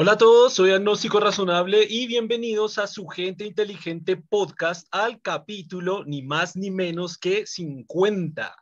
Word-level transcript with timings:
Hola 0.00 0.12
a 0.12 0.16
todos, 0.16 0.54
soy 0.54 0.70
Agnóstico 0.70 1.18
Razonable 1.18 1.84
y 1.90 2.06
bienvenidos 2.06 2.78
a 2.78 2.86
su 2.86 3.08
Gente 3.08 3.44
Inteligente 3.44 4.16
Podcast 4.16 4.86
al 4.92 5.20
capítulo 5.20 6.04
ni 6.04 6.22
más 6.22 6.54
ni 6.54 6.70
menos 6.70 7.18
que 7.18 7.46
50. 7.46 8.54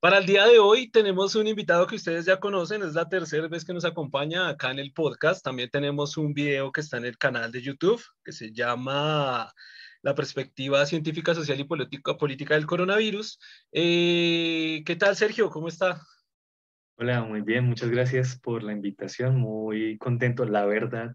Para 0.00 0.16
el 0.16 0.24
día 0.24 0.46
de 0.46 0.58
hoy 0.58 0.90
tenemos 0.90 1.34
un 1.34 1.46
invitado 1.46 1.86
que 1.86 1.96
ustedes 1.96 2.24
ya 2.24 2.40
conocen, 2.40 2.82
es 2.82 2.94
la 2.94 3.06
tercera 3.06 3.48
vez 3.48 3.66
que 3.66 3.74
nos 3.74 3.84
acompaña 3.84 4.48
acá 4.48 4.70
en 4.70 4.78
el 4.78 4.94
podcast. 4.94 5.44
También 5.44 5.68
tenemos 5.68 6.16
un 6.16 6.32
video 6.32 6.72
que 6.72 6.80
está 6.80 6.96
en 6.96 7.04
el 7.04 7.18
canal 7.18 7.52
de 7.52 7.60
YouTube 7.60 8.02
que 8.24 8.32
se 8.32 8.50
llama 8.50 9.52
La 10.00 10.14
perspectiva 10.14 10.86
científica, 10.86 11.34
social 11.34 11.60
y 11.60 11.64
política, 11.64 12.16
política 12.16 12.54
del 12.54 12.64
coronavirus. 12.64 13.38
Eh, 13.72 14.82
¿Qué 14.86 14.96
tal, 14.96 15.16
Sergio? 15.16 15.50
¿Cómo 15.50 15.68
está? 15.68 16.00
Hola, 16.98 17.22
muy 17.22 17.42
bien, 17.42 17.66
muchas 17.66 17.90
gracias 17.90 18.40
por 18.40 18.62
la 18.62 18.72
invitación. 18.72 19.36
Muy 19.36 19.98
contento, 19.98 20.46
la 20.46 20.64
verdad, 20.64 21.14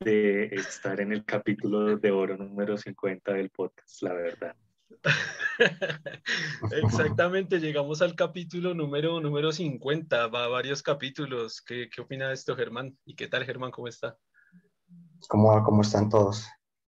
de 0.00 0.46
estar 0.46 1.00
en 1.00 1.12
el 1.12 1.24
capítulo 1.24 1.96
de 1.96 2.10
oro 2.10 2.36
número 2.36 2.76
50 2.76 3.34
del 3.34 3.50
podcast, 3.50 4.02
la 4.02 4.12
verdad. 4.12 4.56
Exactamente, 6.82 7.60
llegamos 7.60 8.02
al 8.02 8.16
capítulo 8.16 8.74
número, 8.74 9.20
número 9.20 9.52
50, 9.52 10.26
va 10.26 10.48
varios 10.48 10.82
capítulos. 10.82 11.62
¿Qué, 11.62 11.88
qué 11.94 12.00
opina 12.00 12.26
de 12.28 12.34
esto, 12.34 12.56
Germán? 12.56 12.98
¿Y 13.04 13.14
qué 13.14 13.28
tal, 13.28 13.44
Germán? 13.44 13.70
¿Cómo 13.70 13.86
está? 13.86 14.16
¿Cómo, 15.28 15.62
cómo 15.62 15.82
están 15.82 16.08
todos? 16.08 16.44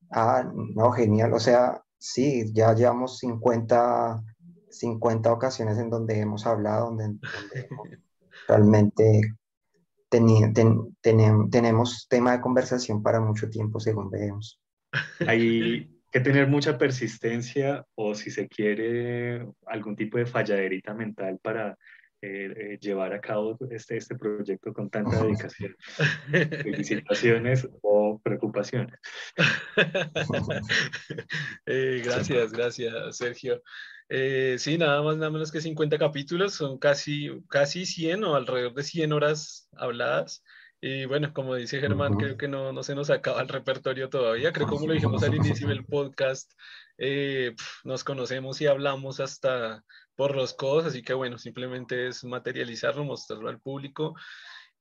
Ah, 0.09 0.49
no, 0.53 0.91
genial. 0.91 1.33
O 1.33 1.39
sea, 1.39 1.83
sí, 1.97 2.45
ya 2.53 2.73
llevamos 2.73 3.17
50, 3.19 4.23
50 4.69 5.33
ocasiones 5.33 5.77
en 5.77 5.89
donde 5.89 6.17
hemos 6.17 6.45
hablado, 6.45 6.85
donde, 6.85 7.03
donde 7.03 7.99
realmente 8.47 9.35
tenemos 10.09 12.07
tema 12.09 12.33
de 12.33 12.41
conversación 12.41 13.01
para 13.01 13.21
mucho 13.21 13.49
tiempo, 13.49 13.79
según 13.79 14.09
vemos. 14.09 14.59
Hay 15.25 15.89
que 16.11 16.19
tener 16.19 16.47
mucha 16.47 16.77
persistencia 16.77 17.85
o 17.95 18.13
si 18.13 18.29
se 18.29 18.47
quiere 18.49 19.47
algún 19.65 19.95
tipo 19.95 20.17
de 20.17 20.25
falladerita 20.25 20.93
mental 20.93 21.39
para 21.41 21.77
eh, 22.23 22.53
eh, 22.55 22.77
llevar 22.79 23.13
a 23.13 23.19
cabo 23.19 23.57
este, 23.71 23.97
este 23.97 24.15
proyecto 24.15 24.71
con 24.73 24.91
tanta 24.91 25.23
dedicación. 25.23 25.75
Felicitaciones 26.29 27.67
o 27.81 28.19
preocupaciones. 28.23 28.99
Eh, 31.65 32.01
gracias, 32.03 32.51
gracias, 32.51 33.17
Sergio. 33.17 33.61
Eh, 34.13 34.57
sí, 34.59 34.77
nada 34.77 35.01
más, 35.01 35.15
nada 35.15 35.31
menos 35.31 35.53
que 35.53 35.61
50 35.61 35.97
capítulos, 35.97 36.53
son 36.53 36.77
casi, 36.77 37.29
casi 37.47 37.85
100 37.85 38.25
o 38.25 38.35
alrededor 38.35 38.73
de 38.73 38.83
100 38.83 39.13
horas 39.13 39.69
habladas. 39.71 40.43
Y 40.81 41.05
bueno, 41.05 41.31
como 41.33 41.55
dice 41.55 41.79
Germán, 41.79 42.15
creo 42.15 42.35
que 42.35 42.49
no, 42.49 42.73
no 42.73 42.83
se 42.83 42.93
nos 42.93 43.09
acaba 43.09 43.41
el 43.41 43.47
repertorio 43.47 44.09
todavía. 44.09 44.51
Creo 44.51 44.67
que 44.67 44.73
como 44.73 44.87
lo 44.87 44.93
dijimos 44.93 45.23
al 45.23 45.35
inicio 45.35 45.69
del 45.69 45.85
podcast, 45.85 46.51
eh, 46.97 47.55
nos 47.85 48.03
conocemos 48.03 48.59
y 48.59 48.67
hablamos 48.67 49.21
hasta 49.21 49.85
por 50.17 50.35
los 50.35 50.53
codos, 50.55 50.85
así 50.85 51.03
que 51.03 51.13
bueno, 51.13 51.37
simplemente 51.37 52.07
es 52.07 52.25
materializarlo, 52.25 53.05
mostrarlo 53.05 53.47
al 53.47 53.61
público. 53.61 54.15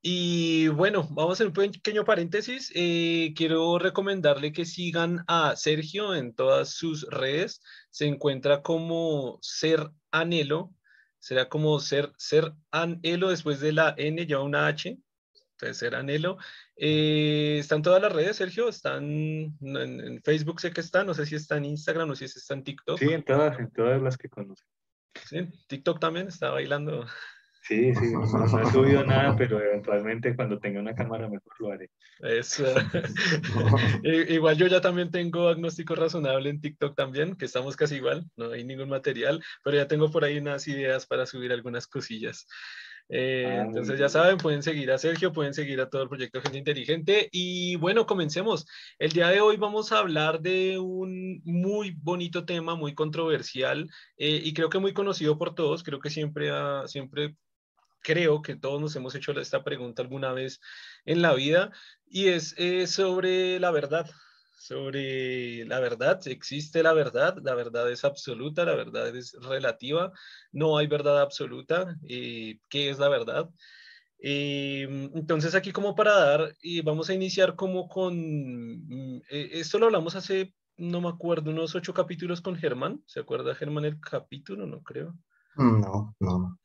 Y 0.02 0.68
bueno, 0.68 1.06
vamos 1.10 1.30
a 1.30 1.32
hacer 1.34 1.46
un 1.48 1.52
pequeño 1.52 2.04
paréntesis. 2.04 2.72
Eh, 2.74 3.34
quiero 3.36 3.78
recomendarle 3.78 4.50
que 4.52 4.64
sigan 4.64 5.24
a 5.26 5.56
Sergio 5.56 6.14
en 6.14 6.34
todas 6.34 6.70
sus 6.70 7.06
redes. 7.10 7.60
Se 7.90 8.06
encuentra 8.06 8.62
como 8.62 9.38
Ser 9.42 9.90
Anhelo. 10.10 10.72
Será 11.18 11.50
como 11.50 11.78
Ser, 11.80 12.12
ser 12.16 12.54
Anhelo 12.70 13.28
después 13.28 13.60
de 13.60 13.72
la 13.72 13.94
N, 13.98 14.26
ya 14.26 14.40
una 14.40 14.68
H. 14.68 14.98
Entonces, 15.52 15.76
Ser 15.76 15.94
Anhelo. 15.94 16.38
Eh, 16.76 17.58
están 17.58 17.82
todas 17.82 18.00
las 18.00 18.10
redes, 18.10 18.36
Sergio. 18.36 18.70
Están 18.70 19.04
en, 19.60 20.22
Facebook, 20.24 20.62
sé 20.62 20.72
que 20.72 20.80
está. 20.80 21.04
No 21.04 21.12
sé 21.12 21.26
si 21.26 21.34
está 21.34 21.58
en 21.58 21.66
Instagram 21.66 22.08
o 22.08 22.14
si 22.14 22.24
está 22.24 22.54
en 22.54 22.64
TikTok. 22.64 22.98
Sí, 22.98 23.08
en 23.10 23.22
todas, 23.22 23.58
en 23.58 23.70
todas 23.70 24.00
las 24.00 24.16
que 24.16 24.30
conozco. 24.30 24.66
Sí, 25.26 25.46
TikTok 25.66 26.00
también 26.00 26.28
está 26.28 26.48
bailando. 26.48 27.04
Sí, 27.62 27.94
sí, 27.94 28.12
no, 28.12 28.24
he 28.24 28.72
subido 28.72 29.04
nada, 29.04 29.36
pero 29.36 29.60
eventualmente 29.60 30.34
cuando 30.34 30.58
tenga 30.58 30.80
una 30.80 30.94
cámara 30.94 31.28
mejor 31.28 31.52
lo 31.58 31.72
haré. 31.72 31.90
Eso. 32.20 32.64
igual 34.02 34.56
yo 34.56 34.66
ya 34.66 34.80
también 34.80 35.10
tengo 35.10 35.48
agnóstico 35.48 35.94
razonable 35.94 36.48
en 36.48 36.60
TikTok 36.60 36.96
también, 36.96 37.36
que 37.36 37.44
estamos 37.44 37.76
casi 37.76 37.96
igual, 37.96 38.24
no 38.36 38.50
hay 38.50 38.64
ningún 38.64 38.88
material, 38.88 39.42
pero 39.62 39.76
ya 39.76 39.86
tengo 39.86 40.10
por 40.10 40.24
ahí 40.24 40.38
unas 40.38 40.66
ideas 40.68 41.06
para 41.06 41.26
subir 41.26 41.52
algunas 41.52 41.86
cosillas. 41.86 42.46
Eh, 43.12 43.44
ah, 43.46 43.62
entonces 43.66 43.98
ya 43.98 44.08
saben, 44.08 44.38
pueden 44.38 44.62
seguir 44.62 44.90
a 44.92 44.98
Sergio, 44.98 45.32
pueden 45.32 45.52
seguir 45.52 45.80
a 45.80 45.90
todo 45.90 46.04
el 46.04 46.08
proyecto 46.08 46.40
Gente 46.40 46.58
Inteligente 46.58 47.28
y 47.32 47.74
bueno, 47.76 48.06
comencemos. 48.06 48.66
El 48.98 49.10
día 49.10 49.28
de 49.28 49.40
hoy 49.40 49.56
vamos 49.56 49.90
a 49.90 49.98
hablar 49.98 50.40
de 50.40 50.78
un 50.78 51.42
muy 51.44 51.90
bonito 51.90 52.44
tema, 52.44 52.76
muy 52.76 52.94
controversial 52.94 53.90
eh, 54.16 54.40
y 54.44 54.54
creo 54.54 54.70
que 54.70 54.78
muy 54.78 54.92
conocido 54.92 55.36
por 55.36 55.54
todos. 55.56 55.82
Creo 55.82 55.98
que 55.98 56.08
siempre, 56.10 56.50
ha, 56.50 56.86
siempre 56.86 57.34
creo 58.00 58.42
que 58.42 58.56
todos 58.56 58.80
nos 58.80 58.96
hemos 58.96 59.14
hecho 59.14 59.32
esta 59.32 59.64
pregunta 59.64 60.02
alguna 60.02 60.32
vez 60.32 60.60
en 61.04 61.22
la 61.22 61.34
vida 61.34 61.70
y 62.06 62.28
es 62.28 62.54
sobre 62.86 63.60
la 63.60 63.70
verdad. 63.70 64.10
Sobre 64.60 65.64
la 65.64 65.80
verdad, 65.80 66.20
existe 66.26 66.82
la 66.82 66.92
verdad, 66.92 67.38
la 67.42 67.54
verdad 67.54 67.90
es 67.90 68.04
absoluta, 68.04 68.66
la 68.66 68.74
verdad 68.74 69.08
es 69.16 69.34
relativa, 69.40 70.12
no 70.52 70.76
hay 70.76 70.86
verdad 70.86 71.22
absoluta. 71.22 71.96
Eh, 72.06 72.58
¿Qué 72.68 72.90
es 72.90 72.98
la 72.98 73.08
verdad? 73.08 73.48
Eh, 74.18 74.82
entonces 75.14 75.54
aquí 75.54 75.72
como 75.72 75.94
para 75.94 76.14
dar, 76.14 76.54
y 76.60 76.82
vamos 76.82 77.08
a 77.08 77.14
iniciar 77.14 77.56
como 77.56 77.88
con, 77.88 78.14
mm, 78.86 79.22
eh, 79.30 79.48
esto 79.54 79.78
lo 79.78 79.86
hablamos 79.86 80.14
hace, 80.14 80.54
no 80.76 81.00
me 81.00 81.08
acuerdo, 81.08 81.50
unos 81.50 81.74
ocho 81.74 81.94
capítulos 81.94 82.42
con 82.42 82.54
Germán, 82.54 83.02
¿se 83.06 83.20
acuerda 83.20 83.54
Germán 83.54 83.86
el 83.86 83.98
capítulo? 83.98 84.66
No 84.66 84.82
creo. 84.82 85.16
No, 85.56 86.14
no. 86.20 86.58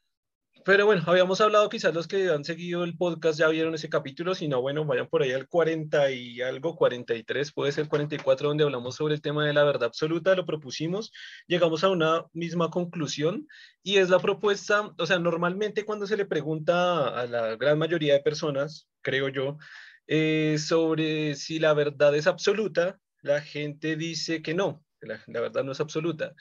Pero 0.65 0.87
bueno, 0.87 1.03
habíamos 1.05 1.41
hablado, 1.41 1.69
quizás 1.69 1.93
los 1.93 2.07
que 2.07 2.27
han 2.31 2.43
seguido 2.43 2.83
el 2.83 2.97
podcast 2.97 3.37
ya 3.37 3.47
vieron 3.49 3.75
ese 3.75 3.87
capítulo, 3.87 4.33
si 4.33 4.47
no, 4.47 4.61
bueno, 4.61 4.83
vayan 4.83 5.07
por 5.07 5.21
ahí 5.21 5.31
al 5.31 5.47
40 5.47 6.09
y 6.09 6.41
algo, 6.41 6.75
43, 6.75 7.53
puede 7.53 7.71
ser 7.71 7.87
44, 7.87 8.47
donde 8.47 8.63
hablamos 8.63 8.95
sobre 8.95 9.13
el 9.13 9.21
tema 9.21 9.45
de 9.45 9.53
la 9.53 9.63
verdad 9.63 9.83
absoluta, 9.83 10.33
lo 10.33 10.47
propusimos, 10.47 11.11
llegamos 11.45 11.83
a 11.83 11.89
una 11.89 12.25
misma 12.33 12.71
conclusión 12.71 13.47
y 13.83 13.97
es 13.97 14.09
la 14.09 14.17
propuesta, 14.17 14.91
o 14.97 15.05
sea, 15.05 15.19
normalmente 15.19 15.85
cuando 15.85 16.07
se 16.07 16.17
le 16.17 16.25
pregunta 16.25 17.09
a 17.09 17.27
la 17.27 17.55
gran 17.57 17.77
mayoría 17.77 18.15
de 18.15 18.21
personas, 18.21 18.89
creo 19.01 19.29
yo, 19.29 19.59
eh, 20.07 20.57
sobre 20.57 21.35
si 21.35 21.59
la 21.59 21.75
verdad 21.75 22.15
es 22.15 22.25
absoluta, 22.25 22.99
la 23.21 23.39
gente 23.39 23.97
dice 23.97 24.41
que 24.41 24.55
no, 24.55 24.83
la, 24.99 25.21
la 25.27 25.41
verdad 25.41 25.63
no 25.63 25.73
es 25.73 25.79
absoluta. 25.79 26.33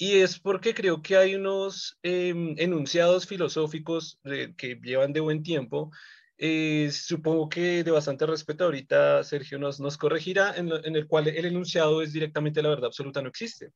Y 0.00 0.20
es 0.20 0.38
porque 0.38 0.74
creo 0.74 1.02
que 1.02 1.16
hay 1.16 1.34
unos 1.34 1.98
em, 2.02 2.54
enunciados 2.56 3.26
filosóficos 3.26 4.20
que 4.56 4.80
llevan 4.80 5.12
de 5.12 5.18
buen 5.18 5.42
tiempo. 5.42 5.90
Eh, 6.38 6.88
supongo 6.92 7.48
que 7.48 7.82
de 7.82 7.90
bastante 7.90 8.24
respeto, 8.24 8.64
ahorita 8.64 9.24
Sergio 9.24 9.58
nos, 9.58 9.80
nos 9.80 9.98
corregirá, 9.98 10.54
en, 10.56 10.70
en, 10.72 10.94
el 10.94 11.08
cual 11.08 11.26
el 11.26 11.44
enunciado 11.46 12.00
es 12.00 12.12
directamente 12.12 12.62
la 12.62 12.68
verdad 12.68 12.86
absoluta, 12.86 13.20
no 13.20 13.28
existe. 13.28 13.72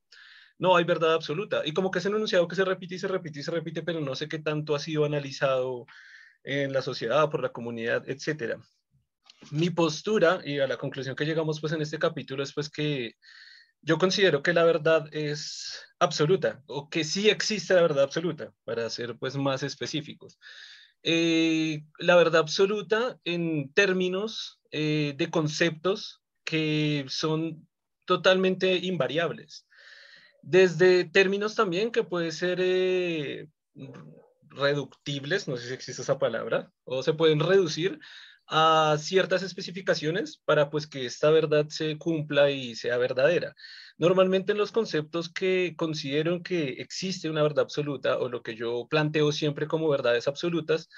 No 0.59 0.77
hay 0.77 0.85
verdad 0.85 1.15
absoluta. 1.15 1.63
Y 1.65 1.73
como 1.73 1.91
que 1.91 1.99
es 1.99 2.07
un 2.07 2.15
enunciado 2.15 2.47
que 2.47 2.55
se 2.55 2.65
repite 2.65 2.95
y 2.95 2.99
se 3.01 3.09
repite 3.09 3.41
y 3.41 3.43
se 3.43 3.51
repite, 3.51 3.83
pero 3.83 4.01
no 4.01 4.15
sé 4.15 4.29
qué 4.29 4.39
tanto 4.39 4.77
ha 4.77 4.79
sido 4.79 5.05
analizado 5.05 5.87
en 6.45 6.73
la 6.73 6.83
sociedad, 6.83 7.29
por 7.31 7.43
la 7.43 7.51
comunidad, 7.51 8.09
etcétera. 8.09 8.61
Mi 9.51 9.71
postura 9.71 10.41
y 10.45 10.61
a 10.61 10.69
la 10.69 10.77
conclusión 10.77 11.17
que 11.17 11.25
llegamos 11.25 11.61
pues 11.61 11.73
en 11.73 11.83
este 11.83 11.99
capítulo 11.99 12.45
es 12.45 12.53
pues 12.53 12.71
que 12.71 13.17
yo 13.83 13.99
considero 13.99 14.43
que 14.43 14.53
la 14.53 14.65
verdad 14.65 15.09
es 15.13 15.85
absoluta 15.99 16.63
o 16.67 16.89
que 16.89 17.05
sí 17.05 17.29
existe 17.29 17.75
la 17.75 17.83
verdad 17.83 18.05
absoluta, 18.05 18.53
para 18.65 18.89
ser 18.91 19.17
pues 19.19 19.37
más 19.37 19.63
específicos. 19.63 20.39
Eh, 21.03 21.85
la 21.99 22.15
verdad 22.15 22.41
absoluta 22.41 23.19
en 23.25 23.73
términos 23.75 24.61
eh, 24.71 25.15
de 25.17 25.31
conceptos 25.31 26.23
que 26.45 27.05
son 27.09 27.67
totalmente 28.07 28.77
invariables. 28.77 29.67
Desde 30.43 31.05
términos 31.05 31.55
también 31.55 31.91
que 31.91 32.05
pueden 32.05 32.33
ser 32.33 32.59
eh, 32.61 33.49
reductibles, 34.49 35.49
no 35.49 35.57
sé 35.57 35.69
si 35.69 35.75
existe 35.75 36.03
esa 36.03 36.19
palabra, 36.19 36.73
o 36.85 37.03
se 37.03 37.15
pueden 37.15 37.41
reducir 37.41 37.99
a 38.49 38.97
ciertas 38.99 39.43
especificaciones 39.43 40.41
para 40.45 40.71
pues 40.71 40.87
que 40.87 41.07
esta 41.07 41.31
verdad 41.31 41.67
se 41.69 41.97
cumpla 41.99 42.51
y 42.51 42.75
sea 42.75 42.99
verdadera. 42.99 43.55
Normalmente 43.99 44.53
en 44.53 44.59
los 44.59 44.73
conceptos 44.73 45.29
que 45.33 45.75
considero 45.77 46.43
que 46.43 46.71
existe 46.81 47.31
una 47.31 47.43
verdad 47.43 47.61
absoluta 47.61 48.19
o 48.19 48.29
lo 48.29 48.43
que 48.43 48.57
yo 48.57 48.87
planteo 48.91 49.33
siempre 49.33 49.67
como 49.67 49.89
verdades 49.89 50.29
absolutas, 50.29 50.89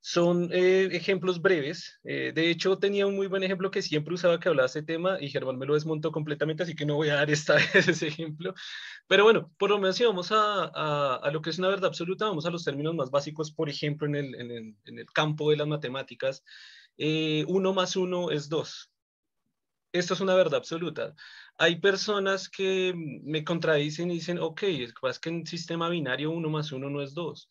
son 0.00 0.48
eh, 0.52 0.88
ejemplos 0.92 1.42
breves. 1.42 2.00
Eh, 2.04 2.32
de 2.34 2.50
hecho, 2.50 2.78
tenía 2.78 3.06
un 3.06 3.16
muy 3.16 3.26
buen 3.26 3.42
ejemplo 3.42 3.70
que 3.70 3.82
siempre 3.82 4.14
usaba 4.14 4.40
que 4.40 4.48
hablaba 4.48 4.64
de 4.64 4.68
este 4.68 4.82
tema 4.82 5.18
y 5.20 5.28
Germán 5.28 5.58
me 5.58 5.66
lo 5.66 5.74
desmontó 5.74 6.10
completamente, 6.10 6.62
así 6.62 6.74
que 6.74 6.86
no 6.86 6.96
voy 6.96 7.10
a 7.10 7.16
dar 7.16 7.30
esta 7.30 7.54
vez 7.54 7.74
ese 7.88 8.08
ejemplo. 8.08 8.54
Pero 9.06 9.24
bueno, 9.24 9.52
por 9.58 9.70
lo 9.70 9.78
menos 9.78 9.96
si 9.96 10.04
vamos 10.04 10.32
a, 10.32 11.16
a, 11.16 11.30
lo 11.30 11.42
que 11.42 11.50
es 11.50 11.58
una 11.58 11.68
verdad 11.68 11.86
absoluta, 11.86 12.26
vamos 12.26 12.46
a 12.46 12.50
los 12.50 12.64
términos 12.64 12.94
más 12.94 13.10
básicos, 13.10 13.52
por 13.52 13.68
ejemplo, 13.68 14.06
en 14.06 14.16
el, 14.16 14.34
en 14.36 14.50
el, 14.50 14.76
en 14.86 14.98
el 14.98 15.06
campo 15.06 15.50
de 15.50 15.58
las 15.58 15.68
matemáticas. 15.68 16.42
1 17.46 17.72
más 17.72 17.96
1 17.96 18.30
es 18.30 18.48
2. 18.48 18.90
Esto 19.92 20.14
es 20.14 20.20
una 20.20 20.34
verdad 20.34 20.56
absoluta. 20.56 21.14
Hay 21.58 21.80
personas 21.80 22.48
que 22.48 22.94
me 22.94 23.44
contradicen 23.44 24.10
y 24.10 24.14
dicen, 24.14 24.38
ok, 24.38 24.62
es 24.62 25.18
que 25.18 25.30
en 25.30 25.46
sistema 25.46 25.88
binario 25.88 26.30
1 26.30 26.48
más 26.48 26.72
1 26.72 26.90
no 26.90 27.02
es 27.02 27.14
2. 27.14 27.48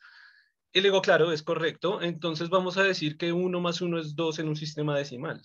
Y 0.74 0.82
le 0.82 0.90
digo, 0.90 1.02
claro, 1.02 1.32
es 1.32 1.44
correcto. 1.44 2.02
Entonces 2.02 2.50
vamos 2.50 2.78
a 2.78 2.84
decir 2.84 3.18
que 3.18 3.34
1 3.34 3.60
más 3.60 3.82
1 3.82 4.00
es 4.00 4.16
2 4.16 4.40
en 4.40 4.50
un 4.50 4.56
sistema 4.56 4.98
decimal 4.98 5.42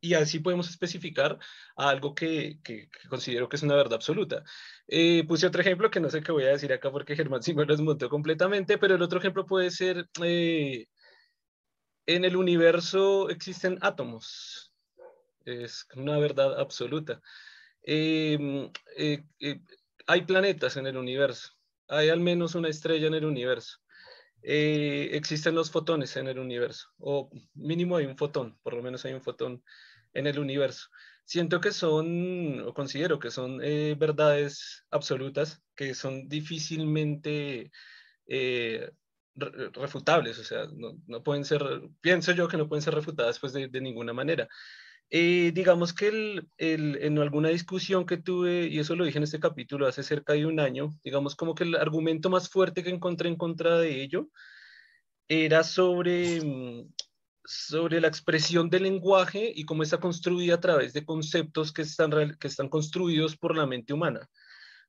y 0.00 0.14
así 0.14 0.40
podemos 0.40 0.68
especificar 0.68 1.38
algo 1.76 2.14
que, 2.14 2.58
que, 2.64 2.88
considero 3.08 3.48
que 3.48 3.56
es 3.56 3.62
una 3.62 3.76
verdad 3.76 3.94
absoluta. 3.94 4.42
Eh, 4.88 5.24
puse 5.26 5.46
otro 5.46 5.60
ejemplo 5.60 5.90
que 5.90 6.00
no 6.00 6.10
sé 6.10 6.22
qué 6.22 6.32
voy 6.32 6.44
a 6.44 6.48
decir 6.48 6.72
acá 6.72 6.90
porque 6.90 7.16
Germán 7.16 7.42
sí 7.42 7.54
me 7.54 7.64
lo 7.64 7.74
desmontó 7.74 8.08
completamente, 8.08 8.78
pero 8.78 8.94
el 8.94 9.02
otro 9.02 9.18
ejemplo 9.18 9.46
puede 9.46 9.70
ser, 9.70 10.08
eh, 10.24 10.86
en 12.06 12.24
el 12.24 12.36
universo 12.36 13.30
existen 13.30 13.78
átomos. 13.80 14.72
Es 15.44 15.86
una 15.96 16.18
verdad 16.18 16.58
absoluta. 16.58 17.20
Em, 17.82 18.70
eh, 18.96 19.24
hay 20.06 20.22
planetas 20.22 20.76
en 20.76 20.86
el 20.86 20.96
universo. 20.96 21.52
Hay 21.88 22.08
al 22.08 22.20
menos 22.20 22.54
una 22.54 22.68
estrella 22.68 23.06
en 23.06 23.14
el 23.14 23.24
universo. 23.24 23.78
existen 24.42 25.54
los 25.54 25.70
fotones 25.70 26.16
en 26.16 26.26
el 26.26 26.38
universo, 26.38 26.88
o 26.98 27.30
mínimo 27.54 27.96
hay 27.96 28.06
un 28.06 28.16
fotón, 28.16 28.58
por 28.62 28.72
lo 28.72 28.82
menos 28.82 29.04
hay 29.04 29.12
un 29.12 29.20
fotón 29.20 29.62
en 30.14 30.26
el 30.26 30.38
universo. 30.38 30.88
Siento 31.24 31.60
que 31.60 31.72
son, 31.72 32.60
o 32.66 32.74
considero 32.74 33.18
que 33.18 33.30
son 33.30 33.60
eh, 33.62 33.94
verdades 33.96 34.84
absolutas 34.90 35.62
que 35.76 35.94
son 35.94 36.28
difícilmente 36.28 37.70
eh, 38.26 38.90
refutables, 39.34 40.38
o 40.38 40.44
sea, 40.44 40.66
no, 41.06 41.22
pueden 41.22 41.44
ser, 41.44 41.62
pienso 42.00 42.32
yo 42.32 42.48
que 42.48 42.56
no 42.56 42.68
pueden 42.68 42.82
ser 42.82 42.94
refutadas 42.94 43.38
pues 43.38 43.52
de, 43.52 43.68
ninguna 43.80 44.12
manera. 44.12 44.48
Eh, 45.10 45.50
digamos 45.54 45.92
que 45.92 46.08
el, 46.08 46.48
en 47.02 47.18
alguna 47.18 47.48
discusión 47.48 48.06
que 48.06 48.16
tuve, 48.16 48.66
y 48.68 48.78
eso 48.78 48.94
lo 48.94 49.04
dije 49.04 49.18
en 49.18 49.24
este 49.24 49.40
capítulo 49.40 49.86
hace 49.86 50.02
cerca 50.02 50.34
de 50.34 50.46
un 50.46 50.60
año, 50.60 50.90
digamos 51.02 51.34
como 51.34 51.54
que 51.54 51.64
el 51.64 51.74
argumento 51.74 52.30
más 52.30 52.48
fuerte 52.48 52.84
que 52.84 52.90
encontré 52.90 53.28
en 53.28 53.36
contra 53.36 53.78
de 53.78 54.02
ello 54.02 54.28
era 55.28 55.64
sobre 55.64 56.40
sobre 57.52 58.00
la 58.00 58.06
expresión 58.06 58.70
del 58.70 58.84
lenguaje 58.84 59.52
y 59.54 59.64
cómo 59.64 59.82
está 59.82 59.98
construida 59.98 60.54
a 60.54 60.60
través 60.60 60.92
de 60.92 61.04
conceptos 61.04 61.72
que 61.72 61.82
están, 61.82 62.36
que 62.38 62.46
están 62.46 62.68
construidos 62.68 63.36
por 63.36 63.56
la 63.56 63.66
mente 63.66 63.92
humana, 63.92 64.28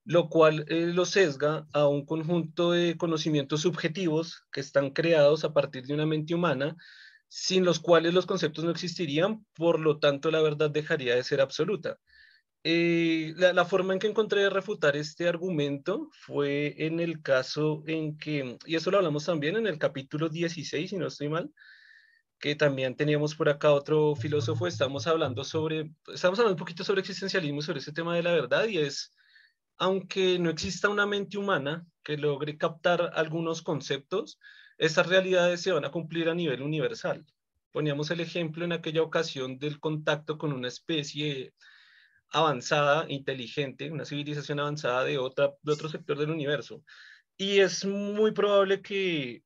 lo 0.04 0.30
cual 0.30 0.66
eh, 0.68 0.88
lo 0.88 1.06
sesga 1.06 1.68
a 1.74 1.88
un 1.88 2.06
conjunto 2.06 2.72
de 2.72 2.98
conocimientos 2.98 3.62
subjetivos 3.62 4.44
que 4.52 4.62
están 4.62 4.92
creados 4.92 5.44
a 5.44 5.54
partir 5.54 5.86
de 5.86 5.94
una 5.94 6.06
mente 6.06 6.34
humana, 6.36 6.76
sin 7.28 7.64
los 7.66 7.80
cuales 7.80 8.14
los 8.14 8.26
conceptos 8.26 8.64
no 8.64 8.72
existirían, 8.72 9.46
por 9.54 9.80
lo 9.80 10.00
tanto 10.00 10.32
la 10.32 10.42
verdad 10.42 10.70
dejaría 10.72 11.16
de 11.16 11.24
ser 11.24 11.42
absoluta. 11.42 11.98
Eh, 12.64 13.34
la, 13.38 13.54
la, 13.54 13.66
forma 13.66 13.94
en 13.94 14.00
que 14.00 14.08
encontré 14.08 14.42
de 14.44 14.50
refutar 14.52 14.96
este 14.96 15.28
argumento 15.28 16.10
fue 16.12 16.76
en 16.78 17.00
el 17.00 17.22
caso 17.24 17.84
en 17.88 18.18
que, 18.18 18.58
y 18.68 18.76
eso 18.76 18.92
lo 18.92 18.98
hablamos 18.98 19.26
también 19.26 19.56
en 19.56 19.66
el 19.66 19.80
capítulo 19.80 20.30
16, 20.30 20.90
si 20.90 20.98
no 20.98 21.08
estoy 21.08 21.30
mal, 21.30 21.52
que 22.42 22.56
también 22.56 22.96
teníamos 22.96 23.36
por 23.36 23.50
acá 23.50 23.72
otro 23.72 24.16
filósofo, 24.16 24.68
estamos 24.68 25.08
hablando 25.08 25.44
sobre, 25.44 25.92
estamos 26.14 26.40
hablando 26.40 26.56
un 26.56 26.60
poquito 26.60 26.84
sobre 26.84 27.02
existencialismo, 27.02 27.62
sobre 27.62 27.80
ese 27.80 27.94
tema 27.94 28.16
de 28.16 28.24
la 28.24 28.32
verdad, 28.32 28.68
y 28.68 28.80
es, 28.80 29.12
aunque 29.82 30.38
no 30.38 30.52
exista 30.52 30.90
una 30.90 31.08
mente 31.08 31.40
humana 31.40 31.84
que 32.04 32.16
logre 32.16 32.56
captar 32.56 33.14
algunos 33.16 33.64
conceptos, 33.64 34.40
estas 34.78 35.08
realidades 35.08 35.62
se 35.62 35.72
van 35.72 35.86
a 35.86 35.90
cumplir 35.90 36.30
a 36.30 36.36
nivel 36.36 36.62
universal. 36.62 37.26
Poníamos 37.72 38.12
el 38.12 38.20
ejemplo 38.20 38.64
en 38.64 38.74
aquella 38.74 39.02
ocasión 39.02 39.58
del 39.58 39.80
contacto 39.80 40.38
con 40.38 40.54
una 40.54 40.68
especie 40.68 41.56
avanzada, 42.30 43.08
inteligente, 43.10 43.90
una 43.90 44.06
civilización 44.06 44.60
avanzada 44.60 45.04
de, 45.04 45.18
otra, 45.18 45.52
otro 45.66 45.90
sector 45.90 46.20
del 46.20 46.30
universo. 46.30 46.84
Y 47.36 47.58
es 47.58 47.84
muy 47.84 48.34
probable 48.34 48.84
que, 48.84 49.42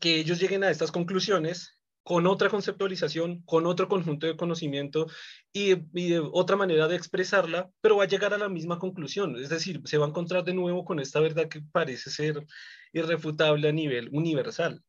que 0.00 0.16
ellos 0.16 0.40
lleguen 0.40 0.64
a 0.64 0.70
estas 0.70 0.90
conclusiones 0.90 1.77
con 2.08 2.26
otra 2.26 2.48
conceptualización, 2.48 3.42
con 3.42 3.66
otro 3.66 3.86
conjunto 3.86 4.26
de 4.26 4.34
conocimiento 4.34 5.08
y, 5.52 5.74
de 5.74 6.20
otra 6.20 6.56
manera 6.56 6.88
de 6.88 6.96
expresarla, 6.96 7.70
pero 7.82 7.98
va 7.98 8.04
a 8.04 8.08
llegar 8.08 8.32
a 8.32 8.38
la 8.38 8.48
misma 8.48 8.78
conclusión. 8.78 9.36
Es 9.36 9.50
decir, 9.50 9.82
se 9.84 9.98
va 9.98 10.06
a 10.06 10.08
encontrar 10.08 10.42
de 10.42 10.54
nuevo 10.54 10.86
con 10.86 11.00
esta 11.00 11.20
verdad 11.20 11.50
que 11.50 11.60
parece 11.60 12.08
ser 12.08 12.46
irrefutable 12.94 13.68
a 13.68 13.72
nivel 13.72 14.08
universal. 14.10 14.82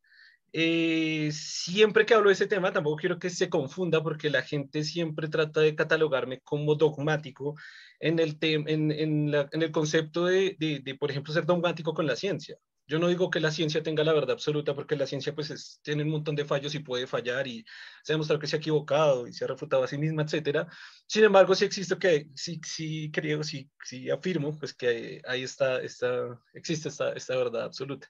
Eh, 0.54 1.30
siempre 1.34 2.06
que 2.06 2.14
hablo 2.14 2.30
de 2.30 2.36
ese 2.36 2.48
tema, 2.48 2.72
tampoco 2.72 2.96
quiero 2.96 3.20
que 3.20 3.30
se 3.30 3.50
confunda 3.50 4.02
porque 4.02 4.30
la 4.30 4.44
gente 4.44 4.86
siempre 4.86 5.28
trata 5.28 5.60
de 5.60 5.76
catalogarme 5.76 6.40
como 6.40 6.76
dogmático 6.76 7.56
en 8.00 8.20
el, 8.20 8.38
en, 8.42 8.92
en, 8.94 9.34
el 9.62 9.72
concepto 9.74 10.26
de, 10.26 10.98
por 10.98 11.12
ejemplo, 11.12 11.34
ser 11.34 11.46
dogmático 11.46 11.94
con 11.94 12.08
la 12.08 12.16
ciencia. 12.16 12.58
Yo 12.90 12.98
no 12.98 13.08
digo 13.08 13.30
que 13.30 13.40
la 13.40 13.52
ciencia 13.52 13.84
tenga 13.84 14.04
la 14.04 14.14
verdad 14.14 14.32
absoluta, 14.32 14.74
porque 14.74 14.96
la 14.96 15.06
ciencia 15.06 15.36
pues 15.36 15.80
tiene 15.84 16.02
un 16.02 16.10
montón 16.10 16.36
de 16.36 16.44
fallos 16.44 16.74
y 16.74 16.80
puede 16.80 17.06
fallar 17.06 17.46
y 17.48 17.64
se 18.04 18.12
ha 18.12 18.16
demostrado 18.16 18.40
que 18.40 18.48
se 18.48 18.56
ha 18.56 18.60
equivocado 18.60 19.28
y 19.28 19.34
se 19.34 19.46
ha 19.46 19.48
refutado 19.48 19.84
a 19.84 19.88
sí 19.88 20.00
misma, 20.00 20.24
etcétera. 20.24 20.68
Sin 21.06 21.24
embargo, 21.24 21.54
sí 21.54 21.66
existe 21.66 22.00
que, 22.00 22.30
sí, 22.34 22.60
sí 22.66 23.12
creo, 23.12 23.44
sí, 23.44 23.70
sí 23.84 24.10
afirmo, 24.10 24.58
pues 24.58 24.74
que 24.74 25.22
ahí 25.28 25.44
está, 25.44 25.80
está 25.84 26.42
existe 26.56 26.90
esta, 26.90 27.14
esta 27.14 27.38
verdad 27.38 27.66
absoluta. 27.66 28.10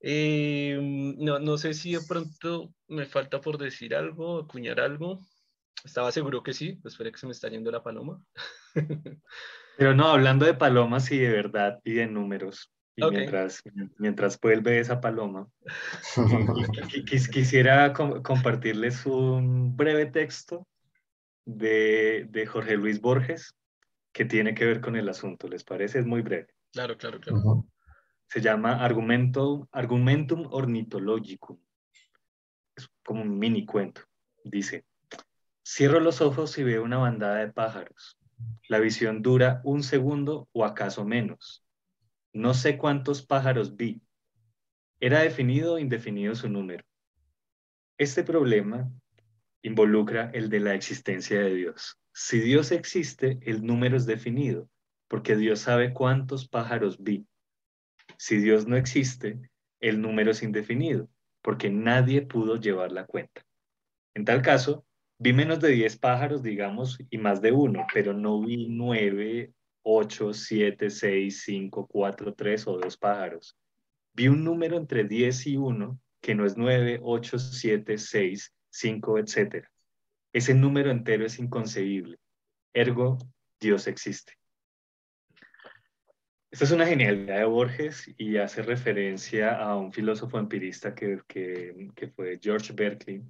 Eh, 0.00 0.76
no, 0.80 1.38
no 1.38 1.56
sé 1.56 1.72
si 1.72 1.92
de 1.92 2.00
pronto 2.00 2.74
me 2.88 3.06
falta 3.06 3.40
por 3.40 3.56
decir 3.56 3.94
algo, 3.94 4.40
acuñar 4.40 4.80
algo. 4.80 5.20
Estaba 5.84 6.10
seguro 6.10 6.42
que 6.42 6.54
sí, 6.54 6.72
pues 6.82 6.94
espera 6.94 7.12
que 7.12 7.18
se 7.18 7.26
me 7.26 7.32
está 7.32 7.48
yendo 7.48 7.70
la 7.70 7.84
paloma. 7.84 8.20
Pero 9.78 9.94
no, 9.94 10.08
hablando 10.08 10.44
de 10.44 10.54
palomas 10.54 11.10
y 11.12 11.18
de 11.18 11.30
verdad 11.30 11.80
y 11.84 11.92
de 11.92 12.06
números, 12.06 12.72
y 12.94 13.10
mientras, 13.10 13.62
mientras 13.96 14.38
vuelve 14.38 14.78
esa 14.78 15.00
paloma, 15.00 15.48
quisiera 17.32 17.92
compartirles 17.92 19.06
un 19.06 19.76
breve 19.76 20.06
texto 20.06 20.66
de, 21.46 22.26
de, 22.30 22.46
Jorge 22.46 22.76
Luis 22.76 23.00
Borges 23.00 23.54
que 24.12 24.26
tiene 24.26 24.54
que 24.54 24.66
ver 24.66 24.80
con 24.80 24.96
el 24.96 25.08
asunto. 25.08 25.48
¿Les 25.48 25.64
parece? 25.64 26.00
Es 26.00 26.06
muy 26.06 26.20
breve. 26.20 26.48
Claro, 26.72 26.98
claro, 26.98 27.18
claro. 27.18 27.66
Se 28.26 28.40
llama 28.40 28.84
Argumento, 28.84 29.68
Argumentum 29.72 30.48
Ornitologicum. 30.50 31.58
Es 32.76 32.90
como 33.04 33.22
un 33.22 33.38
mini 33.38 33.64
cuento. 33.64 34.02
Dice, 34.44 34.84
cierro 35.66 35.98
los 35.98 36.20
ojos 36.20 36.58
y 36.58 36.62
veo 36.62 36.82
una 36.82 36.98
bandada 36.98 37.36
de 37.36 37.52
pájaros. 37.52 38.18
La 38.68 38.80
visión 38.80 39.22
dura 39.22 39.62
un 39.64 39.82
segundo 39.82 40.48
o 40.52 40.64
acaso 40.64 41.04
menos 41.04 41.61
no 42.32 42.54
sé 42.54 42.78
cuántos 42.78 43.24
pájaros 43.24 43.76
vi. 43.76 44.00
Era 45.00 45.20
definido 45.20 45.74
o 45.74 45.78
indefinido 45.78 46.34
su 46.34 46.48
número. 46.48 46.84
Este 47.98 48.24
problema 48.24 48.90
involucra 49.62 50.30
el 50.32 50.48
de 50.48 50.60
la 50.60 50.74
existencia 50.74 51.40
de 51.40 51.54
Dios. 51.54 51.98
Si 52.12 52.40
Dios 52.40 52.72
existe, 52.72 53.38
el 53.42 53.64
número 53.64 53.96
es 53.96 54.06
definido, 54.06 54.68
porque 55.08 55.36
Dios 55.36 55.60
sabe 55.60 55.92
cuántos 55.92 56.48
pájaros 56.48 57.02
vi. 57.02 57.26
Si 58.16 58.38
Dios 58.38 58.66
no 58.66 58.76
existe, 58.76 59.40
el 59.80 60.00
número 60.00 60.30
es 60.30 60.42
indefinido, 60.42 61.08
porque 61.42 61.70
nadie 61.70 62.22
pudo 62.22 62.56
llevar 62.56 62.92
la 62.92 63.06
cuenta. 63.06 63.44
En 64.14 64.24
tal 64.24 64.42
caso, 64.42 64.84
vi 65.18 65.32
menos 65.32 65.60
de 65.60 65.70
10 65.70 65.96
pájaros, 65.98 66.42
digamos, 66.42 66.98
y 67.10 67.18
más 67.18 67.40
de 67.42 67.52
uno, 67.52 67.86
pero 67.92 68.12
no 68.12 68.40
vi 68.40 68.68
nueve 68.68 69.52
8, 69.82 70.32
7, 70.32 70.90
6, 70.90 71.42
5, 71.44 71.86
4, 71.86 72.34
3 72.34 72.66
o 72.68 72.78
dos 72.78 72.96
pájaros. 72.96 73.56
Vi 74.14 74.28
un 74.28 74.44
número 74.44 74.76
entre 74.76 75.04
10 75.04 75.46
y 75.46 75.56
1 75.56 75.98
que 76.20 76.34
no 76.34 76.46
es 76.46 76.56
9, 76.56 77.00
8, 77.02 77.38
7, 77.38 77.98
6, 77.98 78.54
5, 78.70 79.18
etc. 79.18 79.66
Ese 80.32 80.54
número 80.54 80.90
entero 80.90 81.26
es 81.26 81.38
inconcebible. 81.38 82.18
Ergo, 82.72 83.18
Dios 83.60 83.86
existe. 83.86 84.34
Esta 86.50 86.64
es 86.64 86.70
una 86.70 86.86
genialidad 86.86 87.38
de 87.38 87.44
Borges 87.44 88.12
y 88.18 88.36
hace 88.36 88.62
referencia 88.62 89.56
a 89.56 89.76
un 89.76 89.92
filósofo 89.92 90.38
empirista 90.38 90.94
que, 90.94 91.20
que, 91.26 91.88
que 91.94 92.08
fue 92.08 92.38
George 92.42 92.74
Berkeley, 92.74 93.22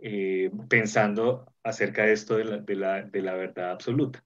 eh, 0.00 0.50
pensando 0.68 1.46
acerca 1.62 2.04
de 2.04 2.12
esto 2.12 2.36
de 2.36 2.44
la, 2.44 2.58
de 2.58 2.74
la, 2.74 3.02
de 3.02 3.22
la 3.22 3.34
verdad 3.34 3.70
absoluta. 3.70 4.24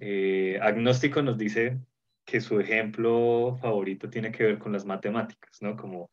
Eh, 0.00 0.58
agnóstico 0.62 1.22
nos 1.22 1.36
dice 1.38 1.78
que 2.24 2.40
su 2.40 2.60
ejemplo 2.60 3.56
favorito 3.60 4.08
tiene 4.08 4.32
que 4.32 4.44
ver 4.44 4.58
con 4.58 4.72
las 4.72 4.84
matemáticas, 4.84 5.60
¿no? 5.62 5.76
Como 5.76 6.10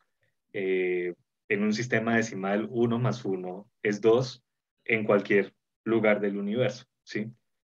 eh, 0.53 1.13
en 1.49 1.63
un 1.63 1.73
sistema 1.73 2.15
decimal 2.15 2.67
1 2.69 2.99
más 2.99 3.23
1 3.23 3.69
es 3.83 4.01
2 4.01 4.43
en 4.85 5.03
cualquier 5.03 5.53
lugar 5.83 6.19
del 6.19 6.37
universo, 6.37 6.85
¿sí? 7.03 7.31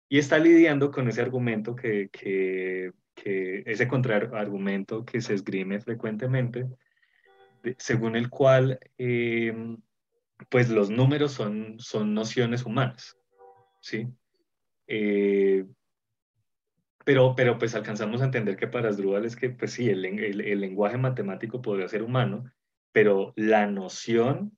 Y 0.08 0.18
está 0.18 0.38
lidiando 0.38 0.90
con 0.90 1.08
ese 1.08 1.22
argumento 1.22 1.76
que, 1.76 2.08
que, 2.10 2.92
que 3.14 3.62
ese 3.66 3.86
contraargumento 3.86 5.04
que 5.04 5.20
se 5.20 5.34
esgrime 5.34 5.80
frecuentemente, 5.80 6.66
según 7.78 8.16
el 8.16 8.28
cual 8.28 8.80
eh, 8.98 9.54
pues 10.48 10.70
los 10.70 10.90
números 10.90 11.32
son, 11.32 11.78
son 11.78 12.14
nociones 12.14 12.64
humanas, 12.64 13.16
¿sí? 13.80 14.08
Eh, 14.86 15.64
pero, 17.10 17.34
pero 17.34 17.58
pues 17.58 17.74
alcanzamos 17.74 18.22
a 18.22 18.26
entender 18.26 18.56
que 18.56 18.68
para 18.68 18.88
Asdrúbal 18.88 19.24
es 19.24 19.34
que, 19.34 19.50
pues 19.50 19.72
sí, 19.72 19.90
el, 19.90 20.04
el, 20.04 20.60
lenguaje 20.60 20.96
matemático 20.96 21.60
podría 21.60 21.88
ser 21.88 22.04
humano, 22.04 22.44
pero 22.92 23.32
la 23.34 23.66
noción 23.66 24.56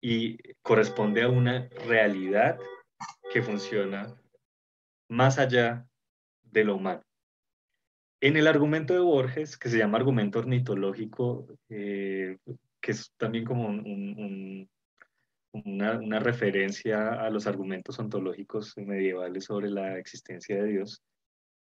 y 0.00 0.38
corresponde 0.62 1.20
a 1.20 1.28
una 1.28 1.68
realidad 1.86 2.58
que 3.30 3.42
funciona 3.42 4.18
más 5.10 5.38
allá 5.38 5.86
de 6.44 6.64
lo 6.64 6.76
humano. 6.76 7.02
En 8.22 8.38
el 8.38 8.46
argumento 8.46 8.94
de 8.94 9.00
Borges, 9.00 9.58
que 9.58 9.68
se 9.68 9.76
llama 9.76 9.98
argumento 9.98 10.38
ornitológico, 10.38 11.46
eh, 11.68 12.38
que 12.80 12.92
es 12.92 13.12
también 13.18 13.44
como 13.44 13.68
una, 15.52 15.98
una, 15.98 16.20
referencia 16.20 17.20
a 17.22 17.28
los 17.28 17.46
argumentos 17.46 17.98
ontológicos 17.98 18.72
medievales 18.78 19.44
sobre 19.44 19.68
la 19.68 19.98
existencia 19.98 20.56
de 20.56 20.66
Dios, 20.66 21.02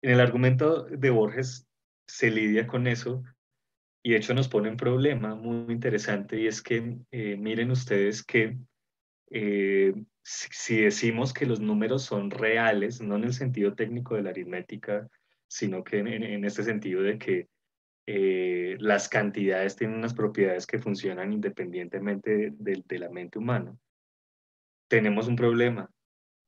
en 0.02 0.12
el 0.12 0.20
argumento 0.20 0.84
de 0.84 1.10
Borges 1.10 1.68
se 2.08 2.32
lidia 2.32 2.68
con 2.68 2.88
eso 2.88 3.24
y 4.04 4.12
de 4.12 4.18
hecho 4.18 4.34
nos 4.34 4.48
pone 4.48 4.70
un 4.70 4.78
problema 4.78 5.36
muy 5.36 5.72
interesante 5.74 6.40
y 6.40 6.48
es 6.48 6.62
que 6.62 6.98
eh, 7.12 7.38
miren 7.38 7.72
ustedes 7.72 8.24
que 8.24 8.58
eh, 9.30 9.94
si, 10.24 10.82
decimos 10.82 11.34
que 11.34 11.46
los 11.46 11.60
números 11.60 12.04
son 12.04 12.32
reales, 12.32 13.02
no 13.02 13.16
en 13.16 13.26
el 13.26 13.34
sentido 13.34 13.74
técnico 13.76 14.16
de 14.16 14.24
la 14.24 14.32
aritmética, 14.32 15.08
sino 15.48 15.84
que 15.84 16.00
en, 16.00 16.46
este 16.46 16.64
sentido 16.64 17.02
de 17.02 17.18
que 17.18 17.48
eh, 18.08 18.78
las 18.80 19.08
cantidades 19.08 19.76
tienen 19.76 19.98
unas 19.98 20.14
propiedades 20.14 20.66
que 20.66 20.80
funcionan 20.80 21.34
independientemente 21.34 22.54
de, 22.58 23.00
la 23.00 23.10
mente 23.10 23.38
humana, 23.38 23.76
tenemos 24.88 25.28
un 25.28 25.36
problema 25.36 25.90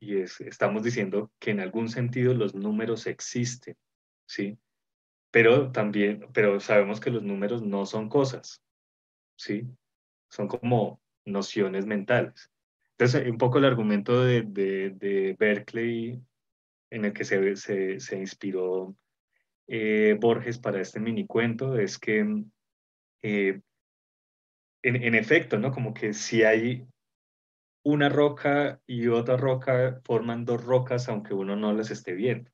y 0.03 0.17
es, 0.17 0.41
estamos 0.41 0.83
diciendo 0.83 1.31
que 1.39 1.51
en 1.51 1.61
algún 1.61 1.87
sentido 1.87 2.33
los 2.33 2.53
números 2.53 3.07
existen, 3.07 3.77
¿sí? 4.27 4.57
Pero 5.31 5.71
también, 5.71 6.27
pero 6.33 6.59
sabemos 6.59 6.99
que 6.99 7.09
los 7.09 7.23
números 7.23 7.63
no 7.63 7.85
son 7.85 8.09
cosas, 8.09 8.61
¿sí? 9.37 9.65
Son 10.29 10.47
como 10.47 11.01
nociones 11.25 11.85
mentales. 11.85 12.51
Entonces, 12.91 13.29
un 13.29 13.37
poco 13.37 13.59
el 13.59 13.65
argumento 13.65 14.23
de, 14.23 14.43
de, 14.43 15.35
Berkeley 15.39 16.21
en 16.91 17.05
el 17.05 17.13
que 17.13 17.23
se, 17.23 17.55
se, 17.55 17.99
se 17.99 18.19
inspiró 18.19 18.95
eh, 19.67 20.17
Borges 20.19 20.59
para 20.59 20.81
este 20.81 20.99
mini 20.99 21.25
cuento 21.25 21.77
es 21.77 21.97
que, 21.97 22.43
eh, 23.21 23.61
en, 24.83 24.95
en, 24.97 25.15
efecto, 25.15 25.57
¿no? 25.57 25.71
Como 25.71 25.93
que 25.93 26.13
si 26.13 26.43
hay 26.43 26.85
una 27.83 28.09
roca 28.09 28.81
y 28.87 29.07
otra 29.07 29.37
roca, 29.37 30.01
forman 30.05 30.45
dos 30.45 30.63
rocas 30.63 31.09
aunque 31.09 31.33
uno 31.33 31.55
no 31.55 31.73
las 31.73 31.91
esté 31.91 32.13
viendo. 32.13 32.49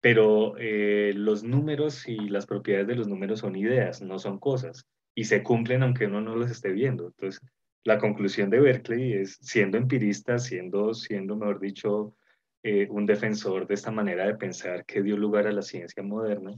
Pero 0.00 0.56
eh, 0.58 1.12
los 1.14 1.42
números 1.44 2.08
y 2.08 2.16
las 2.28 2.46
propiedades 2.46 2.86
de 2.88 2.96
los 2.96 3.08
números 3.08 3.40
son 3.40 3.56
ideas, 3.56 4.00
no 4.00 4.18
son 4.18 4.38
cosas, 4.38 4.86
y 5.14 5.24
se 5.24 5.42
cumplen 5.42 5.82
aunque 5.82 6.06
uno 6.06 6.20
no 6.20 6.36
las 6.36 6.50
esté 6.50 6.70
viendo. 6.72 7.08
Entonces, 7.08 7.40
la 7.84 7.98
conclusión 7.98 8.50
de 8.50 8.60
Berkeley 8.60 9.14
es, 9.14 9.38
siendo 9.40 9.76
empirista, 9.78 10.38
siendo, 10.38 10.94
siendo 10.94 11.36
mejor 11.36 11.60
dicho, 11.60 12.14
eh, 12.62 12.86
un 12.90 13.06
defensor 13.06 13.66
de 13.66 13.74
esta 13.74 13.90
manera 13.90 14.26
de 14.26 14.36
pensar 14.36 14.84
que 14.84 15.02
dio 15.02 15.16
lugar 15.16 15.46
a 15.46 15.52
la 15.52 15.62
ciencia 15.62 16.02
moderna, 16.02 16.52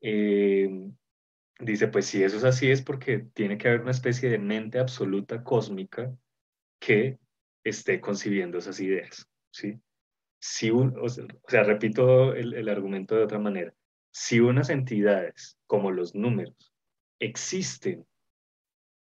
eh, 0.00 0.68
dice, 1.60 1.88
pues 1.88 2.06
si 2.06 2.22
eso 2.22 2.36
es 2.36 2.44
así 2.44 2.70
es 2.70 2.82
porque 2.82 3.26
tiene 3.34 3.58
que 3.58 3.68
haber 3.68 3.82
una 3.82 3.92
especie 3.92 4.28
de 4.30 4.38
mente 4.38 4.78
absoluta 4.78 5.42
cósmica 5.44 6.12
que 6.84 7.18
esté 7.62 8.00
concibiendo 8.00 8.58
esas 8.58 8.80
ideas, 8.80 9.28
¿sí? 9.52 9.80
Si 10.40 10.70
o, 10.70 11.08
sea, 11.08 11.62
repito 11.62 12.34
el, 12.34 12.54
el 12.54 12.68
argumento 12.68 13.14
de 13.14 13.22
otra 13.22 13.38
manera, 13.38 13.72
si 14.10 14.40
unas 14.40 14.68
entidades 14.68 15.56
como 15.68 15.92
los 15.92 16.16
números 16.16 16.74
existen 17.20 18.04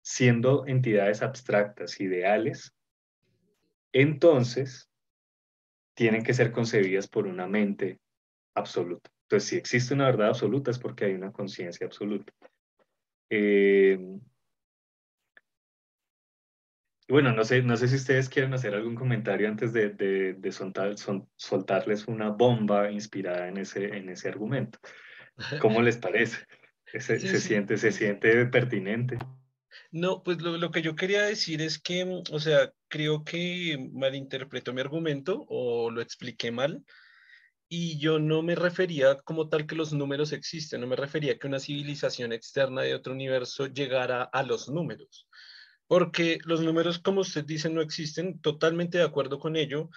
siendo 0.02 0.66
entidades 0.66 1.22
abstractas, 1.22 2.00
ideales, 2.00 2.74
entonces 3.92 4.90
tienen 5.94 6.24
que 6.24 6.34
ser 6.34 6.50
concebidas 6.50 7.06
por 7.06 7.28
una 7.28 7.46
mente 7.46 8.00
absoluta. 8.54 9.08
Entonces, 9.22 9.48
si 9.50 9.56
existe 9.56 9.94
una 9.94 10.06
verdad 10.06 10.28
absoluta 10.28 10.72
es 10.72 10.78
porque 10.78 11.04
hay 11.04 11.14
una 11.14 11.30
conciencia 11.30 11.86
absoluta. 11.86 12.32
Eh, 13.30 13.98
bueno, 17.08 17.32
no 17.32 17.44
sé, 17.44 17.62
no 17.62 17.76
sé 17.76 17.88
si 17.88 17.96
ustedes 17.96 18.28
quieren 18.28 18.52
hacer 18.52 18.74
algún 18.74 18.94
comentario 18.94 19.48
antes 19.48 19.72
de, 19.72 19.90
de, 19.90 20.52
soltar, 20.52 20.94
soltarles 21.36 22.06
una 22.06 22.28
bomba 22.30 22.90
inspirada 22.90 23.48
en 23.48 23.56
ese, 23.56 23.96
en 23.96 24.10
ese 24.10 24.28
argumento. 24.28 24.78
¿Cómo 25.60 25.80
les 25.80 25.96
parece? 25.96 26.46
Se, 26.84 27.18
Siente, 27.40 27.76
¿Se 27.76 27.92
siente 27.92 28.46
pertinente? 28.46 29.18
No, 29.90 30.22
pues 30.22 30.40
lo, 30.40 30.70
que 30.70 30.82
yo 30.82 30.96
quería 30.96 31.22
decir 31.22 31.60
es 31.62 31.78
que, 31.78 32.04
mm, 32.04 32.22
o 32.30 32.40
sea, 32.40 32.72
creo 32.88 33.24
que 33.24 33.90
malinterpretó 33.92 34.72
mi 34.72 34.80
argumento 34.80 35.44
o 35.48 35.90
lo 35.90 36.00
expliqué 36.00 36.50
mal. 36.50 36.84
Y 37.70 37.98
yo 37.98 38.18
no 38.18 38.42
me 38.42 38.54
refería 38.54 39.16
como 39.16 39.48
tal 39.48 39.66
que 39.66 39.74
los 39.74 39.92
números 39.92 40.32
existen, 40.32 40.80
no 40.80 40.86
me 40.86 40.96
refería 40.96 41.38
que 41.38 41.46
una 41.46 41.60
civilización 41.60 42.32
externa 42.32 42.80
de 42.80 42.94
otro 42.94 43.12
universo 43.12 43.66
llegara 43.66 44.22
a 44.22 44.42
los 44.42 44.70
números. 44.70 45.27
Porque 45.88 46.38
los 46.44 46.60
números, 46.60 47.00
como 47.00 47.22
usted 47.22 47.44
dice, 47.44 47.68
no 47.70 47.80
existen, 47.80 48.40
totalmente 48.40 48.98
de 48.98 49.04
acuerdo 49.04 49.40
con 49.40 49.56
ello, 49.56 49.90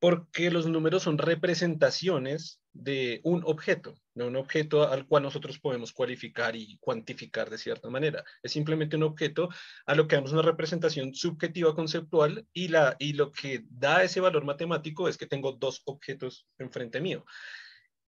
porque 0.00 0.50
los 0.50 0.66
números 0.66 1.02
son 1.02 1.18
representaciones 1.18 2.60
de 2.72 3.20
un 3.22 3.42
objeto, 3.44 3.94
de 4.14 4.24
un 4.24 4.36
objeto 4.36 4.88
al 4.88 5.06
cual 5.06 5.24
nosotros 5.24 5.58
podemos 5.58 5.92
cualificar 5.92 6.56
y 6.56 6.78
cuantificar 6.78 7.50
de 7.50 7.58
cierta 7.58 7.90
manera. 7.90 8.24
Es 8.42 8.52
simplemente 8.52 8.96
un 8.96 9.02
objeto 9.02 9.50
a 9.86 9.94
lo 9.94 10.08
que 10.08 10.16
damos 10.16 10.32
una 10.32 10.42
representación 10.42 11.14
subjetiva 11.14 11.74
conceptual 11.74 12.46
y, 12.52 12.68
la, 12.68 12.96
y 12.98 13.12
lo 13.12 13.30
que 13.30 13.64
da 13.68 14.02
ese 14.02 14.20
valor 14.20 14.44
matemático 14.44 15.08
es 15.08 15.18
que 15.18 15.26
tengo 15.26 15.52
dos 15.52 15.82
objetos 15.84 16.46
enfrente 16.58 17.00
mío. 17.00 17.24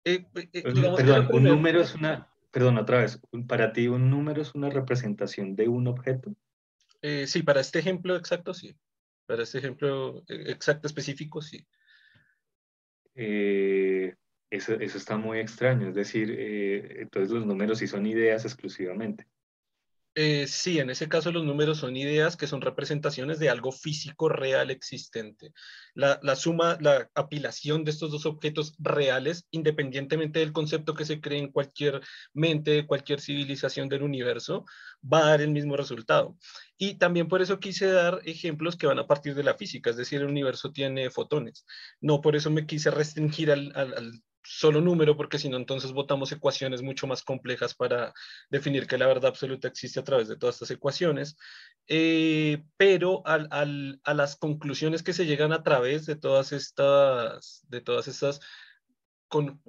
Eh, 0.06 0.26
eh, 0.36 0.50
eh, 0.54 0.64
perdón, 0.64 1.30
un 1.34 1.44
número 1.44 1.82
es 1.82 1.96
una, 1.96 2.30
perdón, 2.52 2.78
otra 2.78 3.00
vez, 3.00 3.20
para 3.48 3.74
ti 3.74 3.88
un 3.88 4.10
número 4.10 4.42
es 4.42 4.56
una 4.56 4.70
representación 4.70 5.56
de 5.56 5.68
un 5.68 5.88
objeto. 5.88 6.34
Sí, 7.28 7.44
para 7.44 7.62
este 7.62 7.80
ejemplo 7.80 8.16
exacto, 8.16 8.54
sí. 8.54 8.76
Para 9.26 9.44
este 9.44 9.58
ejemplo 9.60 10.24
eh, 10.28 10.46
exacto, 10.48 10.88
específico, 10.88 11.42
sí. 11.42 11.66
Eh, 13.16 14.16
eso, 14.50 14.74
eso, 14.74 14.98
está 14.98 15.18
muy 15.18 15.40
extraño, 15.40 15.90
es 15.90 15.96
decir, 15.96 16.34
eh, 16.38 17.02
entonces 17.02 17.32
los 17.32 17.46
números 17.46 17.80
sí 17.80 17.88
son 17.88 18.06
ideas 18.06 18.46
exclusivamente. 18.46 19.28
Eh, 20.16 20.46
sí, 20.46 20.78
en 20.78 20.92
ese 20.92 21.10
caso 21.10 21.32
los 21.32 21.44
números 21.44 21.80
son 21.80 21.98
ideas 21.98 22.38
que 22.38 22.46
son 22.46 22.62
representaciones 22.62 23.40
de 23.40 23.50
algo 23.50 23.72
físico 23.72 24.30
real 24.30 24.70
existente. 24.70 25.54
La, 25.96 26.20
suma, 26.36 26.78
la 26.82 27.10
apilación 27.16 27.84
de 27.84 27.90
estos 27.92 28.12
dos 28.12 28.28
objetos 28.28 28.76
reales, 28.78 29.48
independientemente 29.50 30.38
del 30.40 30.54
concepto 30.54 30.94
que 30.94 31.06
se 31.06 31.20
cree 31.20 31.40
en 31.40 31.52
cualquier 31.52 32.02
mente, 32.32 32.86
cualquier 32.86 33.22
civilización 33.22 33.90
del 33.90 34.04
universo, 34.04 34.66
va 35.02 35.20
a 35.26 35.30
dar 35.30 35.42
el 35.42 35.50
mismo 35.50 35.76
resultado. 35.78 36.38
Y 36.78 36.96
también 36.96 37.28
por 37.28 37.42
eso 37.42 37.60
quise 37.60 37.88
dar 37.88 38.22
ejemplos 38.24 38.78
que 38.78 38.88
van 38.88 39.00
a 39.00 39.08
partir 39.08 39.34
de 39.34 39.44
la 39.44 39.56
física, 39.56 39.90
es 39.90 39.98
decir, 39.98 40.22
el 40.22 40.28
universo 40.28 40.72
tiene 40.72 41.10
fotones. 41.10 41.66
No 42.02 42.22
por 42.22 42.36
eso 42.36 42.52
me 42.52 42.68
quise 42.68 42.92
restringir 42.92 43.52
al 43.52 44.24
solo 44.44 44.82
número, 44.82 45.16
porque 45.16 45.40
si 45.40 45.50
no, 45.50 45.58
entonces 45.58 45.92
votamos 45.92 46.32
ecuaciones 46.32 46.82
mucho 46.82 47.08
más 47.08 47.24
complejas 47.24 47.74
para 47.74 48.14
definir 48.50 48.88
que 48.88 48.98
la 48.98 49.08
verdad 49.08 49.28
absoluta 49.28 49.68
existe 49.68 50.00
a 50.00 50.04
través 50.04 50.28
de 50.28 50.38
todas 50.38 50.56
estas 50.56 50.72
ecuaciones. 50.72 51.38
Eh, 51.88 52.64
pero 52.78 53.26
al, 53.26 53.48
al, 53.52 54.00
a 54.04 54.14
las 54.14 54.36
conclusiones 54.36 55.04
que 55.04 55.14
se 55.14 55.26
llegan 55.26 55.52
a 55.52 55.64
través 55.64 56.06
de 56.06 56.16
todas 56.16 56.52
estas, 56.52 57.66
de 57.68 57.82
todas 57.82 58.08
estas 58.08 58.40
con 59.34 59.60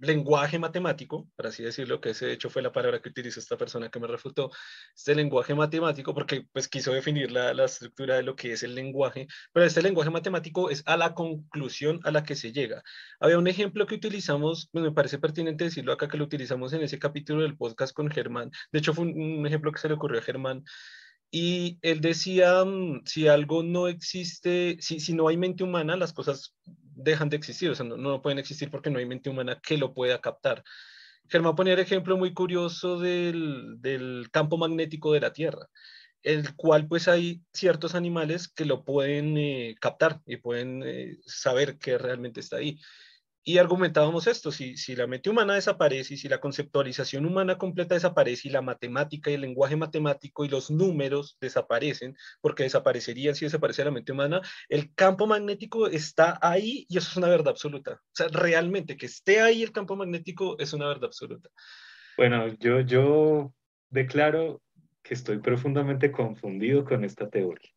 lenguaje 0.00 0.58
matemático, 0.58 1.28
por 1.36 1.46
así 1.48 1.62
decirlo, 1.62 2.00
que 2.00 2.10
ese 2.10 2.24
de 2.24 2.32
hecho 2.32 2.48
fue 2.48 2.62
la 2.62 2.72
palabra 2.72 3.02
que 3.02 3.10
utilizó 3.10 3.38
esta 3.38 3.58
persona 3.58 3.90
que 3.90 4.00
me 4.00 4.06
refutó, 4.06 4.50
este 4.96 5.14
lenguaje 5.14 5.54
matemático, 5.54 6.14
porque 6.14 6.46
pues 6.50 6.66
quiso 6.66 6.90
definir 6.90 7.30
la, 7.30 7.52
la, 7.52 7.66
estructura 7.66 8.16
de 8.16 8.22
lo 8.22 8.36
que 8.36 8.52
es 8.52 8.62
el 8.62 8.74
lenguaje, 8.74 9.26
pero 9.52 9.66
este 9.66 9.82
lenguaje 9.82 10.08
matemático 10.08 10.70
es 10.70 10.82
a 10.86 10.96
la 10.96 11.12
conclusión 11.12 12.00
a 12.04 12.10
la 12.10 12.22
que 12.22 12.34
se 12.34 12.52
llega. 12.52 12.82
Había 13.20 13.36
un 13.36 13.48
ejemplo 13.48 13.86
que 13.86 13.96
utilizamos, 13.96 14.70
pues 14.72 14.82
me 14.82 14.92
parece 14.92 15.18
pertinente 15.18 15.64
decirlo 15.64 15.92
acá, 15.92 16.08
que 16.08 16.16
lo 16.16 16.24
utilizamos 16.24 16.72
en 16.72 16.80
ese 16.80 16.98
capítulo 16.98 17.42
del 17.42 17.58
podcast 17.58 17.92
con 17.92 18.08
Germán, 18.08 18.50
de 18.72 18.78
hecho 18.78 18.94
fue 18.94 19.04
un, 19.04 19.40
un 19.40 19.46
ejemplo 19.46 19.72
que 19.72 19.78
se 19.80 19.88
le 19.88 19.94
ocurrió 19.94 20.20
a 20.20 20.22
Germán, 20.22 20.64
y 21.30 21.78
él 21.82 22.00
decía, 22.00 22.64
mm, 22.64 23.02
si 23.04 23.28
algo 23.28 23.62
no 23.62 23.88
existe, 23.88 24.78
si, 24.80 25.00
si 25.00 25.12
no 25.12 25.28
hay 25.28 25.36
mente 25.36 25.64
humana, 25.64 25.96
las 25.96 26.12
cosas 26.12 26.54
dejan 27.02 27.28
de 27.28 27.36
existir, 27.36 27.70
o 27.70 27.74
sea, 27.74 27.86
no, 27.86 28.22
pueden 28.22 28.38
existir 28.38 28.70
porque 28.70 28.90
no 28.90 28.98
hay 28.98 29.06
mente 29.06 29.30
humana 29.30 29.60
que 29.62 29.78
lo 29.78 29.94
pueda 29.94 30.20
captar. 30.20 30.62
Germán 31.28 31.54
ponía 31.56 31.74
el 31.74 31.80
ejemplo 31.80 32.16
muy 32.16 32.34
curioso 32.34 32.98
del, 32.98 34.28
campo 34.32 34.56
magnético 34.58 35.12
de 35.12 35.20
la 35.20 35.32
Tierra. 35.32 35.66
el 36.22 36.54
cual 36.56 36.86
pues 36.86 37.08
hay 37.08 37.42
ciertos 37.52 37.94
animales 37.94 38.48
que 38.48 38.66
lo 38.66 38.84
pueden 38.84 39.38
eh, 39.38 39.74
captar 39.80 40.20
y 40.26 40.36
pueden 40.36 40.82
eh, 40.84 41.16
saber 41.24 41.78
que 41.78 41.98
realmente 41.98 42.40
está 42.40 42.56
ahí. 42.56 42.78
Y 43.42 43.56
argumentábamos 43.58 44.26
esto, 44.26 44.52
si, 44.52 44.76
si 44.76 44.94
la 44.94 45.06
mente 45.06 45.30
humana 45.30 45.54
desaparece 45.54 46.14
y 46.14 46.16
si 46.18 46.28
la 46.28 46.40
conceptualización 46.40 47.24
humana 47.24 47.56
completa 47.56 47.94
desaparece 47.94 48.48
y 48.48 48.50
la 48.50 48.60
matemática 48.60 49.30
y 49.30 49.34
el 49.34 49.40
lenguaje 49.40 49.76
matemático 49.76 50.44
y 50.44 50.48
los 50.48 50.70
números 50.70 51.38
desaparecen, 51.40 52.16
porque 52.42 52.64
desaparecerían 52.64 53.34
si 53.34 53.46
desaparece 53.46 53.84
la 53.84 53.90
mente 53.90 54.12
humana, 54.12 54.42
el 54.68 54.94
campo 54.94 55.26
magnético 55.26 55.86
está 55.86 56.38
ahí 56.42 56.86
y 56.88 56.98
eso 56.98 57.08
es 57.10 57.16
una 57.16 57.28
verdad 57.28 57.48
absoluta. 57.48 57.92
O 57.92 58.14
sea, 58.14 58.28
realmente 58.28 58.96
que 58.96 59.06
esté 59.06 59.40
ahí 59.40 59.62
el 59.62 59.72
campo 59.72 59.96
magnético 59.96 60.58
es 60.58 60.72
una 60.74 60.86
verdad 60.88 61.06
absoluta. 61.06 61.48
Bueno, 62.18 62.48
yo, 62.58 62.80
yo 62.80 63.54
declaro 63.88 64.60
que 65.02 65.14
estoy 65.14 65.38
profundamente 65.38 66.12
confundido 66.12 66.84
con 66.84 67.04
esta 67.04 67.28
teoría. 67.30 67.70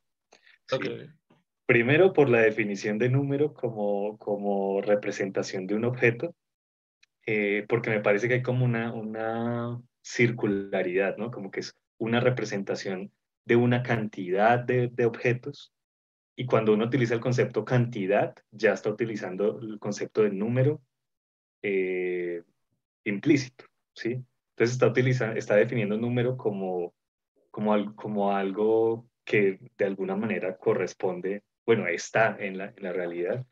Primero 1.74 2.13
por 2.13 2.30
la 2.30 2.42
definición 2.42 3.00
de 3.00 3.10
número 3.10 3.51
como, 3.56 4.20
como 4.20 4.80
representación 4.84 5.65
de 5.65 5.74
un 5.74 5.86
objeto, 5.86 6.36
eh, 7.25 7.65
porque 7.68 7.89
me 7.89 8.00
parece 8.00 8.27
que 8.27 8.36
hay 8.36 8.42
como 8.44 8.63
una, 8.63 8.94
una 8.94 9.82
circularidad, 10.03 11.18
¿no? 11.18 11.32
Como 11.32 11.50
que 11.50 11.62
es 11.62 11.75
una 11.98 12.20
representación 12.20 13.12
de 13.46 13.56
una 13.56 13.82
cantidad 13.82 14.60
de, 14.60 14.89
de 14.89 15.06
objetos 15.08 15.74
y 16.36 16.46
cuando 16.46 16.75
uno 16.75 16.86
utiliza 16.86 17.15
el 17.15 17.22
concepto 17.22 17.65
cantidad, 17.65 18.36
ya 18.51 18.74
está 18.74 18.92
utilizando 18.92 19.60
el 19.60 19.80
concepto 19.80 20.22
de 20.22 20.30
número 20.30 20.80
eh, 21.63 22.44
implícito, 23.03 23.65
¿sí? 23.96 24.24
Entonces 24.51 24.74
está, 24.74 24.89
utilizando, 24.89 25.39
está 25.39 25.56
definiendo 25.56 25.98
número 25.98 26.38
como, 26.38 26.94
como, 27.50 27.96
como 27.96 28.32
algo 28.32 29.08
que 29.25 29.58
de 29.75 29.86
alguna 29.86 30.15
manera 30.15 30.56
corresponde 30.56 31.42
bueno, 31.65 31.88
está 31.88 32.36
en 32.39 32.58
la, 32.58 32.74
en 32.75 32.84
la 32.84 32.93
realidad. 32.93 33.46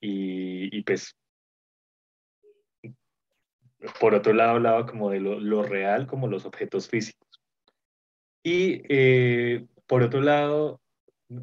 Y, 0.00 0.76
y, 0.76 0.82
pues, 0.82 1.16
por 4.00 4.14
otro 4.14 4.32
lado, 4.32 4.52
hablaba 4.52 4.86
como 4.86 5.10
de 5.10 5.20
lo, 5.20 5.38
lo 5.40 5.62
real, 5.62 6.06
como 6.06 6.28
los 6.28 6.44
objetos 6.44 6.88
físicos. 6.88 7.26
Y 8.42 8.82
eh, 8.88 9.66
por 9.86 10.02
otro 10.02 10.20
lado, 10.20 10.80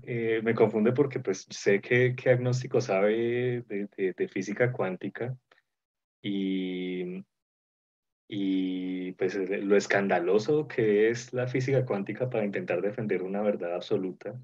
eh, 0.03 0.41
me 0.43 0.55
confunde 0.55 0.93
porque 0.93 1.19
pues 1.19 1.45
sé 1.49 1.81
que, 1.81 2.15
que 2.15 2.29
agnóstico 2.29 2.79
sabe 2.79 3.63
de, 3.67 3.89
de, 3.97 4.13
de, 4.13 4.27
física 4.29 4.71
cuántica 4.71 5.35
y, 6.21 7.25
y 8.29 9.11
pues 9.13 9.35
lo 9.35 9.75
escandaloso 9.75 10.69
que 10.69 11.09
es 11.09 11.33
la 11.33 11.47
física 11.47 11.85
cuántica 11.85 12.29
para 12.29 12.45
intentar 12.45 12.81
defender 12.81 13.23
una 13.23 13.41
verdad 13.41 13.75
absoluta 13.75 14.39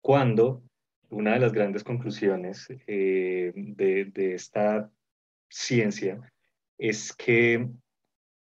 cuando 0.00 0.62
una 1.10 1.34
de 1.34 1.40
las 1.40 1.52
grandes 1.52 1.84
conclusiones 1.84 2.68
eh, 2.86 3.52
de, 3.54 4.06
de, 4.06 4.34
esta 4.34 4.90
ciencia 5.48 6.20
es 6.78 7.12
que 7.12 7.68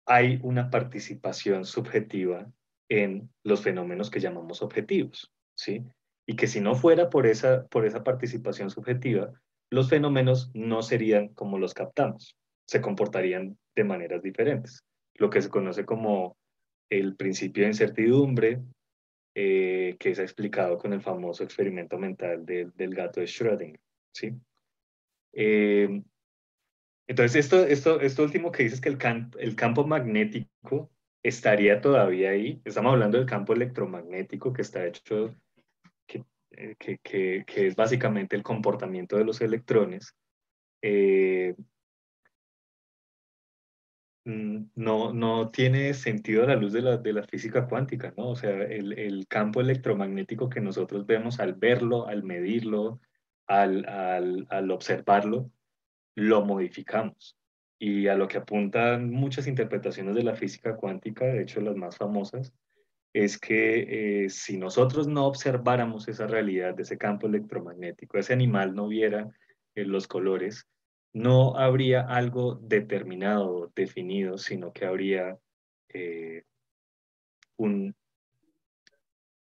hay 0.07 0.39
una 0.43 0.71
participación 0.71 1.65
subjetiva 1.65 2.51
en 2.89 3.31
los 3.43 3.63
fenómenos 3.63 4.11
que 4.11 4.21
llamamos 4.21 4.63
objetivos, 4.63 5.33
¿sí? 5.55 5.85
Y 6.27 6.37
que 6.37 6.47
si 6.47 6.61
no 6.61 6.75
fuera 6.75 7.11
por 7.11 7.27
esa, 7.27 7.67
por 7.67 7.87
esa 7.87 8.03
participación 8.03 8.71
subjetiva, 8.71 9.33
los 9.71 9.89
fenómenos 9.89 10.51
no 10.55 10.83
serían 10.83 11.29
como 11.29 11.59
los 11.59 11.75
captamos, 11.75 12.37
se 12.67 12.81
comportarían 12.81 13.59
de 13.75 13.85
maneras 13.85 14.23
diferentes. 14.23 14.85
Lo 15.15 15.31
que 15.31 15.43
se 15.43 15.49
conoce 15.49 15.85
como 15.85 16.37
el 16.91 17.17
principio 17.17 17.65
de 17.65 17.71
incertidumbre, 17.71 18.63
eh, 19.35 19.97
que 19.99 20.11
es 20.11 20.19
explicado 20.19 20.79
con 20.79 20.93
el 20.93 21.01
famoso 21.01 21.43
experimento 21.43 21.99
mental 21.99 22.45
del 22.47 22.95
gato 22.95 23.21
de 23.21 23.27
Schrödinger. 23.27 23.81
¿sí? 24.13 24.33
Eh, 25.33 26.03
entonces, 27.07 27.45
esto, 27.45 27.65
esto, 27.67 28.01
esto 28.01 28.23
último 28.23 28.51
que 28.51 28.63
dices 28.63 28.81
que 28.81 28.89
el, 28.89 28.99
el 29.39 29.57
campo 29.57 29.87
magnético 29.87 30.91
estaría 31.23 31.81
todavía 31.81 32.31
ahí. 32.31 32.61
Estamos 32.65 32.93
hablando 32.93 33.19
del 33.19 33.27
campo 33.27 33.53
electromagnético 33.53 34.53
que 34.53 34.63
está 34.63 34.87
hecho, 34.87 35.35
que, 36.07 36.25
eh, 36.53 36.77
que, 36.79 36.99
que, 37.03 37.45
que 37.47 37.67
es 37.67 37.77
básicamente 37.77 38.37
el 38.37 38.43
comportamiento 38.43 39.17
de 39.17 39.25
los 39.25 39.41
electrones. 39.41 40.15
Eh, 40.83 41.55
no, 44.25 45.13
no 45.13 45.51
tiene 45.51 45.93
sentido 45.93 46.45
a 46.45 46.47
la 46.47 46.57
luz 46.57 46.73
de 46.73 46.83
la, 46.83 46.97
de 46.97 47.13
la 47.13 47.23
física 47.25 47.67
cuántica, 47.67 48.15
¿no? 48.17 48.31
O 48.31 48.37
sea, 48.37 48.51
el, 48.51 48.99
el, 48.99 49.27
campo 49.29 49.61
electromagnético 49.61 50.49
que 50.49 50.61
nosotros 50.61 51.07
vemos 51.07 51.41
al 51.41 51.55
verlo, 51.55 52.07
al 52.07 52.23
medirlo, 52.23 53.01
al, 53.47 53.87
al, 53.87 54.47
al, 54.49 54.71
observarlo, 54.71 55.51
lo 56.15 56.45
modificamos. 56.45 57.37
Y 57.79 58.07
a 58.09 58.15
lo 58.15 58.27
que 58.27 58.39
apuntan 58.39 59.11
muchas 59.11 59.47
interpretaciones 59.47 60.15
de 60.15 60.23
la 60.23 60.37
física 60.37 60.77
cuántica, 60.77 61.27
de 61.27 61.43
hecho 61.43 61.61
las 61.61 61.77
más 61.77 61.99
famosas, 61.99 62.55
es 63.13 63.39
que 63.39 64.25
eh, 64.25 64.31
si 64.31 64.57
nosotros 64.57 65.07
no 65.07 65.27
observáramos 65.27 66.09
esa 66.09 66.27
realidad 66.27 66.75
de 66.75 66.83
ese 66.83 66.99
campo 66.99 67.27
electromagnético, 67.27 68.19
ese 68.19 68.33
animal 68.33 68.75
no 68.75 68.89
viera 68.89 69.31
eh, 69.75 69.85
los 69.85 70.09
colores, 70.09 70.67
no 71.15 71.57
habría 71.57 72.01
algo 72.03 72.57
determinado, 72.57 73.71
definido, 73.75 74.37
sino 74.37 74.73
que 74.73 74.85
habría 74.85 75.39
eh, 75.89 76.43
un, 77.57 77.95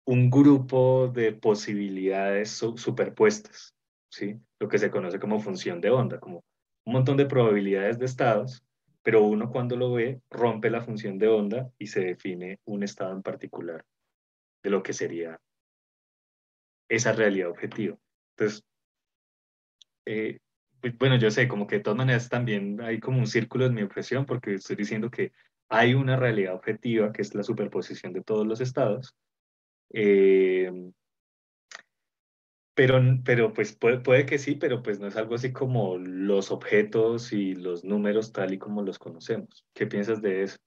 un, 0.06 0.30
grupo 0.30 1.08
de 1.08 1.34
posibilidades 1.34 2.52
superpuestas, 2.52 3.74
¿sí? 4.10 4.40
lo 4.60 4.70
que 4.70 4.78
se 4.78 4.92
conoce 4.92 5.20
como 5.20 5.40
función 5.40 5.82
de 5.82 5.90
onda, 5.90 6.20
como 6.20 6.44
un 6.86 6.94
montón 6.94 7.18
de 7.18 7.26
probabilidades 7.26 7.98
de 7.98 8.06
estados, 8.06 8.64
pero 9.02 9.24
uno 9.24 9.50
cuando 9.52 9.76
lo 9.76 9.94
ve 9.94 10.22
rompe 10.30 10.70
la 10.70 10.82
función 10.82 11.18
de 11.18 11.28
onda 11.28 11.72
y 11.80 11.88
se 11.88 12.02
define 12.02 12.60
un 12.66 12.84
estado 12.84 13.14
en 13.14 13.24
particular 13.24 13.84
de 14.64 14.70
lo 14.70 14.84
que 14.84 14.94
sería 14.94 15.42
esa 16.88 17.14
realidad 17.14 17.50
objetiva. 17.50 17.98
Entonces, 18.38 18.64
eh, 20.06 20.38
bueno, 20.92 21.18
yo 21.18 21.32
sé, 21.32 21.48
como 21.48 21.68
que 21.68 21.78
de 21.78 21.82
todas 21.84 21.98
maneras 21.98 22.30
también 22.30 22.82
hay 22.82 23.00
como 23.00 23.20
un 23.20 23.28
círculo 23.28 23.66
en 23.66 23.74
mi 23.74 23.84
objeción, 23.84 24.26
porque 24.26 24.56
estoy 24.56 24.76
diciendo 24.76 25.10
que 25.10 25.32
hay 25.70 25.94
una 25.94 26.16
realidad 26.16 26.56
objetiva 26.56 27.12
que 27.12 27.22
es 27.22 27.34
la 27.34 27.44
superposición 27.44 28.14
de 28.14 28.22
todos 28.22 28.46
los 28.46 28.62
estados. 28.62 29.16
Eh, 29.92 30.72
pero, 32.76 33.00
pero 33.24 33.54
pues 33.54 33.76
puede, 33.76 34.00
puede, 34.00 34.26
que 34.26 34.40
sí, 34.40 34.56
pero 34.56 34.82
pues 34.82 35.00
no 35.00 35.08
es 35.08 35.16
algo 35.16 35.36
así 35.36 35.54
como 35.54 35.98
los 35.98 36.52
objetos 36.52 37.32
y 37.32 37.54
los 37.54 37.84
números 37.84 38.32
tal 38.32 38.54
y 38.54 38.58
como 38.58 38.82
los 38.82 38.98
conocemos. 38.98 39.66
¿Qué 39.74 39.86
piensas 39.86 40.22
de 40.22 40.44
eso? 40.44 40.58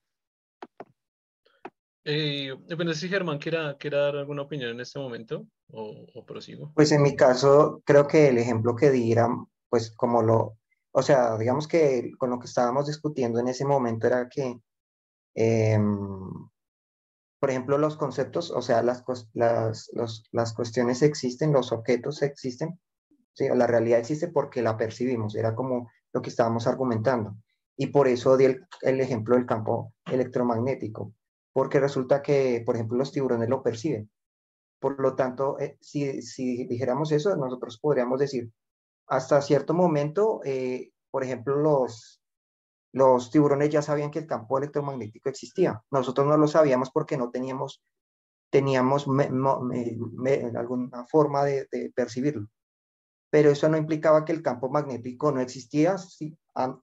Eh, 2.05 2.55
bueno, 2.77 2.93
si 2.93 3.09
Germán 3.09 3.37
quiera, 3.37 3.75
quiera 3.77 3.99
dar 3.99 4.15
alguna 4.15 4.43
opinión 4.43 4.71
en 4.71 4.79
este 4.79 4.97
momento 4.97 5.45
o, 5.69 6.05
o 6.13 6.25
prosigo. 6.25 6.71
Pues 6.73 6.93
en 6.93 7.01
mi 7.01 7.17
caso, 7.17 7.81
creo 7.85 8.07
que 8.07 8.29
el 8.29 8.37
ejemplo 8.37 8.77
que 8.77 8.89
di 8.89 9.11
era 9.11 9.27
pues 9.69 9.91
como 9.95 10.21
lo, 10.21 10.57
o 10.91 11.01
sea, 11.03 11.37
digamos 11.37 11.67
que 11.67 12.11
con 12.17 12.29
lo 12.29 12.39
que 12.39 12.47
estábamos 12.47 12.87
discutiendo 12.87 13.39
en 13.39 13.47
ese 13.47 13.65
momento 13.65 14.07
era 14.07 14.29
que, 14.29 14.59
em, 15.35 16.29
por 17.39 17.49
ejemplo, 17.51 17.77
los 17.77 17.97
conceptos, 17.97 18.51
o 18.51 18.61
sea, 18.61 18.81
las, 18.81 19.03
las, 19.33 19.89
las 20.31 20.53
cuestiones 20.53 21.01
existen, 21.03 21.53
los 21.53 21.71
objetos 21.71 22.21
existen, 22.23 22.79
¿sí? 23.33 23.47
la 23.53 23.67
realidad 23.67 23.99
existe 23.99 24.29
porque 24.29 24.61
la 24.61 24.75
percibimos, 24.75 25.35
era 25.35 25.53
como 25.55 25.91
lo 26.13 26.21
que 26.21 26.29
estábamos 26.29 26.65
argumentando. 26.67 27.35
Y 27.75 27.87
por 27.87 28.07
eso 28.07 28.35
di 28.37 28.45
el, 28.45 28.67
el 28.81 28.99
ejemplo 28.99 29.35
del 29.35 29.45
campo 29.45 29.93
electromagnético, 30.05 31.13
porque 31.53 31.79
resulta 31.79 32.23
que, 32.23 32.63
por 32.65 32.75
ejemplo, 32.75 32.97
los 32.97 33.11
tiburones 33.11 33.49
lo 33.49 33.61
perciben. 33.61 34.09
Por 34.79 34.99
lo 34.99 35.15
tanto, 35.15 35.59
eh, 35.59 35.77
si, 35.81 36.21
si 36.23 36.65
dijéramos 36.65 37.11
eso, 37.11 37.35
nosotros 37.35 37.79
podríamos 37.79 38.19
decir, 38.19 38.51
hasta 39.07 39.41
cierto 39.41 39.73
momento, 39.73 40.41
eh, 40.43 40.91
por 41.09 41.23
ejemplo, 41.23 41.55
los, 41.55 42.21
los 42.91 43.31
tiburones 43.31 43.69
ya 43.69 43.81
sabían 43.81 44.11
que 44.11 44.19
el 44.19 44.27
campo 44.27 44.57
electromagnético 44.57 45.29
existía. 45.29 45.81
Nosotros 45.91 46.27
no 46.27 46.37
lo 46.37 46.47
sabíamos 46.47 46.91
porque 46.91 47.17
no 47.17 47.29
teníamos, 47.29 47.81
teníamos 48.49 49.07
alguna 50.55 51.05
forma 51.07 51.45
de, 51.45 51.67
percibirlo. 51.95 52.47
Pero 53.29 53.51
eso 53.51 53.67
no 53.69 53.77
implicaba 53.77 54.23
que 54.25 54.31
el 54.31 54.41
campo 54.41 54.69
magnético 54.69 55.31
no 55.31 55.41
existía 55.41 55.95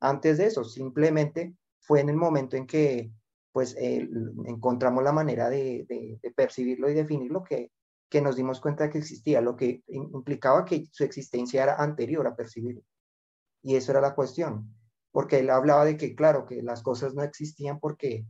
antes 0.00 0.38
de 0.38 0.46
eso. 0.46 0.64
Simplemente 0.64 1.54
fue 1.80 2.00
en 2.00 2.10
el 2.10 2.16
momento 2.16 2.56
en 2.56 2.66
que 2.66 3.10
pues, 3.52 3.76
encontramos 3.76 5.04
la 5.04 5.12
manera 5.12 5.48
de, 5.48 5.86
de 5.88 6.30
percibirlo 6.32 6.90
y 6.90 6.94
definirlo 6.94 7.44
que 7.44 7.70
que 8.14 8.20
nos 8.20 8.36
dimos 8.36 8.60
cuenta 8.60 8.88
que 8.88 8.98
existía, 8.98 9.40
lo 9.40 9.56
que 9.56 9.82
implicaba 9.88 10.64
que 10.64 10.86
su 10.92 11.02
existencia 11.02 11.64
era 11.64 11.82
anterior 11.82 12.24
a 12.28 12.36
percibirlo. 12.36 12.82
Y 13.60 13.74
eso 13.74 13.90
era 13.90 14.00
la 14.00 14.14
cuestión, 14.14 14.72
porque 15.10 15.40
él 15.40 15.50
hablaba 15.50 15.84
de 15.84 15.96
que, 15.96 16.14
claro, 16.14 16.46
que 16.46 16.62
las 16.62 16.80
cosas 16.80 17.12
no 17.14 17.24
existían 17.24 17.80
porque 17.80 18.24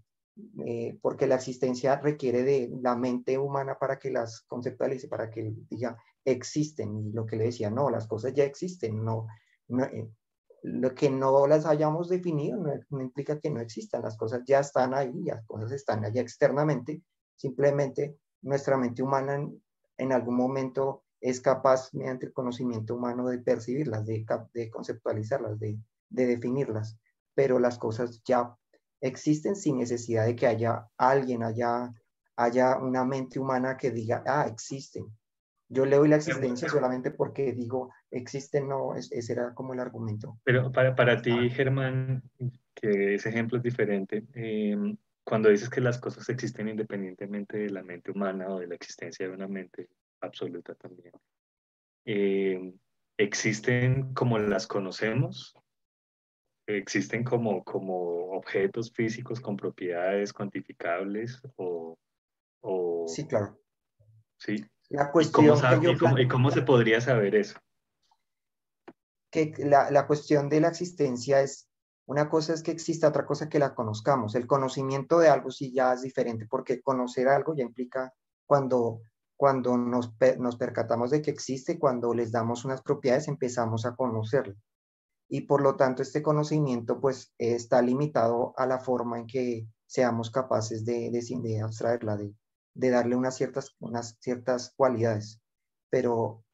eh, 0.67 0.99
porque 1.03 1.27
la 1.27 1.35
existencia 1.35 1.97
requiere 2.01 2.45
de 2.45 2.71
la 2.81 2.97
mente 2.97 3.37
humana 3.37 3.79
para 3.79 3.99
que 3.99 4.11
las 4.11 4.41
conceptualice, 4.47 5.07
para 5.07 5.31
que 5.31 5.53
diga, 5.69 5.99
existen. 6.25 6.97
Y 6.97 7.13
lo 7.13 7.27
que 7.27 7.37
le 7.37 7.45
decía, 7.45 7.71
no, 7.71 7.91
las 7.91 8.07
cosas 8.07 8.33
ya 8.33 8.45
existen, 8.45 9.05
no, 9.05 9.27
eh, 9.93 10.09
lo 10.63 10.95
que 10.95 11.11
no 11.11 11.47
las 11.47 11.67
hayamos 11.67 12.09
definido 12.09 12.57
no, 12.89 13.03
implica 13.03 13.39
que 13.39 13.51
no 13.51 13.61
existan, 13.61 14.01
las 14.01 14.17
cosas 14.17 14.45
ya 14.47 14.61
están 14.61 14.95
ahí, 14.95 15.13
las 15.25 15.45
cosas 15.45 15.73
están 15.73 16.07
allá 16.07 16.23
externamente, 16.23 17.03
simplemente 17.37 18.17
nuestra 18.41 18.79
mente 18.79 19.03
humana 19.03 19.47
en, 19.97 20.13
algún 20.13 20.37
momento 20.37 21.05
es 21.21 21.41
capaz, 21.41 21.93
mediante 21.95 22.27
el 22.27 22.33
conocimiento 22.33 22.95
humano, 22.95 23.29
de 23.29 23.39
percibirlas, 23.39 24.05
de, 24.07 24.25
de 24.53 24.71
conceptualizarlas, 24.71 25.59
de, 25.59 25.79
de 26.11 26.27
definirlas, 26.27 26.99
pero 27.35 27.59
las 27.59 27.79
cosas 27.79 28.23
ya 28.25 28.57
existen 29.01 29.57
sin 29.57 29.79
necesidad 29.79 30.27
de 30.27 30.37
que 30.37 30.47
haya 30.47 30.87
alguien, 30.97 31.43
haya, 31.43 31.93
haya 32.37 32.79
una 32.79 33.05
mente 33.05 33.39
humana 33.39 33.77
que 33.77 33.91
diga, 33.91 34.23
ah, 34.27 34.47
existen. 34.49 35.07
Yo 35.69 35.87
le 35.87 35.97
doy 35.97 36.09
la 36.09 36.17
existencia 36.17 36.69
solamente 36.69 37.11
porque 37.11 37.53
digo, 37.53 37.91
existen, 38.11 38.69
no, 38.69 38.95
ese 38.95 39.33
era 39.33 39.55
como 39.55 39.73
el 39.73 39.81
argumento. 39.81 40.39
Pero 40.45 40.71
para, 40.71 40.95
para 40.95 41.21
ti. 41.21 41.51
Germán, 41.51 42.23
que 42.75 43.15
ese 43.15 43.31
ejemplo 43.31 43.57
es 43.59 43.63
diferente, 43.63 44.25
em, 44.35 44.97
cuando 45.25 45.49
dices 45.49 45.71
que 45.71 45.81
las 45.81 45.99
cosas 45.99 46.29
existen 46.29 46.69
independientemente 46.69 47.59
de 47.59 47.71
la 47.71 47.83
mente 47.83 48.11
humana 48.11 48.49
o 48.49 48.61
de 48.61 48.67
la 48.67 48.75
existencia 48.75 49.27
de 49.27 49.35
una 49.35 49.49
mente 49.49 49.89
absoluta 50.21 50.75
también, 50.75 51.13
em, 52.05 52.79
¿existen 53.17 54.15
como 54.15 54.39
las 54.39 54.67
conocemos 54.67 55.55
existen 56.67 57.25
como, 57.25 57.65
como 57.65 58.31
objetos 58.33 58.93
físicos 58.93 59.41
con 59.41 59.57
propiedades 59.57 60.33
cuantificables 60.33 61.41
o... 61.57 61.99
o 62.63 63.05
sí, 63.09 63.27
claro. 63.27 63.59
Sí. 64.39 64.65
La 64.91 65.11
cuestión 65.11 65.57
¿Y 66.19 66.29
cómo, 66.29 66.51
se 66.51 66.63
podría 66.63 67.01
saber 67.01 67.35
eso? 67.35 67.59
Que 69.31 69.53
la, 69.59 69.91
la 69.91 70.07
cuestión 70.07 70.49
de 70.49 70.61
la 70.61 70.69
existencia 70.69 71.41
es, 71.41 71.69
una 72.07 72.29
cosa 72.29 72.53
es 72.53 72.63
que 72.63 72.71
exista, 72.71 73.09
otra 73.09 73.27
cosa 73.27 73.49
que 73.49 73.59
la 73.59 73.75
conozcamos. 73.75 74.35
El 74.35 74.47
conocimiento 74.47 75.19
de 75.19 75.29
algo 75.29 75.51
sí 75.51 75.73
ya 75.73 75.93
es 75.93 76.03
diferente, 76.03 76.47
porque 76.49 76.83
conocer 76.83 77.29
algo 77.29 77.55
ya 77.55 77.63
implica 77.63 78.13
cuando, 78.47 79.01
cuando 79.37 79.77
nos, 79.77 80.15
nos 80.39 80.57
percatamos 80.57 81.11
de 81.11 81.23
que 81.23 81.31
existe, 81.31 81.79
cuando 81.79 82.13
les 82.15 82.33
damos 82.33 82.65
unas 82.65 82.83
propiedades, 82.83 83.29
empezamos 83.29 83.87
a 83.87 83.95
conocerlo 83.95 84.55
y 85.29 85.43
por 85.43 85.63
lo 85.63 85.77
tanto 85.77 86.03
este 86.03 86.23
conocimiento 86.23 87.01
pues 87.01 87.33
está 87.39 87.83
limitado 87.83 88.55
a 88.57 88.67
la 88.67 88.79
forma 88.79 89.19
en 89.19 89.27
que 89.27 89.67
seamos 89.87 90.31
capaces 90.31 90.85
de, 90.85 91.11
de, 91.11 91.61
abstraerla, 91.61 92.17
de, 92.17 92.35
de, 92.75 92.91
darle 92.91 93.17
unas 93.17 93.37
ciertas, 93.37 93.75
unas 93.81 94.17
ciertas 94.21 94.73
cualidades. 94.77 95.41
Pero 95.91 96.45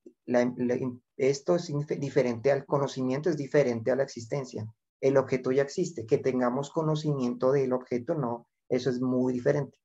esto 1.16 1.56
es 1.56 1.72
diferente 1.98 2.52
al 2.52 2.66
conocimiento, 2.66 3.30
es 3.30 3.36
diferente 3.36 3.90
a 3.90 3.96
la 3.96 4.02
existencia. 4.02 4.66
El 5.00 5.16
objeto 5.16 5.52
ya 5.52 5.62
existe, 5.62 6.06
que 6.06 6.18
tengamos 6.18 6.70
conocimiento 6.70 7.52
del 7.52 7.72
objeto, 7.72 8.14
no, 8.14 8.46
eso 8.68 8.90
es 8.90 9.00
muy 9.00 9.32
diferente. 9.32 9.78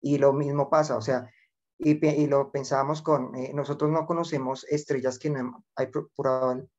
Y 0.00 0.18
lo 0.18 0.32
mismo 0.32 0.68
pasa, 0.68 0.96
o 0.96 1.02
sea, 1.02 1.30
y, 1.78 2.26
lo 2.26 2.52
pensábamos 2.52 3.02
con, 3.02 3.34
eh, 3.34 3.52
nosotros 3.54 3.90
no 3.90 4.06
conocemos 4.06 4.64
estrellas 4.68 5.18
que 5.18 5.30
no 5.30 5.64
hay 5.74 5.88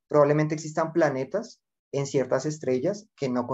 Probablemente 0.07 0.55
existan 0.55 0.93
planetas 0.93 1.61
en 1.91 2.05
ciertas 2.05 2.45
estrellas 2.45 3.07
que 3.15 3.29
no, 3.29 3.47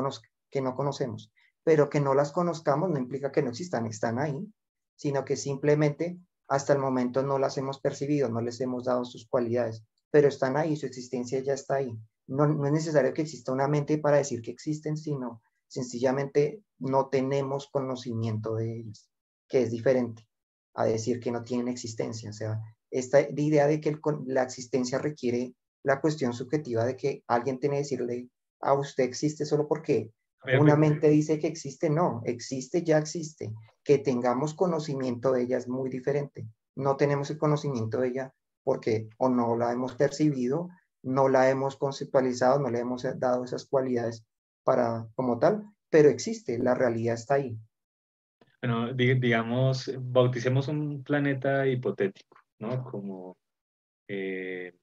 que 0.51 0.61
no 0.61 0.75
conocemos, 0.75 1.31
pero 1.63 1.89
que 1.89 1.99
no 1.99 2.13
las 2.13 2.31
conozcamos 2.31 2.89
no 2.89 2.99
implica 2.99 3.31
que 3.31 3.41
no 3.41 3.49
existan, 3.49 3.85
están 3.85 4.19
ahí, 4.19 4.51
sino 4.95 5.25
que 5.25 5.37
simplemente 5.37 6.19
hasta 6.47 6.73
el 6.73 6.79
momento 6.79 7.23
no 7.23 7.39
las 7.39 7.57
hemos 7.57 7.79
percibido, 7.79 8.29
no 8.29 8.41
les 8.41 8.59
hemos 8.59 8.85
dado 8.85 9.05
sus 9.05 9.27
cualidades, 9.27 9.83
pero 10.11 10.27
están 10.27 10.57
ahí, 10.57 10.75
su 10.75 10.85
existencia 10.85 11.39
ya 11.39 11.53
está 11.53 11.75
ahí. 11.75 11.97
No, 12.29 12.47
no 12.47 12.65
es 12.65 12.71
necesario 12.71 13.13
que 13.13 13.23
exista 13.23 13.51
una 13.51 13.67
mente 13.67 13.97
para 13.97 14.17
decir 14.17 14.41
que 14.41 14.51
existen, 14.51 14.97
sino 14.97 15.41
sencillamente 15.67 16.63
no 16.77 17.09
tenemos 17.09 17.67
conocimiento 17.67 18.55
de 18.55 18.77
ellas, 18.77 19.09
que 19.47 19.63
es 19.63 19.71
diferente 19.71 20.27
a 20.75 20.85
decir 20.85 21.19
que 21.19 21.31
no 21.31 21.43
tienen 21.43 21.67
existencia. 21.67 22.29
O 22.29 22.33
sea, 22.33 22.59
esta 22.91 23.21
idea 23.21 23.67
de 23.67 23.81
que 23.81 23.97
la 24.25 24.43
existencia 24.43 24.97
requiere 24.97 25.53
la 25.83 26.01
cuestión 26.01 26.33
subjetiva 26.33 26.85
de 26.85 26.95
que 26.95 27.23
alguien 27.27 27.59
tiene 27.59 27.77
que 27.77 27.81
decirle 27.81 28.29
a 28.61 28.73
usted 28.73 29.03
existe 29.03 29.45
solo 29.45 29.67
porque 29.67 30.11
una 30.59 30.75
mente 30.75 31.09
dice 31.09 31.37
que 31.39 31.47
existe, 31.47 31.89
no, 31.89 32.21
existe, 32.25 32.83
ya 32.83 32.97
existe. 32.97 33.53
Que 33.83 33.97
tengamos 33.97 34.53
conocimiento 34.53 35.31
de 35.31 35.43
ella 35.43 35.57
es 35.57 35.67
muy 35.67 35.89
diferente. 35.89 36.47
No 36.75 36.95
tenemos 36.95 37.29
el 37.29 37.37
conocimiento 37.37 37.99
de 37.99 38.07
ella 38.09 38.33
porque 38.63 39.09
o 39.17 39.29
no 39.29 39.57
la 39.57 39.71
hemos 39.71 39.95
percibido, 39.95 40.69
no 41.03 41.29
la 41.29 41.49
hemos 41.49 41.77
conceptualizado, 41.77 42.59
no 42.59 42.69
le 42.69 42.79
hemos 42.79 43.03
dado 43.19 43.43
esas 43.43 43.65
cualidades 43.65 44.25
para 44.63 45.07
como 45.15 45.39
tal, 45.39 45.63
pero 45.89 46.09
existe, 46.09 46.57
la 46.59 46.75
realidad 46.75 47.15
está 47.15 47.35
ahí. 47.35 47.57
Bueno, 48.61 48.93
digamos, 48.93 49.91
bauticemos 49.99 50.67
un 50.67 51.03
planeta 51.03 51.65
hipotético, 51.65 52.37
¿no? 52.59 52.83
Como 52.83 53.37
eh, 54.07 54.73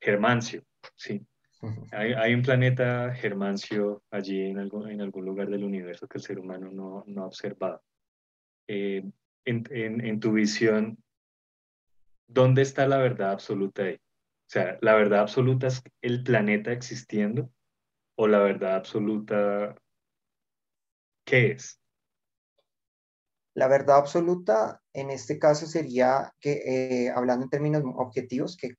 Germancio, 0.00 0.62
sí. 0.94 1.26
hay, 1.92 2.34
un 2.34 2.42
planeta 2.42 3.14
Germancio 3.14 4.02
allí 4.10 4.42
en 4.42 4.58
algún, 4.58 4.90
en 4.90 5.00
algún 5.00 5.24
lugar 5.24 5.48
del 5.48 5.64
universo 5.64 6.06
que 6.06 6.18
el 6.18 6.24
ser 6.24 6.38
humano 6.38 6.70
no, 6.70 7.04
no 7.06 7.22
ha 7.22 7.26
observado. 7.26 7.82
Eh, 8.68 9.02
en, 9.48 10.20
tu 10.20 10.32
visión, 10.32 10.98
¿dónde 12.26 12.62
está 12.62 12.86
la 12.86 12.98
verdad 12.98 13.32
absoluta 13.32 13.84
ahí? 13.84 13.98
O 14.48 14.50
sea, 14.50 14.78
¿la 14.80 14.94
verdad 14.94 15.20
absoluta 15.20 15.66
es 15.66 15.82
el 16.00 16.22
planeta 16.22 16.72
existiendo? 16.72 17.50
¿O 18.16 18.26
la 18.26 18.38
verdad 18.38 18.76
absoluta 18.76 19.74
qué 21.26 21.52
es? 21.52 21.78
La 23.52 23.68
verdad 23.68 23.98
absoluta 23.98 24.80
en 24.94 25.10
este 25.10 25.38
caso 25.38 25.66
sería 25.66 26.32
que, 26.40 26.62
eh, 26.64 27.10
hablando 27.10 27.44
en 27.44 27.50
términos 27.50 27.82
objetivos, 27.96 28.56
que 28.56 28.70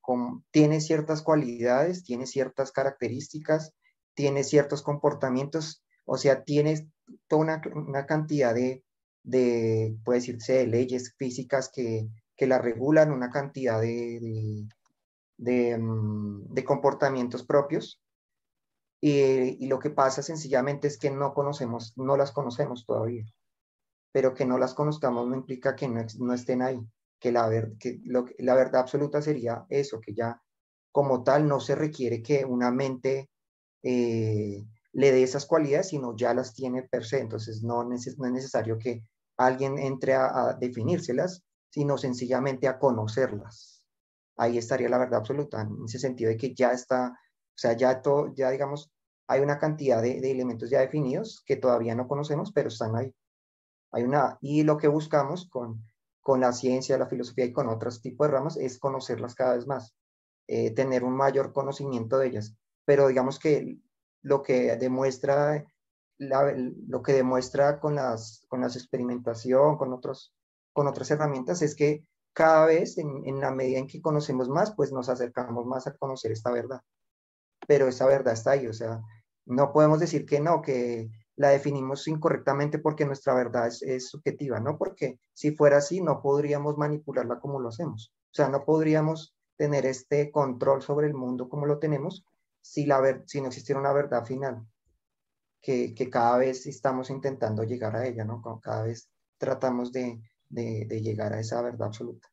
tiene 0.50 0.82
ciertas 0.82 1.22
cualidades, 1.22 2.04
tiene 2.04 2.26
ciertas 2.26 2.72
características, 2.72 3.76
tiene 4.16 4.44
ciertos 4.44 4.82
comportamientos, 4.82 5.84
o 6.04 6.18
sea, 6.18 6.44
tiene 6.44 6.90
toda 7.28 7.62
una, 7.76 8.06
cantidad 8.08 8.56
de, 8.56 8.84
de, 9.22 9.96
puede 10.04 10.20
decirse, 10.20 10.54
de 10.54 10.68
leyes 10.68 11.14
físicas 11.16 11.70
que, 11.72 12.08
que 12.36 12.48
la 12.48 12.58
regulan, 12.58 13.12
una 13.12 13.30
cantidad 13.30 13.80
de, 13.80 14.20
de, 14.20 14.68
mm, 15.40 16.54
de 16.54 16.64
comportamientos 16.64 17.44
propios. 17.44 18.02
Y, 19.02 19.64
y 19.64 19.68
lo 19.68 19.80
que 19.80 19.90
pasa 19.90 20.22
sencillamente 20.22 20.88
es 20.88 20.98
que 20.98 21.10
no 21.10 21.34
conocemos, 21.34 21.94
no 21.96 22.18
las 22.18 22.32
conocemos 22.32 22.86
todavía 22.86 23.26
pero 24.12 24.34
que 24.34 24.46
no 24.46 24.58
las 24.58 24.74
conozcamos 24.74 25.28
no 25.28 25.36
implica 25.36 25.76
que 25.76 25.88
no, 25.88 26.04
no 26.20 26.34
estén 26.34 26.62
ahí, 26.62 26.80
que, 27.20 27.32
la, 27.32 27.48
ver, 27.48 27.74
que, 27.80 28.00
lo, 28.04 28.26
la 28.40 28.56
verdad 28.56 28.82
absoluta 28.82 29.22
sería 29.22 29.66
eso, 29.70 30.00
que 30.02 30.14
ya 30.14 30.42
como 30.92 31.24
tal 31.24 31.48
no 31.48 31.60
se 31.60 31.76
requiere 31.76 32.22
que 32.22 32.46
una 32.46 32.72
mente 32.72 33.30
eh, 33.84 34.66
le 34.94 35.12
dé 35.12 35.24
esas 35.24 35.46
cualidades, 35.46 35.90
sino 35.90 36.16
ya 36.16 36.34
las 36.34 36.54
tiene 36.54 36.84
per 36.84 37.06
se, 37.06 37.20
entonces 37.20 37.62
no 37.62 37.88
es 37.94 38.18
necesario 38.18 38.78
que 38.78 39.04
alguien 39.38 39.78
entre 39.78 40.16
a, 40.16 40.58
definírselas, 40.60 41.44
sino 41.70 41.98
sencillamente 41.98 42.68
a 42.68 42.80
conocerlas. 42.80 43.79
Ahí 44.40 44.58
estaría 44.58 44.90
la 44.90 44.98
verdad 44.98 45.20
absoluta, 45.20 45.62
en 45.62 45.86
ese 45.86 46.00
sentido 46.00 46.30
de 46.30 46.38
que 46.38 46.54
ya 46.56 46.72
está, 46.72 47.10
o 47.10 47.58
sea, 47.58 47.74
ya, 47.74 48.02
todo, 48.02 48.34
ya 48.34 48.50
digamos, 48.50 48.92
hay 49.28 49.42
una 49.42 49.60
cantidad 49.60 50.02
de, 50.02 50.22
de 50.22 50.32
elementos 50.32 50.70
ya 50.70 50.80
definidos 50.80 51.44
que 51.46 51.58
todavía 51.58 51.94
no 51.94 52.08
conocemos, 52.08 52.52
pero 52.52 52.70
están 52.70 52.96
ahí. 52.96 53.14
Hay 53.92 54.04
una, 54.04 54.38
y 54.42 54.64
lo 54.64 54.78
que 54.78 54.88
buscamos 54.88 55.50
con, 55.50 55.84
con 56.22 56.42
la 56.42 56.54
ciencia, 56.54 56.98
la 56.98 57.08
filosofía 57.08 57.46
y 57.46 57.54
con 57.54 57.68
otros 57.70 58.02
tipos 58.02 58.28
de 58.28 58.34
ramas 58.34 58.58
es 58.58 58.78
conocerlas 58.78 59.36
cada 59.36 59.56
vez 59.56 59.68
más, 59.68 59.96
eh, 60.48 60.72
tener 60.72 61.04
un 61.04 61.16
mayor 61.16 61.54
conocimiento 61.54 62.18
de 62.18 62.28
ellas. 62.28 62.56
Pero 62.86 63.08
digamos 63.08 63.40
que 63.40 63.80
lo 64.22 64.42
que 64.42 64.76
demuestra, 64.78 65.66
lo 66.18 67.02
que 67.02 67.14
demuestra 67.14 67.80
con 67.80 67.96
las, 67.96 68.46
con 68.48 68.62
las 68.62 68.76
experimentación, 68.76 69.78
con, 69.78 69.92
otros, 69.94 70.36
con 70.74 70.88
otras 70.88 71.10
herramientas, 71.12 71.62
es 71.62 71.76
que 71.76 72.06
cada 72.40 72.66
vez, 72.68 72.98
en, 72.98 73.24
en 73.26 73.42
la 73.42 73.52
medida 73.52 73.80
en 73.80 73.88
que 73.88 74.02
conocemos 74.02 74.48
más, 74.48 74.74
pues 74.74 74.94
nos 74.94 75.10
acercamos 75.10 75.66
más 75.66 75.88
a 75.88 75.98
conocer 75.98 76.32
esta 76.32 76.50
verdad. 76.54 76.80
Pero 77.68 77.90
esa 77.90 78.06
verdad 78.06 78.34
está 78.34 78.52
ahí, 78.52 78.66
o 78.66 78.72
sea, 78.72 79.02
no 79.46 79.74
podemos 79.74 80.00
decir 80.00 80.26
que 80.26 80.40
no, 80.40 80.62
que 80.62 81.10
la 81.36 81.50
definimos 81.50 82.08
incorrectamente 82.08 82.80
porque 82.80 83.06
nuestra 83.06 83.34
verdad 83.34 83.68
es, 83.68 84.08
subjetiva, 84.08 84.62
¿no? 84.62 84.78
Porque 84.78 85.20
si 85.34 85.52
fuera 85.52 85.80
así, 85.80 86.00
no 86.00 86.22
podríamos 86.22 86.78
manipularla 86.78 87.42
como 87.42 87.60
lo 87.60 87.68
hacemos. 87.68 88.14
O 88.32 88.34
sea, 88.34 88.48
no 88.48 88.64
podríamos 88.64 89.36
tener 89.58 89.86
este 89.86 90.32
control 90.32 90.82
sobre 90.82 91.08
el 91.08 91.16
mundo 91.16 91.50
como 91.50 91.66
lo 91.66 91.78
tenemos 91.78 92.24
si, 92.62 92.86
la 92.86 93.02
ver 93.02 93.24
si 93.28 93.42
no 93.42 93.48
existiera 93.48 93.82
una 93.82 93.92
verdad 93.92 94.24
final. 94.24 94.66
que, 95.62 95.94
que, 95.94 96.10
cada 96.10 96.38
vez 96.38 96.66
estamos 96.68 97.10
intentando 97.10 97.64
llegar 97.66 97.98
a 97.98 98.08
ella, 98.08 98.24
¿no? 98.24 98.42
Cada 98.62 98.84
vez 98.84 99.10
tratamos 99.38 99.92
de, 99.92 100.22
de, 100.50 101.02
llegar 101.02 101.34
a 101.34 101.40
esa 101.40 101.62
verdad 101.62 101.88
absoluta. 101.88 102.28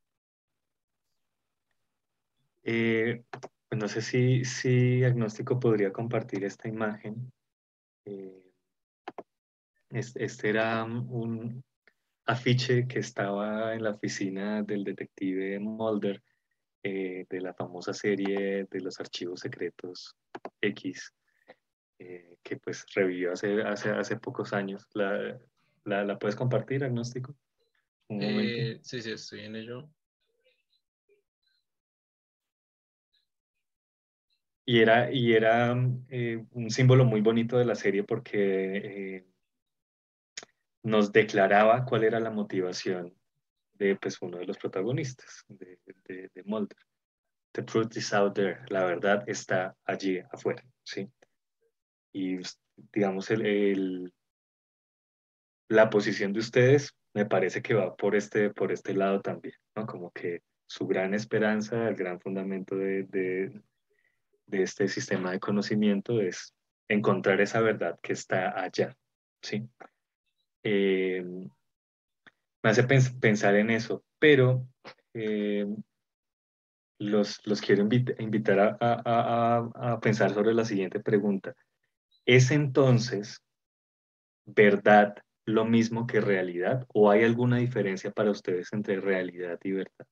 Eh, 2.65 3.23
pues 3.69 3.81
no 3.81 3.89
sé 3.89 4.01
si, 4.01 4.45
si 4.45 5.05
Agnóstico 5.05 5.61
podría 5.61 5.93
compartir 5.93 6.45
esta 6.45 6.69
imagen. 6.69 7.33
Eh, 8.05 8.43
este 9.91 10.49
era 10.49 10.85
un 10.85 11.63
afiche 12.27 12.89
que 12.89 12.99
estaba 12.99 13.75
en 13.75 13.85
la 13.85 13.91
oficina 13.91 14.63
del 14.63 14.83
detective 14.83 15.61
Mulder 15.61 16.23
eh, 16.83 17.25
de 17.29 17.41
la 17.41 17.55
famosa 17.55 17.95
serie 17.95 18.67
de 18.69 18.81
los 18.81 18.99
archivos 18.99 19.41
secretos 19.41 20.17
X, 20.61 21.13
que 21.99 22.57
pues 22.63 22.85
revivió 22.95 23.33
hace, 23.33 23.63
hace, 23.63 23.91
hace 23.91 24.17
pocos 24.17 24.53
años. 24.53 24.87
¿La, 24.93 25.39
la, 25.85 26.05
la 26.05 26.19
puedes 26.19 26.37
compartir, 26.37 26.85
Agnóstico? 26.85 27.35
Sí, 28.09 29.03
sí, 29.03 29.11
estoy 29.11 29.41
en 29.41 29.57
ello. 29.57 29.91
Y 34.65 34.81
era, 34.81 35.13
y 35.13 35.33
era 35.33 35.73
un 35.73 36.71
símbolo 36.71 37.05
muy 37.05 37.21
bonito 37.21 37.57
de 37.57 37.65
la 37.65 37.77
serie 37.77 38.03
porque 38.03 39.25
nos 40.83 41.13
declaraba 41.13 41.85
cuál 41.85 42.05
era 42.05 42.21
la 42.21 42.31
motivación 42.31 43.13
de 43.75 43.97
pues, 43.97 44.23
uno 44.23 44.39
de 44.39 44.47
los 44.47 44.57
protagonistas, 44.57 45.45
de, 45.49 45.79
de, 46.07 46.43
Mulder. 46.45 46.79
The 47.53 47.63
truth 47.63 47.97
is 47.97 48.13
out 48.13 48.35
there, 48.35 48.61
la 48.69 48.85
verdad 48.85 49.25
está 49.29 49.77
allí 49.85 50.21
afuera, 50.31 50.65
¿sí? 50.85 51.11
Y 52.13 52.39
digamos, 52.93 53.31
el, 53.31 54.13
la 55.69 55.91
posición 55.91 56.33
de 56.33 56.41
ustedes 56.41 56.95
me 57.17 57.25
parece 57.25 57.63
que 57.63 57.73
va 57.73 57.97
por 57.97 58.15
este, 58.15 58.51
por 58.51 58.71
este 58.73 58.93
lado 58.93 59.23
también, 59.23 59.55
¿no? 59.75 59.87
Como 59.87 60.11
que 60.11 60.43
su 60.67 60.87
gran 60.87 61.15
esperanza, 61.15 61.89
el 61.89 61.97
gran 61.97 62.21
fundamento 62.21 62.77
de, 62.77 63.05
de, 63.05 63.63
este 64.51 64.87
sistema 64.87 65.31
de 65.31 65.41
conocimiento 65.41 66.21
es 66.21 66.55
encontrar 66.89 67.41
esa 67.41 67.63
verdad 67.63 67.99
que 68.03 68.13
está 68.13 68.61
allá, 68.63 68.95
¿sí? 69.41 69.67
Eh, 70.63 71.25
me 72.63 72.71
hace 72.71 72.85
pensar 72.85 73.57
en 73.57 73.71
eso, 73.71 74.05
pero 74.19 74.69
eh, 75.15 75.67
los, 76.99 77.41
los, 77.47 77.63
quiero 77.63 77.89
invitar 78.19 78.61
a, 78.61 78.77
a, 78.79 79.71
a, 79.75 80.01
pensar 80.01 80.35
sobre 80.35 80.53
la 80.53 80.67
siguiente 80.67 81.01
pregunta. 81.01 81.57
¿Es 82.27 82.51
entonces 82.51 83.43
verdad 84.45 85.17
lo 85.47 85.65
mismo 85.65 86.07
que 86.07 86.21
realidad 86.21 86.87
o 86.93 87.11
hay 87.11 87.25
alguna 87.25 87.57
diferencia 87.57 88.11
para 88.11 88.31
ustedes 88.31 88.73
entre 88.73 89.01
realidad 89.01 89.59
y 89.63 89.73
verdad? 89.73 90.07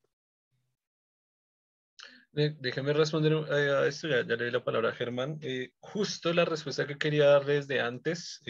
Déjeme 2.33 2.93
responder 2.93 3.33
eh, 3.33 3.71
a 3.71 3.87
esto, 3.87 4.09
ya, 4.09 4.23
le 4.23 4.45
di 4.45 4.51
la 4.51 4.65
palabra 4.65 4.89
a 4.89 4.95
Germán. 4.95 5.39
justo 5.79 6.33
la 6.33 6.45
respuesta 6.45 6.87
que 6.87 6.99
quería 6.99 7.27
darles 7.27 7.69
de 7.69 7.81
antes 7.81 8.41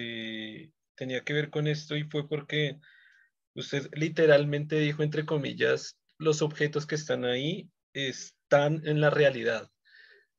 tenía 0.94 1.22
que 1.22 1.34
ver 1.34 1.50
con 1.50 1.66
esto 1.66 1.96
y 1.96 2.04
fue 2.04 2.28
porque 2.28 2.78
usted 3.54 3.88
literalmente 3.92 4.78
dijo, 4.78 5.02
entre 5.02 5.26
comillas, 5.26 5.98
los 6.18 6.42
objetos 6.42 6.86
que 6.86 6.94
están 6.94 7.24
ahí 7.24 7.68
están 7.92 8.86
en 8.86 9.00
la 9.00 9.10
realidad, 9.10 9.70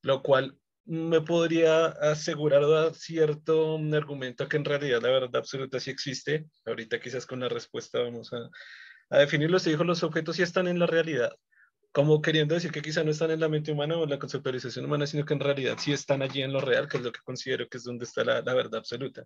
lo 0.01 0.21
cual 0.23 0.57
me 0.85 1.21
podría 1.21 1.87
asegurar 1.87 2.63
o 2.63 2.69
dar 2.69 2.93
cierto 2.93 3.77
argumento 3.93 4.47
que 4.47 4.57
en 4.57 4.65
realidad 4.65 5.01
la 5.01 5.09
verdad 5.09 5.35
absoluta 5.37 5.79
sí 5.79 5.91
existe. 5.91 6.45
Ahorita 6.65 6.99
quizás 6.99 7.25
con 7.25 7.39
la 7.39 7.49
respuesta 7.49 7.99
vamos 7.99 8.31
a, 8.33 8.49
a 9.09 9.19
definirlo. 9.19 9.57
Usted 9.57 9.71
dijo, 9.71 9.83
los 9.83 10.03
objetos 10.03 10.35
sí 10.35 10.43
están 10.43 10.67
en 10.67 10.79
la 10.79 10.87
realidad 10.87 11.31
como 11.95 12.21
queriendo 12.21 12.55
decir 12.55 12.73
que 12.73 12.81
quizá 12.81 13.05
no 13.05 13.11
están 13.11 13.31
en 13.31 13.39
la 13.39 13.47
mente 13.47 13.71
humana 13.71 13.95
o 13.95 14.03
en 14.03 14.09
la 14.09 14.19
conceptualización 14.19 14.83
humana, 14.83 15.07
sino 15.07 15.23
que 15.23 15.33
en 15.33 15.39
realidad 15.39 15.77
sí 15.79 15.93
están 15.93 16.21
allí 16.21 16.41
en 16.41 16.51
lo 16.51 16.59
real, 16.59 16.89
que 16.89 16.97
es 16.97 17.03
lo 17.03 17.13
que 17.13 17.21
considero 17.23 17.69
que 17.69 17.77
es 17.77 17.85
donde 17.85 18.03
está 18.03 18.25
la, 18.25 18.41
la 18.41 18.53
verdad 18.53 18.79
absoluta. 18.79 19.25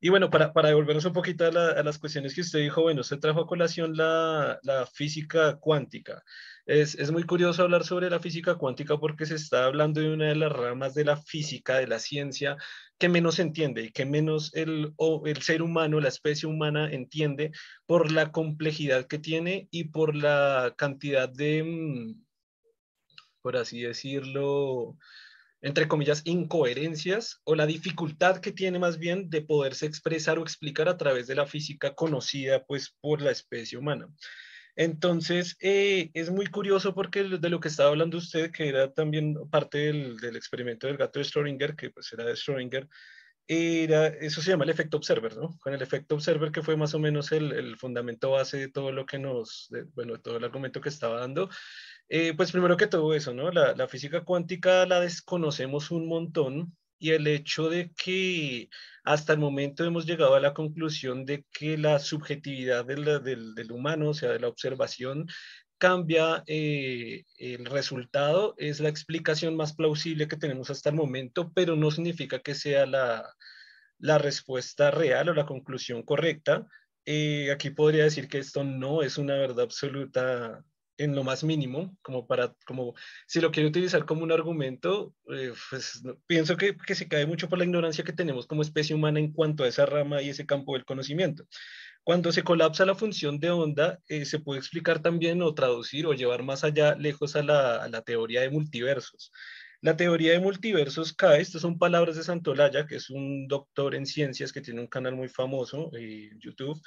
Y 0.00 0.10
bueno, 0.10 0.30
para, 0.30 0.52
para 0.52 0.68
devolvernos 0.68 1.04
un 1.06 1.12
poquito 1.12 1.44
a, 1.44 1.50
las 1.50 1.98
cuestiones 1.98 2.34
que 2.34 2.42
usted 2.42 2.60
dijo, 2.60 2.82
bueno, 2.82 3.02
se 3.02 3.16
trajo 3.16 3.40
a 3.40 3.46
colación 3.46 3.96
la, 3.96 4.60
la 4.62 4.86
física 4.86 5.56
cuántica. 5.56 6.22
Es, 6.66 6.94
es, 6.94 7.10
muy 7.10 7.24
curioso 7.24 7.62
hablar 7.62 7.84
sobre 7.84 8.08
la 8.08 8.20
física 8.20 8.54
cuántica 8.54 8.98
porque 8.98 9.26
se 9.26 9.34
está 9.34 9.64
hablando 9.64 10.00
de 10.00 10.12
una 10.12 10.26
de 10.26 10.36
las 10.36 10.52
ramas 10.52 10.94
de 10.94 11.04
la 11.04 11.16
física, 11.16 11.78
de 11.78 11.88
la 11.88 11.98
ciencia, 11.98 12.56
que 12.98 13.08
menos 13.08 13.40
entiende 13.40 13.82
y 13.84 13.90
que 13.90 14.04
menos 14.06 14.54
el, 14.54 14.92
o 14.96 15.26
el 15.26 15.42
ser 15.42 15.62
humano, 15.62 15.98
la 16.00 16.08
especie 16.08 16.48
humana 16.48 16.92
entiende 16.92 17.50
por 17.86 18.12
la 18.12 18.30
complejidad 18.30 19.06
que 19.06 19.18
tiene 19.18 19.66
y 19.72 19.84
por 19.84 20.14
la 20.14 20.74
cantidad 20.76 21.28
de, 21.28 21.64
mm, 21.64 22.24
por 23.42 23.56
así 23.56 23.80
decirlo, 23.80 24.96
entre 25.60 25.88
comillas, 25.88 26.22
incoherencias 26.24 27.40
o 27.44 27.54
la 27.54 27.66
dificultad 27.66 28.38
que 28.38 28.52
tiene 28.52 28.78
más 28.78 28.98
bien 28.98 29.28
de 29.30 29.42
poderse 29.42 29.86
expresar 29.86 30.38
o 30.38 30.42
explicar 30.42 30.88
a 30.88 30.96
través 30.96 31.26
de 31.26 31.34
la 31.34 31.46
física 31.46 31.94
conocida 31.94 32.64
pues 32.64 32.94
por 33.00 33.20
la 33.22 33.30
especie 33.30 33.78
humana. 33.78 34.08
Entonces, 34.76 35.56
eh, 35.60 36.10
es 36.14 36.30
muy 36.30 36.46
curioso 36.46 36.94
porque 36.94 37.24
de 37.24 37.48
lo 37.48 37.58
que 37.58 37.66
estaba 37.66 37.90
hablando 37.90 38.18
usted, 38.18 38.52
que 38.52 38.68
era 38.68 38.92
también 38.92 39.34
parte 39.50 39.78
del, 39.78 40.18
del 40.18 40.36
experimento 40.36 40.86
del 40.86 40.96
gato 40.96 41.18
de 41.18 41.24
Schrödinger, 41.24 41.74
que 41.74 41.90
pues 41.90 42.12
era 42.12 42.24
de 42.24 42.34
Schrödinger, 42.34 42.88
era, 43.48 44.08
eso 44.08 44.42
se 44.42 44.50
llama 44.50 44.64
el 44.64 44.70
efecto 44.70 44.98
observer, 44.98 45.36
¿no? 45.36 45.58
Con 45.60 45.72
el 45.72 45.80
efecto 45.80 46.14
observer 46.14 46.52
que 46.52 46.62
fue 46.62 46.76
más 46.76 46.94
o 46.94 46.98
menos 46.98 47.32
el, 47.32 47.52
el 47.52 47.78
fundamento 47.78 48.30
base 48.30 48.58
de 48.58 48.68
todo 48.68 48.92
lo 48.92 49.06
que 49.06 49.18
nos, 49.18 49.68
de, 49.70 49.84
bueno, 49.94 50.20
todo 50.20 50.36
el 50.36 50.44
argumento 50.44 50.82
que 50.82 50.90
estaba 50.90 51.20
dando, 51.20 51.48
eh, 52.08 52.34
pues 52.34 52.52
primero 52.52 52.76
que 52.76 52.86
todo 52.86 53.14
eso, 53.14 53.34
¿no? 53.34 53.50
La, 53.50 53.88
física 53.88 54.24
cuántica 54.24 54.86
la 54.86 55.00
desconocemos 55.00 55.90
un 55.90 56.06
montón 56.08 56.76
y 56.98 57.10
el 57.10 57.26
hecho 57.26 57.68
de 57.68 57.92
que 57.92 58.68
hasta 59.04 59.32
el 59.34 59.38
momento 59.38 59.84
hemos 59.84 60.06
llegado 60.06 60.34
a 60.34 60.40
la 60.40 60.54
conclusión 60.54 61.24
de 61.24 61.44
que 61.52 61.78
la 61.78 61.98
subjetividad 61.98 62.84
del, 62.84 63.72
humano, 63.72 64.10
o 64.10 64.14
sea, 64.14 64.30
de 64.30 64.40
la 64.40 64.48
observación, 64.48 65.26
cambia 65.78 66.42
eh, 66.46 67.24
el 67.38 67.64
resultado, 67.66 68.54
es 68.58 68.80
la 68.80 68.88
explicación 68.88 69.56
más 69.56 69.74
plausible 69.74 70.28
que 70.28 70.36
tenemos 70.36 70.70
hasta 70.70 70.90
el 70.90 70.96
momento, 70.96 71.52
pero 71.54 71.76
no 71.76 71.90
significa 71.90 72.40
que 72.40 72.54
sea 72.54 72.86
la, 72.86 73.24
la 73.98 74.18
respuesta 74.18 74.90
real 74.90 75.28
o 75.28 75.34
la 75.34 75.46
conclusión 75.46 76.02
correcta. 76.02 76.66
Eh, 77.04 77.50
aquí 77.52 77.70
podría 77.70 78.04
decir 78.04 78.28
que 78.28 78.38
esto 78.38 78.64
no 78.64 79.02
es 79.02 79.18
una 79.18 79.34
verdad 79.34 79.64
absoluta 79.64 80.64
en 80.98 81.14
lo 81.14 81.24
más 81.24 81.44
mínimo, 81.44 81.96
como 82.02 82.26
para, 82.26 82.54
como, 82.66 82.94
si 83.26 83.40
lo 83.40 83.50
quiero 83.50 83.68
utilizar 83.68 84.04
como 84.04 84.24
un 84.24 84.32
argumento, 84.32 85.14
eh, 85.32 85.52
pues 85.70 86.02
pienso 86.26 86.56
que, 86.56 86.76
que, 86.76 86.94
se 86.94 87.08
cae 87.08 87.24
mucho 87.24 87.48
por 87.48 87.58
la 87.58 87.64
ignorancia 87.64 88.04
que 88.04 88.12
tenemos 88.12 88.46
como 88.46 88.62
especie 88.62 88.94
humana 88.94 89.20
en 89.20 89.32
cuanto 89.32 89.64
a 89.64 89.68
esa 89.68 89.86
rama 89.86 90.20
y 90.20 90.28
ese 90.30 90.44
campo 90.44 90.74
del 90.74 90.84
conocimiento. 90.84 91.46
Cuando 92.02 92.32
se 92.32 92.42
colapsa 92.42 92.84
la 92.84 92.94
función 92.94 93.38
de 93.38 93.50
onda, 93.50 94.00
eh, 94.08 94.24
se 94.24 94.40
puede 94.40 94.60
explicar 94.60 95.00
también 95.00 95.40
o 95.42 95.54
traducir 95.54 96.06
o 96.06 96.14
llevar 96.14 96.42
más 96.42 96.64
allá, 96.64 96.94
lejos 96.96 97.36
a 97.36 97.42
la, 97.42 97.76
a 97.82 97.88
la 97.88 98.02
teoría 98.02 98.40
de 98.40 98.50
multiversos. 98.50 99.30
La 99.80 99.96
teoría 99.96 100.32
de 100.32 100.40
multiversos 100.40 101.12
cae, 101.12 101.40
estas 101.40 101.62
son 101.62 101.78
palabras 101.78 102.16
de 102.16 102.24
Santolaya, 102.24 102.86
que 102.86 102.96
es 102.96 103.10
un 103.10 103.46
doctor 103.46 103.94
en 103.94 104.06
ciencias 104.06 104.52
que 104.52 104.60
tiene 104.60 104.80
un 104.80 104.88
canal 104.88 105.14
muy 105.14 105.28
famoso 105.28 105.90
eh, 105.94 106.30
en 106.32 106.40
YouTube, 106.40 106.80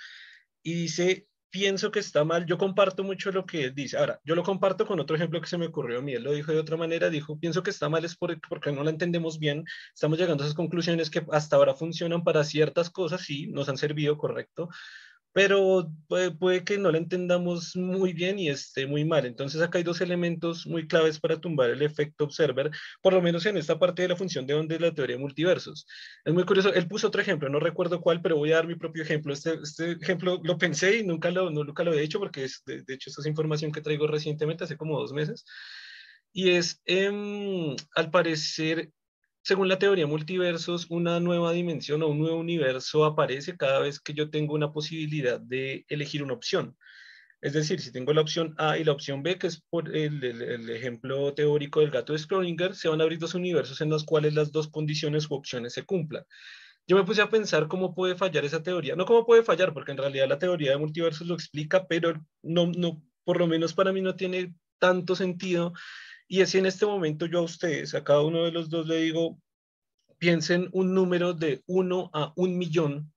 y 0.63 0.73
dice, 0.73 1.27
pienso 1.51 1.91
que 1.91 1.99
está 1.99 2.23
mal, 2.23 2.45
yo 2.45 2.57
comparto 2.57 3.03
mucho 3.03 3.31
lo 3.31 3.45
que 3.45 3.65
él 3.65 3.75
dice. 3.75 3.97
Ahora, 3.97 4.19
yo 4.23 4.35
lo 4.35 4.43
comparto 4.43 4.87
con 4.87 4.99
otro 4.99 5.15
ejemplo 5.15 5.41
que 5.41 5.47
se 5.47 5.57
me 5.57 5.67
ocurrió 5.67 5.99
a 5.99 6.01
mí, 6.01 6.13
él 6.13 6.23
lo 6.23 6.31
dijo 6.31 6.51
de 6.51 6.59
otra 6.59 6.77
manera, 6.77 7.09
dijo, 7.09 7.37
pienso 7.37 7.61
que 7.61 7.69
está 7.69 7.89
mal 7.89 8.03
es 8.05 8.15
porque, 8.15 8.71
no 8.71 8.83
la 8.83 8.89
entendemos 8.89 9.37
bien, 9.37 9.65
estamos 9.93 10.17
llegando 10.17 10.43
a 10.43 10.47
esas 10.47 10.55
conclusiones 10.55 11.09
que 11.09 11.23
hasta 11.31 11.57
ahora 11.57 11.75
funcionan 11.75 12.23
para 12.23 12.43
ciertas 12.43 12.89
cosas, 12.89 13.21
sí, 13.21 13.47
nos 13.47 13.69
han 13.69 13.77
servido, 13.77 14.17
correcto, 14.17 14.69
pero 15.33 15.89
puede, 16.07 16.63
que 16.63 16.77
no 16.77 16.91
la 16.91 16.97
entendamos 16.97 17.75
muy 17.75 18.13
bien 18.13 18.37
y 18.37 18.49
esté 18.49 18.85
muy 18.85 19.05
mal. 19.05 19.25
Entonces 19.25 19.61
acá 19.61 19.77
hay 19.77 19.83
dos 19.83 20.01
elementos 20.01 20.67
muy 20.67 20.87
claves 20.87 21.19
para 21.19 21.39
tumbar 21.39 21.69
el 21.69 21.81
efecto 21.81 22.25
observer, 22.25 22.71
por 23.01 23.13
lo 23.13 23.21
menos 23.21 23.45
en 23.45 23.57
esta 23.57 23.79
parte 23.79 24.01
de 24.01 24.09
la 24.09 24.15
función 24.15 24.45
de 24.45 24.53
onda 24.55 24.75
de 24.75 24.81
la 24.81 24.93
teoría 24.93 25.15
de 25.15 25.21
multiversos. 25.21 25.85
Es 26.25 26.33
muy 26.33 26.43
curioso, 26.45 26.73
él 26.73 26.87
puso 26.87 27.07
otro 27.07 27.21
ejemplo, 27.21 27.49
no 27.49 27.59
recuerdo 27.59 28.01
cuál, 28.01 28.21
pero 28.21 28.37
voy 28.37 28.51
a 28.51 28.55
dar 28.55 28.67
mi 28.67 28.75
propio 28.75 29.03
ejemplo. 29.03 29.33
Este, 29.33 29.53
este 29.63 29.91
ejemplo 29.93 30.39
lo 30.43 30.57
pensé 30.57 30.97
y 30.99 31.03
nunca 31.03 31.31
lo, 31.31 31.49
nunca 31.49 31.83
lo 31.83 31.93
he 31.93 32.03
hecho 32.03 32.19
porque 32.19 32.43
es, 32.43 32.61
de, 32.65 32.83
hecho 32.87 33.09
esta 33.09 33.21
es 33.21 33.27
información 33.27 33.71
que 33.71 33.81
traigo 33.81 34.07
recientemente, 34.07 34.63
hace 34.65 34.77
como 34.77 34.99
dos 34.99 35.13
meses. 35.13 35.45
Y 36.33 36.51
es, 36.51 36.81
em, 36.85 37.75
al 37.95 38.11
parecer, 38.11 38.91
según 39.43 39.67
la 39.67 39.79
teoría 39.79 40.07
multiversos, 40.07 40.87
una 40.89 41.19
nueva 41.19 41.51
dimensión 41.51 42.03
o 42.03 42.07
un 42.07 42.19
nuevo 42.19 42.37
universo 42.37 43.05
aparece 43.05 43.57
cada 43.57 43.79
vez 43.79 43.99
que 43.99 44.13
yo 44.13 44.29
tengo 44.29 44.53
una 44.53 44.71
posibilidad 44.71 45.39
de 45.39 45.85
elegir 45.89 46.23
una 46.23 46.33
opción. 46.33 46.77
Es 47.41 47.53
decir, 47.53 47.81
si 47.81 47.91
tengo 47.91 48.13
la 48.13 48.21
opción 48.21 48.53
A 48.59 48.77
y 48.77 48.83
la 48.83 48.91
opción 48.91 49.23
B, 49.23 49.39
que 49.39 49.47
es 49.47 49.61
por 49.61 49.95
el, 49.95 50.69
ejemplo 50.69 51.33
teórico 51.33 51.79
del 51.79 51.89
gato 51.89 52.13
de 52.13 52.19
Schrödinger, 52.19 52.73
se 52.75 52.87
van 52.87 53.01
a 53.01 53.03
abrir 53.03 53.17
dos 53.17 53.33
universos 53.33 53.81
en 53.81 53.89
los 53.89 54.03
cuales 54.05 54.35
las 54.35 54.51
dos 54.51 54.67
condiciones 54.69 55.29
u 55.29 55.33
opciones 55.33 55.73
se 55.73 55.83
cumplan. 55.83 56.23
yo 56.87 56.97
me 56.97 57.03
puse 57.03 57.21
a 57.21 57.29
pensar 57.29 57.67
cómo 57.67 57.95
puede 57.95 58.15
fallar 58.15 58.45
esa 58.45 58.61
teoría. 58.63 58.95
No 58.95 59.05
cómo 59.05 59.25
puede 59.25 59.43
fallar, 59.43 59.73
porque 59.73 59.91
en 59.91 59.97
realidad 59.97 60.27
la 60.29 60.39
teoría 60.39 60.71
de 60.71 60.77
multiversos 60.77 61.27
lo 61.27 61.33
explica, 61.35 61.87
pero 61.87 62.13
no, 62.43 62.67
no, 62.67 63.03
por 63.23 63.39
lo 63.39 63.47
menos 63.47 63.73
para 63.73 63.91
mí 63.93 64.01
no 64.01 64.15
tiene 64.15 64.53
tanto 64.79 65.15
sentido. 65.15 65.73
Y 66.31 66.41
así 66.41 66.59
en 66.59 66.65
este 66.65 66.85
momento 66.85 67.25
yo 67.25 67.39
a 67.39 67.41
ustedes, 67.41 67.93
a 67.93 68.05
cada 68.05 68.21
uno 68.21 68.45
de 68.45 68.53
los 68.53 68.69
dos 68.69 68.87
le 68.87 69.01
digo, 69.01 69.37
piensen 70.17 70.69
un 70.71 70.93
número 70.93 71.33
de 71.33 71.61
1 71.65 72.09
a 72.13 72.31
un 72.37 72.57
millón. 72.57 73.11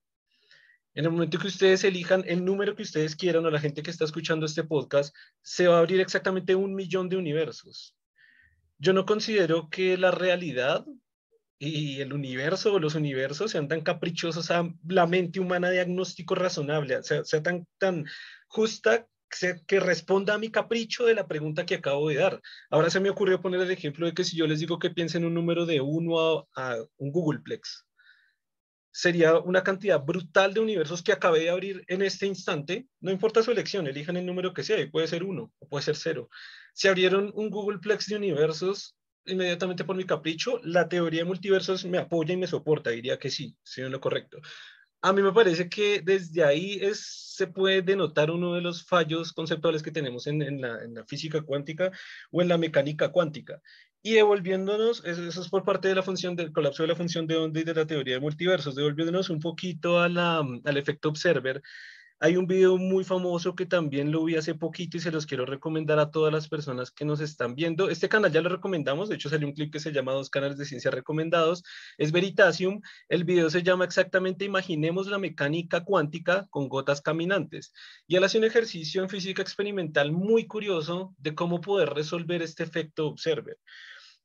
En 0.93 1.05
el 1.05 1.11
momento 1.11 1.39
que 1.39 1.47
ustedes 1.47 1.85
elijan 1.85 2.25
el 2.27 2.43
número 2.43 2.75
que 2.75 2.83
ustedes 2.83 3.15
quieran 3.15 3.45
o 3.45 3.49
la 3.49 3.61
gente 3.61 3.81
que 3.81 3.89
está 3.89 4.03
escuchando 4.03 4.45
este 4.45 4.65
podcast, 4.65 5.15
se 5.41 5.65
va 5.65 5.77
a 5.77 5.79
abrir 5.79 6.01
exactamente 6.01 6.55
un 6.55 6.75
millón 6.75 7.07
de 7.07 7.15
universos. 7.15 7.95
Yo 8.79 8.91
no 8.91 9.05
considero 9.05 9.69
que 9.69 9.97
la 9.97 10.11
realidad 10.11 10.85
y 11.57 12.01
el 12.01 12.11
universo 12.11 12.73
o 12.73 12.79
los 12.79 12.95
universos 12.95 13.51
sean 13.51 13.69
tan 13.69 13.79
caprichosos 13.79 14.51
a 14.51 14.69
la 14.89 15.07
mente 15.07 15.39
humana 15.39 15.69
diagnóstico 15.69 16.35
razonable, 16.35 17.01
sea, 17.01 17.23
sea 17.23 17.41
tan, 17.41 17.65
tan 17.77 18.03
justa 18.49 19.07
que 19.67 19.79
responda 19.79 20.33
a 20.33 20.37
mi 20.37 20.49
capricho 20.49 21.05
de 21.05 21.13
la 21.13 21.27
pregunta 21.27 21.65
que 21.65 21.75
acabo 21.75 22.09
de 22.09 22.15
dar. 22.15 22.41
Ahora 22.69 22.89
se 22.89 22.99
me 22.99 23.09
ocurrió 23.09 23.41
poner 23.41 23.61
el 23.61 23.71
ejemplo 23.71 24.05
de 24.05 24.13
que 24.13 24.23
si 24.23 24.37
yo 24.37 24.47
les 24.47 24.59
digo 24.59 24.79
que 24.79 24.89
piensen 24.89 25.25
un 25.25 25.33
número 25.33 25.65
de 25.65 25.81
1 25.81 26.47
a, 26.55 26.77
un 26.97 27.11
Googleplex, 27.11 27.85
sería 28.91 29.37
una 29.39 29.63
cantidad 29.63 30.01
brutal 30.01 30.53
de 30.53 30.61
universos 30.61 31.03
que 31.03 31.11
acabé 31.11 31.41
de 31.41 31.49
abrir 31.49 31.83
en 31.87 32.01
este 32.01 32.27
instante. 32.27 32.87
No 33.01 33.11
importa 33.11 33.43
su 33.43 33.51
elección, 33.51 33.87
elijan 33.87 34.17
el 34.17 34.25
número 34.25 34.53
que 34.53 34.63
sea, 34.63 34.79
y 34.79 34.89
puede 34.89 35.07
ser 35.07 35.23
1 35.23 35.53
o 35.57 35.67
puede 35.67 35.83
ser 35.83 35.95
0. 35.95 36.29
Se 36.73 36.89
abrieron 36.89 37.31
un 37.35 37.49
Googleplex 37.49 38.07
de 38.07 38.15
universos 38.15 38.95
inmediatamente 39.25 39.83
por 39.83 39.95
mi 39.95 40.05
capricho, 40.05 40.59
la 40.63 40.87
teoría 40.87 41.21
de 41.21 41.25
multiversos 41.25 41.85
me 41.85 41.97
apoya 41.97 42.33
y 42.33 42.37
me 42.37 42.47
soporta, 42.47 42.91
diría 42.91 43.17
que 43.17 43.29
sí, 43.29 43.57
sí 43.63 43.81
en 43.81 43.91
lo 43.91 43.99
correcto. 43.99 44.39
A 45.05 45.13
mí 45.13 45.21
me 45.21 45.31
parece 45.31 45.69
que 45.69 46.01
desde 46.01 46.43
ahí 46.43 46.81
se 46.95 47.45
puede 47.45 47.83
denotar 47.83 48.31
uno 48.31 48.55
de 48.55 48.61
los 48.61 48.83
fallos 48.83 49.33
conceptuales 49.33 49.83
que 49.83 49.91
tenemos 49.91 50.25
en, 50.25 50.59
la, 50.59 51.05
física 51.05 51.43
cuántica 51.43 51.91
o 52.31 52.41
en 52.41 52.47
la 52.47 52.57
mecánica 52.57 53.09
cuántica. 53.09 53.61
Y 54.01 54.13
devolviéndonos, 54.13 55.05
eso 55.05 55.41
es 55.41 55.49
por 55.49 55.63
parte 55.63 55.89
de 55.89 55.93
la 55.93 56.01
función 56.01 56.35
del 56.35 56.51
colapso 56.51 56.81
de 56.81 56.87
la 56.87 56.95
función 56.95 57.27
de 57.27 57.37
onda 57.37 57.59
y 57.59 57.63
de 57.63 57.75
la 57.75 57.85
teoría 57.85 58.15
de 58.15 58.19
multiversos, 58.19 58.73
devolviéndonos 58.73 59.29
un 59.29 59.39
poquito 59.39 59.99
al 59.99 60.57
efecto 60.75 61.09
observer, 61.09 61.61
hay 62.19 62.37
un 62.37 62.47
video 62.47 62.77
muy 62.77 63.03
famoso 63.03 63.55
que 63.55 63.65
también 63.65 64.11
lo 64.11 64.23
vi 64.23 64.35
hace 64.35 64.55
poquito 64.55 64.97
y 64.97 64.99
se 65.01 65.11
los 65.11 65.25
quiero 65.25 65.45
recomendar 65.45 65.99
a 65.99 66.11
todas 66.11 66.31
las 66.31 66.47
personas 66.47 66.89
que 66.89 67.03
nos 67.03 67.19
están 67.19 67.55
viendo. 67.55 67.89
Este 67.89 68.07
canal 68.07 68.31
ya 68.31 68.41
lo 68.41 68.49
recomendamos, 68.49 69.09
de 69.09 69.15
hecho 69.15 69.29
salió 69.29 69.47
un 69.47 69.53
clip 69.53 69.71
que 69.71 69.81
se 69.81 69.91
llama 69.91 70.13
Dos 70.13 70.29
canales 70.29 70.57
de 70.57 70.65
ciencia 70.65 70.91
recomendados. 70.91 71.63
Es 71.97 72.11
Veritasium. 72.13 72.81
El 73.09 73.25
video 73.25 73.49
se 73.49 73.63
llama 73.63 73.83
exactamente 73.83 74.45
Imaginemos 74.45 75.07
la 75.07 75.19
mecánica 75.19 75.83
cuántica 75.83 76.47
con 76.49 76.69
gotas 76.69 77.01
caminantes. 77.01 77.73
Y 78.07 78.15
él 78.15 78.23
hace 78.23 78.37
un 78.37 78.45
ejercicio 78.45 79.03
en 79.03 79.09
física 79.09 79.41
experimental 79.41 80.13
muy 80.13 80.47
curioso 80.47 81.13
de 81.17 81.35
cómo 81.35 81.59
poder 81.59 81.89
resolver 81.89 82.41
este 82.41 82.63
efecto 82.63 83.07
observer. 83.07 83.57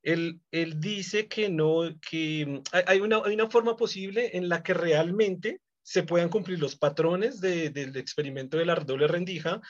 Él, 0.03 0.41
él 0.53 0.81
dice 0.81 1.27
que 1.27 1.51
no, 1.51 1.83
que 2.09 2.63
hay 2.87 3.01
una, 3.01 3.21
hay 3.25 3.35
una 3.35 3.51
forma 3.51 3.77
posible 3.77 4.37
en 4.37 4.49
la 4.49 4.63
que 4.63 4.75
realmente 4.75 5.61
se 5.83 6.03
puedan 6.03 6.29
cumplir 6.29 6.59
los 6.59 6.77
patrones 6.77 7.41
del 7.41 7.97
experimento 7.97 8.57
de 8.57 8.67
la 8.67 8.75
doble 8.75 9.09
rendija, 9.09 9.61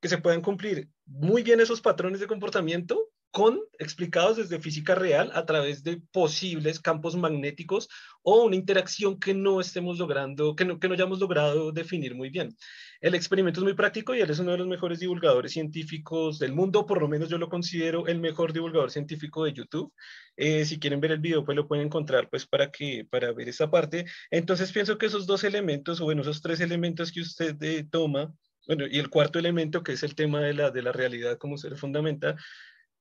que 0.00 0.08
se 0.08 0.18
puedan 0.18 0.42
cumplir 0.42 0.88
muy 1.06 1.42
bien 1.42 1.60
esos 1.60 1.80
patrones 1.80 2.20
de 2.20 2.26
comportamiento 2.26 3.10
con 3.30 3.60
explicados 3.78 4.36
desde 4.36 4.58
física 4.58 4.94
real 4.94 5.30
a 5.34 5.44
través 5.44 5.82
de 5.82 6.00
posibles 6.12 6.80
campos 6.80 7.14
magnéticos 7.16 7.88
o 8.22 8.44
una 8.44 8.56
interacción 8.56 9.18
que 9.18 9.34
no 9.34 9.60
estemos 9.60 9.98
logrando, 9.98 10.56
que 10.56 10.64
no, 10.64 10.78
que 10.78 10.88
no 10.88 10.94
hayamos 10.94 11.20
logrado 11.20 11.70
definir 11.72 12.14
muy 12.14 12.30
bien. 12.30 12.56
El 13.00 13.14
experimento 13.14 13.60
es 13.60 13.64
muy 13.64 13.74
práctico 13.74 14.14
y 14.14 14.20
él 14.20 14.30
es 14.30 14.38
uno 14.38 14.52
de 14.52 14.58
los 14.58 14.66
mejores 14.66 14.98
divulgadores 14.98 15.52
científicos 15.52 16.38
del 16.38 16.52
mundo, 16.52 16.86
por 16.86 17.00
lo 17.00 17.08
menos 17.08 17.28
yo 17.28 17.38
lo 17.38 17.48
considero 17.48 18.06
el 18.06 18.18
mejor 18.18 18.52
divulgador 18.52 18.90
científico 18.90 19.44
de 19.44 19.52
YouTube. 19.52 19.92
Eh, 20.36 20.64
si 20.64 20.78
quieren 20.78 21.00
ver 21.00 21.12
el 21.12 21.20
video, 21.20 21.44
pues 21.44 21.54
lo 21.54 21.68
pueden 21.68 21.86
encontrar 21.86 22.28
pues 22.30 22.46
para, 22.46 22.70
que, 22.70 23.06
para 23.08 23.32
ver 23.32 23.48
esa 23.48 23.70
parte. 23.70 24.06
Entonces 24.30 24.72
pienso 24.72 24.98
que 24.98 25.06
esos 25.06 25.26
dos 25.26 25.44
elementos, 25.44 26.00
o 26.00 26.04
bueno, 26.04 26.22
esos 26.22 26.40
tres 26.40 26.60
elementos 26.60 27.12
que 27.12 27.20
usted 27.20 27.56
eh, 27.62 27.86
toma, 27.88 28.32
bueno, 28.66 28.86
y 28.86 28.98
el 28.98 29.08
cuarto 29.08 29.38
elemento, 29.38 29.82
que 29.82 29.92
es 29.92 30.02
el 30.02 30.14
tema 30.14 30.40
de 30.40 30.54
la, 30.54 30.70
de 30.70 30.82
la 30.82 30.92
realidad 30.92 31.38
como 31.38 31.56
se 31.56 31.74
fundamenta, 31.74 32.36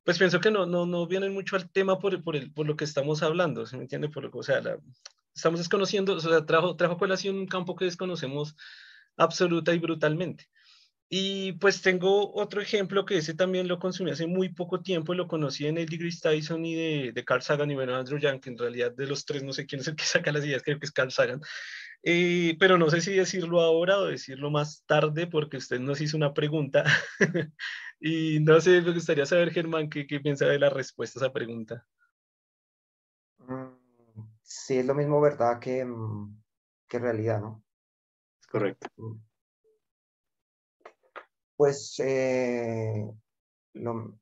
pues 0.08 0.20
pienso 0.20 0.40
que 0.40 0.52
no, 0.52 0.66
no, 0.66 0.86
no 0.86 1.06
vienen 1.06 1.34
mucho 1.34 1.58
al 1.58 1.70
tema 1.70 2.00
por, 2.00 2.24
por, 2.24 2.38
el, 2.38 2.50
por 2.54 2.66
lo 2.66 2.78
que 2.78 2.86
estamos 2.86 3.24
hablando, 3.24 3.66
¿se 3.66 3.76
me 3.76 3.84
entiende? 3.84 4.08
Por, 4.08 4.32
o 4.34 4.42
sea, 4.42 4.62
la, 4.62 4.80
estamos 5.36 5.60
desconociendo, 5.60 6.14
o 6.14 6.20
sea, 6.22 6.46
trajo, 6.46 6.78
trajo 6.78 6.98
colación 6.98 7.36
un 7.36 7.46
campo 7.46 7.76
que 7.76 7.84
desconocemos 7.84 8.56
absoluta 9.18 9.74
y 9.74 9.80
brutalmente. 9.80 10.48
Y 11.10 11.52
pues 11.60 11.82
tengo 11.82 12.34
otro 12.36 12.62
ejemplo 12.62 13.04
que 13.04 13.18
ese 13.18 13.34
también 13.34 13.68
lo 13.68 13.80
consumí 13.80 14.12
hace 14.12 14.28
muy 14.28 14.48
poco 14.48 14.82
tiempo, 14.82 15.14
lo 15.14 15.28
conocí 15.28 15.68
en 15.68 15.78
el 15.78 15.88
de 15.88 16.10
Tyson 16.22 16.66
y 16.66 16.76
de, 16.76 17.12
de, 17.12 17.26
Carl 17.26 17.42
Sagan 17.42 17.70
y 17.70 17.76
bueno, 17.76 17.94
Andrew 17.94 18.18
Yang, 18.18 18.40
que 18.40 18.50
en 18.52 18.58
realidad 18.58 18.94
de 18.94 19.08
los 19.08 19.26
tres 19.26 19.44
no 19.44 19.52
sé 19.52 19.66
quién 19.66 19.82
es 19.82 19.90
el 19.90 19.98
que 19.98 20.06
saca 20.06 20.32
las 20.32 20.46
ideas, 20.46 20.64
creo 20.64 20.80
que 20.80 20.86
es 20.86 20.94
Carl 20.94 21.12
Sagan. 21.12 21.42
Eh, 22.04 22.56
pero 22.60 22.78
no 22.78 22.90
sé 22.90 23.02
si 23.02 23.14
decirlo 23.14 23.62
ahora 23.62 23.98
o 23.98 24.06
decirlo 24.06 24.50
más 24.50 24.84
tarde 24.86 25.28
porque 25.28 25.58
usted 25.58 25.80
nos 25.80 26.00
hizo 26.00 26.16
una 26.16 26.34
pregunta 26.34 26.84
y 28.00 28.40
no 28.40 28.62
sé, 28.62 28.82
me 28.82 28.94
gustaría 28.94 29.26
saber, 29.26 29.52
Germán, 29.52 29.90
qué, 29.90 30.08
qué 30.08 30.20
piensa 30.20 30.46
de 30.46 30.60
la 30.60 30.70
respuesta 30.70 31.20
a 31.20 31.24
esa 31.24 31.34
pregunta. 31.34 31.86
Mm, 33.40 33.74
sí, 34.42 34.78
es 34.78 34.86
lo 34.86 34.96
mismo 34.96 35.20
verdad 35.20 35.60
que, 35.60 35.84
mm, 35.84 36.42
que 36.88 37.00
realidad, 37.00 37.42
¿no? 37.42 37.64
Correcto. 38.50 38.88
Pues, 41.56 42.00
eh, 42.00 43.10
lo, 43.74 44.18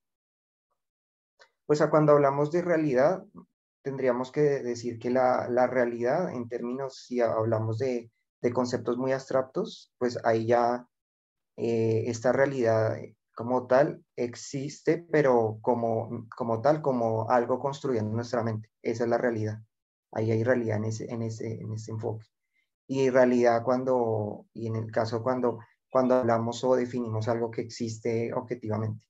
pues 1.66 1.82
a 1.82 1.90
cuando 1.90 2.14
hablamos 2.14 2.52
de 2.52 2.62
realidad, 2.62 3.24
tendríamos 3.86 4.32
que 4.32 4.42
decir 4.42 4.98
que 4.98 5.12
la, 5.12 5.48
la 5.48 5.68
realidad, 5.68 6.34
en 6.34 6.50
términos, 6.50 7.06
si 7.06 7.22
hablamos 7.22 7.78
de, 7.78 8.12
de, 8.42 8.52
conceptos 8.52 8.98
muy 8.98 9.12
abstractos, 9.12 9.94
pues 10.00 10.18
ahí 10.26 10.48
ya 10.48 10.88
eh, 11.56 12.06
esta 12.08 12.32
realidad 12.32 12.98
como 13.36 13.68
tal 13.68 14.04
existe, 14.16 14.98
pero 15.12 15.60
como, 15.62 16.28
como 16.36 16.62
tal, 16.62 16.82
como 16.82 17.30
algo 17.30 17.60
construido 17.60 18.02
en 18.02 18.12
nuestra 18.12 18.44
mente. 18.44 18.72
Esa 18.82 19.04
es 19.04 19.10
la 19.10 19.20
realidad. 19.20 19.62
Ahí 20.12 20.32
hay 20.32 20.44
realidad 20.44 20.78
en 20.78 20.86
ese, 20.86 21.06
en 21.14 21.22
ese, 21.22 21.62
en 21.62 21.74
ese 21.74 21.92
enfoque 21.92 22.26
y 22.88 23.10
realidad 23.10 23.64
cuando, 23.64 24.48
y 24.54 24.68
en 24.68 24.76
el 24.76 24.92
caso 24.92 25.24
cuando, 25.24 25.60
cuando 25.90 26.16
hablamos 26.16 26.64
o 26.64 26.76
definimos 26.76 27.28
algo 27.28 27.52
que 27.52 27.62
existe 27.62 28.34
objetivamente, 28.34 29.08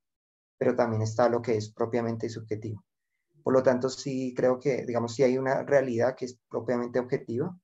pero 0.57 0.75
también 0.75 1.01
está 1.01 1.29
lo 1.29 1.41
que 1.41 1.57
es 1.57 1.71
propiamente 1.71 2.29
subjetivo. 2.29 2.84
Por 3.45 3.53
lo 3.53 3.61
tanto, 3.61 3.89
sí 3.89 4.33
creo 4.35 4.59
que, 4.59 4.87
digamos, 4.87 5.13
sí 5.13 5.21
hay 5.21 5.37
una 5.37 5.61
realidad 5.61 6.15
que 6.15 6.25
es 6.25 6.39
propiamente 6.49 6.97
objetiva 6.97 7.55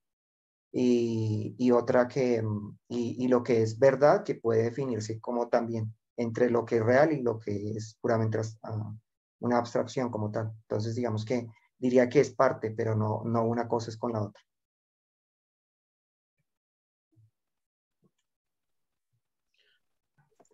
y, 0.70 1.72
otra 1.72 2.06
que, 2.06 2.40
y, 2.86 3.24
y, 3.24 3.26
lo 3.26 3.42
que 3.42 3.62
es 3.62 3.80
verdad 3.80 4.22
que 4.22 4.36
puede 4.36 4.62
definirse 4.62 5.20
como 5.20 5.48
también 5.48 5.92
entre 6.16 6.50
lo 6.50 6.64
que 6.64 6.76
es 6.76 6.84
real 6.84 7.10
y 7.10 7.20
lo 7.20 7.36
que 7.36 7.72
es 7.72 7.98
puramente 8.00 8.38
uh, 8.38 8.96
una 9.40 9.58
abstracción 9.58 10.08
como 10.08 10.30
tal. 10.30 10.52
Entonces, 10.68 10.94
digamos 10.94 11.24
que 11.24 11.48
diría 11.78 12.08
que 12.08 12.20
es 12.20 12.30
parte, 12.32 12.70
pero 12.70 12.94
no, 12.94 13.24
no 13.24 13.44
una 13.44 13.66
cosa 13.66 13.90
es 13.90 13.96
con 13.96 14.12
la 14.12 14.22
otra. 14.22 14.40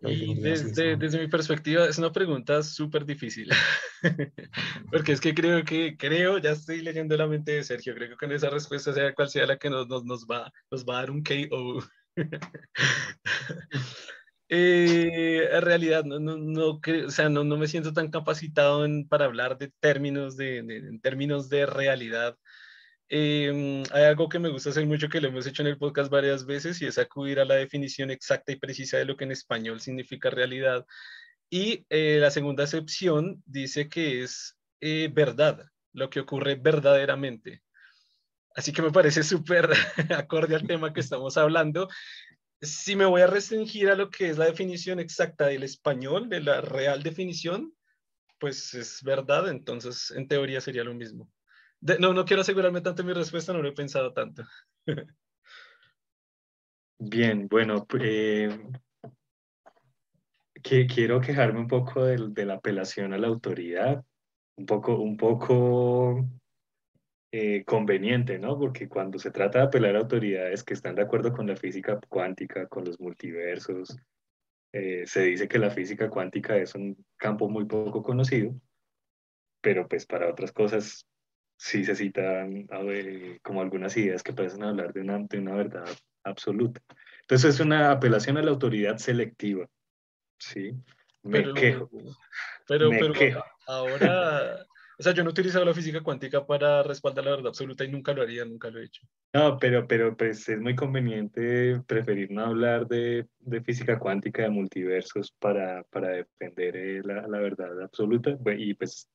Y 0.01 0.35
desde, 0.35 0.95
desde 0.95 1.19
mi 1.19 1.27
perspectiva 1.27 1.85
es 1.85 1.97
una 1.97 2.11
pregunta 2.11 2.63
súper 2.63 3.05
difícil, 3.05 3.49
porque 4.91 5.11
es 5.11 5.19
que 5.19 5.33
creo 5.33 5.63
que, 5.65 5.97
creo, 5.97 6.37
ya 6.37 6.51
estoy 6.51 6.81
leyendo 6.81 7.17
la 7.17 7.27
mente 7.27 7.51
de 7.53 7.63
Sergio, 7.63 7.93
creo 7.95 8.09
que 8.09 8.15
con 8.15 8.31
esa 8.31 8.49
respuesta, 8.49 8.93
sea 8.93 9.13
cual 9.13 9.29
sea 9.29 9.45
la 9.45 9.57
que 9.57 9.69
nos, 9.69 9.87
nos, 9.89 10.05
nos 10.05 10.25
va, 10.25 10.51
nos 10.71 10.85
va 10.85 10.97
a 10.97 11.01
dar 11.01 11.11
un 11.11 11.21
KO. 11.21 11.83
eh, 14.49 15.49
en 15.51 15.61
realidad, 15.61 16.05
no, 16.05 16.17
no, 16.19 16.37
no, 16.37 16.79
o 16.79 17.11
sea, 17.11 17.27
no, 17.27 17.43
no 17.43 17.57
me 17.57 17.67
siento 17.67 17.91
tan 17.91 18.09
capacitado 18.09 18.85
en, 18.85 19.05
para 19.05 19.25
hablar 19.25 19.57
de 19.57 19.69
términos 19.81 20.37
de, 20.37 20.63
de, 20.63 20.77
en 20.77 21.01
términos 21.01 21.49
de 21.49 21.65
realidad 21.65 22.37
eh, 23.09 23.83
hay 23.91 24.03
algo 24.03 24.29
que 24.29 24.37
me 24.39 24.49
gusta 24.49 24.69
hacer 24.69 24.85
mucho 24.85 25.09
que 25.09 25.19
lo 25.19 25.29
hemos 25.29 25.47
hecho 25.47 25.63
en 25.63 25.69
el 25.69 25.77
podcast 25.77 26.11
varias 26.11 26.45
veces 26.45 26.79
y 26.81 26.85
es 26.85 26.97
acudir 26.99 27.39
a 27.39 27.45
la 27.45 27.55
definición 27.55 28.11
exacta 28.11 28.51
y 28.51 28.57
precisa 28.57 28.97
de 28.97 29.05
lo 29.05 29.17
que 29.17 29.23
en 29.23 29.31
español 29.31 29.81
significa 29.81 30.29
realidad. 30.29 30.85
Y 31.49 31.85
eh, 31.89 32.19
la 32.21 32.29
segunda 32.29 32.65
acepción 32.65 33.41
dice 33.45 33.89
que 33.89 34.23
es 34.23 34.55
eh, 34.81 35.09
verdad, 35.11 35.65
lo 35.93 36.09
que 36.09 36.19
ocurre 36.19 36.55
verdaderamente. 36.55 37.63
Así 38.55 38.71
que 38.71 38.83
me 38.83 38.91
parece 38.91 39.23
súper 39.23 39.69
acorde 40.15 40.55
al 40.55 40.67
tema 40.67 40.93
que 40.93 40.99
estamos 40.99 41.37
hablando. 41.37 41.89
Si 42.61 42.95
me 42.95 43.05
voy 43.05 43.21
a 43.21 43.27
restringir 43.27 43.89
a 43.89 43.95
lo 43.95 44.11
que 44.11 44.29
es 44.29 44.37
la 44.37 44.45
definición 44.45 44.99
exacta 44.99 45.47
del 45.47 45.63
español, 45.63 46.29
de 46.29 46.41
la 46.41 46.61
real 46.61 47.01
definición, 47.01 47.73
pues 48.37 48.73
es 48.73 49.01
verdad, 49.01 49.49
entonces 49.49 50.11
en 50.11 50.27
teoría 50.27 50.61
sería 50.61 50.83
lo 50.83 50.93
mismo. 50.93 51.29
No, 51.81 52.13
no 52.13 52.25
quiero 52.25 52.41
asegurarme 52.41 52.81
tanto 52.81 53.03
mi 53.03 53.13
respuesta, 53.13 53.53
no 53.53 53.61
lo 53.61 53.69
he 53.69 53.73
pensado 53.73 54.13
tanto. 54.13 54.43
Bien, 57.01 57.47
bueno, 57.47 57.87
eh, 57.97 58.49
quiero 60.61 61.21
quejarme 61.21 61.59
un 61.59 61.67
poco 61.67 62.03
de, 62.03 62.45
la 62.45 62.55
apelación 62.55 63.13
a 63.13 63.17
la 63.17 63.27
autoridad, 63.27 64.03
un 64.57 64.65
poco, 64.65 64.99
un 64.99 65.15
poco 65.15 66.27
eh, 67.31 67.63
conveniente, 67.63 68.37
¿no? 68.37 68.59
Porque 68.59 68.89
cuando 68.89 69.17
se 69.17 69.31
trata 69.31 69.59
de 69.59 69.65
apelar 69.65 69.95
a 69.95 69.99
autoridades 69.99 70.63
que 70.63 70.73
están 70.73 70.95
de 70.95 71.03
acuerdo 71.03 71.31
con 71.31 71.47
la 71.47 71.55
física 71.55 71.99
cuántica, 72.09 72.67
con 72.67 72.83
los 72.83 72.99
multiversos, 72.99 73.95
eh, 74.73 75.03
se 75.07 75.23
dice 75.23 75.47
que 75.47 75.57
la 75.57 75.69
física 75.69 76.09
cuántica 76.09 76.57
es 76.57 76.75
un 76.75 76.97
campo 77.17 77.49
muy 77.49 77.65
poco 77.65 78.03
conocido, 78.03 78.53
pero 79.61 79.87
pues 79.87 80.05
para 80.05 80.29
otras 80.29 80.51
cosas 80.51 81.05
sí 81.59 81.83
se 81.83 81.93
citan 81.93 82.67
como 83.43 83.61
algunas 83.61 83.95
ideas 83.97 84.23
que 84.23 84.33
parecen 84.33 84.63
hablar 84.63 84.93
de 84.93 85.01
una, 85.01 85.19
de 85.19 85.39
una 85.39 85.55
verdad 85.55 85.85
absoluta. 86.23 86.81
Entonces 87.21 87.55
es 87.55 87.59
una 87.59 87.91
apelación 87.91 88.37
a 88.37 88.41
la 88.41 88.51
autoridad 88.51 88.97
selectiva. 88.97 89.67
Sí, 90.37 90.71
me 91.21 91.41
pero, 91.41 91.53
quejo. 91.53 91.89
Pero, 92.65 92.89
pero 92.89 93.43
ahora, 93.67 94.65
o 94.97 95.03
sea, 95.03 95.13
yo 95.13 95.21
no 95.21 95.31
he 95.31 95.33
utilizado 95.33 95.65
la 95.65 95.73
física 95.73 96.01
cuántica 96.01 96.45
para 96.45 96.81
respaldar 96.81 97.25
la 97.25 97.31
verdad 97.31 97.47
absoluta 97.47 97.83
y 97.83 97.91
nunca 97.91 98.13
lo 98.13 98.21
haría, 98.21 98.45
nunca 98.45 98.69
lo 98.69 98.79
he 98.79 98.85
hecho. 98.85 99.05
No, 99.33 99.57
pero, 99.59 99.85
pero 99.85 100.15
pues 100.15 100.47
es 100.47 100.61
muy 100.61 100.77
conveniente 100.77 101.81
preferir 101.85 102.31
no 102.31 102.45
hablar 102.45 102.87
de, 102.87 103.27
de 103.39 103.61
física 103.61 103.99
cuántica, 103.99 104.43
de 104.43 104.49
multiversos 104.49 105.33
para, 105.39 105.83
para 105.91 106.07
defender 106.09 106.77
eh, 106.77 107.01
la, 107.03 107.27
la, 107.27 107.39
verdad 107.39 107.81
absoluta. 107.81 108.37
Y 108.57 108.75
pues 108.75 109.09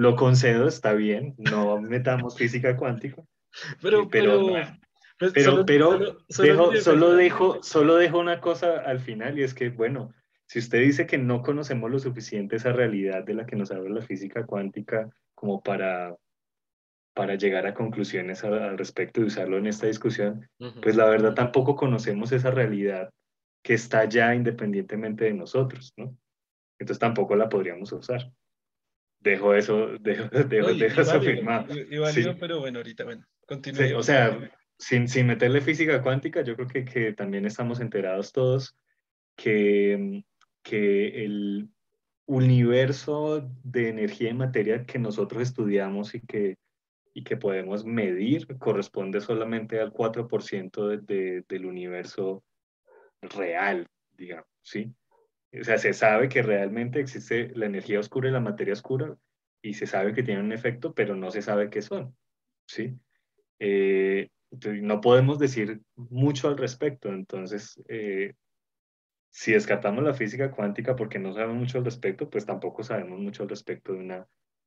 lo 0.00 0.16
concedo, 0.16 0.66
está 0.66 0.94
bien, 0.94 1.34
no 1.36 1.78
metamos 1.78 2.34
física 2.34 2.74
cuántica. 2.74 3.22
Pero, 3.82 4.08
pero, 4.08 4.46
pues, 5.18 5.32
pero, 5.34 5.66
pero, 5.66 6.16
solo, 6.30 6.46
dejo, 6.46 6.76
solo, 6.80 7.12
dejo, 7.12 7.62
solo 7.62 7.96
dejo 7.96 8.18
una 8.18 8.40
cosa 8.40 8.78
al 8.78 9.00
final 9.00 9.38
y 9.38 9.42
es 9.42 9.52
que, 9.52 9.68
bueno, 9.68 10.14
si 10.46 10.58
usted 10.58 10.80
dice 10.80 11.06
que 11.06 11.18
no 11.18 11.42
conocemos 11.42 11.90
lo 11.90 11.98
suficiente 11.98 12.56
esa 12.56 12.72
realidad 12.72 13.24
de 13.24 13.34
la 13.34 13.44
que 13.44 13.56
nos 13.56 13.70
habla 13.72 13.90
la 13.90 14.00
física 14.00 14.46
cuántica 14.46 15.10
como 15.34 15.62
para, 15.62 16.16
para 17.12 17.34
llegar 17.34 17.66
a 17.66 17.74
conclusiones 17.74 18.42
al, 18.42 18.78
respecto 18.78 19.20
y 19.20 19.24
usarlo 19.24 19.58
en 19.58 19.66
esta 19.66 19.86
discusión, 19.86 20.48
pues 20.80 20.96
la 20.96 21.10
verdad 21.10 21.34
tampoco 21.34 21.76
conocemos 21.76 22.32
esa 22.32 22.50
realidad 22.50 23.10
que 23.62 23.74
está 23.74 24.06
ya 24.06 24.34
independientemente 24.34 25.24
de 25.24 25.34
nosotros, 25.34 25.92
¿no? 25.98 26.16
Entonces 26.78 26.98
tampoco 26.98 27.36
la 27.36 27.50
podríamos 27.50 27.92
usar. 27.92 28.32
Dejo 29.20 29.54
eso, 29.54 29.88
dejo, 30.00 30.28
dejo, 30.28 30.74
dejo 30.74 31.00
eso 31.00 31.16
afirmado. 31.18 31.66
pero 32.38 32.60
bueno, 32.60 32.78
ahorita, 32.78 33.04
bueno, 33.04 33.26
continúe. 33.46 33.96
o 33.96 34.02
sea, 34.02 34.50
sin, 34.78 35.08
sin 35.08 35.26
meterle 35.26 35.60
física 35.60 36.02
cuántica, 36.02 36.42
yo 36.42 36.56
creo 36.56 36.68
que, 36.68 36.84
que 36.84 37.12
también 37.12 37.44
estamos 37.44 37.80
enterados 37.80 38.32
todos 38.32 38.76
que, 39.36 40.24
que 40.62 41.24
el 41.24 41.68
universo 42.26 43.50
de 43.64 43.88
energía 43.88 44.30
y 44.30 44.34
materia 44.34 44.84
que 44.86 44.98
nosotros 44.98 45.42
estudiamos 45.42 46.14
y 46.14 46.20
que, 46.20 46.56
y 47.12 47.24
que 47.24 47.36
podemos 47.36 47.84
medir 47.84 48.46
corresponde 48.58 49.20
solamente 49.20 49.80
al 49.80 49.92
4% 49.92 51.00
de, 51.00 51.44
del 51.48 51.66
universo 51.66 52.44
real, 53.20 53.86
digamos, 54.12 54.46
¿sí? 54.62 54.94
O 55.58 55.64
sea, 55.64 55.78
se 55.78 55.92
sabe 55.92 56.28
que 56.28 56.42
realmente 56.42 57.00
existe 57.00 57.50
la 57.54 57.66
energía 57.66 57.98
oscura 57.98 58.28
y 58.28 58.32
la 58.32 58.40
materia 58.40 58.72
oscura 58.72 59.16
y 59.62 59.74
se 59.74 59.86
sabe 59.86 60.14
que 60.14 60.22
tienen 60.22 60.44
un 60.44 60.52
efecto, 60.52 60.94
pero 60.94 61.16
no 61.16 61.30
se 61.30 61.42
sabe 61.42 61.70
qué 61.70 61.82
son, 61.82 62.16
¿sí? 62.66 62.98
Eh, 63.58 64.28
no 64.50 65.00
podemos 65.00 65.38
decir 65.38 65.80
mucho 65.96 66.48
al 66.48 66.56
respecto. 66.56 67.08
Entonces, 67.08 67.80
eh, 67.88 68.34
si 69.30 69.52
descartamos 69.52 70.02
la 70.02 70.14
física 70.14 70.50
cuántica 70.50 70.96
porque 70.96 71.18
no 71.18 71.32
sabemos 71.32 71.56
mucho 71.56 71.78
al 71.78 71.84
respecto, 71.84 72.28
pues 72.28 72.46
tampoco 72.46 72.82
sabemos 72.82 73.18
mucho 73.20 73.42
al 73.42 73.48
respecto 73.48 73.92
de 73.92 74.00
una 74.00 74.26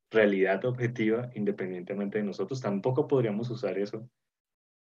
realidad 0.10 0.64
objetiva 0.66 1.30
independientemente 1.34 2.20
de 2.20 2.24
nosotros. 2.24 2.62
Tampoco 2.62 3.08
podríamos 3.08 3.50
usar 3.50 3.78
eso. 3.78 4.10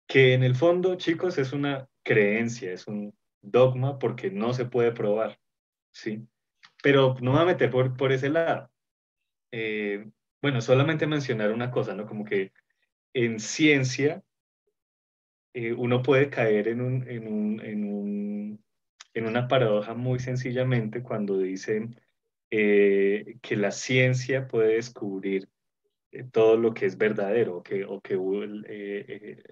Que 0.07 0.33
en 0.33 0.43
el 0.43 0.55
fondo, 0.55 0.95
chicos, 0.95 1.37
es 1.37 1.53
una 1.53 1.87
creencia, 2.03 2.73
es 2.73 2.87
un 2.87 3.13
dogma 3.41 3.97
porque 3.97 4.29
no 4.29 4.53
se 4.53 4.65
puede 4.65 4.91
probar, 4.91 5.39
¿sí? 5.91 6.27
Pero 6.83 7.15
no 7.21 7.31
me 7.31 7.37
voy 7.37 7.41
a 7.41 7.53
meter 7.53 7.69
por, 7.69 7.95
por 7.95 8.11
ese 8.11 8.29
lado. 8.29 8.71
Eh, 9.51 10.09
bueno, 10.41 10.61
solamente 10.61 11.05
mencionar 11.07 11.51
una 11.51 11.71
cosa, 11.71 11.93
¿no? 11.93 12.07
Como 12.07 12.25
que 12.25 12.51
en 13.13 13.39
ciencia 13.39 14.23
eh, 15.53 15.73
uno 15.73 16.01
puede 16.01 16.29
caer 16.29 16.69
en, 16.69 16.81
un, 16.81 17.07
en, 17.07 17.27
un, 17.27 17.61
en, 17.61 17.83
un, 17.85 18.63
en, 19.13 19.25
una 19.25 19.47
paradoja 19.47 19.93
muy 19.93 20.19
sencillamente 20.19 21.03
cuando 21.03 21.37
dice 21.37 21.89
eh, 22.49 23.37
que 23.41 23.57
la 23.57 23.71
ciencia 23.71 24.47
puede 24.47 24.75
descubrir 24.75 25.49
todo 26.31 26.57
lo 26.57 26.73
que 26.73 26.85
es 26.85 26.97
verdadero 26.97 27.57
o 27.57 27.63
que, 27.63 27.85
o 27.85 28.01
que 28.01 28.15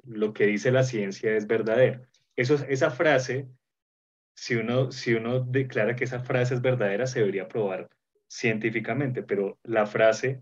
lo 0.03 0.33
que 0.33 0.45
dice 0.45 0.71
la 0.71 0.83
ciencia 0.83 1.35
es 1.35 1.47
verdadero. 1.47 2.01
Eso, 2.35 2.55
esa 2.67 2.91
frase, 2.91 3.47
si 4.39 4.55
uno, 4.55 4.89
si 4.89 5.13
uno 5.13 5.41
declara 5.41 5.97
que 5.97 6.05
esa 6.05 6.21
frase 6.21 6.53
es 6.53 6.61
verdadera, 6.61 7.05
se 7.07 7.19
debería 7.19 7.49
probar 7.49 7.89
científicamente, 8.25 9.21
pero 9.21 9.59
la 9.63 9.85
frase 9.85 10.41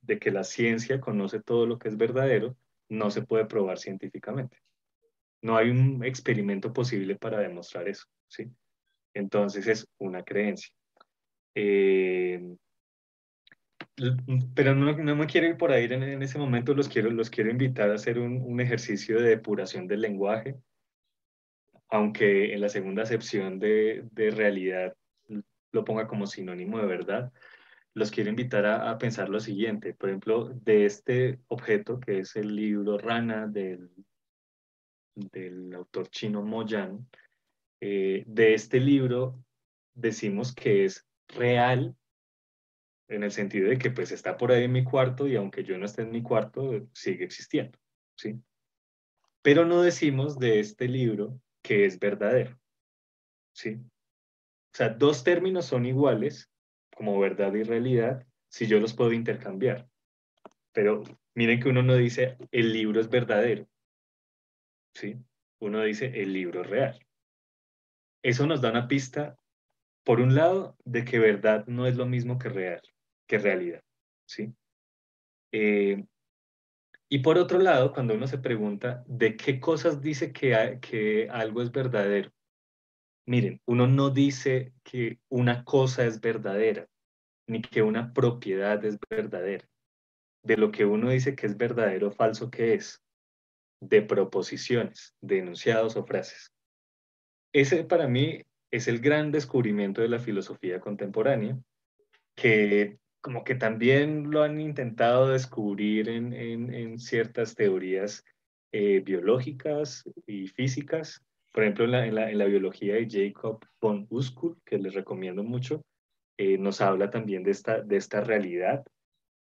de 0.00 0.20
que 0.20 0.30
la 0.30 0.44
ciencia 0.44 1.00
conoce 1.00 1.42
todo 1.42 1.66
lo 1.66 1.80
que 1.80 1.88
es 1.88 1.96
verdadero 1.96 2.56
no 2.88 3.10
se 3.10 3.22
puede 3.22 3.46
probar 3.46 3.78
científicamente. 3.78 4.58
No 5.42 5.56
hay 5.56 5.70
un 5.70 6.04
experimento 6.04 6.72
posible 6.72 7.16
para 7.16 7.40
demostrar 7.40 7.88
eso, 7.88 8.06
¿sí? 8.28 8.52
Entonces 9.14 9.66
es 9.66 9.88
una 9.98 10.22
creencia. 10.22 10.72
Eh, 11.56 12.40
pero 14.54 14.76
no, 14.76 14.96
no, 14.96 15.16
me 15.16 15.26
quiero 15.26 15.48
ir 15.48 15.56
por 15.56 15.72
ahí 15.72 15.86
en, 15.86 16.04
en, 16.04 16.22
ese 16.22 16.38
momento, 16.38 16.72
los 16.72 16.88
quiero, 16.88 17.10
los 17.10 17.30
quiero 17.30 17.50
invitar 17.50 17.90
a 17.90 17.94
hacer 17.94 18.20
un, 18.20 18.40
un, 18.42 18.60
ejercicio 18.60 19.20
de 19.20 19.30
depuración 19.30 19.88
del 19.88 20.02
lenguaje, 20.02 20.54
aunque 21.88 22.52
en 22.54 22.60
la 22.60 22.68
segunda 22.68 23.02
acepción 23.02 23.58
de, 23.58 24.04
de, 24.12 24.30
realidad 24.30 24.94
lo 25.72 25.84
ponga 25.84 26.06
como 26.06 26.26
sinónimo 26.26 26.78
de 26.78 26.86
verdad, 26.86 27.32
los 27.94 28.10
quiero 28.10 28.30
invitar 28.30 28.66
a, 28.66 28.90
a, 28.90 28.98
pensar 28.98 29.28
lo 29.28 29.40
siguiente, 29.40 29.94
por 29.94 30.08
ejemplo, 30.08 30.50
de 30.50 30.86
este 30.86 31.40
objeto 31.48 31.98
que 32.00 32.20
es 32.20 32.36
el 32.36 32.54
libro 32.54 32.98
Rana 32.98 33.46
del 33.46 33.90
del 35.32 35.74
autor 35.74 36.08
chino 36.08 36.42
Mo 36.42 36.64
Yan, 36.64 37.06
eh, 37.80 38.24
de 38.26 38.54
este 38.54 38.80
libro 38.80 39.44
decimos 39.94 40.54
que 40.54 40.84
es 40.84 41.06
real 41.28 41.96
en 43.08 43.22
el 43.22 43.30
sentido 43.30 43.68
de 43.68 43.78
que 43.78 43.90
pues 43.90 44.12
está 44.12 44.36
por 44.36 44.52
ahí 44.52 44.64
en 44.64 44.72
mi 44.72 44.84
cuarto 44.84 45.26
y 45.26 45.36
aunque 45.36 45.64
yo 45.64 45.78
no 45.78 45.86
esté 45.86 46.02
en 46.02 46.10
mi 46.10 46.22
cuarto, 46.22 46.88
sigue 46.92 47.24
existiendo, 47.24 47.78
¿sí? 48.16 48.40
Pero 49.42 49.64
no 49.64 49.82
decimos 49.82 50.38
de 50.38 50.60
este 50.60 50.88
libro 50.88 51.40
que 51.68 51.84
es 51.84 51.98
verdadero, 51.98 52.58
¿sí? 53.52 53.74
O 53.74 54.74
sea, 54.74 54.88
dos 54.88 55.22
términos 55.22 55.66
son 55.66 55.84
iguales, 55.84 56.50
como 56.96 57.20
verdad 57.20 57.52
y 57.52 57.62
realidad, 57.62 58.26
si 58.48 58.66
yo 58.66 58.80
los 58.80 58.94
puedo 58.94 59.12
intercambiar. 59.12 59.86
Pero 60.72 61.02
miren 61.34 61.60
que 61.60 61.68
uno 61.68 61.82
no 61.82 61.94
dice 61.94 62.38
el 62.52 62.72
libro 62.72 63.02
es 63.02 63.10
verdadero, 63.10 63.68
¿sí? 64.94 65.18
Uno 65.60 65.82
dice 65.82 66.06
el 66.22 66.32
libro 66.32 66.62
real. 66.62 67.06
Eso 68.22 68.46
nos 68.46 68.62
da 68.62 68.70
una 68.70 68.88
pista, 68.88 69.36
por 70.04 70.20
un 70.20 70.34
lado, 70.34 70.74
de 70.86 71.04
que 71.04 71.18
verdad 71.18 71.66
no 71.66 71.86
es 71.86 71.96
lo 71.96 72.06
mismo 72.06 72.38
que 72.38 72.48
real, 72.48 72.80
que 73.26 73.36
realidad, 73.36 73.84
¿sí? 74.26 74.54
Eh, 75.52 76.02
y 77.08 77.20
por 77.20 77.38
otro 77.38 77.58
lado, 77.58 77.92
cuando 77.92 78.14
uno 78.14 78.26
se 78.26 78.38
pregunta 78.38 79.04
de 79.06 79.36
qué 79.36 79.60
cosas 79.60 80.00
dice 80.00 80.32
que, 80.32 80.78
que 80.80 81.28
algo 81.30 81.62
es 81.62 81.72
verdadero, 81.72 82.30
miren, 83.26 83.60
uno 83.66 83.86
no 83.86 84.10
dice 84.10 84.72
que 84.82 85.18
una 85.28 85.64
cosa 85.64 86.04
es 86.04 86.20
verdadera, 86.20 86.86
ni 87.46 87.62
que 87.62 87.82
una 87.82 88.12
propiedad 88.12 88.84
es 88.84 88.98
verdadera. 89.08 89.66
De 90.44 90.56
lo 90.56 90.70
que 90.70 90.84
uno 90.84 91.10
dice 91.10 91.34
que 91.34 91.46
es 91.46 91.56
verdadero 91.56 92.08
o 92.08 92.12
falso, 92.12 92.50
¿qué 92.50 92.74
es? 92.74 93.02
de 93.80 94.02
proposiciones, 94.02 95.14
de 95.20 95.38
enunciados 95.38 95.96
o 95.96 96.04
frases. 96.04 96.52
Ese 97.52 97.84
para 97.84 98.08
mí 98.08 98.42
es 98.70 98.88
el 98.88 99.00
gran 99.00 99.32
descubrimiento 99.32 100.00
de 100.02 100.08
la 100.08 100.18
filosofía 100.18 100.80
contemporánea, 100.80 101.58
que 102.34 102.98
como 103.20 103.44
que 103.44 103.54
también 103.54 104.30
lo 104.30 104.42
han 104.42 104.60
intentado 104.60 105.28
descubrir 105.28 106.08
en, 106.08 106.98
ciertas 106.98 107.54
teorías 107.54 108.24
eh, 108.72 109.00
biológicas 109.00 110.04
y 110.26 110.48
físicas. 110.48 111.22
Por 111.52 111.64
ejemplo, 111.64 111.84
en 111.84 112.14
la, 112.14 112.44
biología 112.46 112.94
de 112.94 113.08
Jacob 113.08 113.64
von 113.80 114.06
Uskul, 114.10 114.56
que 114.64 114.78
les 114.78 114.94
recomiendo 114.94 115.42
mucho, 115.42 115.82
eh, 116.36 116.58
nos 116.58 116.80
habla 116.80 117.10
también 117.10 117.42
de 117.42 117.50
esta, 117.50 117.80
de 117.80 117.96
esta 117.96 118.20
realidad. 118.20 118.84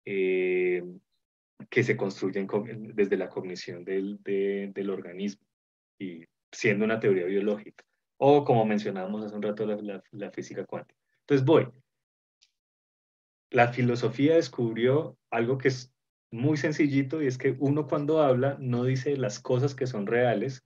Eh, 0.05 0.84
que 1.69 1.84
se 1.84 1.95
construyen 1.95 2.47
desde 2.93 3.17
la 3.17 3.30
cognición 3.30 3.84
del, 3.84 4.19
del 4.24 4.89
organismo 4.89 5.45
y 5.99 6.26
siendo 6.51 6.86
una 6.86 6.99
teoría 6.99 7.26
biológica. 7.26 7.84
O 8.17 8.43
como 8.43 8.65
mencionábamos 8.65 9.24
hace 9.24 9.36
un 9.36 9.41
rato, 9.41 9.65
la, 9.65 10.03
la 10.11 10.32
física 10.32 10.65
cuántica. 10.65 10.99
Entonces 11.22 11.45
voy. 11.45 11.67
La 13.52 13.74
filosofía 13.74 14.36
descubrió 14.36 15.18
algo 15.30 15.58
que 15.58 15.68
es 15.68 15.93
muy 16.32 16.56
sencillito 16.56 17.22
y 17.22 17.28
es 17.28 17.38
que 17.38 17.56
uno 17.60 17.86
cuando 17.86 18.22
habla 18.22 18.56
no 18.60 18.86
dice 18.86 19.18
las 19.18 19.41
cosas 19.41 19.76
que 19.76 19.88
son 19.88 20.08
reales, 20.08 20.64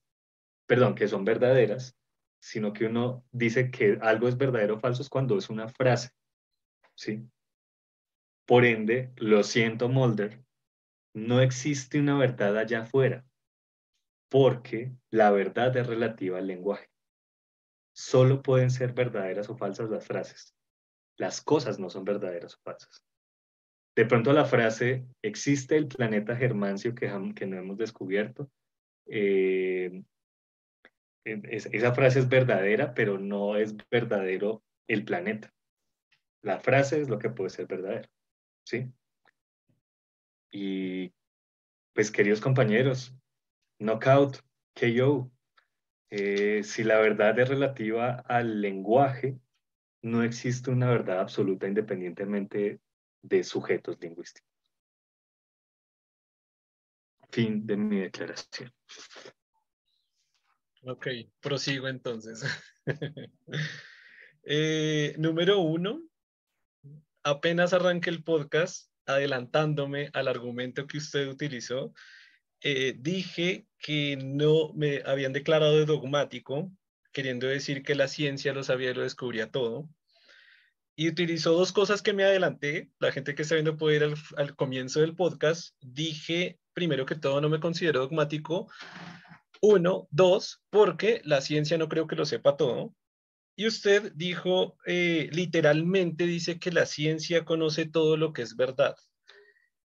perdón, 0.68 0.94
que 0.94 1.08
son 1.08 1.26
verdaderas, 1.26 1.98
sino 2.40 2.74
que 2.74 2.86
uno 2.86 3.26
dice 3.32 3.72
que 3.72 3.98
algo 4.02 4.28
es 4.28 4.38
verdadero 4.38 4.76
o 4.76 4.80
falso 4.80 5.02
es 5.02 5.10
cuando 5.10 5.36
es 5.38 5.50
una 5.50 5.68
frase. 5.68 6.12
¿Sí? 6.94 7.28
Por 8.46 8.64
ende, 8.66 9.12
lo 9.18 9.44
siento, 9.44 9.90
Mulder, 9.90 10.44
no 11.16 11.42
existe 11.42 12.00
una 12.00 12.16
verdad 12.18 12.56
allá 12.56 12.82
afuera, 12.82 13.26
porque 14.30 14.92
la 15.10 15.32
verdad 15.32 15.76
es 15.76 15.88
relativa 15.88 16.38
al 16.38 16.46
lenguaje. 16.46 16.88
Solo 17.96 18.44
pueden 18.44 18.70
ser 18.70 18.94
verdaderas 18.94 19.50
o 19.50 19.58
falsas 19.58 19.90
las 19.90 20.06
frases. 20.06 20.55
Las 21.18 21.42
cosas 21.42 21.80
no 21.80 21.90
son 21.90 22.06
verdaderas 22.06 22.56
o 22.56 22.60
falsas. 22.64 23.04
De 23.96 24.06
pronto 24.06 24.34
la 24.34 24.46
frase, 24.46 25.06
existe 25.22 25.78
el 25.78 25.88
planeta 25.88 26.36
Germancio 26.36 26.94
que, 26.94 27.12
que 27.36 27.46
no 27.46 27.58
hemos 27.58 27.78
descubierto, 27.78 28.50
eh, 29.08 30.04
esa 31.26 31.94
frase 31.94 32.20
es 32.20 32.30
verdadera, 32.30 32.94
pero 32.94 33.18
no 33.18 33.58
es 33.58 33.76
verdadero 33.90 34.64
el 34.88 35.06
planeta. 35.06 35.52
La 36.42 36.60
frase 36.60 37.02
es 37.02 37.10
lo 37.10 37.18
que 37.18 37.30
puede 37.30 37.50
ser 37.50 37.66
verdadero. 37.66 38.08
¿Sí? 38.64 38.92
Y 40.52 41.12
pues 41.94 42.12
queridos 42.12 42.42
compañeros, 42.42 43.16
knockout, 43.80 44.38
KO. 44.80 45.32
Eh, 46.12 46.62
si 46.64 46.84
la 46.84 47.00
verdad 47.00 47.38
es 47.40 47.50
relativa 47.50 48.24
al 48.28 48.62
lenguaje, 48.62 49.40
no 50.06 50.22
existe 50.22 50.70
una 50.70 50.88
verdad 50.88 51.20
absoluta 51.20 51.68
independientemente 51.68 52.80
de 53.24 53.44
sujetos 53.44 53.98
lingüísticos. 54.00 54.48
Fin 57.32 57.66
de 57.66 57.76
mi 57.76 58.02
declaración. 58.02 58.72
Ok, 60.84 61.08
prosigo 61.42 61.88
entonces. 61.88 62.44
Eh, 64.48 65.16
número 65.18 65.58
uno, 65.58 66.04
apenas 67.24 67.74
arranque 67.74 68.12
el 68.12 68.24
podcast, 68.24 68.92
adelantándome 69.08 70.12
al 70.14 70.28
argumento 70.28 70.86
que 70.86 71.00
usted 71.00 71.28
utilizó, 71.28 71.96
eh, 72.62 72.94
dije 72.96 73.66
que 73.80 74.18
no 74.18 74.72
me 74.76 75.02
habían 75.04 75.34
declarado 75.34 75.80
de 75.80 75.88
dogmático, 75.88 76.72
queriendo 77.16 77.48
decir 77.48 77.82
que 77.82 77.96
la 77.96 78.10
ciencia 78.10 78.54
lo 78.54 78.62
sabía 78.62 78.92
y 78.92 78.94
lo 78.94 79.04
descubría 79.04 79.50
todo. 79.50 79.90
Y 80.98 81.08
utilizó 81.08 81.54
dos 81.54 81.72
cosas 81.72 82.02
que 82.02 82.12
me 82.12 82.26
adelanté. 82.26 82.92
La 83.00 83.14
gente 83.14 83.36
que 83.36 83.44
está 83.44 83.56
viendo 83.56 83.78
puede 83.78 83.96
ir 83.96 84.16
al, 84.36 84.56
comienzo 84.58 85.00
del 85.00 85.16
podcast. 85.16 85.74
Dije, 85.80 86.60
primero 86.74 87.06
que 87.06 87.16
todo, 87.16 87.40
no 87.40 87.48
me 87.48 87.62
considero 87.62 88.02
dogmático. 88.02 88.70
Uno, 89.62 90.10
dos, 90.12 90.62
porque 90.70 91.22
la 91.24 91.40
ciencia 91.40 91.78
no 91.78 91.88
creo 91.88 92.06
que 92.06 92.18
lo 92.18 92.26
sepa 92.26 92.58
todo. 92.58 92.94
Y 93.56 93.66
usted 93.66 94.12
dijo, 94.14 94.76
eh, 94.86 95.30
literalmente 95.32 96.26
dice 96.26 96.60
que 96.60 96.74
la 96.74 96.86
ciencia 96.86 97.46
conoce 97.46 97.86
todo 97.86 98.18
lo 98.18 98.34
que 98.34 98.42
es 98.42 98.58
verdad. 98.58 98.96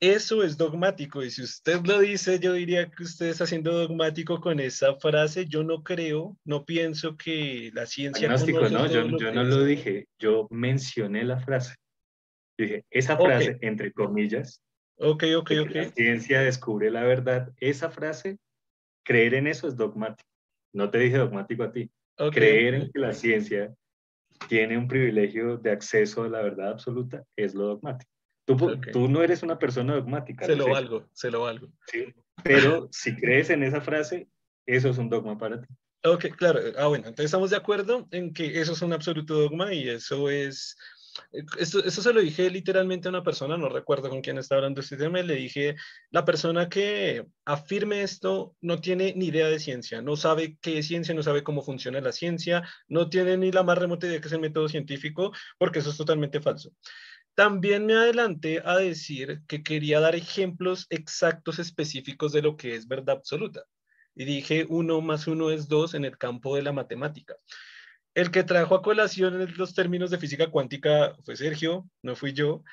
Eso 0.02 0.44
es 0.44 0.58
dogmático 0.58 1.24
y 1.24 1.32
si 1.32 1.42
usted 1.42 1.82
lo 1.86 2.00
dice, 2.00 2.40
yo 2.40 2.54
diría 2.54 2.90
que 2.92 3.04
usted 3.04 3.28
está 3.28 3.46
siendo 3.46 3.72
dogmático 3.72 4.42
con 4.42 4.60
esa 4.60 4.96
frase. 4.96 5.46
Yo 5.46 5.64
no 5.64 5.84
creo, 5.84 6.38
no 6.44 6.66
pienso 6.66 7.16
que 7.16 7.72
la 7.74 7.86
ciencia... 7.86 8.28
Agnóstico, 8.28 8.68
no, 8.70 8.88
yo, 8.88 9.18
yo 9.18 9.32
no 9.32 9.44
lo 9.44 9.64
dije, 9.64 10.08
yo 10.20 10.48
mencioné 10.52 11.24
la 11.24 11.40
frase. 11.40 11.76
Dije, 12.58 12.86
esa 12.90 13.18
frase, 13.18 13.58
entre 13.62 13.94
comillas, 13.94 14.62
ok, 14.98 15.24
ok, 15.38 15.52
ok. 15.62 15.76
La 15.76 15.90
ciencia 15.90 16.42
descubre 16.42 16.92
la 16.92 17.04
verdad, 17.04 17.54
esa 17.58 17.90
frase, 17.90 18.38
creer 19.04 19.34
en 19.34 19.48
eso 19.48 19.68
es 19.68 19.78
dogmático. 19.78 20.30
No 20.74 20.90
te 20.90 21.00
dije 21.00 21.18
dogmático 21.18 21.64
a 21.64 21.72
ti. 21.72 21.90
Creer 22.32 22.76
en 22.76 22.92
que 22.92 23.00
la 23.00 23.14
ciencia 23.14 23.74
tiene 24.50 24.78
un 24.78 24.88
privilegio 24.88 25.58
de 25.58 25.72
acceso 25.72 26.24
a 26.24 26.30
la 26.30 26.42
verdad 26.42 26.70
absoluta 26.70 27.24
es 27.38 27.56
lo 27.56 27.68
dogmático. 27.68 28.12
Tú, 28.46 28.80
tú 28.92 29.08
no 29.08 29.24
eres 29.24 29.44
una 29.44 29.58
persona 29.58 29.96
dogmática. 29.96 30.46
Se 30.46 30.56
lo 30.56 30.70
valgo, 30.70 31.10
se 31.14 31.32
lo 31.32 31.42
valgo. 31.42 31.70
Sí, 31.88 32.06
pero 32.44 32.88
si 32.92 33.16
crees 33.16 33.50
en 33.50 33.64
esa 33.64 33.82
frase, 33.82 34.28
eso 34.66 34.90
es 34.90 34.98
un 34.98 35.10
dogma 35.10 35.38
para 35.38 35.62
ti. 35.62 35.68
Ok, 36.04 36.26
claro. 36.38 36.60
Ah, 36.78 36.88
bueno, 36.88 37.08
entonces 37.08 37.26
estamos 37.26 37.50
de 37.50 37.58
acuerdo 37.58 38.08
en 38.12 38.34
que 38.34 38.62
eso 38.62 38.74
es 38.74 38.82
un 38.84 38.94
absoluto 38.94 39.34
dogma 39.34 39.74
y 39.74 39.90
eso 39.90 40.30
es 40.30 40.78
esto, 41.58 41.90
se 41.90 42.14
lo 42.14 42.22
dije 42.22 42.50
literalmente 42.50 43.08
a 43.08 43.10
una 43.12 43.24
persona, 43.24 43.58
no 43.58 43.70
recuerdo 43.70 44.10
con 44.10 44.22
quién 44.22 44.38
estaba 44.38 44.60
hablando 44.60 44.82
este 44.82 44.98
tema, 44.98 45.22
le 45.22 45.36
dije, 45.36 45.76
la 46.12 46.26
persona 46.26 46.70
que 46.70 47.26
afirme 47.46 48.02
esto 48.02 48.56
no 48.62 48.80
tiene 48.82 49.14
ni 49.16 49.28
idea 49.28 49.48
de 49.48 49.60
ciencia, 49.60 50.02
no 50.02 50.16
sabe 50.16 50.58
qué 50.62 50.80
es 50.80 50.88
ciencia, 50.88 51.16
no 51.16 51.24
sabe 51.24 51.44
cómo 51.44 51.62
funciona 51.62 52.02
la 52.02 52.12
ciencia, 52.12 52.68
no 52.88 53.10
tiene 53.10 53.38
ni 53.38 53.52
la 53.52 53.64
más 53.64 53.78
remota 53.78 54.08
idea 54.08 54.20
que 54.20 54.28
es 54.28 54.34
el 54.34 54.42
método 54.42 54.68
científico, 54.68 55.32
porque 55.58 55.80
eso 55.80 55.92
es 55.92 55.98
totalmente 55.98 56.42
falso. 56.42 56.72
También 57.36 57.86
me 57.86 57.94
adelanté 57.94 58.62
a 58.64 58.78
decir 58.78 59.42
que 59.48 59.62
quería 59.62 60.00
dar 60.00 60.16
ejemplos 60.16 60.88
exactos 60.90 61.60
específicos 61.60 62.32
de 62.32 62.42
lo 62.42 62.56
que 62.56 62.76
es 62.76 62.88
verdad 62.88 63.18
absoluta. 63.18 63.64
Y 64.16 64.24
dije, 64.24 64.66
uno 64.70 65.02
más 65.02 65.28
uno 65.28 65.52
es 65.52 65.68
dos 65.68 65.94
en 65.94 66.06
el 66.06 66.18
campo 66.18 66.56
de 66.56 66.64
la 66.64 66.72
matemática. 66.72 67.36
El 68.14 68.32
que 68.32 68.46
trajo 68.46 68.76
a 68.76 68.82
colación 68.82 69.54
los 69.58 69.74
términos 69.74 70.10
de 70.10 70.18
física 70.18 70.50
cuántica 70.50 71.18
fue 71.26 71.36
Sergio, 71.36 71.90
no 72.02 72.16
fui 72.16 72.32
yo. 72.32 72.64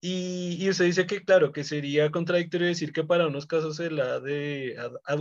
Y, 0.00 0.68
usted 0.68 0.86
dice 0.86 1.06
que, 1.06 1.24
claro, 1.24 1.52
que 1.52 1.62
sería 1.62 2.10
contradictorio 2.10 2.66
decir 2.66 2.92
que 2.92 3.04
para 3.04 3.28
unos 3.28 3.46
casos 3.46 3.78
la 3.78 4.18
de 4.18 4.76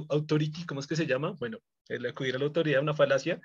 authority, 0.09 0.65
¿cómo 0.65 0.79
es 0.79 0.87
que 0.87 0.95
se 0.95 1.05
llama? 1.05 1.35
Bueno, 1.37 1.59
el 1.89 2.05
acudir 2.05 2.35
a 2.35 2.39
la 2.39 2.45
autoridad, 2.45 2.81
una 2.81 2.93
falacia, 2.93 3.39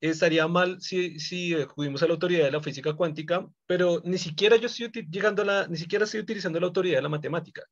estaría 0.00 0.48
mal 0.48 0.80
si, 0.80 1.18
si 1.20 1.54
acudimos 1.54 2.02
a 2.02 2.06
la 2.06 2.14
autoridad 2.14 2.44
de 2.44 2.50
la 2.50 2.62
física 2.62 2.94
cuántica, 2.94 3.46
pero 3.66 4.00
ni 4.04 4.18
siquiera 4.18 4.56
yo 4.56 4.66
estoy 4.66 4.90
llegando 5.10 5.44
la, 5.44 5.66
ni 5.68 5.76
siquiera 5.76 6.04
estoy 6.04 6.20
utilizando 6.20 6.58
la 6.58 6.66
autoridad 6.66 6.96
de 6.96 7.02
la 7.02 7.08
matemática. 7.08 7.62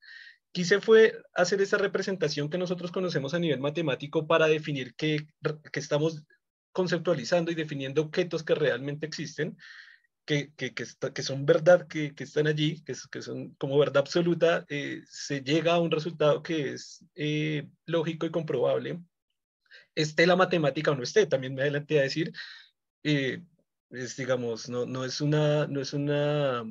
Quise 0.52 0.80
fue 0.80 1.14
hacer 1.34 1.60
esa 1.60 1.78
representación 1.78 2.48
que 2.50 2.58
nosotros 2.58 2.92
conocemos 2.92 3.34
a 3.34 3.38
nivel 3.38 3.60
matemático 3.60 4.26
para 4.26 4.46
definir 4.46 4.94
que, 4.94 5.26
que 5.72 5.80
estamos 5.80 6.24
conceptualizando 6.72 7.50
y 7.50 7.54
definiendo 7.54 8.02
objetos 8.02 8.42
que 8.42 8.54
realmente 8.54 9.06
existen, 9.06 9.56
que, 10.24 10.52
que, 10.54 10.74
que, 10.74 11.22
son 11.22 11.46
verdad, 11.46 11.88
que, 11.88 12.12
están 12.18 12.46
allí, 12.46 12.82
que, 12.84 12.94
que, 13.10 13.22
son 13.22 13.54
como 13.54 13.78
verdad 13.78 14.02
absoluta, 14.02 14.66
eh, 14.68 15.00
se 15.08 15.40
llega 15.40 15.72
a 15.72 15.80
un 15.80 15.90
resultado 15.90 16.42
que 16.42 16.74
es 16.74 17.02
eh, 17.14 17.66
lógico 17.86 18.26
y 18.26 18.30
comprobable, 18.30 19.00
esté 19.98 20.26
la 20.26 20.36
matemática 20.36 20.92
o 20.92 20.94
no 20.94 21.02
esté. 21.02 21.26
También 21.26 21.54
me 21.54 21.62
adelanté 21.62 21.98
a 21.98 22.02
decir, 22.02 22.32
eh, 23.02 23.42
es, 23.90 24.16
digamos, 24.16 24.68
no, 24.68 24.86
no, 24.86 25.04
es 25.04 25.20
una, 25.20 25.66
no 25.66 25.80
es 25.80 25.92
una, 25.92 26.64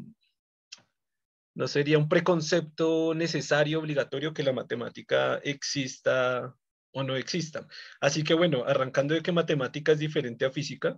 no 1.54 1.68
sería 1.68 1.98
un 1.98 2.10
preconcepto 2.10 3.14
necesario, 3.14 3.80
obligatorio 3.80 4.34
que 4.34 4.44
la 4.44 4.54
matemática 4.54 5.38
exista 5.44 6.56
o 6.92 7.04
no 7.04 7.16
existan. 7.16 7.68
Así 8.00 8.24
que 8.24 8.34
bueno, 8.34 8.64
arrancando 8.66 9.14
de 9.14 9.22
que 9.22 9.32
matemática 9.32 9.92
es 9.92 10.00
diferente 10.00 10.46
a 10.46 10.52
física, 10.52 10.98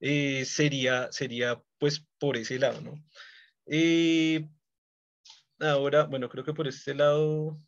eh, 0.00 0.44
sería, 0.44 1.10
sería 1.12 1.62
pues 1.78 2.06
por 2.18 2.36
ese 2.36 2.58
lado, 2.58 2.80
¿no? 2.80 2.94
Eh, 3.66 4.48
ahora, 5.60 6.04
bueno, 6.04 6.28
creo 6.28 6.44
que 6.44 6.54
por 6.54 6.68
este 6.68 6.94
lado... 6.94 7.58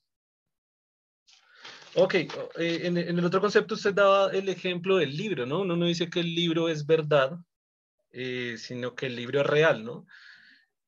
Ok, 2.01 2.15
eh, 2.15 2.29
en, 2.57 2.97
el 2.97 3.25
otro 3.25 3.41
concepto 3.41 3.75
usted 3.75 3.93
daba 3.93 4.31
el 4.33 4.49
ejemplo 4.49 4.99
del 4.99 5.17
libro, 5.17 5.47
¿no? 5.47 5.61
Uno 5.61 5.77
no 5.77 5.87
dice 5.87 6.09
que 6.09 6.21
el 6.21 6.35
libro 6.35 6.69
es 6.69 6.87
verdad, 6.87 7.39
sino 8.57 8.95
que 8.95 9.07
el 9.07 9.17
libro 9.17 9.41
es 9.41 9.47
real, 9.47 9.85
¿no? 9.85 10.07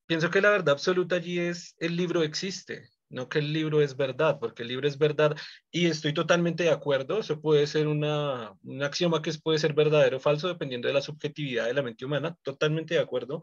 Pienso 0.07 0.31
que 0.31 0.41
la 0.41 0.51
verdad 0.51 0.71
absoluta 0.71 1.17
allí 1.17 1.39
es 1.39 1.77
el 1.79 1.97
libro 1.97 2.23
existe, 2.23 2.91
no 3.11 3.29
que 3.29 3.39
el 3.41 3.53
libro 3.53 3.81
es 3.83 3.97
verdad, 3.97 4.39
porque 4.41 4.63
el 4.63 4.69
libro 4.69 4.89
es 4.89 4.99
verdad 4.99 5.37
y 5.71 5.87
estoy 5.87 6.15
totalmente 6.15 6.65
de 6.65 6.71
acuerdo, 6.71 7.21
eso 7.21 7.41
puede 7.41 7.67
ser 7.67 7.87
una, 7.87 8.53
un 8.63 8.83
axioma 8.83 9.23
que 9.23 9.33
puede 9.35 9.59
ser 9.59 9.73
verdadero 9.73 10.17
o 10.17 10.21
falso 10.21 10.49
dependiendo 10.49 10.89
de 10.89 10.95
la 10.95 11.03
subjetividad 11.03 11.67
de 11.67 11.75
la 11.75 11.83
mente 11.83 12.05
humana, 12.05 12.37
totalmente 12.43 12.95
de 12.95 13.01
acuerdo, 13.01 13.43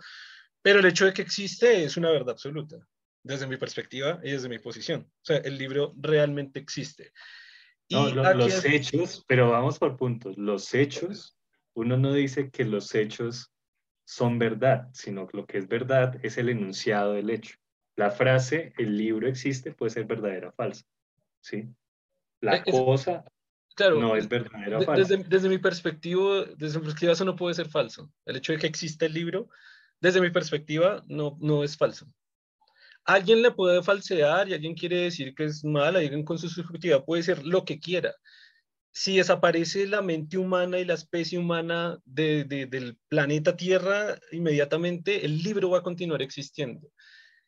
pero 0.61 0.79
el 0.79 0.85
hecho 0.85 1.05
de 1.05 1.13
que 1.13 1.21
existe 1.21 1.83
es 1.83 1.95
una 1.95 2.11
verdad 2.11 2.31
absoluta, 2.31 2.77
desde 3.23 3.47
mi 3.47 3.57
perspectiva 3.57 4.19
y 4.23 4.31
desde 4.31 4.49
mi 4.49 4.59
posición. 4.59 5.09
O 5.09 5.25
sea, 5.25 5.37
el 5.37 5.57
libro 5.57 5.93
realmente 5.97 6.59
existe. 6.59 7.13
No, 7.89 8.09
los 8.09 8.65
hechos, 8.65 9.23
pero 9.27 9.51
vamos 9.51 9.79
por 9.79 9.95
puntos, 9.95 10.37
los 10.37 10.73
hechos, 10.73 11.37
uno 11.73 11.97
no 11.97 12.13
dice 12.13 12.49
que 12.49 12.65
los 12.65 12.93
hechos 12.95 13.51
son 14.05 14.39
verdad, 14.39 14.89
sino 14.93 15.27
que 15.27 15.37
lo 15.37 15.45
que 15.45 15.57
es 15.57 15.67
verdad 15.67 16.17
es 16.23 16.37
el 16.37 16.49
enunciado 16.49 17.13
del 17.13 17.29
hecho. 17.29 17.57
La 17.95 18.11
frase, 18.11 18.73
el 18.77 18.97
libro 18.97 19.27
existe, 19.27 19.71
puede 19.71 19.91
ser 19.91 20.05
verdadera 20.05 20.49
o 20.49 20.51
falsa. 20.51 20.85
¿sí? 21.41 21.67
La 22.41 22.63
cosa 22.63 23.23
claro, 23.75 23.99
no 23.99 24.15
es 24.15 24.27
verdadera 24.27 24.79
o 24.79 24.81
falsa. 24.81 25.15
Desde, 25.15 25.29
desde, 25.29 25.49
mi 25.49 25.57
perspectiva, 25.57 26.45
desde 26.57 26.79
mi 26.79 26.85
perspectiva 26.85 27.13
eso 27.13 27.25
no 27.25 27.35
puede 27.35 27.55
ser 27.55 27.69
falso. 27.69 28.11
El 28.25 28.37
hecho 28.37 28.53
de 28.53 28.59
que 28.59 28.67
exista 28.67 29.05
el 29.05 29.13
libro, 29.13 29.49
desde 29.99 30.21
mi 30.21 30.29
perspectiva, 30.29 31.03
no, 31.07 31.37
no 31.39 31.63
es 31.63 31.77
falso. 31.77 32.07
Alguien 33.07 33.41
le 33.41 33.51
puede 33.51 33.81
falsear 33.81 34.47
y 34.47 34.53
alguien 34.53 34.75
quiere 34.75 34.97
decir 34.97 35.33
que 35.33 35.45
es 35.45 35.63
mal, 35.63 35.95
alguien 35.95 36.23
con 36.23 36.37
su 36.37 36.49
subjetividad 36.49 37.03
puede 37.03 37.23
ser 37.23 37.43
lo 37.43 37.65
que 37.65 37.79
quiera. 37.79 38.13
Si 38.91 39.17
desaparece 39.17 39.87
la 39.87 40.03
mente 40.03 40.37
humana 40.37 40.77
y 40.77 40.85
la 40.85 40.93
especie 40.93 41.39
humana 41.39 41.97
de, 42.05 42.43
del 42.45 42.97
planeta 43.07 43.55
Tierra, 43.57 44.19
inmediatamente 44.31 45.25
el 45.25 45.41
libro 45.41 45.71
va 45.71 45.79
a 45.79 45.83
continuar 45.83 46.21
existiendo. 46.21 46.91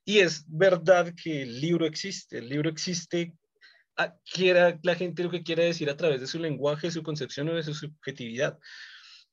Y 0.04 0.20
es 0.20 0.46
verdad 0.48 1.14
que 1.22 1.44
el 1.44 1.62
libro 1.62 1.86
existe, 1.86 2.40
el 2.40 2.50
libro 2.50 2.70
existe 2.70 3.36
quiera 4.32 4.80
la 4.84 4.96
gente 4.96 5.24
lo 5.24 5.30
que 5.30 5.44
quiera 5.44 5.64
decir 5.64 5.90
a 5.90 5.98
través 5.98 6.22
de 6.22 6.28
su 6.28 6.40
lenguaje, 6.40 6.92
su 6.92 7.04
concepción 7.04 7.50
o 7.50 7.56
de 7.56 7.64
su 7.64 7.74
subjetividad. 7.74 8.58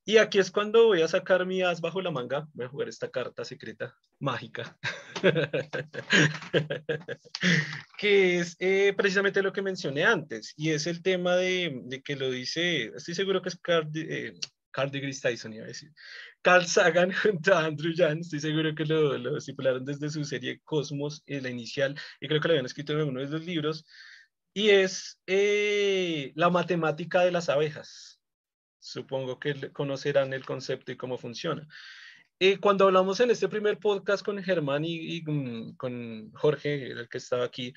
Y 0.05 0.18
aquí 0.18 0.39
es 0.39 0.51
cuando 0.51 0.87
voy 0.87 1.03
a 1.03 1.09
sacar 1.09 1.45
mi 1.47 1.62
as 1.62 1.81
bajo 1.81 2.01
la 2.01 2.11
manga, 2.11 2.49
voy 2.53 2.66
a 2.66 2.68
jugar 2.68 2.89
esta 2.89 3.11
carta 3.11 3.45
secreta, 3.45 3.97
mágica, 4.20 4.79
que 7.99 8.39
es 8.39 8.57
eh, 8.59 8.95
precisamente 8.97 9.43
lo 9.43 9.53
que 9.53 9.62
mencioné 9.62 10.05
antes, 10.05 10.55
y 10.57 10.71
es 10.71 10.87
el 10.87 11.03
tema 11.03 11.37
de, 11.37 12.03
que 12.05 12.17
lo 12.17 12.31
dice, 12.31 12.93
estoy 12.97 13.14
seguro 13.14 13.43
que 13.43 13.51
es 13.51 13.57
Carl, 13.57 13.89
eh, 13.95 14.33
Carl 14.71 14.91
Tyson, 14.91 15.55
iba 15.55 15.64
a 15.64 15.69
decir, 15.69 15.91
Carl 16.43 16.67
Sagan 16.67 17.12
junto 17.23 17.55
a 17.55 17.64
Andrew 17.64 17.93
Jan, 17.97 18.21
estoy 18.21 18.41
seguro 18.41 18.75
que 18.75 18.85
lo, 18.85 19.17
lo 19.19 19.39
estipularon 19.39 19.85
desde 19.85 20.11
su 20.11 20.25
serie 20.25 20.61
Cosmos, 20.64 21.23
en 21.27 21.45
la 21.45 21.51
inicial, 21.51 21.99
y 22.21 22.29
creo 22.29 22.41
que 22.41 22.49
lo 22.49 22.53
habían 22.53 22.67
escrito 22.67 22.93
en 22.93 23.09
uno 23.09 23.21
de 23.21 23.29
los 23.29 23.45
libros, 23.45 23.85
y 24.57 24.71
es 24.71 25.21
eh, 25.27 26.33
la 26.35 26.49
matemática 26.49 27.21
de 27.21 27.31
las 27.31 27.51
abejas. 27.51 28.23
Supongo 28.79 29.39
que 29.39 29.71
conocerán 29.71 30.33
el 30.33 30.47
concepto 30.47 30.93
y 30.93 30.97
cómo 30.97 31.19
funciona. 31.19 31.69
Eh, 32.39 32.59
cuando 32.59 32.84
hablamos 32.84 33.18
en 33.20 33.30
este 33.30 33.49
primer 33.49 33.78
podcast 33.78 34.22
con 34.24 34.43
Germán 34.43 34.84
y, 34.84 35.22
mm, 35.22 35.76
con 35.76 36.30
Jorge, 36.32 36.87
el 36.93 37.09
que 37.09 37.18
estaba 37.18 37.45
aquí, 37.45 37.72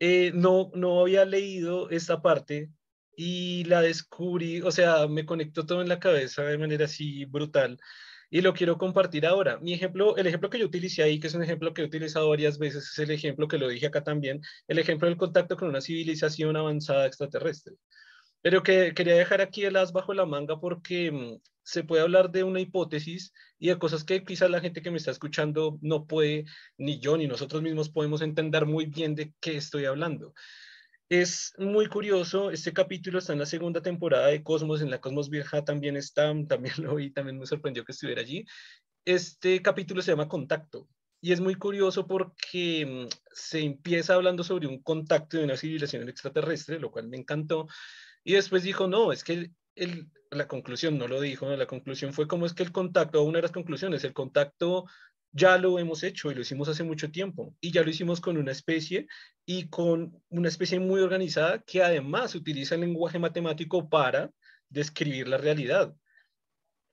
eh, 0.00 0.32
no, 0.34 0.70
no 0.74 1.00
había 1.00 1.24
leído 1.24 1.88
esta 1.90 2.20
parte 2.20 2.70
y 3.16 3.64
la 3.64 3.82
descubrí, 3.82 4.62
o 4.62 4.72
sea, 4.72 5.06
me 5.06 5.24
conectó 5.26 5.64
todo 5.66 5.82
en 5.82 5.88
la 5.88 6.00
cabeza 6.00 6.42
de 6.42 6.58
manera 6.58 6.86
así 6.86 7.24
brutal 7.26 7.78
y 8.30 8.40
lo 8.40 8.54
quiero 8.54 8.78
compartir 8.78 9.26
ahora. 9.26 9.58
Mi 9.60 9.74
ejemplo, 9.74 10.16
el 10.16 10.26
ejemplo 10.26 10.50
que 10.50 10.58
yo 10.58 10.66
utilicé 10.66 11.02
ahí, 11.02 11.20
que 11.20 11.28
es 11.28 11.34
un 11.34 11.42
ejemplo 11.42 11.74
que 11.74 11.82
he 11.82 11.84
utilizado 11.84 12.28
varias 12.30 12.58
veces, 12.58 12.90
es 12.92 12.98
el 12.98 13.10
ejemplo 13.12 13.48
que 13.48 13.58
lo 13.58 13.68
dije 13.68 13.86
acá 13.86 14.02
también, 14.02 14.40
el 14.68 14.78
ejemplo 14.78 15.08
del 15.08 15.18
contacto 15.18 15.56
con 15.56 15.68
una 15.68 15.80
civilización 15.80 16.56
avanzada 16.56 17.06
extraterrestre. 17.06 17.74
Pero 18.42 18.62
que 18.62 18.94
quería 18.94 19.14
dejar 19.14 19.40
aquí 19.40 19.64
el 19.64 19.76
as 19.76 19.92
bajo 19.92 20.14
la 20.14 20.26
manga 20.26 20.58
porque 20.60 21.10
mm, 21.10 21.40
se 21.62 21.84
puede 21.84 22.02
hablar 22.02 22.30
de 22.30 22.42
una 22.42 22.60
hipótesis 22.60 23.32
y 23.58 23.68
de 23.68 23.78
cosas 23.78 24.04
que 24.04 24.24
quizás 24.24 24.50
la 24.50 24.60
gente 24.60 24.82
que 24.82 24.90
me 24.90 24.96
está 24.96 25.10
escuchando 25.10 25.78
no 25.82 26.06
puede, 26.06 26.46
ni 26.78 26.98
yo 26.98 27.16
ni 27.16 27.26
nosotros 27.26 27.62
mismos 27.62 27.90
podemos 27.90 28.22
entender 28.22 28.66
muy 28.66 28.86
bien 28.86 29.14
de 29.14 29.34
qué 29.40 29.56
estoy 29.56 29.84
hablando. 29.84 30.34
Es 31.10 31.54
muy 31.58 31.86
curioso, 31.86 32.50
este 32.52 32.72
capítulo 32.72 33.18
está 33.18 33.32
en 33.32 33.40
la 33.40 33.46
segunda 33.46 33.82
temporada 33.82 34.28
de 34.28 34.44
Cosmos, 34.44 34.80
en 34.80 34.90
la 34.90 35.00
Cosmos 35.00 35.28
Vieja 35.28 35.64
también 35.64 35.96
está, 35.96 36.32
también 36.48 36.74
lo 36.78 36.94
vi, 36.94 37.10
también 37.10 37.38
me 37.38 37.46
sorprendió 37.46 37.84
que 37.84 37.92
estuviera 37.92 38.22
allí. 38.22 38.44
Este 39.04 39.60
capítulo 39.60 40.02
se 40.02 40.12
llama 40.12 40.28
Contacto 40.28 40.88
y 41.20 41.32
es 41.32 41.40
muy 41.40 41.56
curioso 41.56 42.06
porque 42.06 42.86
mm, 42.86 43.08
se 43.32 43.60
empieza 43.60 44.14
hablando 44.14 44.44
sobre 44.44 44.66
un 44.66 44.82
contacto 44.82 45.36
de 45.36 45.44
una 45.44 45.56
civilización 45.56 46.08
extraterrestre, 46.08 46.78
lo 46.78 46.90
cual 46.90 47.08
me 47.08 47.16
encantó, 47.16 47.66
y 48.24 48.34
después 48.34 48.62
dijo, 48.62 48.86
no, 48.86 49.12
es 49.12 49.24
que 49.24 49.50
el, 49.74 50.10
la 50.30 50.46
conclusión 50.46 50.98
no 50.98 51.08
lo 51.08 51.20
dijo, 51.20 51.48
la 51.48 51.66
conclusión 51.66 52.12
fue 52.12 52.28
cómo 52.28 52.46
es 52.46 52.54
que 52.54 52.62
el 52.62 52.72
contacto, 52.72 53.22
una 53.22 53.38
de 53.38 53.42
las 53.42 53.52
conclusiones, 53.52 54.04
el 54.04 54.12
contacto 54.12 54.86
ya 55.32 55.58
lo 55.58 55.78
hemos 55.78 56.02
hecho 56.02 56.30
y 56.30 56.34
lo 56.34 56.40
hicimos 56.40 56.68
hace 56.68 56.82
mucho 56.82 57.10
tiempo 57.10 57.54
y 57.60 57.70
ya 57.70 57.82
lo 57.82 57.90
hicimos 57.90 58.20
con 58.20 58.36
una 58.36 58.52
especie 58.52 59.06
y 59.46 59.68
con 59.68 60.20
una 60.28 60.48
especie 60.48 60.80
muy 60.80 61.00
organizada 61.00 61.62
que 61.62 61.82
además 61.82 62.34
utiliza 62.34 62.74
el 62.74 62.82
lenguaje 62.82 63.18
matemático 63.18 63.88
para 63.88 64.30
describir 64.68 65.28
la 65.28 65.38
realidad. 65.38 65.94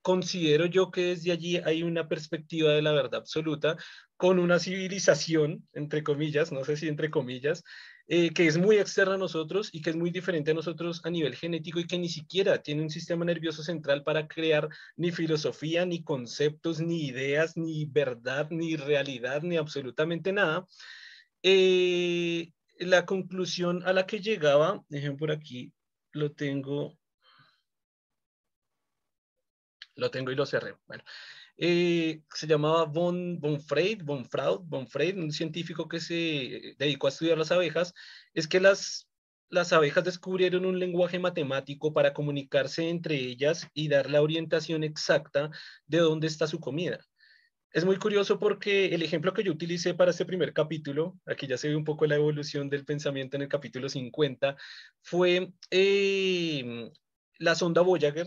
Considero 0.02 0.66
yo 0.66 0.90
que 0.90 1.06
desde 1.06 1.32
allí 1.32 1.56
hay 1.58 1.82
una 1.82 2.08
perspectiva 2.08 2.72
de 2.72 2.82
la 2.82 2.92
verdad 2.92 3.16
absoluta 3.16 3.76
con 4.16 4.38
una 4.38 4.58
civilización, 4.58 5.68
entre 5.72 6.02
comillas, 6.02 6.52
no 6.52 6.64
sé 6.64 6.76
si 6.76 6.88
entre 6.88 7.10
comillas, 7.10 7.64
eh, 8.10 8.30
que 8.32 8.46
es 8.46 8.56
muy 8.56 8.78
externa 8.78 9.14
a 9.14 9.18
nosotros 9.18 9.68
y 9.70 9.82
que 9.82 9.90
es 9.90 9.96
muy 9.96 10.10
diferente 10.10 10.52
a 10.52 10.54
nosotros 10.54 11.02
a 11.04 11.10
nivel 11.10 11.36
genético 11.36 11.78
y 11.78 11.86
que 11.86 11.98
ni 11.98 12.08
siquiera 12.08 12.62
tiene 12.62 12.80
un 12.80 12.88
sistema 12.88 13.26
nervioso 13.26 13.62
central 13.62 14.02
para 14.02 14.26
crear 14.26 14.70
ni 14.96 15.12
filosofía, 15.12 15.84
ni 15.84 16.02
conceptos, 16.02 16.80
ni 16.80 17.06
ideas, 17.06 17.58
ni 17.58 17.84
verdad, 17.84 18.48
ni 18.50 18.76
realidad, 18.76 19.42
ni 19.42 19.58
absolutamente 19.58 20.32
nada. 20.32 20.66
Eh, 21.42 22.50
la 22.78 23.04
conclusión 23.04 23.82
a 23.84 23.92
la 23.92 24.06
que 24.06 24.20
llegaba, 24.20 24.82
dejen 24.88 25.18
por 25.18 25.30
aquí, 25.30 25.74
lo 26.12 26.32
tengo, 26.32 26.98
lo 29.96 30.10
tengo 30.10 30.30
y 30.30 30.34
lo 30.34 30.46
cerré. 30.46 30.76
Bueno, 30.86 31.04
eh, 31.58 32.22
se 32.32 32.46
llamaba 32.46 32.84
von, 32.84 33.40
von 33.40 33.60
Freud, 33.60 34.02
von 34.04 34.24
Fraud, 34.24 34.62
von 34.66 34.86
Freud, 34.86 35.18
un 35.18 35.32
científico 35.32 35.88
que 35.88 36.00
se 36.00 36.76
dedicó 36.78 37.08
a 37.08 37.10
estudiar 37.10 37.36
las 37.36 37.50
abejas, 37.50 37.94
es 38.32 38.46
que 38.46 38.60
las, 38.60 39.08
las 39.50 39.72
abejas 39.72 40.04
descubrieron 40.04 40.64
un 40.64 40.78
lenguaje 40.78 41.18
matemático 41.18 41.92
para 41.92 42.14
comunicarse 42.14 42.88
entre 42.88 43.16
ellas 43.16 43.66
y 43.74 43.88
dar 43.88 44.08
la 44.08 44.22
orientación 44.22 44.84
exacta 44.84 45.50
de 45.86 45.98
dónde 45.98 46.28
está 46.28 46.46
su 46.46 46.60
comida. 46.60 47.00
Es 47.72 47.84
muy 47.84 47.96
curioso 47.98 48.38
porque 48.38 48.94
el 48.94 49.02
ejemplo 49.02 49.34
que 49.34 49.42
yo 49.42 49.52
utilicé 49.52 49.94
para 49.94 50.12
este 50.12 50.24
primer 50.24 50.52
capítulo, 50.54 51.18
aquí 51.26 51.46
ya 51.46 51.58
se 51.58 51.68
ve 51.68 51.76
un 51.76 51.84
poco 51.84 52.06
la 52.06 52.14
evolución 52.14 52.70
del 52.70 52.84
pensamiento 52.84 53.36
en 53.36 53.42
el 53.42 53.48
capítulo 53.48 53.88
50, 53.88 54.56
fue 55.02 55.52
eh, 55.70 56.90
la 57.38 57.54
sonda 57.54 57.82
Voyager, 57.82 58.26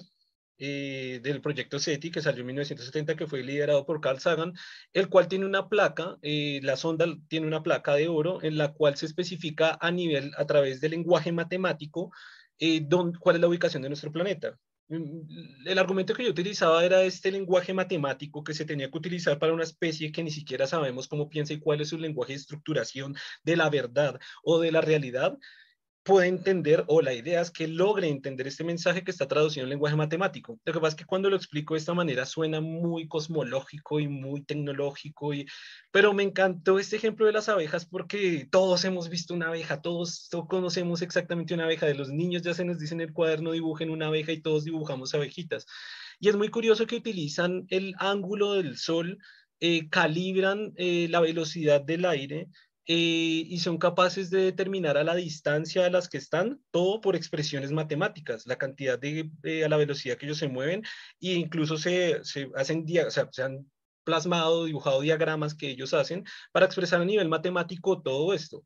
eh, 0.58 1.20
del 1.24 1.42
proyecto 1.42 1.80
SETI 1.80 2.12
que 2.12 2.22
salió 2.22 2.42
en 2.42 2.48
1970, 2.48 3.16
que 3.16 3.28
fue 3.28 3.44
liderado 3.44 3.86
por 3.86 4.02
Carl 4.02 4.20
Sagan, 4.20 4.54
el 4.94 5.10
cual 5.10 5.28
tiene 5.28 5.46
una 5.46 5.70
placa, 5.70 6.18
eh, 6.22 6.60
la 6.64 6.78
sonda 6.78 7.06
tiene 7.28 7.48
una 7.48 7.64
placa 7.64 7.96
de 7.96 8.08
oro 8.08 8.42
en 8.44 8.58
la 8.58 8.74
cual 8.74 8.96
se 8.96 9.06
especifica 9.06 9.78
a 9.82 9.92
nivel, 9.92 10.32
a 10.38 10.46
través 10.46 10.82
del 10.82 10.92
lenguaje 10.92 11.32
matemático, 11.32 12.12
eh, 12.60 12.88
cuál 13.20 13.36
es 13.36 13.42
la 13.42 13.48
ubicación 13.48 13.84
de 13.84 13.90
nuestro 13.90 14.12
planeta. 14.12 14.58
Mm, 14.92 15.68
el 15.68 15.80
argumento 15.80 16.14
que 16.14 16.26
yo 16.26 16.32
utilizaba 16.32 16.84
era 16.84 17.02
este 17.04 17.32
lenguaje 17.32 17.74
matemático 17.74 18.44
que 18.44 18.54
se 18.54 18.66
tenía 18.66 18.92
que 18.92 18.98
utilizar 18.98 19.40
para 19.40 19.54
una 19.54 19.64
especie 19.64 20.12
que 20.12 20.22
ni 20.22 20.32
siquiera 20.32 20.68
sabemos 20.68 21.08
cómo 21.08 21.30
piensa 21.30 21.54
y 21.54 21.60
cuál 21.60 21.80
es 21.80 21.90
su 21.90 21.98
lenguaje 21.98 22.34
de 22.34 22.40
estructuración 22.40 23.16
de 23.44 23.56
la 23.56 23.70
verdad 23.70 24.20
o 24.44 24.60
de 24.60 24.72
la 24.74 24.82
realidad, 24.82 25.38
puede 26.04 26.28
entender 26.28 26.84
o 26.88 27.02
la 27.02 27.14
idea 27.14 27.42
es 27.42 27.52
que 27.52 27.68
logre 27.68 28.08
entender 28.08 28.48
este 28.48 28.64
mensaje 28.64 29.04
que 29.04 29.12
está 29.12 29.28
traducido 29.28 29.64
en 29.64 29.70
lenguaje 29.70 29.96
matemático. 29.96 30.60
Lo 30.66 30.74
que 30.74 30.80
pasa 30.80 30.90
es 30.90 30.96
que 30.96 31.06
cuando 31.06 31.30
lo 31.30 31.36
explico 31.36 31.74
de 31.74 31.80
esta 31.80 31.94
manera 31.94 32.26
suena 32.26 32.60
muy 32.60 33.08
cosmológico 33.08 34.00
y 34.00 34.08
muy 34.08 34.44
tecnológico, 34.44 35.34
y, 35.34 35.46
pero 35.92 36.14
me 36.14 36.24
encantó 36.24 36.80
este 36.80 36.96
ejemplo 36.96 37.26
de 37.28 37.34
las 37.34 37.50
abejas 37.50 37.86
porque 37.86 38.48
todos 38.52 38.84
hemos 38.86 39.10
visto 39.10 39.34
una 39.34 39.50
abeja, 39.50 39.82
todos, 39.82 40.28
todos 40.30 40.48
conocemos 40.48 41.02
exactamente 41.04 41.54
una 41.54 41.66
abeja, 41.66 41.86
de 41.86 41.96
los 41.96 42.10
niños 42.10 42.42
ya 42.42 42.54
se 42.54 42.66
nos 42.66 42.80
dice 42.80 42.96
en 42.96 43.02
el 43.02 43.14
cuaderno 43.14 43.52
dibujen 43.52 43.92
una 43.92 44.08
abeja 44.08 44.32
y 44.32 44.42
todos 44.42 44.64
dibujamos 44.64 45.14
abejitas. 45.14 45.68
Y 46.20 46.30
es 46.30 46.36
muy 46.36 46.50
curioso 46.50 46.88
que 46.88 46.96
utilizan 46.96 47.66
el 47.70 47.96
ángulo 48.00 48.54
del 48.54 48.78
sol, 48.78 49.20
eh, 49.60 49.90
calibran 49.90 50.74
eh, 50.78 51.08
la 51.10 51.20
velocidad 51.20 51.82
del 51.82 52.06
aire 52.06 52.48
eh, 52.88 53.46
y 53.48 53.60
son 53.60 53.78
capaces 53.78 54.30
de 54.30 54.42
determinar 54.42 54.98
a 54.98 55.04
la 55.04 55.16
distancia 55.16 55.86
a 55.86 55.90
las 55.90 56.10
que 56.10 56.18
están, 56.18 56.62
todo 56.72 57.02
por 57.02 57.16
expresiones 57.16 57.72
matemáticas, 57.72 58.48
la 58.48 58.58
cantidad 58.58 58.98
de, 58.98 59.30
a 59.64 59.70
la 59.70 59.78
velocidad 59.78 60.18
que 60.18 60.26
ellos 60.26 60.40
se 60.40 60.48
mueven, 60.48 60.84
e 61.20 61.34
incluso 61.34 61.78
se, 61.78 62.24
se 62.24 62.50
hacen, 62.56 62.86
o 63.06 63.12
se 63.12 63.44
han 63.44 63.70
plasmado, 64.04 64.66
dibujado 64.66 65.02
diagramas 65.02 65.54
que 65.56 65.70
ellos 65.70 65.94
hacen 65.94 66.26
para 66.52 66.66
expresar 66.66 67.02
a 67.02 67.06
nivel 67.06 67.30
matemático 67.30 68.02
todo 68.02 68.34
esto. 68.34 68.64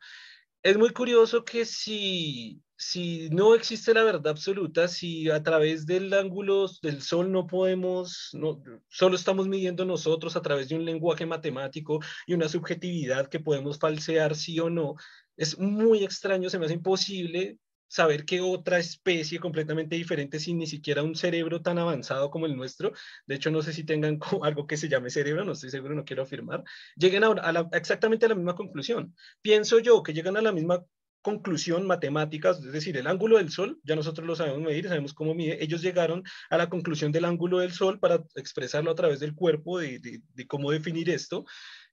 Es 0.63 0.77
muy 0.77 0.91
curioso 0.91 1.45
que 1.45 1.65
si, 1.65 2.61
si 2.77 3.29
no 3.29 3.55
existe 3.55 3.93
la 3.93 4.03
verdad 4.03 4.27
absoluta, 4.27 4.87
si 4.87 5.29
a 5.29 5.41
través 5.41 5.85
del 5.85 6.13
ángulo 6.13 6.67
del 6.81 7.01
sol 7.01 7.31
no 7.31 7.47
podemos, 7.47 8.29
no, 8.33 8.61
solo 8.89 9.15
estamos 9.15 9.47
midiendo 9.47 9.85
nosotros 9.85 10.35
a 10.35 10.41
través 10.41 10.69
de 10.69 10.75
un 10.75 10.85
lenguaje 10.85 11.25
matemático 11.25 11.99
y 12.27 12.33
una 12.33 12.49
subjetividad 12.49 13.27
que 13.27 13.39
podemos 13.39 13.79
falsear 13.79 14.35
sí 14.35 14.59
o 14.59 14.69
no, 14.69 14.95
es 15.37 15.57
muy 15.57 16.03
extraño, 16.03 16.49
se 16.49 16.59
me 16.59 16.65
hace 16.65 16.75
imposible 16.75 17.59
saber 17.87 18.25
que 18.25 18.41
otra 18.41 18.79
especie 18.79 19.39
completamente 19.39 19.95
diferente, 19.95 20.39
sin 20.39 20.57
ni 20.57 20.67
siquiera 20.67 21.03
un 21.03 21.15
cerebro 21.15 21.61
tan 21.61 21.77
avanzado 21.77 22.29
como 22.29 22.45
el 22.45 22.55
nuestro, 22.55 22.91
de 23.25 23.35
hecho 23.35 23.51
no 23.51 23.61
sé 23.61 23.73
si 23.73 23.83
tengan 23.83 24.19
algo 24.43 24.67
que 24.67 24.77
se 24.77 24.89
llame 24.89 25.09
cerebro, 25.09 25.45
no 25.45 25.53
estoy 25.53 25.69
seguro, 25.69 25.95
no 25.95 26.03
quiero 26.03 26.23
afirmar, 26.23 26.63
lleguen 26.95 27.23
a, 27.23 27.69
exactamente 27.71 28.25
a 28.25 28.29
la 28.29 28.35
misma 28.35 28.55
conclusión. 28.55 29.15
Pienso 29.41 29.79
yo 29.79 30.03
que 30.03 30.13
llegan 30.13 30.35
a 30.37 30.41
la 30.41 30.51
misma 30.51 30.83
conclusión 31.25 31.87
matemáticas, 31.87 32.59
es 32.59 32.71
decir, 32.71 32.95
el 32.97 33.07
ángulo 33.07 33.37
del 33.37 33.49
Sol, 33.49 33.79
ya 33.83 33.95
nosotros 33.95 34.27
lo 34.27 34.35
sabemos 34.35 34.61
medir, 34.61 34.87
sabemos 34.87 35.15
cómo 35.15 35.33
mide, 35.33 35.57
ellos 35.63 35.81
llegaron 35.81 36.23
a 36.51 36.57
la 36.57 36.69
conclusión 36.69 37.11
del 37.11 37.25
ángulo 37.25 37.57
del 37.57 37.71
Sol 37.71 37.99
para 37.99 38.23
expresarlo 38.35 38.91
a 38.91 38.95
través 38.95 39.19
del 39.19 39.33
cuerpo, 39.33 39.79
de, 39.79 39.99
de 39.99 40.47
cómo 40.47 40.69
definir 40.69 41.09
esto. 41.09 41.43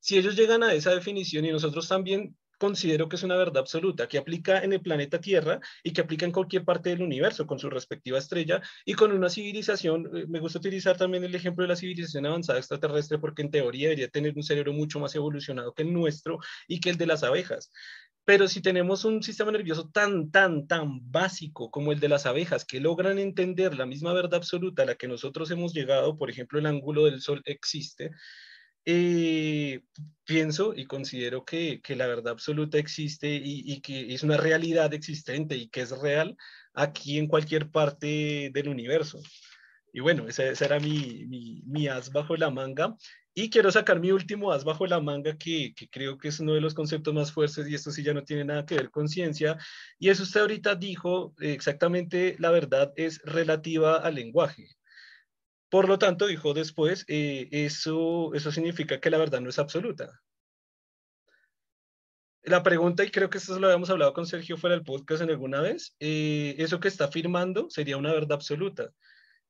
Si 0.00 0.18
ellos 0.18 0.36
llegan 0.36 0.62
a 0.62 0.74
esa 0.74 0.94
definición 0.94 1.46
y 1.46 1.50
nosotros 1.50 1.88
también 1.88 2.36
considero 2.58 3.08
que 3.08 3.16
es 3.16 3.22
una 3.22 3.36
verdad 3.36 3.58
absoluta, 3.58 4.06
que 4.06 4.18
aplica 4.18 4.62
en 4.62 4.72
el 4.74 4.82
planeta 4.82 5.18
Tierra 5.18 5.60
y 5.82 5.92
que 5.92 6.02
aplica 6.02 6.26
en 6.26 6.30
cualquier 6.30 6.64
parte 6.64 6.90
del 6.90 7.02
universo 7.02 7.44
con 7.44 7.58
su 7.58 7.68
respectiva 7.70 8.18
estrella 8.18 8.60
y 8.84 8.92
con 8.94 9.12
una 9.12 9.30
civilización, 9.30 10.08
eh, 10.14 10.26
me 10.28 10.40
gusta 10.40 10.58
utilizar 10.58 10.96
también 10.96 11.24
el 11.24 11.34
ejemplo 11.34 11.62
de 11.64 11.68
la 11.68 11.76
civilización 11.76 12.26
avanzada 12.26 12.60
extraterrestre 12.60 13.18
porque 13.18 13.42
en 13.42 13.50
teoría 13.50 13.88
debería 13.88 14.08
tener 14.08 14.34
un 14.36 14.44
cerebro 14.44 14.72
mucho 14.74 15.00
más 15.00 15.14
evolucionado 15.16 15.72
que 15.72 15.82
el 15.82 15.92
nuestro 15.92 16.38
y 16.68 16.78
que 16.80 16.90
el 16.90 16.98
de 16.98 17.06
las 17.06 17.24
abejas. 17.24 17.72
Pero 18.24 18.46
si 18.46 18.62
tenemos 18.62 19.04
un 19.04 19.22
sistema 19.22 19.50
nervioso 19.50 19.90
tan, 19.90 20.30
tan, 20.30 20.66
tan 20.68 21.10
básico 21.10 21.70
como 21.70 21.90
el 21.92 21.98
de 22.00 22.08
las 22.08 22.24
abejas, 22.26 22.64
que 22.64 22.80
logran 22.80 23.18
entender 23.18 23.76
la 23.76 23.86
misma 23.86 24.12
verdad 24.12 24.36
absoluta 24.36 24.82
a 24.82 24.86
la 24.86 24.94
que 24.94 25.08
nosotros 25.08 25.50
hemos 25.50 25.74
llegado, 25.74 26.16
por 26.16 26.30
ejemplo, 26.30 26.58
el 26.58 26.66
ángulo 26.66 27.06
del 27.06 27.20
Sol 27.20 27.42
existe, 27.44 28.12
eh, 28.84 29.80
pienso 30.24 30.74
y 30.74 30.86
considero 30.86 31.44
que, 31.44 31.80
que, 31.82 31.94
la 31.94 32.06
verdad 32.08 32.32
absoluta 32.32 32.78
existe 32.78 33.40
y, 33.42 33.80
que 33.80 34.12
es 34.12 34.24
una 34.24 34.36
realidad 34.36 34.92
existente 34.92 35.56
y 35.56 35.68
que 35.68 35.82
es 35.82 35.90
real 35.90 36.36
aquí 36.74 37.18
en 37.18 37.28
cualquier 37.28 37.70
parte 37.70 38.50
del 38.52 38.68
universo. 38.68 39.20
Y 39.92 40.00
bueno, 40.00 40.26
esa, 40.28 40.44
esa 40.44 40.64
era 40.64 40.80
mi, 40.80 41.26
mi, 41.26 41.62
mi, 41.66 41.86
as 41.86 42.10
bajo 42.10 42.36
la 42.36 42.50
manga. 42.50 42.96
Y 43.34 43.48
quiero 43.48 43.70
sacar 43.72 43.98
mi 43.98 44.10
último 44.12 44.52
as 44.52 44.64
bajo 44.64 44.86
la 44.86 45.00
manga, 45.00 45.36
que, 45.38 45.72
que, 45.74 45.88
creo 45.88 46.18
que 46.18 46.28
es 46.28 46.40
uno 46.40 46.52
de 46.52 46.60
los 46.60 46.74
conceptos 46.74 47.14
más 47.14 47.32
fuertes, 47.32 47.66
y 47.68 47.74
esto 47.74 47.90
sí 47.90 48.02
ya 48.02 48.12
no 48.12 48.24
tiene 48.24 48.44
nada 48.44 48.66
que 48.66 48.74
ver 48.74 48.90
con 48.90 49.08
ciencia. 49.08 49.56
Y 49.98 50.10
eso 50.10 50.22
usted 50.24 50.40
ahorita 50.40 50.74
dijo, 50.74 51.34
exactamente 51.40 52.36
la 52.38 52.50
verdad 52.50 52.92
es 52.96 53.20
relativa 53.24 53.96
al 53.96 54.16
lenguaje. 54.16 54.68
Por 55.70 55.88
lo 55.88 55.98
tanto, 55.98 56.26
dijo 56.26 56.52
después, 56.52 57.06
eh, 57.08 57.48
eso, 57.50 58.34
eso 58.34 58.52
significa 58.52 59.00
que 59.00 59.08
la 59.08 59.16
verdad 59.16 59.40
no 59.40 59.48
es 59.48 59.58
absoluta. 59.58 60.20
La 62.42 62.62
pregunta, 62.62 63.04
y 63.04 63.10
creo 63.10 63.30
que 63.30 63.38
esto 63.38 63.58
lo 63.58 63.68
habíamos 63.68 63.88
hablado 63.88 64.12
con 64.12 64.26
Sergio 64.26 64.58
fuera 64.58 64.76
del 64.76 64.84
podcast 64.84 65.22
en 65.22 65.30
alguna 65.30 65.62
vez, 65.62 65.96
eh, 66.00 66.56
eso 66.58 66.80
que 66.80 66.88
está 66.88 67.04
afirmando 67.06 67.70
sería 67.70 67.96
una 67.96 68.12
verdad 68.12 68.32
absoluta. 68.32 68.90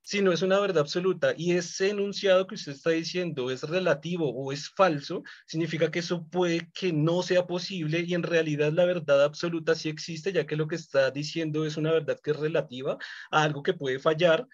Si 0.04 0.20
no 0.20 0.32
es 0.32 0.42
una 0.42 0.58
verdad 0.58 0.82
absoluta 0.82 1.32
y 1.36 1.52
ese 1.52 1.90
enunciado 1.90 2.46
que 2.46 2.56
usted 2.56 2.72
está 2.72 2.90
diciendo 2.90 3.50
es 3.50 3.62
relativo 3.62 4.30
o 4.30 4.52
es 4.52 4.68
falso, 4.68 5.22
significa 5.46 5.90
que 5.90 6.00
eso 6.00 6.26
puede 6.28 6.70
que 6.74 6.92
no 6.92 7.22
sea 7.22 7.46
posible 7.46 8.00
y 8.00 8.14
en 8.14 8.24
realidad 8.24 8.72
la 8.72 8.84
verdad 8.84 9.22
absoluta 9.22 9.76
sí 9.76 9.88
existe, 9.88 10.32
ya 10.32 10.44
que 10.44 10.56
lo 10.56 10.66
que 10.66 10.74
está 10.74 11.10
diciendo 11.12 11.64
es 11.64 11.76
una 11.76 11.92
verdad 11.92 12.18
que 12.20 12.32
es 12.32 12.36
relativa 12.36 12.98
a 13.30 13.42
algo 13.42 13.62
que 13.62 13.74
puede 13.74 14.00
fallar 14.00 14.46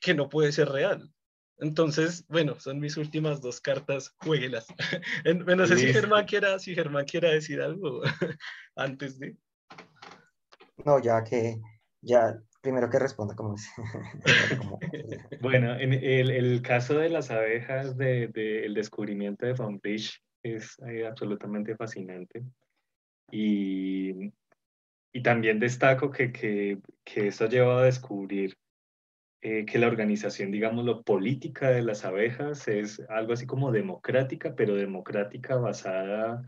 que 0.00 0.14
no 0.14 0.28
puede 0.28 0.50
ser 0.50 0.68
real. 0.68 1.12
Entonces, 1.58 2.24
bueno, 2.26 2.58
son 2.58 2.80
mis 2.80 2.96
últimas 2.96 3.40
dos 3.42 3.60
cartas, 3.60 4.14
jueguelas. 4.16 4.66
no 5.56 5.66
sé 5.66 5.76
si 5.76 5.92
Germán, 5.92 6.24
quiera, 6.24 6.58
si 6.58 6.74
Germán 6.74 7.04
quiera 7.04 7.30
decir 7.30 7.60
algo 7.60 8.00
antes 8.76 9.18
de... 9.18 9.36
No, 10.84 10.98
ya 11.02 11.22
que, 11.22 11.60
ya, 12.00 12.42
primero 12.60 12.90
que 12.90 12.98
responda 12.98 13.34
como 13.34 13.54
es. 13.54 13.70
bueno, 15.40 15.78
en 15.78 15.92
el, 15.92 16.30
el, 16.30 16.62
caso 16.62 16.98
de 16.98 17.08
las 17.08 17.30
abejas, 17.30 17.96
del 17.96 18.32
de, 18.32 18.66
el 18.66 18.74
descubrimiento 18.74 19.46
de 19.46 19.54
Von 19.54 19.80
es 20.42 20.78
eh, 20.86 21.06
absolutamente 21.06 21.76
fascinante. 21.76 22.42
Y, 23.30 24.32
y 25.12 25.22
también 25.22 25.58
destaco 25.60 26.10
que, 26.10 26.32
que, 26.32 26.78
que 27.04 27.28
esto 27.28 27.44
ha 27.44 27.48
llevado 27.48 27.78
a 27.78 27.84
descubrir 27.84 28.56
eh, 29.42 29.64
que 29.64 29.78
la 29.78 29.86
organización, 29.86 30.50
digamos, 30.50 30.84
lo 30.84 31.02
política 31.02 31.70
de 31.70 31.82
las 31.82 32.04
abejas 32.04 32.68
es 32.68 33.00
algo 33.08 33.32
así 33.32 33.46
como 33.46 33.72
democrática, 33.72 34.54
pero 34.54 34.74
democrática 34.74 35.56
basada 35.56 36.42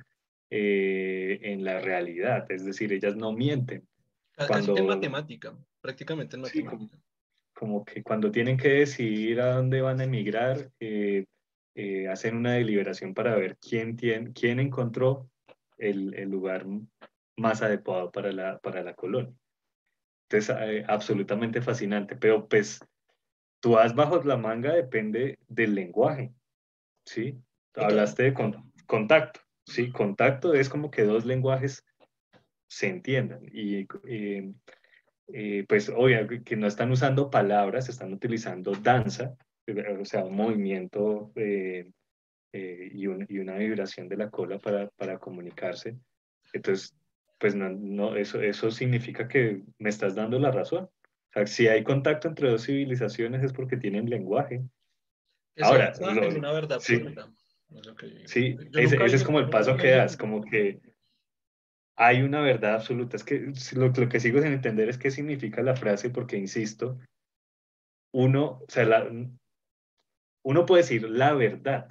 eh, 0.50 1.40
en 1.42 1.64
la 1.64 1.80
realidad, 1.80 2.44
es 2.50 2.66
decir, 2.66 2.92
ellas 2.92 3.16
no 3.16 3.32
mienten. 3.32 3.88
Cuando, 4.46 4.76
en 4.76 4.86
matemática, 4.86 5.56
prácticamente 5.82 6.36
en 6.36 6.42
matemática. 6.42 6.98
como, 7.52 7.84
que 7.84 8.02
cuando 8.02 8.30
tienen 8.30 8.56
que 8.56 8.68
decidir 8.68 9.40
a 9.40 9.56
dónde 9.56 9.82
van 9.82 10.00
a 10.00 10.04
emigrar, 10.04 10.70
eh, 10.80 11.26
hacen 12.10 12.36
una 12.36 12.52
deliberación 12.52 13.12
para 13.12 13.36
ver 13.36 13.58
quién, 13.58 13.96
tiene, 13.96 14.32
quién 14.32 14.60
encontró 14.60 15.28
el, 15.76 16.14
el 16.14 16.30
lugar 16.30 16.66
más 17.36 17.62
adecuado 17.62 18.10
para 18.10 18.32
la, 18.32 18.58
para 18.58 18.82
la 18.82 18.94
colonia. 18.94 19.34
Entonces, 20.28 20.56
eh, 20.60 20.84
absolutamente 20.88 21.60
fascinante, 21.60 22.16
pero 22.16 22.48
pues 22.48 22.80
tú 23.60 23.78
has 23.78 23.94
bajo 23.94 24.22
la 24.22 24.36
manga 24.36 24.72
depende 24.72 25.38
del 25.48 25.74
lenguaje, 25.74 26.32
¿sí? 27.04 27.38
Hablaste 27.74 28.24
de 28.24 28.34
contacto, 28.86 29.40
¿sí? 29.66 29.90
Contacto 29.92 30.54
es 30.54 30.68
como 30.68 30.90
que 30.90 31.04
dos 31.04 31.24
lenguajes 31.24 31.84
se 32.68 32.88
entiendan 32.88 33.42
y 33.52 33.86
eh, 34.06 34.52
pues 35.68 35.88
obvio 35.88 36.26
que 36.44 36.56
no 36.56 36.66
están 36.66 36.90
usando 36.90 37.30
palabras, 37.30 37.88
están 37.88 38.12
utilizando 38.12 38.72
danza, 38.72 39.34
o 40.00 40.04
sea, 40.04 40.24
un 40.24 40.36
movimiento 40.36 41.32
eh, 41.36 41.88
y, 42.52 43.04
y, 43.04 43.38
una 43.38 43.56
vibración 43.56 44.08
de 44.08 44.16
la 44.16 44.30
cola 44.30 44.58
para, 44.58 44.88
para 44.90 45.18
comunicarse. 45.18 45.96
Entonces, 46.52 46.94
pues 47.38 47.54
no, 47.54 47.70
no, 47.70 48.16
eso, 48.16 48.40
eso 48.40 48.70
significa 48.70 49.26
que 49.26 49.62
me 49.78 49.88
estás 49.88 50.14
dando 50.14 50.38
la 50.38 50.50
razón. 50.50 50.84
O 50.84 51.32
sea, 51.32 51.46
si 51.46 51.66
hay 51.66 51.82
contacto 51.82 52.28
entre 52.28 52.50
dos 52.50 52.64
civilizaciones 52.64 53.42
es 53.42 53.52
porque 53.52 53.76
tienen 53.76 54.08
lenguaje. 54.08 54.62
Ahora, 55.60 55.88
es 55.90 56.34
una 56.36 56.52
verdad 56.52 56.78
sí, 56.80 57.02
sí 58.26 58.56
ese, 58.74 59.04
es 59.04 59.24
como 59.24 59.38
el 59.40 59.50
paso 59.50 59.76
que 59.76 59.90
das, 59.90 60.16
como 60.16 60.42
que 60.42 60.80
hay 61.96 62.22
una 62.22 62.40
verdad 62.40 62.74
absoluta. 62.74 63.16
Es 63.16 63.24
que 63.24 63.52
lo, 63.74 63.92
que 63.92 64.20
sigo 64.20 64.40
sin 64.40 64.52
entender 64.52 64.88
es 64.88 64.98
qué 64.98 65.10
significa 65.10 65.62
la 65.62 65.76
frase, 65.76 66.10
porque 66.10 66.36
insisto, 66.36 66.98
uno, 68.12 68.62
o 68.62 68.66
sea, 68.68 69.08
uno 70.44 70.66
puede 70.66 70.82
decir 70.82 71.08
la 71.08 71.34
verdad, 71.34 71.88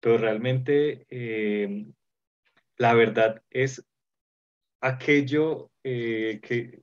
pero 0.00 0.18
realmente 0.18 1.06
eh, 1.10 1.86
la 2.76 2.94
verdad 2.94 3.42
es 3.50 3.84
aquello 4.80 5.70
eh, 5.82 6.40
que, 6.42 6.82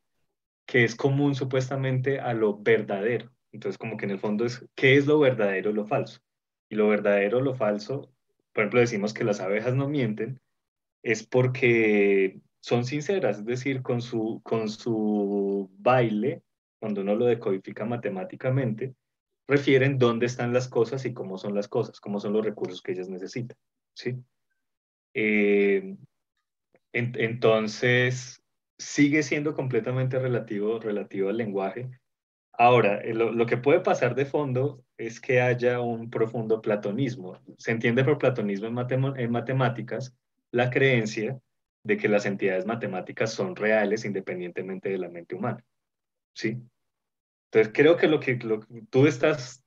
que 0.66 0.84
es 0.84 0.95
común 0.95 1.36
supuestamente 1.36 2.20
a 2.20 2.34
lo 2.34 2.58
verdadero. 2.58 3.32
Entonces, 3.51 3.78
como 3.78 3.95
que 3.95 4.06
en 4.06 4.12
el 4.12 4.20
fondo 4.20 4.45
es, 4.45 4.66
¿qué 4.76 4.97
es 4.97 5.06
lo 5.08 5.20
verdadero 5.20 5.70
o 5.72 5.74
lo 5.74 5.86
falso? 5.86 6.20
Y 6.70 6.76
lo 6.76 6.89
verdadero 6.89 7.39
lo 7.39 7.56
falso, 7.56 8.12
por 8.51 8.64
ejemplo, 8.64 8.80
decimos 8.80 9.14
que 9.14 9.24
las 9.24 9.39
abejas 9.41 9.76
no 9.76 9.88
mienten, 9.88 10.39
es 11.06 11.24
porque 11.24 12.39
son 12.62 12.84
sinceras, 12.84 13.38
es 13.38 13.45
decir, 13.45 13.84
con 13.84 14.01
su, 14.01 14.41
con 14.43 14.68
su 14.68 15.70
baile, 15.78 16.41
cuando 16.80 17.01
uno 17.01 17.16
lo 17.16 17.26
decodifica 17.26 17.86
matemáticamente, 17.86 18.95
refieren 19.47 19.99
dónde 19.99 20.26
están 20.26 20.51
las 20.51 20.68
cosas 20.68 21.06
y 21.06 21.14
cómo 21.14 21.38
son 21.38 21.53
las 21.53 21.68
cosas, 21.68 21.99
cómo 21.99 22.20
son 22.20 22.34
los 22.34 22.43
recursos 22.43 22.82
que 22.82 22.93
ellas 22.93 23.08
necesitan. 23.08 23.56
¿sí? 23.93 24.16
Eh, 25.14 25.95
entonces, 26.91 28.41
sigue 28.80 29.22
siendo 29.22 29.53
completamente 29.53 30.18
relativo, 30.18 30.80
relativo 30.80 31.30
al 31.30 31.38
lenguaje. 31.38 31.91
Ahora, 32.51 32.99
eh, 33.01 33.14
lo, 33.14 33.45
que 33.45 33.58
puede 33.58 33.82
pasar 33.82 34.16
de 34.16 34.26
fondo 34.26 34.84
es 34.97 35.22
que 35.22 35.39
haya 35.39 35.82
un 35.82 36.10
profundo 36.10 36.64
platonismo. 36.64 37.39
Se 37.60 37.70
entiende 37.70 38.03
por 38.03 38.18
platonismo 38.18 38.68
en, 38.68 39.20
en 39.20 39.32
matemáticas 39.32 40.16
la 40.56 40.70
creencia 40.70 41.38
de 41.84 41.97
que 41.97 42.08
las 42.08 42.26
entidades 42.26 42.66
matemáticas 42.66 43.34
son 43.34 43.58
reales 43.58 44.06
independientemente 44.06 44.88
de 44.88 44.97
la 44.97 45.10
mente 45.10 45.36
humana. 45.36 45.64
¿Sí? 46.34 46.62
Entonces, 47.51 47.74
creo 47.74 47.97
que 47.97 48.08
lo 48.08 48.22
que 48.22 48.39
tú 48.89 49.06
estás, 49.06 49.66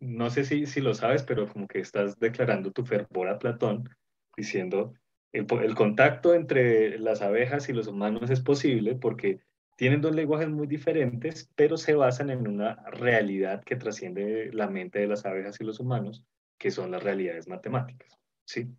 no 0.00 0.30
sé 0.30 0.44
si, 0.44 0.64
si 0.64 0.80
lo 0.80 0.94
sabes, 0.94 1.24
pero 1.24 1.46
como 1.46 1.68
que 1.68 1.80
estás 1.80 2.18
declarando 2.18 2.72
tu 2.72 2.86
fervor 2.86 3.28
a 3.28 3.38
Platón, 3.38 3.86
diciendo, 4.34 4.94
el, 5.32 5.74
contacto 5.74 6.34
entre 6.34 6.98
las 6.98 7.20
abejas 7.20 7.68
y 7.68 7.74
los 7.74 7.86
humanos 7.86 8.30
es 8.30 8.40
posible 8.40 8.94
porque 8.94 9.40
tienen 9.76 10.00
dos 10.00 10.14
lenguajes 10.14 10.48
muy 10.48 10.66
diferentes, 10.66 11.50
pero 11.54 11.76
se 11.76 11.94
basan 11.94 12.30
en 12.30 12.48
una 12.48 12.76
realidad 12.90 13.62
que 13.62 13.76
trasciende 13.76 14.50
la 14.54 14.68
mente 14.68 15.00
de 15.00 15.06
las 15.06 15.26
abejas 15.26 15.60
y 15.60 15.64
los 15.64 15.80
humanos, 15.80 16.24
que 16.58 16.70
son 16.70 16.90
las 16.90 17.02
realidades 17.02 17.46
matemáticas. 17.46 18.18
¿sí? 18.46 18.70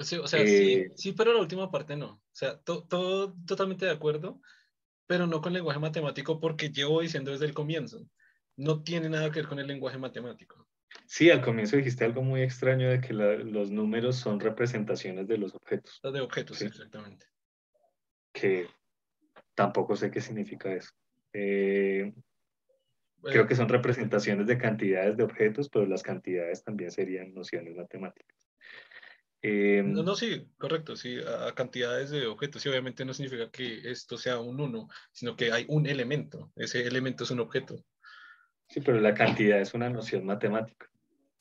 O 0.00 0.26
sea, 0.26 0.46
sí, 0.46 0.72
eh, 0.72 0.92
sí, 0.96 1.12
pero 1.12 1.32
la 1.32 1.40
última 1.40 1.70
parte 1.70 1.96
no. 1.96 2.12
O 2.12 2.20
sea, 2.32 2.58
todo 2.58 3.36
totalmente 3.46 3.84
de 3.84 3.92
acuerdo, 3.92 4.40
pero 5.06 5.26
no 5.26 5.40
con 5.40 5.52
lenguaje 5.52 5.78
matemático 5.78 6.40
porque 6.40 6.70
llevo 6.70 7.00
diciendo 7.00 7.30
desde 7.30 7.46
el 7.46 7.54
comienzo. 7.54 8.06
No 8.56 8.82
tiene 8.82 9.08
nada 9.08 9.30
que 9.30 9.40
ver 9.40 9.48
con 9.48 9.58
el 9.58 9.66
lenguaje 9.66 9.98
matemático. 9.98 10.66
Sí, 11.06 11.30
al 11.30 11.42
comienzo 11.42 11.76
dijiste 11.76 12.04
algo 12.04 12.22
muy 12.22 12.42
extraño 12.42 12.90
de 12.90 13.00
que 13.00 13.12
los 13.12 13.70
números 13.70 14.16
son 14.16 14.40
representaciones 14.40 15.26
de 15.26 15.38
los 15.38 15.54
objetos. 15.54 16.00
De 16.02 16.20
objetos, 16.20 16.60
exactamente. 16.62 17.26
Que 18.32 18.68
tampoco 19.54 19.96
sé 19.96 20.10
qué 20.10 20.20
significa 20.20 20.72
eso. 20.72 20.90
Eh, 21.32 22.12
creo 23.22 23.46
que 23.46 23.54
son 23.54 23.68
representaciones 23.68 24.46
de 24.46 24.58
cantidades 24.58 25.16
de 25.16 25.24
objetos, 25.24 25.68
pero 25.68 25.86
las 25.86 26.02
cantidades 26.02 26.62
también 26.64 26.90
serían 26.90 27.34
nociones 27.34 27.76
matemáticas. 27.76 28.49
Em, 29.42 29.92
no, 29.92 30.02
no, 30.02 30.14
sí, 30.14 30.46
correcto, 30.58 30.96
sí, 30.96 31.18
a 31.18 31.52
cantidades 31.54 32.10
de 32.10 32.26
objetos. 32.26 32.64
Y 32.64 32.68
obviamente 32.68 33.04
no 33.04 33.14
significa 33.14 33.50
que 33.50 33.90
esto 33.90 34.18
sea 34.18 34.38
un 34.38 34.60
uno, 34.60 34.88
sino 35.12 35.36
que 35.36 35.52
hay 35.52 35.64
un 35.68 35.86
elemento. 35.86 36.52
Ese 36.56 36.86
elemento 36.86 37.24
es 37.24 37.30
un 37.30 37.40
objeto. 37.40 37.82
Sí, 38.68 38.80
pero 38.80 39.00
la 39.00 39.14
cantidad 39.14 39.60
es 39.60 39.74
una 39.74 39.88
noción 39.88 40.24
matemática. 40.24 40.90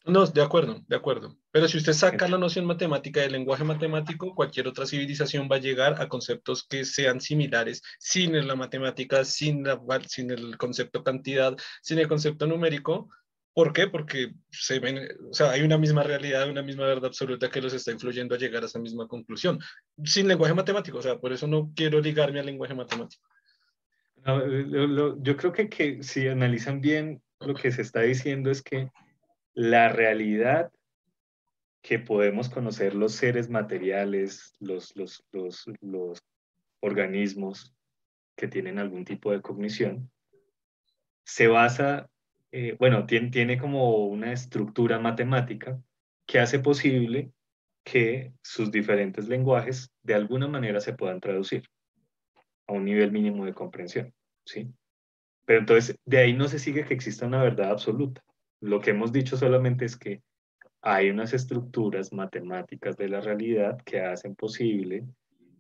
No, 0.06 0.26
de 0.26 0.42
acuerdo, 0.42 0.82
de 0.88 0.96
acuerdo. 0.96 1.38
Pero 1.52 1.68
si 1.68 1.78
usted 1.78 1.94
saca 1.94 2.28
la 2.28 2.38
noción 2.38 2.66
matemática 2.66 3.20
del 3.20 3.34
lenguaje 3.34 3.64
matemático, 3.64 4.34
cualquier 4.34 4.68
otra 4.68 4.86
civilización 4.86 5.50
va 5.52 5.58
a 5.58 5.60
llegar 5.60 6.02
a 6.02 6.08
conceptos 6.08 6.66
que 6.66 6.86
sean 6.86 7.20
similares 7.20 7.84
sin 8.00 8.48
la 8.48 8.56
matemática, 8.56 9.26
sin, 9.26 9.64
la, 9.64 9.80
sin 10.08 10.32
el 10.32 10.58
concepto 10.58 11.04
cantidad, 11.04 11.56
sin 11.82 12.00
el 12.00 12.08
concepto 12.08 12.48
numérico. 12.48 13.10
¿Por 13.54 13.74
qué? 13.74 13.88
Porque 13.88 14.34
se 14.52 14.80
ven, 14.80 15.08
o 15.30 15.34
sea, 15.34 15.52
hay 15.52 15.62
una 15.62 15.78
misma 15.78 16.04
realidad, 16.04 16.50
una 16.50 16.62
misma 16.62 16.86
verdad 16.86 17.06
absoluta 17.06 17.50
que 17.50 17.62
los 17.62 17.74
está 17.74 17.92
influyendo 17.92 18.36
a 18.36 18.38
llegar 18.38 18.64
a 18.64 18.68
esa 18.68 18.80
misma 18.80 19.08
conclusión. 19.08 19.60
Sin 20.04 20.28
lenguaje 20.28 20.54
matemático, 20.54 21.00
o 21.00 21.02
sea, 21.02 21.18
por 21.20 21.34
eso 21.34 21.48
no 21.48 21.72
quiero 21.76 22.00
ligarme 22.00 22.40
al 22.40 22.46
lenguaje 22.46 22.76
matemático. 22.76 23.24
yo 24.26 25.38
creo 25.38 25.52
que, 25.52 25.70
que 25.70 26.04
si 26.04 26.28
analizan 26.28 26.80
bien, 26.80 27.22
lo 27.40 27.54
que 27.54 27.72
se 27.72 27.82
está 27.82 28.02
diciendo 28.02 28.52
es 28.52 28.62
que 28.62 28.90
la 29.54 29.90
realidad 29.90 30.72
que 31.82 32.00
podemos 32.00 32.50
conocer 32.50 32.94
los 32.94 33.14
seres 33.14 33.50
materiales, 33.50 34.56
los, 34.60 34.94
los, 34.96 36.24
organismos 36.82 37.76
que 38.38 38.48
tienen 38.48 38.80
algún 38.80 39.04
tipo 39.04 39.32
de 39.32 39.42
cognición, 39.42 40.10
se 41.26 41.48
basa, 41.48 42.10
eh, 42.52 42.76
bueno, 42.80 43.06
tiene, 43.06 43.30
tiene 43.30 43.58
como 43.58 44.06
una 44.06 44.32
estructura 44.32 45.00
matemática 45.00 45.80
que 46.26 46.40
hace 46.40 46.60
posible 46.60 47.32
que 47.84 48.34
sus 48.42 48.72
diferentes 48.72 49.28
lenguajes 49.28 49.92
de 50.04 50.14
alguna 50.14 50.48
manera 50.48 50.80
se 50.80 50.94
puedan 50.94 51.20
traducir 51.20 51.64
a 52.68 52.74
un 52.74 52.86
nivel 52.86 53.12
mínimo 53.12 53.46
de 53.46 53.54
comprensión, 53.54 54.14
¿sí? 54.46 54.72
Pero 55.46 55.60
entonces, 55.60 55.98
de 56.06 56.20
ahí 56.20 56.34
no 56.34 56.48
se 56.48 56.60
sigue 56.60 56.86
que 56.86 56.94
exista 56.94 57.26
una 57.26 57.42
verdad 57.42 57.72
absoluta. 57.72 58.24
Lo 58.62 58.80
que 58.80 58.92
hemos 58.92 59.12
dicho 59.12 59.36
solamente 59.38 59.86
es 59.86 59.98
que 59.98 60.22
hay 60.82 61.10
unas 61.10 61.34
estructuras 61.34 62.14
matemáticas 62.14 62.96
de 62.96 63.10
la 63.10 63.22
realidad 63.22 63.82
que 63.84 64.02
hacen 64.02 64.36
posible 64.36 65.06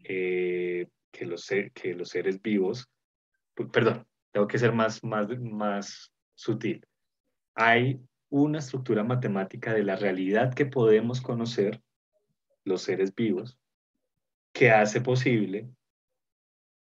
eh, 0.03 0.87
que, 1.11 1.25
los, 1.25 1.47
que 1.73 1.95
los 1.95 2.09
seres 2.09 2.41
vivos, 2.41 2.87
perdón, 3.71 4.05
tengo 4.31 4.47
que 4.47 4.59
ser 4.59 4.71
más, 4.71 5.03
más, 5.03 5.27
más 5.39 6.11
sutil. 6.39 6.85
Hay 7.53 7.99
una 8.29 8.59
estructura 8.59 9.03
matemática 9.03 9.73
de 9.73 9.83
la 9.83 9.97
realidad 9.97 10.53
que 10.53 10.65
podemos 10.65 11.19
conocer 11.19 11.81
los 12.63 12.81
seres 12.83 13.13
vivos 13.13 13.59
que 14.53 14.71
hace 14.71 15.01
posible 15.01 15.69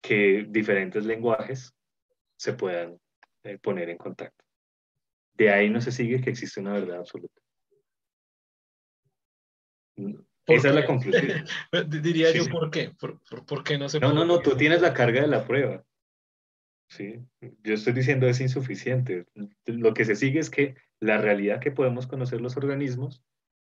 que 0.02 0.46
diferentes 0.48 1.07
lenguajes 1.07 1.74
se 2.36 2.52
puedan 2.52 3.00
eh, 3.44 3.59
poner 3.59 3.88
en 3.88 3.96
contacto. 3.96 4.44
De 5.32 5.50
ahí 5.50 5.70
no 5.70 5.80
se 5.80 5.90
sigue 5.90 6.20
que 6.20 6.30
existe 6.30 6.61
una 6.61 6.74
verdad 6.74 6.98
absoluta. 6.98 7.40
Esa 10.46 10.68
es 10.68 10.74
la 10.74 10.84
conclusión. 10.84 11.46
Diría 12.02 12.30
yo, 12.30 12.44
¿por 12.50 12.70
qué? 12.70 12.92
¿Por, 13.46 13.64
qué 13.64 13.78
no 13.78 13.88
se 13.88 14.00
No, 14.00 14.12
no, 14.12 14.26
no, 14.26 14.40
tú 14.40 14.54
tienes 14.54 14.82
la 14.82 14.92
carga 14.92 15.22
de 15.22 15.28
la 15.28 15.46
prueba. 15.46 15.82
Sí, 16.89 17.20
yo 17.62 17.74
estoy 17.74 17.93
diciendo 17.93 18.26
es 18.26 18.41
insuficiente. 18.41 19.26
Lo 19.66 19.93
que 19.93 20.05
se 20.05 20.16
sigue 20.16 20.39
es 20.41 20.51
que 20.51 20.76
la 21.01 21.18
realidad 21.18 21.61
que 21.61 21.72
podemos 21.72 22.07
conocer 22.07 22.41
los 22.41 22.57
organismos 22.57 23.22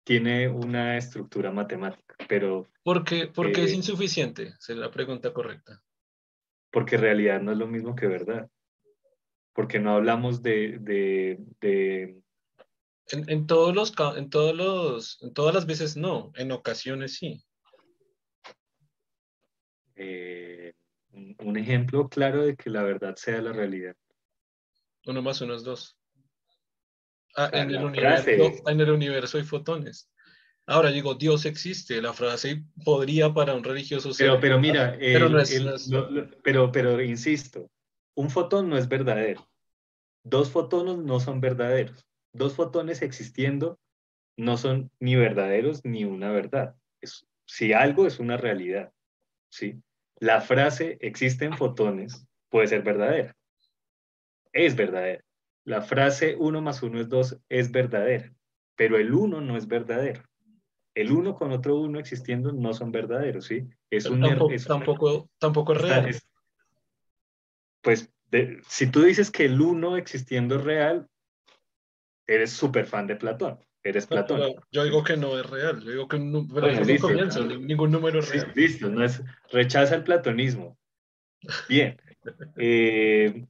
tiene 0.04 0.48
una 0.48 0.96
estructura 0.96 1.50
matemática, 1.50 2.14
pero... 2.28 2.68
¿Por 2.82 3.04
qué, 3.04 3.26
por 3.26 3.52
qué 3.52 3.64
es 3.64 3.72
eh, 3.72 3.76
insuficiente? 3.76 4.54
Es 4.58 4.68
la 4.70 4.90
pregunta 4.90 5.32
correcta. 5.32 5.82
Porque 6.70 6.96
realidad 6.96 7.42
no 7.42 7.52
es 7.52 7.58
lo 7.58 7.66
mismo 7.66 7.94
que 7.94 8.06
verdad 8.06 8.48
porque 9.58 9.80
no 9.80 9.96
hablamos 9.96 10.40
de... 10.40 11.42
En, 13.10 13.46
todos 13.48 13.74
los, 13.74 13.92
en, 14.16 14.30
todos 14.30 14.54
los, 14.54 15.20
en 15.20 15.34
todas 15.34 15.52
las 15.52 15.66
veces 15.66 15.96
no, 15.96 16.30
en 16.36 16.52
ocasiones 16.52 17.16
sí. 17.16 17.44
Eh, 19.96 20.67
un 21.38 21.56
ejemplo 21.56 22.08
claro 22.08 22.44
de 22.44 22.56
que 22.56 22.70
la 22.70 22.82
verdad 22.82 23.16
sea 23.16 23.40
la 23.40 23.52
realidad. 23.52 23.96
Uno 25.06 25.22
más 25.22 25.40
uno 25.40 25.54
es 25.54 25.64
dos. 25.64 25.96
Ah, 27.36 27.50
en, 27.52 27.70
el 27.70 27.84
universo, 27.84 28.30
en 28.66 28.80
el 28.80 28.90
universo 28.90 29.38
hay 29.38 29.44
fotones. 29.44 30.10
Ahora 30.66 30.90
digo, 30.90 31.14
Dios 31.14 31.46
existe, 31.46 32.02
la 32.02 32.12
frase 32.12 32.64
podría 32.84 33.32
para 33.32 33.54
un 33.54 33.64
religioso 33.64 34.12
ser. 34.12 34.26
Pero, 34.26 34.40
pero 34.40 34.60
mira, 34.60 34.98
pero, 34.98 35.30
pero, 36.42 36.72
pero 36.72 37.02
insisto, 37.02 37.70
un 38.14 38.28
fotón 38.28 38.68
no 38.68 38.76
es 38.76 38.88
verdadero. 38.88 39.48
Dos 40.24 40.50
fotones 40.50 40.98
no 40.98 41.20
son 41.20 41.40
verdaderos. 41.40 42.06
Dos 42.32 42.54
fotones 42.54 43.00
existiendo 43.00 43.78
no 44.36 44.56
son 44.56 44.90
ni 45.00 45.16
verdaderos 45.16 45.84
ni 45.84 46.04
una 46.04 46.30
verdad. 46.30 46.76
si 47.46 47.72
algo 47.72 48.06
es 48.06 48.18
una 48.18 48.36
realidad, 48.36 48.92
¿sí? 49.48 49.80
La 50.20 50.40
frase 50.40 50.98
existen 51.00 51.56
fotones 51.56 52.26
puede 52.48 52.68
ser 52.68 52.82
verdadera. 52.82 53.36
Es 54.52 54.74
verdadera. 54.74 55.22
La 55.64 55.82
frase 55.82 56.34
uno 56.38 56.60
más 56.62 56.82
uno 56.82 57.00
es 57.00 57.08
dos 57.08 57.38
es 57.48 57.70
verdadera, 57.70 58.32
pero 58.74 58.96
el 58.96 59.12
uno 59.12 59.40
no 59.40 59.56
es 59.56 59.68
verdadero. 59.68 60.22
El 60.94 61.12
uno 61.12 61.34
con 61.34 61.52
otro 61.52 61.76
uno 61.76 62.00
existiendo 62.00 62.52
no 62.52 62.72
son 62.72 62.90
verdaderos, 62.90 63.46
¿sí? 63.46 63.68
Es 63.90 64.06
un 64.06 64.20
tampoco, 64.20 64.52
es 64.52 64.64
tampoco, 64.64 65.30
tampoco 65.38 65.72
es 65.74 65.80
real. 65.80 66.16
pues 67.82 68.10
si 68.66 68.90
tú 68.90 69.02
dices 69.02 69.30
que 69.30 69.44
el 69.44 69.60
uno 69.60 69.96
existiendo 69.96 70.56
es 70.56 70.64
real, 70.64 71.08
eres 72.26 72.50
súper 72.50 72.86
fan 72.86 73.06
de 73.06 73.16
Platón. 73.16 73.58
Eres 73.82 74.06
Platón. 74.06 74.54
yo 74.72 74.84
digo 74.84 75.04
que 75.04 75.16
no 75.16 75.38
es 75.38 75.48
real. 75.48 75.80
Yo 75.82 75.90
digo 75.90 76.08
que 76.08 76.18
no, 76.18 76.46
comienzo, 77.00 77.44
ningún 77.44 77.90
número 77.90 78.18
es 78.18 78.30
real. 78.30 78.52
listo, 78.54 78.88
no 78.88 79.04
es, 79.04 79.22
rechaza 79.50 79.94
el 79.94 80.04
platonismo. 80.04 80.78
Bien. 81.68 82.00
Eh, 82.58 83.46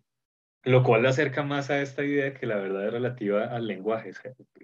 lo 0.62 0.84
cual 0.84 1.02
le 1.02 1.08
acerca 1.08 1.42
más 1.42 1.68
a 1.68 1.80
esta 1.80 2.04
idea 2.04 2.32
que 2.34 2.46
la 2.46 2.56
verdad 2.56 2.86
es 2.86 2.92
relativa 2.92 3.46
al 3.46 3.66
lenguaje. 3.66 4.12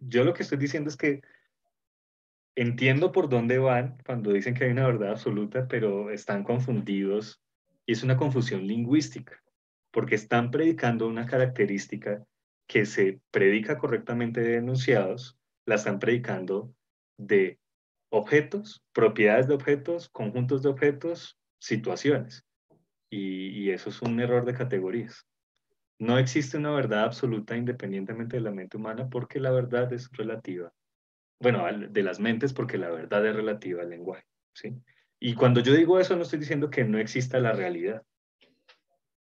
Yo 0.03 0.23
lo 0.23 0.35
que 0.35 0.45
estoy 0.45 0.59
diciendo 0.59 0.89
es 0.89 0.97
que 0.97 1.23
entiendo 2.55 3.11
por 3.11 3.29
dónde 3.29 3.59
van 3.59 3.97
cuando 4.07 4.33
dicen 4.33 4.55
que 4.55 4.65
hay 4.65 4.71
una 4.71 4.87
verdad 4.87 5.13
absoluta, 5.13 5.67
pero 5.67 6.11
están 6.11 6.45
confundidos 6.45 7.43
y 7.87 7.93
es 7.93 8.05
una 8.05 8.17
confusión 8.17 8.67
lingüística 8.69 9.43
porque 9.91 10.17
están 10.17 10.51
predicando 10.51 11.07
una 11.07 11.27
característica 11.27 12.25
que 12.67 12.85
se 12.85 13.21
predica 13.31 13.79
correctamente 13.79 14.41
de 14.41 14.57
enunciados, 14.57 15.39
la 15.67 15.77
están 15.77 15.99
predicando 15.99 16.75
de 17.19 17.59
objetos, 18.11 18.85
propiedades 18.93 19.49
de 19.49 19.55
objetos, 19.55 20.09
conjuntos 20.09 20.63
de 20.63 20.69
objetos, 20.69 21.39
situaciones. 21.59 22.45
Y, 23.11 23.71
eso 23.71 23.91
es 23.91 24.03
un 24.03 24.19
error 24.21 24.45
de 24.45 24.55
categorías. 24.55 25.27
No 25.99 26.19
existe 26.19 26.57
una 26.57 26.73
verdad 26.73 27.05
absoluta 27.05 27.57
independientemente 27.57 28.37
de 28.37 28.43
la 28.43 28.51
mente 28.51 28.77
humana 28.77 29.09
porque 29.09 29.41
la 29.41 29.51
verdad 29.51 29.93
es 29.93 30.11
relativa. 30.13 30.73
Bueno, 31.41 31.65
de 31.89 32.03
las 32.03 32.21
mentes 32.21 32.53
porque 32.53 32.79
la 32.79 32.91
verdad 32.91 33.25
es 33.27 33.35
relativa 33.35 33.83
al 33.83 33.91
lenguaje. 33.91 34.25
¿sí? 34.53 34.75
Y 35.21 35.35
cuando 35.35 35.61
yo 35.61 35.73
digo 35.73 35.99
eso 35.99 36.17
no 36.17 36.23
estoy 36.23 36.41
diciendo 36.41 36.71
que 36.71 36.85
no 36.85 36.99
exista 36.99 37.39
la 37.39 37.53
realidad. 37.53 38.03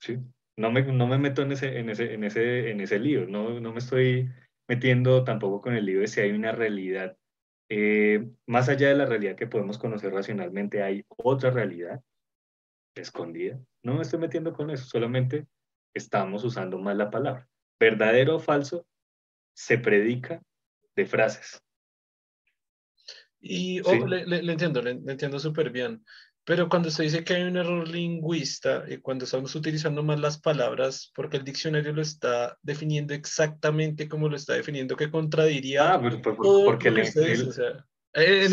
¿sí? 0.01 0.19
no 0.59 0.73
me, 0.73 0.83
no 0.83 1.07
me 1.07 1.19
meto 1.19 1.43
en 1.43 1.53
ese, 1.53 1.79
en 1.79 1.89
ese, 1.89 2.15
en 2.15 2.25
ese, 2.25 2.71
en 2.71 2.81
ese 2.81 2.99
lío, 2.99 3.27
no, 3.27 3.61
no 3.61 3.73
me 3.73 3.79
estoy 3.79 4.29
metiendo 4.69 5.25
tampoco 5.25 5.63
con 5.63 5.75
el 5.75 5.87
de 5.87 6.07
si 6.07 6.21
hay 6.21 6.31
una 6.31 6.53
realidad. 6.53 7.17
Eh, 7.71 8.27
más 8.47 8.69
allá 8.69 8.89
de 8.89 8.95
la 8.95 9.07
realidad 9.07 9.37
que 9.37 9.47
podemos 9.47 9.79
conocer 9.79 10.13
racionalmente, 10.13 10.83
hay 10.83 11.05
otra 11.09 11.51
realidad 11.51 12.03
escondida. 12.95 13.59
No 13.83 13.95
me 13.95 14.03
estoy 14.03 14.19
metiendo 14.19 14.53
con 14.53 14.71
eso, 14.71 14.85
solamente 14.85 15.47
estamos 15.95 16.45
usando 16.45 16.79
mal 16.79 16.99
la 16.99 17.11
palabra. 17.11 17.49
Verdadero 17.81 18.37
o 18.37 18.41
falso 18.41 18.87
se 19.55 19.79
predica 19.79 20.43
de 20.95 21.07
frases. 21.07 21.63
Y 23.41 23.81
oh, 23.81 24.07
le, 24.07 24.53
entiendo, 24.53 24.83
le, 24.83 24.91
entiendo 24.91 25.39
súper 25.39 25.71
bien. 25.71 26.05
Pero 26.49 26.71
cuando 26.71 26.91
se 26.91 27.03
dice 27.03 27.25
que 27.25 27.35
hay 27.35 27.43
un 27.43 27.59
error 27.59 27.87
lingüista, 27.87 28.83
y 28.89 28.97
cuando 28.97 29.27
estamos 29.27 29.55
utilizando 29.55 30.03
más 30.03 30.19
las 30.19 30.41
palabras, 30.41 31.13
porque 31.15 31.37
el 31.37 31.45
diccionario 31.45 31.93
lo 31.93 32.01
está 32.01 32.57
definiendo 32.63 33.13
exactamente 33.13 34.09
como 34.09 34.31
lo 34.31 34.37
está 34.37 34.55
definiendo, 34.55 34.97
que 34.97 35.11
contradiría 35.11 35.93
ah, 35.93 36.01
porque 36.01 36.89
el, 36.89 37.01
en 37.01 37.05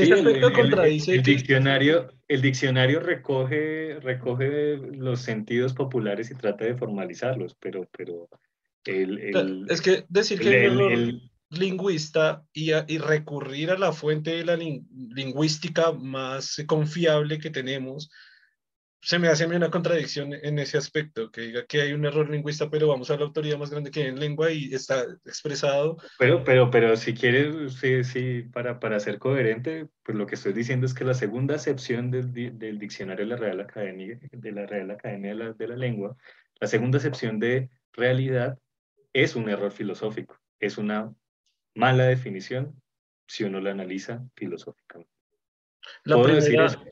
ese 0.01 0.13
aspecto 0.13 0.51
contradice 0.51 1.15
el, 1.15 1.23
diccionario, 1.23 2.09
el 2.27 2.41
diccionario 2.41 2.99
recoge, 2.99 3.97
recoge 4.01 4.75
los 4.75 5.21
sentidos 5.21 5.73
populares 5.73 6.29
y 6.31 6.35
trata 6.35 6.65
de 6.65 6.75
formalizarlos, 6.75 7.55
pero, 7.61 7.87
pero 7.97 8.27
el, 8.83 9.65
es 9.69 9.79
que 9.79 10.03
decir 10.09 10.41
que 10.41 10.65
el, 10.65 11.31
lingüista 11.57 12.43
y, 12.53 12.71
recurrir 12.97 13.71
a 13.71 13.77
la 13.77 13.91
fuente 13.91 14.31
de 14.31 14.45
la 14.45 14.55
lingüística 14.55 15.91
más 15.91 16.63
confiable 16.67 17.39
que 17.39 17.49
tenemos, 17.49 18.09
se 19.05 19.19
me 19.19 19.27
hace 19.27 19.45
una 19.45 19.69
contradicción 19.69 20.33
en 20.33 20.57
ese 20.57 20.79
aspecto, 20.79 21.31
que 21.31 21.41
diga 21.41 21.65
que 21.67 21.79
hay 21.79 21.93
un 21.93 22.05
error 22.05 22.27
lingüista, 22.27 22.71
pero 22.71 22.87
vamos 22.87 23.11
a 23.11 23.17
la 23.17 23.25
autoridad 23.25 23.59
más 23.59 23.69
grande 23.69 23.91
que 23.91 24.01
hay 24.01 24.07
en 24.07 24.19
lengua 24.19 24.51
y 24.51 24.73
está 24.73 25.03
expresado. 25.25 25.97
Pero, 26.17 26.43
pero, 26.43 26.71
pero 26.71 26.97
si 26.97 27.13
quieres, 27.13 27.75
sí, 27.75 28.03
sí, 28.03 28.41
para, 28.51 28.79
para 28.79 28.99
ser 28.99 29.19
coherente, 29.19 29.87
pues 30.01 30.17
lo 30.17 30.25
que 30.25 30.33
estoy 30.33 30.53
diciendo 30.53 30.87
es 30.87 30.95
que 30.95 31.03
la 31.03 31.13
segunda 31.13 31.53
acepción 31.53 32.09
del, 32.09 32.33
del 32.33 32.79
diccionario 32.79 33.25
de 33.25 33.29
la 33.29 33.37
Real 33.37 33.61
Academia, 33.61 34.19
de 34.31 34.51
la 34.51 34.65
Real 34.65 34.89
Academia 34.89 35.29
de 35.31 35.35
la, 35.35 35.53
de 35.53 35.67
la 35.67 35.75
Lengua, 35.75 36.17
la 36.59 36.67
segunda 36.67 36.97
acepción 36.97 37.39
de 37.39 37.69
realidad 37.93 38.57
es 39.13 39.35
un 39.35 39.49
error 39.49 39.71
filosófico, 39.71 40.39
es 40.59 40.79
una 40.79 41.13
mala 41.75 42.05
definición 42.05 42.81
si 43.27 43.43
uno 43.43 43.59
la 43.59 43.71
analiza 43.71 44.23
filosóficamente. 44.35 45.11
La 46.03 46.15
¿Puedo 46.15 46.35
decir 46.35 46.59
eso? 46.59 46.83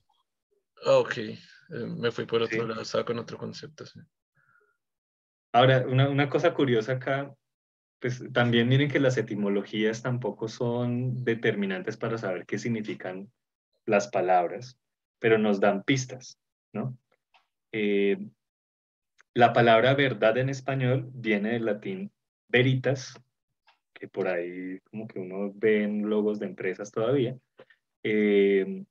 Ok, 0.85 1.17
eh, 1.17 1.37
me 1.69 2.11
fui 2.11 2.25
por 2.25 2.41
otro 2.41 2.67
lado, 2.67 2.81
estaba 2.81 3.05
con 3.05 3.17
otro 3.17 3.37
concepto. 3.37 3.85
Ahora, 5.53 5.85
una, 5.87 6.09
una, 6.09 6.29
cosa 6.29 6.53
curiosa 6.53 6.93
acá, 6.93 7.33
pues 7.99 8.23
también 8.33 8.67
miren 8.67 8.89
que 8.89 8.99
las 8.99 9.17
etimologías 9.17 10.01
tampoco 10.01 10.47
son 10.47 11.23
determinantes 11.23 11.95
para 11.95 12.17
saber 12.17 12.45
qué 12.45 12.57
significan 12.57 13.31
las 13.85 14.07
palabras, 14.09 14.77
pero 15.19 15.37
nos 15.37 15.59
dan 15.59 15.83
pistas, 15.83 16.37
¿no? 16.73 16.97
Eh, 17.71 18.17
la 19.33 19.53
palabra 19.53 19.95
verdad 19.95 20.37
en 20.37 20.49
español 20.49 21.09
viene 21.13 21.53
del 21.53 21.65
latín 21.65 22.11
veritas, 22.47 23.19
que 24.03 24.09
por 24.09 24.27
ahí 24.27 24.81
como 24.91 25.07
que 25.07 25.17
uno 25.17 25.53
ve 25.55 25.83
en 25.83 26.09
logos 26.09 26.37
de 26.37 26.47
empresas 26.47 26.91
todavía, 26.91 27.37
eh, 28.03 28.83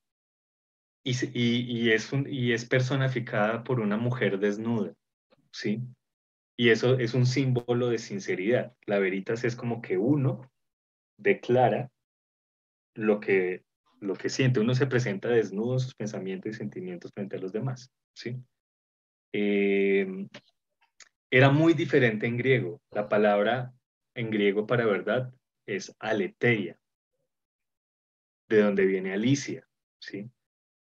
y, 1.05 1.13
y, 1.35 1.91
es 1.91 2.11
y 2.27 2.53
es 2.53 2.65
personificada 2.65 3.63
por 3.63 3.81
una 3.81 3.99
mujer 3.99 4.39
desnuda, 4.39 4.95
¿sí? 5.51 5.83
Y 6.57 6.71
eso 6.71 6.99
es 6.99 7.13
un 7.13 7.27
símbolo 7.27 7.91
de 7.91 7.99
sinceridad. 7.99 8.75
La 8.87 9.01
veritas 9.01 9.45
es 9.45 9.55
como 9.55 9.83
que 9.83 9.99
uno 9.99 10.51
declara 11.19 11.91
lo 12.95 13.21
que, 13.21 13.65
lo 14.01 14.15
que 14.15 14.31
siente. 14.31 14.61
Uno 14.61 14.75
se 14.75 14.87
presenta 14.87 15.29
desnudo 15.29 15.75
en 15.75 15.81
sus 15.81 15.95
pensamientos 15.95 16.53
y 16.53 16.55
sentimientos 16.55 17.13
frente 17.13 17.37
a 17.37 17.41
los 17.41 17.53
demás, 17.53 17.93
¿sí? 18.15 18.43
Eh, 19.35 20.27
era 21.31 21.51
muy 21.51 21.75
diferente 21.75 22.27
en 22.27 22.39
griego. 22.39 22.81
La 22.91 23.11
palabra 23.11 23.75
en 24.15 24.31
griego 24.31 24.67
para 24.67 24.87
verdad 24.87 25.33
es 25.67 25.95
aletheia, 25.99 26.79
de 28.49 28.63
donde 28.63 28.85
viene 28.87 29.13
Alicia, 29.13 29.67
¿sí? 29.99 30.31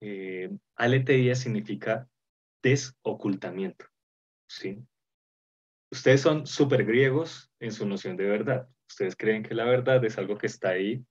Eh, 0.00 0.50
aletheia 0.76 1.34
significa 1.34 2.08
desocultamiento, 2.62 3.86
¿sí? 4.46 4.84
Ustedes 5.90 6.20
son 6.20 6.46
súper 6.46 6.84
griegos 6.84 7.50
en 7.60 7.72
su 7.72 7.86
noción 7.86 8.16
de 8.16 8.26
verdad. 8.26 8.68
Ustedes 8.88 9.16
creen 9.16 9.42
que 9.42 9.54
la 9.54 9.64
verdad 9.64 10.04
es 10.04 10.18
algo 10.18 10.36
que 10.36 10.46
está 10.46 10.70
ahí 10.70 11.04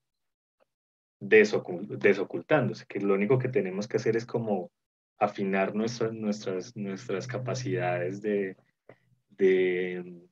desocultándose, 1.20 2.86
que 2.86 3.00
lo 3.00 3.16
único 3.16 3.40
que 3.40 3.50
tenemos 3.50 3.88
que 3.88 3.98
hacer 3.98 4.16
es 4.16 4.26
como 4.26 4.72
afinar 5.20 5.74
nuestras, 5.74 6.14
nuestras, 6.14 6.76
nuestras 6.76 7.28
capacidades 7.28 8.22
de, 8.22 8.56
de, 9.30 10.28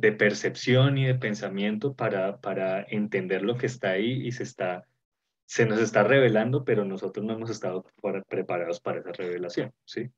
de 0.00 0.12
percepción 0.12 0.96
y 0.96 1.06
de 1.06 1.14
pensamiento 1.14 1.94
para, 1.94 2.40
para 2.40 2.82
entender 2.88 3.42
lo 3.42 3.56
que 3.56 3.66
está 3.66 3.90
ahí 3.90 4.26
y 4.26 4.32
se, 4.32 4.44
está, 4.44 4.86
se 5.44 5.66
nos 5.66 5.78
está 5.78 6.02
revelando, 6.02 6.64
pero 6.64 6.86
nosotros 6.86 7.24
no 7.24 7.34
hemos 7.34 7.50
estado 7.50 7.84
preparados 8.26 8.80
para 8.80 9.00
esa 9.00 9.12
revelación, 9.12 9.72
¿sí? 9.84 10.08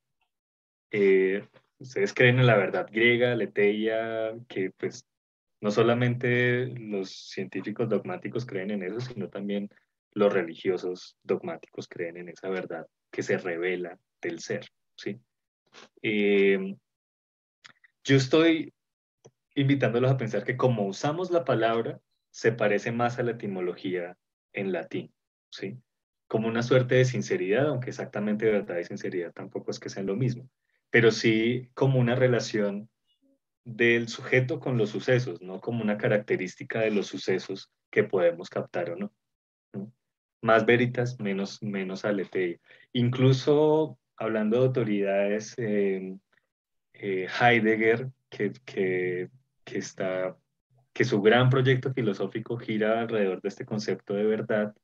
Eh, 0.92 1.44
ustedes 1.78 2.14
creen 2.14 2.38
en 2.38 2.46
la 2.46 2.56
verdad 2.56 2.86
griega, 2.90 3.34
leteia, 3.34 4.34
que 4.46 4.70
pues 4.70 5.04
no 5.60 5.72
solamente 5.72 6.66
los 6.66 7.30
científicos 7.30 7.88
dogmáticos 7.88 8.46
creen 8.46 8.70
en 8.70 8.84
eso, 8.84 9.00
sino 9.00 9.28
también 9.28 9.68
los 10.12 10.32
religiosos 10.32 11.16
dogmáticos 11.24 11.88
creen 11.88 12.18
en 12.18 12.28
esa 12.28 12.48
verdad 12.48 12.86
que 13.10 13.22
se 13.24 13.36
revela 13.36 13.98
del 14.20 14.38
ser, 14.38 14.68
¿sí? 14.94 15.18
Eh, 16.02 16.76
yo 18.04 18.16
estoy 18.16 18.72
invitándolos 19.54 20.10
a 20.10 20.16
pensar 20.16 20.44
que 20.44 20.56
como 20.56 20.86
usamos 20.86 21.30
la 21.30 21.44
palabra, 21.44 22.00
se 22.30 22.52
parece 22.52 22.92
más 22.92 23.18
a 23.18 23.22
la 23.22 23.32
etimología 23.32 24.16
en 24.52 24.72
latín, 24.72 25.12
¿sí? 25.50 25.78
Como 26.28 26.48
una 26.48 26.62
suerte 26.62 26.94
de 26.94 27.04
sinceridad, 27.04 27.66
aunque 27.66 27.90
exactamente 27.90 28.50
verdad 28.50 28.78
y 28.78 28.84
sinceridad 28.84 29.32
tampoco 29.32 29.70
es 29.70 29.78
que 29.78 29.90
sean 29.90 30.06
lo 30.06 30.16
mismo, 30.16 30.48
pero 30.90 31.10
sí 31.10 31.70
como 31.74 32.00
una 32.00 32.14
relación 32.14 32.88
del 33.64 34.08
sujeto 34.08 34.58
con 34.58 34.76
los 34.78 34.90
sucesos, 34.90 35.40
no 35.40 35.60
como 35.60 35.82
una 35.82 35.98
característica 35.98 36.80
de 36.80 36.90
los 36.90 37.06
sucesos 37.06 37.70
que 37.90 38.04
podemos 38.04 38.48
captar 38.48 38.90
o 38.90 38.96
no. 38.96 39.12
Más 40.40 40.66
veritas, 40.66 41.20
menos, 41.20 41.62
menos 41.62 42.04
aleteia. 42.04 42.58
Incluso 42.92 43.98
hablando 44.16 44.58
de 44.58 44.66
autoridades, 44.66 45.54
eh, 45.58 46.16
eh, 46.94 47.28
Heidegger, 47.40 48.10
que, 48.28 48.52
que, 48.64 49.28
que, 49.72 49.78
está, 49.78 50.36
que 50.92 51.04
su 51.04 51.22
gran 51.22 51.48
proyecto 51.48 51.92
filosófico 51.92 52.58
gira 52.58 53.00
alrededor 53.00 53.40
de 53.40 53.48
este 53.48 53.64
concepto 53.64 54.14
de 54.14 54.24
verdad 54.24 54.74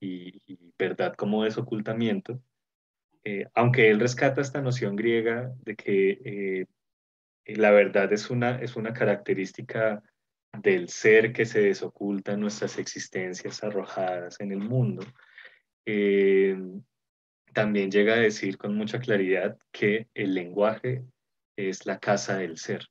y, 0.00 0.38
verdad 0.78 1.14
como 1.14 1.44
desocultamiento, 1.44 2.42
eh, 3.24 3.46
aunque 3.54 3.88
él 3.88 4.00
rescata 4.00 4.42
esta 4.42 4.60
noción 4.60 4.96
griega 4.96 5.50
de 5.62 5.76
que 5.76 6.20
eh, 6.24 6.66
la 7.56 7.70
verdad 7.70 8.12
es 8.12 8.28
una, 8.28 8.60
es 8.60 8.76
una 8.76 8.92
característica 8.92 10.02
del 10.52 10.88
ser 10.88 11.32
que 11.32 11.46
se 11.46 11.62
desoculta 11.62 12.32
en 12.32 12.40
nuestras 12.40 12.78
existencias 12.78 13.64
arrojadas 13.64 14.40
en 14.40 14.52
el 14.52 14.60
mundo, 14.60 15.04
también 17.54 17.90
llega 17.90 18.14
a 18.14 18.18
decir 18.18 18.58
con 18.58 18.76
mucha 18.76 18.98
claridad 18.98 19.56
que 19.70 20.08
el 20.14 20.34
lenguaje 20.34 21.04
es 21.56 21.86
la 21.86 21.98
casa 21.98 22.36
del 22.38 22.58
ser, 22.58 22.86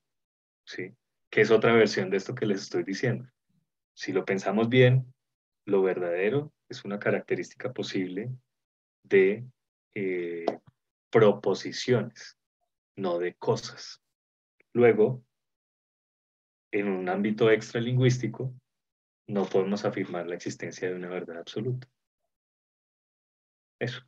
¿sí? 0.65 0.95
Que 1.33 1.41
es 1.41 1.49
otra 1.49 1.73
versión 1.73 2.11
de 2.11 2.17
esto 2.17 2.35
que 2.35 2.45
les 2.45 2.61
estoy 2.61 2.83
diciendo. 2.83 3.27
Si 3.95 4.13
lo 4.13 4.23
pensamos 4.23 4.69
bien, 4.69 5.11
lo 5.65 5.81
verdadero 5.81 6.53
es 6.69 6.85
una 6.85 6.99
característica 6.99 7.73
posible 7.73 8.29
de 9.01 9.43
eh, 9.95 10.45
proposiciones, 11.09 12.37
no 12.95 13.17
de 13.17 13.33
cosas. 13.33 13.99
Luego, 14.73 15.25
en 16.71 16.87
un 16.87 17.09
ámbito 17.09 17.49
extralingüístico, 17.49 18.53
no 19.25 19.45
podemos 19.45 19.85
afirmar 19.85 20.27
la 20.27 20.35
existencia 20.35 20.87
de 20.87 20.95
una 20.95 21.09
verdad 21.09 21.39
absoluta. 21.39 21.89
Eso. 23.79 24.03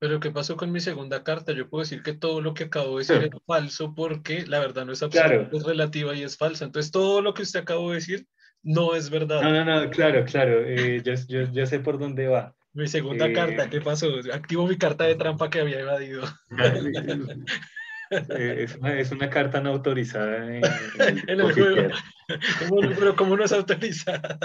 Pero 0.00 0.20
¿qué 0.20 0.30
pasó 0.30 0.56
con 0.56 0.70
mi 0.70 0.80
segunda 0.80 1.24
carta? 1.24 1.52
Yo 1.52 1.68
puedo 1.68 1.82
decir 1.82 2.02
que 2.02 2.12
todo 2.12 2.40
lo 2.40 2.54
que 2.54 2.64
acabo 2.64 2.98
de 2.98 3.04
decir 3.04 3.30
es 3.32 3.42
falso 3.46 3.94
porque 3.94 4.46
la 4.46 4.60
verdad 4.60 4.86
no 4.86 4.92
es 4.92 5.02
absoluta, 5.02 5.56
es 5.56 5.64
relativa 5.64 6.14
y 6.14 6.22
es 6.22 6.36
falsa. 6.36 6.64
Entonces 6.64 6.92
todo 6.92 7.20
lo 7.20 7.34
que 7.34 7.42
usted 7.42 7.60
acabó 7.60 7.90
de 7.90 7.96
decir 7.96 8.26
no 8.62 8.94
es 8.94 9.10
verdad. 9.10 9.42
No, 9.42 9.52
no, 9.52 9.64
no, 9.64 9.90
claro, 9.90 10.24
claro. 10.24 10.62
Eh, 10.64 11.02
yo, 11.02 11.14
yo, 11.50 11.66
sé 11.66 11.80
por 11.80 11.98
dónde 11.98 12.28
va. 12.28 12.54
Mi 12.72 12.86
segunda 12.86 13.26
eh, 13.26 13.32
carta, 13.32 13.68
¿qué 13.68 13.80
pasó? 13.80 14.08
Activo 14.32 14.66
mi 14.66 14.76
carta 14.76 15.04
de 15.04 15.16
trampa 15.16 15.50
que 15.50 15.60
había 15.60 15.80
evadido. 15.80 16.22
Eh, 18.10 18.64
es, 18.64 18.76
una, 18.76 18.98
es, 18.98 19.10
una, 19.10 19.28
carta 19.28 19.60
no 19.60 19.70
autorizada 19.70 20.46
en, 20.46 20.62
el, 21.28 21.52
juego. 21.52 21.90
pero 22.98 23.16
¿cómo 23.16 23.36
no 23.36 23.44
es 23.44 23.52
autorizada? 23.52 24.38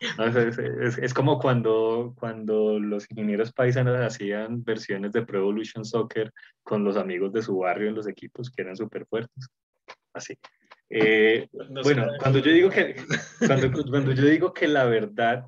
es, 1.02 1.14
como 1.14 1.38
cuando, 1.38 2.14
cuando 2.18 2.78
los 2.78 3.10
ingenieros 3.10 3.52
paisanos 3.52 3.98
hacían 3.98 4.62
versiones 4.64 5.12
de 5.12 5.22
Pro 5.22 5.40
Evolution 5.40 5.84
Soccer 5.84 6.32
con 6.62 6.84
los 6.84 6.96
amigos 6.96 7.32
de 7.32 7.42
su 7.42 7.58
barrio 7.58 7.88
en 7.88 7.94
los 7.94 8.06
equipos 8.06 8.50
que 8.50 8.62
eran 8.62 8.76
súper 8.76 9.06
fuertes. 9.06 9.48
Así. 10.12 10.38
Eh, 10.90 11.48
bueno, 11.82 12.06
cuando 12.20 12.38
yo, 12.40 12.52
digo 12.52 12.68
que, 12.68 12.96
cuando, 13.46 13.72
cuando 13.90 14.12
yo 14.12 14.24
digo 14.24 14.52
que 14.52 14.68
la 14.68 14.84
verdad 14.84 15.46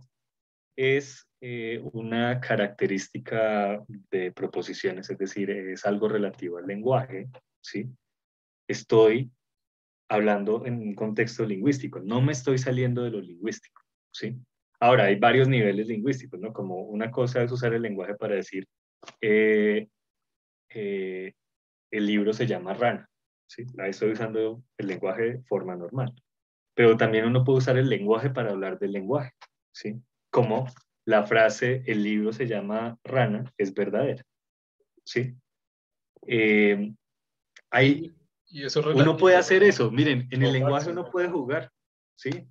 es 0.75 1.27
eh, 1.47 1.79
una 1.93 2.41
característica 2.41 3.85
de 4.11 4.33
proposiciones, 4.33 5.11
es 5.11 5.19
decir, 5.19 5.51
es 5.51 5.85
algo 5.85 6.09
relativo 6.09 6.57
al 6.57 6.67
lenguaje, 6.67 7.29
¿sí? 7.61 7.87
Estoy 8.67 9.31
hablando 10.09 10.65
en 10.65 10.79
un 10.79 10.95
contexto 10.95 11.45
lingüístico, 11.45 12.01
no 12.01 12.23
me 12.23 12.33
estoy 12.33 12.57
saliendo 12.57 13.03
de 13.03 13.11
lo 13.11 13.21
lingüístico, 13.21 13.83
¿sí? 14.11 14.39
Ahora, 14.81 15.05
hay 15.05 15.17
varios 15.17 15.47
niveles 15.47 15.87
lingüísticos, 15.87 16.41
¿no? 16.41 16.51
Como 16.51 16.81
una 16.81 17.11
cosa 17.11 17.43
es 17.43 17.53
usar 17.53 17.75
el 17.75 17.83
lenguaje 17.83 18.15
para 18.15 18.37
decir, 18.37 18.67
eh, 19.21 19.87
eh, 20.71 21.35
el 21.91 22.07
libro 22.07 22.33
se 22.33 22.47
llama 22.47 22.73
rana, 22.73 23.07
¿sí? 23.51 23.67
Ahí 23.77 23.91
estoy 23.91 24.13
usando 24.13 24.63
el 24.79 24.87
lenguaje 24.87 25.23
de 25.25 25.43
forma 25.43 25.77
normal. 25.77 26.15
Pero 26.75 26.97
también 26.97 27.27
uno 27.27 27.45
puede 27.45 27.59
usar 27.59 27.77
el 27.77 27.91
lenguaje 27.91 28.31
para 28.31 28.53
hablar 28.53 28.79
del 28.79 28.93
lenguaje, 28.93 29.33
¿sí? 29.75 30.01
Como 30.31 30.69
la 31.07 31.25
frase, 31.25 31.83
el 31.87 32.03
libro 32.03 32.33
se 32.33 32.47
llama 32.47 32.99
rana, 33.05 33.53
es 33.59 33.75
verdadera, 33.75 34.25
¿sí? 35.05 35.35
Eh, 36.27 36.93
hay, 37.71 38.15
y 38.47 38.65
eso 38.65 38.83
uno 38.95 39.17
puede 39.17 39.37
hacer 39.37 39.63
eso, 39.63 39.91
miren, 39.91 40.29
en 40.31 40.43
el 40.43 40.53
lenguaje 40.53 40.91
uno 40.91 41.11
puede 41.11 41.29
jugar, 41.29 41.71
¿sí? 42.17 42.47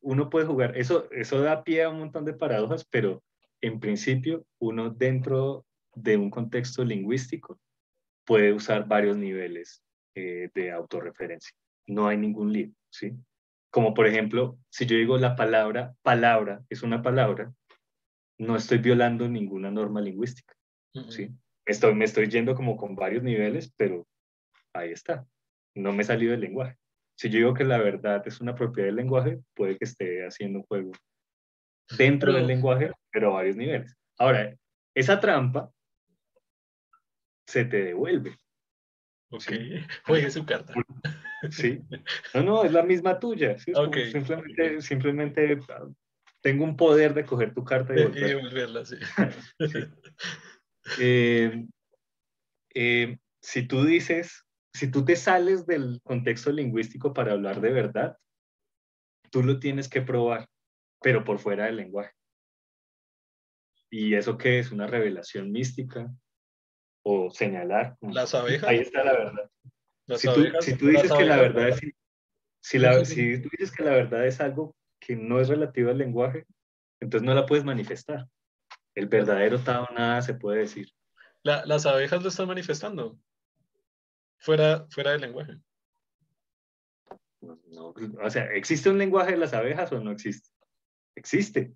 Uno 0.00 0.30
puede 0.30 0.46
jugar, 0.46 0.76
eso, 0.76 1.10
eso 1.10 1.40
da 1.40 1.64
pie 1.64 1.82
a 1.82 1.88
un 1.88 1.98
montón 1.98 2.24
de 2.24 2.34
paradojas, 2.34 2.84
pero 2.84 3.22
en 3.60 3.80
principio 3.80 4.46
uno 4.58 4.90
dentro 4.90 5.64
de 5.94 6.16
un 6.16 6.30
contexto 6.30 6.84
lingüístico 6.84 7.58
puede 8.24 8.52
usar 8.52 8.86
varios 8.86 9.16
niveles 9.16 9.82
eh, 10.14 10.50
de 10.54 10.70
autorreferencia. 10.70 11.54
No 11.86 12.06
hay 12.06 12.16
ningún 12.16 12.52
lío, 12.52 12.70
¿sí? 12.90 13.12
Como 13.70 13.94
por 13.94 14.06
ejemplo, 14.06 14.58
si 14.70 14.86
yo 14.86 14.96
digo 14.96 15.18
la 15.18 15.34
palabra 15.34 15.94
palabra 16.02 16.62
es 16.68 16.82
una 16.82 17.02
palabra, 17.02 17.52
no 18.38 18.56
estoy 18.56 18.78
violando 18.78 19.28
ninguna 19.28 19.70
norma 19.70 20.00
lingüística, 20.00 20.54
¿sí? 21.08 21.30
Estoy, 21.66 21.94
me 21.94 22.04
estoy 22.04 22.28
yendo 22.28 22.54
como 22.54 22.76
con 22.76 22.94
varios 22.94 23.22
niveles, 23.22 23.72
pero 23.76 24.06
ahí 24.74 24.90
está. 24.90 25.26
No 25.74 25.92
me 25.92 26.02
he 26.02 26.06
salido 26.06 26.32
del 26.32 26.40
lenguaje. 26.40 26.76
Si 27.16 27.30
yo 27.30 27.38
digo 27.38 27.54
que 27.54 27.64
la 27.64 27.78
verdad 27.78 28.22
es 28.26 28.40
una 28.40 28.54
propiedad 28.54 28.88
del 28.88 28.96
lenguaje, 28.96 29.40
puede 29.54 29.78
que 29.78 29.84
esté 29.84 30.26
haciendo 30.26 30.58
un 30.60 30.64
juego 30.66 30.92
dentro 31.96 32.32
del 32.32 32.46
lenguaje, 32.46 32.90
pero 33.10 33.30
a 33.30 33.34
varios 33.34 33.56
niveles. 33.56 33.96
Ahora, 34.18 34.54
esa 34.94 35.20
trampa 35.20 35.70
se 37.46 37.64
te 37.64 37.84
devuelve. 37.84 38.36
Ok, 39.30 39.52
juegue 40.06 40.30
su 40.30 40.44
carta. 40.44 40.74
Sí. 41.50 41.80
No, 42.34 42.42
no, 42.42 42.64
es 42.64 42.72
la 42.72 42.82
misma 42.82 43.18
tuya. 43.18 43.56
simplemente, 43.58 44.80
simplemente 44.80 45.58
ah, 45.68 45.86
tengo 46.44 46.64
un 46.64 46.76
poder 46.76 47.14
de 47.14 47.24
coger 47.24 47.54
tu 47.54 47.64
carta 47.64 47.94
y, 47.94 48.04
devolverla. 48.12 48.84
sí. 48.84 48.96
Eh, 51.00 51.66
eh, 52.74 53.18
si 53.40 53.66
tú 53.66 53.86
dices, 53.86 54.44
si 54.74 54.90
tú 54.90 55.02
te 55.02 55.16
sales 55.16 55.64
del 55.64 56.02
contexto 56.02 56.52
lingüístico 56.52 57.14
para 57.14 57.32
hablar 57.32 57.62
de 57.62 57.72
verdad, 57.72 58.18
tú 59.30 59.42
lo 59.42 59.58
tienes 59.58 59.88
que 59.88 60.02
probar, 60.02 60.46
pero 61.00 61.24
por 61.24 61.38
fuera 61.38 61.64
del 61.64 61.76
lenguaje. 61.76 62.12
¿Y 63.90 64.14
eso 64.14 64.36
qué 64.36 64.58
es? 64.58 64.72
¿Una 64.72 64.86
revelación 64.86 65.50
mística? 65.50 66.14
¿O 67.02 67.30
señalar? 67.30 67.96
Las 68.02 68.34
abejas. 68.34 68.68
Ahí 68.68 68.80
está 68.80 69.02
la 69.04 69.12
verdad. 69.12 69.50
si, 70.18 70.28
tú, 70.28 70.44
si, 70.60 70.76
tú, 70.76 70.88
dices 70.88 71.10
que 71.10 71.24
la 71.24 71.36
verdad 71.38 71.70
es... 71.70 71.80
Si, 72.60 72.78
la, 72.78 73.02
si 73.06 73.40
tú 73.40 73.48
dices 73.52 73.74
que 73.74 73.84
la 73.84 73.92
verdad 73.92 74.26
es 74.26 74.38
algo 74.42 74.76
que 75.04 75.16
no 75.16 75.40
es 75.40 75.48
relativo 75.48 75.90
al 75.90 75.98
lenguaje, 75.98 76.46
entonces 77.00 77.26
no 77.26 77.34
la 77.34 77.46
puedes 77.46 77.64
manifestar. 77.64 78.26
El 78.94 79.06
verdadero 79.06 79.58
Tao 79.58 79.88
nada 79.94 80.22
se 80.22 80.34
puede 80.34 80.60
decir. 80.60 80.88
las 81.42 81.86
abejas 81.86 82.22
lo 82.22 82.28
están 82.28 82.48
manifestando. 82.48 83.18
Fuera, 84.38 84.86
fuera 84.90 85.12
del 85.12 85.20
lenguaje. 85.20 85.58
o 87.40 88.30
sea, 88.30 88.44
¿existe 88.52 88.90
un 88.90 88.98
lenguaje 88.98 89.32
de 89.32 89.38
las 89.38 89.52
abejas 89.52 89.92
o 89.92 90.00
no 90.00 90.12
existe? 90.12 90.50
Existe. 91.16 91.74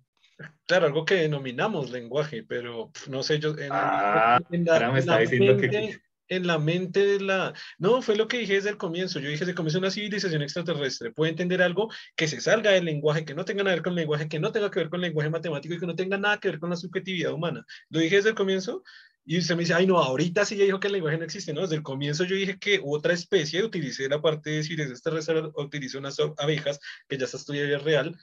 Claro, 0.65 0.87
algo 0.87 1.05
que 1.05 1.15
denominamos 1.15 1.91
lenguaje, 1.91 2.43
pero 2.43 2.91
no 3.09 3.23
sé, 3.23 3.39
yo 3.39 3.57
en, 3.57 3.69
ah, 3.71 4.39
me 4.49 4.99
está 4.99 5.19
diciendo 5.19 5.57
que 5.57 5.99
en 6.29 6.47
la 6.47 6.57
mente 6.59 7.05
de 7.05 7.19
la... 7.19 7.53
No, 7.77 8.01
fue 8.01 8.15
lo 8.15 8.27
que 8.27 8.37
dije 8.39 8.53
desde 8.53 8.69
el 8.69 8.77
comienzo. 8.77 9.19
Yo 9.19 9.29
dije 9.29 9.39
desde 9.39 9.51
el 9.51 9.55
comienzo 9.55 9.79
una 9.79 9.91
civilización 9.91 10.41
extraterrestre 10.41 11.11
puede 11.11 11.31
entender 11.31 11.61
algo 11.61 11.89
que 12.15 12.27
se 12.27 12.39
salga 12.41 12.71
del 12.71 12.85
lenguaje, 12.85 13.25
que 13.25 13.33
no 13.33 13.45
tenga 13.45 13.63
nada 13.63 13.75
que 13.75 13.79
ver 13.79 13.83
con 13.83 13.93
el 13.93 13.97
lenguaje, 13.97 14.29
que 14.29 14.39
no 14.39 14.51
tenga 14.51 14.71
que 14.71 14.79
ver 14.79 14.89
con 14.89 14.99
el 14.99 15.09
lenguaje 15.09 15.29
matemático 15.29 15.73
y 15.73 15.79
que 15.79 15.85
no 15.87 15.95
tenga 15.95 16.17
nada 16.17 16.39
que 16.39 16.49
ver 16.49 16.59
con 16.59 16.69
la 16.69 16.75
subjetividad 16.75 17.33
humana. 17.33 17.65
Lo 17.89 17.99
dije 17.99 18.17
desde 18.17 18.29
el 18.29 18.35
comienzo 18.35 18.83
y 19.25 19.37
usted 19.37 19.55
me 19.55 19.61
dice, 19.61 19.73
ay 19.73 19.85
no, 19.85 19.99
ahorita 19.99 20.45
sí 20.45 20.55
ya 20.55 20.65
dijo 20.65 20.79
que 20.79 20.87
el 20.87 20.93
lenguaje 20.93 21.17
no 21.17 21.23
existe, 21.23 21.53
¿no? 21.53 21.61
Desde 21.61 21.75
el 21.75 21.83
comienzo 21.83 22.23
yo 22.23 22.35
dije 22.35 22.57
que 22.57 22.81
otra 22.83 23.13
especie, 23.13 23.63
utilicé 23.63 24.09
la 24.09 24.21
parte 24.21 24.49
de 24.49 24.63
civilización 24.63 24.93
extraterrestre, 24.93 25.63
utilicé 25.63 25.97
unas 25.97 26.17
abejas, 26.37 26.79
que 27.07 27.17
ya 27.17 27.25
está 27.25 27.37
estudiada 27.37 27.77
real, 27.79 28.17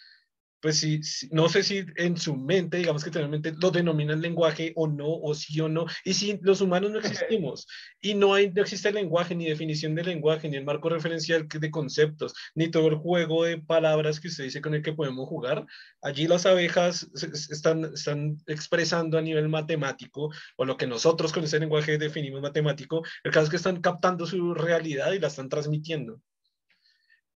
pues 0.61 0.79
sí, 0.79 1.01
no 1.31 1.49
sé 1.49 1.63
si 1.63 1.85
en 1.97 2.17
su 2.17 2.37
mente, 2.37 2.79
digamos 2.79 3.05
que 3.05 3.11
realmente 3.11 3.53
lo 3.61 3.71
denominan 3.71 4.21
lenguaje 4.21 4.73
o 4.77 4.87
no, 4.87 5.09
o 5.09 5.35
sí 5.35 5.61
o 5.61 5.69
no, 5.69 5.87
y 6.05 6.15
si 6.15 6.39
los 6.43 6.61
humanos 6.61 6.91
no 6.91 6.99
existimos 6.99 7.67
y 8.01 8.15
no, 8.15 8.35
hay, 8.35 8.51
no 8.53 8.63
existe 8.63 8.89
el 8.89 8.95
lenguaje, 8.97 9.35
ni 9.35 9.47
definición 9.47 9.95
de 9.95 10.05
lenguaje, 10.05 10.49
ni 10.49 10.57
el 10.57 10.65
marco 10.65 10.89
referencial 10.89 11.47
de 11.49 11.71
conceptos, 11.71 12.35
ni 12.55 12.69
todo 12.69 12.89
el 12.89 12.97
juego 12.97 13.45
de 13.45 13.59
palabras 13.59 14.21
que 14.21 14.29
usted 14.29 14.45
dice 14.45 14.61
con 14.61 14.75
el 14.75 14.83
que 14.83 14.93
podemos 14.93 15.29
jugar, 15.29 15.67
allí 16.03 16.27
las 16.27 16.47
abejas 16.47 17.09
están, 17.51 17.85
están 17.95 18.39
expresando 18.47 19.19
a 19.19 19.23
nivel 19.23 19.49
matemático, 19.49 20.31
o 20.57 20.65
lo 20.65 20.77
que 20.77 20.87
nosotros 20.87 21.33
con 21.33 21.45
ese 21.45 21.61
lenguaje 21.61 21.99
definimos 21.99 22.41
matemático, 22.41 23.03
el 23.25 23.33
caso 23.33 23.45
es 23.45 23.51
que 23.51 23.57
están 23.57 23.81
captando 23.81 24.27
su 24.27 24.55
realidad 24.55 25.13
y 25.13 25.19
la 25.19 25.29
están 25.29 25.49
transmitiendo. 25.49 26.21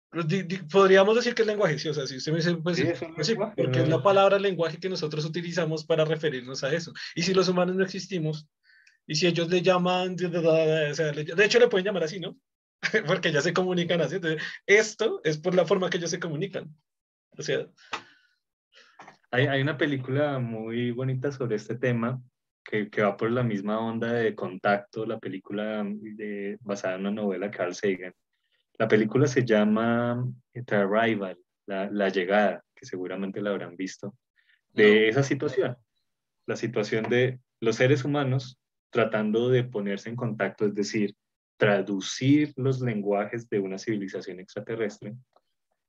Pues, 0.09 0.25
podríamos 0.71 1.15
decir 1.15 1.35
que 1.35 1.41
es 1.41 1.47
lenguaje, 1.47 1.77
sí, 1.77 1.89
o 1.89 1.93
sea, 1.93 2.07
si 2.07 2.17
usted 2.17 2.31
me 2.31 2.37
dice, 2.37 2.55
pues, 2.55 2.81
pues 3.15 3.27
sí, 3.27 3.35
porque 3.35 3.79
es 3.81 3.89
la 3.89 4.01
palabra 4.01 4.39
lenguaje 4.39 4.79
que 4.79 4.89
nosotros 4.89 5.25
utilizamos 5.25 5.85
para 5.85 6.05
referirnos 6.05 6.63
a 6.63 6.73
eso. 6.73 6.93
Y 7.13 7.23
si 7.23 7.33
los 7.33 7.49
humanos 7.49 7.75
no 7.75 7.83
existimos, 7.83 8.47
y 9.05 9.15
si 9.15 9.27
ellos 9.27 9.49
le 9.49 9.61
llaman, 9.61 10.15
de 10.15 11.45
hecho 11.45 11.59
le 11.59 11.67
pueden 11.67 11.85
llamar 11.85 12.03
así, 12.03 12.19
¿no? 12.19 12.37
porque 13.07 13.31
ya 13.31 13.41
se 13.41 13.53
comunican 13.53 14.01
así. 14.01 14.15
Entonces, 14.15 14.41
esto 14.65 15.21
es 15.23 15.37
por 15.37 15.55
la 15.55 15.65
forma 15.65 15.89
que 15.89 15.97
ellos 15.97 16.11
se 16.11 16.19
comunican. 16.19 16.73
O 17.37 17.41
sea... 17.41 17.67
Hay, 19.31 19.45
hay 19.47 19.61
una 19.61 19.77
película 19.77 20.39
muy 20.39 20.91
bonita 20.91 21.33
sobre 21.33 21.57
este 21.57 21.75
tema 21.75 22.21
que, 22.63 22.89
que, 22.89 23.01
va 23.01 23.17
por 23.17 23.29
la 23.29 23.43
misma 23.43 23.79
onda 23.79 24.13
de 24.13 24.33
contacto, 24.35 25.05
la 25.05 25.19
película 25.19 25.83
de, 25.85 26.57
basada 26.61 26.95
en 26.95 27.01
una 27.01 27.11
novela 27.11 27.47
de 27.47 27.57
Carl 27.57 27.75
Sagan 27.75 28.13
la 28.78 28.88
película 28.88 29.28
se 29.28 29.43
llama 29.43 30.23
The 30.53 30.75
Arrival, 30.75 31.38
la, 31.65 32.09
llegada, 32.09 32.63
que 32.75 32.86
seguramente 32.86 33.41
la 33.41 33.49
habrán 33.49 33.75
visto, 33.75 34.15
de 34.73 35.09
esa 35.09 35.23
situación, 35.23 35.75
la 36.45 36.55
situación 36.55 37.09
de 37.09 37.39
los 37.59 37.75
seres 37.78 38.05
humanos 38.05 38.59
tratando 38.89 39.49
de 39.49 39.63
ponerse 39.63 40.09
en 40.09 40.15
contacto, 40.15 40.65
es 40.65 40.76
decir, 40.76 41.15
traducir 41.57 42.53
los 42.56 42.80
lenguajes 42.80 43.49
de 43.49 43.60
una 43.60 43.77
civilización 43.77 44.39
extraterrestre. 44.39 45.15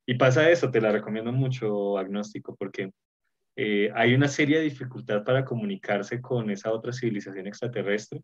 Y 0.07 0.15
pasa 0.15 0.51
eso, 0.51 0.71
te 0.71 0.81
la 0.81 0.91
recomiendo 0.91 1.31
mucho, 1.31 1.99
agnóstico, 1.99 2.57
porque 2.57 2.91
eh, 3.57 3.91
hay 3.95 4.15
una 4.15 4.29
seria 4.29 4.61
dificultad 4.61 5.23
para 5.23 5.45
comunicarse 5.45 6.23
con 6.23 6.51
esa 6.51 6.73
otra 6.73 6.93
civilización 6.93 7.47
extraterrestre, 7.47 8.23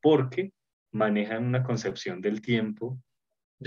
porque 0.00 0.52
manejan 0.92 1.44
una 1.44 1.64
concepción 1.64 2.20
del 2.20 2.40
tiempo 2.40 2.98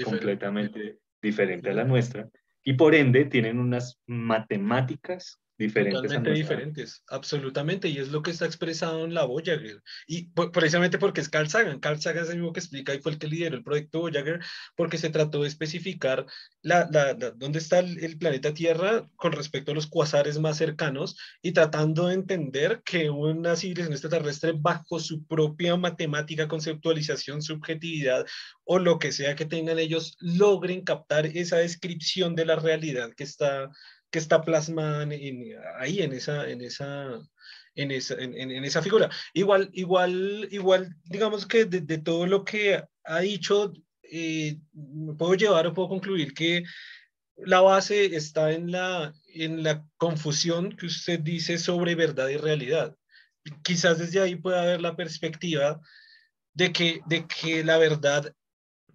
completamente 0.04 1.00
diferente 1.22 1.70
a 1.70 1.74
la 1.74 1.84
nuestra 1.84 2.30
y 2.64 2.74
por 2.74 2.96
ende 2.96 3.26
tienen 3.26 3.60
unas 3.60 4.00
matemáticas 4.06 5.40
diferentes. 5.58 6.02
Totalmente 6.02 6.32
diferentes, 6.32 7.04
absolutamente, 7.08 7.88
y 7.90 7.98
es 7.98 8.10
lo 8.10 8.22
que 8.22 8.32
está 8.32 8.46
expresado 8.46 9.06
en 9.06 9.14
la 9.14 9.26
Voyager. 9.26 9.82
Y 10.08 10.30
precisamente 10.52 10.98
porque 10.98 11.22
es 11.22 11.30
Carl 11.30 11.50
Sagan, 11.50 11.80
Carl 11.80 12.02
Sagan 12.02 12.24
es 12.24 12.30
el 12.30 12.38
mismo 12.38 12.54
que 12.54 12.60
explica 12.60 12.94
y 12.94 13.00
fue 13.00 13.14
el 13.14 13.20
que 13.20 13.28
lideró 13.28 13.56
el 13.56 13.64
proyecto 13.64 14.00
Voyager, 14.00 14.40
porque 14.76 14.98
se 14.98 15.10
trató 15.10 15.42
de 15.42 15.48
especificar 15.48 16.26
la, 16.62 16.88
la, 16.92 17.14
dónde 17.14 17.60
está 17.60 17.80
el, 17.80 18.18
planeta 18.18 18.54
Tierra 18.54 19.10
con 19.16 19.32
respecto 19.32 19.72
a 19.72 19.76
los 19.76 19.88
cuasares 19.88 20.40
más 20.40 20.58
cercanos 20.58 21.18
y 21.42 21.54
tratando 21.54 22.08
de 22.08 22.16
entender 22.16 22.82
que 22.84 23.10
una 23.10 23.56
civilización 23.56 23.94
extraterrestre 23.94 24.54
bajo 24.56 25.00
su 25.00 25.26
propia 25.26 25.76
matemática, 25.78 26.48
conceptualización, 26.48 27.42
subjetividad 27.42 28.26
o 28.64 28.80
lo 28.80 29.00
que 29.00 29.12
sea 29.12 29.36
que 29.36 29.46
tengan 29.46 29.80
ellos, 29.80 30.18
logren 30.20 30.84
captar 30.84 31.26
esa 31.26 31.58
descripción 31.58 32.36
de 32.36 32.46
la 32.46 32.56
realidad 32.56 33.12
que 33.16 33.24
está 33.24 33.70
que 34.12 34.20
está 34.20 34.42
plasmada 34.42 35.08
ahí 35.80 36.02
en 36.02 36.14
esa, 36.14 36.50
en 36.50 36.62
esa, 36.62 37.20
en 37.76 37.92
esa, 37.92 38.16
en, 38.20 38.64
esa 38.66 38.82
figura. 38.82 39.10
Igual, 39.34 39.70
igual, 39.74 40.48
igual, 40.52 40.96
digamos 41.06 41.46
que 41.46 41.66
de, 41.66 41.98
todo 41.98 42.28
lo 42.28 42.44
que 42.44 42.84
ha 43.04 43.20
dicho, 43.20 43.74
eh, 44.04 44.60
puedo 45.18 45.36
llevar 45.36 45.66
o 45.66 45.74
puedo 45.74 45.88
concluir 45.88 46.34
que 46.34 46.64
la 47.38 47.62
base 47.62 48.16
está 48.16 48.52
en 48.52 48.72
la, 48.72 49.14
en 49.34 49.64
la 49.64 49.86
confusión 49.98 50.76
que 50.76 50.88
usted 50.88 51.20
dice 51.20 51.58
sobre 51.58 51.96
verdad 51.96 52.28
y 52.28 52.38
realidad. 52.38 52.96
Quizás 53.64 53.98
desde 53.98 54.22
ahí 54.22 54.36
pueda 54.36 54.62
haber 54.62 54.82
la 54.82 54.96
perspectiva 54.96 55.80
de 56.54 56.72
que, 56.74 57.02
de 57.08 57.26
que 57.26 57.64
la 57.64 57.78
verdad, 57.78 58.36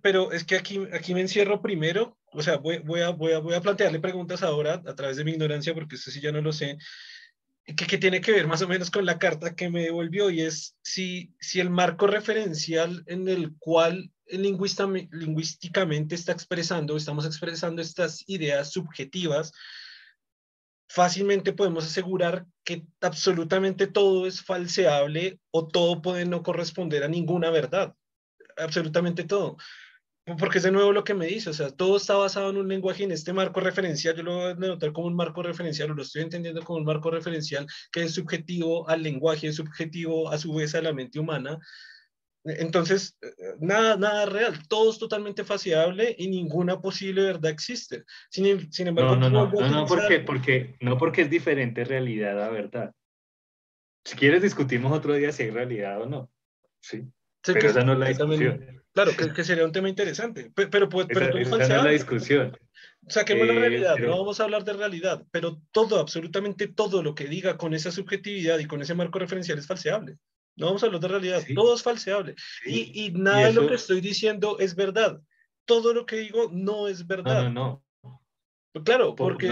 pero 0.03 0.31
es 0.31 0.45
que 0.45 0.57
aquí, 0.57 0.87
aquí 0.93 1.15
me 1.15 1.23
encierro 1.23 1.63
primero, 1.63 2.19
o 2.37 2.43
sea, 2.43 2.59
voy, 2.59 2.79
voy, 2.79 3.01
a, 3.01 3.11
voy, 3.11 3.33
a, 3.33 3.39
voy 3.39 3.55
a 3.55 3.61
plantearle 3.61 4.01
preguntas 4.01 4.43
ahora 4.43 4.83
a 4.87 4.95
través 4.95 5.17
de 5.17 5.25
mi 5.25 5.33
ignorancia, 5.33 5.75
porque 5.75 5.97
esto 5.97 6.11
sí 6.11 6.21
ya 6.21 6.33
no 6.33 6.41
lo 6.41 6.53
sé, 6.53 6.79
que, 7.65 7.87
que, 7.87 7.99
tiene 7.99 8.21
que 8.21 8.33
ver 8.33 8.47
más 8.47 8.63
o 8.63 8.69
menos 8.69 8.91
con 8.91 9.05
la 9.05 9.19
carta 9.19 9.55
que 9.55 9.71
me 9.71 9.83
devolvió 9.83 10.31
y 10.31 10.43
es 10.43 10.77
si, 10.83 11.35
si 11.41 11.61
el 11.61 11.71
marco 11.71 12.07
referencial 12.07 13.03
en 13.07 13.29
el 13.29 13.57
cual 13.59 14.13
lingüísticamente 14.29 16.15
está 16.15 16.33
expresando, 16.33 16.97
estamos 16.97 17.27
expresando 17.27 17.81
estas 17.83 18.23
ideas 18.29 18.71
subjetivas, 18.73 19.53
fácilmente 20.89 21.53
podemos 21.53 21.85
asegurar 21.85 22.47
que 22.65 22.87
absolutamente 23.01 23.87
todo 23.87 24.27
es 24.27 24.43
falseable 24.43 25.41
o 25.51 25.67
todo 25.67 26.03
puede 26.03 26.25
no 26.25 26.43
corresponder 26.43 27.05
a 27.05 27.09
ninguna 27.09 27.51
verdad. 27.51 27.95
Absolutamente 28.57 29.25
todo. 29.25 29.57
Porque 30.39 30.59
es 30.59 30.65
de 30.65 30.73
nuevo 30.73 30.93
lo 30.93 31.05
que 31.05 31.15
me 31.15 31.27
dice, 31.27 31.51
o 31.51 31.53
sea, 31.53 31.71
todo 31.71 31.97
está 31.97 32.17
basado 32.17 32.51
en 32.51 32.57
un 32.57 32.67
lenguaje, 32.69 33.05
en 33.05 33.13
este 33.13 33.33
marco 33.33 33.61
referencial, 33.61 34.17
yo 34.17 34.25
lo 34.25 34.35
voy 34.35 34.45
a 34.45 34.55
denotar 34.55 34.93
como 34.93 35.07
un 35.07 35.15
marco 35.15 35.43
referencial, 35.43 35.91
o 35.91 35.95
lo 35.95 36.03
estoy 36.03 36.23
entendiendo 36.23 36.63
como 36.63 36.81
un 36.81 36.85
marco 36.85 37.11
referencial 37.11 37.67
que 37.93 38.03
es 38.03 38.15
subjetivo 38.15 38.89
al 38.89 39.05
lenguaje, 39.05 39.47
es 39.47 39.57
subjetivo 39.57 40.29
a 40.29 40.39
su 40.39 40.53
vez 40.53 40.75
a 40.75 40.83
la 40.83 40.93
mente 40.93 41.21
humana, 41.21 41.61
entonces, 42.47 43.17
eh, 43.23 43.55
nada, 43.59 43.97
nada 43.97 44.27
real, 44.27 44.67
todo 44.69 44.91
es 44.91 44.99
totalmente 44.99 45.43
faciable 45.43 46.15
y 46.17 46.29
ninguna 46.29 46.81
posible 46.81 47.23
verdad 47.23 47.51
existe. 47.51 48.05
Sin, 48.31 48.47
em, 48.47 48.69
embargo, 48.79 49.17
no, 49.17 49.29
no, 49.29 49.51
no, 49.51 49.69
no, 49.69 49.87
porque, 49.87 50.21
porque, 50.21 50.77
no 50.81 50.97
porque 50.97 51.23
es 51.23 51.31
diferente 51.31 51.85
realidad 51.85 52.41
a 52.43 52.51
verdad. 52.51 52.93
Si 54.05 54.17
quieres 54.17 54.43
discutimos 54.43 54.93
otro 54.93 55.15
día 55.15 55.33
si 55.33 55.45
hay 55.45 55.51
realidad 55.51 56.01
o 56.01 56.07
no. 56.07 56.31
Sí. 56.81 57.05
pero 57.43 57.69
esa 57.69 57.83
no 57.83 57.95
es 57.95 57.99
la 57.99 58.09
discusión. 58.09 58.86
Claro, 58.97 59.35
que, 59.35 59.45
sería 59.45 59.65
un 59.65 59.73
tema 59.73 59.89
interesante. 59.89 60.51
Pero, 60.55 60.71
pero, 60.71 60.89
pero 60.89 61.39
esa, 61.39 61.57
no 61.57 61.63
es 61.63 61.69
la 61.69 61.91
discusión. 61.91 62.57
Saquemos 63.09 63.47
la 63.47 63.53
eh, 63.53 63.59
realidad, 63.61 63.97
no 63.99 64.19
vamos 64.19 64.41
a 64.41 64.45
hablar 64.45 64.65
de 64.65 64.73
realidad, 64.73 65.25
pero 65.31 65.61
todo, 65.71 66.01
absolutamente 66.01 66.67
todo 66.67 67.03
lo 67.03 67.15
que 67.15 67.29
diga 67.29 67.57
con 67.57 67.73
esa 67.75 67.93
subjetividad 67.93 68.59
y 68.59 68.67
con 68.67 68.83
ese 68.83 68.95
marco 68.95 69.19
referencial 69.19 69.59
es 69.59 69.67
falseable. 69.67 70.17
No 70.57 70.67
vamos 70.67 70.83
a 70.83 70.87
hablar 70.87 71.03
de 71.03 71.09
realidad, 71.09 71.43
todo 71.55 71.75
es 71.75 71.83
falseable. 71.83 72.35
Y, 72.65 73.05
y, 73.05 73.13
nada 73.13 73.47
de 73.47 73.53
lo 73.53 73.69
que 73.69 73.75
estoy 73.75 74.01
diciendo 74.01 74.57
es 74.59 74.75
verdad. 74.75 75.21
Todo 75.67 75.93
lo 75.93 76.07
que 76.07 76.17
digo 76.17 76.49
no 76.51 76.89
es 76.89 77.07
verdad. 77.07 77.45
No, 77.45 77.51
no, 77.51 77.85
no. 78.75 78.83
Claro, 78.83 79.15
porque, 79.15 79.49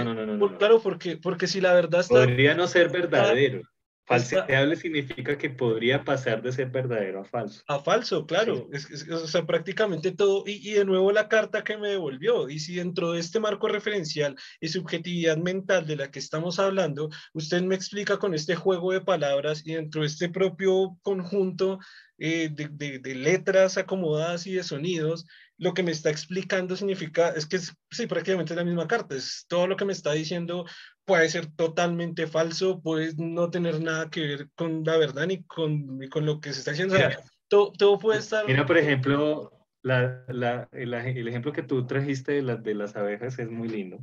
claro 0.59 0.81
porque, 0.83 1.17
porque 1.17 1.47
si 1.47 1.61
la 1.61 1.75
verdad 1.75 2.01
está... 2.01 2.15
Podría 2.15 2.55
no 2.55 2.67
ser 2.67 2.89
verdadero. 2.91 3.63
Falseable 4.07 4.77
significa 4.77 5.39
que 5.39 5.49
podría 5.49 6.05
pasar 6.05 6.43
de 6.43 6.53
ser 6.53 6.69
verdadero 6.69 7.21
a 7.21 7.25
falso. 7.25 7.63
A 7.69 7.79
falso, 7.79 8.27
claro. 8.27 8.69
Es, 8.71 9.09
o 9.09 9.27
sea, 9.27 9.47
prácticamente 9.47 10.13
todo. 10.13 10.45
Y, 10.47 10.69
y, 10.69 10.75
de 10.75 10.85
nuevo 10.85 11.11
la 11.11 11.29
carta 11.29 11.65
que 11.65 11.79
me 11.79 11.89
devolvió. 11.89 12.51
Y 12.51 12.59
si 12.59 12.75
dentro 12.75 13.13
de 13.13 13.21
este 13.21 13.41
marco 13.41 13.67
referencial 13.67 14.37
y 14.61 14.69
subjetividad 14.69 15.39
mental 15.39 15.87
de 15.87 15.97
la 15.97 16.11
que 16.11 16.19
estamos 16.19 16.59
hablando, 16.59 17.09
usted 17.33 17.63
me 17.63 17.75
explica 17.75 18.19
con 18.19 18.35
este 18.35 18.55
juego 18.55 18.93
de 18.93 19.01
palabras 19.01 19.63
y 19.65 19.73
dentro 19.73 20.03
de 20.03 20.09
este 20.09 20.29
propio 20.29 20.99
conjunto 21.03 21.79
eh, 22.17 22.49
de, 22.49 23.01
de, 23.01 23.15
letras 23.17 23.77
acomodadas 23.77 24.47
y 24.47 24.53
de 24.53 24.63
sonidos, 24.63 25.27
lo 25.59 25.75
que 25.75 25.83
me 25.83 25.91
está 25.91 26.11
explicando 26.11 26.77
significa, 26.77 27.31
es 27.31 27.47
que 27.47 27.57
es, 27.57 27.75
sí, 27.91 28.07
prácticamente 28.07 28.55
la 28.55 28.63
misma 28.63 28.87
carta, 28.87 29.17
es 29.17 29.47
todo 29.49 29.67
lo 29.67 29.77
que 29.77 29.85
me 29.85 29.93
está 29.93 30.13
diciendo 30.13 30.65
puede 31.05 31.29
ser 31.29 31.47
totalmente 31.47 32.27
falso, 32.27 32.81
puede 32.81 33.15
no 33.17 33.51
tener 33.51 33.81
nada 33.81 34.11
que 34.11 34.21
ver 34.21 34.51
con 34.55 34.85
la 34.85 34.97
verdad 34.97 35.27
ni 35.27 35.43
con, 35.45 35.99
ni 35.99 36.09
con 36.09 36.27
lo 36.27 36.41
que 36.41 36.53
se 36.53 36.61
está 36.61 36.71
diciendo. 36.73 36.97
todo, 37.49 37.73
todo, 37.73 37.99
puede 37.99 38.21
estar... 38.21 38.47
Mira, 38.47 38.65
por 38.67 38.79
ejemplo, 38.79 39.53
la, 39.83 40.25
la, 40.29 40.69
el, 40.73 40.95
el, 40.95 41.29
ejemplo 41.29 41.53
que 41.53 41.63
tú 41.63 41.87
trajiste 41.87 42.33
de, 42.33 42.43
la, 42.43 42.57
de 42.57 42.75
las 42.75 42.97
abejas 42.97 43.39
es 43.39 43.51
muy 43.51 43.69
lindo. 43.69 43.99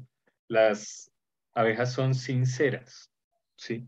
Las 0.48 1.12
abejas 1.54 1.94
son 1.94 2.14
sinceras, 2.14 3.12
¿sí? 3.56 3.88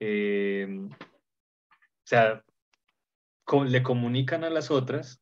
Eh, 0.00 0.66
o 0.68 2.06
sea, 2.06 2.44
le 3.66 3.82
comunican 3.82 4.44
a 4.44 4.50
las 4.50 4.70
otras 4.70 5.20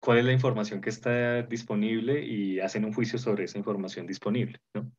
cuál 0.00 0.18
es 0.18 0.24
la 0.24 0.32
información 0.32 0.80
que 0.80 0.90
está 0.90 1.42
disponible 1.42 2.24
y 2.24 2.60
hacen 2.60 2.84
un 2.84 2.92
juicio 2.92 3.18
sobre 3.18 3.44
esa 3.44 3.58
información 3.58 4.06
disponible, 4.06 4.60
¿no? 4.74 4.90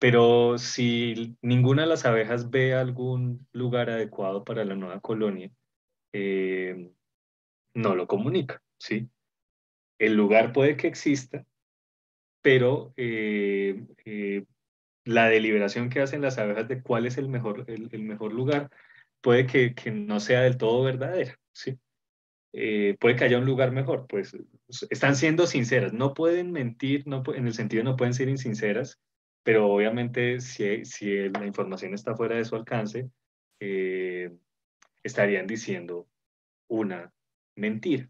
Pero 0.00 0.56
si 0.56 1.36
ninguna 1.42 1.82
de 1.82 1.88
las 1.88 2.06
abejas 2.06 2.48
ve 2.48 2.72
algún 2.72 3.46
lugar 3.52 3.90
adecuado 3.90 4.44
para 4.44 4.64
la 4.64 4.74
nueva 4.74 5.00
colonia, 5.00 5.50
eh, 6.14 6.90
no 7.74 7.94
lo 7.94 8.06
comunica, 8.06 8.62
¿sí? 8.78 9.10
El 9.98 10.14
lugar 10.14 10.54
puede 10.54 10.78
que 10.78 10.88
exista, 10.88 11.44
pero 12.40 12.94
eh, 12.96 13.84
eh, 14.06 14.46
la 15.04 15.28
deliberación 15.28 15.90
que 15.90 16.00
hacen 16.00 16.22
las 16.22 16.38
abejas 16.38 16.66
de 16.66 16.82
cuál 16.82 17.04
es 17.04 17.18
el 17.18 17.28
mejor, 17.28 17.66
el, 17.68 18.02
mejor 18.02 18.32
lugar 18.32 18.70
puede 19.20 19.46
que, 19.46 19.74
que, 19.74 19.90
no 19.90 20.18
sea 20.18 20.40
del 20.40 20.56
todo 20.56 20.82
verdadera, 20.82 21.38
¿sí? 21.52 21.78
puede 22.98 23.16
que 23.16 23.24
haya 23.24 23.38
un 23.38 23.44
lugar 23.44 23.70
mejor, 23.70 24.06
pues 24.08 24.34
están 24.88 25.14
siendo 25.14 25.46
sinceras, 25.46 25.92
no 25.92 26.14
pueden 26.14 26.52
mentir, 26.52 27.06
no, 27.06 27.22
en 27.34 27.46
el 27.46 27.52
sentido 27.54 27.84
no 27.84 27.96
pueden 27.96 28.14
ser 28.14 28.30
insinceras, 28.30 28.98
pero 29.42 29.70
obviamente 29.70 30.40
si, 30.40 30.84
si 30.84 31.28
la 31.28 31.46
información 31.46 31.94
está 31.94 32.14
fuera 32.14 32.36
de 32.36 32.44
su 32.44 32.56
alcance, 32.56 33.10
eh, 33.60 34.30
estarían 35.02 35.46
diciendo 35.46 36.08
una 36.68 37.12
mentira, 37.56 38.08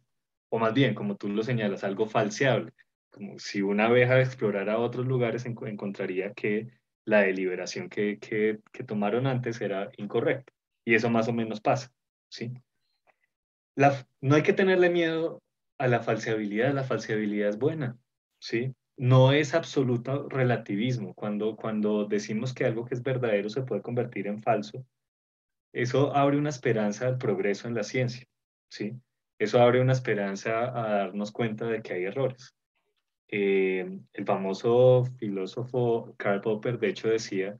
o 0.48 0.58
más 0.58 0.74
bien, 0.74 0.94
como 0.94 1.16
tú 1.16 1.28
lo 1.28 1.42
señalas, 1.42 1.84
algo 1.84 2.06
falseable, 2.06 2.72
como 3.10 3.38
si 3.38 3.62
una 3.62 3.86
abeja 3.86 4.20
explorara 4.20 4.78
otros 4.78 5.06
lugares, 5.06 5.46
encontraría 5.46 6.32
que 6.32 6.68
la 7.04 7.22
deliberación 7.22 7.88
que, 7.88 8.18
que, 8.18 8.60
que, 8.72 8.84
tomaron 8.84 9.26
antes 9.26 9.60
era 9.60 9.90
incorrecta, 9.96 10.52
y 10.84 10.94
eso 10.94 11.10
más 11.10 11.28
o 11.28 11.32
menos 11.32 11.60
pasa, 11.60 11.92
¿sí? 12.28 12.52
No 14.20 14.34
hay 14.34 14.42
que 14.42 14.52
tenerle 14.52 14.90
miedo 14.90 15.42
a 15.78 15.88
la 15.88 16.00
falseabilidad, 16.00 16.74
la 16.74 16.84
falseabilidad 16.84 17.48
es 17.48 17.58
buena, 17.58 17.96
¿sí? 18.38 18.74
No 19.00 19.32
es 19.32 19.54
absoluto 19.54 20.28
relativismo. 20.28 21.14
Cuando, 21.14 21.56
cuando 21.56 22.04
decimos 22.04 22.52
que 22.52 22.66
algo 22.66 22.84
que 22.84 22.94
es 22.94 23.02
verdadero 23.02 23.48
se 23.48 23.62
puede 23.62 23.80
convertir 23.80 24.26
en 24.26 24.42
falso, 24.42 24.84
eso 25.72 26.14
abre 26.14 26.36
una 26.36 26.50
esperanza 26.50 27.06
al 27.06 27.16
progreso 27.16 27.66
en 27.66 27.74
la 27.74 27.82
ciencia, 27.82 28.26
¿sí? 28.68 28.92
Eso 29.38 29.58
abre 29.58 29.80
una 29.80 29.94
esperanza 29.94 30.64
a 30.64 30.96
darnos 30.98 31.32
cuenta 31.32 31.64
de 31.64 31.80
que 31.80 31.94
hay 31.94 32.04
errores. 32.04 32.54
Eh, 33.28 34.00
el 34.12 34.24
famoso 34.26 35.06
filósofo 35.16 36.14
Karl 36.18 36.42
Popper, 36.42 36.78
de 36.78 36.88
hecho, 36.88 37.08
decía 37.08 37.58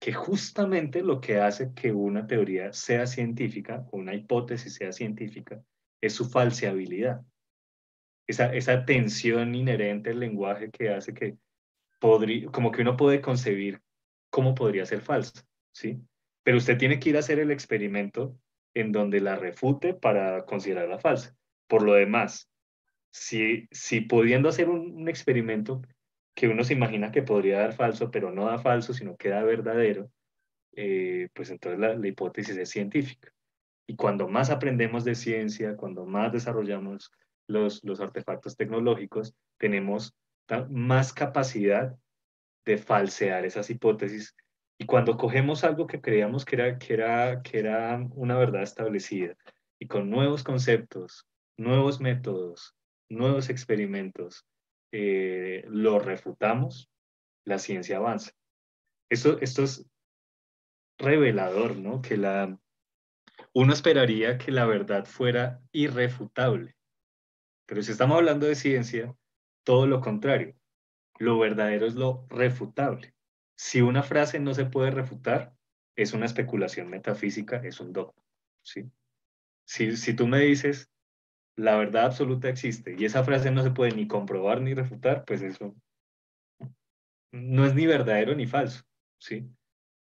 que 0.00 0.12
justamente 0.12 1.02
lo 1.02 1.20
que 1.20 1.38
hace 1.38 1.72
que 1.72 1.92
una 1.92 2.26
teoría 2.26 2.72
sea 2.72 3.06
científica, 3.06 3.86
una 3.92 4.12
hipótesis 4.12 4.74
sea 4.74 4.90
científica, 4.90 5.62
es 6.00 6.14
su 6.14 6.28
falseabilidad 6.28 7.22
esa, 8.30 8.84
tensión 8.84 9.54
inherente 9.54 10.10
al 10.10 10.20
lenguaje 10.20 10.70
que 10.70 10.90
hace 10.90 11.14
que 11.14 11.36
como 12.00 12.70
que 12.70 12.82
uno 12.82 12.96
puede 12.96 13.20
concebir 13.20 13.82
cómo 14.30 14.54
podría 14.54 14.86
ser 14.86 15.02
falso, 15.02 15.42
¿sí? 15.72 16.00
Pero 16.42 16.56
usted 16.56 16.78
tiene 16.78 16.98
que 16.98 17.10
ir 17.10 17.16
a 17.16 17.20
hacer 17.20 17.38
el 17.38 17.50
experimento 17.50 18.38
en 18.74 18.92
donde 18.92 19.20
la 19.20 19.36
refute 19.36 19.92
para 19.92 20.46
considerarla 20.46 20.98
falsa. 20.98 21.36
Por 21.66 21.82
lo 21.82 21.92
demás, 21.92 22.48
si, 23.10 23.68
si 23.70 24.00
pudiendo 24.00 24.48
hacer 24.48 24.68
un, 24.68 25.08
experimento 25.08 25.82
que 26.34 26.48
uno 26.48 26.64
se 26.64 26.72
imagina 26.72 27.10
que 27.10 27.22
podría 27.22 27.58
dar 27.58 27.74
falso, 27.74 28.10
pero 28.10 28.30
no 28.30 28.46
da 28.46 28.58
falso, 28.58 28.94
sino 28.94 29.16
que 29.16 29.28
da 29.28 29.42
verdadero, 29.42 30.10
eh, 30.72 31.28
pues 31.34 31.50
entonces 31.50 31.78
la, 31.78 31.94
la, 31.94 32.08
hipótesis 32.08 32.56
es 32.56 32.70
científica. 32.70 33.32
Y 33.86 33.96
cuando 33.96 34.28
más 34.28 34.50
aprendemos 34.50 35.04
de 35.04 35.16
ciencia, 35.16 35.76
cuando 35.76 36.06
más 36.06 36.32
desarrollamos 36.32 37.10
los, 37.50 37.84
los 37.84 38.00
artefactos 38.00 38.56
tecnológicos, 38.56 39.34
tenemos 39.58 40.14
más 40.70 41.12
capacidad 41.12 41.96
de 42.64 42.78
falsear 42.78 43.44
esas 43.44 43.70
hipótesis. 43.70 44.34
Y 44.78 44.86
cuando 44.86 45.16
cogemos 45.16 45.64
algo 45.64 45.86
que 45.86 46.00
creíamos 46.00 46.44
que 46.44 46.56
era, 46.56 46.78
que 46.78 46.94
era, 46.94 47.42
que 47.42 47.58
era 47.58 48.00
una 48.14 48.38
verdad 48.38 48.62
establecida 48.62 49.36
y 49.78 49.86
con 49.86 50.10
nuevos 50.10 50.42
conceptos, 50.42 51.26
nuevos 51.58 52.00
métodos, 52.00 52.74
nuevos 53.10 53.50
experimentos, 53.50 54.46
eh, 54.92 55.64
lo 55.68 55.98
refutamos, 55.98 56.90
la 57.44 57.58
ciencia 57.58 57.98
avanza. 57.98 58.32
Esto, 59.10 59.38
esto 59.40 59.64
es 59.64 59.86
revelador, 60.98 61.76
¿no? 61.76 62.00
Que 62.00 62.16
la, 62.16 62.58
uno 63.52 63.72
esperaría 63.72 64.38
que 64.38 64.52
la 64.52 64.66
verdad 64.66 65.04
fuera 65.04 65.60
irrefutable. 65.72 66.76
Pero 67.70 67.84
si 67.84 67.92
estamos 67.92 68.16
hablando 68.16 68.46
de 68.46 68.56
ciencia, 68.56 69.14
todo 69.64 69.86
lo 69.86 70.00
contrario. 70.00 70.56
Lo 71.20 71.38
verdadero 71.38 71.86
es 71.86 71.94
lo 71.94 72.26
refutable. 72.28 73.14
si 73.56 73.80
una 73.80 74.02
frase 74.02 74.40
no 74.40 74.54
se 74.54 74.64
puede 74.64 74.90
refutar, 74.90 75.54
es 75.94 76.12
una 76.12 76.26
especulación 76.26 76.88
metafísica, 76.88 77.58
es 77.58 77.78
un 77.78 77.92
dogma. 77.92 78.24
¿sí? 78.64 78.90
Si, 79.64 79.96
si 79.96 80.14
tú 80.14 80.26
me 80.26 80.40
dices, 80.40 80.90
la 81.56 81.76
verdad 81.76 82.06
absoluta 82.06 82.48
existe 82.48 82.96
y 82.98 83.04
esa 83.04 83.22
frase 83.22 83.52
no 83.52 83.62
se 83.62 83.70
puede 83.70 83.92
ni 83.92 84.08
comprobar 84.08 84.60
ni 84.62 84.74
refutar, 84.74 85.24
pues 85.24 85.40
eso 85.40 85.76
no 87.30 87.66
es 87.66 87.74
ni 87.76 87.86
verdadero 87.86 88.34
ni 88.34 88.48
falso. 88.48 88.82
¿sí? 89.20 89.48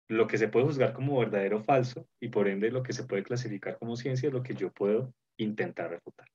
Lo 0.10 0.26
que 0.26 0.40
se 0.40 0.48
puede 0.48 0.66
juzgar 0.66 0.94
como 0.94 1.20
verdadero 1.20 1.58
o 1.58 1.64
falso 1.64 2.08
y 2.20 2.30
por 2.30 2.48
ende 2.48 2.72
lo 2.72 2.82
que 2.82 2.94
se 2.94 3.04
puede 3.04 3.22
clasificar 3.22 3.78
como 3.78 3.96
ciencia 3.96 4.26
es 4.26 4.34
lo 4.34 4.42
que 4.42 4.56
yo 4.56 4.72
puedo 4.72 5.14
intentar 5.38 5.92
refutar. 5.92 6.28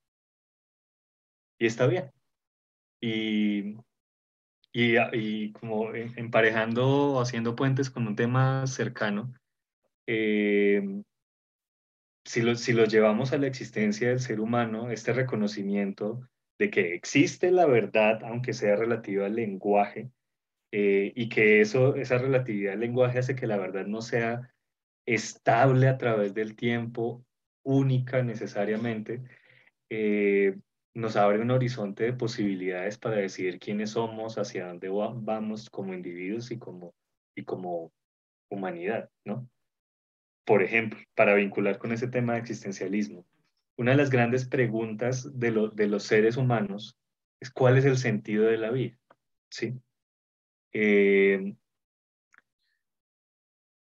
Y 1.58 1.66
está 1.66 1.86
bien. 1.86 2.10
Y, 3.00 3.76
y, 4.72 4.96
y 5.12 5.52
como 5.52 5.92
emparejando 5.94 7.20
haciendo 7.20 7.56
puentes 7.56 7.90
con 7.90 8.06
un 8.06 8.16
tema 8.16 8.66
cercano, 8.66 9.32
eh, 10.06 11.02
si, 12.24 12.42
lo, 12.42 12.54
si 12.54 12.72
lo 12.72 12.84
llevamos 12.84 13.32
a 13.32 13.38
la 13.38 13.46
existencia 13.46 14.08
del 14.08 14.20
ser 14.20 14.40
humano, 14.40 14.90
este 14.90 15.12
reconocimiento 15.12 16.28
de 16.58 16.70
que 16.70 16.94
existe 16.94 17.50
la 17.50 17.66
verdad, 17.66 18.22
aunque 18.24 18.52
sea 18.52 18.76
relativa 18.76 19.26
al 19.26 19.36
lenguaje, 19.36 20.10
eh, 20.72 21.12
y 21.14 21.28
que 21.28 21.60
eso, 21.60 21.94
esa 21.94 22.18
relatividad 22.18 22.72
del 22.72 22.80
lenguaje 22.80 23.18
hace 23.20 23.34
que 23.34 23.46
la 23.46 23.56
verdad 23.56 23.86
no 23.86 24.02
sea 24.02 24.52
estable 25.06 25.88
a 25.88 25.96
través 25.96 26.34
del 26.34 26.56
tiempo, 26.56 27.24
única 27.62 28.22
necesariamente, 28.22 29.22
eh, 29.88 30.58
nos 30.98 31.16
abre 31.16 31.40
un 31.40 31.50
horizonte 31.50 32.04
de 32.04 32.12
posibilidades 32.12 32.98
para 32.98 33.16
decidir 33.16 33.58
quiénes 33.58 33.90
somos, 33.90 34.36
hacia 34.36 34.66
dónde 34.66 34.88
vamos 34.88 35.70
como 35.70 35.94
individuos 35.94 36.50
y 36.50 36.58
como, 36.58 36.94
y 37.36 37.44
como 37.44 37.92
humanidad, 38.50 39.08
¿no? 39.24 39.48
Por 40.44 40.62
ejemplo, 40.62 40.98
para 41.14 41.34
vincular 41.34 41.78
con 41.78 41.92
ese 41.92 42.08
tema 42.08 42.34
de 42.34 42.40
existencialismo, 42.40 43.24
una 43.76 43.92
de 43.92 43.98
las 43.98 44.10
grandes 44.10 44.48
preguntas 44.48 45.38
de, 45.38 45.70
de 45.72 45.86
los 45.86 46.02
seres 46.02 46.36
humanos 46.36 46.96
es 47.40 47.50
cuál 47.50 47.78
es 47.78 47.84
el 47.84 47.96
sentido 47.96 48.46
de 48.46 48.58
la 48.58 48.70
vida, 48.70 48.98
¿sí? 49.50 49.80
Eh, 50.72 51.54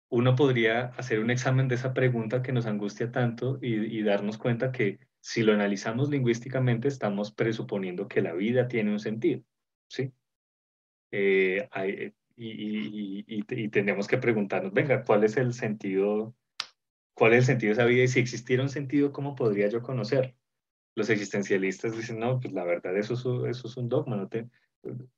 uno 0.10 0.36
podría 0.36 0.88
hacer 0.98 1.20
un 1.20 1.30
examen 1.30 1.68
de 1.68 1.76
esa 1.76 1.94
pregunta 1.94 2.42
que 2.42 2.52
nos 2.52 2.66
angustia 2.66 3.12
tanto 3.12 3.60
y, 3.62 4.02
darnos 4.04 4.38
cuenta 4.38 4.72
que 4.72 5.00
si 5.22 5.44
lo 5.44 5.54
analizamos 5.54 6.10
lingüísticamente 6.10 6.88
estamos 6.88 7.32
presuponiendo 7.32 8.08
que 8.08 8.22
la 8.22 8.34
vida 8.34 8.68
tiene 8.68 8.92
un 8.92 9.00
sentido, 9.00 9.44
¿sí? 9.88 10.12
Eh, 11.12 11.68
y, 12.36 13.26
y, 13.28 13.70
tenemos 13.70 14.08
que 14.08 14.18
preguntarnos, 14.18 14.74
venga, 14.74 15.04
¿cuál 15.04 15.24
es 15.24 15.36
el 15.38 15.54
sentido? 15.54 16.36
¿Cuál 17.14 17.34
es 17.34 17.40
el 17.40 17.46
sentido 17.46 17.70
de 17.70 17.74
esa 17.74 17.86
vida? 17.86 18.04
Y 18.04 18.08
si 18.08 18.20
existiera 18.20 18.64
un 18.64 18.70
sentido, 18.70 19.12
¿cómo 19.12 19.36
podría 19.36 19.68
yo 19.68 19.82
conocer? 19.82 20.36
Los 20.96 21.10
existencialistas 21.10 21.98
dicen, 21.98 22.20
no, 22.20 22.40
pues 22.40 22.54
la 22.54 22.64
verdad, 22.64 22.96
eso 22.98 23.14
es, 23.14 23.58
eso 23.58 23.68
es 23.68 23.78
un 23.78 23.90
dogma, 23.90 24.16
no 24.16 24.30
te, 24.30 24.48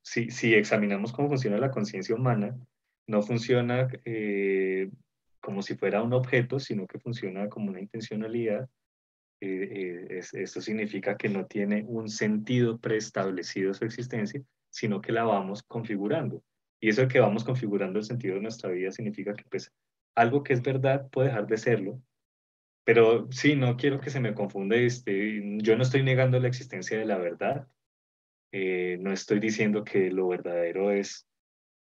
si, 0.02 0.30
si 0.30 0.54
examinamos 0.54 1.12
cómo 1.12 1.28
funciona 1.28 1.58
la 1.58 1.70
conciencia 1.70 2.14
humana, 2.14 2.58
no 3.06 3.22
funciona 3.22 3.88
eh, 4.04 4.90
como 5.40 5.62
si 5.62 5.74
fuera 5.74 6.02
un 6.02 6.12
objeto, 6.12 6.58
sino 6.58 6.86
que 6.86 6.98
funciona 6.98 7.48
como 7.48 7.70
una 7.70 7.80
intencionalidad. 7.80 8.68
Eh, 9.44 10.06
eh, 10.08 10.20
esto 10.34 10.60
significa 10.60 11.16
que 11.16 11.28
no 11.28 11.46
tiene 11.46 11.84
un 11.88 12.08
sentido 12.08 12.78
preestablecido 12.78 13.74
su 13.74 13.84
existencia, 13.84 14.40
sino 14.70 15.00
que 15.00 15.10
la 15.10 15.24
vamos 15.24 15.64
configurando. 15.64 16.44
Y 16.80 16.90
eso 16.90 17.00
de 17.00 17.08
que 17.08 17.18
vamos 17.18 17.42
configurando 17.42 17.98
el 17.98 18.04
sentido 18.04 18.36
de 18.36 18.42
nuestra 18.42 18.70
vida 18.70 18.92
significa 18.92 19.34
que 19.34 19.42
pues 19.50 19.72
algo 20.14 20.44
que 20.44 20.52
es 20.52 20.62
verdad 20.62 21.08
puede 21.10 21.28
dejar 21.28 21.48
de 21.48 21.56
serlo. 21.56 22.00
Pero 22.84 23.26
sí, 23.32 23.56
no 23.56 23.76
quiero 23.76 24.00
que 24.00 24.10
se 24.10 24.20
me 24.20 24.32
confunda. 24.32 24.76
Este, 24.76 25.42
yo 25.58 25.76
no 25.76 25.82
estoy 25.82 26.04
negando 26.04 26.38
la 26.38 26.46
existencia 26.46 26.96
de 26.96 27.04
la 27.04 27.18
verdad, 27.18 27.66
eh, 28.52 28.96
no 29.00 29.12
estoy 29.12 29.40
diciendo 29.40 29.82
que 29.82 30.12
lo 30.12 30.28
verdadero 30.28 30.92
es 30.92 31.26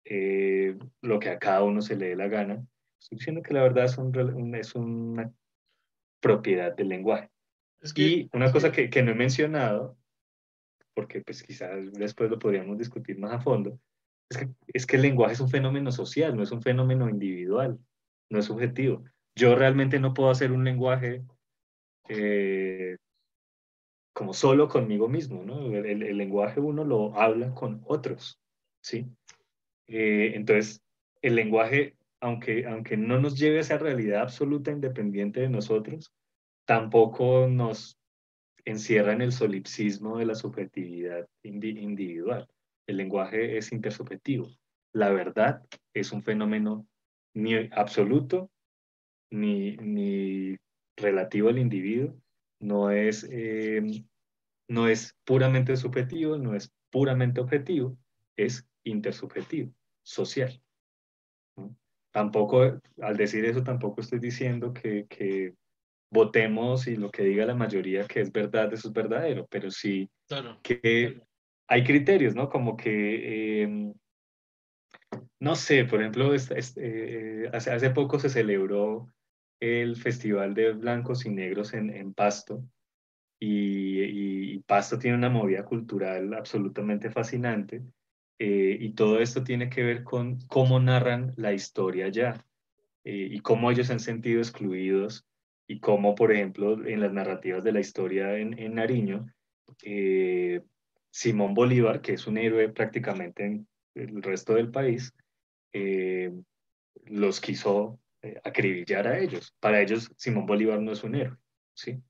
eh, 0.06 0.76
lo 1.02 1.20
que 1.20 1.30
a 1.30 1.38
cada 1.38 1.64
uno 1.64 1.84
se 1.84 1.96
le 1.96 2.08
dé 2.08 2.16
la 2.16 2.28
gana. 2.28 2.66
Estoy 3.00 3.20
diciendo 3.20 3.44
que 3.44 3.54
la 3.54 3.62
verdad 3.62 3.86
es, 3.86 4.00
un, 4.00 4.56
es 4.56 4.74
una 4.74 5.32
propiedad 6.22 6.76
del 6.76 6.90
lenguaje. 6.90 7.30
Y 7.96 8.30
una 8.34 8.52
cosa 8.52 8.72
que, 8.72 8.90
que, 8.90 9.02
no 9.04 9.12
he 9.12 9.16
mencionado, 9.16 9.98
porque 10.94 11.22
pues 11.22 11.44
quizás 11.44 11.92
después 11.94 12.30
lo 12.30 12.40
podríamos 12.40 12.78
discutir 12.78 13.18
más 13.18 13.34
a 13.34 13.40
fondo, 13.40 13.80
es 14.30 14.38
que, 14.38 14.50
es 14.68 14.86
que 14.86 14.96
el 14.98 15.02
lenguaje 15.02 15.34
es 15.34 15.42
un 15.42 15.50
fenómeno 15.50 15.92
social, 15.92 16.36
no 16.36 16.44
es 16.44 16.52
un 16.52 16.62
fenómeno 16.62 17.10
individual, 17.10 17.80
no 18.30 18.40
es 18.40 18.46
subjetivo. 18.46 19.04
Yo 19.36 19.56
realmente 19.56 20.00
no 20.00 20.14
puedo 20.14 20.30
hacer 20.30 20.52
un 20.52 20.64
lenguaje 20.64 21.24
eh, 22.08 22.98
como 24.14 24.34
solo 24.34 24.68
conmigo 24.68 25.08
mismo, 25.08 25.44
¿no? 25.44 25.66
El, 25.74 26.18
lenguaje 26.18 26.60
uno 26.60 26.84
lo 26.84 27.20
habla 27.20 27.54
con 27.54 27.82
otros, 27.86 28.40
¿sí? 28.82 29.08
Eh, 29.88 30.34
entonces, 30.36 30.82
el 31.22 31.36
lenguaje, 31.36 31.96
aunque, 32.20 32.66
aunque 32.68 32.98
no 32.98 33.20
nos 33.20 33.38
lleve 33.38 33.58
a 33.58 33.62
esa 33.62 33.78
realidad 33.78 34.22
absoluta 34.22 34.72
independiente 34.72 35.42
de 35.42 35.50
nosotros, 35.50 36.14
tampoco 36.66 37.48
nos 37.48 37.98
encierra 38.66 39.14
en 39.14 39.22
el 39.22 39.32
solipsismo 39.32 40.18
de 40.18 40.26
la 40.26 40.36
subjetividad 40.36 41.28
individual. 41.44 42.48
El 42.88 42.98
lenguaje 42.98 43.58
es 43.58 43.72
intersubjetivo. 43.72 44.50
La 44.94 45.10
verdad 45.10 45.64
es 45.94 46.12
un 46.12 46.22
fenómeno 46.22 46.88
ni 47.34 47.56
absoluto 47.72 48.50
ni, 49.32 49.78
ni 49.78 50.58
relativo 50.98 51.50
al 51.50 51.58
individuo, 51.58 52.16
no 52.60 52.92
es, 52.92 53.28
eh, 53.32 53.82
no 54.68 54.88
es 54.88 55.16
puramente 55.26 55.76
subjetivo, 55.78 56.38
no 56.38 56.54
es 56.54 56.72
puramente 56.92 57.42
objetivo, 57.42 57.98
es 58.36 58.68
intersubjetivo, 58.84 59.74
social. 60.04 60.62
Tampoco, 62.12 62.82
al 63.02 63.18
decir 63.18 63.46
eso, 63.46 63.64
tampoco 63.64 64.02
estoy 64.02 64.20
diciendo 64.20 64.74
que, 64.74 65.08
que, 65.08 65.56
votemos 66.12 66.88
y 66.88 66.98
lo 66.98 67.10
que 67.10 67.24
diga 67.24 67.46
la 67.46 67.56
mayoría 67.56 68.06
que 68.06 68.22
es 68.22 68.32
verdad, 68.32 68.72
eso 68.74 68.90
es 68.90 68.94
verdadero, 68.94 69.48
pero 69.50 69.72
sí 69.72 70.10
que 70.62 71.22
hay 71.68 71.84
criterios, 71.84 72.36
¿no? 72.36 72.50
Como 72.50 72.76
que, 72.76 73.64
em, 73.64 73.94
no 75.40 75.56
sé, 75.56 75.86
por 75.86 76.02
ejemplo, 76.02 76.34
eh, 76.36 77.50
hace, 77.54 77.72
hace 77.72 77.90
poco 77.92 78.20
se 78.20 78.30
celebró 78.30 79.12
el 79.62 79.96
Festival 79.96 80.54
de 80.54 80.74
Blancos 80.74 81.26
y 81.26 81.30
Negros 81.30 81.74
en, 81.74 81.90
en 81.90 82.14
Pasto. 82.14 82.64
Y, 83.40 84.60
Pasto 84.68 85.00
tiene 85.00 85.18
una 85.18 85.30
movida 85.30 85.66
cultural 85.66 86.34
absolutamente 86.34 87.10
fascinante. 87.10 87.82
Eh, 88.38 88.78
y 88.80 88.94
todo 88.94 89.20
esto 89.20 89.44
tiene 89.44 89.70
que 89.70 89.84
ver 89.84 90.04
con 90.04 90.40
cómo 90.48 90.80
narran 90.80 91.34
la 91.38 91.54
historia 91.54 92.10
ya 92.10 92.46
eh, 93.04 93.28
y 93.32 93.40
cómo 93.40 93.72
ellos 93.72 93.88
se 93.88 93.94
han 93.94 94.00
sentido 94.00 94.40
excluidos 94.40 95.26
y 95.68 95.80
cómo, 95.80 96.16
por 96.16 96.32
ejemplo, 96.32 96.86
en 96.86 97.00
las 97.00 97.14
narrativas 97.14 97.64
de 97.64 97.72
la 97.72 97.80
historia 97.80 98.38
en, 98.38 98.76
Nariño, 98.76 99.26
eh, 99.84 100.62
Simón 101.10 101.54
Bolívar, 101.54 102.02
que 102.02 102.14
es 102.14 102.28
un 102.28 102.38
héroe 102.38 102.70
prácticamente 102.70 103.46
en 103.46 103.68
el 103.96 104.22
resto 104.22 104.56
del 104.56 104.72
país, 104.72 105.14
los 107.06 107.40
quiso 107.40 108.00
eh, 108.22 108.40
acribillar 108.44 109.08
a 109.08 109.20
ellos. 109.20 109.56
Para 109.60 109.82
ellos, 109.82 110.12
Simón 110.16 110.46
Bolívar 110.46 110.80
no 110.80 110.92
es 110.92 111.04
un 111.04 111.16
héroe. 111.16 111.38
¿sí? 111.74 112.02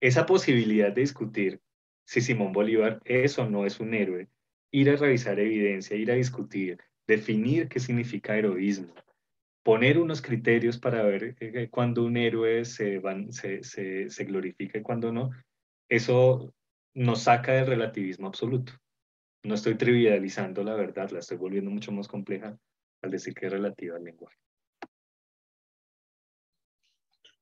Esa 0.00 0.24
posibilidad 0.26 0.92
de 0.92 1.02
discutir 1.02 1.60
si 2.06 2.20
Simón 2.20 2.52
Bolívar 2.52 3.00
es 3.04 3.38
o 3.38 3.48
no 3.48 3.66
es 3.66 3.80
un 3.80 3.94
héroe, 3.94 4.28
ir 4.70 4.90
a 4.90 4.96
revisar 4.96 5.38
evidencia, 5.38 5.96
ir 5.96 6.10
a 6.10 6.14
discutir, 6.14 6.78
definir 7.06 7.68
qué 7.68 7.80
significa 7.80 8.36
heroísmo, 8.36 8.94
poner 9.64 9.98
unos 9.98 10.22
criterios 10.22 10.78
para 10.78 11.02
ver 11.02 11.34
eh, 11.40 11.68
cuándo 11.70 12.04
un 12.04 12.16
héroe 12.16 12.64
se, 12.64 12.98
van, 12.98 13.32
se, 13.32 13.64
se, 13.64 14.10
se 14.10 14.24
glorifica 14.24 14.78
y 14.78 14.82
cuándo 14.82 15.10
no, 15.10 15.30
eso 15.88 16.54
nos 16.94 17.22
saca 17.22 17.52
del 17.52 17.66
relativismo 17.66 18.28
absoluto. 18.28 18.74
No 19.42 19.54
estoy 19.54 19.76
trivializando 19.76 20.62
la 20.62 20.74
verdad, 20.74 21.10
la 21.10 21.18
estoy 21.18 21.38
volviendo 21.38 21.70
mucho 21.70 21.90
más 21.92 22.06
compleja 22.06 22.56
al 23.02 23.10
decir 23.10 23.34
que 23.34 23.46
es 23.46 23.52
relativa 23.52 23.96
al 23.96 24.04
lenguaje. 24.04 24.36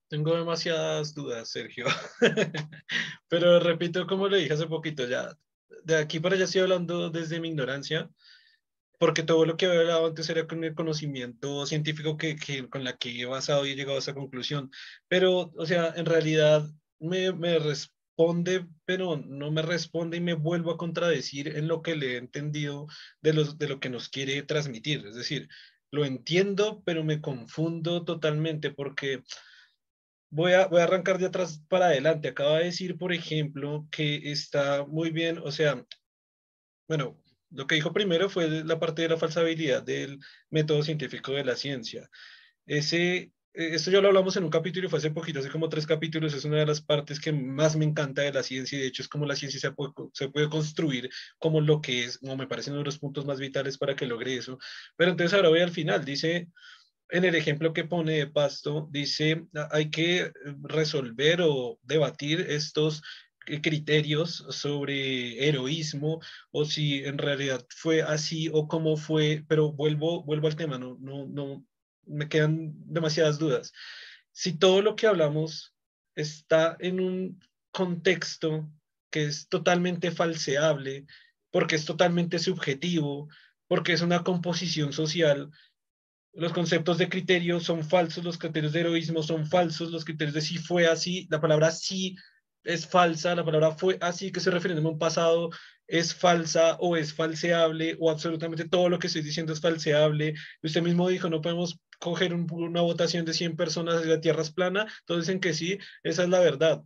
Tengo 0.09 0.37
demasiadas 0.37 1.15
dudas, 1.15 1.49
Sergio. 1.49 1.87
Pero 3.29 3.59
repito, 3.61 4.07
como 4.07 4.29
le 4.29 4.39
dije 4.39 4.53
hace 4.53 4.67
poquito, 4.67 5.07
ya 5.07 5.37
de 5.85 5.97
aquí 5.97 6.21
para 6.21 6.37
allá 6.37 6.45
estoy 6.45 6.61
hablando 6.61 7.11
desde 7.11 7.41
mi 7.41 7.49
ignorancia, 7.49 8.11
porque 9.03 9.25
todo 9.25 9.45
lo 9.45 9.57
que 9.57 9.67
había 9.67 9.81
hablado 9.81 10.07
antes 10.07 10.31
era 10.31 10.47
con 10.47 10.63
el 10.63 10.77
conocimiento 10.77 11.67
científico 11.67 12.17
que, 12.17 12.37
que, 12.37 12.69
con 12.69 12.85
la 12.85 12.97
que 12.97 13.21
he 13.21 13.25
basado 13.27 13.67
y 13.67 13.73
he 13.73 13.75
llegado 13.75 13.97
a 13.97 13.99
esa 13.99 14.15
conclusión. 14.15 14.71
Pero, 15.09 15.53
o 15.57 15.67
sea, 15.67 15.93
en 15.97 16.07
realidad 16.07 16.65
me, 17.01 17.33
me 17.33 17.59
responde, 17.59 18.65
pero 18.85 19.17
no 19.17 19.51
me 19.51 19.63
responde 19.63 20.19
y 20.19 20.21
me 20.21 20.35
vuelvo 20.35 20.71
a 20.71 20.77
contradecir 20.77 21.49
en 21.49 21.67
lo 21.67 21.83
que 21.83 21.97
le 21.97 22.13
he 22.13 22.17
entendido 22.17 22.87
de, 23.21 23.33
los, 23.33 23.59
de 23.59 23.67
lo 23.67 23.81
que 23.81 23.91
nos 23.91 24.09
quiere 24.09 24.41
transmitir. 24.45 25.05
Es 25.05 25.17
decir, 25.17 25.49
lo 25.91 26.05
entiendo, 26.05 26.81
pero 26.87 27.03
me 27.03 27.21
confundo 27.21 28.05
totalmente 28.05 28.71
porque 28.71 29.25
voy 30.31 30.53
a, 30.53 30.69
voy 30.69 30.81
a 30.81 30.85
arrancar 30.85 31.19
de 31.19 31.27
atrás 31.27 31.61
para 31.69 31.87
adelante. 31.87 32.29
Acaba 32.29 32.59
de 32.59 32.67
decir, 32.67 32.97
por 32.97 33.13
ejemplo, 33.13 33.85
que 33.91 34.31
está 34.31 34.87
muy 34.87 35.11
bien, 35.11 35.39
o 35.39 35.51
sea, 35.51 35.85
bueno, 36.87 37.22
lo 37.53 37.67
que 37.67 37.77
dijo 37.77 37.93
primero 37.93 38.29
fue 38.29 38.49
la 38.65 38.79
parte 38.79 39.03
de 39.03 39.09
la 39.09 39.17
falsabilidad 39.17 39.83
del 39.83 40.19
método 40.51 40.83
científico 40.83 41.33
de 41.33 41.45
la 41.45 41.57
ciencia. 41.57 42.09
Ese 42.67 43.33
eh, 43.55 43.75
esto 43.75 43.91
ya 43.91 44.01
lo 44.01 44.09
hablamos 44.09 44.37
en 44.37 44.45
un 44.45 44.51
capítulo 44.51 44.89
fue 44.89 44.99
hace 44.99 45.11
poquito, 45.11 45.39
hace 45.41 45.51
como 45.51 45.69
tres 45.69 45.87
capítulos, 45.87 46.33
es 46.33 46.45
una 46.45 46.59
de 46.59 46.67
las 46.67 46.81
partes 46.81 47.21
que 47.21 47.33
más 47.33 47.77
me 47.77 47.85
encanta 47.85 48.23
de 48.23 48.33
la 48.33 48.43
ciencia 48.43 48.79
y 48.79 48.81
de 48.81 48.87
hecho 48.87 49.03
es 49.03 49.09
como 49.09 49.27
la 49.27 49.37
ciencia 49.37 49.61
se 49.61 49.73
puede, 49.73 49.93
se 50.15 50.29
puede 50.31 50.49
construir 50.49 51.11
como 51.39 51.61
lo 51.61 51.81
que 51.83 52.05
es, 52.05 52.19
como 52.19 52.37
me 52.37 52.47
parece 52.47 52.71
uno 52.71 52.79
de 52.79 52.87
los 52.87 52.99
puntos 52.99 53.27
más 53.27 53.39
vitales 53.39 53.77
para 53.77 53.95
que 53.95 54.07
logre 54.07 54.37
eso. 54.37 54.59
Pero 54.97 55.11
entonces 55.11 55.35
ahora 55.35 55.51
voy 55.51 55.61
al 55.61 55.71
final, 55.71 56.05
dice, 56.05 56.49
en 57.11 57.25
el 57.27 57.35
ejemplo 57.35 57.75
que 57.75 57.85
pone 57.85 58.15
de 58.15 58.27
Pasto, 58.27 58.89
dice, 58.91 59.45
hay 59.71 59.91
que 59.91 60.33
resolver 60.63 61.43
o 61.43 61.79
debatir 61.83 62.41
estos 62.49 63.03
criterios 63.45 64.45
sobre 64.51 65.49
heroísmo 65.49 66.21
o 66.51 66.65
si 66.65 67.05
en 67.05 67.19
realidad 67.19 67.67
fue 67.71 68.03
así 68.03 68.49
o 68.53 68.69
cómo 68.69 68.97
fue, 68.97 69.45
pero 69.49 69.73
vuelvo, 69.73 70.23
vuelvo 70.25 70.47
al 70.47 70.57
tema, 70.57 70.79
no, 70.79 70.97
no, 71.01 71.27
no, 71.27 71.65
me 72.07 72.29
quedan 72.29 72.73
demasiadas 72.87 73.39
dudas. 73.39 73.73
Si 74.33 74.55
todo 74.55 74.83
lo 74.83 74.97
que 74.97 75.07
hablamos 75.07 75.75
está 76.15 76.77
en 76.81 77.01
un 77.01 77.41
contexto 77.71 78.71
que 79.11 79.25
es 79.25 79.49
totalmente 79.49 80.11
falseable, 80.11 81.07
porque 81.51 81.77
es 81.77 81.85
totalmente 81.85 82.39
subjetivo, 82.39 83.29
porque 83.67 83.93
es 83.93 84.03
una 84.03 84.25
composición 84.25 84.93
social, 84.93 85.51
los 86.35 86.53
conceptos 86.53 86.97
de 86.97 87.09
criterio 87.09 87.61
son 87.61 87.85
falsos, 87.85 88.25
los 88.25 88.39
criterios 88.39 88.73
de 88.73 88.81
heroísmo 88.81 89.23
son 89.23 89.47
falsos, 89.47 89.91
los 89.91 90.05
criterios 90.05 90.35
de 90.35 90.41
si 90.41 90.57
fue 90.57 90.87
así, 90.87 91.27
la 91.31 91.41
palabra 91.41 91.71
sí 91.71 92.17
es 92.65 92.87
falsa, 92.87 93.35
la 93.35 93.45
palabra 93.45 93.73
fue 93.73 93.99
así 94.01 94.33
que 94.33 94.41
se 94.41 94.51
refiere 94.51 94.79
a 94.79 94.81
un 94.81 94.99
pasado 94.99 95.51
es 95.93 96.15
falsa 96.15 96.77
o 96.81 96.97
es 96.97 97.13
falseable 97.13 97.97
o 98.01 98.11
absolutamente 98.11 98.69
todo 98.69 98.89
lo 98.89 98.99
que 98.99 99.09
estoy 99.09 99.23
diciendo 99.23 99.53
es 99.53 99.61
falseable. 99.61 100.35
Usted 100.63 100.83
mismo 100.83 101.09
dijo, 101.09 101.29
no 101.29 101.43
podemos 101.43 101.81
coger 101.99 102.33
una 102.35 102.81
votación 102.81 103.27
de 103.27 103.35
100 103.35 103.57
personas 103.57 104.01
de 104.01 104.09
la 104.09 104.21
Tierra 104.21 104.43
es 104.43 104.51
plana, 104.51 104.87
todos 105.05 105.27
dicen 105.27 105.39
que 105.39 105.53
sí, 105.55 105.79
esa 106.03 106.23
es 106.25 106.29
la 106.31 106.41
verdad. 106.41 106.83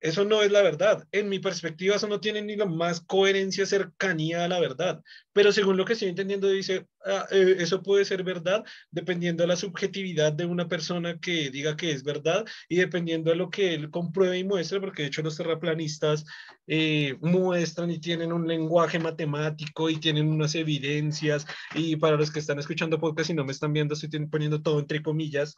Eso 0.00 0.24
no 0.24 0.42
es 0.42 0.52
la 0.52 0.62
verdad. 0.62 1.06
En 1.10 1.28
mi 1.28 1.40
perspectiva, 1.40 1.96
eso 1.96 2.06
no 2.06 2.20
tiene 2.20 2.40
ni 2.42 2.54
la 2.54 2.66
más 2.66 3.00
coherencia, 3.00 3.66
cercanía 3.66 4.44
a 4.44 4.48
la 4.48 4.60
verdad. 4.60 5.02
Pero 5.32 5.50
según 5.50 5.76
lo 5.76 5.84
que 5.84 5.94
estoy 5.94 6.08
entendiendo, 6.08 6.48
dice, 6.48 6.86
ah, 7.04 7.26
eh, 7.32 7.56
eso 7.58 7.82
puede 7.82 8.04
ser 8.04 8.22
verdad 8.22 8.64
dependiendo 8.92 9.42
de 9.42 9.48
la 9.48 9.56
subjetividad 9.56 10.32
de 10.32 10.46
una 10.46 10.68
persona 10.68 11.18
que 11.18 11.50
diga 11.50 11.76
que 11.76 11.90
es 11.90 12.04
verdad 12.04 12.44
y 12.68 12.76
dependiendo 12.76 13.30
de 13.30 13.36
lo 13.36 13.50
que 13.50 13.74
él 13.74 13.90
compruebe 13.90 14.38
y 14.38 14.44
muestre, 14.44 14.80
porque 14.80 15.02
de 15.02 15.08
hecho 15.08 15.22
los 15.22 15.36
terraplanistas 15.36 16.24
eh, 16.68 17.16
muestran 17.20 17.90
y 17.90 17.98
tienen 17.98 18.32
un 18.32 18.46
lenguaje 18.46 19.00
matemático 19.00 19.90
y 19.90 19.96
tienen 19.98 20.28
unas 20.28 20.54
evidencias. 20.54 21.44
Y 21.74 21.96
para 21.96 22.16
los 22.16 22.30
que 22.30 22.38
están 22.38 22.58
escuchando 22.60 23.00
podcast 23.00 23.30
y 23.30 23.34
no 23.34 23.44
me 23.44 23.52
están 23.52 23.72
viendo, 23.72 23.94
estoy 23.94 24.26
poniendo 24.26 24.62
todo 24.62 24.78
entre 24.78 25.02
comillas. 25.02 25.56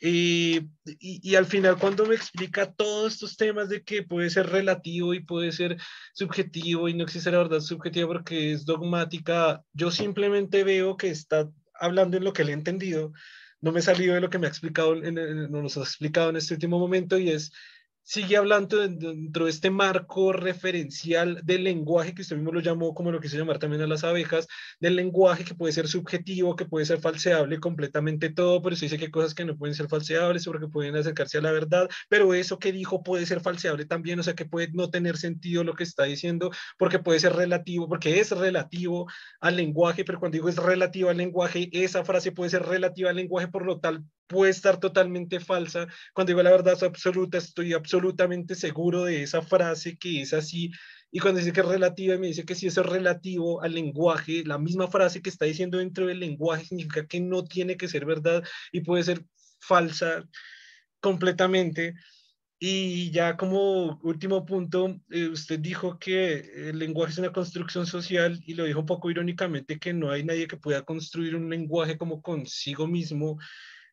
Y, 0.00 0.68
y, 0.84 1.34
al 1.34 1.46
final 1.46 1.76
cuando 1.76 2.06
me 2.06 2.14
explica 2.14 2.72
todos 2.72 3.14
estos 3.14 3.36
temas 3.36 3.68
de 3.68 3.82
que 3.82 4.04
puede 4.04 4.30
ser 4.30 4.48
relativo 4.48 5.12
y 5.12 5.20
puede 5.20 5.50
ser 5.50 5.76
subjetivo 6.14 6.88
y 6.88 6.94
no 6.94 7.02
existe 7.02 7.32
la 7.32 7.38
verdad 7.38 7.58
subjetiva 7.58 8.06
porque 8.06 8.52
es 8.52 8.64
dogmática, 8.64 9.64
yo 9.72 9.90
simplemente 9.90 10.62
veo 10.62 10.96
que 10.96 11.10
está 11.10 11.50
hablando 11.74 12.16
en 12.16 12.24
lo 12.24 12.32
que 12.32 12.44
le 12.44 12.52
he 12.52 12.54
entendido, 12.54 13.12
no 13.60 13.72
me 13.72 13.80
he 13.80 13.82
salido 13.82 14.14
de 14.14 14.20
lo 14.20 14.30
que 14.30 14.38
me 14.38 14.46
ha 14.46 14.50
explicado, 14.50 14.94
en, 14.94 15.14
no 15.50 15.62
nos 15.62 15.76
ha 15.76 15.80
explicado 15.80 16.30
en 16.30 16.36
este 16.36 16.54
último 16.54 16.78
momento 16.78 17.18
y 17.18 17.30
es 17.30 17.50
sigue 18.08 18.38
hablando 18.38 18.78
dentro 18.78 19.44
de 19.44 19.50
este 19.50 19.68
marco 19.68 20.32
referencial 20.32 21.42
del 21.44 21.64
lenguaje, 21.64 22.14
que 22.14 22.22
usted 22.22 22.36
mismo 22.36 22.52
lo 22.52 22.60
llamó 22.60 22.94
como 22.94 23.12
lo 23.12 23.20
que 23.20 23.28
se 23.28 23.36
llamar 23.36 23.58
también 23.58 23.82
a 23.82 23.86
las 23.86 24.02
abejas, 24.02 24.48
del 24.80 24.96
lenguaje 24.96 25.44
que 25.44 25.54
puede 25.54 25.74
ser 25.74 25.88
subjetivo, 25.88 26.56
que 26.56 26.64
puede 26.64 26.86
ser 26.86 27.00
falseable 27.00 27.60
completamente 27.60 28.30
todo, 28.30 28.62
pero 28.62 28.76
se 28.76 28.86
dice 28.86 28.96
que 28.96 29.04
hay 29.04 29.10
cosas 29.10 29.34
que 29.34 29.44
no 29.44 29.58
pueden 29.58 29.74
ser 29.74 29.88
falseables, 29.88 30.46
porque 30.46 30.68
pueden 30.68 30.96
acercarse 30.96 31.36
a 31.36 31.42
la 31.42 31.52
verdad, 31.52 31.86
pero 32.08 32.32
eso 32.32 32.58
que 32.58 32.72
dijo 32.72 33.02
puede 33.02 33.26
ser 33.26 33.42
falseable 33.42 33.84
también, 33.84 34.18
o 34.18 34.22
sea 34.22 34.34
que 34.34 34.46
puede 34.46 34.70
no 34.72 34.88
tener 34.88 35.18
sentido 35.18 35.62
lo 35.62 35.74
que 35.74 35.84
está 35.84 36.04
diciendo, 36.04 36.50
porque 36.78 36.98
puede 36.98 37.20
ser 37.20 37.34
relativo, 37.34 37.88
porque 37.88 38.20
es 38.20 38.30
relativo 38.30 39.06
al 39.38 39.56
lenguaje, 39.56 40.06
pero 40.06 40.18
cuando 40.18 40.36
digo 40.36 40.48
es 40.48 40.56
relativo 40.56 41.10
al 41.10 41.18
lenguaje, 41.18 41.68
esa 41.72 42.06
frase 42.06 42.32
puede 42.32 42.48
ser 42.48 42.62
relativa 42.62 43.10
al 43.10 43.16
lenguaje, 43.16 43.48
por 43.48 43.66
lo 43.66 43.80
tal 43.80 44.02
puede 44.28 44.52
estar 44.52 44.78
totalmente 44.78 45.40
falsa. 45.40 45.88
Cuando 46.12 46.30
digo 46.30 46.42
la 46.42 46.50
verdad 46.50 46.82
absoluta, 46.84 47.38
estoy 47.38 47.72
absolutamente 47.72 48.54
seguro 48.54 49.04
de 49.04 49.22
esa 49.22 49.42
frase 49.42 49.96
que 49.98 50.22
es 50.22 50.32
así. 50.32 50.70
Y 51.10 51.20
cuando 51.20 51.38
dice 51.40 51.52
que 51.52 51.60
es 51.60 51.66
relativa 51.66 52.18
me 52.18 52.28
dice 52.28 52.44
que 52.44 52.54
si 52.54 52.66
eso 52.66 52.82
es 52.82 52.86
relativo 52.86 53.62
al 53.62 53.74
lenguaje, 53.74 54.44
la 54.44 54.58
misma 54.58 54.88
frase 54.88 55.22
que 55.22 55.30
está 55.30 55.46
diciendo 55.46 55.78
dentro 55.78 56.06
del 56.06 56.20
lenguaje 56.20 56.66
significa 56.66 57.06
que 57.06 57.20
no 57.20 57.44
tiene 57.44 57.76
que 57.76 57.88
ser 57.88 58.04
verdad 58.04 58.44
y 58.72 58.82
puede 58.82 59.02
ser 59.04 59.24
falsa 59.60 60.24
completamente. 61.00 61.94
Y 62.60 63.10
ya 63.12 63.36
como 63.36 64.00
último 64.02 64.44
punto, 64.44 65.00
eh, 65.10 65.28
usted 65.28 65.60
dijo 65.60 65.98
que 65.98 66.68
el 66.70 66.78
lenguaje 66.78 67.12
es 67.12 67.18
una 67.18 67.32
construcción 67.32 67.86
social 67.86 68.42
y 68.44 68.54
lo 68.54 68.64
dijo 68.64 68.80
un 68.80 68.86
poco 68.86 69.10
irónicamente 69.10 69.78
que 69.78 69.92
no 69.92 70.10
hay 70.10 70.24
nadie 70.24 70.48
que 70.48 70.56
pueda 70.56 70.82
construir 70.82 71.36
un 71.36 71.48
lenguaje 71.48 71.96
como 71.96 72.20
consigo 72.20 72.88
mismo 72.88 73.38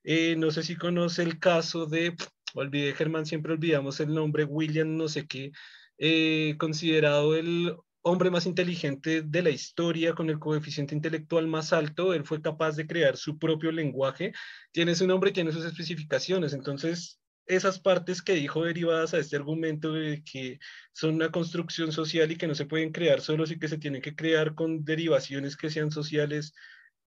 eh, 0.06 0.36
no 0.38 0.52
sé 0.52 0.64
si 0.64 0.76
conoce 0.76 1.24
el 1.24 1.40
caso 1.40 1.88
de, 1.88 2.16
olvidé 2.54 2.94
Germán, 2.94 3.26
siempre 3.26 3.54
olvidamos 3.54 4.00
el 4.00 4.14
nombre, 4.14 4.44
William 4.46 4.96
no 4.96 5.10
sé 5.10 5.28
qué, 5.28 5.52
eh, 5.98 6.56
considerado 6.60 7.36
el 7.36 7.76
hombre 8.02 8.30
más 8.30 8.46
inteligente 8.46 9.24
de 9.24 9.42
la 9.42 9.50
historia, 9.50 10.14
con 10.14 10.30
el 10.30 10.38
coeficiente 10.38 10.94
intelectual 10.94 11.48
más 11.48 11.74
alto, 11.74 12.14
él 12.14 12.24
fue 12.24 12.40
capaz 12.40 12.76
de 12.76 12.86
crear 12.86 13.18
su 13.18 13.40
propio 13.40 13.72
lenguaje, 13.72 14.32
tiene 14.72 14.94
su 14.94 15.08
nombre 15.08 15.32
tiene 15.32 15.52
sus 15.52 15.66
especificaciones, 15.66 16.54
entonces 16.54 17.20
esas 17.48 17.80
partes 17.80 18.22
que 18.22 18.34
dijo 18.34 18.64
derivadas 18.64 19.14
a 19.14 19.20
este 19.20 19.36
argumento 19.36 19.94
de 19.94 20.24
que 20.24 20.60
son 20.94 21.16
una 21.16 21.32
construcción 21.32 21.92
social 21.92 22.32
y 22.32 22.38
que 22.38 22.48
no 22.48 22.56
se 22.56 22.66
pueden 22.66 22.92
crear 22.92 23.22
solos 23.22 23.52
y 23.52 23.60
que 23.60 23.68
se 23.68 23.78
tienen 23.80 24.02
que 24.02 24.16
crear 24.16 24.56
con 24.56 24.84
derivaciones 24.84 25.58
que 25.58 25.70
sean 25.70 25.92
sociales, 25.92 26.54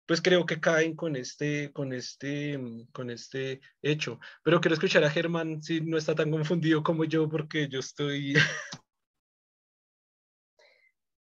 pues 0.06 0.20
creo 0.20 0.46
que 0.46 0.60
caen 0.60 0.94
con 0.96 1.16
este, 1.16 1.72
con 1.72 1.92
este, 1.92 2.58
mm, 2.58 2.88
con 2.92 3.10
este 3.10 3.60
hecho. 3.82 4.20
Pero 4.42 4.60
quiero 4.60 4.74
escuchar 4.74 5.04
a 5.04 5.10
Germán 5.10 5.62
si 5.62 5.80
no 5.80 5.96
está 5.96 6.14
tan 6.14 6.30
confundido 6.30 6.82
como 6.82 7.04
yo, 7.04 7.28
porque 7.28 7.68
yo 7.68 7.80
estoy... 7.80 8.34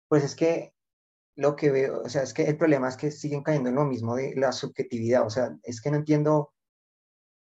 Pues 0.08 0.24
es 0.24 0.36
que 0.36 0.72
lo 1.36 1.56
que 1.56 1.72
veo, 1.72 2.02
o 2.04 2.10
sea, 2.10 2.22
es 2.22 2.34
que 2.34 2.44
el 2.44 2.58
problema 2.58 2.88
es 2.88 2.96
que 2.96 3.12
siguen 3.12 3.42
cayendo 3.42 3.70
en 3.70 3.76
lo 3.76 3.86
mismo 3.86 4.16
de 4.16 4.36
la 4.36 4.52
subjetividad, 4.52 5.26
o 5.26 5.30
sea, 5.32 5.58
es 5.64 5.82
que 5.82 5.90
no 5.90 5.98
entiendo, 5.98 6.54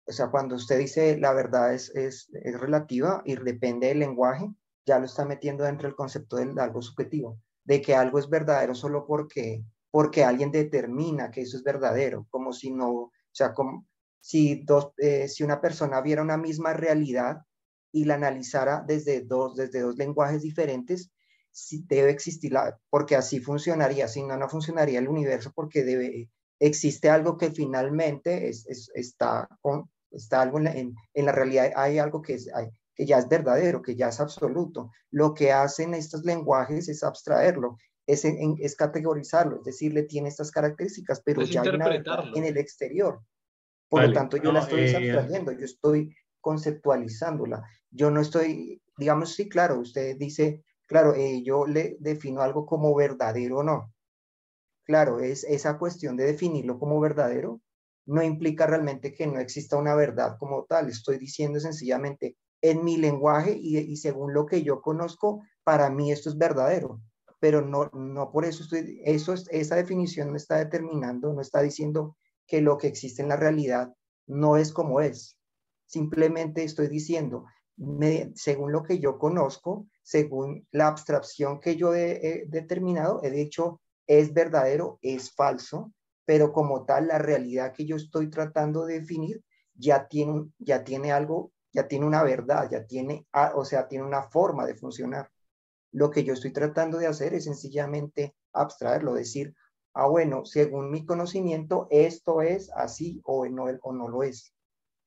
o 0.07 0.13
sea, 0.13 0.31
cuando 0.31 0.57
usted 0.57 0.79
dice 0.79 1.19
la 1.19 1.33
verdad 1.33 1.73
es, 1.73 1.89
es, 1.97 2.29
es 2.33 2.61
relativa 2.61 3.23
y 3.25 3.37
depende 3.37 3.89
del 3.89 4.01
lenguaje, 4.01 4.53
ya 4.87 4.99
lo 4.99 5.07
está 5.07 5.25
metiendo 5.25 5.65
dentro 5.65 5.89
del 5.89 5.97
concepto 5.97 6.37
de 6.37 6.61
algo 6.61 6.83
subjetivo, 6.83 7.41
de 7.65 7.81
que 7.81 7.95
algo 7.95 8.19
es 8.19 8.29
verdadero 8.29 8.75
solo 8.75 9.07
porque 9.07 9.65
porque 9.93 10.25
alguien 10.25 10.51
determina 10.51 11.31
que 11.31 11.43
eso 11.43 11.59
es 11.59 11.63
verdadero, 11.63 12.27
como 12.31 12.55
si 12.55 12.71
no, 12.71 12.91
o 12.91 13.13
sea, 13.31 13.55
si, 14.21 14.65
dos, 14.65 14.93
eh, 14.97 15.29
si 15.29 15.45
una 15.45 15.61
persona 15.61 16.01
viera 16.01 16.23
una 16.23 16.39
misma 16.39 16.73
realidad 16.73 17.43
y 17.93 18.07
la 18.07 18.15
analizara 18.15 18.83
desde 18.87 19.21
dos, 19.21 19.55
desde 19.55 19.81
dos 19.81 19.97
lenguajes 19.97 20.41
diferentes, 20.41 21.13
si 21.51 21.85
debe 21.87 22.11
existir, 22.11 22.53
la, 22.53 22.81
porque 22.89 23.17
así 23.17 23.39
funcionaría, 23.41 24.09
si 24.09 24.23
no, 24.23 24.35
no 24.39 24.49
funcionaría 24.49 24.99
el 24.99 25.09
universo, 25.09 25.53
porque 25.55 26.27
existe 26.59 27.11
algo 27.11 27.37
que 27.37 27.51
finalmente 27.51 28.49
es, 28.49 28.67
está, 28.95 29.47
con, 29.61 29.91
está 30.11 30.41
algo 30.41 30.59
en 30.59 30.95
la, 31.15 31.33
realidad, 31.33 31.71
hay 31.77 31.99
algo 31.99 32.23
que, 32.23 32.35
es, 32.35 32.51
que 32.95 33.05
ya 33.05 33.19
es 33.19 33.29
verdadero, 33.29 33.83
que 33.83 33.95
ya 33.95 34.09
es 34.09 34.21
absoluto. 34.21 34.91
Lo 35.11 35.35
que 35.35 35.53
hacen 35.53 35.93
estos 35.93 36.25
lenguajes 36.25 36.89
es 36.89 37.03
abstraerlo 37.03 37.77
es, 38.07 38.25
es 38.25 38.77
categorizarlo, 38.77 39.59
es 39.59 39.65
decir, 39.65 39.93
le 39.93 40.03
tiene 40.05 40.29
estas 40.29 40.51
características, 40.51 41.23
pero 41.25 41.43
ya 41.43 41.63
hay 41.63 41.69
una 41.69 42.03
en 42.35 42.45
el 42.45 42.57
exterior. 42.57 43.21
Por 43.89 44.07
lo 44.07 44.13
tanto, 44.13 44.39
yo 44.39 44.53
la 44.53 44.61
estoy 44.61 44.81
eh, 44.81 45.45
yo 45.59 45.65
estoy 45.65 46.15
conceptualizándola. 46.41 47.63
Yo 47.91 48.11
no 48.11 48.21
estoy, 48.21 48.83
digamos, 48.97 49.35
sí, 49.35 49.49
claro, 49.49 49.81
usted 49.81 50.17
dice, 50.17 50.65
claro, 50.87 51.15
eh, 51.15 51.43
yo 51.45 51.67
le 51.67 51.97
defino 52.01 52.41
algo 52.41 52.65
como 52.65 52.95
verdadero 52.95 53.59
o 53.59 53.63
no. 53.63 53.93
Claro, 54.85 55.21
es 55.21 55.45
esa 55.45 55.79
cuestión 55.79 56.17
de 56.17 56.25
definirlo 56.25 56.79
como 56.79 56.99
verdadero 57.01 57.61
no 58.05 58.21
implica 58.21 58.67
realmente 58.67 59.15
que 59.15 59.29
no 59.29 59.39
exista 59.39 59.77
una 59.77 59.95
verdad 59.95 60.37
como 60.39 60.65
tal. 60.65 60.89
Estoy 60.89 61.19
diciendo 61.19 61.61
sencillamente 61.61 62.37
en 62.61 62.83
mi 62.83 62.97
lenguaje 62.97 63.57
y, 63.57 63.79
y 63.79 63.97
según 63.97 64.35
lo 64.35 64.45
que 64.45 64.65
yo 64.65 64.81
conozco, 64.81 65.45
para 65.63 65.89
mí 65.89 66.11
esto 66.11 66.31
es 66.31 66.37
verdadero 66.37 67.01
pero 67.43 67.61
no, 67.61 67.91
no 67.93 68.31
por 68.31 68.45
eso 68.45 68.63
estoy, 68.63 69.03
eso 69.05 69.35
esa 69.35 69.75
definición 69.75 70.31
no 70.31 70.37
está 70.37 70.59
determinando, 70.59 71.33
no 71.33 71.41
está 71.41 71.61
diciendo 71.61 72.17
que 72.47 72.61
lo 72.61 72.79
que 72.79 72.87
existe 72.87 73.21
en 73.21 73.31
la 73.31 73.35
realidad 73.35 73.93
no 74.29 74.57
es 74.57 74.73
como 74.73 75.01
es. 75.01 75.37
Simplemente 75.87 76.63
estoy 76.63 76.87
diciendo, 76.87 77.47
según 78.37 78.71
lo 78.71 78.85
que 78.85 79.01
yo 79.01 79.19
conozco, 79.19 79.89
según 80.05 80.69
la 80.71 80.87
abstracción 80.87 81.59
que 81.59 81.75
yo 81.75 81.97
he, 81.97 82.45
determinado, 82.47 83.21
he 83.25 83.33
dicho, 83.33 83.81
es 84.07 84.33
verdadero, 84.33 85.01
es 85.03 85.35
falso, 85.35 85.93
pero 86.25 86.53
como 86.53 86.85
tal, 86.85 87.09
la 87.09 87.19
realidad 87.19 87.73
que 87.73 87.87
yo 87.87 87.97
estoy 87.97 88.31
tratando 88.31 88.87
de 88.87 89.01
definir 89.01 89.43
ya 89.75 90.07
tiene, 90.07 90.49
ya 90.59 90.85
tiene 90.85 91.11
algo, 91.11 91.51
ya 91.73 91.89
tiene 91.89 92.07
una 92.07 92.23
verdad, 92.23 92.69
ya 92.71 92.87
tiene, 92.87 93.27
ah, 93.33 93.51
o 93.57 93.65
sea, 93.65 93.89
tiene 93.89 94.05
una 94.05 94.23
forma 94.23 94.65
de 94.65 94.77
funcionar. 94.77 95.29
Lo 95.93 96.11
que 96.11 96.25
yo 96.25 96.33
estoy 96.33 96.53
tratando 96.53 96.99
de 96.99 97.07
hacer 97.07 97.35
es 97.35 97.45
sencillamente 97.45 98.35
abstraerlo, 98.53 99.15
decir, 99.15 99.55
ah, 99.95 100.07
bueno, 100.07 100.45
según 100.45 100.91
mi 100.91 101.05
conocimiento, 101.05 101.87
esto 101.91 102.43
es 102.43 102.71
así 102.75 103.21
o 103.25 103.47
no, 103.47 103.65
o 103.83 103.93
no 103.93 104.09
lo 104.09 104.23
es. 104.23 104.55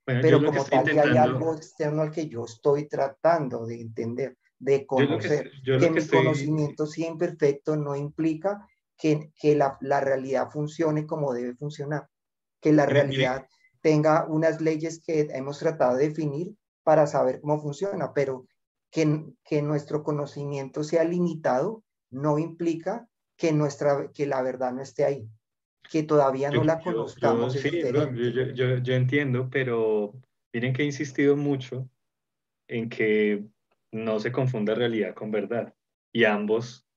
Pero 0.06 0.44
como 0.46 0.64
tal, 0.64 0.94
ya 0.94 1.02
hay 1.02 1.18
algo 1.18 1.56
externo 1.56 2.04
al 2.04 2.12
que 2.12 2.28
yo 2.28 2.46
estoy 2.46 2.88
tratando 2.88 3.66
de 3.66 3.82
entender, 3.82 4.38
de 4.60 4.86
conocer. 4.86 5.50
que, 5.64 5.90
mi 5.90 6.08
conocimiento 6.08 6.86
sea 6.86 7.10
imperfecto 7.10 7.76
no 7.76 7.96
implica 7.96 8.68
que, 8.96 9.32
que 9.40 9.56
la, 9.56 9.78
la, 9.82 10.02
realidad 10.02 10.50
funcione 10.52 11.08
como 11.08 11.34
debe 11.34 11.56
funcionar, 11.56 12.08
que 12.62 12.72
la 12.72 12.86
realidad 12.86 13.48
tenga 13.82 14.26
unas 14.28 14.62
leyes 14.62 15.02
que 15.04 15.28
hemos 15.32 15.58
tratado 15.58 15.98
de 15.98 16.10
definir 16.10 16.56
para 16.84 17.08
saber 17.08 17.42
cómo 17.42 17.60
funciona, 17.60 18.14
pero 18.14 18.46
que, 18.96 19.26
que 19.44 19.62
nuestro 19.62 20.04
conocimiento 20.04 20.86
sea 20.86 21.04
limitado 21.04 21.84
no 22.12 22.40
implica 22.40 23.10
que, 23.36 23.52
nuestra, 23.52 24.10
que 24.14 24.26
la 24.26 24.42
verdad 24.42 24.72
no 24.72 24.82
esté 24.82 25.04
ahí, 25.04 25.28
que 25.92 26.04
todavía 26.04 26.50
no 26.50 26.64
la 26.64 26.80
conozcamos. 26.80 27.52
sí, 27.52 27.82
yo, 28.54 28.78
yo, 28.78 28.94
entiendo, 28.94 29.50
pero 29.52 30.14
miren 30.54 30.72
que 30.72 30.84
he 30.84 30.86
insistido 30.86 31.36
mucho 31.36 31.90
en 32.70 32.88
que 32.88 33.44
no 33.92 34.22
se 34.22 34.32
confunda 34.32 34.74
realidad 34.76 35.14
con 35.14 35.30
verdad 35.30 35.74
y 36.14 36.24
ambos 36.24 36.88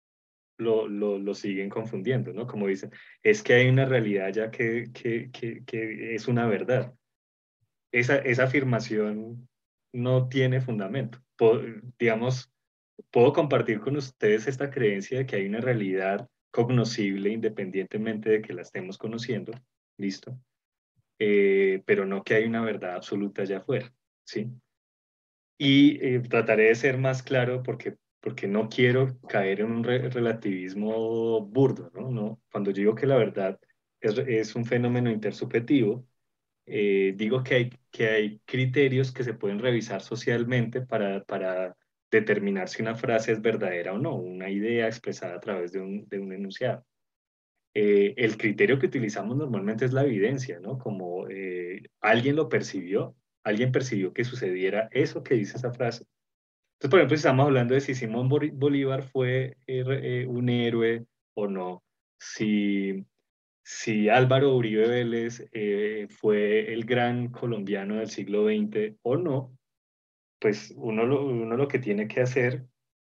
lo, 0.56 0.86
lo, 0.86 1.18
lo, 1.18 1.34
siguen 1.34 1.68
confundiendo, 1.68 2.32
¿no? 2.32 2.46
Como 2.46 2.68
dicen, 2.68 2.92
es 3.24 3.42
que 3.42 3.54
hay 3.54 3.68
una 3.68 3.86
realidad 3.86 4.32
ya 4.32 4.52
que, 4.52 4.92
que, 4.92 5.32
que, 5.32 5.64
que 5.64 6.14
es 6.14 6.28
una 6.28 6.46
verdad. 6.46 6.94
Esa, 7.90 8.18
esa 8.18 8.44
afirmación 8.44 9.47
no 9.92 10.28
tiene 10.28 10.60
fundamento. 10.60 11.18
digamos, 11.98 12.52
puedo 13.10 13.32
compartir 13.32 13.80
con 13.80 13.96
ustedes 13.96 14.46
esta 14.46 14.70
creencia 14.70 15.18
de 15.18 15.26
que 15.26 15.36
hay 15.36 15.46
una 15.46 15.60
realidad 15.60 16.28
cognoscible 16.50 17.30
independientemente 17.30 18.30
de 18.30 18.42
que 18.42 18.52
la 18.52 18.62
estemos 18.62 18.98
conociendo, 18.98 19.52
listo, 19.96 20.38
eh, 21.18 21.82
pero 21.84 22.06
no 22.06 22.22
que 22.22 22.34
hay 22.34 22.44
una 22.44 22.62
verdad 22.62 22.96
absoluta 22.96 23.42
allá 23.42 23.58
afuera, 23.58 23.92
¿sí? 24.24 24.50
Y 25.58 26.04
eh, 26.04 26.20
trataré 26.20 26.64
de 26.64 26.74
ser 26.74 26.98
más 26.98 27.22
claro 27.22 27.62
porque, 27.62 27.96
porque 28.20 28.46
no 28.46 28.68
quiero 28.68 29.18
caer 29.28 29.60
en 29.60 29.72
un 29.72 29.84
relativismo 29.84 31.40
burdo, 31.44 31.90
¿no? 31.94 32.40
Cuando 32.50 32.72
digo 32.72 32.94
que 32.94 33.06
la 33.06 33.16
verdad 33.16 33.58
es 34.00 34.54
un 34.54 34.64
fenómeno 34.64 35.10
intersubjetivo, 35.10 36.07
eh, 36.70 37.14
digo 37.16 37.42
que 37.42 37.54
hay, 37.54 37.70
que 37.90 38.08
hay 38.08 38.40
criterios 38.44 39.12
que 39.12 39.24
se 39.24 39.34
pueden 39.34 39.58
revisar 39.58 40.02
socialmente 40.02 40.80
para, 40.80 41.24
para 41.24 41.76
determinar 42.10 42.68
si 42.68 42.82
una 42.82 42.94
frase 42.94 43.32
es 43.32 43.42
verdadera 43.42 43.92
o 43.92 43.98
no, 43.98 44.14
una 44.14 44.50
idea 44.50 44.86
expresada 44.86 45.36
a 45.36 45.40
través 45.40 45.72
de 45.72 45.80
un, 45.80 46.08
de 46.08 46.18
un 46.18 46.32
enunciado. 46.32 46.84
Eh, 47.74 48.14
el 48.16 48.36
criterio 48.36 48.78
que 48.78 48.86
utilizamos 48.86 49.36
normalmente 49.36 49.84
es 49.84 49.92
la 49.92 50.04
evidencia, 50.04 50.58
¿no? 50.58 50.78
Como 50.78 51.28
eh, 51.28 51.82
alguien 52.00 52.36
lo 52.36 52.48
percibió, 52.48 53.14
alguien 53.44 53.72
percibió 53.72 54.12
que 54.12 54.24
sucediera 54.24 54.88
eso 54.90 55.22
que 55.22 55.34
dice 55.34 55.58
esa 55.58 55.72
frase. 55.72 56.04
Entonces, 56.74 56.90
por 56.90 56.98
ejemplo, 57.00 57.16
si 57.16 57.20
estamos 57.20 57.46
hablando 57.46 57.74
de 57.74 57.80
si 57.80 57.94
Simón 57.94 58.28
Bolívar 58.28 59.04
fue 59.04 59.56
eh, 59.66 60.26
un 60.26 60.48
héroe 60.48 61.04
o 61.34 61.46
no, 61.46 61.82
si, 62.18 63.04
si 63.70 64.08
Álvaro 64.08 64.56
Uribe 64.56 64.88
Vélez 64.88 65.46
fue 66.08 66.72
el 66.72 66.86
gran 66.86 67.28
colombiano 67.28 67.96
del 67.96 68.08
siglo 68.08 68.46
XX 68.46 68.96
o 69.02 69.18
no, 69.18 69.58
pues 70.40 70.72
uno 70.74 71.04
lo, 71.04 71.26
uno 71.26 71.54
lo 71.54 71.68
que 71.68 71.78
tiene 71.78 72.08
que 72.08 72.22
hacer 72.22 72.64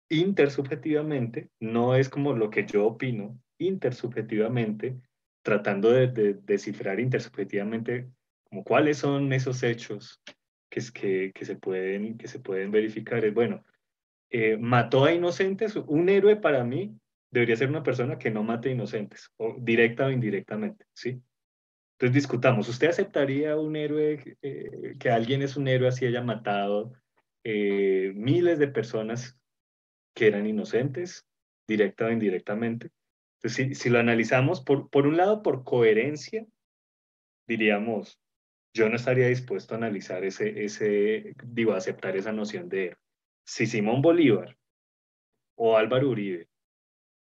intersubjetivamente 0.10 1.50
no 1.60 1.96
es 1.96 2.08
como 2.08 2.34
lo 2.34 2.52
que 2.52 2.68
yo 2.68 2.86
opino, 2.86 3.42
intersubjetivamente, 3.58 5.02
tratando 5.42 5.90
de, 5.90 6.36
descifrar 6.44 7.00
intersubjetivamente 7.00 8.12
como 8.44 8.64
cuáles 8.64 9.00
son 9.00 9.34
esos 9.34 9.64
hechos 9.64 10.22
que, 10.70 10.82
que, 10.94 11.32
que, 11.34 11.46
se, 11.46 11.56
pueden, 11.56 12.16
que 12.16 12.28
se 12.28 12.38
pueden 12.38 12.70
verificar. 12.70 13.26
Es 13.26 13.34
bueno, 13.34 13.66
eh, 14.30 14.56
mató 14.58 15.06
a 15.06 15.14
inocentes, 15.14 15.76
un 15.76 16.10
héroe 16.10 16.36
para 16.36 16.64
mí 16.64 16.96
debería 17.34 17.56
ser 17.56 17.70
una 17.70 17.82
persona 17.82 18.20
que 18.20 18.30
no 18.30 18.44
mate 18.44 18.70
inocentes, 18.70 19.32
o 19.38 19.56
directa 19.60 20.06
o 20.06 20.12
indirectamente, 20.12 20.86
¿sí? 20.94 21.20
Entonces 21.94 22.14
discutamos, 22.14 22.70
¿usted 22.70 22.90
aceptaría 22.90 23.58
un 23.58 23.76
héroe, 23.76 24.38
eh, 24.42 24.96
que 25.00 25.10
alguien 25.10 25.42
es 25.42 25.58
un 25.58 25.68
héroe 25.68 25.88
así 25.88 26.06
haya 26.06 26.22
matado 26.22 26.94
eh, 27.44 28.14
miles 28.16 28.60
de 28.60 28.68
personas 28.68 29.40
que 30.16 30.28
eran 30.28 30.46
inocentes, 30.46 31.26
directa 31.68 32.06
o 32.06 32.12
indirectamente. 32.12 32.92
Entonces, 33.42 33.80
si, 33.80 33.90
lo 33.90 34.00
analizamos, 34.00 34.62
por, 34.62 34.90
por 34.90 35.08
un 35.08 35.18
lado, 35.18 35.42
por 35.42 35.64
coherencia, 35.64 36.46
diríamos, 37.48 38.20
yo 38.76 38.90
no 38.90 38.96
estaría 38.96 39.28
dispuesto 39.28 39.74
a 39.74 39.78
analizar 39.78 40.24
ese, 40.24 40.64
ese 40.64 41.36
digo, 41.44 41.74
aceptar 41.74 42.16
esa 42.16 42.32
noción 42.32 42.70
de 42.70 42.96
Si 43.44 43.66
Simón 43.66 44.02
Bolívar 44.02 44.56
o 45.56 45.78
Álvaro 45.78 46.10
Uribe 46.10 46.48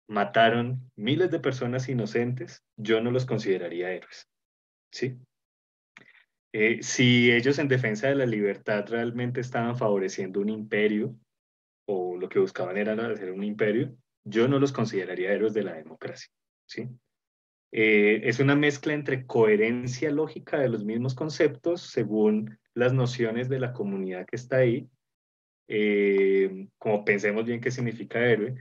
mataron 0.08 0.92
miles 0.96 1.32
de 1.32 1.40
personas 1.40 1.90
inocentes, 1.90 2.64
yo 2.78 3.02
no 3.02 3.12
los 3.12 3.26
consideraría 3.26 3.92
héroes. 3.92 4.28
¿Sí? 4.92 5.18
Eh, 6.54 6.82
si 6.82 7.32
ellos 7.32 7.60
en 7.60 7.68
defensa 7.68 8.08
de 8.08 8.16
la 8.16 8.26
libertad 8.26 8.86
realmente 8.88 9.42
estaban 9.42 9.76
favoreciendo 9.76 10.40
un 10.40 10.50
imperio 10.50 11.16
o 11.86 12.16
lo 12.18 12.30
que 12.30 12.40
buscaban 12.40 12.78
era 12.78 12.94
hacer 12.94 13.32
un 13.32 13.44
imperio, 13.44 13.96
yo 14.24 14.48
no 14.48 14.58
los 14.58 14.72
consideraría 14.72 15.34
héroes 15.34 15.54
de 15.54 15.64
la 15.64 15.74
democracia. 15.74 16.32
¿sí? 16.66 16.88
Eh, 17.72 18.22
es 18.24 18.40
una 18.40 18.56
mezcla 18.56 18.94
entre 18.94 19.26
coherencia 19.26 20.10
lógica 20.12 20.58
de 20.58 20.70
los 20.70 20.86
mismos 20.86 21.14
conceptos 21.14 21.82
según 21.82 22.58
las 22.74 22.94
nociones 22.94 23.50
de 23.50 23.60
la 23.60 23.74
comunidad 23.74 24.26
que 24.26 24.38
está 24.38 24.58
ahí, 24.58 24.88
eh, 25.68 26.68
como 26.78 27.04
pensemos 27.04 27.46
bien 27.46 27.60
qué 27.60 27.72
significa 27.72 28.26
héroe, 28.26 28.56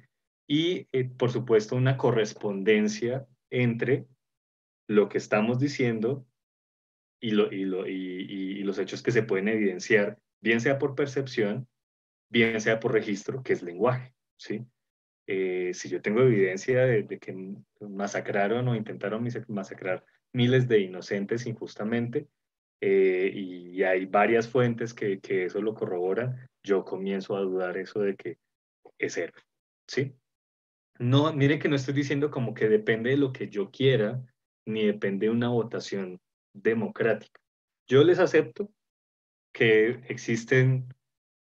y 0.47 0.85
por 1.17 1.31
supuesto 1.31 1.77
una 1.77 1.97
correspondencia 1.97 3.27
entre 3.51 4.07
lo 4.87 5.09
que 5.09 5.19
estamos 5.19 5.59
diciendo 5.59 6.27
y, 7.21 7.31
lo, 7.31 7.51
y, 7.53 7.65
lo, 7.65 7.87
y, 7.87 8.63
los 8.65 8.79
hechos 8.79 9.03
que 9.03 9.13
se 9.13 9.23
pueden 9.23 9.49
evidenciar, 9.49 10.19
bien 10.43 10.61
sea 10.61 10.79
por 10.79 10.95
percepción, 10.95 11.67
bien 12.31 12.61
sea 12.61 12.81
por 12.81 12.93
registro, 12.93 13.43
que 13.43 13.55
es 13.55 13.63
lenguaje. 13.63 14.15
¿sí? 14.37 14.67
Eh, 15.27 15.73
si 15.73 15.89
yo 15.89 16.03
tengo 16.03 16.21
evidencia 16.21 16.85
de, 16.85 17.07
que 17.19 17.57
masacraron 17.81 18.69
o 18.69 18.75
intentaron 18.75 19.27
masacrar 19.49 20.05
miles 20.33 20.69
de 20.69 20.81
inocentes 20.81 21.47
injustamente, 21.47 22.29
eh, 22.81 23.31
y 23.33 23.83
hay 23.83 24.05
varias 24.05 24.49
fuentes 24.49 24.93
que, 24.93 25.21
que, 25.21 25.47
eso 25.47 25.63
lo 25.63 25.75
corroboran, 25.75 26.47
yo 26.63 26.85
comienzo 26.85 27.37
a 27.37 27.41
dudar 27.41 27.79
eso 27.79 28.01
de 28.01 28.17
que 28.17 28.39
es 28.99 29.17
héroe. 29.17 29.41
¿sí? 29.87 30.15
No, 30.99 31.33
miren 31.33 31.59
que 31.59 31.69
no 31.69 31.77
estoy 31.77 31.95
diciendo 31.95 32.31
como 32.31 32.55
que 32.55 32.69
depende 32.69 33.11
de 33.11 33.17
lo 33.17 33.33
que 33.33 33.49
yo 33.49 33.71
quiera, 33.71 34.23
ni 34.67 34.87
depende 34.87 35.27
de 35.27 35.33
una 35.33 35.49
votación 35.49 36.21
democrática. 36.53 37.41
Yo 37.89 38.05
les 38.05 38.19
acepto 38.19 38.71
que 39.53 40.01
existen, 40.09 40.89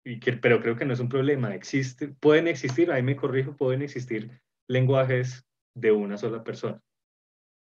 y 0.05 0.21
que, 0.21 0.33
pero 0.35 0.61
creo 0.61 0.77
que 0.77 0.85
no 0.85 0.93
es 0.93 1.01
un 1.01 1.09
problema, 1.09 1.55
existe, 1.55 2.09
pueden 2.09 2.49
existir, 2.49 2.91
ahí 2.91 3.03
me 3.03 3.17
corrijo, 3.17 3.57
pueden 3.57 3.83
existir 3.83 4.41
lenguajes 4.69 5.45
de 5.75 5.93
una 5.93 6.17
sola 6.19 6.43
persona. 6.43 6.83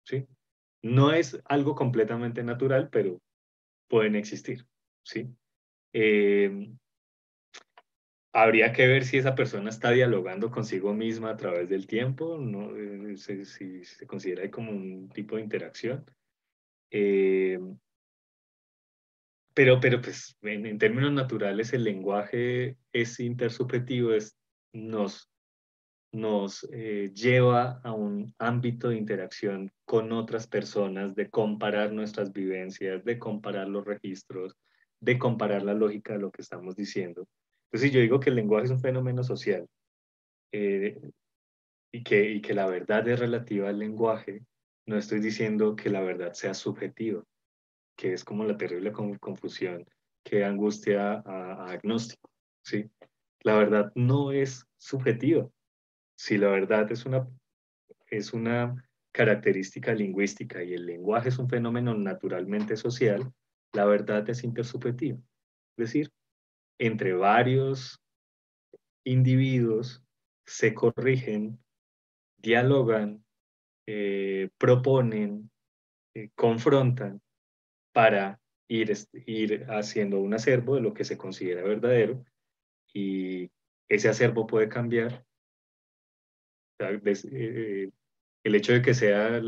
¿sí? 0.05 0.27
No 0.82 1.12
es 1.12 1.40
algo 1.45 1.74
completamente 1.74 2.43
natural, 2.43 2.89
pero 2.90 3.20
pueden 3.89 4.16
existir. 4.16 4.66
¿sí? 5.05 5.28
Eh, 5.93 6.73
habría 8.33 8.73
que 8.73 8.87
ver 8.87 9.05
si 9.05 9.19
esa 9.19 9.35
persona 9.35 9.71
está 9.71 9.91
dialogando 9.91 10.51
consigo 10.51 10.95
misma 10.95 11.31
a 11.31 11.37
través 11.37 11.69
del 11.69 11.87
tiempo, 11.87 12.39
¿no? 12.39 12.77
Eh, 12.77 13.17
si, 13.17 13.45
si 13.45 13.85
se 13.85 14.07
considera 14.07 14.51
como 14.51 14.71
un 14.71 15.09
tipo 15.09 15.37
de 15.37 15.43
interacción. 15.43 16.05
Eh, 16.91 17.59
pero, 19.59 19.81
pero 19.81 20.01
pues 20.01 20.39
en, 20.43 20.79
términos 20.79 21.13
naturales 21.13 21.73
el 21.73 21.83
lenguaje 21.83 22.77
es 22.93 23.19
intersubjetivo, 23.19 24.13
es, 24.13 24.39
nos, 24.73 25.31
nos 26.13 26.65
eh, 26.73 27.11
lleva 27.13 27.81
a 27.83 27.93
un 27.93 28.33
ámbito 28.39 28.91
de 28.91 28.99
interacción 28.99 29.73
con 29.85 30.13
otras 30.13 30.47
personas, 30.47 31.17
de 31.17 31.29
comparar 31.29 31.93
nuestras 31.93 32.33
vivencias, 32.33 33.05
de 33.05 33.19
comparar 33.19 33.69
los 33.69 33.85
registros, 33.85 34.55
de 35.01 35.19
comparar 35.19 35.63
la 35.65 35.75
lógica 35.75 36.13
de 36.13 36.21
lo 36.21 36.31
que 36.31 36.43
estamos 36.43 36.77
diciendo. 36.77 37.27
Entonces, 37.70 37.93
yo 37.93 38.01
digo 38.01 38.20
que 38.20 38.31
el 38.31 38.36
lenguaje 38.36 38.66
es 38.66 38.70
un 38.70 38.81
fenómeno 38.81 39.23
social 39.23 39.66
eh, 40.53 40.99
y, 41.93 42.03
que, 42.03 42.31
y 42.31 42.40
que 42.40 42.55
la 42.55 42.66
verdad 42.66 43.07
es 43.09 43.19
relativa 43.19 43.69
al 43.69 43.78
lenguaje, 43.78 44.43
no 44.86 44.97
estoy 44.97 45.20
diciendo 45.20 45.77
que 45.77 45.90
la 45.90 46.01
verdad 46.01 46.32
sea 46.32 46.55
subjetiva, 46.55 47.23
que 47.97 48.15
es 48.15 48.24
como 48.24 48.45
la 48.45 48.57
terrible 48.57 48.93
confusión 48.93 49.85
que 50.24 50.45
angustia 50.45 51.12
a, 51.12 51.23
a 51.24 51.70
agnóstico. 51.73 52.31
¿sí? 52.62 52.90
La 53.43 53.57
verdad 53.59 53.93
no 53.95 54.32
es 54.32 54.66
subjetiva. 54.78 55.49
Si 56.16 56.39
la 56.39 56.49
verdad 56.49 56.90
es 56.90 57.05
una, 57.05 57.28
es 58.07 58.32
una 58.32 58.82
característica 59.12 59.95
lingüística 59.95 60.62
y 60.62 60.74
el 60.74 60.86
lenguaje 60.86 61.28
es 61.28 61.39
un 61.39 61.49
fenómeno 61.49 61.95
naturalmente 61.95 62.77
social, 62.77 63.31
la 63.73 63.85
verdad 63.85 64.28
es 64.31 64.43
intersubjetiva. 64.45 65.19
Es 65.77 65.77
decir, 65.77 66.11
entre 66.79 67.13
varios 67.13 68.01
individuos 69.05 70.03
se 70.47 70.75
corrigen, 70.75 71.59
dialogan, 72.39 73.25
eh, 73.87 74.51
proponen, 74.59 75.51
eh, 76.15 76.31
confrontan 76.35 77.21
para 77.93 78.41
ir, 78.69 78.93
ir 79.27 79.67
haciendo 79.69 80.21
un 80.21 80.35
acervo 80.35 80.77
de 80.77 80.83
lo 80.83 80.95
que 80.95 81.05
se 81.05 81.19
considera 81.19 81.63
verdadero 81.63 82.25
y 82.93 83.51
ese 83.89 84.09
acervo 84.09 84.47
puede 84.47 84.69
cambiar. 84.69 85.25
Eh, 86.81 87.91
el 88.45 88.55
hecho 88.55 88.73
de 88.73 88.83
que 88.83 88.95
sea 88.95 89.41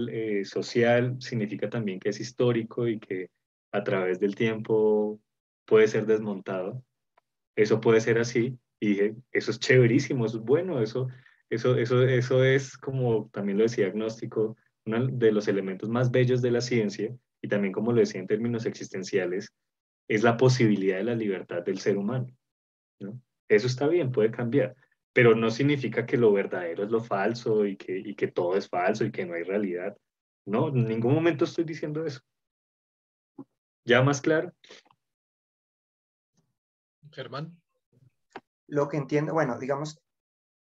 social 0.45 1.17
significa 1.21 1.71
también 1.71 2.01
que 2.01 2.09
es 2.09 2.19
histórico 2.19 2.89
y 2.89 2.99
que 2.99 3.31
a 3.73 3.85
través 3.85 4.19
del 4.19 4.35
tiempo 4.35 5.21
puede 5.65 5.87
ser 5.87 6.07
desmontado. 6.07 6.83
Eso 7.57 7.81
puede 7.81 8.01
ser 8.01 8.19
así. 8.19 8.59
Y 8.81 8.89
dije, 8.89 9.15
eso 9.33 9.51
es 9.51 9.59
chéverísimo, 9.59 10.27
eso 10.27 10.39
es 10.39 10.45
bueno, 10.45 10.81
eso, 10.81 11.09
eso, 11.51 11.77
eso, 11.77 12.03
eso 12.03 12.45
es 12.45 12.79
como 12.79 13.29
también 13.31 13.59
lo 13.59 13.65
decía 13.65 13.87
agnóstico, 13.87 14.57
uno 14.87 15.07
de 15.07 15.33
los 15.33 15.49
elementos 15.49 15.89
más 15.89 16.11
bellos 16.11 16.41
de 16.41 16.51
la 16.51 16.61
ciencia, 16.61 17.15
y 17.43 17.49
también 17.49 17.73
como 17.73 17.93
lo 17.93 18.01
decía 18.01 18.21
en 18.21 18.27
términos 18.27 18.65
existenciales, 18.67 19.53
es 20.09 20.23
la 20.23 20.37
posibilidad 20.37 20.97
de 20.97 21.05
la 21.05 21.15
libertad 21.15 21.63
del 21.63 21.79
ser 21.79 21.99
humano. 21.99 22.27
¿no? 23.01 23.21
Eso 23.49 23.67
está 23.67 23.87
bien, 23.87 24.13
puede 24.13 24.31
cambiar, 24.31 24.75
pero 25.13 25.35
no 25.35 25.51
significa 25.51 26.07
que 26.07 26.17
lo 26.17 26.33
verdadero 26.33 26.85
es 26.85 26.91
lo 26.91 27.01
falso 27.01 27.67
y 27.67 27.77
que, 27.77 27.99
y 27.99 28.15
que 28.15 28.29
todo 28.29 28.57
es 28.57 28.69
falso 28.69 29.05
y 29.05 29.11
que 29.11 29.27
no 29.27 29.35
hay 29.35 29.43
realidad. 29.43 29.97
No, 30.47 30.69
en 30.69 30.87
ningún 30.87 31.15
momento 31.15 31.45
estoy 31.45 31.65
diciendo 31.65 32.05
eso. 32.05 32.21
¿Ya 33.85 34.03
más 34.03 34.21
claro? 34.21 34.53
Germán. 37.13 37.61
Lo 38.69 38.89
que 38.89 38.97
entiendo, 38.97 39.33
bueno, 39.33 39.59
digamos, 39.59 40.01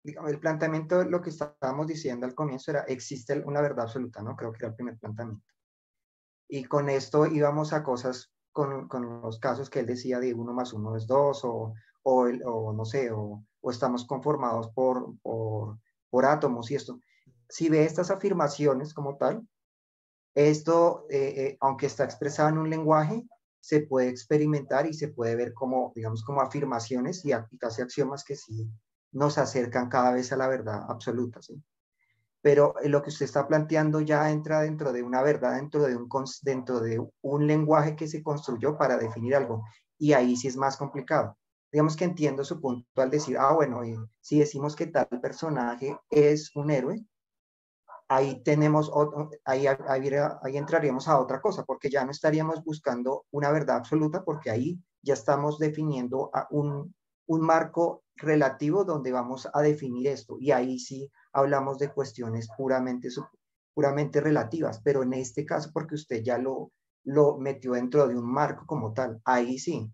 digamos, 0.03 0.31
el 0.31 0.41
planteamiento, 0.41 1.05
lo 1.05 1.21
que 1.21 1.31
estábamos 1.31 1.87
diciendo 1.87 2.27
al 2.27 2.35
comienzo 2.35 2.71
era, 2.71 2.81
existe 2.83 3.39
una 3.45 3.61
verdad 3.61 3.85
absoluta, 3.85 4.23
¿no? 4.23 4.37
Creo 4.37 4.53
que 4.53 4.59
era 4.59 4.69
el 4.69 4.75
primer 4.75 4.99
planteamiento. 4.99 5.47
Y 6.49 6.65
con 6.65 6.89
esto 6.89 7.27
íbamos 7.27 7.73
a 7.73 7.83
cosas, 7.83 8.33
con, 8.53 8.89
con 8.89 9.23
los 9.23 9.39
casos 9.39 9.71
que 9.71 9.81
él 9.81 9.87
decía 9.87 10.19
de 10.19 10.35
uno 10.35 10.53
más 10.53 10.73
uno 10.73 10.97
es 10.97 11.07
dos, 11.07 11.45
o, 11.45 11.75
o, 12.03 12.25
o 12.25 12.73
no 12.73 12.85
sé, 12.85 13.13
o, 13.13 13.45
o, 13.61 13.71
estamos 13.71 14.05
conformados 14.05 14.69
por, 14.71 15.17
por, 15.21 15.79
por 16.09 16.25
átomos 16.25 16.71
y 16.71 16.75
esto. 16.75 16.99
Si 17.49 17.69
ve 17.69 17.85
estas 17.85 18.11
afirmaciones 18.11 18.95
como 18.95 19.17
tal, 19.17 19.47
esto, 20.35 21.07
eh, 21.11 21.35
eh, 21.37 21.59
aunque 21.61 21.87
está 21.87 22.05
expresado 22.05 22.49
en 22.49 22.59
un 22.59 22.71
lenguaje, 22.71 23.27
se 23.61 23.81
puede 23.83 24.09
experimentar 24.09 24.87
y 24.87 24.95
se 24.95 25.09
puede 25.09 25.37
ver 25.37 25.53
como, 25.53 25.93
digamos, 25.95 26.25
como 26.25 26.41
afirmaciones 26.41 27.25
y, 27.25 27.33
casi 27.59 27.83
axiomas 27.83 28.25
que 28.25 28.37
sí 28.37 28.71
nos 29.13 29.39
acercan 29.39 29.89
cada 29.89 30.13
vez 30.13 30.33
a 30.33 30.37
la 30.37 30.49
verdad 30.49 30.85
absoluta, 30.89 31.43
¿sí? 31.43 31.63
Pero 32.43 32.75
eh, 32.81 32.89
lo 32.89 33.03
que 33.03 33.11
usted 33.11 33.27
está 33.27 33.47
planteando 33.47 34.01
ya 34.01 34.31
entra 34.31 34.63
dentro 34.63 34.93
de 34.93 35.03
una 35.03 35.23
verdad, 35.23 35.57
dentro 35.57 35.83
de 35.83 35.97
un, 35.97 36.09
dentro 36.43 36.81
de 36.81 37.07
un 37.21 37.47
lenguaje 37.47 37.97
que 37.97 38.09
se 38.09 38.23
construyó 38.23 38.79
para 38.79 38.97
definir 38.97 39.35
algo. 39.35 39.65
Y 39.99 40.15
ahí 40.15 40.37
sí 40.37 40.49
es 40.49 40.57
más 40.57 40.77
complicado. 40.77 41.37
Digamos 41.71 41.97
que 41.97 42.05
entiendo 42.05 42.45
su 42.45 42.61
punto 42.61 43.03
al 43.03 43.11
decir, 43.11 43.37
ah, 43.39 43.53
bueno, 43.53 43.81
si 44.21 44.39
decimos 44.39 44.75
que 44.75 44.87
tal 44.87 45.07
personaje 45.21 45.97
es 46.11 46.55
un 46.57 46.71
héroe, 46.71 47.05
ahí 48.11 48.43
tenemos, 48.43 48.91
otro, 48.93 49.31
ahí, 49.45 49.67
ahí, 49.69 50.57
entraríamos 50.57 51.07
a 51.07 51.21
otra 51.21 51.41
cosa, 51.41 51.63
porque 51.65 51.89
ya 51.89 52.05
no 52.05 52.11
estaríamos 52.11 52.65
buscando 52.65 53.25
una 53.31 53.53
verdad 53.53 53.77
absoluta, 53.77 54.25
porque 54.25 54.51
ahí 54.51 54.81
ya 55.01 55.15
estamos 55.15 55.61
definiendo 55.61 56.29
un, 56.51 56.93
un 57.27 57.41
marco 57.41 58.03
relativo 58.17 58.85
donde 58.85 59.13
vamos 59.13 59.49
a 59.53 59.63
definir 59.63 60.09
esto, 60.09 60.39
y 60.41 60.51
ahí 60.51 60.81
sí 60.81 61.09
hablamos 61.33 61.79
de 61.79 61.93
cuestiones 61.93 62.49
puramente, 62.57 63.11
puramente 63.75 64.21
relativas, 64.21 64.81
pero 64.83 65.05
en 65.05 65.13
este 65.13 65.47
caso, 65.47 65.71
porque 65.73 65.95
usted 65.95 66.25
ya 66.25 66.37
lo, 66.37 66.73
lo 67.05 67.39
metió 67.39 67.75
dentro 67.75 68.09
de 68.09 68.19
un 68.19 68.29
marco 68.29 68.67
como 68.67 68.93
tal, 68.93 69.21
ahí 69.25 69.57
sí. 69.57 69.89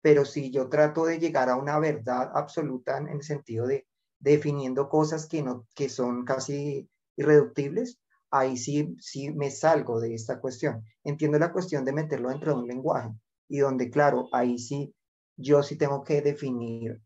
Pero 0.00 0.24
si 0.24 0.50
yo 0.50 0.70
trato 0.70 1.04
de 1.04 1.18
llegar 1.18 1.50
a 1.50 1.56
una 1.56 1.78
verdad 1.78 2.30
absoluta 2.34 2.96
en 2.96 3.08
el 3.08 3.22
sentido 3.22 3.66
de 3.66 3.86
definiendo 4.18 4.88
cosas 4.88 5.26
que, 5.26 5.42
no, 5.42 5.66
que 5.74 5.90
son 5.90 6.24
casi 6.24 6.88
irreductibles, 7.16 7.98
ahí 8.30 8.56
sí, 8.56 8.96
sí 9.00 9.30
me 9.30 9.50
salgo 9.50 10.00
de 10.00 10.14
esta 10.14 10.40
cuestión. 10.40 10.84
Entiendo 11.04 11.38
la 11.38 11.52
cuestión 11.52 11.84
de 11.84 11.92
meterlo 11.92 12.30
dentro 12.30 12.54
de 12.54 12.60
un 12.62 12.68
lenguaje 12.68 13.10
y 13.48 13.58
donde, 13.58 13.90
claro, 13.90 14.28
ahí 14.32 14.58
sí, 14.58 14.94
yo 15.36 15.62
sí 15.62 15.76
tengo 15.76 16.02
que 16.02 16.22
definir 16.22 17.00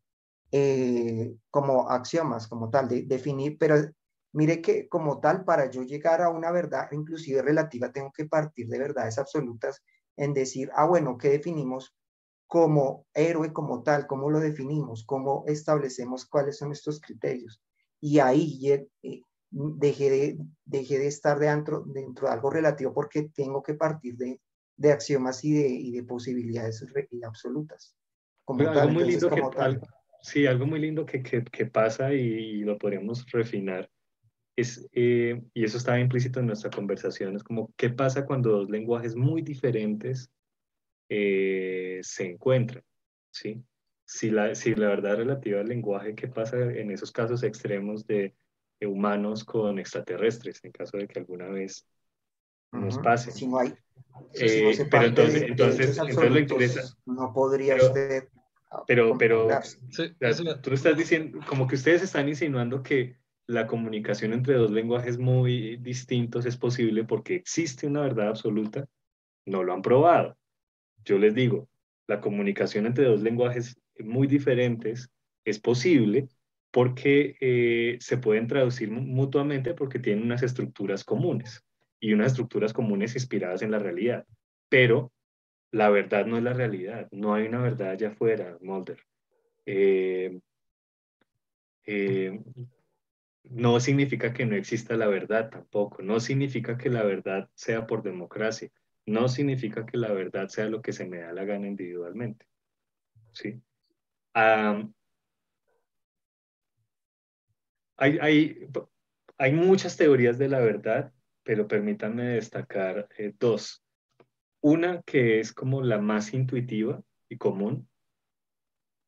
eh, 0.52 1.34
como 1.50 1.90
axiomas, 1.90 2.48
como 2.48 2.70
tal, 2.70 2.88
de, 2.88 3.02
definir, 3.02 3.58
pero 3.58 3.76
mire 4.32 4.62
que 4.62 4.88
como 4.88 5.20
tal, 5.20 5.44
para 5.44 5.70
yo 5.70 5.82
llegar 5.82 6.22
a 6.22 6.30
una 6.30 6.50
verdad, 6.50 6.88
inclusive 6.92 7.42
relativa, 7.42 7.92
tengo 7.92 8.12
que 8.12 8.24
partir 8.26 8.68
de 8.68 8.78
verdades 8.78 9.18
absolutas 9.18 9.82
en 10.16 10.32
decir, 10.34 10.70
ah, 10.74 10.86
bueno, 10.86 11.18
¿qué 11.18 11.28
definimos 11.30 11.94
como 12.46 13.06
héroe 13.14 13.52
como 13.52 13.82
tal? 13.82 14.06
¿Cómo 14.06 14.30
lo 14.30 14.40
definimos? 14.40 15.04
¿Cómo 15.04 15.44
establecemos 15.46 16.26
cuáles 16.26 16.56
son 16.56 16.72
estos 16.72 17.00
criterios? 17.00 17.60
Y 18.00 18.20
ahí 18.20 18.72
eh, 18.72 19.22
dejé 19.50 20.10
de, 20.10 20.38
dejé 20.64 20.98
de 20.98 21.06
estar 21.06 21.38
dentro, 21.38 21.84
dentro 21.86 22.28
de 22.28 22.34
algo 22.34 22.50
relativo 22.50 22.92
porque 22.92 23.30
tengo 23.34 23.62
que 23.62 23.74
partir 23.74 24.16
de, 24.16 24.40
de 24.76 24.92
axiomas 24.92 25.44
y 25.44 25.52
de, 25.52 25.68
y 25.68 25.92
de 25.92 26.02
posibilidades 26.04 26.84
absolutas. 27.24 27.96
Como 28.44 28.68
algo 28.68 28.92
muy 28.92 29.04
lindo 29.04 29.30
que, 29.30 29.42
sí, 30.22 30.46
algo 30.46 30.66
muy 30.66 30.80
lindo 30.80 31.04
que, 31.04 31.22
que, 31.22 31.44
que 31.44 31.66
pasa 31.66 32.12
y, 32.12 32.60
lo 32.60 32.78
podríamos 32.78 33.26
refinar 33.30 33.90
es, 34.56 34.88
eh, 34.92 35.40
y 35.54 35.64
eso 35.64 35.76
estaba 35.76 36.00
implícito 36.00 36.40
en 36.40 36.46
nuestra 36.46 36.70
conversación, 36.70 37.36
es 37.36 37.44
como 37.44 37.72
qué 37.76 37.90
pasa 37.90 38.26
cuando 38.26 38.50
dos 38.50 38.70
lenguajes 38.70 39.14
muy 39.14 39.42
diferentes 39.42 40.32
eh, 41.08 42.00
se 42.02 42.30
encuentran, 42.30 42.82
¿sí? 43.30 43.62
Si 44.04 44.30
la, 44.30 44.54
si 44.54 44.74
la 44.74 44.88
verdad 44.88 45.16
relativa 45.16 45.60
al 45.60 45.68
lenguaje, 45.68 46.14
¿qué 46.14 46.28
pasa 46.28 46.58
en 46.58 46.90
esos 46.90 47.12
casos 47.12 47.42
extremos 47.42 48.06
de 48.06 48.34
humanos 48.86 49.44
con 49.44 49.78
extraterrestres, 49.78 50.64
en 50.64 50.72
caso 50.72 50.96
de 50.96 51.08
que 51.08 51.18
alguna 51.18 51.48
vez 51.48 51.86
nos 52.72 52.98
pase. 52.98 53.32
Si 53.32 53.46
no 53.46 53.58
hay, 53.58 53.74
eh, 54.34 54.86
pero 54.90 55.06
entonces, 55.06 55.42
entonces, 55.42 55.98
entonces 55.98 56.96
no 57.06 57.32
podría 57.32 57.74
pero, 57.74 57.86
usted. 57.86 58.28
Pero, 58.86 59.18
pero 59.18 59.48
tú 60.62 60.74
estás 60.74 60.96
diciendo, 60.96 61.40
como 61.48 61.66
que 61.66 61.76
ustedes 61.76 62.02
están 62.02 62.28
insinuando 62.28 62.82
que 62.82 63.16
la 63.46 63.66
comunicación 63.66 64.34
entre 64.34 64.54
dos 64.54 64.70
lenguajes 64.70 65.18
muy 65.18 65.76
distintos 65.76 66.44
es 66.44 66.58
posible 66.58 67.04
porque 67.04 67.34
existe 67.34 67.86
una 67.86 68.02
verdad 68.02 68.28
absoluta. 68.28 68.86
No 69.46 69.62
lo 69.62 69.72
han 69.72 69.80
probado. 69.80 70.36
Yo 71.04 71.18
les 71.18 71.34
digo, 71.34 71.68
la 72.06 72.20
comunicación 72.20 72.84
entre 72.84 73.06
dos 73.06 73.22
lenguajes 73.22 73.80
muy 73.98 74.26
diferentes 74.26 75.08
es 75.46 75.58
posible 75.58 76.28
porque 76.70 77.36
eh, 77.40 77.96
se 78.00 78.18
pueden 78.18 78.46
traducir 78.46 78.90
mutuamente 78.90 79.74
porque 79.74 79.98
tienen 79.98 80.24
unas 80.24 80.42
estructuras 80.42 81.04
comunes 81.04 81.64
y 82.00 82.12
unas 82.12 82.28
estructuras 82.28 82.72
comunes 82.72 83.14
inspiradas 83.14 83.62
en 83.62 83.70
la 83.70 83.78
realidad. 83.78 84.26
Pero 84.68 85.12
la 85.70 85.90
verdad 85.90 86.26
no 86.26 86.36
es 86.36 86.42
la 86.42 86.52
realidad, 86.52 87.08
no 87.10 87.34
hay 87.34 87.46
una 87.46 87.60
verdad 87.60 87.90
allá 87.90 88.08
afuera, 88.08 88.58
Mulder. 88.60 88.98
Eh, 89.66 90.38
eh, 91.84 92.40
no 93.44 93.80
significa 93.80 94.32
que 94.32 94.44
no 94.44 94.56
exista 94.56 94.96
la 94.96 95.06
verdad 95.06 95.50
tampoco, 95.50 96.02
no 96.02 96.20
significa 96.20 96.76
que 96.76 96.90
la 96.90 97.02
verdad 97.02 97.48
sea 97.54 97.86
por 97.86 98.02
democracia, 98.02 98.70
no 99.06 99.28
significa 99.28 99.86
que 99.86 99.96
la 99.96 100.12
verdad 100.12 100.48
sea 100.48 100.66
lo 100.66 100.82
que 100.82 100.92
se 100.92 101.06
me 101.06 101.18
da 101.18 101.32
la 101.32 101.44
gana 101.44 101.66
individualmente. 101.66 102.46
¿sí? 103.32 103.60
Hay, 107.98 108.18
hay, 108.20 108.68
hay 109.36 109.52
muchas 109.52 109.96
teorías 109.96 110.38
de 110.38 110.48
la 110.48 110.60
verdad, 110.60 111.12
pero 111.42 111.68
permítanme 111.68 112.24
destacar 112.24 113.08
eh, 113.18 113.34
dos. 113.38 113.84
Una 114.60 115.02
que 115.02 115.40
es 115.40 115.52
como 115.52 115.82
la 115.82 115.98
más 115.98 116.32
intuitiva 116.32 117.02
y 117.28 117.36
común, 117.36 117.88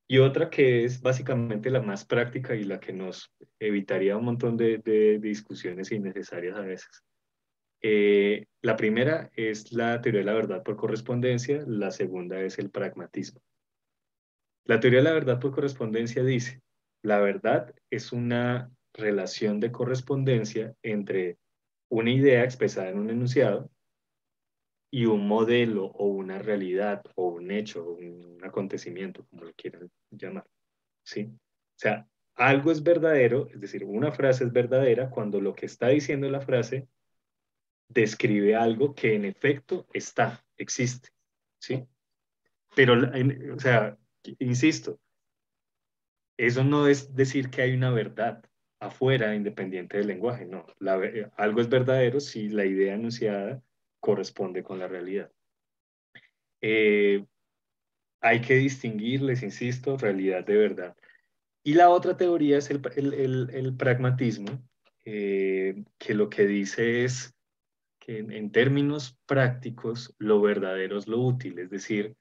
y 0.09 0.19
otra 0.19 0.51
que 0.51 0.85
es 0.85 1.01
básicamente 1.01 1.71
la 1.71 1.81
más 1.81 2.05
práctica 2.05 2.57
y 2.57 2.65
la 2.65 2.81
que 2.81 2.93
nos 2.93 3.33
evitaría 3.61 4.17
un 4.17 4.25
montón 4.25 4.57
de, 4.57 4.79
de 4.79 5.21
discusiones 5.21 5.93
innecesarias 5.93 6.57
a 6.57 6.63
veces. 6.63 7.05
Eh, 7.83 8.47
la 8.61 8.77
primera 8.77 9.31
es 9.37 9.73
la 9.73 10.01
teoría 10.01 10.21
de 10.21 10.27
la 10.27 10.35
verdad 10.35 10.63
por 10.63 10.77
correspondencia, 10.77 11.63
la 11.67 11.93
segunda 11.93 12.41
es 12.43 12.59
el 12.59 12.71
pragmatismo. 12.71 13.41
La 14.65 14.81
teoría 14.81 14.99
de 14.99 15.05
la 15.05 15.13
verdad 15.13 15.41
por 15.41 15.53
correspondencia 15.53 16.23
dice, 16.23 16.61
la 17.03 17.21
verdad 17.21 17.73
es 17.89 18.13
una 18.13 18.71
relación 19.01 19.61
de 19.61 19.73
correspondencia 19.73 20.75
entre 20.83 21.39
una 21.89 22.11
idea 22.11 22.45
expresada 22.45 22.91
en 22.91 22.99
un 22.99 23.11
enunciado 23.11 23.71
y 24.93 25.07
un 25.07 25.27
modelo 25.27 25.87
o 25.87 26.07
una 26.07 26.39
realidad 26.39 27.03
o 27.15 27.29
un 27.29 27.51
hecho 27.51 27.85
o 27.85 27.93
un 27.95 28.39
acontecimiento, 28.43 29.25
como 29.27 29.45
lo 29.45 29.53
quieran 29.55 29.91
llamar. 30.11 30.47
¿sí? 31.05 31.31
O 31.33 31.79
sea, 31.79 32.09
algo 32.35 32.73
es 32.73 32.83
verdadero, 32.83 33.49
es 33.53 33.61
decir, 33.61 33.85
una 33.85 34.13
frase 34.13 34.45
es 34.45 34.53
verdadera 34.53 35.11
cuando 35.11 35.41
lo 35.41 35.55
que 35.55 35.67
está 35.67 35.89
diciendo 35.89 36.29
la 36.29 36.41
frase 36.41 36.89
describe 37.89 38.55
algo 38.55 38.95
que 38.95 39.15
en 39.15 39.25
efecto 39.25 39.87
está, 39.93 40.45
existe. 40.57 41.11
¿sí? 41.59 41.87
Pero, 42.75 42.95
o 43.55 43.59
sea, 43.59 43.99
insisto, 44.39 44.99
eso 46.37 46.65
no 46.65 46.87
es 46.87 47.15
decir 47.15 47.51
que 47.51 47.63
hay 47.63 47.75
una 47.75 47.91
verdad 47.91 48.43
afuera 48.81 49.35
independiente 49.35 49.99
del 49.99 50.09
lenguaje, 50.09 50.47
no. 50.47 50.67
algo 51.37 51.61
es 51.61 51.69
verdadero 51.69 52.19
si 52.19 52.49
la 52.49 52.65
idea 52.65 52.95
anunciada 52.95 53.63
corresponde 54.01 54.63
con 54.63 54.79
la 54.79 54.89
realidad. 54.89 55.31
Eh, 56.63 57.25
hay 58.23 58.41
que 58.41 58.55
distinguir, 58.55 59.23
les 59.23 59.43
insisto, 59.43 59.97
realidad 59.97 60.45
de 60.45 60.57
verdad. 60.57 60.97
Y 61.63 61.75
la 61.75 61.91
otra 61.91 62.17
teoría 62.17 62.59
es 62.59 62.71
el, 62.71 63.77
pragmatismo, 63.77 64.49
eh, 65.05 65.85
que 65.99 66.15
lo 66.15 66.31
que 66.31 66.47
dice 66.47 67.05
es 67.05 67.35
que 67.99 68.19
en, 68.19 68.51
términos 68.51 69.19
prácticos 69.27 70.15
lo 70.19 70.41
verdadero 70.41 70.99
es 70.99 71.07
lo 71.07 71.21
útil, 71.21 71.59
es 71.59 71.69
decir, 71.69 72.17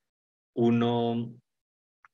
uno 0.53 1.34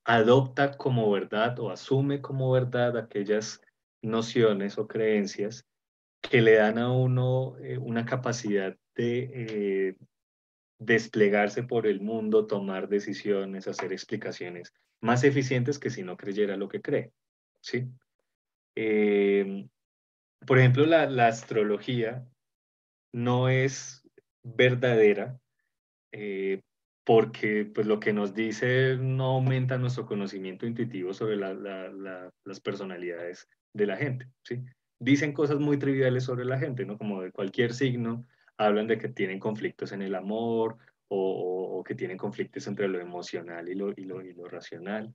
adopta 0.04 0.78
como 0.78 1.10
verdad 1.10 1.60
o 1.60 1.72
asume 1.72 2.22
como 2.22 2.52
verdad 2.52 2.96
aquellas 2.96 3.60
nociones 4.06 4.78
o 4.78 4.88
creencias 4.88 5.66
que 6.22 6.42
le 6.42 6.56
dan 6.56 6.78
a 6.78 6.92
uno 6.92 7.58
eh, 7.60 7.78
una 7.78 8.06
capacidad 8.06 8.76
de 8.96 9.30
eh, 9.34 9.96
desplegarse 10.80 11.64
por 11.64 11.88
el 11.88 12.02
mundo, 12.02 12.48
tomar 12.48 12.88
decisiones, 12.88 13.68
hacer 13.68 13.92
explicaciones 13.94 14.74
más 15.02 15.24
eficientes 15.24 15.80
que 15.80 15.90
si 15.90 16.04
no 16.04 16.18
creyera 16.18 16.58
lo 16.58 16.68
que 16.68 16.82
cree. 16.82 17.12
¿sí? 17.62 17.88
Em, 18.76 19.70
por 20.46 20.60
ejemplo, 20.60 20.86
la, 20.86 21.28
astrología 21.28 22.26
no 23.14 23.50
es 23.50 24.04
verdadera 24.44 25.40
eh, 26.12 26.62
porque 27.04 27.66
pues, 27.66 27.88
lo 27.88 28.00
que 28.00 28.14
nos 28.14 28.34
dice 28.34 28.98
no 28.98 29.26
aumenta 29.36 29.78
nuestro 29.78 30.06
conocimiento 30.06 30.66
intuitivo 30.66 31.14
sobre 31.14 31.38
las 31.38 32.60
personalidades 32.62 33.48
de 33.76 33.86
la 33.86 33.98
gente. 33.98 34.28
¿sí? 34.44 34.64
Dicen 35.00 35.34
cosas 35.34 35.60
muy 35.60 35.78
triviales 35.78 36.24
sobre 36.24 36.46
la 36.46 36.58
gente, 36.58 36.86
¿no? 36.86 36.98
como 36.98 37.22
de 37.22 37.32
cualquier 37.32 37.74
signo, 37.74 38.26
hablan 38.58 38.88
de 38.88 38.98
que 38.98 39.10
tienen 39.10 39.40
conflictos 39.40 39.92
en 39.92 40.02
el 40.02 40.16
amor 40.16 40.78
o, 41.10 41.84
que 41.86 41.94
tienen 41.94 42.18
conflictos 42.18 42.66
entre 42.66 42.88
lo 42.88 43.00
emocional 43.00 43.70
y 43.70 43.76
lo, 43.76 43.92
y 43.92 44.06
lo, 44.06 44.24
y 44.24 44.34
lo 44.34 44.48
racional. 44.48 45.14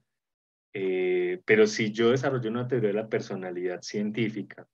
Eh, 0.73 1.41
pero 1.43 1.67
si 1.67 1.91
yo 1.91 2.11
desarrollo 2.11 2.49
una 2.49 2.67
teoría 2.67 2.89
de 2.89 2.95
la 2.95 3.09
personalidad 3.09 3.81
científica 3.81 4.65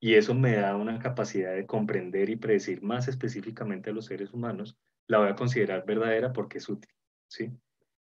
y 0.00 0.14
eso 0.14 0.34
me 0.34 0.56
da 0.56 0.74
una 0.74 0.98
capacidad 0.98 1.54
de 1.54 1.64
comprender 1.64 2.28
y 2.28 2.36
predecir 2.36 2.82
más 2.82 3.06
específicamente 3.06 3.90
a 3.90 3.92
los 3.92 4.06
seres 4.06 4.32
humanos, 4.32 4.76
la 5.06 5.18
voy 5.18 5.28
a 5.28 5.36
considerar 5.36 5.84
verdadera 5.86 6.32
porque 6.32 6.58
es 6.58 6.68
útil. 6.68 6.90
¿sí? 7.28 7.52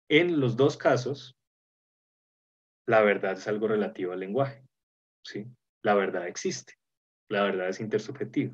En 0.09 0.41
los 0.41 0.57
dos 0.57 0.79
casos, 0.79 1.37
la 2.87 3.03
verdad 3.03 3.33
es 3.33 3.47
algo 3.49 3.69
relativo 3.69 4.13
al 4.13 4.21
lenguaje. 4.21 4.65
¿Sí? 5.23 5.47
La 5.83 5.95
verdad 5.95 6.27
existe. 6.29 6.75
La 7.29 7.43
verdad 7.43 7.69
es 7.69 7.81
intersubjetiva. 7.81 8.53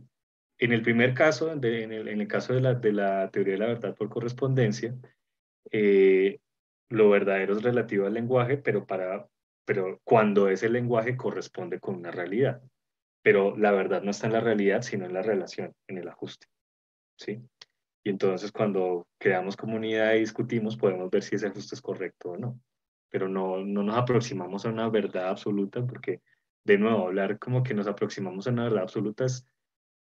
En 0.59 0.73
el 0.73 0.83
primer 0.83 1.15
caso, 1.15 1.53
en, 1.53 1.63
el, 1.63 2.29
caso 2.29 2.55
de 2.55 2.61
la, 2.61 2.75
de 2.75 2.93
la, 2.93 3.31
teoría 3.31 3.55
de 3.55 3.59
la 3.59 3.67
verdad 3.67 3.95
por 3.95 4.09
correspondencia, 4.09 4.95
eh, 5.71 6.41
lo 6.89 7.11
verdadero 7.11 7.57
es 7.57 7.63
relativo 7.63 8.07
al 8.07 8.15
lenguaje, 8.15 8.57
pero, 8.57 8.87
para, 8.87 9.29
pero 9.65 10.01
cuando 10.05 10.49
ese 10.49 10.69
lenguaje 10.69 11.17
corresponde 11.17 11.81
con 11.81 11.97
una 11.97 12.11
realidad. 12.11 12.63
Pero 13.23 13.57
la 13.57 13.73
verdad 13.73 14.03
no 14.03 14.13
está 14.13 14.29
en 14.29 14.35
la 14.35 14.41
realidad, 14.41 14.83
sino 14.83 15.05
en 15.05 15.13
la 15.13 15.23
relación, 15.23 15.75
en 15.89 15.99
el 15.99 16.09
ajuste. 16.09 16.47
¿sí? 17.19 17.43
Y 18.05 18.11
entonces 18.11 18.53
cuando 18.53 19.09
creamos 19.19 19.57
comunidad 19.57 20.15
y 20.15 20.21
discutimos, 20.21 20.77
podemos 20.77 21.11
ver 21.11 21.23
si 21.23 21.35
ese 21.35 21.49
ajuste 21.49 21.75
es 21.75 21.83
correcto 21.83 22.31
o 22.31 22.37
no. 22.37 22.61
Pero 23.11 23.29
no, 23.29 23.65
no 23.65 23.83
nos 23.83 23.97
aproximamos 23.97 24.65
a 24.65 24.69
una 24.69 24.89
verdad 24.89 25.29
absoluta, 25.29 25.85
porque 25.85 26.21
de 26.67 26.79
nuevo, 26.79 27.07
hablar 27.07 27.39
como 27.39 27.63
que 27.63 27.75
nos 27.75 27.87
aproximamos 27.87 28.47
a 28.47 28.51
una 28.51 28.65
verdad 28.65 28.83
absoluta 28.83 29.25
es 29.25 29.47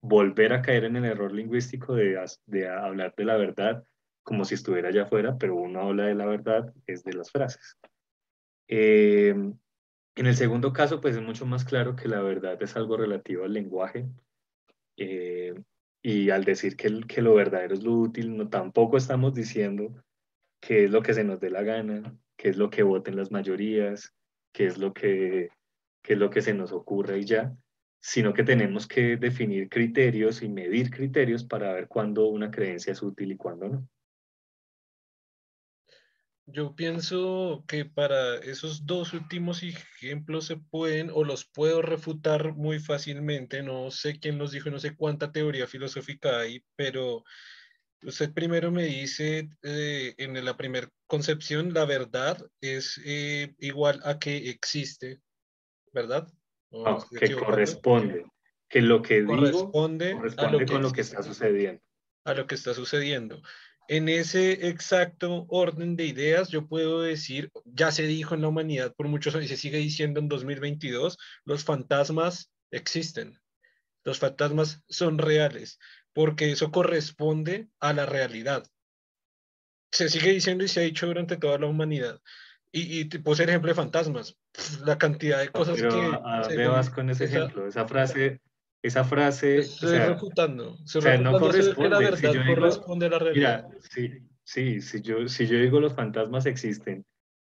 volver 0.02 0.52
a 0.52 0.62
caer 0.62 0.86
en 0.86 0.96
el 0.96 1.06
error 1.06 1.32
lingüístico 1.32 1.96
de, 1.96 2.18
hablar 2.18 3.14
de 3.16 3.26
la 3.26 3.38
verdad 3.38 3.84
como 4.24 4.44
si 4.46 4.56
estuviera 4.56 4.90
allá 4.90 5.04
afuera, 5.04 5.38
pero 5.38 5.56
uno 5.56 5.82
habla 5.82 6.08
de 6.08 6.16
la 6.16 6.26
verdad 6.26 6.74
es 6.88 7.04
de 7.04 7.14
las 7.14 7.32
frases. 7.32 7.78
Em, 8.68 9.56
en 10.16 10.26
el 10.26 10.36
segundo 10.36 10.74
caso, 10.74 11.00
pues 11.00 11.16
es 11.16 11.22
mucho 11.22 11.46
más 11.46 11.64
claro 11.64 11.96
que 11.96 12.08
la 12.08 12.22
verdad 12.22 12.62
es 12.62 12.76
algo 12.76 12.98
relativo 12.98 13.46
al 13.46 13.54
lenguaje. 13.54 14.08
Eh, 14.98 15.54
y 16.02 16.32
al 16.32 16.44
decir 16.44 16.76
que, 16.76 17.02
que, 17.08 17.22
lo 17.22 17.36
verdadero 17.36 17.76
es 17.76 17.84
lo 17.84 17.94
útil, 17.94 18.36
no, 18.36 18.50
tampoco 18.50 18.98
estamos 18.98 19.36
diciendo 19.36 20.04
qué 20.60 20.86
es 20.86 20.92
lo 20.92 21.04
que 21.04 21.14
se 21.14 21.24
nos 21.24 21.40
dé 21.40 21.52
la 21.52 21.62
gana, 21.62 22.18
qué 22.36 22.50
es 22.50 22.58
lo 22.58 22.72
que 22.72 22.82
voten 22.82 23.16
las 23.16 23.32
mayorías, 23.32 24.16
qué 24.52 24.66
es 24.66 24.80
lo 24.80 24.94
que, 24.94 25.50
qué 26.06 26.14
es 26.14 26.20
lo 26.20 26.30
que 26.30 26.42
se 26.42 26.54
nos 26.54 26.72
ocurra 26.72 27.18
y 27.18 27.26
ya, 27.26 27.56
sino 28.00 28.34
que 28.34 28.44
tenemos 28.44 28.88
que 28.88 29.18
definir 29.18 29.68
criterios 29.70 30.44
y 30.44 30.50
medir 30.50 30.92
criterios 30.92 31.44
para 31.44 31.74
ver 31.74 31.88
cuándo 31.88 32.28
una 32.28 32.52
creencia 32.52 32.94
es 32.94 33.02
útil 33.02 33.32
y 33.32 33.38
cuándo 33.38 33.70
no. 33.70 33.90
Yo 36.48 36.76
pienso 36.76 37.66
que 37.68 37.86
para 37.86 38.36
esos 38.36 38.86
dos 38.86 39.14
últimos 39.14 39.64
ejemplos 39.64 40.46
se 40.46 40.58
pueden 40.58 41.10
o 41.12 41.24
los 41.24 41.46
puedo 41.46 41.82
refutar 41.82 42.54
muy 42.54 42.78
fácilmente. 42.78 43.64
No 43.64 43.90
sé 43.90 44.20
quién 44.20 44.38
los 44.38 44.52
dijo, 44.52 44.70
no 44.70 44.78
sé 44.78 44.96
cuánta 44.96 45.32
teoría 45.32 45.66
filosófica 45.66 46.38
hay, 46.40 46.64
pero 46.76 47.24
usted 48.04 48.32
primero 48.32 48.70
me 48.72 48.84
dice 48.84 49.50
eh, 49.64 50.14
en 50.20 50.46
la 50.46 50.56
primera 50.56 50.88
concepción, 51.08 51.74
la 51.74 51.86
verdad 51.86 52.38
es 52.62 53.02
eh, 53.04 53.56
igual 53.58 54.00
a 54.04 54.20
que 54.20 54.50
existe, 54.50 55.22
¿verdad? 55.96 56.28
que 57.18 57.34
corresponde. 57.34 58.26
Que 58.68 58.82
lo 58.82 59.02
que 59.02 59.22
digo 59.22 59.36
corresponde, 59.38 60.12
a 60.38 60.52
lo 60.52 60.60
que 60.60 60.66
con 60.66 60.82
lo 60.82 60.92
que 60.92 61.02
está 61.02 61.24
sucediendo. 61.24 61.82
A 62.26 62.34
lo 62.34 62.46
que 62.46 62.56
está 62.56 62.74
sucediendo. 62.74 63.42
En 63.88 64.10
ese 64.10 64.68
exacto 64.68 65.46
orden 65.48 65.96
de 65.96 66.06
ideas, 66.06 66.50
yo 66.50 66.68
puedo 66.68 67.02
decir, 67.02 67.52
ya 67.64 67.92
se 67.92 68.08
dijo 68.08 68.36
en 68.36 68.42
la 68.42 68.48
humanidad 68.48 68.94
por 68.96 69.08
muchos 69.08 69.36
años, 69.36 69.46
y 69.46 69.50
se 69.50 69.58
sigue 69.58 69.78
diciendo 69.78 70.20
en 70.20 70.28
2022, 70.28 71.18
los 71.46 71.64
fantasmas 71.64 72.52
existen. 72.72 73.40
Los 74.04 74.20
fantasmas 74.20 74.84
son 74.90 75.18
reales, 75.20 75.80
porque 76.14 76.52
eso 76.52 76.72
corresponde 76.72 77.70
a 77.80 77.94
la 77.94 78.06
realidad. 78.06 78.66
Se 79.92 80.10
sigue 80.10 80.32
diciendo 80.32 80.64
y 80.64 80.68
se 80.68 80.82
ha 80.82 80.84
dicho 80.84 81.06
durante 81.06 81.38
toda 81.38 81.60
la 81.60 81.68
humanidad. 81.68 82.20
Y, 82.78 83.00
y 83.00 83.06
puedo 83.06 83.36
ser 83.36 83.48
ejemplo 83.48 83.70
de 83.70 83.76
fantasmas. 83.76 84.38
La 84.86 84.98
cantidad 84.98 85.40
de 85.40 85.48
cosas 85.48 85.82
que... 85.82 85.88
¿A 85.88 86.42
dónde 86.42 86.68
vas 86.68 86.90
con 86.90 87.10
ese 87.10 87.24
ejemplo? 87.24 87.66
Esa 87.66 87.88
frase, 87.88 88.42
esa 88.82 89.06
frase... 89.06 89.60
Estoy 89.60 89.88
o 89.88 89.92
sea, 89.94 90.10
refutando. 90.10 90.74
o 90.74 90.86
sea, 90.86 91.18
no 91.18 91.40
corresponde. 91.40 91.90
la 91.90 92.00
verdad 92.00 92.34
si 92.34 92.54
corresponde 92.54 93.06
a 93.06 93.10
la 93.10 93.20
realidad. 93.20 93.68
Mira, 93.70 93.80
sí, 93.90 94.28
sí, 94.44 94.82
si 94.82 95.02
yo, 95.02 95.26
si 95.30 95.48
yo 95.48 95.58
digo 95.58 95.80
los 95.80 95.94
fantasmas 95.94 96.46
existen 96.48 97.06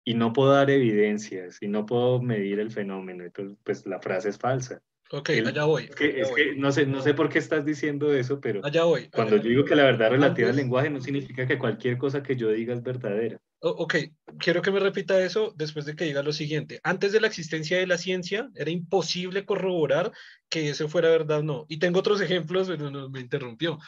y 0.03 0.13
no 0.15 0.33
puedo 0.33 0.51
dar 0.51 0.69
evidencias 0.69 1.57
y 1.61 1.69
no 1.69 1.85
puedo 1.85 2.21
medir 2.21 2.59
el 2.59 2.69
fenómeno, 2.69 3.23
entonces 3.23 3.57
pues 3.63 3.85
la 3.85 4.01
frase 4.01 4.27
es 4.27 4.37
falsa. 4.37 4.81
Ok, 5.11 5.29
allá 5.45 5.63
voy. 5.63 5.83
Es, 5.85 5.95
que, 5.95 6.19
es 6.19 6.31
que, 6.31 6.55
no, 6.57 6.69
sé, 6.73 6.85
no 6.85 7.01
sé 7.01 7.13
por 7.13 7.29
qué 7.29 7.39
estás 7.39 7.63
diciendo 7.63 8.13
eso, 8.13 8.41
pero 8.41 8.59
allá 8.65 8.83
voy, 8.83 9.09
cuando 9.09 9.37
yo 9.37 9.43
digo 9.43 9.63
que 9.63 9.75
la 9.75 9.83
verdad 9.83 10.09
relativa 10.09 10.49
al 10.49 10.55
lenguaje 10.57 10.89
no 10.89 10.99
significa 10.99 11.47
que 11.47 11.57
cualquier 11.57 11.97
cosa 11.97 12.21
que 12.21 12.35
yo 12.35 12.49
diga 12.49 12.73
es 12.73 12.83
verdadera. 12.83 13.39
Ok, 13.63 13.95
quiero 14.39 14.61
que 14.61 14.71
me 14.71 14.79
repita 14.79 15.23
eso 15.23 15.53
después 15.55 15.85
de 15.85 15.95
que 15.95 16.03
diga 16.03 16.21
lo 16.21 16.33
siguiente. 16.33 16.81
Antes 16.83 17.13
de 17.13 17.21
la 17.21 17.27
existencia 17.27 17.77
de 17.77 17.87
la 17.87 17.97
ciencia, 17.97 18.49
era 18.55 18.69
imposible 18.69 19.45
corroborar 19.45 20.11
que 20.49 20.69
eso 20.69 20.89
fuera 20.89 21.09
verdad 21.09 21.39
o 21.39 21.43
no. 21.43 21.65
Y 21.69 21.79
tengo 21.79 21.99
otros 21.99 22.19
ejemplos, 22.19 22.67
pero 22.67 22.91
no, 22.91 23.09
me 23.09 23.21
interrumpió. 23.21 23.79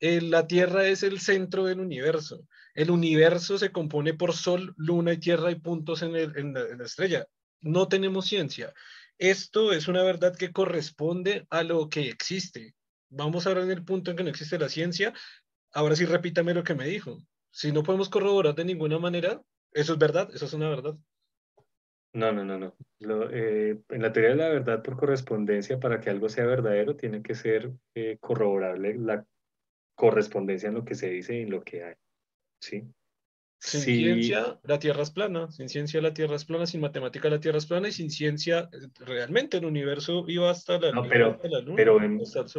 Eh, 0.00 0.20
la 0.20 0.46
Tierra 0.46 0.86
es 0.86 1.02
el 1.02 1.18
centro 1.20 1.64
del 1.64 1.80
universo. 1.80 2.46
El 2.74 2.90
universo 2.90 3.56
se 3.58 3.72
compone 3.72 4.12
por 4.12 4.34
Sol, 4.34 4.74
Luna 4.76 5.14
y 5.14 5.18
Tierra 5.18 5.50
y 5.50 5.54
puntos 5.56 6.02
en, 6.02 6.14
en 6.14 6.52
la 6.52 6.84
estrella. 6.84 7.26
No 7.62 7.88
tenemos 7.88 8.26
ciencia. 8.26 8.74
Esto 9.16 9.72
es 9.72 9.88
una 9.88 10.02
verdad 10.02 10.36
que 10.36 10.52
corresponde 10.52 11.46
a 11.48 11.62
lo 11.62 11.88
que 11.88 12.08
existe. 12.08 12.74
Vamos 13.08 13.46
ahora 13.46 13.62
en 13.62 13.70
el 13.70 13.84
punto 13.84 14.10
en 14.10 14.16
que 14.18 14.24
no 14.24 14.30
existe 14.30 14.58
la 14.58 14.68
ciencia. 14.68 15.14
Ahora 15.72 15.96
sí 15.96 16.04
repítame 16.04 16.52
lo 16.52 16.64
que 16.64 16.74
me 16.74 16.86
dijo 16.86 17.18
si 17.52 17.70
no 17.70 17.82
podemos 17.82 18.08
corroborar 18.08 18.54
de 18.54 18.64
ninguna 18.64 18.98
manera, 18.98 19.40
eso 19.72 19.92
es 19.92 19.98
verdad, 19.98 20.28
eso 20.34 20.46
es 20.46 20.52
una 20.54 20.68
verdad. 20.68 20.96
No, 22.14 22.32
no, 22.32 22.44
no, 22.44 22.58
no. 22.58 22.74
Eh, 23.30 23.78
en 23.88 24.02
la 24.02 24.12
teoría 24.12 24.30
de 24.30 24.36
la 24.36 24.48
verdad 24.48 24.82
por 24.82 24.96
correspondencia, 24.98 25.78
para 25.78 26.00
que 26.00 26.10
algo 26.10 26.28
sea 26.28 26.44
verdadero, 26.46 26.96
tiene 26.96 27.22
que 27.22 27.34
ser 27.34 27.70
eh, 27.94 28.18
corroborable 28.20 28.98
la 28.98 29.24
correspondencia 29.94 30.68
en 30.68 30.74
lo 30.74 30.84
que 30.84 30.94
se 30.94 31.10
dice 31.10 31.38
y 31.38 31.42
en 31.42 31.50
lo 31.50 31.62
que 31.62 31.84
hay. 31.84 31.94
¿Sí? 32.60 32.84
Sin 33.58 33.80
ciencia, 33.80 34.58
la 34.64 34.78
Tierra 34.78 35.02
es 35.02 35.10
plana. 35.10 35.50
Sin 35.52 35.68
ciencia, 35.68 36.02
la 36.02 36.12
Tierra 36.12 36.34
es 36.34 36.44
plana. 36.44 36.66
Sin 36.66 36.80
matemática, 36.80 37.30
la 37.30 37.38
Tierra 37.38 37.58
es 37.58 37.66
plana. 37.66 37.88
Y 37.88 37.92
sin 37.92 38.10
ciencia, 38.10 38.68
realmente 38.98 39.58
el 39.58 39.64
universo 39.64 40.24
iba 40.26 40.50
hasta 40.50 40.80
la, 40.80 40.90
no, 40.90 41.08
pero, 41.08 41.38
Pero 41.76 41.98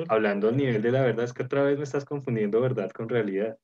hablando 0.08 0.50
a 0.50 0.52
nivel 0.52 0.82
de 0.82 0.92
la 0.92 1.02
verdad, 1.02 1.26
es 1.26 1.34
que 1.34 1.44
otra 1.44 1.64
vez 1.64 1.78
me 1.78 1.84
estás 1.84 2.06
confundiendo 2.06 2.62
verdad 2.62 2.90
con 2.92 3.10
realidad. 3.10 3.58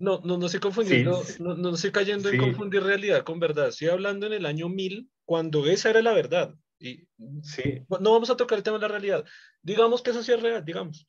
No, 0.00 0.20
no, 0.24 0.36
no 0.36 0.46
estoy 0.46 0.60
confundiendo, 0.60 1.22
no, 1.38 1.54
no 1.54 1.74
estoy 1.74 1.92
cayendo 1.92 2.28
en 2.28 2.38
confundir 2.38 2.82
realidad 2.82 3.24
con 3.24 3.40
verdad. 3.40 3.68
Estoy 3.68 3.88
hablando 3.88 4.26
en 4.26 4.34
el 4.34 4.46
año 4.46 4.68
1000, 4.68 5.08
cuando 5.24 5.66
esa 5.66 5.90
era 5.90 6.02
la 6.02 6.12
verdad. 6.12 6.54
Y 6.78 7.06
no 7.16 8.12
vamos 8.12 8.28
a 8.30 8.36
tocar 8.36 8.58
el 8.58 8.64
tema 8.64 8.76
de 8.76 8.82
la 8.82 8.88
realidad. 8.88 9.24
Digamos 9.62 10.02
que 10.02 10.10
eso 10.10 10.22
sí 10.22 10.32
es 10.32 10.42
real, 10.42 10.64
digamos. 10.64 11.06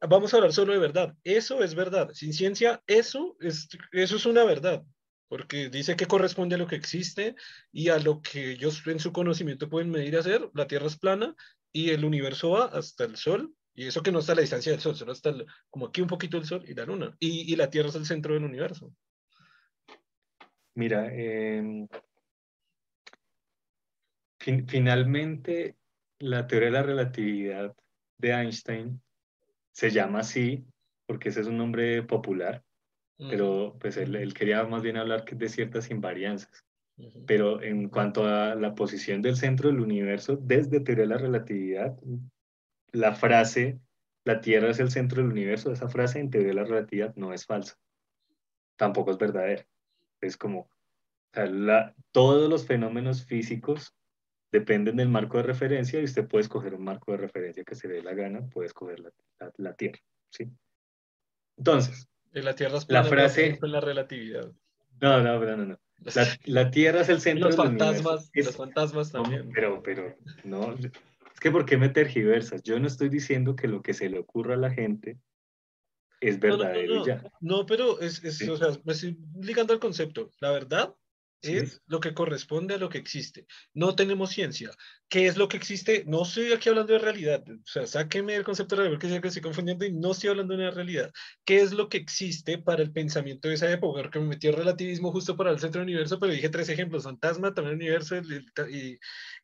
Vamos 0.00 0.32
a 0.32 0.36
hablar 0.36 0.52
solo 0.52 0.74
de 0.74 0.78
verdad. 0.78 1.14
Eso 1.24 1.62
es 1.62 1.74
verdad. 1.74 2.10
Sin 2.12 2.34
ciencia, 2.34 2.82
eso 2.86 3.36
es, 3.40 3.68
eso 3.92 4.16
es 4.16 4.26
una 4.26 4.44
verdad. 4.44 4.84
Porque 5.28 5.70
dice 5.70 5.96
que 5.96 6.06
corresponde 6.06 6.56
a 6.56 6.58
lo 6.58 6.66
que 6.66 6.76
existe 6.76 7.34
y 7.72 7.88
a 7.88 7.98
lo 7.98 8.20
que 8.20 8.52
ellos 8.52 8.86
en 8.86 9.00
su 9.00 9.12
conocimiento 9.12 9.70
pueden 9.70 9.90
medir 9.90 10.14
y 10.14 10.16
hacer. 10.18 10.50
La 10.54 10.66
Tierra 10.66 10.86
es 10.86 10.98
plana 10.98 11.34
y 11.72 11.90
el 11.90 12.04
universo 12.04 12.50
va 12.50 12.66
hasta 12.66 13.04
el 13.04 13.16
Sol 13.16 13.54
y 13.76 13.86
eso 13.86 14.02
que 14.02 14.10
no 14.10 14.20
está 14.20 14.32
a 14.32 14.36
la 14.36 14.40
distancia 14.40 14.72
del 14.72 14.80
Sol, 14.80 14.96
solo 14.96 15.12
está 15.12 15.34
como 15.68 15.86
aquí 15.86 16.00
un 16.00 16.08
poquito 16.08 16.38
el 16.38 16.46
Sol 16.46 16.64
y 16.66 16.72
la 16.72 16.86
Luna. 16.86 17.14
Y, 17.20 17.52
y 17.52 17.56
la 17.56 17.68
Tierra 17.68 17.90
es 17.90 17.94
el 17.94 18.06
centro 18.06 18.32
del 18.32 18.44
universo. 18.44 18.90
Mira, 20.74 21.14
em, 21.14 21.86
finalmente 24.38 25.76
la 26.18 26.46
teoría 26.46 26.68
de 26.68 26.72
la 26.72 26.82
relatividad 26.82 27.76
de 28.16 28.30
Einstein 28.30 29.02
se 29.72 29.90
llama 29.90 30.20
así 30.20 30.64
porque 31.04 31.28
ese 31.28 31.42
es 31.42 31.46
un 31.46 31.58
nombre 31.58 32.02
popular, 32.02 32.64
pero 33.18 33.76
pues 33.78 33.98
él, 33.98 34.16
él, 34.16 34.32
quería 34.32 34.64
más 34.64 34.82
bien 34.82 34.96
hablar 34.96 35.24
de 35.24 35.48
ciertas 35.48 35.90
invarianzas. 35.90 36.64
Pero 37.26 37.62
en 37.62 37.90
cuanto 37.90 38.24
a 38.24 38.54
la 38.54 38.74
posición 38.74 39.20
del 39.20 39.36
centro 39.36 39.68
del 39.68 39.80
universo, 39.80 40.36
desde 40.36 40.80
teoría 40.80 41.04
de 41.04 41.10
la 41.10 41.18
relatividad, 41.18 41.96
la 42.96 43.14
frase, 43.14 43.78
la 44.24 44.40
Tierra 44.40 44.70
es 44.70 44.80
el 44.80 44.90
centro 44.90 45.22
del 45.22 45.30
universo, 45.30 45.70
esa 45.70 45.88
frase 45.88 46.18
en 46.18 46.30
teoría 46.30 46.48
de 46.48 46.54
la 46.54 46.64
relatividad 46.64 47.14
no 47.16 47.32
es 47.32 47.44
falsa. 47.44 47.78
Tampoco 48.76 49.10
es 49.10 49.18
verdadera. 49.18 49.66
Es 50.20 50.36
como, 50.36 50.68
todos 52.10 52.48
los 52.48 52.66
fenómenos 52.66 53.24
físicos 53.24 53.94
dependen 54.50 54.96
del 54.96 55.10
marco 55.10 55.36
de 55.36 55.42
referencia 55.42 56.00
y 56.00 56.04
usted 56.04 56.26
puede 56.26 56.42
escoger 56.42 56.74
un 56.74 56.84
marco 56.84 57.12
de 57.12 57.18
referencia 57.18 57.64
que 57.64 57.74
se 57.74 57.88
dé 57.88 58.02
la 58.02 58.14
gana, 58.14 58.48
puede 58.48 58.68
escoger 58.68 59.02
la, 59.58 59.74
Tierra. 59.74 59.98
¿sí? 60.30 60.50
Entonces, 61.58 62.08
la 62.32 62.54
Tierra 62.54 62.78
es 62.78 62.88
la 62.88 63.04
frase 63.04 63.58
la 63.60 63.80
relatividad. 63.80 64.50
No, 65.00 65.22
no, 65.22 65.38
no, 65.38 65.56
no. 65.66 65.78
La, 66.46 66.70
Tierra 66.70 67.02
es 67.02 67.10
el 67.10 67.20
centro 67.20 67.48
los 67.48 67.56
del 67.56 67.66
fantasmas, 67.66 68.30
universo. 68.30 68.50
Los 68.50 68.56
fantasmas 68.56 69.12
también. 69.12 69.50
pero, 69.52 69.82
pero, 69.82 70.16
no, 70.44 70.74
es 71.36 71.40
que 71.40 71.50
¿por 71.50 71.66
qué 71.66 71.76
me 71.76 71.90
tergiversas? 71.90 72.62
Yo 72.62 72.80
no 72.80 72.86
estoy 72.86 73.10
diciendo 73.10 73.56
que 73.56 73.68
lo 73.68 73.82
que 73.82 73.92
se 73.92 74.08
le 74.08 74.18
ocurra 74.18 74.54
a 74.54 74.56
la 74.56 74.70
gente 74.70 75.18
es 76.18 76.40
verdadero 76.40 76.94
no, 76.94 77.06
ya. 77.06 77.22
No, 77.40 77.66
pero 77.66 78.00
es, 78.00 78.24
o 78.48 78.56
sea, 78.56 78.68
me 78.84 78.94
estoy 78.94 79.18
ligando 79.38 79.74
al 79.74 79.78
concepto. 79.78 80.30
La 80.40 80.50
verdad 80.50 80.94
es 81.42 81.82
lo 81.86 82.00
que 82.00 82.14
corresponde 82.14 82.74
a 82.74 82.78
lo 82.78 82.88
que 82.88 82.98
existe. 82.98 83.46
No 83.74 83.94
tenemos 83.94 84.30
ciencia. 84.30 84.70
¿Qué 85.08 85.26
es 85.26 85.36
lo 85.36 85.48
que 85.48 85.56
existe? 85.56 86.04
No 86.06 86.22
estoy 86.22 86.52
aquí 86.52 86.68
hablando 86.68 86.92
de 86.92 86.98
realidad. 86.98 87.44
O 87.48 87.66
sea, 87.66 87.86
sáqueme 87.86 88.34
el 88.34 88.44
concepto 88.44 88.74
de 88.74 88.88
realidad 88.88 89.20
que 89.20 89.28
estoy 89.28 89.42
confundiendo 89.42 89.84
y 89.84 89.92
no 89.92 90.12
estoy 90.12 90.30
hablando 90.30 90.56
de 90.56 90.62
una 90.62 90.70
realidad. 90.72 91.12
¿Qué 91.44 91.60
es 91.60 91.72
lo 91.72 91.88
que 91.88 91.98
existe 91.98 92.58
para 92.58 92.82
el 92.82 92.92
pensamiento 92.92 93.48
de 93.48 93.54
esa 93.54 93.70
época? 93.70 94.02
Porque 94.02 94.18
me 94.18 94.26
metí 94.26 94.48
el 94.48 94.54
relativismo 94.54 95.12
justo 95.12 95.36
para 95.36 95.50
el 95.50 95.60
centro 95.60 95.80
del 95.80 95.88
universo, 95.88 96.18
pero 96.18 96.32
dije 96.32 96.48
tres 96.48 96.68
ejemplos: 96.68 97.04
fantasma, 97.04 97.54
también 97.54 97.76
universo. 97.76 98.16
Y, 98.16 98.98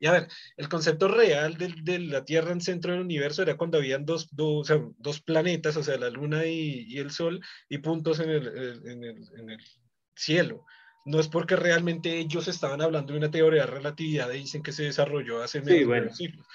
a 0.07 0.13
ver, 0.13 0.29
el 0.57 0.69
concepto 0.69 1.09
real 1.09 1.57
de, 1.57 1.75
de, 1.83 1.99
la 2.01 2.25
Tierra 2.25 2.53
en 2.53 2.61
centro 2.61 2.93
del 2.93 3.03
universo 3.03 3.43
era 3.43 3.57
cuando 3.57 3.79
habían 3.79 4.05
dos, 4.05 4.29
dos, 4.33 4.67
sea, 4.67 4.81
dos 4.99 5.21
planetas, 5.21 5.77
o 5.77 5.83
sea, 5.83 5.97
la 5.97 6.11
Luna 6.11 6.47
y, 6.47 6.87
y, 6.89 6.99
el 6.99 7.11
Sol, 7.13 7.41
y 7.69 7.79
puntos 7.79 8.19
en 8.21 8.31
el, 8.31 8.49
en 8.85 9.05
el, 9.05 9.29
en 9.39 9.51
el 9.51 9.61
cielo 10.17 10.65
no 11.05 11.21
es 11.21 11.29
porque 11.29 11.57
realmente 11.57 12.19
ellos 12.19 12.49
estaban 12.49 12.81
hablando 12.81 13.13
de 13.13 13.19
una 13.19 13.31
teoría 13.31 13.63
de 13.63 13.71
relatividad 13.71 14.31
y 14.33 14.39
dicen 14.39 14.63
que 14.63 14.73
se 14.73 14.85
desarrolló 14.85 15.43
hace 15.43 15.61
medio 15.61 16.13
siglos. 16.15 16.47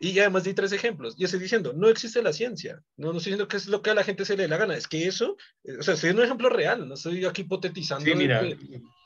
Y 0.00 0.18
además 0.18 0.44
di 0.44 0.54
tres 0.54 0.72
ejemplos. 0.72 1.14
Y 1.16 1.24
estoy 1.24 1.40
diciendo, 1.40 1.72
no 1.72 1.88
existe 1.88 2.22
la 2.22 2.32
ciencia. 2.32 2.82
No, 2.96 3.12
no 3.12 3.18
estoy 3.18 3.30
diciendo 3.30 3.48
que 3.48 3.56
es 3.56 3.68
lo 3.68 3.80
que 3.80 3.90
a 3.90 3.94
la 3.94 4.02
gente 4.02 4.24
se 4.24 4.36
le 4.36 4.42
dé 4.42 4.48
la 4.48 4.56
gana. 4.56 4.76
Es 4.76 4.88
que 4.88 5.06
eso, 5.06 5.36
eh, 5.62 5.76
o 5.78 5.82
sea, 5.82 5.94
estoy 5.94 6.10
un 6.10 6.22
ejemplo 6.22 6.48
real. 6.48 6.86
No 6.86 6.94
estoy 6.94 7.24
aquí 7.24 7.42
hipotetizando. 7.42 8.04
Sí, 8.04 8.14
mira, 8.14 8.42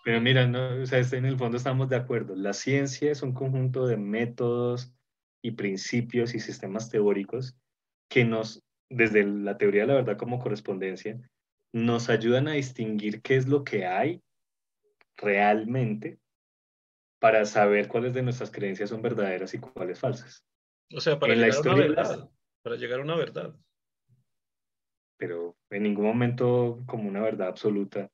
pero 0.05 0.20
mira, 0.20 0.47
no, 0.47 0.83
o 0.83 0.87
sea, 0.87 1.01
en 1.01 1.27
el 1.27 1.37
fondo 1.37 1.57
estamos 1.57 1.89
de 1.89 1.97
acuerdo. 1.97 2.35
La 2.35 2.53
ciencia 2.53 3.12
es 3.12 3.23
un 3.23 3.33
conjunto 3.33 3.87
de 3.87 3.97
métodos 3.97 4.91
y 5.43 5.53
principios 5.53 6.35
y 6.35 6.41
sistemas 6.41 6.89
teóricos 6.91 7.55
que 8.11 8.25
nos, 8.25 8.65
desde 8.91 9.25
la 9.25 9.59
teoría 9.59 9.83
de 9.83 9.89
la 9.89 9.95
verdad 9.95 10.16
como 10.16 10.39
correspondencia, 10.39 11.20
nos 11.73 12.09
ayudan 12.09 12.49
a 12.49 12.53
distinguir 12.53 13.20
qué 13.20 13.37
es 13.37 13.47
lo 13.47 13.65
que 13.65 13.87
hay 13.87 14.23
realmente 15.19 16.19
para 17.19 17.45
saber 17.45 17.89
cuáles 17.89 18.15
de 18.15 18.23
nuestras 18.23 18.51
creencias 18.51 18.90
son 18.90 19.03
verdaderas 19.03 19.53
y 19.53 19.59
cuáles 19.59 19.99
falsas. 19.99 20.45
O 20.95 21.01
sea, 21.01 21.19
para 21.19 21.35
llegar 21.35 21.57
a 21.57 21.61
una 21.61 21.74
verdad. 21.74 22.31
Para 22.62 22.77
llegar 22.77 23.01
a 23.01 23.03
una 23.03 23.16
verdad. 23.16 23.55
Pero 25.19 25.57
en 25.70 25.82
ningún 25.82 26.07
momento 26.07 26.82
como 26.86 27.09
una 27.09 27.20
verdad 27.20 27.49
absoluta, 27.49 28.09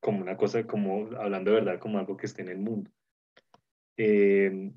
como 0.00 0.22
una 0.22 0.36
cosa, 0.36 0.66
como 0.66 1.08
hablando 1.16 1.50
de 1.50 1.60
verdad, 1.60 1.78
como 1.78 1.98
algo 1.98 2.16
que 2.16 2.26
esté 2.26 2.42
en 2.42 2.48
el 2.48 2.58
mundo. 2.58 2.90
Eh, 3.98 4.72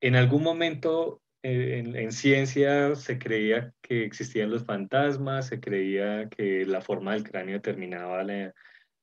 en 0.00 0.16
algún 0.16 0.42
momento 0.42 1.22
eh, 1.42 1.78
en, 1.78 1.96
en, 1.96 2.12
ciencia 2.12 2.94
se 2.94 3.18
creía 3.18 3.72
que 3.82 4.04
existían 4.04 4.50
los 4.50 4.64
fantasmas, 4.64 5.46
se 5.48 5.60
creía 5.60 6.28
que 6.28 6.64
la 6.66 6.80
forma 6.80 7.14
del 7.14 7.24
cráneo 7.24 7.54
determinaba 7.54 8.22
la, 8.22 8.54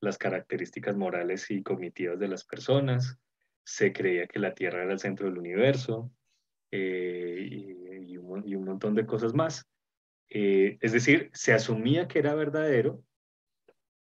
las 0.03 0.17
características 0.17 0.95
morales 0.95 1.49
y 1.49 1.63
cognitivas 1.63 2.19
de 2.19 2.27
las 2.27 2.43
personas, 2.43 3.17
se 3.63 3.93
creía 3.93 4.27
que 4.27 4.39
la 4.39 4.53
Tierra 4.53 4.83
era 4.83 4.93
el 4.93 4.99
centro 4.99 5.27
del 5.27 5.37
universo 5.37 6.11
eh, 6.71 7.47
y, 7.49 8.17
un, 8.17 8.65
montón 8.65 8.95
de 8.95 9.05
cosas 9.05 9.33
más. 9.33 9.65
Eh, 10.29 10.77
es 10.81 10.91
decir, 10.91 11.29
se 11.33 11.53
asumía 11.53 12.07
que 12.07 12.19
era 12.19 12.35
verdadero 12.35 13.03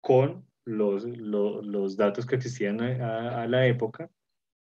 con 0.02 0.46
los, 0.66 1.06
los 1.06 1.96
datos 1.96 2.26
que 2.26 2.36
existían 2.36 2.82
a, 2.82 3.48
la 3.48 3.68
época 3.68 4.10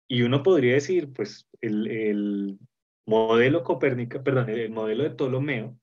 y 0.07 0.21
uno 0.21 0.43
podría 0.43 0.75
decir, 0.75 1.11
pues 1.11 1.47
el, 1.61 1.87
el 1.87 2.59
modelo 3.05 3.63
Copérnica, 3.63 4.23
perdón, 4.23 4.49
el 4.49 4.71
modelo 4.71 5.03
de 5.03 5.11
Ptolomeo 5.11 5.77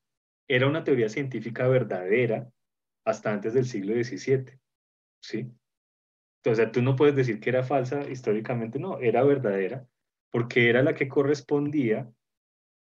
era 0.48 0.68
una 0.68 0.84
teoría 0.84 1.08
científica 1.08 1.66
verdadera 1.68 2.48
hasta 3.04 3.32
antes 3.32 3.54
del 3.54 3.66
siglo 3.66 3.94
XVII. 3.94 4.58
¿Sí? 5.26 5.50
Entonces, 6.42 6.70
tú 6.70 6.82
no 6.82 6.94
puedes 6.94 7.16
decir 7.16 7.40
que 7.40 7.50
era 7.50 7.64
falsa 7.64 8.08
históricamente, 8.08 8.78
no, 8.78 9.00
era 9.00 9.24
verdadera, 9.24 9.86
porque 10.30 10.68
era 10.70 10.82
la 10.82 10.94
que 10.94 11.08
correspondía 11.08 12.08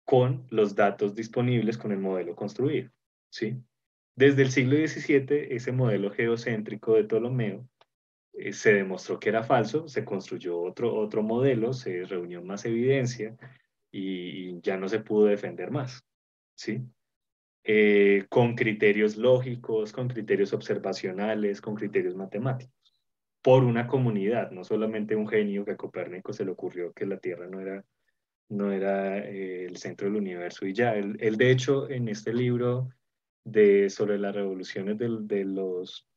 con 0.05 0.45
los 0.51 0.75
datos 0.75 1.15
disponibles 1.15 1.77
con 1.77 1.91
el 1.91 1.99
modelo 1.99 2.35
construido, 2.35 2.91
¿sí? 3.29 3.57
Desde 4.15 4.43
el 4.43 4.51
siglo 4.51 4.75
XVII, 4.77 5.55
ese 5.55 5.71
modelo 5.71 6.11
geocéntrico 6.11 6.93
de 6.93 7.03
Ptolomeo 7.03 7.67
eh, 8.33 8.53
se 8.53 8.73
demostró 8.73 9.19
que 9.19 9.29
era 9.29 9.43
falso, 9.43 9.87
se 9.87 10.05
construyó 10.05 10.61
otro, 10.61 10.95
otro 10.95 11.23
modelo, 11.23 11.73
se 11.73 12.05
reunió 12.05 12.43
más 12.43 12.65
evidencia 12.65 13.35
y 13.91 14.61
ya 14.61 14.77
no 14.77 14.87
se 14.87 14.99
pudo 14.99 15.25
defender 15.25 15.71
más, 15.71 16.05
¿sí? 16.55 16.83
Eh, 17.69 18.27
con 18.29 18.55
criterios 18.55 19.17
lógicos, 19.17 19.91
con 19.91 20.07
criterios 20.07 20.53
observacionales, 20.53 21.59
con 21.59 21.75
criterios 21.75 22.15
matemáticos. 22.15 22.73
por 23.41 23.65
una 23.65 23.87
comunidad, 23.87 24.51
no 24.51 24.63
solamente 24.63 25.17
un 25.17 25.27
genio 25.27 25.65
que 25.65 25.71
a 25.71 25.77
Copérnico 25.77 26.31
se 26.31 26.45
le 26.45 26.51
ocurrió 26.51 26.93
que 26.93 27.05
la 27.05 27.17
Tierra 27.17 27.45
no 27.47 27.59
era, 27.59 27.83
no 28.47 28.71
era 28.71 29.17
eh, 29.19 29.65
el 29.65 29.75
centro 29.75 30.07
del 30.07 30.15
universo 30.15 30.65
y 30.65 30.73
ya. 30.73 30.95
Él, 30.95 31.17
él, 31.19 31.35
de 31.35 31.51
hecho, 31.51 31.89
en 31.89 32.07
este 32.07 32.33
libro 32.33 32.89
de, 33.43 33.89
sobre 33.89 34.17
las 34.17 34.33
revoluciones 34.33 34.97
de, 34.97 35.17
de 35.21 35.43
los 35.43 36.07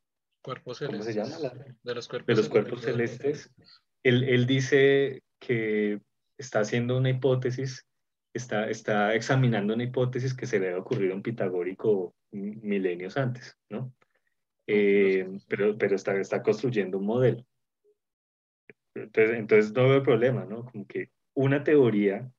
cuerpos 0.42 0.78
celestes. 0.78 1.16
¿Cómo 1.16 1.28
se 1.28 1.36
llama? 1.36 1.52
de 1.82 1.94
los 1.96 2.06
cuerpos, 2.06 2.26
de 2.28 2.42
los 2.42 2.48
cuerpos 2.48 2.82
celestes. 2.82 3.50
Él, 4.04 4.22
él, 4.22 4.46
dice 4.46 5.24
que 5.40 6.00
está 6.38 6.60
haciendo 6.60 6.96
una 6.96 7.10
hipótesis, 7.10 7.86
está, 8.32 8.68
está 8.68 9.14
examinando 9.14 9.74
una 9.74 9.84
hipótesis 9.84 10.34
que 10.34 10.46
se 10.46 10.58
le 10.58 10.68
había 10.68 10.80
ocurrido 10.80 11.12
a 11.12 11.16
un 11.16 11.22
pitagórico 11.22 12.14
milenios 12.32 13.16
antes, 13.16 13.58
¿no? 13.68 13.92
Eh, 14.66 15.28
pero, 15.48 15.76
pero 15.76 15.96
está, 15.96 16.16
está 16.20 16.42
construyendo 16.42 16.98
un 16.98 17.06
modelo. 17.06 17.44
Entonces, 18.94 19.38
entonces 19.38 19.72
no 19.72 19.88
veo 19.88 20.02
problema, 20.02 20.44
¿no? 20.44 20.64
Como 20.64 20.86
que 20.86 21.10
una 21.34 21.64
teoría, 21.64 22.30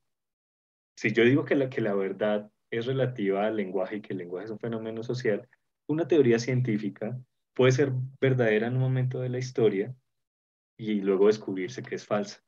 si 0.96 1.12
yo 1.12 1.24
digo 1.24 1.44
que 1.44 1.56
la, 1.56 1.68
que 1.68 1.80
la 1.80 1.94
verdad 1.94 2.50
es 2.70 2.86
relativa 2.86 3.46
al 3.46 3.56
lenguaje 3.56 3.96
y 3.96 4.00
que 4.00 4.14
el 4.14 4.18
lenguaje 4.18 4.46
es 4.46 4.50
un 4.50 4.58
fenómeno 4.58 5.02
social, 5.02 5.46
una 5.86 6.08
teoría 6.08 6.38
científica 6.38 7.18
puede 7.54 7.72
ser 7.72 7.92
verdadera 8.20 8.66
en 8.66 8.74
un 8.74 8.80
momento 8.80 9.20
de 9.20 9.28
la 9.28 9.38
historia 9.38 9.94
y 10.78 11.00
luego 11.00 11.26
descubrirse 11.26 11.82
que 11.82 11.96
es 11.96 12.06
falsa. 12.06 12.42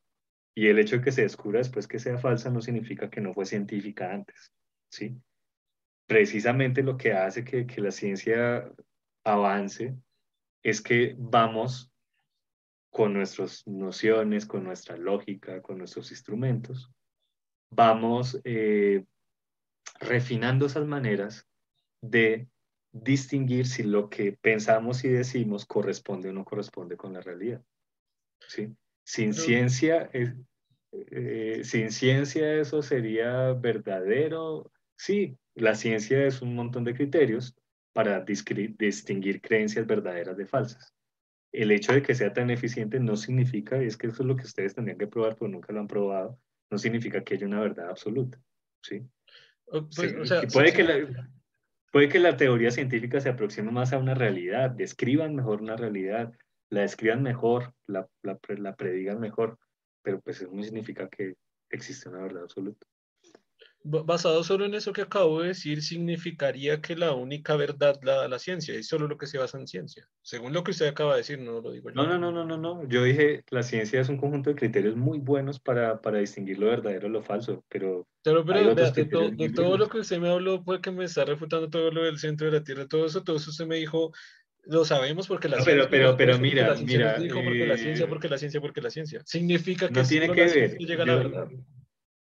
Y 0.55 0.69
el 0.69 0.79
hecho 0.79 0.97
de 0.97 1.03
que 1.03 1.13
se 1.13 1.23
descubra 1.23 1.59
después 1.59 1.87
que 1.89 1.99
sea 1.99 2.19
falsa 2.19 2.51
no 2.51 2.61
significa 2.61 3.11
que 3.11 3.21
no 3.21 3.35
fue 3.35 3.45
científica 3.45 4.13
antes, 4.13 4.53
¿sí? 4.89 5.17
Precisamente 6.07 6.83
lo 6.83 6.97
que 6.97 7.13
hace 7.13 7.45
que, 7.45 7.67
que 7.67 7.81
la 7.81 7.91
ciencia 7.91 8.71
avance 9.25 9.97
es 10.63 10.81
que 10.81 11.15
vamos 11.19 11.91
con 12.91 13.13
nuestras 13.13 13.67
nociones, 13.67 14.47
con 14.47 14.63
nuestra 14.63 14.97
lógica, 14.97 15.61
con 15.61 15.79
nuestros 15.79 16.13
instrumentos, 16.13 16.93
vamos 17.71 18.41
eh, 18.45 19.05
refinando 19.99 20.67
esas 20.67 20.87
maneras 20.87 21.45
de 22.01 22.49
distinguir 22.93 23.67
si 23.67 23.83
lo 23.83 24.09
que 24.09 24.39
pensamos 24.41 25.05
y 25.05 25.09
decimos 25.09 25.67
corresponde 25.67 26.29
o 26.29 26.33
no 26.33 26.45
corresponde 26.45 26.97
con 26.97 27.13
la 27.13 27.21
realidad. 27.21 27.65
¿sí? 28.47 28.73
Sin, 29.05 29.35
ciencia, 29.35 30.11
eh, 30.13 31.61
sin 31.63 31.91
ciencia 31.91 32.61
eso 32.61 32.83
sería 32.83 33.53
verdadero. 33.53 34.71
Sí, 34.97 35.37
la 35.55 35.75
ciencia 35.75 36.27
es 36.27 36.43
un 36.43 36.55
montón 36.55 36.85
de 36.85 36.95
criterios 36.95 37.55
para 37.93 38.21
distinguir 38.21 39.41
creencias 39.41 39.87
verdaderas 39.87 40.37
de 40.37 40.47
falsas. 40.47 40.95
El 41.53 41.71
hecho 41.71 41.93
de 41.93 42.03
que 42.03 42.15
sea 42.15 42.33
tan 42.33 42.51
eficiente 42.51 42.99
no 42.99 43.17
significa, 43.17 43.81
es 43.81 43.97
que 43.97 44.09
eso 44.09 44.23
es 44.23 44.27
lo 44.27 44.37
que 44.37 44.45
ustedes 44.45 44.75
tendrían 44.75 44.99
que 44.99 45.07
probar, 45.07 45.37
pero 45.37 45.51
nunca 45.51 45.73
lo 45.73 45.81
han 45.81 45.87
probado, 45.87 46.41
no 46.71 46.79
significa 46.79 47.23
que 47.23 47.35
haya 47.35 47.47
una 47.47 47.61
verdad 47.61 47.91
absoluta. 47.91 48.41
¿sí? 48.83 49.03
Pues, 49.67 50.13
puede 50.53 50.73
que 50.73 50.83
la, 50.83 51.29
Puede 51.95 52.09
que 52.09 52.19
la 52.19 52.37
teoría 52.37 52.73
científica 52.73 53.21
se 53.21 53.29
aproxime 53.29 53.71
más 53.71 53.93
a 53.93 53.99
una 53.99 54.15
realidad, 54.15 54.69
describan 54.69 55.37
mejor 55.37 55.63
una 55.63 55.77
realidad, 55.77 56.33
la 56.75 56.83
describan 56.83 57.23
mejor, 57.23 57.73
la, 57.87 58.09
la, 58.23 58.39
la 58.59 58.77
predigan 58.77 59.21
mejor, 59.21 59.59
pero 60.03 60.21
pues 60.21 60.41
eso 60.41 60.51
no 60.53 60.63
significa 60.63 61.09
que 61.09 61.37
existe 61.71 62.09
una 62.09 62.23
verdad 62.23 62.43
absoluta. 62.43 62.87
Basado 63.87 64.43
solo 64.45 64.65
en 64.65 64.75
eso 64.75 64.95
que 64.95 65.03
acabo 65.03 65.43
de 65.43 65.49
decir, 65.49 65.83
significaría 65.83 66.81
que 66.81 66.97
la 66.97 67.13
única 67.13 67.55
verdad 67.55 67.99
la 68.03 68.15
da 68.15 68.29
la 68.29 68.39
ciencia, 68.39 68.75
y 68.75 68.83
solo 68.83 69.07
lo 69.07 69.19
que 69.19 69.27
se 69.27 69.37
basa 69.37 69.59
en 69.59 69.67
ciencia. 69.67 70.09
Según 70.23 70.55
lo 70.55 70.65
que 70.65 70.71
usted 70.71 70.87
acaba 70.87 71.13
de 71.13 71.19
decir, 71.19 71.39
no 71.39 71.61
lo 71.61 71.71
digo 71.71 71.91
yo. 71.91 71.95
No, 71.95 72.07
no, 72.07 72.19
no, 72.19 72.33
no, 72.33 72.47
no, 72.47 72.57
no. 72.57 72.89
Yo 72.89 73.05
dije, 73.05 73.45
la 73.51 73.63
ciencia 73.63 74.01
es 74.01 74.09
un 74.09 74.17
conjunto 74.17 74.49
de 74.49 74.57
criterios 74.57 74.97
muy 74.97 75.19
buenos 75.19 75.61
para, 75.61 76.01
para 76.01 76.19
distinguir 76.19 76.59
lo 76.59 76.69
verdadero 76.69 77.09
de 77.09 77.11
lo 77.11 77.23
falso, 77.23 77.63
pero 77.69 78.07
pero, 78.25 78.43
pero 78.43 78.75
de, 78.75 79.53
todo 79.55 79.77
lo 79.77 79.87
que 79.87 79.99
usted 79.99 80.19
me 80.19 80.31
habló, 80.31 80.63
fue 80.63 80.81
que 80.81 80.91
me 80.91 81.05
está 81.05 81.27
refutando 81.27 81.69
todo 81.69 81.91
lo 81.91 82.05
del 82.05 82.19
centro 82.19 82.47
de 82.47 82.59
la 82.59 82.65
Tierra, 82.65 82.89
todo 82.89 83.05
eso, 83.05 83.23
todo 83.23 83.37
eso 83.37 83.51
usted 83.51 83.67
me 83.67 83.77
dijo, 83.77 84.13
lo 84.67 84.85
sabemos 84.85 85.29
porque 85.29 85.49
la 85.49 85.57
ciencia. 85.57 85.89
Pero, 85.89 85.91
pero, 85.91 86.17
pero 86.17 86.39
mira, 86.39 86.75
mira. 86.77 87.19
Dijo 87.19 87.43
porque 87.43 87.67
la 87.67 87.77
ciencia, 87.77 88.05
eh, 88.05 88.09
porque 88.09 88.29
la 88.29 88.39
ciencia, 88.39 88.61
porque 88.61 88.81
la 88.81 88.91
ciencia. 88.91 89.23
Significa 89.25 89.89
que 89.89 89.95
no 89.95 90.07
tiene 90.07 90.33
que 90.33 90.45
ver. 90.45 90.79
Llega 90.79 91.05
la 91.05 91.15
verdad. 91.17 91.49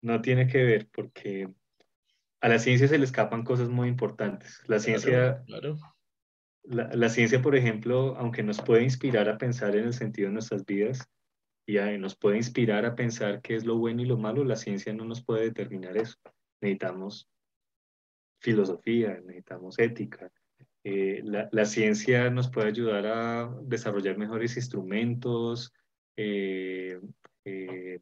No 0.01 0.21
tiene 0.21 0.47
que 0.47 0.63
ver 0.63 0.87
porque 0.91 1.49
a 2.41 2.49
la 2.49 2.59
ciencia 2.59 2.87
se 2.87 2.97
le 2.97 3.05
escapan 3.05 3.43
cosas 3.43 3.69
muy 3.69 3.87
importantes. 3.87 4.61
La 4.67 4.79
ciencia, 4.79 5.43
claro, 5.45 5.77
La, 6.63 6.89
la, 6.93 7.09
ciencia, 7.09 7.41
por 7.41 7.55
ejemplo, 7.55 8.15
aunque 8.17 8.43
nos 8.43 8.61
puede 8.61 8.83
inspirar 8.83 9.27
a 9.27 9.37
pensar 9.37 9.75
en 9.75 9.85
el 9.85 9.93
sentido 9.93 10.27
de 10.27 10.33
nuestras 10.33 10.65
vidas, 10.65 11.09
y 11.67 11.97
nos 11.97 12.15
puede 12.15 12.37
inspirar 12.37 12.85
a 12.85 12.95
pensar 12.95 13.41
qué 13.41 13.55
es 13.55 13.65
lo 13.65 13.77
bueno 13.77 14.01
y 14.01 14.05
lo 14.05 14.17
malo, 14.17 14.45
la 14.45 14.55
ciencia 14.55 14.93
no 14.93 15.03
nos 15.03 15.23
puede 15.23 15.43
determinar 15.43 15.97
eso. 15.97 16.15
Necesitamos 16.61 17.29
filosofía, 18.39 19.19
necesitamos 19.19 19.77
ética. 19.77 20.31
Eh, 20.89 21.21
la, 21.25 21.49
la, 21.51 21.65
ciencia 21.65 22.29
nos 22.29 22.49
puede 22.49 22.69
ayudar 22.69 23.05
a 23.07 23.53
desarrollar 23.63 24.17
mejores 24.17 24.55
instrumentos, 24.55 25.73
eh, 26.15 26.97
eh, 27.43 27.99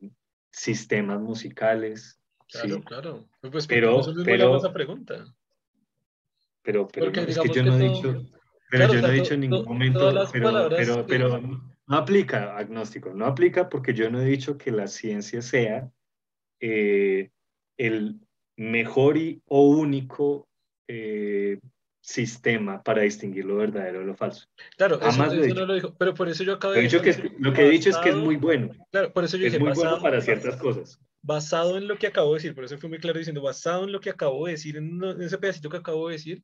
sistemas 0.52 1.20
musicales. 1.20 2.20
Claro, 2.48 2.84
claro. 2.84 3.28
Pues 3.52 3.66
pero, 3.66 4.02
pero, 4.24 4.58
esa 4.58 4.72
pregunta. 4.72 5.26
Pero, 6.62 6.88
pero 6.88 7.08
es 7.08 7.40
que 7.40 7.50
yo 7.50 7.64
no 7.64 7.76
he 7.76 7.90
dicho, 7.90 8.24
pero 8.70 8.94
yo 8.94 9.02
no 9.02 9.08
he 9.08 9.14
dicho 9.14 9.34
en 9.34 9.40
ningún 9.40 9.66
momento, 9.66 10.14
pero, 10.32 10.70
pero, 10.70 11.06
pero, 11.08 11.40
no 11.40 11.98
aplica, 11.98 12.56
agnóstico, 12.56 13.16
no 13.16 13.26
aplica 13.26 13.68
porque 13.68 13.96
yo 13.96 14.12
no 14.12 14.22
he 14.22 14.26
dicho 14.26 14.60
que 14.60 14.70
la 14.70 14.86
ciencia 14.86 15.42
sea 15.42 15.92
el 16.60 17.32
mejor 18.58 19.18
y, 19.18 19.42
o 19.48 19.70
único 19.70 20.48
eh, 20.88 21.60
sistema 22.06 22.84
para 22.84 23.02
distinguir 23.02 23.46
lo 23.46 23.56
verdadero 23.56 24.00
de 24.00 24.06
lo 24.06 24.16
falso. 24.16 24.48
Claro, 24.78 25.00
eso, 25.02 25.26
no 25.56 25.66
lo 25.66 25.74
dijo, 25.74 25.96
pero 25.98 26.14
por 26.14 26.30
eso 26.30 26.44
yo 26.44 26.54
acabo 26.54 26.74
de 26.74 26.84
decir. 26.84 27.02
Que 27.02 27.32
lo 27.40 27.52
que 27.52 27.66
he 27.66 27.70
dicho 27.70 27.90
es 27.90 27.98
que 27.98 28.10
es 28.10 28.16
muy 28.16 28.36
bueno. 28.36 28.70
Claro, 28.92 29.12
por 29.12 29.24
eso 29.24 29.38
yo 29.38 29.48
es 29.48 29.60
muy 29.60 29.74
bueno 29.74 30.00
para 30.02 30.22
ciertas 30.22 30.56
cosas. 30.58 31.00
Basado 31.22 31.78
en 31.78 31.88
lo 31.88 31.98
que 31.98 32.08
acabo 32.08 32.30
de 32.34 32.36
decir, 32.36 32.54
por 32.54 32.64
eso 32.64 32.78
fui 32.78 32.90
muy 32.90 33.00
claro 33.00 33.18
diciendo, 33.18 33.42
basado 33.42 33.86
en 33.86 33.92
lo 33.92 34.00
que 34.00 34.12
acabo 34.12 34.46
de 34.46 34.52
decir, 34.52 34.78
en, 34.78 35.04
en 35.04 35.22
ese 35.22 35.40
pedacito 35.40 35.70
que 35.70 35.78
acabo 35.78 36.08
de 36.08 36.14
decir, 36.14 36.44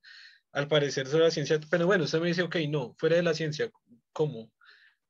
al 0.51 0.67
parecer 0.67 1.05
sobre 1.05 1.25
la 1.25 1.31
ciencia, 1.31 1.59
pero 1.69 1.85
bueno, 1.85 2.05
usted 2.05 2.19
me 2.19 2.27
dice, 2.27 2.41
ok, 2.41 2.55
no, 2.67 2.95
fuera 2.97 3.15
de 3.15 3.23
la 3.23 3.35
ciencia, 3.35 3.69
¿cómo? 4.11 4.51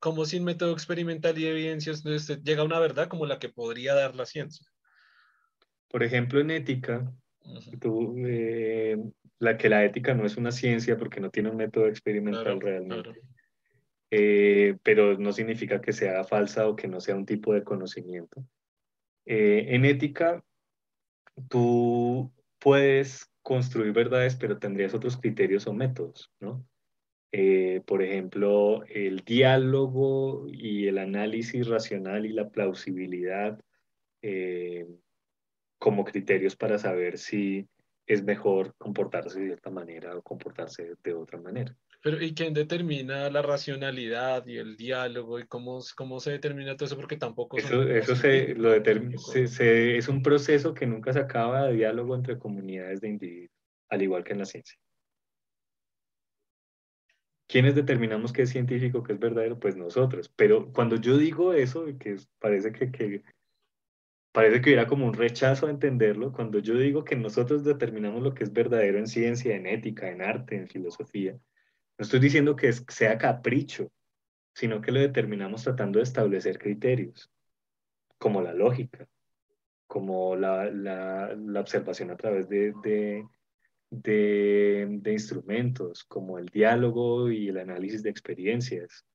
como 0.02 0.26
sin 0.26 0.44
método 0.44 0.74
experimental 0.74 1.38
y 1.38 1.46
evidencias 1.46 2.04
llega 2.44 2.64
a 2.64 2.66
una 2.66 2.80
verdad 2.80 3.08
como 3.08 3.28
la 3.28 3.38
que 3.38 3.50
podría 3.50 3.94
dar 3.94 4.16
la 4.16 4.26
ciencia. 4.26 4.66
Por 5.88 6.02
ejemplo, 6.02 6.40
en 6.40 6.50
ética, 6.50 7.14
eh, 8.26 8.98
la 9.40 9.58
que 9.58 9.70
la 9.70 9.84
ética 9.84 10.14
no 10.14 10.26
es 10.26 10.38
una 10.38 10.52
ciencia 10.52 10.98
porque 10.98 11.20
no 11.20 11.30
tiene 11.30 11.50
un 11.50 11.58
método 11.58 11.88
experimental 11.88 12.60
realmente. 12.60 13.22
Eh, 14.12 14.78
pero 14.84 15.18
no 15.18 15.32
significa 15.32 15.80
que 15.80 15.94
sea 15.94 16.24
falsa 16.24 16.68
o 16.68 16.76
que 16.76 16.88
no 16.88 17.00
sea 17.00 17.16
un 17.16 17.26
tipo 17.26 17.54
de 17.54 17.64
conocimiento. 17.64 18.46
Eh, 19.26 19.68
en 19.70 19.86
ética, 19.86 20.44
tú 21.50 22.32
puedes 22.60 23.32
construir 23.42 23.94
verdades, 23.94 24.36
pero 24.36 24.60
tendrías 24.60 24.94
otros 24.94 25.18
criterios 25.18 25.66
o 25.68 25.74
métodos, 25.74 26.32
¿no? 26.40 26.66
Eh, 27.32 27.82
por 27.86 28.04
ejemplo, 28.04 28.84
el 28.88 29.20
diálogo 29.20 30.48
y 30.50 30.88
el 30.88 30.98
análisis 30.98 31.68
racional 31.68 32.26
y 32.26 32.34
la 32.34 32.50
plausibilidad 32.50 33.58
eh, 34.22 34.86
como 35.82 36.06
criterios 36.06 36.56
para 36.56 36.78
saber 36.78 37.18
si 37.18 37.68
es 38.06 38.24
mejor 38.24 38.76
comportarse 38.78 39.40
de 39.40 39.48
cierta 39.48 39.72
manera 39.72 40.16
o 40.16 40.22
comportarse 40.22 40.94
de 41.04 41.14
otra 41.16 41.42
manera. 41.42 41.76
Pero 42.04 42.22
¿y 42.22 42.36
quién 42.36 42.54
determina 42.54 43.32
la 43.32 43.42
racionalidad 43.42 44.46
y 44.46 44.58
el 44.58 44.78
diálogo 44.78 45.40
y 45.40 45.48
cómo, 45.48 45.80
cómo 45.96 46.20
se 46.20 46.32
determina 46.32 46.76
todo 46.76 46.86
eso? 46.86 46.98
Porque 46.98 47.18
tampoco... 47.18 47.58
Eso, 47.58 47.82
eso 47.82 48.16
se, 48.16 48.54
lo 48.54 48.70
determina, 48.70 49.18
se, 49.18 49.98
es 49.98 50.08
un 50.08 50.22
proceso 50.22 50.76
que 50.76 50.86
nunca 50.86 51.14
se 51.14 51.20
acaba 51.20 51.66
de 51.66 51.74
diálogo 51.74 52.16
entre 52.16 52.38
comunidades 52.38 53.02
de 53.02 53.10
individuos, 53.10 53.52
al 53.90 54.04
igual 54.04 54.24
que 54.24 54.34
en 54.34 54.40
la 54.40 54.46
ciencia. 54.46 54.78
¿Quiénes 57.48 57.74
determinamos 57.74 58.32
qué 58.32 58.44
es 58.44 58.52
científico, 58.52 59.02
qué 59.02 59.14
es 59.14 59.20
verdadero? 59.20 59.60
Pues 59.60 59.76
nosotros. 59.76 60.32
Pero 60.36 60.72
cuando 60.74 60.98
yo 60.98 61.18
digo 61.18 61.54
eso, 61.54 61.86
que 62.00 62.18
parece 62.40 62.72
que, 62.72 62.92
que, 62.92 63.24
parece 64.32 64.62
que 64.62 64.70
hubiera 64.70 64.88
como 64.88 65.06
un 65.06 65.14
rechazo 65.14 65.68
a 65.68 65.70
entenderlo, 65.70 66.32
cuando 66.32 66.60
yo 66.60 66.78
digo 66.78 67.04
que 67.04 67.16
nosotros 67.16 67.64
determinamos 67.64 68.22
lo 68.22 68.34
que 68.34 68.44
es 68.44 68.54
verdadero 68.54 68.98
en 68.98 69.08
ciencia, 69.08 69.56
en 69.56 69.68
ética, 69.68 70.10
en 70.10 70.22
arte, 70.22 70.56
en 70.56 70.68
filosofía, 70.68 71.34
no 71.34 72.04
estoy 72.04 72.20
diciendo 72.20 72.56
que 72.56 72.72
sea 72.74 73.18
capricho, 73.18 73.92
sino 74.54 74.82
que 74.82 74.92
lo 74.92 75.00
determinamos 75.00 75.64
tratando 75.64 76.00
de 76.00 76.04
establecer 76.04 76.58
criterios, 76.60 77.32
como 78.18 78.42
la 78.42 78.54
lógica, 78.54 79.08
como 79.88 80.36
la, 80.36 80.66
la, 80.72 81.36
la 81.36 81.60
observación 81.60 82.12
a 82.12 82.18
través 82.18 82.48
de, 82.50 82.74
de 82.84 83.26
de, 83.92 85.12
instrumentos 85.12 86.04
como 86.06 86.40
el 86.40 86.48
diálogo 86.48 87.30
y 87.30 87.50
el 87.50 87.58
análisis 87.58 88.02
de 88.02 88.10
experiencias. 88.10 89.06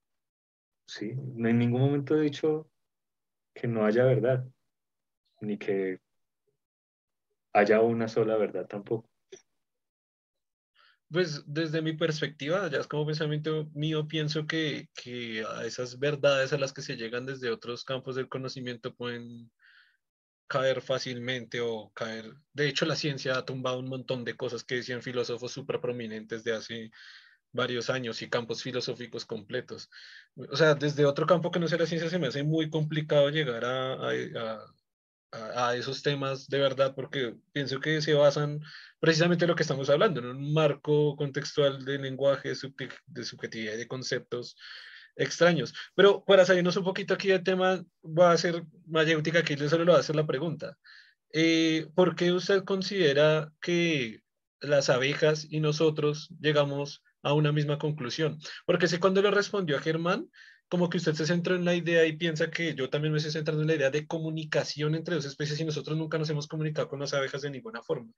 ¿sí? 0.87 1.11
En 1.11 1.59
ningún 1.59 1.81
momento 1.81 2.17
he 2.17 2.21
dicho 2.21 2.71
que 3.55 3.67
no 3.67 3.85
haya 3.87 4.05
verdad, 4.05 4.47
ni 5.41 5.59
que 5.59 6.01
haya 7.53 7.81
una 7.81 8.09
sola 8.09 8.37
verdad 8.37 8.67
tampoco. 8.67 9.09
Pues 11.11 11.45
desde 11.47 11.83
mi 11.83 11.93
perspectiva, 11.93 12.69
ya 12.69 12.79
es 12.79 12.89
como 12.89 13.07
pensamiento 13.07 13.71
mío, 13.75 14.09
pienso 14.09 14.47
que, 14.47 14.89
que 14.93 15.45
a 15.49 15.65
esas 15.65 15.99
verdades 16.01 16.53
a 16.53 16.59
las 16.59 16.73
que 16.73 16.83
se 16.83 16.97
llegan 16.97 17.27
desde 17.27 17.51
otros 17.51 17.85
campos 17.85 18.17
del 18.17 18.29
conocimiento 18.29 18.95
pueden 18.95 19.51
caer 20.49 20.81
fácilmente 20.81 21.61
o 21.61 21.93
caer. 21.95 22.35
De 22.53 22.69
hecho, 22.69 22.87
la 22.87 22.97
ciencia 22.97 23.37
ha 23.37 23.45
tumbado 23.45 23.79
un 23.79 23.89
montón 23.89 24.25
de 24.25 24.37
cosas 24.37 24.65
que 24.65 24.77
decían 24.77 25.03
filósofos 25.03 25.53
súper 25.53 25.81
prominentes 25.81 26.43
de 26.45 26.55
hace 26.55 26.91
varios 27.53 27.91
años 27.91 28.21
y 28.23 28.29
campos 28.29 28.63
filosóficos 28.63 29.25
completos. 29.25 29.89
O 30.37 30.57
sea, 30.57 30.75
desde 30.75 31.07
otro 31.07 31.27
campo 31.27 31.51
que 31.51 31.59
no 31.59 31.69
sea 31.69 31.79
la 31.79 31.87
ciencia 31.87 32.11
se 32.11 32.19
me 32.19 32.29
hace 32.29 32.43
muy 32.43 32.69
complicado 32.71 33.31
llegar 33.31 33.65
a, 33.65 33.95
a, 33.95 34.11
a, 34.11 34.75
a 35.33 35.75
esos 35.75 36.03
temas 36.03 36.49
de 36.49 36.59
verdad 36.59 36.95
porque 36.95 37.35
pienso 37.53 37.81
que 37.81 38.01
se 38.01 38.15
basan 38.15 38.61
precisamente 39.01 39.45
en 39.45 39.51
lo 39.51 39.57
que 39.57 39.63
estamos 39.63 39.91
hablando, 39.91 40.21
en 40.21 40.27
un 40.27 40.53
marco 40.53 41.17
contextual 41.17 41.85
de 41.85 41.99
lenguaje, 41.99 42.53
de 43.07 43.25
subjetividad 43.25 43.75
y 43.75 43.79
de 43.79 43.89
conceptos 43.89 44.57
extraños. 45.17 45.75
Pero 45.95 46.25
para 46.25 46.45
salirnos 46.45 46.77
un 46.77 46.85
poquito 46.85 47.15
aquí 47.15 47.29
del 47.29 47.43
tema, 47.43 47.83
voy 48.03 48.25
a 48.25 48.33
hacer 48.33 48.65
mayéutica 48.87 49.41
aquí, 49.41 49.57
yo 49.57 49.69
solo 49.69 49.85
le 49.85 49.91
voy 49.91 49.99
a 49.99 50.01
hacer 50.01 50.17
la 50.17 50.27
pregunta. 50.27 50.77
Eh, 51.33 51.89
¿Por 51.95 52.15
qué 52.15 52.33
usted 52.33 52.65
considera 52.65 53.53
que 53.61 54.21
las 54.61 54.89
abejas 54.91 55.47
y 55.51 55.61
nosotros 55.61 56.31
llegamos 56.41 57.03
a 57.23 57.33
una 57.33 57.53
misma 57.53 57.79
conclusión? 57.79 58.39
Porque 58.65 58.89
sé 58.89 59.01
cuando 59.01 59.23
le 59.23 59.31
respondió 59.31 59.77
a 59.77 59.81
Germán, 59.81 60.31
como 60.69 60.89
que 60.91 60.99
usted 60.99 61.15
se 61.15 61.27
centró 61.27 61.55
en 61.55 61.65
la 61.65 61.75
idea 61.75 62.05
y 62.07 62.17
piensa 62.17 62.51
que 62.51 62.75
yo 62.75 62.91
también 62.91 63.13
me 63.13 63.19
estoy 63.19 63.33
centrando 63.33 63.63
en 63.63 63.69
la 63.69 63.75
idea 63.75 63.91
de 63.91 64.07
comunicación 64.07 64.95
entre 64.95 65.15
dos 65.15 65.25
especies 65.25 65.61
y 65.61 65.65
nosotros 65.65 65.97
nunca 65.97 66.19
nos 66.19 66.29
hemos 66.31 66.49
comunicado 66.49 66.89
con 66.89 66.99
las 66.99 67.15
abejas 67.15 67.43
de 67.43 67.51
ninguna 67.51 67.83
forma. 67.83 68.13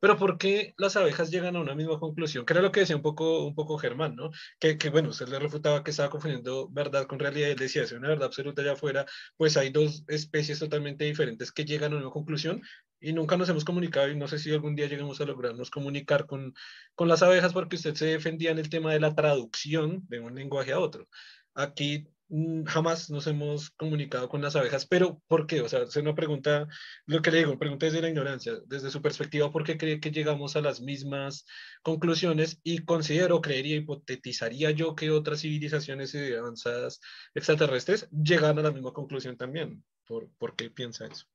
Pero 0.00 0.16
¿por 0.18 0.36
qué 0.36 0.74
las 0.76 0.96
abejas 0.96 1.30
llegan 1.30 1.56
a 1.56 1.60
una 1.60 1.74
misma 1.74 1.98
conclusión? 1.98 2.44
Que 2.44 2.52
era 2.52 2.62
lo 2.62 2.72
que 2.72 2.80
decía 2.80 2.96
un 2.96 3.02
poco, 3.02 3.46
un 3.46 3.54
poco 3.54 3.78
Germán, 3.78 4.16
¿no? 4.16 4.30
Que, 4.58 4.76
que 4.76 4.90
bueno, 4.90 5.10
usted 5.10 5.28
le 5.28 5.38
refutaba 5.38 5.82
que 5.82 5.92
estaba 5.92 6.10
confundiendo 6.10 6.68
verdad 6.68 7.06
con 7.06 7.18
realidad 7.18 7.50
él 7.50 7.56
decía, 7.56 7.86
si 7.86 7.94
una 7.94 8.08
verdad 8.08 8.26
absoluta 8.26 8.60
allá 8.62 8.72
afuera, 8.72 9.06
pues 9.36 9.56
hay 9.56 9.70
dos 9.70 10.04
especies 10.08 10.58
totalmente 10.58 11.04
diferentes 11.04 11.52
que 11.52 11.64
llegan 11.64 11.94
a 11.94 11.96
una 11.96 12.10
conclusión 12.10 12.62
y 13.00 13.12
nunca 13.12 13.36
nos 13.36 13.48
hemos 13.48 13.64
comunicado 13.64 14.08
y 14.08 14.16
no 14.16 14.28
sé 14.28 14.38
si 14.38 14.52
algún 14.52 14.74
día 14.74 14.88
lleguemos 14.88 15.20
a 15.20 15.26
lograrnos 15.26 15.70
comunicar 15.70 16.26
con, 16.26 16.54
con 16.94 17.08
las 17.08 17.22
abejas 17.22 17.52
porque 17.52 17.76
usted 17.76 17.94
se 17.94 18.06
defendía 18.06 18.50
en 18.50 18.58
el 18.58 18.70
tema 18.70 18.92
de 18.92 19.00
la 19.00 19.14
traducción 19.14 20.02
de 20.08 20.20
un 20.20 20.34
lenguaje 20.34 20.72
a 20.72 20.80
otro. 20.80 21.08
Aquí 21.54 22.06
mm, 22.28 22.64
jamás 22.64 23.10
nos 23.10 23.26
hemos 23.26 23.70
comunicado 23.70 24.28
con 24.28 24.42
las 24.42 24.56
abejas, 24.56 24.86
pero 24.86 25.22
¿por 25.28 25.46
qué? 25.46 25.60
O 25.60 25.68
sea, 25.68 25.82
es 25.82 25.96
una 25.96 26.14
pregunta, 26.14 26.66
lo 27.06 27.22
que 27.22 27.30
le 27.30 27.38
digo, 27.38 27.58
pregunta 27.58 27.86
desde 27.86 28.02
la 28.02 28.08
ignorancia, 28.08 28.54
desde 28.66 28.90
su 28.90 29.00
perspectiva, 29.00 29.50
¿por 29.50 29.64
qué 29.64 29.78
cree 29.78 30.00
que 30.00 30.10
llegamos 30.10 30.56
a 30.56 30.60
las 30.60 30.80
mismas 30.80 31.46
conclusiones? 31.82 32.60
Y 32.62 32.84
considero, 32.84 33.40
creería, 33.40 33.76
hipotetizaría 33.76 34.70
yo 34.72 34.94
que 34.94 35.10
otras 35.10 35.40
civilizaciones 35.40 36.14
avanzadas 36.14 37.00
extraterrestres 37.34 38.08
llegan 38.10 38.58
a 38.58 38.62
la 38.62 38.72
misma 38.72 38.92
conclusión 38.92 39.36
también. 39.36 39.84
¿Por, 40.06 40.28
por 40.38 40.54
qué 40.54 40.70
piensa 40.70 41.06
eso? 41.06 41.26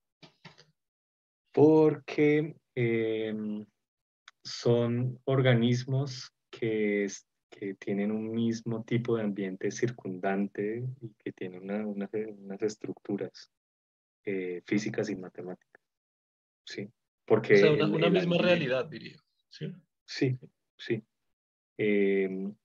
Porque 1.51 2.55
em, 2.75 3.65
son 4.43 5.19
organismos 5.25 6.31
que 6.49 7.05
que 7.59 7.73
tienen 7.73 8.11
un 8.11 8.31
mismo 8.31 8.85
tipo 8.85 9.17
de 9.17 9.23
ambiente 9.23 9.69
circundante 9.69 10.81
y 11.01 11.09
que 11.15 11.33
tienen 11.33 11.69
unas 11.85 12.61
estructuras 12.61 13.51
eh, 14.23 14.61
físicas 14.65 15.09
y 15.09 15.17
matemáticas. 15.17 15.81
¿sí? 16.63 16.89
Porque 17.25 17.55
o 17.55 17.57
sea, 17.57 17.71
una, 17.71 18.09
misma 18.09 18.37
realidad, 18.37 18.85
diría. 18.85 19.17
Sí, 19.49 19.73
sí. 20.05 20.39
sí. 20.77 21.03
Em, 21.77 22.55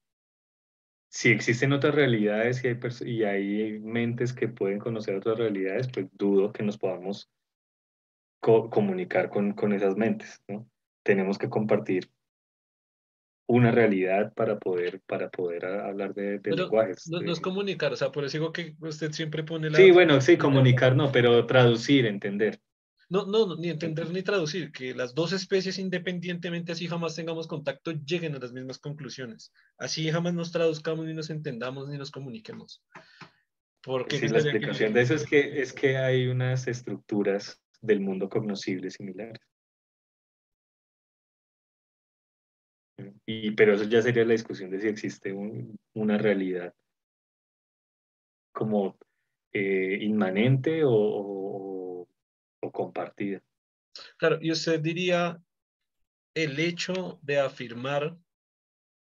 si 1.09 1.31
existen 1.31 1.73
otras 1.73 1.97
realidades 1.97 2.63
y 2.65 3.25
hay, 3.25 3.43
y 3.43 3.63
hay 3.63 3.81
mentes 3.81 4.33
que 4.33 4.47
pueden 4.47 4.79
conocer 4.79 5.17
otras 5.17 5.39
realidades, 5.39 5.89
pues 5.93 6.07
dudo 6.13 6.53
que 6.53 6.63
nos 6.63 6.79
podamos 6.79 7.29
comunicar 8.41 9.29
con, 9.29 9.55
con 9.55 9.73
esas 9.73 9.97
mentes. 9.97 10.41
¿no? 10.47 10.71
Tenemos 11.03 11.37
que 11.37 11.49
compartir 11.49 12.14
una 13.47 13.71
realidad 13.71 14.33
para 14.35 14.59
poder, 14.59 15.01
para 15.07 15.31
poder 15.31 15.67
hablar 15.67 16.15
de, 16.15 16.41
lenguajes. 16.45 17.09
No, 17.09 17.21
es 17.31 17.41
comunicar, 17.41 17.93
o 17.93 17.97
sea, 17.97 18.11
por 18.11 18.25
eso 18.25 18.39
digo 18.39 18.53
que 18.53 18.75
usted 18.81 19.13
siempre 19.13 19.45
pone 19.45 19.71
la... 19.71 19.77
Sí, 19.77 19.91
bueno, 19.91 20.21
sí, 20.21 20.37
comunicar 20.37 20.97
no, 20.97 21.13
pero 21.13 21.47
traducir, 21.47 22.07
entender. 22.07 22.61
No, 23.11 23.27
no, 23.27 23.57
ni 23.57 23.69
entender 23.69 24.11
ni 24.11 24.23
traducir, 24.23 24.73
que 24.73 24.95
las 24.95 25.15
dos 25.15 25.33
especies 25.33 25.79
independientemente 25.79 26.73
así 26.73 26.89
jamás 26.89 27.15
tengamos 27.15 27.47
contacto 27.47 27.93
lleguen 27.93 28.35
a 28.35 28.39
las 28.39 28.53
mismas 28.53 28.79
conclusiones. 28.79 29.53
Así 29.77 30.11
jamás 30.11 30.33
nos 30.33 30.53
traduzcamos 30.53 31.05
ni 31.05 31.13
nos 31.13 31.29
entendamos 31.29 31.89
ni 31.89 31.99
nos 31.99 32.11
comuniquemos. 32.11 32.83
Porque 33.83 34.19
sí, 34.19 34.29
la 34.29 34.39
explicación 34.39 34.95
de 34.95 35.03
eso 35.03 35.15
es 35.15 35.27
que, 35.27 35.61
es 35.61 35.75
que 35.75 35.99
hay 35.99 36.29
unas 36.29 36.67
estructuras 36.67 37.61
del 37.83 38.01
mundo 38.01 38.31
cognoscible 38.31 38.91
similares. 38.91 39.43
Pero 43.57 43.75
eso 43.75 43.85
ya 43.85 44.03
sería 44.03 44.25
la 44.25 44.33
discusión 44.33 44.71
de 44.71 44.81
si 44.81 44.89
existe 44.89 45.33
una 45.93 46.19
realidad 46.19 46.75
como 48.53 48.97
eh, 49.53 49.99
inmanente 50.01 50.83
o, 50.85 52.09
compartida. 52.73 53.41
Claro, 54.17 54.39
y 54.41 54.51
usted 54.51 54.81
diría 54.81 55.41
el 56.35 56.59
hecho 56.59 57.21
de 57.23 57.39
afirmar, 57.39 58.17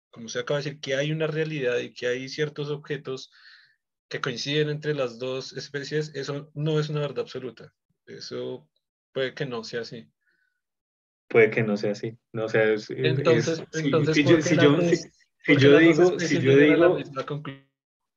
como 0.09 0.27
se 0.27 0.39
acaba 0.39 0.59
de 0.59 0.63
decir, 0.63 0.79
que 0.79 0.95
hay 0.95 1.11
una 1.11 1.27
realidad 1.27 1.77
y 1.77 1.93
que 1.93 2.07
hay 2.07 2.29
ciertos 2.29 2.69
objetos 2.69 3.31
que 4.07 4.21
coinciden 4.21 4.69
entre 4.69 4.95
las 4.95 5.19
dos 5.19 5.53
especies, 5.53 6.11
eso 6.15 6.49
no 6.55 6.79
es 6.79 6.89
una 6.89 7.01
verdad 7.01 7.19
absoluta. 7.19 7.71
Eso 8.07 8.67
puede 9.13 9.35
que 9.35 9.45
no 9.45 9.63
sea 9.63 9.81
así 9.81 10.09
puede 11.29 11.49
que 11.49 11.63
no 11.63 11.77
sea 11.77 11.91
así. 11.91 12.17
No, 12.33 12.45
o 12.45 12.49
sea, 12.49 12.63
entonces, 12.89 13.63
si, 13.71 13.89
yo, 13.89 14.41
si, 14.41 14.57
yo, 14.57 15.79
digo, 15.79 16.19
si 16.19 16.39
yo 16.39 16.57
digo, 16.57 16.99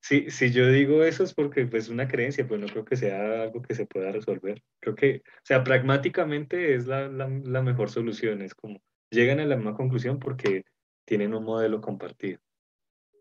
si, 0.00 0.30
si 0.30 0.50
yo 0.50 0.68
digo 0.68 1.04
eso 1.04 1.22
es 1.22 1.32
porque 1.32 1.66
pues 1.66 1.88
una 1.88 2.08
creencia, 2.08 2.46
pues 2.48 2.60
no 2.60 2.66
creo 2.66 2.84
que 2.84 2.96
sea 2.96 3.42
algo 3.42 3.62
que 3.62 3.74
se 3.74 3.86
pueda 3.86 4.10
resolver. 4.10 4.60
Creo 4.80 4.96
que, 4.96 5.22
o 5.24 5.44
sea, 5.44 5.62
pragmáticamente 5.62 6.74
es 6.74 6.86
la, 6.86 7.08
la, 7.08 7.28
la 7.28 7.62
mejor 7.62 7.90
solución, 7.90 8.42
es 8.42 8.54
como 8.54 8.82
llegan 9.10 9.38
a 9.38 9.46
la 9.46 9.56
misma 9.56 9.74
conclusión 9.74 10.18
porque 10.18 10.64
tienen 11.04 11.34
un 11.34 11.44
modelo 11.44 11.80
compartido, 11.80 12.40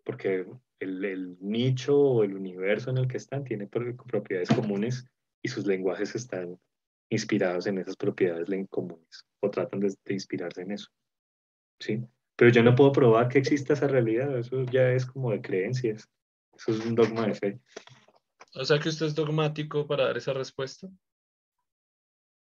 porque 0.06 0.46
el, 0.80 1.06
el 1.06 1.38
nicho 1.42 2.00
o 2.00 2.24
el 2.24 2.36
universo 2.36 2.90
en 2.90 2.98
el 2.98 3.08
que 3.08 3.18
están 3.18 3.44
tiene 3.44 3.68
propiedades 3.68 4.50
comunes 4.50 5.06
y 5.44 5.50
sus 5.50 5.66
lenguajes 5.66 6.16
están 6.16 6.58
inspirados 7.12 7.68
en 7.68 7.78
esas 7.78 7.96
propiedades 7.96 8.48
comunes 8.70 9.26
o 9.42 9.50
tratan 9.52 9.82
de, 9.82 9.94
inspirarse 10.10 10.62
en 10.62 10.72
eso. 10.72 10.90
¿sí? 11.80 12.04
Pero 12.36 12.52
yo 12.52 12.64
no 12.64 12.74
puedo 12.74 12.92
probar 12.92 13.28
que 13.28 13.40
exista 13.40 13.74
esa 13.74 13.88
realidad, 13.88 14.36
eso 14.38 14.64
ya 14.64 14.92
es 14.92 15.06
como 15.06 15.32
de 15.32 15.42
creencias, 15.42 16.10
eso 16.56 16.72
es 16.72 16.86
un 16.86 16.96
dogma 16.96 17.28
de 17.28 17.36
fe. 17.36 17.60
O 18.56 18.66
sea 18.66 18.80
que 18.80 18.90
usted 18.90 19.06
es 19.06 19.16
dogmático 19.16 19.86
para 19.86 20.06
dar 20.06 20.18
esa 20.18 20.34
respuesta. 20.34 20.90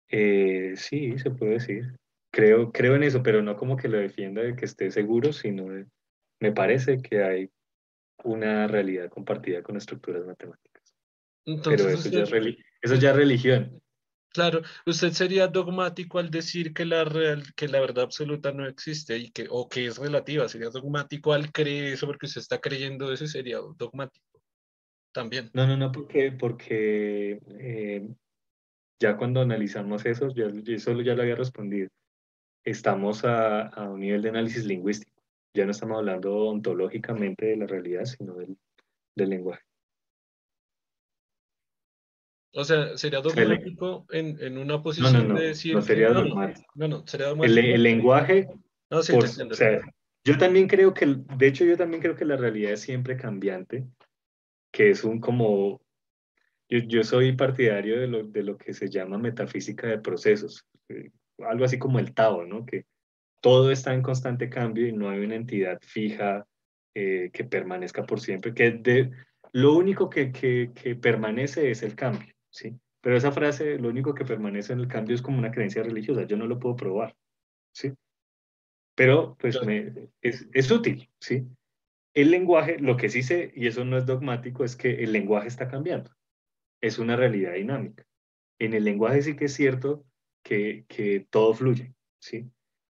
Eh, 0.09 0.73
sí, 0.75 1.17
se 1.17 1.31
puede 1.31 1.53
decir. 1.53 1.95
Creo, 2.31 2.71
creo 2.71 2.95
en 2.95 3.03
eso, 3.03 3.23
pero 3.23 3.41
no 3.41 3.55
como 3.55 3.77
que 3.77 3.87
lo 3.87 3.97
defienda 3.97 4.41
de 4.41 4.55
que 4.55 4.65
esté 4.65 4.91
seguro, 4.91 5.33
sino 5.33 5.67
me 6.39 6.51
parece 6.51 7.01
que 7.01 7.23
hay 7.23 7.49
una 8.23 8.67
realidad 8.67 9.09
compartida 9.09 9.63
con 9.63 9.77
estructuras 9.77 10.25
matemáticas. 10.25 10.95
pero 11.63 11.89
eso, 11.89 12.09
ya 12.09 12.23
eso 12.81 12.95
ya 12.95 13.11
es 13.11 13.15
religión. 13.15 13.81
Claro, 14.31 14.61
usted 14.85 15.11
sería 15.11 15.47
dogmático 15.47 16.19
al 16.19 16.29
decir 16.29 16.73
que 16.73 16.85
la, 16.85 17.03
real, 17.03 17.43
que 17.55 17.67
la 17.67 17.79
verdad 17.79 18.03
absoluta 18.03 18.51
no 18.51 18.67
existe 18.67 19.17
y 19.17 19.31
que, 19.31 19.47
o 19.49 19.67
que 19.67 19.87
es 19.87 19.97
relativa, 19.97 20.47
sería 20.47 20.69
dogmático 20.69 21.33
al 21.33 21.51
creer 21.51 21.93
eso 21.93 22.05
porque 22.05 22.27
usted 22.27 22.41
está 22.41 22.59
creyendo 22.59 23.11
eso 23.11 23.25
sería 23.25 23.57
dogmático 23.75 24.41
también. 25.11 25.49
No, 25.53 25.65
no, 25.65 25.75
no, 25.77 25.91
porque, 25.91 26.31
porque 26.31 27.39
eh, 27.59 28.07
ya 28.99 29.17
cuando 29.17 29.41
analizamos 29.41 30.05
eso, 30.05 30.29
ya, 30.29 30.49
yo 30.51 30.79
solo 30.79 31.01
ya 31.01 31.15
lo 31.15 31.23
había 31.23 31.35
respondido, 31.35 31.89
estamos 32.63 33.25
a, 33.25 33.67
a, 33.67 33.89
un 33.89 34.01
nivel 34.01 34.21
de 34.21 34.29
análisis 34.29 34.63
lingüístico, 34.63 35.23
ya 35.55 35.65
no 35.65 35.71
estamos 35.71 35.97
hablando 35.97 36.35
ontológicamente 36.35 37.47
de 37.47 37.57
la 37.57 37.65
realidad, 37.65 38.05
sino 38.05 38.35
del, 38.35 38.55
del 39.15 39.29
lenguaje. 39.29 39.68
O 42.53 42.63
sea, 42.63 42.97
sería 42.97 43.21
dogmático 43.21 44.05
en, 44.11 44.37
en, 44.41 44.57
una 44.57 44.81
posición 44.81 45.13
no, 45.13 45.33
no, 45.33 45.39
de 45.39 45.47
decir. 45.47 45.75
No, 45.75 45.81
sería 45.81 46.09
dogmático. 46.09 46.71
No, 46.75 46.87
no, 46.87 47.07
sería 47.07 47.27
dogmático. 47.27 47.59
El, 47.59 47.65
el 47.65 47.83
lenguaje. 47.83 48.47
No, 48.89 49.03
sí, 49.03 49.13
por, 49.13 49.25
o 49.25 49.53
sea, 49.53 49.81
yo 50.23 50.37
también 50.37 50.67
creo 50.67 50.93
que, 50.93 51.05
de 51.05 51.47
hecho, 51.47 51.63
yo 51.63 51.77
también 51.77 52.01
creo 52.01 52.15
que 52.15 52.25
la 52.25 52.37
realidad 52.37 52.73
es 52.73 52.81
siempre 52.81 53.17
cambiante, 53.17 53.87
que 54.71 54.89
es 54.89 55.03
un 55.03 55.19
como, 55.19 55.81
yo, 56.67 56.79
yo 56.79 57.03
soy 57.03 57.33
partidario 57.33 57.99
de 57.99 58.07
lo, 58.07 58.23
de 58.23 58.43
lo 58.43 58.57
que 58.57 58.73
se 58.73 58.89
llama 58.89 59.17
metafísica 59.17 59.87
de 59.87 59.99
procesos, 59.99 60.65
eh, 60.89 61.11
algo 61.39 61.65
así 61.65 61.79
como 61.79 61.99
el 61.99 62.13
Tao, 62.13 62.45
¿no? 62.45 62.65
Que 62.65 62.85
todo 63.41 63.71
está 63.71 63.93
en 63.93 64.01
constante 64.01 64.49
cambio 64.49 64.87
y 64.87 64.91
no 64.91 65.09
hay 65.09 65.19
una 65.19 65.35
entidad 65.35 65.79
fija 65.81 66.45
eh, 66.93 67.29
que 67.31 67.45
permanezca 67.45 68.05
por 68.05 68.19
siempre, 68.19 68.53
que 68.53 68.71
de, 68.71 69.11
lo 69.51 69.73
único 69.73 70.09
que, 70.09 70.31
que, 70.31 70.71
que, 70.75 70.95
permanece 70.95 71.71
es 71.71 71.81
el 71.81 71.95
cambio, 71.95 72.33
¿sí? 72.49 72.77
Pero 73.01 73.15
esa 73.15 73.31
frase, 73.31 73.77
lo 73.77 73.89
único 73.89 74.13
que 74.13 74.25
permanece 74.25 74.73
en 74.73 74.79
el 74.79 74.87
cambio 74.87 75.15
es 75.15 75.21
como 75.21 75.37
una 75.37 75.51
creencia 75.51 75.83
religiosa, 75.83 76.23
yo 76.23 76.37
no 76.37 76.47
lo 76.47 76.59
puedo 76.59 76.75
probar, 76.75 77.15
¿sí? 77.73 77.93
Pero 78.95 79.37
pues 79.39 79.63
me, 79.63 80.09
es, 80.21 80.47
es 80.53 80.69
útil, 80.69 81.09
¿sí? 81.19 81.47
El 82.13 82.31
lenguaje, 82.31 82.79
lo 82.79 82.97
que 82.97 83.09
sí 83.09 83.23
sé, 83.23 83.51
y 83.55 83.67
eso 83.67 83.85
no 83.85 83.97
es 83.97 84.05
dogmático, 84.05 84.65
es 84.65 84.75
que 84.75 85.03
el 85.03 85.13
lenguaje 85.13 85.47
está 85.47 85.69
cambiando. 85.69 86.11
Es 86.81 86.99
una 86.99 87.15
realidad 87.15 87.53
dinámica. 87.53 88.05
En 88.59 88.73
el 88.73 88.83
lenguaje 88.83 89.21
sí 89.21 89.35
que 89.37 89.45
es 89.45 89.53
cierto 89.53 90.05
que, 90.43 90.85
que 90.89 91.25
todo 91.29 91.53
fluye, 91.53 91.93
¿sí? 92.19 92.49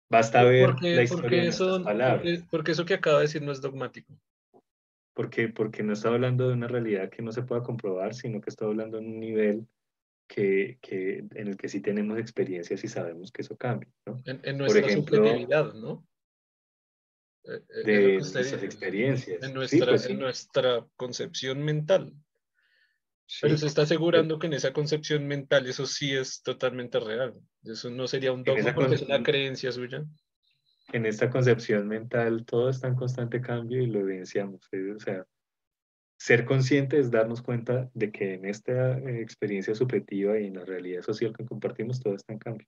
Basta 0.10 0.44
ver 0.44 0.72
porque, 0.72 0.96
la 0.96 1.04
historia 1.04 1.22
porque 1.24 1.48
eso, 1.48 1.84
palabras. 1.84 2.44
Porque, 2.52 2.72
eso 2.74 2.86
que 2.86 2.94
acaba 2.94 3.18
de 3.18 3.24
decir 3.24 3.42
no 3.42 3.52
es 3.52 3.62
dogmático. 3.62 4.14
Porque, 5.14 5.50
porque 5.50 5.84
no 5.84 5.94
está 5.94 6.10
hablando 6.10 6.48
de 6.48 6.56
una 6.56 6.68
realidad 6.68 7.10
que 7.10 7.22
no 7.22 7.32
se 7.32 7.44
pueda 7.44 7.62
comprobar, 7.62 8.16
sino 8.16 8.42
que 8.42 8.50
está 8.50 8.66
hablando 8.66 8.98
en 8.98 9.06
un 9.06 9.20
nivel 9.20 9.68
que, 10.28 10.80
que, 10.82 11.20
en 11.20 11.48
el 11.48 11.58
que 11.58 11.70
sí 11.70 11.82
tenemos 11.82 12.18
experiencias 12.18 12.84
y 12.84 12.88
sabemos 12.88 13.32
que 13.32 13.44
eso 13.44 13.56
cambia. 13.56 13.92
¿no? 14.06 14.22
En, 14.26 14.42
en 14.44 14.58
nuestra 14.58 14.82
Por 14.82 14.90
ejemplo, 14.90 15.18
subjetividad, 15.18 15.74
¿no? 15.74 16.08
Eh, 17.46 17.62
eh, 17.70 17.84
de 17.84 18.14
nuestras 18.14 18.64
experiencias. 18.64 19.44
En 19.44 19.54
nuestra, 19.54 19.86
pues 19.88 20.06
en 20.08 20.20
nuestra 20.20 20.88
concepción 20.96 21.62
mental. 21.64 22.14
Pero 23.42 23.58
se 23.58 23.68
está 23.68 23.84
asegurando 23.84 24.38
que 24.38 24.48
en 24.48 24.54
esa 24.54 24.74
concepción 24.74 25.26
mental 25.28 25.68
eso 25.68 25.86
sí 25.86 26.14
es 26.14 26.42
totalmente 26.44 27.00
real. 27.00 27.34
Eso 27.64 27.90
no 27.90 28.08
sería 28.08 28.32
un 28.32 28.44
dogma 28.44 28.74
porque 28.76 28.96
es 28.96 29.02
una 29.02 29.24
creencia 29.24 29.72
suya. 29.72 30.04
En 30.92 31.06
esta 31.06 31.30
concepción 31.30 31.88
mental 31.88 32.46
todo 32.46 32.70
está 32.70 32.88
en 32.88 32.96
constante 32.96 33.42
cambio 33.42 33.82
y 33.82 33.88
lo 33.88 34.02
evidenciamos. 34.02 34.68
O 34.96 35.00
sea, 35.00 35.26
ser 36.18 36.46
consciente 36.46 37.00
es 37.00 37.10
darnos 37.10 37.42
cuenta 37.42 37.90
de 37.94 38.12
que 38.12 38.34
en 38.34 38.46
esta 38.46 38.98
eh, 39.00 39.22
experiencia 39.22 39.74
subjetiva 39.74 40.40
y 40.40 40.48
en 40.48 40.56
la 40.56 40.66
realidad 40.66 41.02
social 41.02 41.36
que 41.36 41.46
compartimos 41.46 42.00
todo 42.02 42.16
está 42.16 42.34
en 42.34 42.40
cambio. 42.40 42.68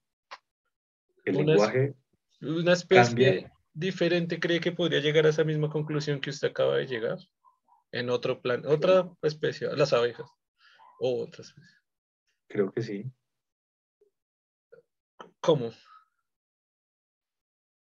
El 1.25 1.35
una, 1.37 1.45
lenguaje. 1.45 1.93
Una 2.41 2.73
especie, 2.73 3.03
cambia 3.03 3.55
diferente 3.75 4.39
cree 4.39 4.59
que 4.59 4.71
podría 4.71 5.01
llegar 5.01 5.27
a 5.27 5.29
esa 5.29 5.43
misma 5.43 5.69
conclusión 5.69 6.19
que 6.19 6.31
usted 6.31 6.47
acaba 6.47 6.77
de 6.77 6.87
llegar? 6.87 7.19
En 7.91 8.09
otro 8.09 8.41
plan, 8.41 8.65
otra 8.65 9.11
especie, 9.21 9.67
las 9.75 9.93
abejas 9.93 10.27
o 10.99 11.21
otra 11.21 11.43
especie. 11.43 11.75
Creo 12.47 12.71
que 12.71 12.81
sí. 12.81 13.11
¿Cómo? 15.39 15.71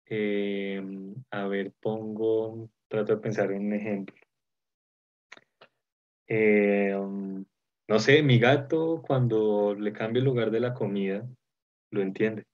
Eh, 0.09 0.81
a 1.29 1.47
ver, 1.47 1.71
pongo, 1.79 2.69
trato 2.87 3.15
de 3.15 3.21
pensar 3.21 3.51
en 3.51 3.67
un 3.67 3.73
ejemplo. 3.73 4.15
Eh, 6.27 6.95
no 7.87 7.99
sé, 7.99 8.21
mi 8.23 8.39
gato 8.39 9.01
cuando 9.05 9.75
le 9.75 9.93
cambia 9.93 10.19
el 10.19 10.25
lugar 10.25 10.51
de 10.51 10.59
la 10.59 10.73
comida, 10.73 11.27
lo 11.91 12.01
entiende. 12.01 12.45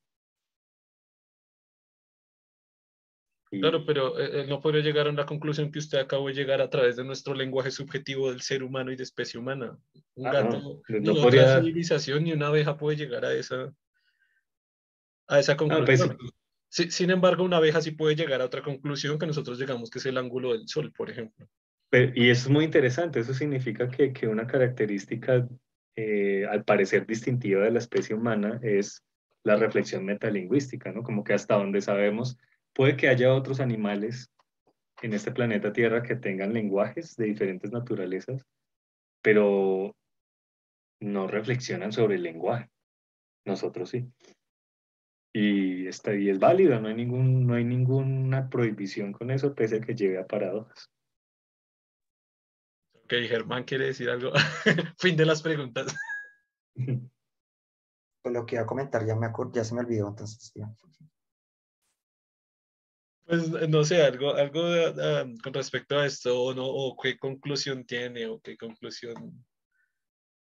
Claro, 3.50 3.86
pero 3.86 4.18
él 4.18 4.26
eh, 4.26 4.42
eh, 4.42 4.48
no 4.48 4.60
podría 4.60 4.82
llegar 4.82 5.08
a 5.08 5.12
una 5.12 5.26
conclusión 5.26 5.72
que 5.72 5.80
usted 5.80 6.00
acabó 6.00 6.28
de 6.28 6.34
llegar 6.34 6.62
a 6.62 6.70
través 6.70 6.96
de 6.96 7.04
nuestro 7.04 7.34
lenguaje 7.34 7.72
subjetivo 7.72 8.32
del 8.32 8.42
ser 8.42 8.64
humano 8.64 8.92
y 8.92 8.96
de 8.96 9.04
especie 9.04 9.40
humana. 9.40 9.78
Un 10.16 10.28
ah, 10.28 10.32
gato, 10.32 10.82
no, 10.90 11.00
ni 11.00 11.10
otra 11.10 11.60
civilización, 11.60 12.24
ni 12.24 12.34
una 12.34 12.48
abeja 12.48 12.78
puede 12.78 12.98
llegar 12.98 13.24
a 13.24 13.34
esa, 13.34 13.74
a 15.28 15.40
esa 15.40 15.56
pues, 15.56 16.02
sin 16.90 17.10
embargo, 17.10 17.44
una 17.44 17.58
abeja 17.58 17.82
sí 17.82 17.92
puede 17.92 18.16
llegar 18.16 18.42
a 18.42 18.46
otra 18.46 18.62
conclusión 18.62 19.18
que 19.18 19.28
nosotros 19.28 19.60
llegamos, 19.60 19.90
que 19.90 20.00
es 20.00 20.06
el 20.06 20.18
ángulo 20.18 20.54
del 20.54 20.68
sol, 20.68 20.92
por 20.96 21.10
ejemplo. 21.10 21.48
y 21.92 22.30
eso 22.30 22.48
es 22.48 22.50
muy 22.50 22.66
interesante. 22.66 23.20
Eso 23.20 23.34
significa 23.34 23.90
que, 23.90 24.12
que 24.12 24.28
una 24.28 24.48
característica, 24.48 25.48
eh, 25.96 26.46
al 26.50 26.64
parecer 26.64 27.06
distintiva 27.06 27.64
de 27.64 27.72
la 27.72 27.80
especie 27.80 28.16
humana, 28.16 28.60
es 28.62 29.04
la 29.44 29.56
reflexión 29.56 30.04
metalingüística, 30.06 30.92
¿no? 30.92 31.04
Como 31.04 31.24
que 31.24 31.34
hasta 31.34 31.56
donde 31.56 31.82
sabemos 31.82 32.38
Puede 32.76 32.98
que 32.98 33.08
haya 33.08 33.34
otros 33.34 33.62
animales 33.62 34.30
en 35.02 35.14
este 35.14 35.32
planeta 35.32 35.72
Tierra 35.72 36.04
que 36.04 36.18
tengan 36.18 36.52
lenguajes 36.52 37.16
de 37.16 37.28
diferentes 37.28 37.72
naturalezas, 37.72 38.46
pero 39.22 39.96
no 41.00 41.26
reflexionan 41.28 41.94
sobre 41.94 42.16
el 42.16 42.24
lenguaje. 42.24 42.70
Nosotros 43.46 43.90
sí. 43.92 44.12
Y, 45.38 45.86
está, 45.86 46.16
y 46.16 46.30
es 46.30 46.40
válido, 46.40 46.80
no 46.80 46.88
hay, 46.88 46.94
ningún, 46.94 47.46
no 47.46 47.56
hay 47.56 47.66
ninguna 47.66 48.50
prohibición 48.50 49.12
con 49.12 49.32
eso, 49.32 49.54
pese 49.54 49.76
a 49.76 49.82
que 49.82 49.94
lleve 49.94 50.18
a 50.18 50.26
paradojas. 50.26 50.90
Ok, 53.04 53.16
Germán 53.28 53.66
quiere 53.66 53.88
decir 53.88 54.10
algo. 54.10 54.32
fin 54.98 55.18
de 55.18 55.26
las 55.26 55.42
preguntas. 55.42 55.94
lo 58.24 58.46
que 58.46 58.56
iba 58.56 58.64
a 58.64 58.66
comentar 58.66 59.06
ya, 59.06 59.14
me 59.18 59.28
ya 59.52 59.66
se 59.66 59.76
me 59.76 59.82
olvidó, 59.82 60.08
entonces 60.08 60.54
ya. 60.56 60.74
Pues 63.26 63.50
no 63.68 63.84
sé, 63.84 64.04
algo, 64.04 64.36
algo 64.36 64.62
ah, 64.64 65.26
con 65.44 65.54
respecto 65.54 66.00
a 66.00 66.06
esto, 66.06 66.44
o, 66.44 66.54
no, 66.54 66.66
o 66.66 66.96
qué 66.96 67.20
conclusión 67.20 67.86
tiene, 67.86 68.26
o 68.28 68.40
qué 68.40 68.56
conclusión 68.56 69.46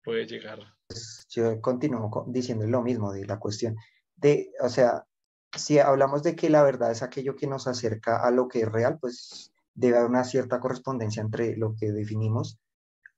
puede 0.05 0.25
llegar. 0.25 0.61
Pues 0.87 1.27
yo 1.31 1.61
continúo 1.61 2.27
diciendo 2.29 2.65
lo 2.69 2.81
mismo 2.81 3.13
de 3.13 3.27
la 3.27 3.41
cuestión 3.41 3.75
o 4.61 4.69
sea, 4.69 5.07
si 5.57 5.78
hablamos 5.78 6.23
de 6.23 6.36
que 6.36 6.51
la 6.51 6.62
verdad 6.62 6.90
es 6.90 7.03
aquello 7.03 7.36
que 7.36 7.47
nos 7.47 7.66
acerca 7.66 8.23
a 8.23 8.31
lo 8.31 8.49
que 8.49 8.62
es 8.62 8.69
real, 8.70 8.99
pues 9.01 9.53
debe 9.74 9.99
haber 9.99 10.11
una 10.11 10.24
cierta 10.24 10.61
correspondencia 10.61 11.23
entre 11.23 11.57
lo 11.57 11.74
que 11.74 11.93
definimos 11.93 12.59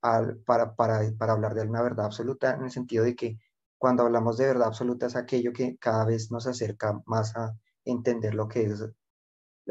al, 0.02 0.38
para, 0.38 0.74
para, 0.74 1.00
para 1.18 1.32
hablar 1.32 1.54
de 1.54 1.62
una 1.62 1.82
verdad 1.82 2.06
absoluta, 2.06 2.54
en 2.54 2.64
el 2.64 2.70
sentido 2.70 3.04
de 3.04 3.16
que 3.16 3.38
cuando 3.78 4.02
hablamos 4.02 4.36
de 4.36 4.46
verdad 4.46 4.68
absoluta 4.68 5.06
es 5.06 5.16
aquello 5.16 5.52
que 5.52 5.78
cada 5.78 6.04
vez 6.04 6.30
nos 6.30 6.46
acerca 6.46 7.00
más 7.06 7.34
a 7.36 7.56
entender 7.84 8.34
lo 8.34 8.46
que 8.46 8.64
es 8.64 8.84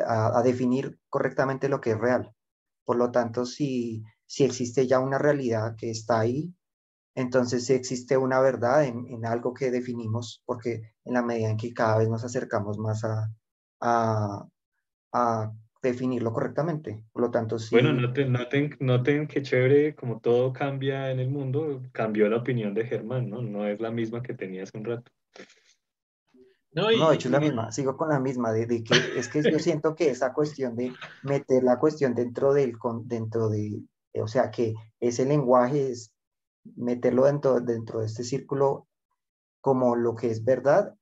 a, 0.06 0.42
definir 0.44 1.00
correctamente 1.10 1.70
lo 1.70 1.80
que 1.80 1.92
es 1.92 2.00
real. 2.00 2.34
Por 2.86 2.98
lo 2.98 3.12
tanto, 3.12 3.46
si, 3.46 4.04
si 4.26 4.46
existe 4.46 4.88
ya 4.88 5.00
una 5.00 5.18
realidad 5.18 5.76
que 5.76 5.92
está 5.92 6.20
ahí, 6.20 6.54
entonces 7.16 7.66
si 7.66 7.74
existe 7.74 8.18
una 8.18 8.40
verdad 8.40 8.86
en, 8.86 9.08
en, 9.08 9.26
algo 9.26 9.54
que 9.54 9.72
definimos, 9.72 10.42
porque 10.46 10.94
en 11.06 11.14
la 11.14 11.22
medida 11.22 11.50
en 11.50 11.58
que 11.58 11.74
cada 11.74 11.98
vez 11.98 12.10
nos 12.10 12.24
acercamos 12.24 12.78
más 12.78 13.04
a, 13.04 13.30
a, 13.82 14.46
a 15.14 15.52
definirlo 15.82 16.34
correctamente. 16.34 17.04
Por 17.12 17.24
lo 17.24 17.32
tanto, 17.32 17.58
sí. 17.58 17.70
Bueno, 17.72 17.94
noten, 17.94 18.32
noten, 18.32 18.76
noten 18.80 19.28
que 19.28 19.42
chévere, 19.42 19.96
como 19.96 20.20
todo 20.20 20.52
cambia 20.54 21.12
en 21.12 21.20
el 21.20 21.30
mundo, 21.30 21.82
cambió 21.92 22.30
la 22.30 22.38
opinión 22.38 22.74
de 22.74 22.86
Germán, 22.86 23.30
¿no? 23.30 23.42
No 23.42 23.68
es 23.68 23.80
la 23.80 23.92
misma 23.92 24.22
que 24.22 24.34
tenía 24.34 24.64
hace 24.64 24.78
un 24.78 24.86
rato. 24.86 25.12
No, 26.72 26.88
de 26.88 27.16
hecho 27.16 27.30
es 27.30 27.32
la 27.32 27.40
misma, 27.40 27.72
sigo 27.72 27.98
con 27.98 28.10
la 28.10 28.20
misma, 28.20 28.52
de, 28.52 28.84
que 28.84 28.94
es 29.18 29.28
que 29.28 29.42
yo 29.42 29.60
siento 29.60 29.96
que 29.96 30.10
esa 30.10 30.34
cuestión 30.34 30.76
de 30.76 30.94
meter 31.24 31.64
la 31.64 31.80
cuestión 31.80 32.14
dentro 32.14 32.54
del, 32.54 32.78
dentro 33.06 33.50
de, 33.50 33.82
o 34.14 34.28
sea, 34.28 34.52
que 34.52 34.76
ese 35.00 35.26
lenguaje 35.26 35.92
es 35.92 36.14
meterlo 36.76 37.26
dentro, 37.26 37.60
dentro 37.60 38.00
de 38.00 38.08
este 38.08 38.24
círculo 38.24 38.88
como 39.62 39.96
lo 39.96 40.16
que 40.16 40.32
es 40.32 40.44
verdad, 40.44 40.96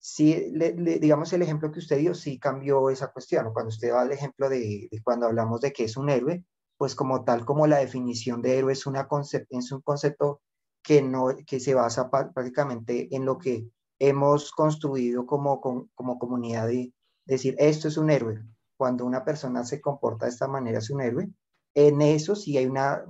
sí, 0.00 0.52
digamos 1.00 1.32
el 1.32 1.42
ejemplo 1.42 1.70
que 1.72 1.80
usted 1.80 1.98
dio, 1.98 2.14
sí 2.14 2.38
cambió 2.38 2.90
esa 2.90 3.12
cuestión, 3.12 3.52
cuando 3.52 3.68
usted 3.68 3.92
va 3.92 4.02
al 4.02 4.12
ejemplo 4.12 4.48
de, 4.48 4.88
cuando 5.04 5.26
hablamos 5.26 5.60
de 5.60 5.72
que 5.72 5.84
es 5.84 5.96
un 5.96 6.08
héroe, 6.08 6.44
pues 6.76 6.94
como 6.94 7.24
tal 7.24 7.44
como 7.44 7.66
la 7.66 7.78
definición 7.78 8.40
de 8.40 8.58
héroe 8.58 8.72
es, 8.72 8.86
una 8.86 9.08
es 9.50 9.72
un 9.72 9.80
concepto 9.82 10.40
que, 10.82 11.02
no, 11.02 11.28
que 11.46 11.60
se 11.60 11.74
basa 11.74 12.08
prácticamente 12.08 13.14
en 13.14 13.24
lo 13.24 13.38
que 13.38 13.68
hemos 13.98 14.52
construido 14.52 15.26
como, 15.26 15.60
como, 15.60 16.18
comunidad 16.18 16.68
de 16.68 16.94
decir, 17.26 17.56
esto 17.58 17.88
es 17.88 17.96
un 17.96 18.10
héroe. 18.10 18.44
Cuando 18.76 19.04
una 19.04 19.24
persona 19.24 19.64
se 19.64 19.80
comporta 19.80 20.26
de 20.26 20.30
esta 20.30 20.46
manera 20.46 20.78
es 20.78 20.88
un 20.90 21.00
héroe. 21.00 21.28
En 21.74 22.00
eso 22.00 22.36
sí 22.36 22.56
hay 22.56 22.66
una 22.66 23.04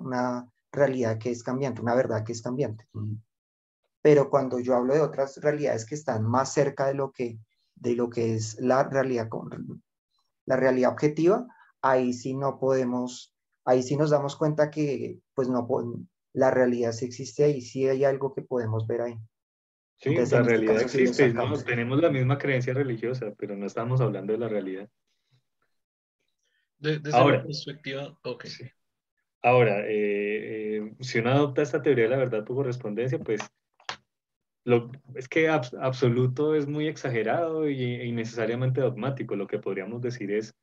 realidad 0.73 1.19
que 1.19 1.31
es 1.31 1.43
cambiante, 1.43 1.81
una 1.81 1.95
verdad 1.95 2.24
que 2.24 2.32
es 2.32 2.43
cambiante. 2.43 2.86
Pero 4.03 4.31
cuando 4.31 4.59
yo 4.61 4.77
hablo 4.77 4.95
de 4.95 5.01
otras 5.01 5.36
realidades 5.39 5.85
que 5.85 5.95
están 5.95 6.24
más 6.24 6.53
cerca 6.53 6.86
de 6.86 6.95
lo 6.95 7.12
que, 7.12 7.39
de 7.74 7.95
lo 7.95 8.09
que 8.11 8.35
es 8.35 8.61
la 8.61 8.85
realidad, 8.85 9.28
la 10.47 10.57
realidad 10.57 10.93
objetiva, 10.93 11.47
ahí 11.82 12.12
sí 12.12 12.35
no 12.35 12.59
podemos, 12.59 13.35
ahí 13.65 13.82
sí 13.82 13.97
nos 13.97 14.11
damos 14.11 14.36
cuenta 14.36 14.70
que 14.70 15.20
pues 15.35 15.49
no, 15.49 15.66
la 16.32 16.51
realidad 16.51 16.93
sí 16.93 17.07
existe 17.07 17.45
ahí, 17.45 17.61
sí 17.61 17.89
hay 17.89 18.05
algo 18.05 18.35
que 18.35 18.43
podemos 18.43 18.86
ver 18.86 19.03
ahí. 19.03 19.19
Sí, 19.97 20.15
la 20.15 20.23
este 20.23 20.43
realidad 20.43 20.81
existe, 20.81 21.35
tenemos 21.66 22.01
la 22.01 22.11
misma 22.11 22.39
creencia 22.39 22.73
religiosa, 22.73 23.35
pero 23.36 23.57
no 23.57 23.66
estamos 23.66 24.01
hablando 24.01 24.32
de 24.32 24.39
la 24.39 24.49
realidad. 24.49 24.89
desde 26.78 27.11
Ahora, 27.12 27.43
perspectiva, 27.43 28.16
ok. 28.23 28.45
Ahora, 29.43 29.86
eh, 29.86 30.78
eh, 30.78 30.93
si 31.01 31.19
uno 31.20 31.31
adopta 31.31 31.62
esta 31.62 31.81
teoría 31.81 32.05
de 32.05 32.10
la 32.10 32.16
verdad 32.16 32.44
por 32.44 32.56
correspondencia, 32.56 33.19
pues 33.19 33.40
lo, 34.65 34.90
es 35.15 35.28
que 35.28 35.48
absoluto 35.48 36.55
es 36.55 36.66
muy 36.66 36.89
exagerado 36.89 37.69
y, 37.69 37.82
e 37.82 38.06
innecesariamente 38.06 38.81
dogmático. 38.81 39.36
Lo 39.36 39.47
que 39.47 39.59
podríamos 39.59 40.02
decir 40.02 40.31
es, 40.32 40.55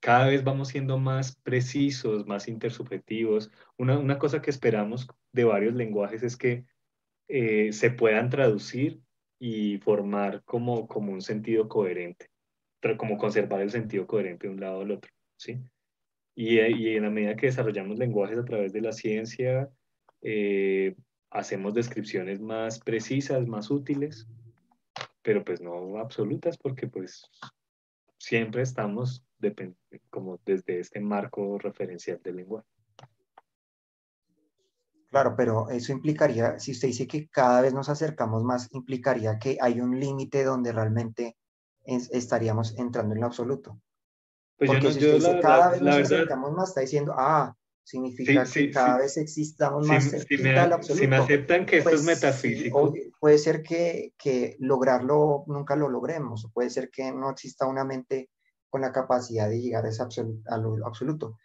cada 0.00 0.28
vez 0.28 0.44
vamos 0.44 0.68
siendo 0.68 0.98
más 0.98 1.36
precisos, 1.36 2.26
más 2.26 2.48
intersubjetivos. 2.48 3.50
Una, 3.78 3.98
una 3.98 4.18
cosa 4.18 4.42
que 4.42 4.50
esperamos 4.50 5.08
de 5.32 5.44
varios 5.44 5.74
lenguajes 5.74 6.22
es 6.22 6.36
que 6.36 6.64
eh, 7.28 7.72
se 7.72 7.90
puedan 7.90 8.30
traducir 8.30 9.00
y 9.40 9.78
formar 9.78 10.42
como, 10.44 10.86
como 10.86 11.12
un 11.12 11.22
sentido 11.22 11.68
coherente, 11.68 12.30
pero 12.80 12.96
como 12.96 13.18
conservar 13.18 13.60
el 13.60 13.70
sentido 13.70 14.06
coherente 14.06 14.46
de 14.46 14.54
un 14.54 14.60
lado 14.60 14.82
al 14.82 14.92
otro, 14.92 15.10
¿sí? 15.36 15.60
Y, 16.36 16.60
y 16.60 16.96
en 16.96 17.02
la 17.02 17.10
medida 17.10 17.34
que 17.34 17.46
desarrollamos 17.46 17.98
lenguajes 17.98 18.38
a 18.38 18.44
través 18.44 18.72
de 18.72 18.82
la 18.82 18.92
ciencia, 18.92 19.68
eh, 20.22 20.94
hacemos 21.30 21.74
descripciones 21.74 22.40
más 22.40 22.78
precisas, 22.78 23.48
más 23.48 23.70
útiles, 23.70 24.28
pero 25.22 25.44
pues 25.44 25.60
no 25.60 25.98
absolutas 25.98 26.56
porque 26.56 26.86
pues 26.86 27.24
siempre 28.18 28.62
estamos 28.62 29.24
como 30.10 30.40
desde 30.44 30.80
este 30.80 31.00
marco 31.00 31.58
referencial 31.58 32.20
del 32.22 32.36
lenguaje. 32.36 32.66
Claro, 35.10 35.34
pero 35.36 35.70
eso 35.70 35.92
implicaría, 35.92 36.58
si 36.58 36.72
usted 36.72 36.88
dice 36.88 37.06
que 37.06 37.28
cada 37.28 37.60
vez 37.60 37.72
nos 37.72 37.88
acercamos 37.88 38.44
más, 38.44 38.68
implicaría 38.72 39.38
que 39.38 39.56
hay 39.60 39.80
un 39.80 39.98
límite 39.98 40.44
donde 40.44 40.72
realmente 40.72 41.36
estaríamos 41.84 42.76
entrando 42.78 43.14
en 43.14 43.20
lo 43.20 43.26
absoluto. 43.26 43.80
Pues 44.58 44.70
Porque 44.70 44.92
si 44.92 44.98
usted 44.98 45.14
dice 45.14 45.40
cada 45.40 45.70
vez 45.70 45.82
nos 45.82 45.96
acercamos 45.96 46.52
más, 46.52 46.68
está 46.70 46.80
diciendo, 46.80 47.14
ah, 47.16 47.54
significa 47.82 48.44
que 48.44 48.70
cada 48.70 48.98
vez 48.98 49.16
existamos 49.16 49.86
más 49.86 50.04
si, 50.04 50.38
me, 50.38 50.58
absoluto. 50.58 50.94
Si 50.94 51.06
me 51.06 51.16
aceptan 51.16 51.66
que 51.66 51.78
esto 51.78 51.90
es 51.90 51.96
pues, 51.96 52.06
metafísico. 52.06 52.94
puede 53.20 53.38
ser 53.38 53.62
que, 53.62 54.14
que, 54.18 54.56
lograrlo 54.58 55.44
nunca 55.46 55.76
lo 55.76 55.88
logremos, 55.88 56.44
o 56.44 56.50
puede 56.50 56.70
ser 56.70 56.90
que 56.90 57.12
no 57.12 57.30
exista 57.30 57.66
una 57.66 57.84
mente 57.84 58.30
con 58.70 58.80
la 58.80 58.92
capacidad 58.92 59.48
de 59.48 59.60
llegar 59.60 59.84
a, 59.84 59.88
ese 59.88 60.02
a 60.02 60.56
lo 60.56 60.86
absoluto 60.86 61.36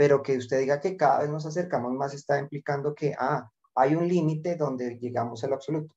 pero 0.00 0.22
que 0.22 0.38
usted 0.38 0.60
diga 0.60 0.80
que 0.80 0.96
cada 0.96 1.18
vez 1.18 1.28
nos 1.28 1.44
acercamos 1.44 1.92
más 1.92 2.14
está 2.14 2.38
implicando 2.38 2.94
que, 2.94 3.14
ah, 3.18 3.50
hay 3.74 3.94
un 3.94 4.08
límite 4.08 4.56
donde 4.56 4.98
llegamos 4.98 5.44
al 5.44 5.52
absoluto. 5.52 5.94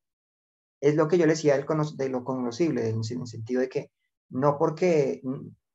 Es 0.82 0.96
lo 0.96 1.08
que 1.08 1.18
yo 1.18 1.26
le 1.26 1.32
decía 1.32 1.56
de 1.56 2.10
lo 2.10 2.26
conocible, 2.26 2.90
en 2.90 2.98
el 2.98 3.28
sentido 3.28 3.62
de 3.62 3.70
que 3.70 3.92
no 4.28 4.58
porque 4.58 5.22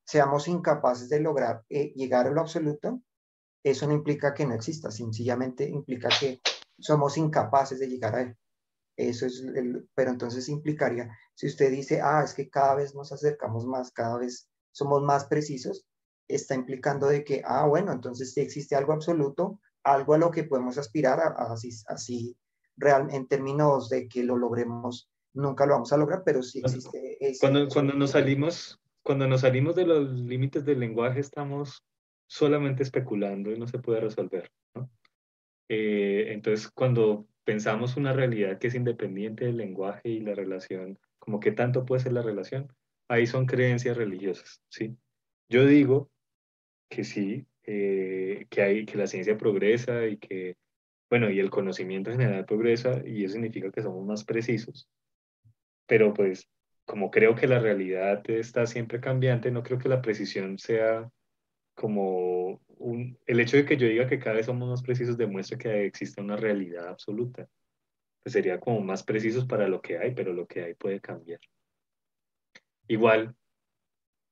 seamos 0.09 0.49
incapaces 0.49 1.11
de 1.11 1.21
lograr 1.21 1.65
eh, 1.69 1.93
llegar 1.95 2.27
a 2.27 2.31
lo 2.31 2.41
absoluto, 2.41 3.03
eso 3.63 3.87
no 3.87 3.93
implica 3.93 4.33
que 4.33 4.47
no 4.47 4.55
exista, 4.55 4.91
sencillamente 4.91 5.69
implica 5.69 6.09
que 6.09 6.41
somos 6.79 7.19
incapaces 7.19 7.79
de 7.79 7.89
llegar 7.89 8.15
a 8.15 8.23
él. 8.23 8.37
Eso 8.97 9.27
es, 9.27 9.41
el, 9.41 9.87
pero 9.95 10.11
entonces 10.11 10.49
implicaría, 10.49 11.15
si 11.35 11.47
usted 11.47 11.71
dice, 11.71 12.01
ah, 12.01 12.23
es 12.25 12.33
que 12.33 12.49
cada 12.49 12.77
vez 12.77 12.95
nos 12.95 13.13
acercamos 13.13 13.67
más, 13.67 13.93
cada 13.93 14.17
vez 14.17 14.49
somos 14.73 15.03
más 15.03 15.27
precisos, 15.27 15.85
está 16.27 16.55
implicando 16.55 17.07
de 17.09 17.23
que, 17.23 17.43
ah, 17.45 17.67
bueno, 17.67 17.93
entonces 17.93 18.33
si 18.33 18.41
existe 18.41 18.77
algo 18.77 18.95
absoluto, 18.95 19.61
algo 19.85 20.15
a 20.15 20.19
lo 20.19 20.31
que 20.31 20.45
podemos 20.45 20.79
aspirar, 20.79 21.21
a, 21.21 21.53
así, 21.53 21.69
así 21.87 22.35
real, 22.79 23.09
en 23.11 23.29
términos 23.29 23.91
de 23.91 24.09
que 24.09 24.23
lo 24.23 24.39
logremos, 24.39 25.11
nunca 25.35 25.67
lo 25.67 25.75
vamos 25.75 25.93
a 25.93 25.99
lograr, 25.99 26.23
pero 26.25 26.43
sí 26.43 26.61
existe. 26.61 27.19
cuando, 27.41 27.69
cuando 27.69 27.93
nos 27.93 28.13
salimos, 28.13 28.81
cuando 29.09 29.27
nos 29.27 29.41
salimos 29.41 29.75
de 29.75 29.87
los 29.87 30.11
límites 30.11 30.67
del 30.67 30.81
lenguaje, 30.81 31.21
estamos 31.21 31.83
solamente 32.27 32.83
especulando 32.83 33.51
y 33.51 33.59
no 33.59 33.67
se 33.67 33.79
puede 33.79 34.01
resolver. 34.01 34.51
¿no? 34.75 34.91
Eh, 35.71 36.27
entonces, 36.33 36.71
cuando 36.71 37.27
pensamos 37.43 37.97
una 37.97 38.13
realidad 38.13 38.59
que 38.59 38.67
es 38.67 38.75
independiente 38.75 39.47
del 39.47 39.57
lenguaje 39.57 40.11
y 40.11 40.21
la 40.21 40.35
relación, 40.35 40.99
como 41.19 41.41
que 41.41 41.53
tanto 41.53 41.87
puede 41.87 42.03
ser 42.03 42.13
la 42.13 42.21
relación, 42.21 42.71
ahí 43.09 43.27
son 43.27 43.47
creencias 43.47 43.97
religiosas, 43.97 44.61
¿sí? 44.69 44.95
Yo 45.49 45.65
digo 45.65 46.11
que 46.91 47.03
sí, 47.03 47.47
eh, 47.63 48.45
que, 48.51 48.61
hay, 48.61 48.85
que 48.85 48.99
la 48.99 49.07
ciencia 49.07 49.39
progresa 49.39 50.07
y 50.07 50.19
que, 50.19 50.59
bueno, 51.09 51.31
y 51.31 51.41
el 51.41 51.49
conocimiento 51.49 52.11
general 52.11 52.45
progresa 52.45 53.01
y 53.07 53.25
eso 53.25 53.33
significa 53.33 53.73
que 53.73 53.81
somos 53.81 54.05
más 54.07 54.23
precisos. 54.27 54.87
Pero 55.87 56.13
pues, 56.13 56.47
como 56.89 57.11
creo 57.11 57.35
que 57.35 57.47
la 57.47 57.59
realidad 57.59 58.23
está 58.31 58.67
siempre 58.67 58.99
cambiante, 58.99 59.51
no 59.51 59.63
creo 59.63 59.79
que 59.79 59.91
la 59.91 60.01
precisión 60.01 60.59
sea 60.59 61.11
como 61.75 62.63
un... 62.79 63.19
El 63.27 63.41
hecho 63.41 63.59
de 63.59 63.67
que 63.67 63.77
yo 63.77 63.87
diga 63.87 64.07
que 64.09 64.19
cada 64.19 64.37
vez 64.37 64.47
somos 64.47 64.71
más 64.71 64.83
precisos 64.83 65.19
demuestra 65.19 65.59
que 65.59 65.85
existe 65.85 66.23
una 66.23 66.37
realidad 66.37 66.89
absoluta. 66.89 67.47
Pues 68.23 68.33
sería 68.33 68.59
como 68.59 68.81
más 68.81 69.03
precisos 69.03 69.45
para 69.45 69.69
lo 69.69 69.83
que 69.83 69.99
hay, 69.99 70.15
pero 70.15 70.33
lo 70.33 70.47
que 70.47 70.65
hay 70.65 70.75
puede 70.75 70.99
cambiar. 70.99 71.41
Igual, 72.89 73.37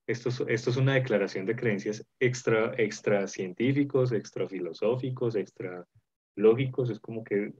esto 0.06 0.30
es, 0.48 0.76
una 0.78 0.94
declaración 0.94 1.44
de 1.44 1.56
creencias 1.56 2.06
extra, 2.18 2.72
extra 2.78 3.28
científicos, 3.28 4.12
extra 4.12 4.48
filosóficos, 4.48 5.36
extra 5.36 5.86
lógicos. 6.36 6.88
Es 6.88 7.00
como 7.00 7.22
que 7.22 7.52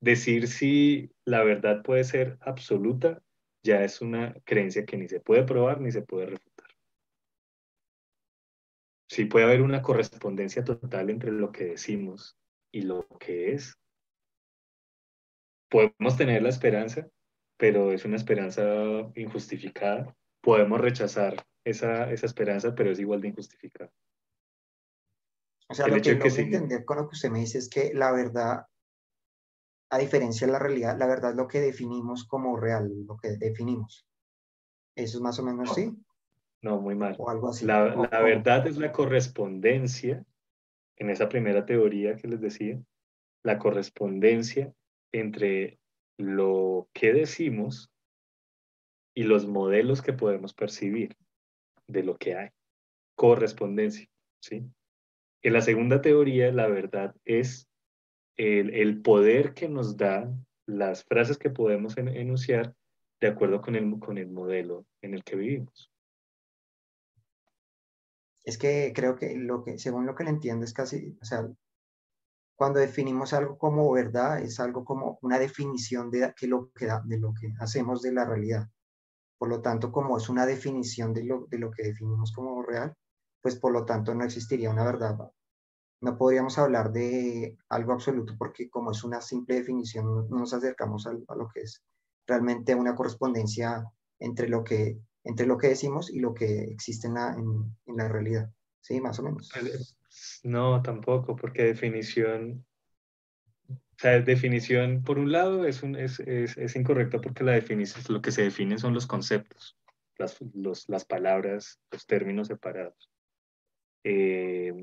decir 0.00 0.48
si 0.48 1.12
la 1.24 1.44
verdad 1.44 1.84
puede 1.84 2.02
ser 2.02 2.38
absoluta 2.40 3.22
ya 3.62 3.82
es 3.84 4.00
una 4.00 4.34
creencia 4.44 4.84
que 4.84 4.96
ni 4.96 5.08
se 5.08 5.20
puede 5.20 5.44
probar 5.44 5.80
ni 5.80 5.92
se 5.92 6.02
puede 6.02 6.26
refutar. 6.26 6.68
Sí 9.08 9.26
puede 9.26 9.44
haber 9.44 9.62
una 9.62 9.82
correspondencia 9.82 10.64
total 10.64 11.10
entre 11.10 11.32
lo 11.32 11.52
que 11.52 11.64
decimos 11.64 12.38
y 12.72 12.82
lo 12.82 13.06
que 13.18 13.52
es. 13.52 13.78
Podemos 15.70 16.16
tener 16.16 16.42
la 16.42 16.48
esperanza, 16.48 17.08
pero 17.58 17.92
es 17.92 18.04
una 18.04 18.16
esperanza 18.16 18.64
injustificada. 19.14 20.14
Podemos 20.40 20.80
rechazar 20.80 21.44
esa, 21.64 22.10
esa 22.10 22.26
esperanza, 22.26 22.74
pero 22.74 22.90
es 22.90 22.98
igual 22.98 23.20
de 23.20 23.28
injustificada. 23.28 23.90
O 25.68 25.74
sea, 25.74 25.86
lo 25.86 25.94
que, 25.94 26.18
que 26.18 26.28
entender 26.28 26.84
con 26.84 26.98
lo 26.98 27.08
que 27.08 27.14
usted 27.14 27.30
me 27.30 27.40
dice 27.40 27.58
es 27.58 27.68
que 27.68 27.92
la 27.94 28.12
verdad, 28.12 28.66
a 29.92 29.98
diferencia 29.98 30.46
de 30.46 30.54
la 30.54 30.58
realidad, 30.58 30.98
la 30.98 31.06
verdad 31.06 31.32
es 31.32 31.36
lo 31.36 31.46
que 31.46 31.60
definimos 31.60 32.24
como 32.24 32.56
real, 32.56 32.90
lo 33.06 33.18
que 33.18 33.36
definimos. 33.36 34.06
Eso 34.96 35.18
es 35.18 35.22
más 35.22 35.38
o 35.38 35.42
menos 35.44 35.70
así. 35.70 35.94
No, 36.62 36.80
muy 36.80 36.94
mal. 36.94 37.14
O 37.18 37.28
algo 37.28 37.50
así. 37.50 37.66
La, 37.66 37.94
la 37.94 38.22
verdad 38.22 38.66
es 38.66 38.78
la 38.78 38.90
correspondencia, 38.90 40.24
en 40.96 41.10
esa 41.10 41.28
primera 41.28 41.66
teoría 41.66 42.16
que 42.16 42.26
les 42.26 42.40
decía, 42.40 42.80
la 43.44 43.58
correspondencia 43.58 44.72
entre 45.12 45.78
lo 46.16 46.88
que 46.94 47.12
decimos 47.12 47.92
y 49.14 49.24
los 49.24 49.46
modelos 49.46 50.00
que 50.00 50.14
podemos 50.14 50.54
percibir 50.54 51.18
de 51.86 52.02
lo 52.02 52.16
que 52.16 52.34
hay. 52.34 52.48
Correspondencia, 53.14 54.08
¿sí? 54.40 54.64
En 55.42 55.52
la 55.52 55.60
segunda 55.60 56.00
teoría, 56.00 56.50
la 56.50 56.66
verdad 56.66 57.14
es 57.26 57.68
el, 58.36 59.02
poder 59.02 59.54
que 59.54 59.68
nos 59.68 59.96
da 59.96 60.32
las 60.66 61.04
frases 61.04 61.38
que 61.38 61.50
podemos 61.50 61.96
enunciar 61.96 62.74
de 63.20 63.28
acuerdo 63.28 63.60
con 63.60 63.76
el, 63.76 63.98
con 64.00 64.18
el 64.18 64.28
modelo 64.28 64.86
en 65.00 65.14
el 65.14 65.22
que 65.24 65.36
vivimos. 65.36 65.90
Es 68.44 68.58
que 68.58 68.92
creo 68.94 69.14
que, 69.14 69.36
lo 69.36 69.62
que, 69.62 69.78
según 69.78 70.06
lo 70.06 70.14
que 70.14 70.24
le 70.24 70.30
entiendo, 70.30 70.64
es 70.64 70.72
casi, 70.72 71.16
o 71.20 71.24
sea, 71.24 71.48
cuando 72.56 72.80
definimos 72.80 73.32
algo 73.32 73.56
como 73.56 73.90
verdad, 73.92 74.40
es 74.40 74.58
algo 74.60 74.84
como 74.84 75.18
una 75.22 75.38
definición 75.38 76.10
de, 76.10 76.32
que 76.36 76.46
lo 76.46 76.70
que, 76.72 76.88
de 77.04 77.18
lo 77.18 77.32
que 77.34 77.52
hacemos 77.60 78.02
de 78.02 78.12
la 78.12 78.24
realidad. 78.24 78.68
Por 79.38 79.48
lo 79.48 79.60
tanto, 79.60 79.90
como 79.90 80.16
es 80.16 80.28
una 80.28 80.46
definición 80.46 81.12
de 81.12 81.24
lo, 81.24 81.46
de 81.46 81.58
lo 81.58 81.70
que 81.70 81.82
definimos 81.82 82.32
como 82.32 82.62
real, 82.62 82.94
pues 83.40 83.56
por 83.56 83.72
lo 83.72 83.84
tanto 83.84 84.14
no 84.14 84.24
existiría 84.24 84.70
una 84.70 84.84
verdad. 84.84 85.18
No 86.02 86.18
podríamos 86.18 86.58
hablar 86.58 86.92
de 86.92 87.56
algo 87.68 87.92
absoluto 87.92 88.34
porque 88.36 88.68
como 88.68 88.90
es 88.90 89.02
una 89.04 89.20
simple 89.20 89.56
definición, 89.56 90.28
no 90.28 90.38
nos 90.38 90.52
acercamos 90.52 91.06
a, 91.06 91.12
lo 91.12 91.48
que 91.48 91.60
es 91.60 91.82
realmente 92.26 92.74
una 92.74 92.94
correspondencia 92.94 93.84
entre 94.18 94.48
lo 94.48 94.62
que, 94.62 94.98
entre 95.24 95.46
lo 95.46 95.56
que 95.56 95.68
decimos 95.68 96.10
y 96.10 96.20
lo 96.20 96.34
que 96.34 96.64
existe 96.64 97.06
en 97.06 97.14
la, 97.14 97.34
en, 97.34 97.96
la 97.96 98.08
realidad. 98.08 98.50
Sí, 98.80 99.00
más 99.00 99.18
o 99.20 99.22
menos. 99.22 99.50
No, 100.42 100.82
tampoco, 100.82 101.36
porque 101.36 101.62
definición 101.62 102.66
sea, 104.02 104.20
definición, 104.20 105.02
por 105.04 105.18
un 105.18 105.30
lado, 105.30 105.64
es, 105.64 105.82
un, 105.82 105.94
es, 105.94 106.18
es, 106.20 106.56
es 106.58 106.76
incorrecta 106.76 107.20
porque 107.20 107.44
la 107.44 107.52
definición, 107.52 108.02
lo 108.08 108.20
que 108.20 108.32
se 108.32 108.42
define 108.42 108.76
son 108.78 108.94
los 108.94 109.06
conceptos, 109.06 109.78
las, 110.18 110.38
los, 110.54 110.88
las 110.88 111.04
palabras, 111.04 111.80
los 111.90 112.06
términos 112.06 112.48
separados. 112.48 113.10
Eh, 114.02 114.74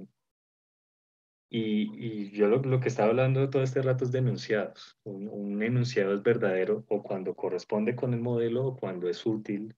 y, 1.50 2.30
yo 2.32 2.48
lo, 2.48 2.80
que 2.80 2.90
estaba 2.90 3.10
hablando 3.10 3.50
todo 3.50 3.64
este 3.64 3.82
rato 3.82 4.06
es 4.06 4.12
de 4.12 4.20
enunciados. 4.20 5.00
Un, 5.04 5.28
un, 5.28 5.64
enunciado 5.64 6.14
es 6.14 6.22
verdadero 6.22 6.86
o 6.88 7.02
cuando 7.02 7.34
corresponde 7.34 7.96
con 7.96 8.14
el 8.14 8.22
modelo 8.22 8.66
o 8.68 8.78
cuando 8.78 9.10
es 9.10 9.26
útil 9.26 9.76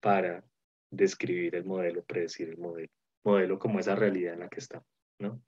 para 0.00 0.44
describir 0.90 1.54
el 1.54 1.64
modelo, 1.64 2.02
predecir 2.04 2.48
el 2.48 2.58
modelo. 2.58 2.90
Modelo 3.22 3.58
como 3.58 3.78
esa 3.78 3.94
realidad 3.94 4.34
en 4.34 4.40
la 4.40 4.48
que 4.48 4.60
estamos, 4.60 4.88
¿no? 5.18 5.42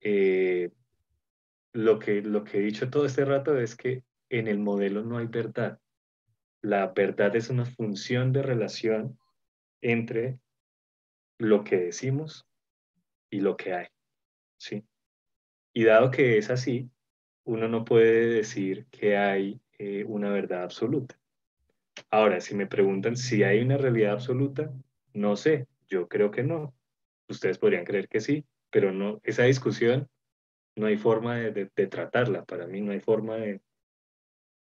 eh, 0.00 0.70
lo, 1.72 1.98
que, 1.98 2.22
lo 2.22 2.44
que 2.44 2.58
he 2.58 2.62
dicho 2.62 2.90
todo 2.90 3.06
este 3.06 3.24
rato 3.24 3.58
es 3.58 3.76
que 3.76 4.04
en 4.30 4.48
el 4.48 4.58
modelo 4.58 5.02
no 5.02 5.18
hay 5.18 5.26
verdad. 5.26 5.80
La 6.62 6.88
verdad 6.88 7.34
es 7.36 7.50
una 7.50 7.64
función 7.64 8.32
de 8.32 8.42
relación 8.42 9.18
entre 9.80 10.38
lo 11.38 11.62
que 11.62 11.76
decimos 11.76 12.46
y 13.30 13.40
lo 13.40 13.56
que 13.56 13.74
hay. 13.74 13.86
¿Sí? 14.58 14.84
Y 15.72 15.84
dado 15.84 16.10
que 16.10 16.38
es 16.38 16.50
así, 16.50 16.90
uno 17.44 17.68
no 17.68 17.84
puede 17.84 18.26
decir 18.26 18.86
que 18.90 19.16
hay 19.16 19.60
eh, 19.78 20.04
una 20.04 20.30
verdad 20.30 20.64
absoluta. 20.64 21.18
Ahora, 22.10 22.40
si 22.40 22.54
me 22.54 22.66
preguntan 22.66 23.16
si 23.16 23.42
hay 23.42 23.60
una 23.60 23.76
realidad 23.76 24.12
absoluta, 24.12 24.72
no 25.14 25.36
sé, 25.36 25.66
yo 25.86 26.08
creo 26.08 26.30
que 26.30 26.42
no. 26.42 26.74
Ustedes 27.28 27.58
podrían 27.58 27.84
creer 27.84 28.08
que 28.08 28.20
sí, 28.20 28.44
pero 28.70 28.92
no, 28.92 29.20
esa 29.24 29.44
discusión 29.44 30.08
no 30.76 30.86
hay 30.86 30.96
forma 30.96 31.36
de, 31.36 31.66
tratarla. 31.66 32.44
Para 32.44 32.66
mí 32.66 32.80
no 32.80 32.92
hay 32.92 33.00
forma 33.00 33.36
de... 33.36 33.60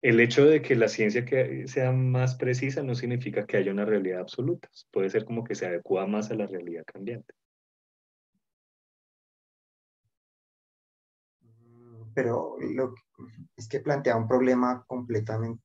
El 0.02 0.20
hecho 0.20 0.46
de 0.46 0.62
que 0.62 0.76
la 0.76 0.88
ciencia 0.88 1.26
que 1.26 1.68
sea 1.68 1.92
más 1.92 2.36
precisa 2.36 2.84
no 2.84 2.94
significa 2.94 3.46
que 3.46 3.58
haya 3.58 3.72
una 3.72 3.86
realidad 3.86 4.20
absoluta. 4.20 4.70
Puede 4.92 5.10
ser 5.10 5.26
como 5.26 5.44
que 5.44 5.56
se 5.56 5.66
adecua 5.66 6.06
más 6.06 6.30
a 6.30 6.36
la 6.36 6.46
realidad 6.46 6.84
cambiante. 6.86 7.34
Pero 12.16 12.56
lo, 12.60 12.96
es 13.56 13.68
que 13.68 13.82
plantea 13.82 14.16
un 14.16 14.28
problema 14.28 14.84
completamente. 14.88 15.64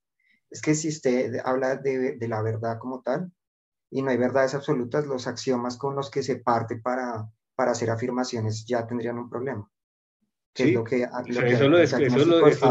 Es 0.50 0.60
que 0.60 0.74
si 0.74 0.88
usted 0.88 1.40
habla 1.44 1.76
de, 1.76 2.16
de 2.16 2.28
la 2.28 2.42
verdad 2.42 2.78
como 2.78 3.00
tal, 3.02 3.32
y 3.90 4.02
no 4.02 4.10
hay 4.10 4.16
verdades 4.16 4.54
absolutas, 4.54 5.06
los 5.06 5.26
axiomas 5.26 5.76
con 5.76 5.96
los 5.96 6.10
que 6.10 6.22
se 6.22 6.36
parte 6.36 6.76
para, 6.76 7.28
para 7.56 7.72
hacer 7.72 7.90
afirmaciones 7.90 8.64
ya 8.64 8.86
tendrían 8.86 9.18
un 9.18 9.28
problema. 9.28 9.68
Que 10.54 10.64
es 10.64 10.72
lo 10.72 10.84
que, 10.84 11.02
eso, 11.02 11.68
lo, 11.68 11.78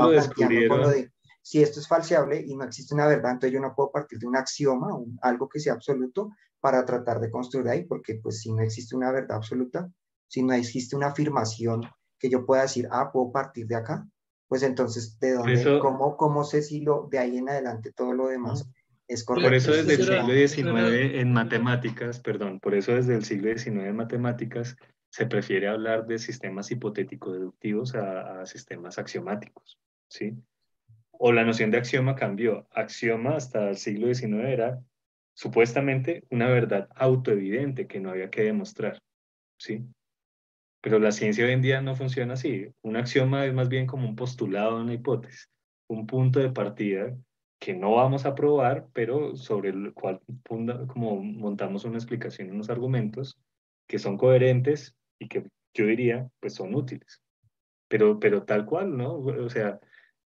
descubrieron. 0.10 1.12
si 1.42 1.62
esto 1.62 1.80
es 1.80 1.88
falseable 1.88 2.44
y 2.46 2.56
no 2.56 2.66
existe 2.66 2.94
una 2.94 3.08
verdad, 3.08 3.32
entonces 3.32 3.54
yo 3.54 3.62
no 3.62 3.74
puedo 3.74 3.92
partir 3.92 4.20
de 4.20 4.28
un 4.28 4.36
axioma, 4.36 4.94
un, 4.94 5.18
algo 5.22 5.48
que 5.48 5.60
sea 5.60 5.74
absoluto, 5.74 6.32
para 6.60 6.84
tratar 6.84 7.20
de 7.22 7.32
construir 7.32 7.70
ahí, 7.70 7.86
porque 7.86 8.20
pues 8.22 8.42
si 8.42 8.52
no 8.52 8.62
existe 8.62 8.96
una 8.96 9.12
verdad 9.12 9.38
absoluta, 9.38 9.90
si 10.28 10.44
no 10.44 10.54
existe 10.54 10.96
una 10.96 11.08
afirmación 11.08 11.84
que 12.20 12.30
yo 12.30 12.46
pueda 12.46 12.64
decir, 12.64 12.88
ah, 12.92 13.12
puedo 13.12 13.32
partir 13.32 13.66
de 13.68 13.76
acá, 13.76 14.08
pues 14.50 14.64
entonces, 14.64 15.20
¿de 15.20 15.34
dónde, 15.34 15.80
cómo, 15.80 16.18
cómo 16.18 16.44
sé 16.44 16.64
si 16.64 16.82
lo, 16.82 17.08
de 17.10 17.20
ahí 17.20 17.38
en 17.38 17.50
adelante 17.50 17.92
todo 17.92 18.14
lo 18.14 18.28
demás 18.28 18.68
es 19.08 19.24
correcto? 19.24 19.48
Por 19.48 19.56
eso 19.56 19.72
desde 19.72 19.94
el 19.94 20.48
siglo 20.48 20.74
XIX 20.76 21.20
en 21.20 21.32
matemáticas, 21.32 22.20
perdón, 22.20 22.60
por 22.60 22.74
eso 22.74 22.94
desde 22.94 23.16
el 23.16 23.24
siglo 23.24 23.56
XIX 23.56 23.86
en 23.86 23.96
matemáticas 23.96 24.76
se 25.10 25.28
prefiere 25.28 25.68
hablar 25.68 26.08
de 26.08 26.18
sistemas 26.18 26.72
hipotético-deductivos 26.72 27.96
a, 27.96 28.46
sistemas 28.48 28.98
axiomáticos, 28.98 29.80
¿sí? 30.08 30.36
O 31.12 31.32
la 31.32 31.44
noción 31.44 31.70
de 31.70 31.78
axioma 31.78 32.16
cambió. 32.16 32.68
Axioma 32.72 33.36
hasta 33.36 33.70
el 33.70 33.78
siglo 33.78 34.14
XIX 34.14 34.46
era 34.46 34.80
supuestamente 35.36 36.24
una 36.32 36.48
verdad 36.48 36.90
autoevidente 36.96 37.88
que 37.88 38.00
no 38.00 38.10
había 38.10 38.30
que 38.32 38.44
demostrar, 38.44 39.00
¿sí? 39.58 39.86
Pero 40.82 41.00
la 41.00 41.12
ciencia 41.12 41.46
hoy 41.46 41.52
en 41.52 41.62
día 41.62 41.82
no 41.82 41.96
funciona 41.96 42.34
así. 42.34 42.68
Un 42.82 42.96
axioma 42.96 43.46
es 43.46 43.54
más 43.54 43.70
bien 43.70 43.86
como 43.86 44.08
un 44.08 44.16
postulado, 44.16 44.82
una 44.82 44.94
hipótesis, 44.94 45.50
un 45.88 46.08
punto 46.08 46.40
de 46.40 46.52
partida 46.52 47.16
que 47.60 47.74
no 47.74 47.96
vamos 47.96 48.26
a 48.26 48.36
probar, 48.36 48.88
pero 48.94 49.36
sobre 49.36 49.70
el 49.70 49.94
cual 49.94 50.22
como 50.88 51.22
montamos 51.22 51.84
una 51.84 51.98
explicación, 51.98 52.52
unos 52.52 52.70
argumentos 52.70 53.38
que 53.88 54.00
son 54.00 54.18
coherentes 54.18 54.96
y 55.20 55.28
que 55.28 55.44
yo 55.74 55.86
diría, 55.86 56.30
pues 56.40 56.54
son 56.54 56.74
útiles. 56.74 57.22
Pero, 57.90 58.20
pero 58.20 58.44
tal 58.44 58.66
cual, 58.66 58.96
¿no? 58.96 59.16
O 59.18 59.50
sea, 59.50 59.80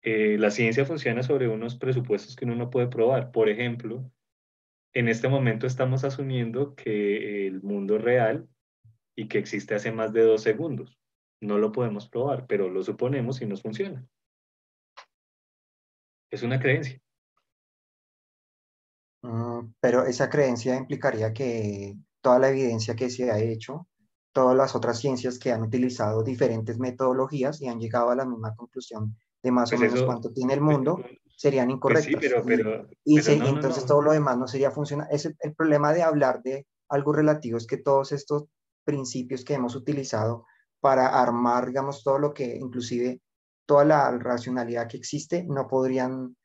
eh, 0.03 0.37
la 0.39 0.51
ciencia 0.51 0.85
funciona 0.85 1.23
sobre 1.23 1.47
unos 1.49 1.77
presupuestos 1.77 2.35
que 2.35 2.47
uno 2.47 2.57
no 2.57 2.71
puede 2.71 2.89
probar. 2.89 3.31
Por 3.31 3.49
ejemplo, 3.49 4.11
en 4.93 5.09
este 5.09 5.29
momento 5.29 5.67
estamos 5.67 6.05
asumiendo 6.05 6.75
que 6.75 7.47
el 7.47 7.63
mundo 7.63 7.99
real 7.99 8.49
y 9.21 9.29
que 9.29 9.39
existe 9.39 9.75
hace 9.75 9.93
más 9.93 10.15
de 10.15 10.23
dos 10.23 10.43
segundos. 10.43 10.99
No 11.43 11.59
lo 11.59 11.73
podemos 11.73 12.09
probar, 12.09 12.47
pero 12.47 12.71
lo 12.71 12.83
suponemos 12.83 13.43
y 13.43 13.47
nos 13.47 13.61
funciona. 13.61 14.07
Es 16.31 16.43
una 16.43 16.59
creencia. 16.59 16.99
Mm, 19.23 19.75
pero 19.79 20.07
esa 20.07 20.31
creencia 20.31 20.77
implicaría 20.77 21.35
que 21.35 21.99
toda 22.23 22.39
la 22.39 22.49
evidencia 22.49 22.97
que 22.97 23.11
se 23.11 23.31
ha 23.31 23.39
hecho 23.39 23.87
todas 24.33 24.57
las 24.57 24.75
otras 24.75 24.99
ciencias 24.99 25.39
que 25.39 25.53
han 25.53 25.63
utilizado 25.63 26.23
diferentes 26.23 26.79
metodologías 26.79 27.61
y 27.61 27.69
han 27.69 27.81
llegado 27.81 28.11
a 28.11 28.15
la 28.15 28.25
misma 28.25 28.55
conclusión 28.55 29.17
de 29.43 29.51
más 29.51 29.71
o 29.73 29.77
pues 29.77 29.93
menos 29.93 30.07
cuánto 30.07 30.33
tiene 30.33 30.55
el 30.55 30.61
mundo, 30.63 31.05
serían 31.37 31.67
pues 31.81 32.07
incorrectas. 32.07 32.87
y, 33.05 33.19
entonces 33.19 33.85
todo 33.85 34.01
lo 34.01 34.13
demás 34.13 34.39
no 34.39 34.47
sería 34.47 34.71
funcional. 34.71 35.09
Es 35.11 35.27
el, 35.27 35.55
problema 35.55 35.93
de 35.93 36.05
hablar 36.05 36.43
de 36.43 36.67
algo 36.89 37.13
relativo 37.13 37.59
es 37.59 37.67
que 37.67 37.77
todos 37.77 38.13
estos 38.13 38.45
principios 38.85 39.45
que 39.45 39.55
hemos 39.55 39.75
utilizado 39.75 40.47
para 40.81 41.21
armar, 41.21 41.67
digamos, 41.67 42.03
todo 42.03 42.19
lo 42.19 42.33
que, 42.33 42.57
inclusive 42.57 43.21
toda 43.67 43.85
la 43.85 44.19
racionalidad 44.19 44.89
que 44.89 44.97
existe, 44.97 45.45
no 45.45 45.69
podrían, 45.69 46.37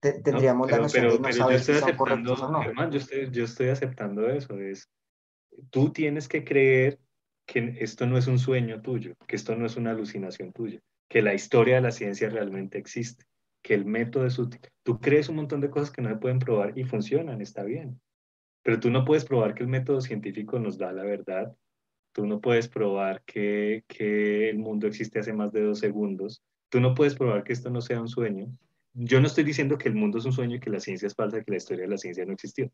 tendríamos 0.00 0.70
la 0.70 0.78
noción 0.78 1.08
de 1.08 1.18
no 1.18 1.32
saber 1.32 1.60
si 1.60 1.74
son 1.74 1.96
correctos 1.96 2.42
o 2.42 2.50
no. 2.50 2.90
yo, 2.90 2.98
estoy, 2.98 3.30
yo 3.30 3.44
estoy 3.44 3.68
aceptando 3.68 4.28
eso, 4.28 4.58
es, 4.58 4.90
tú 5.70 5.90
tienes 5.90 6.28
que 6.28 6.44
creer 6.44 6.98
que 7.46 7.76
esto 7.80 8.06
no 8.06 8.18
es 8.18 8.26
un 8.26 8.38
sueño 8.38 8.82
tuyo, 8.82 9.14
que 9.26 9.36
esto 9.36 9.54
no 9.56 9.64
es 9.64 9.76
una 9.76 9.92
alucinación 9.92 10.52
tuya, 10.52 10.80
que 11.08 11.22
la 11.22 11.32
historia 11.32 11.76
de 11.76 11.82
la 11.82 11.92
ciencia 11.92 12.28
realmente 12.28 12.76
existe, 12.76 13.24
que 13.62 13.74
el 13.74 13.86
método 13.86 14.26
es 14.26 14.38
útil. 14.38 14.60
Tú 14.82 15.00
crees 15.00 15.28
un 15.28 15.36
montón 15.36 15.60
de 15.60 15.70
cosas 15.70 15.90
que 15.90 16.02
no 16.02 16.08
se 16.10 16.16
pueden 16.16 16.40
probar 16.40 16.76
y 16.76 16.84
funcionan, 16.84 17.40
está 17.40 17.62
bien, 17.62 18.00
pero 18.62 18.80
tú 18.80 18.90
no 18.90 19.04
puedes 19.04 19.24
probar 19.24 19.54
que 19.54 19.62
el 19.62 19.68
método 19.68 20.00
científico 20.00 20.58
nos 20.58 20.76
da 20.76 20.92
la 20.92 21.04
verdad, 21.04 21.56
tú 22.16 22.26
no 22.26 22.40
puedes 22.40 22.66
probar 22.66 23.22
que, 23.26 23.84
que 23.86 24.48
el 24.48 24.58
mundo 24.58 24.86
existe 24.86 25.18
hace 25.18 25.34
más 25.34 25.52
de 25.52 25.60
dos 25.60 25.80
segundos, 25.80 26.42
tú 26.70 26.80
no 26.80 26.94
puedes 26.94 27.14
probar 27.14 27.44
que 27.44 27.52
esto 27.52 27.68
no 27.68 27.82
sea 27.82 28.00
un 28.00 28.08
sueño. 28.08 28.46
Yo 28.94 29.20
no 29.20 29.26
estoy 29.26 29.44
diciendo 29.44 29.76
que 29.76 29.90
el 29.90 29.96
mundo 29.96 30.16
es 30.16 30.24
un 30.24 30.32
sueño 30.32 30.56
y 30.56 30.60
que 30.60 30.70
la 30.70 30.80
ciencia 30.80 31.08
es 31.08 31.14
falsa, 31.14 31.44
que 31.44 31.50
la 31.50 31.58
historia 31.58 31.84
de 31.84 31.90
la 31.90 31.98
ciencia 31.98 32.24
no 32.24 32.32
existió. 32.32 32.72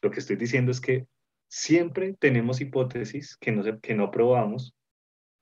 Lo 0.00 0.10
que 0.10 0.20
estoy 0.20 0.36
diciendo 0.36 0.70
es 0.70 0.80
que 0.80 1.06
siempre 1.46 2.14
tenemos 2.14 2.62
hipótesis 2.62 3.36
que 3.36 3.52
no, 3.52 3.80
que 3.82 3.94
no 3.94 4.10
probamos 4.10 4.74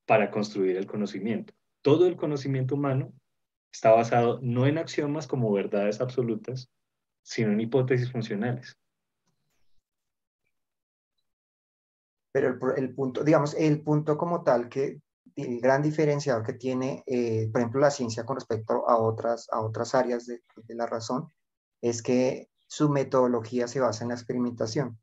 para 0.04 0.32
construir 0.32 0.76
el 0.76 0.86
conocimiento. 0.86 1.54
Todo 1.82 2.08
el 2.08 2.16
conocimiento 2.16 2.74
humano 2.74 3.12
está 3.72 3.92
basado 3.92 4.40
no 4.42 4.66
en 4.66 4.78
axiomas 4.78 5.28
como 5.28 5.52
verdades 5.52 6.00
absolutas, 6.00 6.72
sino 7.22 7.52
en 7.52 7.60
hipótesis 7.60 8.10
funcionales. 8.10 8.76
Pero 12.32 12.76
el, 12.76 12.94
punto, 12.94 13.24
digamos, 13.24 13.54
el 13.54 13.82
punto 13.82 14.16
como 14.16 14.42
tal 14.42 14.68
que 14.68 15.00
el 15.36 15.60
gran 15.60 15.82
diferenciador 15.82 16.44
que 16.44 16.54
tiene, 16.54 17.04
eh, 17.06 17.48
por 17.50 17.60
ejemplo, 17.60 17.80
la 17.80 17.90
ciencia 17.90 18.24
con 18.24 18.36
respecto 18.36 18.88
a 18.88 18.98
otras, 18.98 19.48
a 19.50 19.60
otras 19.60 19.94
áreas 19.94 20.26
de, 20.26 20.42
de 20.56 20.74
la 20.74 20.86
razón 20.86 21.28
es 21.80 22.02
que 22.02 22.50
su 22.66 22.88
metodología 22.90 23.68
se 23.68 23.80
basa 23.80 24.04
en 24.04 24.08
la 24.08 24.14
experimentación 24.14 24.98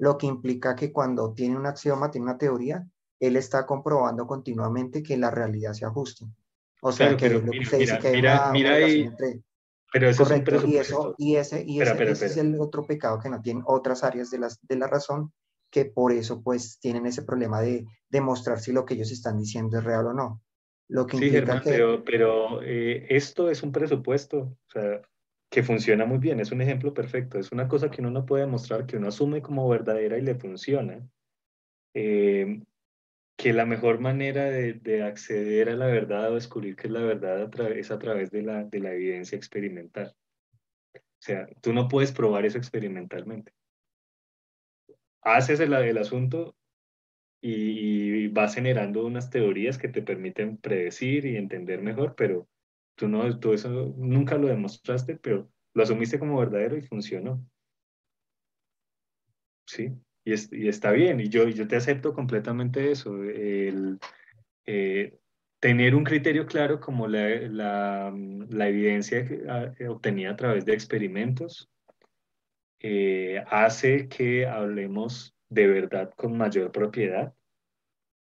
lo 0.00 0.16
que 0.16 0.26
implica 0.26 0.74
que 0.74 0.92
cuando 0.92 1.34
tiene 1.34 1.58
un 1.58 1.66
axioma, 1.66 2.10
tiene 2.10 2.24
una 2.24 2.38
teoría, 2.38 2.88
él 3.20 3.36
está 3.36 3.66
comprobando 3.66 4.26
continuamente 4.26 5.02
que 5.02 5.18
la 5.18 5.30
realidad 5.30 5.74
se 5.74 5.84
ajusta. 5.84 6.24
O 6.80 6.90
sea, 6.90 7.14
que 7.18 7.28
lo 7.28 7.44
que 7.44 7.64
se 7.66 7.76
dice 7.76 7.98
que 7.98 8.08
hay 8.08 8.20
una, 8.20 8.78
entre... 8.78 9.42
Pero 9.92 10.08
eso 10.08 10.22
Correcto, 10.22 10.54
es 10.54 10.64
un 10.64 10.70
y, 10.70 10.76
eso, 10.78 11.14
y 11.18 11.36
ese, 11.36 11.64
y 11.66 11.82
ese, 11.82 12.24
es 12.24 12.36
el 12.38 12.58
otro 12.58 12.86
pecado 12.86 13.18
que 13.18 13.28
no 13.28 13.42
tienen 13.42 13.62
otras 13.66 14.02
áreas 14.02 14.30
de, 14.30 14.38
las, 14.38 14.58
de 14.62 14.76
la 14.76 14.86
razón, 14.86 15.34
que 15.70 15.84
por 15.84 16.12
eso 16.12 16.42
pues 16.42 16.78
tienen 16.80 17.06
ese 17.06 17.22
problema 17.22 17.60
de 17.60 17.86
demostrar 18.08 18.60
si 18.60 18.72
lo 18.72 18.84
que 18.84 18.94
ellos 18.94 19.10
están 19.12 19.38
diciendo 19.38 19.78
es 19.78 19.84
real 19.84 20.06
o 20.06 20.12
no. 20.12 20.42
Lo 20.88 21.06
que 21.06 21.18
sí, 21.18 21.30
Germán, 21.30 21.62
pero, 21.64 22.04
pero 22.04 22.62
eh, 22.62 23.06
esto 23.10 23.48
es 23.48 23.62
un 23.62 23.70
presupuesto. 23.70 24.38
O 24.38 24.70
sea, 24.72 25.02
que 25.50 25.62
funciona 25.64 26.06
muy 26.06 26.18
bien, 26.18 26.38
es 26.38 26.52
un 26.52 26.62
ejemplo 26.62 26.94
perfecto, 26.94 27.38
es 27.38 27.50
una 27.50 27.66
cosa 27.66 27.90
que 27.90 28.00
uno 28.00 28.10
no 28.10 28.24
puede 28.24 28.44
demostrar, 28.44 28.86
que 28.86 28.96
uno 28.96 29.08
asume 29.08 29.42
como 29.42 29.68
verdadera 29.68 30.16
y 30.16 30.22
le 30.22 30.36
funciona, 30.36 31.04
eh, 31.92 32.62
que 33.36 33.52
la 33.52 33.66
mejor 33.66 33.98
manera 33.98 34.44
de, 34.44 35.02
acceder 35.02 35.70
a 35.70 35.74
la 35.74 35.86
verdad 35.86 36.30
o 36.30 36.36
descubrir 36.36 36.76
que 36.76 36.86
es 36.86 36.92
la 36.92 37.00
verdad 37.00 37.50
es 37.72 37.90
a 37.90 37.98
través 37.98 38.30
de 38.30 38.42
la, 38.42 38.64
de 38.64 38.78
la 38.78 38.92
evidencia 38.92 39.36
experimental. 39.36 40.14
O 40.94 41.22
sea, 41.22 41.48
tú 41.60 41.72
no 41.72 41.88
puedes 41.88 42.12
probar 42.12 42.46
eso 42.46 42.56
experimentalmente. 42.56 43.52
Haces 45.22 45.60
el, 45.60 45.72
el 45.72 45.98
asunto 45.98 46.56
y, 47.40 48.28
vas 48.28 48.54
generando 48.54 49.04
unas 49.06 49.30
teorías 49.30 49.78
que 49.78 49.88
te 49.88 50.02
permiten 50.02 50.56
predecir 50.58 51.26
y 51.26 51.36
entender 51.36 51.82
mejor, 51.82 52.14
pero 52.16 52.48
Tú, 53.00 53.08
no, 53.08 53.40
tú 53.40 53.54
eso 53.54 53.70
nunca 53.96 54.36
lo 54.36 54.48
demostraste, 54.48 55.16
pero 55.16 55.50
lo 55.72 55.82
asumiste 55.82 56.18
como 56.18 56.38
verdadero 56.38 56.76
y 56.76 56.82
funcionó. 56.82 57.42
Sí, 59.66 59.90
y, 60.22 60.34
y 60.34 60.68
está 60.68 60.90
bien, 60.92 61.18
y 61.18 61.30
yo, 61.30 61.48
yo 61.48 61.66
te 61.66 61.76
acepto 61.76 62.12
completamente 62.12 62.90
eso. 62.90 63.24
El, 63.24 63.98
eh, 64.66 65.18
tener 65.60 65.94
un 65.94 66.04
criterio 66.04 66.44
claro 66.44 66.78
como 66.78 67.08
la, 67.08 67.26
la, 67.48 68.14
la 68.50 68.68
evidencia 68.68 69.26
obtenida 69.88 70.32
a 70.32 70.36
través 70.36 70.66
de 70.66 70.74
experimentos 70.74 71.70
eh, 72.80 73.44
hace 73.48 74.08
que 74.08 74.46
hablemos 74.46 75.34
de 75.48 75.66
verdad 75.66 76.12
con 76.16 76.36
mayor 76.36 76.72
propiedad, 76.72 77.34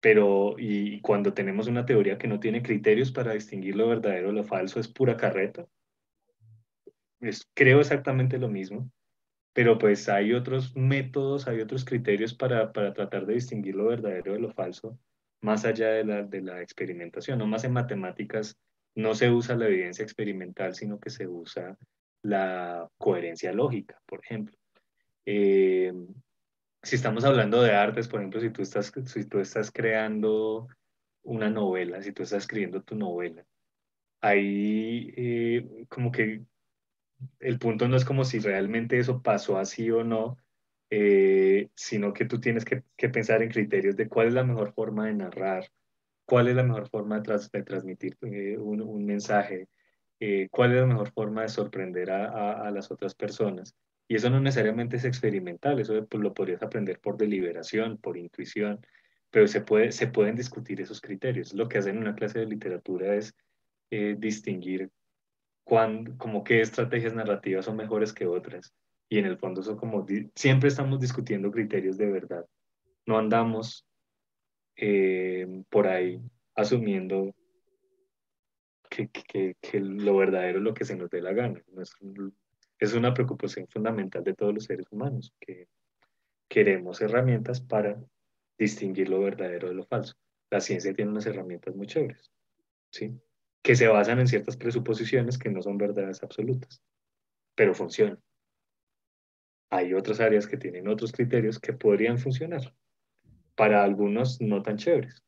pero 0.01 0.57
y 0.59 1.01
cuando 1.01 1.33
tenemos 1.33 1.67
una 1.67 1.87
teoría 1.87 2.19
que 2.19 2.29
no 2.29 2.39
tiene 2.39 2.63
criterios 2.63 3.11
para 3.11 3.33
distinguir 3.33 3.77
lo 3.77 3.89
verdadero 3.89 4.29
de 4.29 4.35
lo 4.35 4.45
falso, 4.45 4.79
es 4.79 4.89
pura 4.89 5.17
carreta. 5.17 5.67
Es, 7.21 7.51
creo 7.55 7.81
exactamente 7.81 8.39
lo 8.39 8.49
mismo, 8.49 8.91
pero 9.55 9.79
pues 9.79 10.09
hay 10.09 10.35
otros 10.35 10.77
métodos, 10.77 11.49
hay 11.49 11.61
otros 11.61 11.85
criterios 11.85 12.35
para, 12.35 12.73
para 12.73 12.93
tratar 12.93 13.25
de 13.25 13.35
distinguir 13.35 13.75
lo 13.75 13.87
verdadero 13.87 14.35
de 14.35 14.41
lo 14.41 14.51
falso, 14.53 14.99
más 15.41 15.65
allá 15.65 15.89
de 15.89 16.05
la, 16.05 16.23
de 16.23 16.43
la 16.43 16.61
experimentación. 16.61 17.39
No 17.39 17.47
más 17.47 17.65
en 17.65 17.73
matemáticas 17.73 18.59
no 18.95 19.15
se 19.15 19.31
usa 19.31 19.57
la 19.57 19.67
evidencia 19.67 20.03
experimental, 20.03 20.75
sino 20.75 21.01
que 21.01 21.11
se 21.11 21.27
usa 21.27 21.79
la 22.25 22.91
coherencia 22.99 23.53
lógica, 23.53 24.01
por 24.07 24.21
ejemplo. 24.21 24.57
Eh, 25.27 25.93
si 26.83 26.97
estamos 26.97 27.25
hablando 27.25 27.63
de 27.63 27.73
artes, 27.73 28.09
por 28.09 28.21
ejemplo, 28.21 28.41
si 28.41 28.51
tú 28.51 28.63
estás, 28.63 28.93
si 29.07 29.25
tú 29.27 29.39
estás 29.41 29.71
creando 29.71 30.69
una 31.23 31.51
novela, 31.51 32.03
si 32.03 32.13
tú 32.13 32.23
estás 32.23 32.45
escribiendo 32.45 32.83
tu 32.83 32.97
novela, 32.97 33.45
ahí 34.21 35.13
eh, 35.17 35.87
como 35.89 36.11
que 36.11 36.43
el 37.41 37.59
punto 37.59 37.89
no 37.89 37.97
es 37.97 38.05
como 38.05 38.25
si 38.25 38.39
realmente 38.39 38.99
eso 38.99 39.23
pasó 39.23 39.59
así 39.59 39.91
o 39.91 40.03
no, 40.03 40.39
eh, 40.91 41.69
sino 41.75 42.13
que 42.15 42.25
tú 42.25 42.41
tienes 42.41 42.65
que, 42.65 42.83
pensar 43.11 43.43
en 43.43 43.51
criterios 43.51 43.97
de 43.97 44.09
cuál 44.09 44.29
es 44.29 44.35
la 44.35 44.45
mejor 44.45 44.73
forma 44.73 45.07
de 45.07 45.15
narrar, 45.15 45.71
cuál 46.25 46.49
es 46.49 46.57
la 46.57 46.63
mejor 46.63 46.89
forma 46.89 47.21
de, 47.21 47.63
transmitir 47.65 48.17
un, 48.21 48.81
un, 48.81 49.05
mensaje, 49.05 49.69
eh, 50.21 50.49
cuál 50.51 50.73
es 50.73 50.81
la 50.81 50.87
mejor 50.87 51.11
forma 51.13 51.43
de 51.43 51.49
sorprender 51.49 52.11
a, 52.11 52.71
las 52.71 52.91
otras 52.91 53.15
personas. 53.15 53.75
Y 54.07 54.17
eso 54.17 54.31
no 54.31 54.41
necesariamente 54.41 54.97
es 54.97 55.05
experimental, 55.05 55.81
eso 55.81 56.07
pues, 56.07 56.23
lo 56.23 56.35
podrías 56.35 56.63
aprender 56.63 57.01
por 57.01 57.17
deliberación, 57.17 57.99
por 57.99 58.17
intuición, 58.17 58.81
pero 59.31 59.49
se, 59.49 59.61
puede, 59.63 59.93
se 59.93 60.07
pueden 60.07 60.37
discutir 60.37 60.81
esos 60.81 61.01
criterios. 61.01 61.55
Lo 61.55 61.69
que 61.69 61.79
hacen 61.79 61.97
en 61.97 62.03
una 62.03 62.15
clase 62.15 62.39
de 62.39 62.47
literatura 62.47 63.15
es 63.15 63.35
eh, 63.91 64.15
distinguir 64.19 64.91
cuán, 65.65 66.17
como 66.17 66.45
qué 66.45 66.61
estrategias 66.61 67.15
narrativas 67.15 67.65
son 67.65 67.77
mejores 67.77 68.13
que 68.13 68.27
otras. 68.27 68.75
Y 69.09 69.19
en 69.19 69.27
el 69.27 69.39
fondo 69.39 69.63
son 69.63 69.77
como, 69.77 70.07
siempre 70.35 70.69
estamos 70.69 71.01
discutiendo 71.01 71.51
criterios 71.51 71.97
de 71.97 72.11
verdad. 72.11 72.45
No 73.07 73.19
andamos 73.19 73.87
eh, 74.77 75.63
por 75.69 75.87
ahí 75.87 76.21
asumiendo 76.55 77.35
que, 78.95 79.57
que, 79.61 79.81
lo 79.81 80.17
verdadero 80.17 80.59
es 80.59 80.65
lo 80.65 80.75
que 80.75 80.85
se 80.85 80.97
nos 80.97 81.11
dé 81.11 81.21
la 81.21 81.33
gana. 81.33 81.61
Es, 82.79 82.95
una 82.95 83.15
preocupación 83.15 83.67
fundamental 83.69 84.23
de 84.23 84.35
todos 84.35 84.55
los 84.55 84.65
seres 84.65 84.87
humanos, 84.91 85.33
que 85.41 85.69
queremos 86.49 87.01
herramientas 87.01 87.61
para 87.61 87.99
distinguir 88.59 89.09
lo 89.09 89.21
verdadero 89.21 89.69
de 89.69 89.75
lo 89.75 89.85
falso. 89.85 90.15
La 90.51 90.61
ciencia 90.61 90.95
tiene 90.95 91.11
unas 91.11 91.27
herramientas 91.27 91.75
muy 91.75 91.87
chéveres, 91.87 92.31
¿sí? 92.91 93.19
que 93.63 93.75
se 93.75 93.89
basan 93.89 94.21
en 94.21 94.29
ciertas 94.29 94.57
presuposiciones 94.57 95.39
que 95.39 95.49
no 95.49 95.63
son 95.63 95.79
verdades 95.79 96.23
absolutas, 96.23 96.83
pero 97.55 97.75
funcionan. 97.75 98.21
Hay 99.71 99.95
otras 99.95 100.21
áreas 100.21 100.47
que 100.47 100.59
tienen 100.59 100.87
otros 100.87 101.11
criterios 101.11 101.59
que 101.59 101.73
podrían 101.73 102.19
funcionar. 102.19 102.75
Para 103.57 103.83
algunos 103.83 104.41
no 104.41 104.63
tan 104.63 104.77
chéveres. 104.77 105.25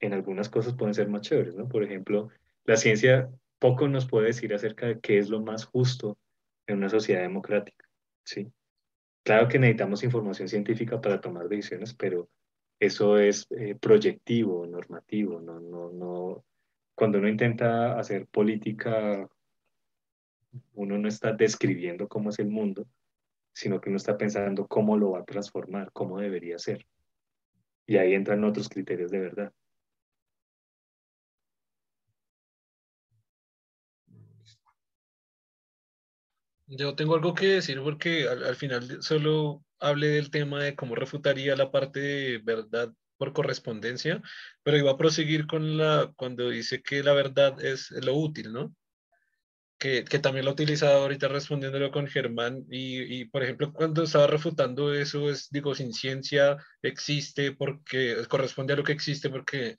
En 0.00 0.12
algunas 0.12 0.48
cosas 0.48 0.74
pueden 0.74 0.94
ser 0.94 1.08
más 1.08 1.22
chéveres, 1.22 1.54
¿no? 1.54 1.68
Por 1.68 1.84
ejemplo, 1.84 2.30
la 2.64 2.76
ciencia 2.76 3.30
poco 3.58 3.88
nos 3.88 4.06
puede 4.06 4.28
decir 4.28 4.54
acerca 4.54 4.86
de 4.86 5.00
qué 5.00 5.18
es 5.18 5.28
lo 5.28 5.40
más 5.40 5.64
justo 5.64 6.18
en 6.66 6.78
una 6.78 6.88
sociedad 6.88 7.22
democrática, 7.22 7.88
¿sí? 8.24 8.52
Claro 9.24 9.46
que 9.48 9.58
necesitamos 9.58 10.02
información 10.02 10.48
científica 10.48 11.00
para 11.00 11.20
tomar 11.20 11.48
decisiones, 11.48 11.94
pero 11.94 12.28
eso 12.80 13.18
es 13.18 13.46
eh, 13.50 13.76
proyectivo, 13.76 14.66
normativo, 14.66 15.40
no, 15.40 15.60
no, 15.60 15.92
no. 15.92 16.44
Cuando 16.94 17.18
uno 17.18 17.28
intenta 17.28 17.98
hacer 17.98 18.26
política, 18.26 19.28
uno 20.74 20.98
no 20.98 21.08
está 21.08 21.32
describiendo 21.32 22.08
cómo 22.08 22.30
es 22.30 22.40
el 22.40 22.48
mundo, 22.48 22.86
sino 23.52 23.80
que 23.80 23.90
uno 23.90 23.98
está 23.98 24.18
pensando 24.18 24.66
cómo 24.66 24.96
lo 24.96 25.12
va 25.12 25.20
a 25.20 25.24
transformar, 25.24 25.92
cómo 25.92 26.18
debería 26.18 26.58
ser. 26.58 26.84
Y 27.86 27.96
ahí 27.96 28.14
entran 28.14 28.42
otros 28.44 28.68
criterios 28.68 29.10
de 29.10 29.20
verdad. 29.20 29.52
Yo 36.66 36.94
tengo 36.94 37.14
algo 37.14 37.34
que 37.34 37.46
decir 37.46 37.80
porque 37.82 38.28
al, 38.28 38.56
final 38.56 39.02
solo 39.02 39.64
hablé 39.80 40.08
del 40.08 40.30
tema 40.30 40.62
de 40.62 40.74
cómo 40.76 40.94
refutaría 40.94 41.56
la 41.56 41.70
parte 41.70 42.00
de 42.00 42.38
verdad 42.38 42.92
por 43.18 43.32
correspondencia, 43.32 44.22
pero 44.62 44.76
iba 44.76 44.92
a 44.92 44.96
proseguir 44.96 45.46
con 45.46 45.76
la, 45.76 46.12
cuando 46.16 46.50
dice 46.50 46.82
que 46.82 47.02
la 47.02 47.12
verdad 47.12 47.62
es 47.64 47.90
lo 47.90 48.14
útil, 48.14 48.52
¿no? 48.52 48.74
Que, 49.78 50.04
que 50.04 50.20
también 50.20 50.44
lo 50.44 50.52
he 50.52 50.54
utilizado 50.54 51.02
ahorita 51.02 51.26
respondiéndolo 51.28 51.90
con 51.90 52.06
Germán 52.06 52.64
y, 52.70 53.20
y, 53.20 53.24
por 53.24 53.42
ejemplo, 53.42 53.72
cuando 53.72 54.04
estaba 54.04 54.28
refutando 54.28 54.94
eso, 54.94 55.28
es, 55.28 55.50
digo, 55.50 55.74
sin 55.74 55.92
ciencia 55.92 56.56
existe 56.82 57.52
porque 57.52 58.16
corresponde 58.28 58.74
a 58.74 58.76
lo 58.76 58.84
que 58.84 58.92
existe 58.92 59.28
porque, 59.28 59.76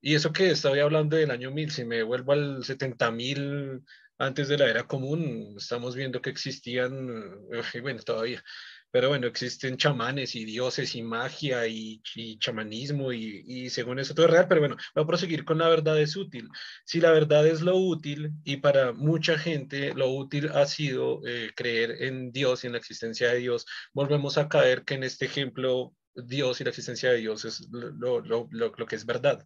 y 0.00 0.14
eso 0.14 0.32
que 0.32 0.50
estaba 0.50 0.80
hablando 0.82 1.16
del 1.16 1.30
año 1.30 1.50
1000, 1.50 1.70
si 1.70 1.84
me 1.84 2.02
vuelvo 2.02 2.32
al 2.32 2.64
70.000 2.64 3.82
antes 4.18 4.48
de 4.48 4.58
la 4.58 4.68
era 4.68 4.86
común, 4.86 5.54
estamos 5.58 5.94
viendo 5.94 6.20
que 6.22 6.30
existían, 6.30 7.48
bueno, 7.82 8.02
todavía, 8.02 8.42
pero 8.90 9.08
bueno, 9.08 9.26
existen 9.26 9.76
chamanes 9.76 10.36
y 10.36 10.44
dioses 10.44 10.94
y 10.94 11.02
magia 11.02 11.66
y, 11.66 12.00
chamanismo 12.38 13.12
y, 13.12 13.68
según 13.70 13.98
eso 13.98 14.14
todo 14.14 14.26
es 14.26 14.32
real, 14.32 14.46
pero 14.48 14.60
bueno, 14.60 14.76
voy 14.94 15.02
a 15.02 15.06
proseguir 15.06 15.44
con 15.44 15.58
la 15.58 15.68
verdad 15.68 16.00
es 16.00 16.16
útil. 16.16 16.48
Si 16.84 17.00
la 17.00 17.10
verdad 17.10 17.44
es 17.44 17.60
lo 17.60 17.76
útil 17.76 18.30
y 18.44 18.58
para 18.58 18.92
mucha 18.92 19.36
gente 19.36 19.92
lo 19.94 20.10
útil 20.10 20.48
ha 20.50 20.66
sido 20.66 21.20
eh, 21.26 21.50
creer 21.56 22.02
en 22.04 22.30
Dios 22.30 22.62
y 22.62 22.68
en 22.68 22.74
la 22.74 22.78
existencia 22.78 23.30
de 23.30 23.38
Dios, 23.38 23.66
volvemos 23.92 24.38
a 24.38 24.48
caer 24.48 24.84
que 24.84 24.94
en 24.94 25.02
este 25.02 25.24
ejemplo 25.26 25.92
Dios 26.14 26.60
y 26.60 26.64
la 26.64 26.70
existencia 26.70 27.10
de 27.10 27.16
Dios 27.16 27.44
es 27.44 27.68
lo 27.72 28.86
que 28.86 28.94
es 28.94 29.06
verdad 29.06 29.44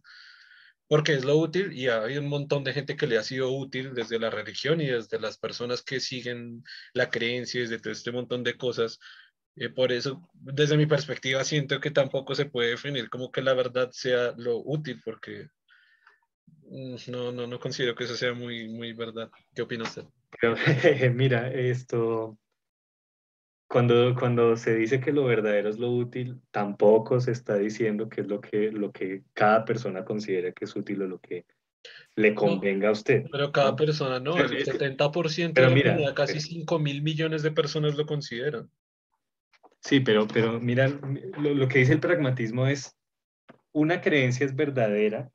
porque 0.89 1.13
es 1.13 1.23
lo 1.23 1.37
útil 1.37 1.71
y 1.71 1.87
hay 1.87 2.17
un 2.17 2.27
montón 2.27 2.63
de 2.63 2.73
gente 2.73 2.97
que 2.97 3.05
le 3.05 3.19
ha 3.19 3.23
sido 3.23 3.51
útil 3.51 3.93
desde 3.93 4.17
la 4.17 4.31
religión 4.31 4.81
y 4.81 4.87
desde 4.87 5.19
las 5.19 5.37
personas 5.37 5.83
que 5.83 5.99
siguen 5.99 6.63
la 6.93 7.11
creencia, 7.11 7.61
desde 7.61 7.77
todo 7.77 7.93
este 7.93 8.11
montón 8.11 8.43
de 8.43 8.57
cosas. 8.57 8.99
Eh, 9.55 9.69
por 9.69 9.91
eso, 9.91 10.27
desde 10.33 10.77
mi 10.77 10.87
perspectiva, 10.87 11.43
siento 11.43 11.79
que 11.79 11.91
tampoco 11.91 12.33
se 12.33 12.45
puede 12.45 12.71
definir 12.71 13.07
como 13.11 13.31
que 13.31 13.43
la 13.43 13.53
verdad 13.53 13.91
sea 13.91 14.33
lo 14.35 14.57
útil, 14.65 14.99
porque 15.05 15.49
mm, 16.63 16.95
no, 17.11 17.31
no, 17.31 17.45
no 17.45 17.59
considero 17.59 17.93
que 17.93 18.05
eso 18.05 18.15
sea 18.15 18.33
muy, 18.33 18.67
muy 18.67 18.93
verdad. 18.93 19.29
¿Qué 19.53 19.61
opina 19.61 19.83
usted? 19.83 20.05
mira, 21.13 21.51
esto, 21.51 22.35
cuando, 23.69 24.15
cuando 24.15 24.57
se 24.57 24.75
dice 24.75 24.99
que 24.99 25.13
lo 25.13 25.25
verdadero 25.25 25.69
es 25.69 25.77
lo 25.77 25.91
útil, 25.91 26.41
tampoco 26.49 27.19
se 27.19 27.31
está 27.31 27.55
diciendo 27.55 28.09
que 28.09 28.21
es 28.21 28.27
lo 28.27 28.41
que, 28.41 28.71
lo 28.71 28.91
que 28.91 29.21
cada 29.33 29.63
persona 29.63 30.03
considera 30.03 30.51
que 30.51 30.65
es 30.65 30.75
útil 30.75 31.03
o 31.03 31.07
lo 31.07 31.19
que 31.19 31.45
le 32.15 32.33
convenga 32.33 32.89
a 32.89 32.93
usted. 32.93 33.25
Pero 33.31 33.51
cada 33.51 33.75
persona 33.75 34.19
no, 34.19 34.35
el 34.37 34.65
70% 34.65 35.51
pero 35.53 35.69
mira, 35.69 36.13
casi 36.15 36.41
5 36.41 36.79
mil 36.79 37.03
millones 37.03 37.43
de 37.43 37.51
personas 37.51 37.95
lo 37.95 38.07
consideran. 38.07 38.71
Sí, 39.81 39.99
pero, 39.99 40.27
pero 40.27 40.59
mira, 40.59 40.87
lo, 41.37 41.53
lo, 41.53 41.67
que 41.67 41.79
dice 41.79 41.93
el 41.93 41.99
pragmatismo 41.99 42.65
es, 42.65 42.97
una 43.71 44.01
creencia 44.01 44.47
es 44.47 44.55
verdadera 44.55 45.29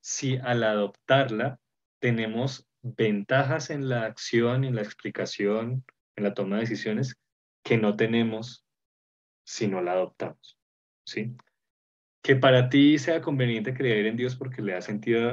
si 0.00 0.36
al 0.36 0.62
adoptarla 0.62 1.58
tenemos 1.98 2.64
ventajas 2.80 3.70
en 3.70 3.88
la 3.88 4.04
acción, 4.04 4.62
en 4.62 4.76
la 4.76 4.82
explicación, 4.82 5.84
en 6.14 6.24
la 6.24 6.32
toma 6.32 6.56
de 6.56 6.62
decisiones 6.62 7.16
que 7.62 7.78
no 7.78 7.96
tenemos 7.96 8.66
si 9.44 9.68
no 9.68 9.80
la 9.80 9.92
adoptamos. 9.92 10.58
¿sí? 11.04 11.34
Que 12.22 12.36
para 12.36 12.68
ti 12.68 12.98
sea 12.98 13.20
conveniente 13.20 13.74
creer 13.74 14.06
en 14.06 14.16
Dios 14.16 14.36
porque 14.36 14.62
le 14.62 14.72
da 14.74 14.80
sentido 14.80 15.30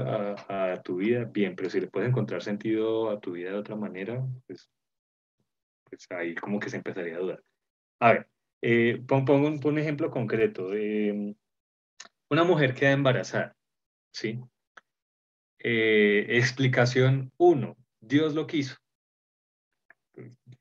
a, 0.49 0.81
tu 0.81 0.97
vida, 0.97 1.26
bien, 1.26 1.56
pero 1.56 1.69
si 1.69 1.80
le 1.80 1.88
puedes 1.88 2.10
encontrar 2.10 2.41
sentido 2.41 3.10
a 3.10 3.19
tu 3.19 3.34
vida 3.34 3.51
de 3.51 3.57
otra 3.57 3.76
manera, 3.76 4.26
pues, 4.47 4.72
pues 5.84 6.07
ahí 6.11 6.34
como 6.35 6.60
que 6.60 6.69
se 6.69 6.77
empezaría 6.77 7.15
a 7.15 7.19
dudar. 7.19 7.43
A 7.99 8.14
ver, 8.14 8.27
eh, 8.61 9.01
pongo 9.07 9.35
un, 9.35 9.77
ejemplo 9.77 10.10
concreto. 10.10 10.73
Eh, 10.73 11.35
una 12.30 12.43
mujer 12.43 12.73
queda 12.73 12.91
embarazada, 12.91 13.56
¿sí? 14.11 14.39
Eh, 15.60 16.26
explicación 16.30 17.31
1, 17.38 17.77
Dios 17.99 18.34
lo 18.34 18.47
quiso 18.47 18.77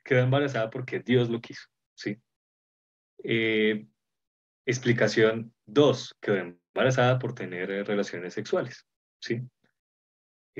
quedó 0.04 0.20
embarazada 0.20 0.70
porque 0.70 1.00
Dios 1.00 1.28
lo 1.28 1.40
quiso, 1.40 1.68
¿sí? 1.94 2.18
Eh, 3.24 3.86
explicación 4.66 5.54
2, 5.66 6.16
quedó 6.20 6.36
embarazada 6.36 7.18
por 7.18 7.34
tener 7.34 7.70
eh, 7.70 7.84
relaciones 7.84 8.34
sexuales, 8.34 8.86
¿sí? 9.20 9.42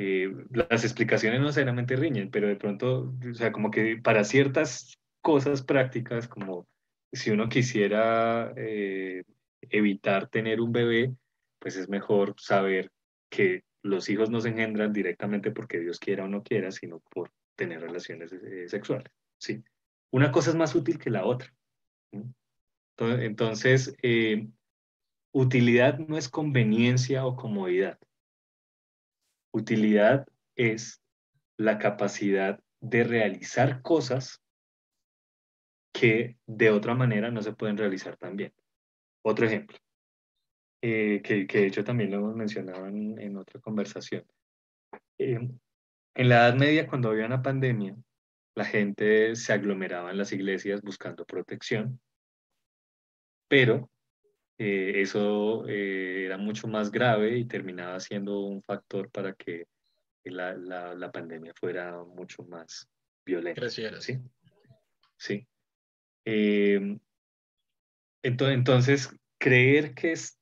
eh, 0.01 0.33
las 0.51 0.85
explicaciones 0.85 1.41
no 1.41 1.47
necesariamente 1.47 1.97
riñen, 1.97 2.31
pero 2.31 2.47
de 2.47 2.55
pronto, 2.55 3.13
o 3.29 3.35
sea, 3.35 3.51
como 3.51 3.73
que 3.73 3.97
para 3.97 4.23
ciertas 4.23 4.97
cosas 5.21 5.63
prácticas, 5.65 6.29
como 6.29 6.69
si 7.11 7.33
uno 7.33 7.49
quisiera 7.49 8.53
eh, 8.57 9.25
evitar 9.63 10.29
tener 10.29 10.61
un 10.61 10.71
bebé, 10.71 11.13
pues 11.59 11.75
es 11.75 11.89
mejor 11.89 12.37
saber 12.39 12.93
que 13.29 13.65
los 13.83 14.09
hijos 14.09 14.31
no 14.31 14.41
se 14.41 14.51
engendran 14.51 14.93
directamente 14.93 15.51
porque 15.51 15.81
Dios 15.81 15.99
quiera 15.99 16.27
o 16.27 16.29
no 16.29 16.45
quiera, 16.45 16.71
sino 16.71 17.01
por 17.11 17.33
tener 17.59 17.81
relaciones 17.81 18.33
eh, 18.33 18.69
sexuales. 18.69 19.13
¿sí? 19.37 19.63
Una 20.11 20.31
cosa 20.31 20.51
es 20.51 20.57
más 20.57 20.75
útil 20.75 20.99
que 20.99 21.11
la 21.11 21.27
otra. 21.27 21.53
Entonces, 22.97 23.95
eh, 24.03 24.49
utilidad 25.33 25.99
no 25.99 26.17
es 26.17 26.29
conveniencia 26.29 27.27
o 27.27 27.37
comodidad. 27.37 27.99
Utilidad 29.53 30.27
es 30.57 31.03
la 31.57 31.79
capacidad 31.79 32.61
de 32.81 33.05
realizar 33.05 33.83
cosas 33.83 34.41
que 35.93 36.39
de 36.47 36.71
otra 36.71 36.95
manera 36.95 37.31
no 37.31 37.43
se 37.43 37.53
pueden 37.53 37.77
realizar 37.77 38.17
también. 38.17 38.53
Otro 39.23 39.47
ejemplo, 39.47 39.77
eh, 40.81 41.21
que, 41.23 41.45
de 41.45 41.67
hecho 41.67 41.83
también 41.83 42.13
lo 42.13 42.19
hemos 42.19 42.37
mencionado 42.37 42.87
en, 42.87 43.37
otra 43.37 43.61
conversación. 43.61 44.25
En 46.19 46.29
la 46.29 46.49
Edad 46.49 46.57
Media, 46.57 46.89
cuando 46.89 47.11
había 47.11 47.27
una 47.27 47.43
pandemia, 47.43 47.97
la 48.57 48.65
gente 48.65 49.37
se 49.37 49.53
aglomeraba 49.53 50.11
en 50.11 50.19
las 50.19 50.33
iglesias 50.33 50.83
buscando 50.83 51.25
protección, 51.25 52.01
pero 53.47 53.89
eh, 54.59 54.95
eso 54.97 55.65
era 55.69 56.37
mucho 56.37 56.67
más 56.67 56.91
grave 56.91 57.39
y 57.39 57.45
terminaba 57.45 58.01
siendo 58.01 58.41
un 58.41 58.65
factor 58.65 59.09
para 59.13 59.33
que 59.35 59.69
la, 60.25 60.55
la, 60.57 61.13
pandemia 61.13 61.55
fuera 61.55 62.03
mucho 62.03 62.43
más 62.43 62.89
violenta. 63.25 63.71
¿sí? 63.71 64.19
Sí. 65.17 65.47
entonces, 66.25 66.99
entonces, 68.57 69.09
creer 69.39 69.95
que 69.95 70.13
es 70.13 70.37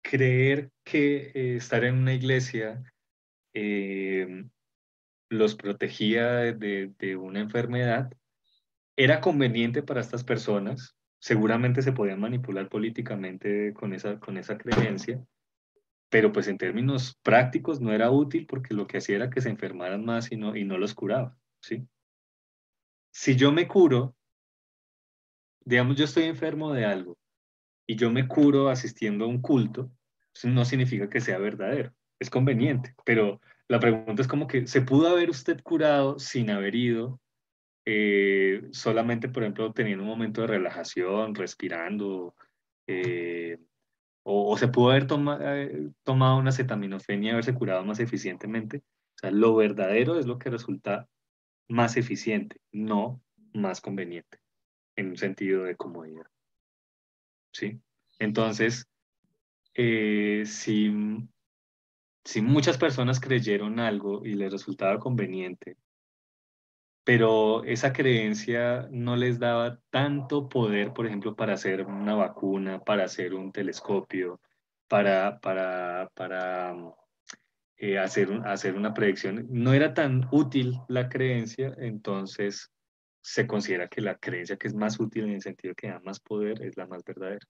creer 0.00 0.70
que 0.82 1.30
eh, 1.34 1.56
estar 1.56 1.84
en 1.84 1.96
una 1.96 2.14
iglesia 2.14 2.82
eh, 3.52 4.44
los 5.28 5.54
protegía 5.54 6.54
de, 6.54 7.16
una 7.16 7.40
enfermedad 7.40 8.10
era 8.96 9.20
conveniente 9.20 9.82
para 9.82 10.00
estas 10.00 10.24
personas. 10.24 10.96
Seguramente 11.20 11.82
se 11.82 11.92
podían 11.92 12.20
manipular 12.20 12.68
políticamente 12.68 13.72
con 13.74 13.92
esa, 13.92 14.18
con 14.18 14.36
esa 14.36 14.56
creencia, 14.56 15.22
pero 16.08 16.32
pues 16.32 16.48
en 16.48 16.58
términos 16.58 17.18
prácticos 17.22 17.80
no 17.80 17.92
era 17.92 18.10
útil 18.10 18.46
porque 18.46 18.74
lo 18.74 18.86
que 18.86 18.98
hacía 18.98 19.16
era 19.16 19.30
que 19.30 19.40
se 19.40 19.50
enfermaran 19.50 20.04
más 20.04 20.32
y 20.32 20.36
no, 20.36 20.56
y 20.56 20.64
no 20.64 20.78
los 20.78 20.94
curaba. 20.94 21.36
¿sí? 21.60 21.86
Si 23.10 23.36
yo 23.36 23.52
me 23.52 23.68
curo, 23.68 24.16
digamos, 25.64 25.96
yo 25.96 26.04
estoy 26.04 26.24
enfermo 26.24 26.72
de 26.72 26.84
algo 26.84 27.18
y 27.86 27.96
yo 27.96 28.10
me 28.10 28.26
curo 28.26 28.68
asistiendo 28.68 29.24
a 29.24 29.28
un 29.28 29.40
culto, 29.40 29.90
no 30.44 30.64
significa 30.64 31.08
que 31.08 31.20
sea 31.20 31.38
verdadero. 31.38 31.92
Es 32.20 32.30
conveniente, 32.30 32.94
pero 33.04 33.40
la 33.68 33.78
pregunta 33.78 34.22
es 34.22 34.28
como 34.28 34.46
que 34.46 34.66
se 34.66 34.80
pudo 34.80 35.08
haber 35.08 35.30
usted 35.30 35.62
curado 35.62 36.18
sin 36.18 36.50
haber 36.50 36.74
ido, 36.74 37.20
eh, 37.84 38.62
solamente, 38.72 39.28
por 39.28 39.42
ejemplo, 39.42 39.72
teniendo 39.72 40.04
un 40.04 40.10
momento 40.10 40.40
de 40.40 40.46
relajación, 40.46 41.34
respirando, 41.34 42.34
eh, 42.86 43.58
o, 44.24 44.56
se 44.56 44.68
pudo 44.68 44.90
haber 44.90 45.06
eh, 45.42 45.90
tomado 46.02 46.38
una 46.38 46.48
acetaminofén 46.48 47.24
y 47.24 47.30
haberse 47.30 47.54
curado 47.54 47.84
más 47.84 48.00
eficientemente. 48.00 48.78
O 48.78 49.18
sea, 49.20 49.30
lo 49.30 49.54
verdadero 49.54 50.18
es 50.18 50.26
lo 50.26 50.38
que 50.38 50.50
resulta 50.50 51.06
más 51.68 51.96
eficiente, 51.96 52.60
no 52.72 53.22
más 53.52 53.80
conveniente, 53.80 54.38
en 54.96 55.08
un 55.10 55.16
sentido 55.16 55.64
de 55.64 55.76
comodidad. 55.76 56.26
¿sí? 57.52 57.80
Entonces, 58.18 58.86
si, 59.74 60.90
si 62.28 62.42
muchas 62.42 62.76
personas 62.76 63.20
creyeron 63.20 63.80
algo 63.80 64.22
y 64.22 64.34
les 64.34 64.52
resultaba 64.52 64.98
conveniente, 64.98 65.78
pero 67.02 67.64
esa 67.64 67.94
creencia 67.94 68.86
no 68.90 69.16
les 69.16 69.38
daba 69.38 69.80
tanto 69.88 70.46
poder, 70.46 70.92
por 70.92 71.06
ejemplo, 71.06 71.34
para 71.34 71.54
hacer 71.54 71.86
una 71.86 72.14
vacuna, 72.14 72.80
para 72.80 73.04
hacer 73.04 73.32
un 73.32 73.50
telescopio, 73.50 74.42
para, 74.88 75.40
para, 75.40 76.10
para 76.14 76.76
eh, 77.78 77.98
hacer, 77.98 78.28
hacer 78.44 78.74
una 78.74 78.92
predicción. 78.92 79.46
No 79.48 79.72
era 79.72 79.94
tan 79.94 80.28
útil 80.30 80.74
la 80.86 81.08
creencia, 81.08 81.74
entonces 81.78 82.70
se 83.22 83.46
considera 83.46 83.88
que 83.88 84.02
la 84.02 84.18
creencia 84.18 84.58
que 84.58 84.68
es 84.68 84.74
más 84.74 85.00
útil 85.00 85.24
en 85.24 85.30
el 85.30 85.40
sentido 85.40 85.74
que 85.74 85.88
da 85.88 86.00
más 86.00 86.20
poder 86.20 86.62
es 86.62 86.76
la 86.76 86.86
más 86.86 87.02
verdadera. 87.04 87.46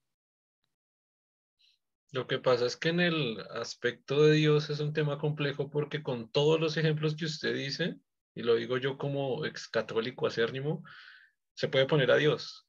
Lo 2.11 2.27
que 2.27 2.39
pasa 2.39 2.67
es 2.67 2.77
que 2.77 2.89
en 2.89 3.01
el 3.01 3.39
aspecto 3.55 4.23
de 4.23 4.35
Dios 4.35 4.71
es 4.71 4.81
un 4.81 4.93
tema 4.93 5.19
complejo 5.19 5.71
porque 5.71 6.03
con 6.03 6.31
todos 6.31 6.59
los 6.59 6.77
ejemplos 6.77 7.15
que 7.15 7.27
usted 7.27 7.55
dice, 7.55 7.97
y 8.35 8.43
lo 8.43 8.55
digo 8.55 8.79
yo 8.79 8.97
como 8.97 9.45
ex 9.45 9.69
católico 9.69 10.27
acérrimo, 10.27 10.83
se 11.55 11.69
puede 11.69 11.87
poner 11.87 12.11
a 12.11 12.17
Dios. 12.17 12.67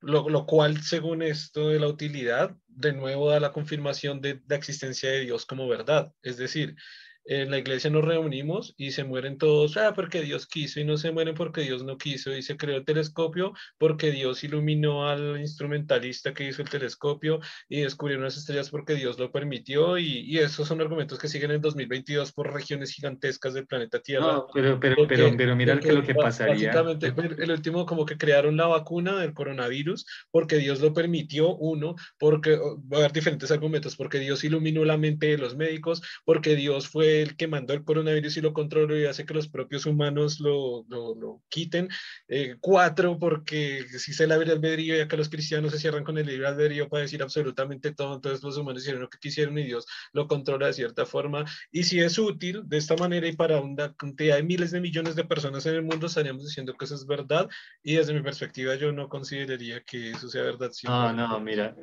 Lo, 0.00 0.28
lo, 0.28 0.46
cual, 0.46 0.82
según 0.82 1.22
esto 1.22 1.68
de 1.68 1.80
la 1.80 1.88
utilidad, 1.88 2.56
de 2.66 2.92
nuevo 2.92 3.30
da 3.30 3.40
la 3.40 3.52
confirmación 3.52 4.20
de 4.20 4.42
la 4.48 4.56
existencia 4.56 5.10
de 5.10 5.20
Dios 5.20 5.46
como 5.46 5.68
verdad. 5.68 6.12
Es 6.22 6.36
decir, 6.36 6.76
en 7.24 7.50
la 7.50 7.58
iglesia 7.58 7.90
nos 7.90 8.04
reunimos 8.04 8.74
y 8.76 8.90
se 8.90 9.04
mueren 9.04 9.38
todos, 9.38 9.76
ah, 9.76 9.92
porque 9.94 10.22
Dios 10.22 10.46
quiso 10.46 10.80
y 10.80 10.84
no 10.84 10.96
se 10.96 11.12
mueren 11.12 11.34
porque 11.34 11.62
Dios 11.62 11.84
no 11.84 11.96
quiso 11.96 12.34
y 12.34 12.42
se 12.42 12.56
creó 12.56 12.76
el 12.76 12.84
telescopio 12.84 13.52
porque 13.78 14.10
Dios 14.10 14.42
iluminó 14.44 15.08
al 15.08 15.40
instrumentalista 15.40 16.34
que 16.34 16.48
hizo 16.48 16.62
el 16.62 16.68
telescopio 16.68 17.40
y 17.68 17.80
descubrieron 17.80 18.24
las 18.24 18.36
estrellas 18.36 18.70
porque 18.70 18.94
Dios 18.94 19.18
lo 19.18 19.30
permitió 19.30 19.98
y, 19.98 20.20
y 20.20 20.38
esos 20.38 20.66
son 20.66 20.80
argumentos 20.80 21.18
que 21.18 21.28
siguen 21.28 21.52
en 21.52 21.60
2022 21.60 22.32
por 22.32 22.52
regiones 22.52 22.92
gigantescas 22.92 23.54
del 23.54 23.66
planeta 23.66 24.00
Tierra. 24.00 24.32
No, 24.32 24.46
pero, 24.52 24.80
pero, 24.80 25.06
pero, 25.06 25.30
pero 25.36 25.56
mira 25.56 25.78
que 25.78 25.92
lo 25.92 26.02
que 26.02 26.14
pasaría. 26.14 26.72
Básicamente, 26.72 27.42
el 27.42 27.50
último 27.50 27.86
como 27.86 28.04
que 28.04 28.16
crearon 28.16 28.56
la 28.56 28.66
vacuna 28.66 29.18
del 29.18 29.32
coronavirus 29.32 30.06
porque 30.30 30.56
Dios 30.56 30.80
lo 30.80 30.92
permitió, 30.92 31.54
uno, 31.54 31.94
porque 32.18 32.56
va 32.56 32.96
a 32.96 33.00
haber 33.00 33.12
diferentes 33.12 33.50
argumentos, 33.50 33.96
porque 33.96 34.18
Dios 34.18 34.42
iluminó 34.44 34.84
la 34.84 34.96
mente 34.96 35.26
de 35.26 35.38
los 35.38 35.56
médicos, 35.56 36.02
porque 36.24 36.56
Dios 36.56 36.88
fue 36.88 37.11
el 37.20 37.36
que 37.36 37.46
mandó 37.46 37.74
el 37.74 37.84
coronavirus 37.84 38.38
y 38.38 38.40
lo 38.40 38.54
controló 38.54 38.98
y 38.98 39.04
hace 39.04 39.26
que 39.26 39.34
los 39.34 39.48
propios 39.48 39.84
humanos 39.84 40.40
lo, 40.40 40.84
lo, 40.88 41.14
lo 41.14 41.42
quiten. 41.48 41.88
Eh, 42.28 42.56
cuatro, 42.60 43.18
porque 43.18 43.84
si 43.98 44.14
se 44.14 44.26
la 44.26 44.36
libre 44.38 44.52
albedrío 44.52 44.96
y 44.96 45.00
acá 45.00 45.16
los 45.16 45.28
cristianos 45.28 45.72
se 45.72 45.78
cierran 45.78 46.04
con 46.04 46.16
el 46.16 46.26
libre 46.26 46.46
albedrío 46.46 46.88
para 46.88 47.02
decir 47.02 47.22
absolutamente 47.22 47.92
todo, 47.92 48.14
entonces 48.14 48.42
los 48.42 48.56
humanos 48.56 48.82
hicieron 48.82 49.02
lo 49.02 49.10
que 49.10 49.18
quisieron 49.18 49.58
y 49.58 49.64
Dios 49.64 49.86
lo 50.12 50.26
controla 50.26 50.68
de 50.68 50.72
cierta 50.72 51.04
forma. 51.04 51.44
Y 51.70 51.84
si 51.84 52.00
es 52.00 52.18
útil 52.18 52.62
de 52.64 52.78
esta 52.78 52.96
manera 52.96 53.26
y 53.28 53.36
para 53.36 53.60
una 53.60 53.94
cantidad 53.94 54.36
de 54.36 54.42
miles 54.42 54.70
de 54.70 54.80
millones 54.80 55.16
de 55.16 55.24
personas 55.24 55.66
en 55.66 55.74
el 55.74 55.82
mundo, 55.82 56.06
estaríamos 56.06 56.44
diciendo 56.44 56.74
que 56.78 56.84
eso 56.84 56.94
es 56.94 57.06
verdad 57.06 57.48
y 57.82 57.96
desde 57.96 58.14
mi 58.14 58.22
perspectiva 58.22 58.76
yo 58.76 58.92
no 58.92 59.08
consideraría 59.08 59.82
que 59.82 60.10
eso 60.10 60.28
sea 60.28 60.42
verdad. 60.42 60.70
No, 60.84 61.12
no, 61.12 61.40
mira, 61.40 61.76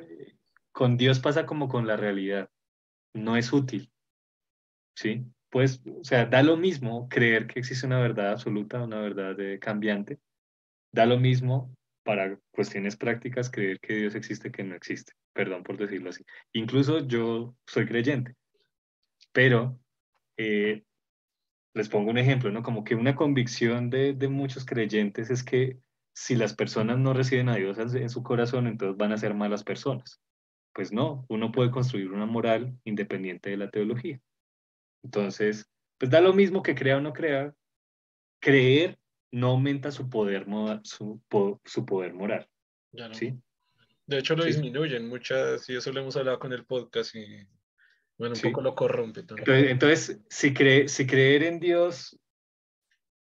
con 0.72 0.96
Dios 0.96 1.20
pasa 1.20 1.46
como 1.46 1.68
con 1.68 1.86
la 1.86 1.96
realidad. 1.96 2.48
No 3.12 3.36
es 3.36 3.52
útil. 3.52 3.90
¿Sí? 5.00 5.24
Pues, 5.50 5.82
o 5.86 6.04
sea, 6.04 6.26
da 6.26 6.42
lo 6.42 6.56
mismo 6.56 7.08
creer 7.08 7.46
que 7.46 7.58
existe 7.58 7.86
una 7.86 8.00
verdad 8.00 8.32
absoluta, 8.32 8.82
una 8.82 9.00
verdad 9.00 9.38
eh, 9.40 9.58
cambiante. 9.58 10.20
Da 10.92 11.06
lo 11.06 11.18
mismo 11.18 11.74
para 12.04 12.38
cuestiones 12.50 12.96
prácticas 12.96 13.50
creer 13.50 13.80
que 13.80 13.94
Dios 13.94 14.14
existe 14.14 14.52
que 14.52 14.62
no 14.62 14.74
existe. 14.74 15.12
Perdón 15.32 15.62
por 15.62 15.76
decirlo 15.78 16.10
así. 16.10 16.24
Incluso 16.52 17.06
yo 17.06 17.56
soy 17.66 17.86
creyente, 17.86 18.34
pero 19.32 19.80
eh, 20.36 20.84
les 21.74 21.88
pongo 21.88 22.10
un 22.10 22.18
ejemplo, 22.18 22.50
¿no? 22.50 22.62
Como 22.62 22.84
que 22.84 22.94
una 22.94 23.16
convicción 23.16 23.90
de, 23.90 24.12
de, 24.12 24.28
muchos 24.28 24.64
creyentes 24.64 25.30
es 25.30 25.42
que 25.42 25.78
si 26.12 26.34
las 26.34 26.54
personas 26.54 26.98
no 26.98 27.14
reciben 27.14 27.48
a 27.48 27.56
Dios 27.56 27.78
en 27.78 28.10
su 28.10 28.22
corazón, 28.22 28.66
entonces 28.66 28.96
van 28.96 29.12
a 29.12 29.18
ser 29.18 29.34
malas 29.34 29.64
personas. 29.64 30.20
Pues 30.74 30.92
no, 30.92 31.24
uno 31.28 31.52
puede 31.52 31.70
construir 31.70 32.12
una 32.12 32.26
moral 32.26 32.78
independiente 32.84 33.50
de 33.50 33.56
la 33.56 33.70
teología. 33.70 34.20
Entonces, 35.02 35.70
pues 35.98 36.10
da 36.10 36.20
lo 36.20 36.32
mismo 36.32 36.62
que 36.62 36.74
crea 36.74 36.98
o 36.98 37.00
no 37.00 37.12
crea. 37.12 37.54
Creer 38.40 38.98
no 39.32 39.48
aumenta 39.48 39.90
su 39.90 40.08
poder, 40.08 40.46
su, 40.82 41.20
su 41.64 41.86
poder 41.86 42.14
moral. 42.14 42.48
¿sí? 43.12 43.38
De 44.06 44.18
hecho, 44.18 44.34
lo 44.34 44.44
disminuyen 44.44 45.08
muchas, 45.08 45.68
y 45.68 45.76
eso 45.76 45.92
lo 45.92 46.00
hemos 46.00 46.16
hablado 46.16 46.38
con 46.38 46.52
el 46.52 46.64
podcast, 46.64 47.14
y 47.14 47.46
bueno, 48.18 48.34
un 48.34 48.40
poco 48.40 48.60
lo 48.60 48.74
corrompe. 48.74 49.24
Entonces, 49.46 50.20
si, 50.28 50.52
cree, 50.52 50.88
si 50.88 51.06
creer 51.06 51.44
en 51.44 51.60
Dios 51.60 52.18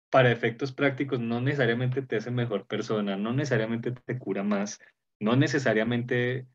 para 0.09 0.31
efectos 0.31 0.73
prácticos 0.73 1.19
no 1.19 1.39
necesariamente 1.39 2.01
te 2.01 2.17
hace 2.17 2.31
mejor 2.31 2.65
persona, 2.67 3.15
no 3.15 3.31
necesariamente 3.31 3.91
te 3.91 4.17
cura 4.17 4.43
más, 4.43 4.79
no 5.19 5.35
necesariamente 5.35 6.47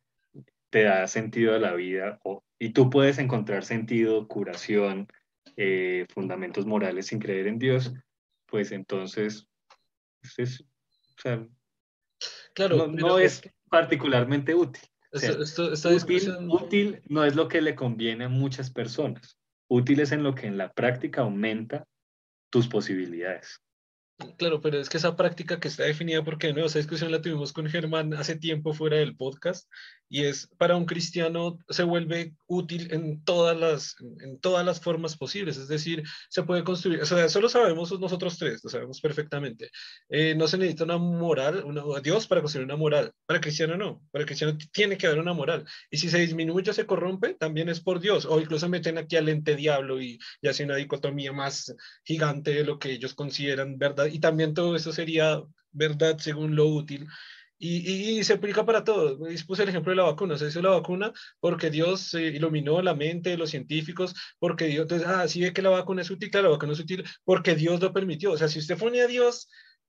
te 0.77 0.83
da 0.83 1.09
sentido 1.09 1.55
a 1.55 1.59
la 1.59 1.73
vida 1.73 2.21
o 2.23 2.45
y 2.59 2.75
tú 2.75 2.91
puedes 2.91 3.17
encontrar 3.17 3.65
sentido, 3.65 4.29
curación, 4.29 5.09
eh, 5.57 6.05
fundamentos 6.11 6.67
morales 6.67 7.07
sin 7.07 7.19
creer 7.19 7.47
en 7.47 7.59
Dios, 7.59 7.95
pues 8.45 8.73
entonces, 8.73 9.49
pues 10.21 10.39
es, 10.39 10.61
o 10.61 11.21
sea, 11.23 11.49
claro, 12.55 12.89
no, 12.89 13.19
es 13.19 13.41
particularmente 13.71 14.55
útil. 14.55 14.83
útil 16.51 17.01
no 17.09 17.25
es 17.25 17.35
lo 17.35 17.49
que 17.49 17.63
le 17.63 17.75
conviene 17.75 18.25
a 18.25 18.29
muchas 18.29 18.71
personas. 18.71 19.39
Útil 19.69 20.01
es 20.01 20.13
en 20.13 20.23
lo 20.23 20.35
que 20.35 20.47
en 20.47 20.59
la 20.59 20.75
práctica 20.75 21.23
aumenta 21.23 21.87
tus 22.51 22.69
posibilidades. 22.69 23.63
Claro, 24.39 24.63
pero 24.63 24.79
es 24.79 24.89
que 24.89 24.97
esa 24.97 25.15
práctica 25.15 25.61
que 25.61 25.69
está 25.69 25.85
definida, 25.85 26.25
porque 26.25 26.53
no, 26.55 26.65
esa 26.65 26.79
discusión 26.79 27.13
la 27.13 27.21
tuvimos 27.21 27.53
con 27.53 27.69
Germán 27.69 28.15
hace 28.15 28.37
tiempo 28.37 28.73
fuera 28.73 28.97
del 28.97 29.15
podcast, 29.15 29.71
y 30.09 30.25
es 30.25 30.49
para 30.59 30.77
un 30.77 30.87
cristiano 30.87 31.59
se 31.69 31.83
vuelve 31.83 32.35
útil 32.47 32.93
en 32.93 33.25
todas 33.25 33.59
las, 33.59 33.97
en 34.21 34.39
todas 34.41 34.65
las 34.65 34.81
formas 34.81 35.17
posibles, 35.17 35.57
es 35.57 35.69
decir, 35.69 36.05
se 36.29 36.43
puede 36.43 36.65
construir, 36.65 37.03
o 37.03 37.07
sea, 37.07 37.25
eso 37.25 37.41
lo 37.41 37.49
sabemos 37.49 37.99
nosotros 37.99 38.39
tres, 38.39 38.63
lo 38.63 38.71
sabemos 38.71 39.01
perfectamente. 39.01 39.71
Eh, 40.09 40.35
no 40.37 40.47
se 40.47 40.59
necesita 40.59 40.85
una 40.85 40.99
moral, 40.99 41.65
una, 41.65 41.83
Dios 42.01 42.27
para 42.27 42.41
construir 42.41 42.67
una 42.67 42.77
moral, 42.77 43.13
para 43.27 43.39
el 43.39 43.43
cristiano 43.43 43.77
no, 43.77 44.03
para 44.11 44.23
el 44.23 44.27
cristiano 44.27 44.57
tiene 44.73 44.97
que 44.97 45.07
haber 45.07 45.19
una 45.19 45.33
moral, 45.33 45.65
y 45.91 45.99
si 45.99 46.09
se 46.09 46.19
disminuye 46.19 46.71
o 46.71 46.75
se 46.75 46.87
corrompe, 46.87 47.35
también 47.35 47.69
es 47.69 47.81
por 47.81 48.01
Dios, 48.01 48.27
o 48.27 48.41
incluso 48.41 48.69
meten 48.69 48.99
aquí 48.99 49.17
al 49.17 49.29
ente 49.29 49.57
diablo 49.57 50.01
y, 50.01 50.19
y 50.41 50.49
hacen 50.49 50.67
una 50.67 50.77
dicotomía 50.77 51.33
más 51.33 51.75
gigante 52.05 52.53
de 52.53 52.65
lo 52.65 52.79
que 52.79 52.93
ellos 52.93 53.15
consideran 53.15 53.79
verdad, 53.79 54.07
y 54.07 54.21
también 54.21 54.55
todo 54.55 54.77
eso 54.77 54.93
sería 54.93 55.43
verdad 55.73 56.19
según 56.19 56.57
lo 56.57 56.67
útil. 56.67 57.07
Y, 57.59 58.23
se 58.25 58.35
aplica 58.35 58.67
para 58.67 58.85
todo. 58.85 59.19
Puse 59.47 59.63
el 59.63 59.69
ejemplo 59.71 59.91
de 59.91 59.97
la 59.97 60.03
vacuna. 60.05 60.37
Se 60.37 60.49
hizo 60.49 60.61
la 60.61 60.71
vacuna 60.71 61.13
porque 61.41 61.71
Dios 61.71 62.13
iluminó 62.15 62.83
la 62.83 62.95
mente 62.95 63.31
de 63.31 63.39
los 63.39 63.51
científicos, 63.51 64.15
porque 64.39 64.67
Dios, 64.67 64.83
entonces, 64.83 65.09
ah, 65.09 65.27
que 65.53 65.63
la 65.63 65.71
vacuna 65.71 66.03
es 66.03 66.11
útil, 66.11 66.31
la 66.33 66.49
vacuna 66.49 66.73
es 66.75 66.81
útil 66.81 67.05
porque 67.25 67.55
Dios 67.55 67.81
lo 67.81 67.93
permitió. 67.93 68.33
O 68.33 68.37
sea, 68.37 68.49
si 68.49 68.59
usted 68.59 68.79
pone 68.79 69.01
a 69.01 69.07
Dios 69.07 69.49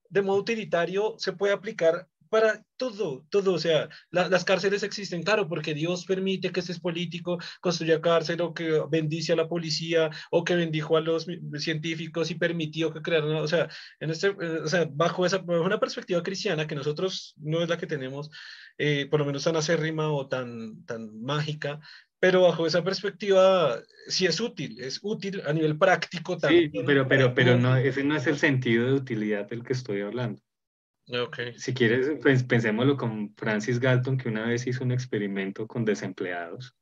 de 0.10 0.22
modo 0.22 0.40
utilitario, 0.40 1.16
se 1.18 1.34
puede 1.34 1.54
aplicar 1.54 2.08
para 2.30 2.64
todo, 2.78 3.26
todo, 3.30 3.54
o 3.54 3.60
sea, 3.60 3.90
las 4.12 4.46
cárceles 4.46 4.84
existen, 4.84 5.24
claro, 5.24 5.48
porque 5.48 5.74
Dios 5.74 6.06
permite 6.06 6.52
que 6.52 6.60
ese 6.60 6.80
político 6.80 7.38
construya 7.62 8.02
cárcel 8.02 8.42
o 8.42 8.54
que 8.54 8.82
bendice 8.90 9.34
a 9.34 9.36
la 9.36 9.48
policía 9.48 10.10
o 10.32 10.44
que 10.44 10.56
bendijo 10.56 10.98
a 10.98 11.02
los 11.02 11.28
científicos 11.58 12.32
y 12.32 12.36
permitió 12.36 12.94
que 12.94 13.02
crearan, 13.02 13.36
o 13.36 13.48
sea, 13.48 13.70
en 14.00 14.12
este, 14.12 14.28
eh, 14.28 14.60
o 14.64 14.68
sea, 14.68 14.88
bajo 14.92 15.26
esa, 15.26 15.40
una 15.40 15.80
perspectiva 15.80 16.24
cristiana 16.24 16.68
que 16.68 16.76
nosotros 16.76 17.34
no 17.38 17.62
es 17.64 17.70
la 17.70 17.78
que 17.78 17.88
tenemos, 17.88 18.30
eh, 18.78 19.08
por 19.10 19.20
lo 19.20 19.26
menos 19.26 19.44
tan 19.44 19.56
acérrima 19.56 20.12
o 20.12 20.28
tan, 20.28 20.86
tan 20.86 21.22
mágica, 21.22 21.80
pero 22.20 22.42
bajo 22.42 22.66
esa 22.66 22.84
perspectiva 22.84 23.80
sí 24.08 24.26
es 24.26 24.40
útil, 24.40 24.80
es 24.80 25.00
útil 25.04 25.42
a 25.46 25.54
nivel 25.54 25.78
práctico 25.78 26.38
también. 26.38 26.72
Sí, 26.72 26.82
pero, 26.86 27.08
pero, 27.08 27.34
pero 27.34 27.58
no, 27.58 27.76
ese 27.78 28.04
no 28.04 28.16
es 28.16 28.26
el 28.28 28.38
sentido 28.38 28.86
de 28.88 28.94
utilidad 28.94 29.48
del 29.48 29.64
que 29.64 29.74
estoy 29.74 30.02
hablando. 30.02 30.42
Okay. 31.10 31.54
Si 31.58 31.74
quieres, 31.74 32.12
pues 32.22 32.44
pensémoslo 32.44 32.98
con 32.98 33.34
Francis 33.36 33.80
Galton, 33.80 34.18
que 34.18 34.28
una 34.28 34.46
vez 34.46 34.68
hizo 34.68 34.84
un 34.84 34.92
experimento 34.92 35.66
con 35.66 35.86
desempleados. 35.86 36.76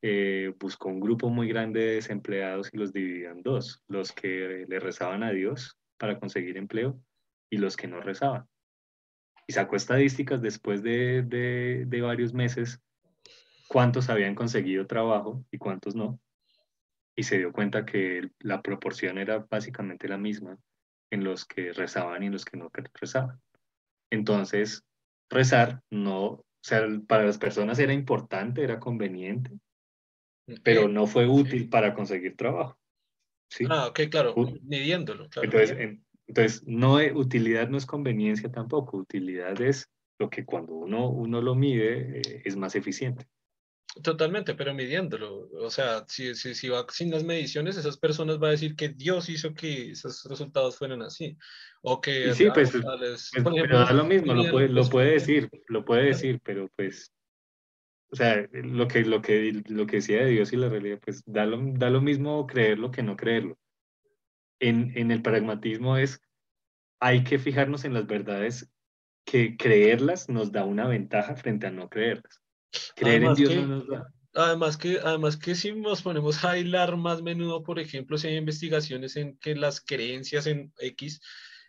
Eh, 0.00 0.54
buscó 0.58 0.88
un 0.88 1.00
grupo 1.00 1.28
muy 1.28 1.48
grande 1.48 1.80
de 1.80 1.94
desempleados 1.96 2.70
y 2.72 2.78
los 2.78 2.92
dividió 2.92 3.30
en 3.30 3.42
dos, 3.42 3.84
los 3.88 4.10
que 4.12 4.64
le 4.66 4.80
rezaban 4.80 5.22
a 5.22 5.30
Dios 5.30 5.78
para 5.98 6.18
conseguir 6.18 6.56
empleo 6.56 6.98
y 7.50 7.58
los 7.58 7.76
que 7.76 7.88
no 7.88 8.00
rezaban. 8.00 8.48
Y 9.46 9.52
sacó 9.52 9.76
estadísticas 9.76 10.40
después 10.40 10.82
de, 10.82 11.22
de, 11.22 11.84
de 11.86 12.00
varios 12.00 12.32
meses, 12.32 12.80
cuántos 13.68 14.08
habían 14.08 14.34
conseguido 14.34 14.86
trabajo 14.86 15.44
y 15.50 15.58
cuántos 15.58 15.94
no. 15.94 16.18
Y 17.14 17.24
se 17.24 17.36
dio 17.36 17.52
cuenta 17.52 17.84
que 17.84 18.30
la 18.38 18.62
proporción 18.62 19.18
era 19.18 19.46
básicamente 19.50 20.08
la 20.08 20.16
misma 20.16 20.58
en 21.12 21.24
los 21.24 21.44
que 21.44 21.72
rezaban 21.72 22.22
y 22.22 22.26
en 22.26 22.32
los 22.32 22.44
que 22.44 22.56
no 22.56 22.70
rezaban. 22.94 23.38
Entonces, 24.10 24.82
rezar 25.30 25.82
no, 25.90 26.24
o 26.24 26.44
sea, 26.62 26.82
para 27.06 27.24
las 27.24 27.38
personas 27.38 27.78
era 27.78 27.92
importante, 27.92 28.64
era 28.64 28.80
conveniente, 28.80 29.50
pero 30.62 30.88
no 30.88 31.06
fue 31.06 31.26
útil 31.26 31.68
para 31.68 31.94
conseguir 31.94 32.36
trabajo. 32.36 32.78
¿sí? 33.50 33.64
Ah, 33.68 33.88
ok, 33.88 34.00
claro, 34.10 34.34
midiéndolo. 34.62 35.24
Entonces, 35.24 35.98
entonces 36.26 36.66
no, 36.66 36.96
utilidad 37.14 37.68
no 37.68 37.76
es 37.76 37.84
conveniencia 37.84 38.50
tampoco, 38.50 38.96
utilidad 38.96 39.60
es 39.60 39.90
lo 40.18 40.30
que 40.30 40.46
cuando 40.46 40.74
uno, 40.74 41.10
uno 41.10 41.42
lo 41.42 41.54
mide 41.54 42.20
eh, 42.20 42.42
es 42.44 42.56
más 42.56 42.74
eficiente. 42.74 43.26
Totalmente, 44.00 44.54
pero 44.54 44.72
midiéndolo. 44.72 45.50
O 45.52 45.68
sea, 45.68 46.04
si, 46.08 46.34
si, 46.34 46.54
si, 46.54 46.68
va 46.68 46.86
sin 46.88 47.10
las 47.10 47.24
mediciones, 47.24 47.76
esas 47.76 47.98
personas 47.98 48.38
van 48.38 48.48
a 48.48 48.52
decir 48.52 48.74
que 48.74 48.88
Dios 48.88 49.28
hizo 49.28 49.52
que 49.52 49.90
esos 49.90 50.24
resultados 50.24 50.78
fueran 50.78 51.02
así. 51.02 51.36
O 51.82 52.00
que... 52.00 52.32
Sí, 52.32 52.46
pues, 52.54 52.70
pues 52.70 53.32
pero 53.42 53.78
da 53.80 53.92
lo 53.92 54.04
mismo, 54.04 54.32
lo 54.32 54.50
puede, 54.50 54.68
lo 54.68 54.88
puede 54.88 55.12
decir, 55.12 55.50
lo 55.68 55.84
puede 55.84 56.04
decir, 56.06 56.40
pero 56.42 56.70
pues... 56.74 57.12
O 58.10 58.16
sea, 58.16 58.46
lo 58.52 58.88
que, 58.88 59.04
lo, 59.04 59.20
que, 59.20 59.62
lo 59.66 59.86
que 59.86 59.96
decía 59.96 60.24
de 60.24 60.30
Dios 60.30 60.52
y 60.52 60.56
la 60.56 60.68
realidad, 60.68 61.00
pues 61.02 61.22
da 61.26 61.46
lo, 61.46 61.58
da 61.62 61.88
lo 61.90 62.00
mismo 62.00 62.46
creerlo 62.46 62.90
que 62.90 63.02
no 63.02 63.16
creerlo. 63.16 63.58
En, 64.58 64.92
en 64.96 65.10
el 65.10 65.22
pragmatismo 65.22 65.96
es, 65.96 66.20
hay 67.00 67.24
que 67.24 67.38
fijarnos 67.38 67.84
en 67.84 67.94
las 67.94 68.06
verdades 68.06 68.70
que 69.24 69.56
creerlas 69.56 70.28
nos 70.28 70.52
da 70.52 70.64
una 70.64 70.86
ventaja 70.86 71.36
frente 71.36 71.66
a 71.66 71.70
no 71.70 71.88
creerlas. 71.88 72.41
Creer 72.94 73.24
en 73.24 73.34
Dios 73.34 73.50
que, 73.50 73.56
no 73.56 73.66
nos 73.66 73.88
da. 73.88 74.06
Además 74.34 74.76
que, 74.76 74.98
además 74.98 75.36
que 75.36 75.54
si 75.54 75.72
nos 75.72 76.02
ponemos 76.02 76.44
a 76.44 76.56
hilar 76.56 76.96
más 76.96 77.22
menudo, 77.22 77.62
por 77.62 77.78
ejemplo, 77.78 78.16
si 78.16 78.28
hay 78.28 78.36
investigaciones 78.36 79.16
en 79.16 79.36
que 79.36 79.54
las 79.54 79.80
creencias 79.80 80.46
en 80.46 80.72
X 80.78 81.20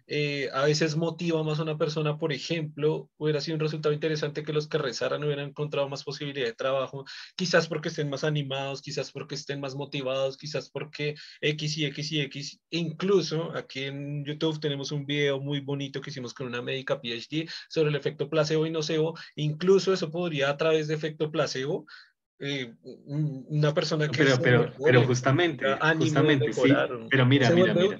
eh, 0.07 0.49
a 0.53 0.64
veces 0.64 0.95
motiva 0.95 1.43
más 1.43 1.59
a 1.59 1.64
una 1.64 1.77
persona, 1.77 2.17
por 2.17 2.33
ejemplo, 2.33 3.09
hubiera 3.17 3.40
sido 3.40 3.56
un 3.56 3.61
resultado 3.61 3.93
interesante 3.93 4.43
que 4.43 4.53
los 4.53 4.67
que 4.67 4.77
rezaran 4.77 5.23
hubieran 5.23 5.49
encontrado 5.49 5.88
más 5.88 6.03
posibilidad 6.03 6.45
de 6.45 6.53
trabajo, 6.53 7.06
quizás 7.35 7.67
porque 7.67 7.90
estén 7.90 8.09
más 8.09 8.23
animados, 8.23 8.82
quizás 8.82 9.11
porque 9.11 9.35
estén 9.35 9.61
más 9.61 9.75
motivados, 9.75 10.38
quizás 10.38 10.69
porque 10.69 11.15
X 11.41 11.77
y 11.77 11.85
X 11.85 12.11
y 12.11 12.22
X. 12.22 12.59
Incluso 12.72 13.56
aquí 13.56 13.83
en 13.83 14.25
YouTube 14.25 14.59
tenemos 14.59 14.91
un 14.91 15.06
video 15.06 15.40
muy 15.40 15.61
bonito 15.61 16.01
que 16.01 16.09
hicimos 16.09 16.33
con 16.33 16.48
una 16.48 16.61
médica 16.61 16.99
PhD 16.99 17.49
sobre 17.69 17.90
el 17.90 17.95
efecto 17.95 18.30
placebo 18.30 18.65
y 18.65 18.72
nocebo. 18.72 19.17
Incluso 19.35 19.93
eso 19.93 20.11
podría 20.11 20.49
a 20.49 20.57
través 20.57 20.88
de 20.88 20.95
efecto 20.95 21.32
placebo 21.32 21.85
eh, 22.40 22.73
una 22.83 23.73
persona 23.73 24.09
que 24.09 24.17
pero 24.17 24.38
pero 24.41 24.73
pero 24.83 25.03
justamente 25.03 25.65
justamente 25.98 26.51
sí 26.51 26.73
pero 27.09 27.25
mira 27.25 27.51
mira 27.51 27.73
mira 27.73 27.98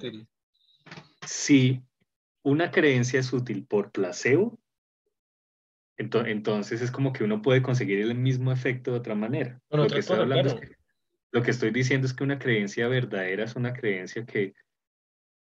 sí 1.24 1.80
una 2.44 2.70
creencia 2.70 3.18
es 3.18 3.32
útil 3.32 3.66
por 3.66 3.90
placebo, 3.90 4.60
entonces 5.96 6.82
es 6.82 6.90
como 6.90 7.12
que 7.12 7.24
uno 7.24 7.40
puede 7.40 7.62
conseguir 7.62 8.00
el 8.00 8.14
mismo 8.14 8.52
efecto 8.52 8.92
de 8.92 8.98
otra 8.98 9.14
manera. 9.14 9.60
lo, 9.70 9.86
que 9.86 9.98
estoy 9.98 10.76
lo 11.32 11.42
que 11.42 11.50
estoy 11.50 11.70
diciendo 11.70 12.06
es 12.06 12.14
que 12.14 12.24
una 12.24 12.38
creencia 12.38 12.86
verdadera 12.86 13.44
es 13.44 13.56
una 13.56 13.72
creencia 13.72 14.26
que 14.26 14.54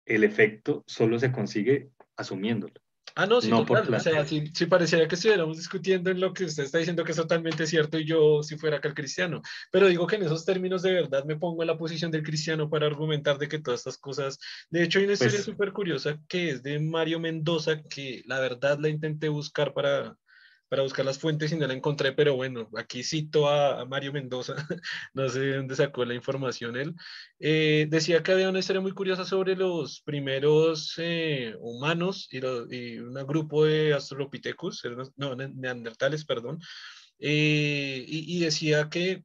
el 0.06 0.22
efecto 0.22 0.84
solo 0.86 1.18
se 1.18 1.32
consigue 1.32 1.90
asumiéndolo. 2.16 2.74
Ah, 3.16 3.26
no, 3.26 3.40
sí, 3.40 3.48
no 3.48 3.60
O 3.60 4.00
sea, 4.00 4.24
si, 4.26 4.40
pareciera 4.66 5.06
que 5.06 5.14
estuviéramos 5.14 5.56
discutiendo 5.56 6.10
en 6.10 6.18
lo 6.18 6.32
que 6.32 6.46
usted 6.46 6.64
está 6.64 6.78
diciendo 6.78 7.04
que 7.04 7.12
es 7.12 7.16
totalmente 7.16 7.66
cierto 7.66 7.98
y 7.98 8.04
yo 8.04 8.42
si 8.42 8.56
fuera 8.56 8.78
acá 8.78 8.88
el 8.88 8.94
cristiano. 8.94 9.40
Pero 9.70 9.86
digo 9.86 10.06
que 10.06 10.16
en 10.16 10.24
esos 10.24 10.44
términos 10.44 10.82
de 10.82 10.92
verdad 10.92 11.24
me 11.24 11.36
pongo 11.36 11.62
en 11.62 11.68
la 11.68 11.78
posición 11.78 12.10
del 12.10 12.24
cristiano 12.24 12.68
para 12.68 12.86
argumentar 12.86 13.38
de 13.38 13.48
que 13.48 13.60
todas 13.60 13.80
estas 13.80 13.98
cosas. 13.98 14.38
De 14.68 14.82
hecho, 14.82 14.98
hay 14.98 15.04
una 15.04 15.14
historia 15.14 15.36
pues 15.36 15.44
súper 15.44 15.72
curiosa 15.72 16.18
que 16.28 16.50
es 16.50 16.62
de 16.62 16.80
Mario 16.80 17.20
Mendoza, 17.20 17.82
que 17.82 18.22
la 18.26 18.40
verdad 18.40 18.78
la 18.80 18.88
intenté 18.88 19.28
buscar 19.28 19.74
para, 19.74 20.16
para 20.74 20.82
buscar 20.82 21.04
las 21.04 21.20
fuentes 21.20 21.52
y 21.52 21.56
no 21.56 21.68
la 21.68 21.74
encontré, 21.74 22.10
pero 22.14 22.34
bueno, 22.34 22.68
aquí 22.76 23.04
cito 23.04 23.48
a, 23.48 23.84
Mario 23.84 24.12
Mendoza, 24.12 24.56
no 25.14 25.28
sé 25.28 25.38
de 25.38 25.56
dónde 25.58 25.76
sacó 25.76 26.04
la 26.04 26.14
información 26.14 26.76
él. 26.76 26.96
Eh, 27.38 27.86
decía 27.88 28.24
que 28.24 28.32
había 28.32 28.48
una 28.48 28.58
historia 28.58 28.82
muy 28.82 28.90
curiosa 28.90 29.24
sobre 29.24 29.54
los 29.54 30.00
primeros 30.00 30.94
eh, 30.96 31.54
humanos 31.60 32.28
y, 32.32 32.44
un 32.98 33.14
grupo 33.24 33.64
de 33.64 33.92
Australopithecus, 33.92 34.82
no, 35.14 35.36
neandertales, 35.36 36.24
perdón, 36.24 36.58
eh, 37.20 38.04
y, 38.04 38.36
y 38.36 38.40
decía 38.40 38.88
que 38.90 39.22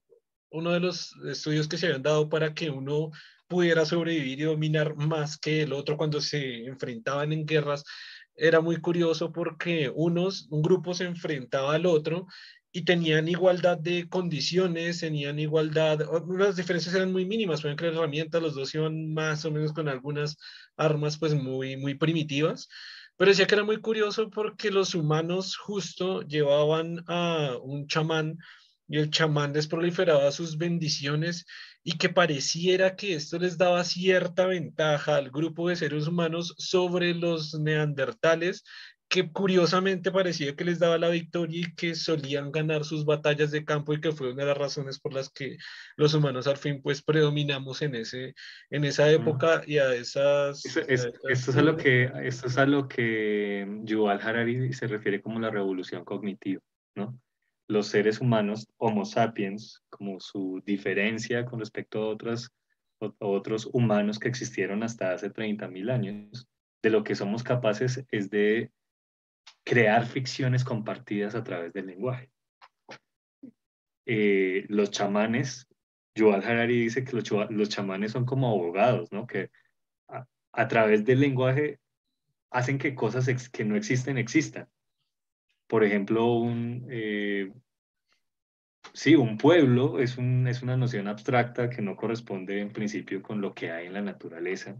uno 0.52 0.70
de 0.70 0.82
los 0.82 1.16
estudios 1.26 1.68
que 1.68 1.80
se 1.80 1.88
habían 1.88 2.04
dado 2.04 2.30
para 2.30 2.54
que 2.54 2.70
uno 2.70 3.10
pudiera 3.48 3.88
sobrevivir 3.88 4.40
y 4.40 4.44
dominar 4.44 4.96
más 4.96 5.40
que 5.40 5.64
el 5.64 5.74
otro 5.74 5.98
cuando 5.98 6.22
se 6.22 6.66
enfrentaban 6.66 7.34
en 7.34 7.48
guerras 7.48 7.84
era 8.40 8.62
muy 8.62 8.78
curioso 8.78 9.32
porque 9.32 9.92
unos, 9.94 10.48
un 10.50 10.62
grupo 10.62 10.94
se 10.94 11.06
enfrentaba 11.06 11.76
al 11.76 11.86
otro 11.86 12.28
y 12.72 12.84
tenían 12.84 13.28
igualdad 13.28 13.78
de 13.78 14.08
condiciones, 14.08 15.00
tenían 15.00 15.40
igualdad, 15.40 16.00
las 16.38 16.56
diferencias 16.56 16.94
eran 16.94 17.12
muy 17.12 17.26
mínimas, 17.26 17.62
pueden 17.62 17.78
crear 17.78 17.94
herramientas, 17.94 18.42
los 18.42 18.56
dos 18.56 18.74
iban 18.76 19.12
más 19.14 19.44
o 19.46 19.52
menos 19.52 19.74
con 19.74 19.90
algunas 19.90 20.38
armas 20.78 21.18
pues 21.18 21.34
muy, 21.34 21.78
muy 21.78 21.96
primitivas, 21.96 22.70
pero 23.18 23.32
decía 23.32 23.48
que 23.48 23.56
era 23.56 23.64
muy 23.64 23.82
curioso 23.82 24.30
porque 24.30 24.72
los 24.72 24.94
humanos 24.94 25.58
justo 25.58 26.22
llevaban 26.22 27.04
a 27.08 27.58
un 27.62 27.88
chamán 27.88 28.38
y 28.90 28.98
el 28.98 29.12
chamán 29.12 29.54
desproliferaba 29.54 30.32
sus 30.32 30.58
bendiciones 30.58 31.46
y 31.84 31.98
que 31.98 32.10
pareciera 32.10 32.96
que 32.96 33.14
esto 33.14 33.38
les 33.38 33.58
daba 33.58 33.84
cierta 33.84 34.48
ventaja 34.48 35.16
al 35.16 35.30
grupo 35.30 35.70
de 35.70 35.76
seres 35.76 36.08
humanos 36.08 36.56
sobre 36.58 37.14
los 37.14 37.58
neandertales, 37.58 38.64
que 39.08 39.32
curiosamente 39.32 40.12
parecía 40.12 40.56
que 40.56 40.66
les 40.66 40.80
daba 40.80 40.98
la 40.98 41.10
victoria 41.10 41.62
y 41.62 41.76
que 41.76 41.96
solían 41.96 42.52
ganar 42.52 42.84
sus 42.84 43.06
batallas 43.06 43.52
de 43.52 43.64
campo 43.64 43.94
y 43.94 44.02
que 44.02 44.12
fue 44.12 44.34
una 44.34 44.44
de 44.44 44.50
las 44.50 44.58
razones 44.58 45.00
por 45.00 45.14
las 45.14 45.30
que 45.30 45.58
los 45.96 46.14
humanos 46.14 46.48
al 46.48 46.58
fin 46.58 46.82
pues 46.82 47.02
predominamos 47.02 47.82
en, 47.82 47.96
ese, 47.96 48.34
en 48.70 48.86
esa 48.86 49.10
época 49.12 49.62
y 49.66 49.78
a 49.78 49.94
esas... 49.94 50.64
esto, 50.66 51.12
es 51.28 51.56
a 51.56 51.62
lo 51.62 51.78
que, 51.78 52.12
esto 52.24 52.48
es 52.48 52.58
a 52.58 52.66
lo 52.66 52.88
que 52.88 53.68
Yuval 53.84 54.20
Harari 54.22 54.74
se 54.74 54.88
refiere 54.88 55.22
como 55.22 55.40
la 55.40 55.50
revolución 55.50 56.04
cognitiva, 56.04 56.62
¿no? 56.96 57.20
Los 57.70 57.88
seres 57.88 58.20
humanos, 58.20 58.68
Homo 58.78 59.06
sapiens, 59.06 59.84
como 59.90 60.20
su 60.20 60.62
diferencia 60.66 61.46
con 61.46 61.60
respecto 61.60 62.02
a 62.02 62.08
otros, 63.20 63.70
humanos 63.72 64.18
que 64.18 64.28
existieron 64.28 64.82
hasta 64.82 65.14
hace 65.14 65.32
30.000 65.32 65.92
años, 65.92 66.50
de 66.82 66.90
lo 66.90 67.04
que 67.04 67.14
somos 67.14 67.44
capaces 67.44 68.04
es 68.10 68.30
de 68.32 68.72
crear 69.64 70.08
ficciones 70.08 70.64
compartidas 70.64 71.36
a 71.36 71.44
través 71.44 71.72
del 71.72 71.86
lenguaje. 71.86 72.32
Eh, 74.08 74.66
los 74.68 74.90
chamanes, 74.90 75.68
Yuval 76.16 76.44
Harari 76.44 76.82
dice 76.82 77.04
que 77.04 77.16
los, 77.16 77.30
los 77.52 77.70
chamanes 77.70 78.14
son 78.14 78.26
como 78.26 78.50
abogados, 78.50 79.12
¿no? 79.12 79.28
Que 79.28 79.52
a, 80.08 80.68
través 80.68 81.06
del 81.06 81.20
lenguaje 81.20 81.80
hacen 82.50 82.80
que 82.80 82.96
cosas 82.96 83.30
que 83.50 83.64
no 83.64 83.76
existen 83.76 84.18
existan 84.18 84.68
por 85.70 85.84
ejemplo, 85.84 86.26
un, 86.34 86.88
eh, 86.90 87.54
sí, 88.92 89.16
un 89.16 89.38
pueblo 89.38 90.00
es, 90.00 90.18
un, 90.18 90.48
es 90.48 90.64
una 90.64 90.76
noción 90.76 91.08
abstracta 91.08 91.70
que 91.70 91.84
no 91.84 91.96
corresponde 91.96 92.60
en 92.60 92.74
principio 92.74 93.22
con 93.22 93.40
lo 93.40 93.54
que 93.54 93.70
hay 93.70 93.86
en 93.86 93.94
la 93.94 94.02
naturaleza, 94.02 94.76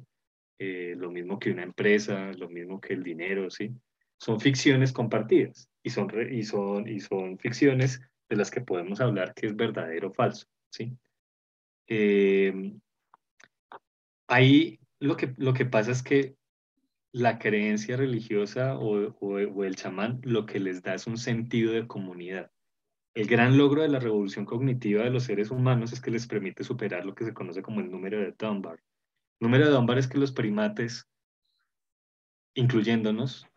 eh, 0.58 0.96
lo 0.98 1.12
mismo 1.12 1.38
que 1.38 1.52
una 1.52 1.62
empresa, 1.62 2.32
lo 2.34 2.50
mismo 2.50 2.82
que 2.82 2.94
el 2.94 3.04
dinero, 3.04 3.52
¿sí? 3.52 3.72
Son 4.18 4.42
ficciones 4.42 4.92
compartidas 4.92 5.70
y 5.84 5.92
son, 5.92 6.12
y 6.34 6.44
son, 6.44 6.88
y 6.88 7.00
son 7.00 7.38
ficciones 7.38 8.02
de 8.28 8.36
las 8.36 8.50
que 8.50 8.62
podemos 8.62 9.00
hablar 9.00 9.36
que 9.36 9.46
es 9.46 9.56
verdadero 9.56 10.08
o 10.08 10.14
falso, 10.14 10.48
¿sí? 10.72 10.98
Eh, 11.86 12.74
ahí 14.28 14.80
lo 15.00 15.16
que, 15.16 15.36
lo 15.38 15.54
que 15.54 15.66
pasa 15.66 15.92
es 15.92 16.02
que 16.02 16.39
la 17.12 17.40
creencia 17.40 17.98
religiosa 17.98 18.78
o, 18.78 19.64
el 19.64 19.76
chamán 19.76 20.20
lo 20.24 20.46
que 20.46 20.60
les 20.60 20.82
da 20.82 20.94
es 20.94 21.08
un 21.08 21.18
sentido 21.18 21.74
de 21.74 21.88
comunidad. 21.88 22.52
El 23.16 23.28
gran 23.28 23.58
logro 23.58 23.82
de 23.82 23.90
la 23.90 24.00
revolución 24.00 24.46
cognitiva 24.46 25.04
de 25.04 25.10
los 25.10 25.24
seres 25.24 25.50
humanos 25.50 25.92
es 25.92 26.02
que 26.02 26.12
les 26.12 26.28
permite 26.28 26.64
superar 26.64 27.06
lo 27.06 27.16
que 27.16 27.26
se 27.26 27.34
conoce 27.34 27.62
como 27.62 27.80
el 27.80 27.90
número 27.90 28.20
de 28.20 28.34
Dunbar. 28.38 28.80
El 29.40 29.48
número 29.48 29.66
de 29.66 29.72
Dunbar 29.72 29.98
es 29.98 30.08
que 30.08 30.20
los 30.20 30.32
primates, 30.32 31.10
incluyéndonos, 32.54 33.48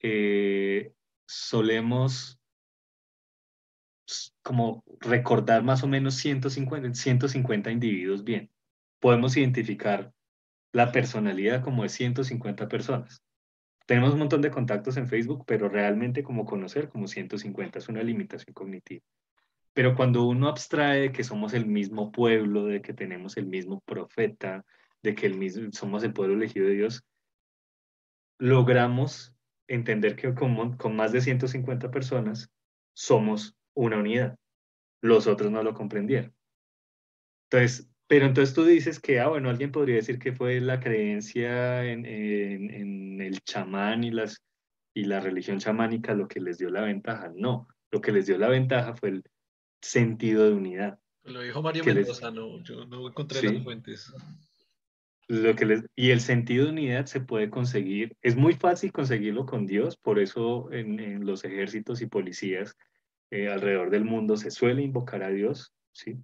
eh, 0.00 0.92
solemos 1.26 2.40
como 4.42 4.84
recordar 5.00 5.62
más 5.62 5.82
o 5.82 5.88
menos 5.88 6.14
150, 6.14 6.94
150 6.94 7.70
individuos 7.70 8.24
bien. 8.24 8.50
Podemos 9.00 9.36
identificar 9.36 10.12
la 10.76 10.92
personalidad 10.92 11.64
como 11.64 11.84
de 11.84 11.88
150 11.88 12.68
personas. 12.68 13.22
Tenemos 13.86 14.12
un 14.12 14.18
montón 14.18 14.42
de 14.42 14.50
contactos 14.50 14.98
en 14.98 15.08
Facebook, 15.08 15.44
pero 15.46 15.70
realmente 15.70 16.22
como 16.22 16.44
conocer 16.44 16.90
como 16.90 17.08
150 17.08 17.78
es 17.78 17.88
una 17.88 18.02
limitación 18.02 18.52
cognitiva. 18.52 19.02
Pero 19.72 19.96
cuando 19.96 20.26
uno 20.26 20.48
abstrae 20.48 21.12
que 21.12 21.24
somos 21.24 21.54
el 21.54 21.64
mismo 21.64 22.12
pueblo, 22.12 22.66
de 22.66 22.82
que 22.82 22.92
tenemos 22.92 23.38
el 23.38 23.46
mismo 23.46 23.80
profeta, 23.86 24.66
de 25.02 25.14
que 25.14 25.24
el 25.24 25.38
mismo, 25.38 25.72
somos 25.72 26.04
el 26.04 26.12
pueblo 26.12 26.34
elegido 26.34 26.66
de 26.66 26.74
Dios, 26.74 27.06
logramos 28.38 29.34
entender 29.68 30.14
que 30.14 30.34
con, 30.34 30.76
con 30.76 30.94
más 30.94 31.10
de 31.10 31.22
150 31.22 31.90
personas 31.90 32.50
somos 32.92 33.56
una 33.72 33.96
unidad. 33.96 34.36
Los 35.00 35.26
otros 35.26 35.50
no 35.50 35.62
lo 35.62 35.72
comprendieron. 35.72 36.34
Entonces, 37.48 37.88
pero 38.08 38.26
entonces 38.26 38.54
tú 38.54 38.64
dices 38.64 39.00
que, 39.00 39.18
ah, 39.20 39.28
bueno, 39.28 39.50
alguien 39.50 39.72
podría 39.72 39.96
decir 39.96 40.18
que 40.18 40.32
fue 40.32 40.60
la 40.60 40.78
creencia 40.78 41.84
en, 41.84 42.06
en, 42.06 43.20
el 43.20 43.40
chamán 43.40 44.04
y, 44.04 44.10
las, 44.10 44.42
y 44.94 45.04
la 45.04 45.20
religión 45.20 45.58
chamánica 45.58 46.14
lo 46.14 46.28
que 46.28 46.40
les 46.40 46.58
dio 46.58 46.70
la 46.70 46.82
ventaja. 46.82 47.32
No, 47.34 47.66
lo 47.90 48.00
que 48.00 48.12
les 48.12 48.26
dio 48.26 48.38
la 48.38 48.48
ventaja 48.48 48.94
fue 48.94 49.08
el 49.08 49.24
sentido 49.82 50.44
de 50.44 50.52
unidad. 50.52 50.98
Lo 51.24 51.40
dijo 51.40 51.60
Mario 51.62 51.82
Mendoza, 51.84 52.30
no, 52.30 52.62
yo 52.62 52.86
no 52.86 53.08
encontré 53.08 53.42
las 53.42 53.64
fuentes. 53.64 54.14
Lo 55.28 55.56
que 55.56 55.66
les, 55.66 55.84
y 55.96 56.10
el 56.10 56.20
sentido 56.20 56.66
de 56.66 56.70
unidad 56.70 57.06
se 57.06 57.20
puede 57.20 57.50
conseguir, 57.50 58.16
es 58.22 58.36
muy 58.36 58.54
fácil 58.54 58.92
conseguirlo 58.92 59.44
con 59.44 59.66
Dios, 59.66 59.96
por 59.96 60.20
eso 60.20 60.70
en, 60.70 61.00
en 61.00 61.26
los 61.26 61.44
ejércitos 61.44 62.00
y 62.00 62.06
policías 62.06 62.76
eh, 63.32 63.48
alrededor 63.48 63.90
del 63.90 64.04
mundo 64.04 64.36
se 64.36 64.52
suele 64.52 64.82
invocar 64.82 65.24
a 65.24 65.30
Dios, 65.30 65.74
¿sí? 65.90 66.16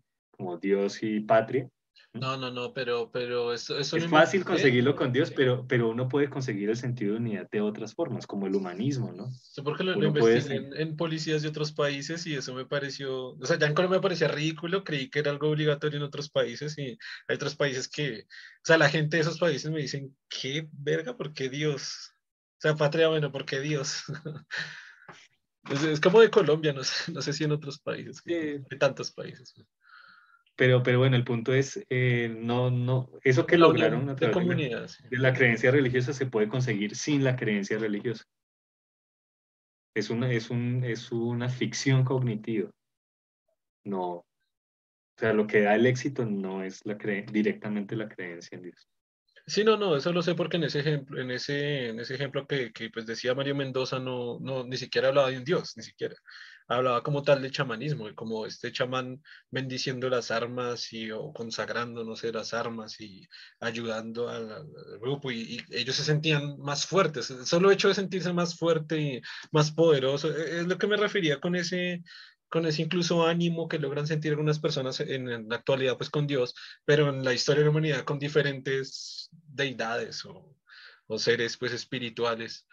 Como 0.42 0.58
Dios 0.58 1.02
y 1.02 1.20
patria. 1.20 1.70
No, 2.14 2.36
no, 2.36 2.50
no, 2.50 2.74
pero, 2.74 3.10
pero 3.10 3.54
eso, 3.54 3.78
es 3.78 3.90
fácil 4.08 4.44
conseguirlo 4.44 4.94
con 4.96 5.14
Dios, 5.14 5.30
pero, 5.30 5.66
pero 5.66 5.88
uno 5.88 6.08
puede 6.08 6.28
conseguir 6.28 6.68
el 6.68 6.76
sentido 6.76 7.12
de 7.12 7.20
unidad 7.20 7.48
de 7.50 7.62
otras 7.62 7.94
formas, 7.94 8.26
como 8.26 8.46
el 8.46 8.54
humanismo, 8.54 9.12
¿no? 9.12 9.30
Sí, 9.30 9.62
porque 9.62 9.82
lo, 9.82 9.94
investigué 9.94 10.68
en, 10.74 10.96
policías 10.96 11.40
de 11.40 11.48
otros 11.48 11.72
países 11.72 12.26
y 12.26 12.34
eso 12.34 12.52
me 12.54 12.66
pareció, 12.66 13.30
o 13.30 13.46
sea, 13.46 13.58
ya 13.58 13.66
en 13.66 13.74
Colombia 13.74 13.98
me 13.98 14.02
parecía 14.02 14.28
ridículo, 14.28 14.84
creí 14.84 15.08
que 15.08 15.20
era 15.20 15.30
algo 15.30 15.48
obligatorio 15.48 15.96
en 15.98 16.04
otros 16.04 16.28
países 16.28 16.76
y 16.76 16.98
hay 17.28 17.36
otros 17.36 17.56
países 17.56 17.88
que, 17.88 18.24
o 18.24 18.64
sea, 18.64 18.76
la 18.76 18.90
gente 18.90 19.16
de 19.16 19.22
esos 19.22 19.38
países 19.38 19.70
me 19.70 19.80
dicen, 19.80 20.14
¿qué 20.28 20.68
verga? 20.72 21.16
¿Por 21.16 21.32
qué 21.32 21.48
Dios? 21.48 22.12
O 22.58 22.60
sea, 22.60 22.74
patria, 22.74 23.08
bueno, 23.08 23.32
¿por 23.32 23.46
qué 23.46 23.60
Dios? 23.60 24.02
es, 25.70 26.00
como 26.00 26.20
de 26.20 26.30
Colombia, 26.30 26.74
no 26.74 26.84
sé, 26.84 27.10
no 27.10 27.22
sé 27.22 27.32
si 27.32 27.44
en 27.44 27.52
otros 27.52 27.78
países, 27.78 28.22
de 28.22 28.62
tantos 28.78 29.12
países. 29.12 29.54
Pero, 30.56 30.82
pero 30.82 30.98
bueno, 30.98 31.16
el 31.16 31.24
punto 31.24 31.54
es, 31.54 31.84
eh, 31.88 32.34
no, 32.38 32.70
no, 32.70 33.10
eso 33.24 33.46
que 33.46 33.56
lograron 33.56 34.08
a 34.10 34.16
través 34.16 34.46
de, 34.46 35.18
la 35.18 35.32
creencia 35.32 35.70
religiosa 35.70 36.12
se 36.12 36.26
puede 36.26 36.48
conseguir 36.48 36.94
sin 36.94 37.24
la 37.24 37.36
creencia 37.36 37.78
religiosa. 37.78 38.24
Es 39.94 40.10
una, 40.10 40.30
es 40.30 40.50
un, 40.50 40.84
es 40.84 41.10
una 41.10 41.48
ficción 41.48 42.04
cognitiva. 42.04 42.70
No, 43.84 44.08
o 44.10 44.26
sea, 45.18 45.32
lo 45.32 45.46
que 45.46 45.62
da 45.62 45.74
el 45.74 45.86
éxito 45.86 46.24
no 46.24 46.62
es 46.62 46.84
la 46.84 46.94
directamente 46.94 47.96
la 47.96 48.08
creencia 48.08 48.56
en 48.56 48.62
Dios. 48.62 48.88
Sí, 49.46 49.64
no, 49.64 49.76
no, 49.76 49.96
eso 49.96 50.12
lo 50.12 50.22
sé 50.22 50.34
porque 50.34 50.56
en 50.56 50.64
ese 50.64 50.80
ejemplo, 50.80 51.20
en 51.20 51.30
ese, 51.30 51.88
en 51.88 51.98
ese 51.98 52.14
ejemplo 52.14 52.46
que, 52.46 52.72
que 52.72 52.90
pues 52.90 53.06
decía 53.06 53.34
Mario 53.34 53.56
Mendoza, 53.56 53.98
no, 53.98 54.38
no, 54.40 54.64
ni 54.64 54.76
siquiera 54.76 55.08
hablaba 55.08 55.30
de 55.30 55.38
un 55.38 55.44
Dios, 55.44 55.76
ni 55.76 55.82
siquiera 55.82 56.14
hablaba 56.68 57.02
como 57.02 57.22
tal 57.22 57.42
de 57.42 57.50
chamanismo, 57.50 58.08
como 58.14 58.46
este 58.46 58.72
chamán 58.72 59.22
bendiciendo 59.50 60.08
las 60.08 60.30
armas 60.30 60.92
y 60.92 61.10
o 61.10 61.32
consagrando, 61.32 62.04
no 62.04 62.16
sé, 62.16 62.32
las 62.32 62.54
armas 62.54 63.00
y 63.00 63.28
ayudando 63.60 64.28
al, 64.28 64.66
grupo 65.00 65.30
y, 65.30 65.62
ellos 65.70 65.96
se 65.96 66.04
sentían 66.04 66.58
más 66.58 66.86
fuertes. 66.86 67.26
Solo 67.44 67.70
hecho 67.70 67.88
de 67.88 67.94
sentirse 67.94 68.32
más 68.32 68.56
fuerte 68.56 69.00
y 69.00 69.22
más 69.50 69.70
poderoso 69.70 70.30
e, 70.30 70.60
es 70.60 70.66
lo 70.66 70.78
que 70.78 70.86
me 70.86 70.96
refería 70.96 71.40
con 71.40 71.56
ese 71.56 72.02
con 72.48 72.66
ese 72.66 72.82
incluso 72.82 73.26
ánimo 73.26 73.66
que 73.66 73.78
logran 73.78 74.06
sentir 74.06 74.32
algunas 74.32 74.58
personas 74.58 75.00
en, 75.00 75.48
la 75.48 75.56
actualidad 75.56 75.96
pues 75.96 76.10
con 76.10 76.26
Dios, 76.26 76.54
pero 76.84 77.08
en 77.08 77.24
la 77.24 77.32
historia 77.32 77.60
de 77.60 77.64
la 77.64 77.70
humanidad 77.70 78.04
con 78.04 78.18
diferentes 78.18 79.30
deidades 79.32 80.26
o, 80.26 80.54
o 81.06 81.18
seres 81.18 81.56
pues 81.56 81.72
espirituales 81.72 82.66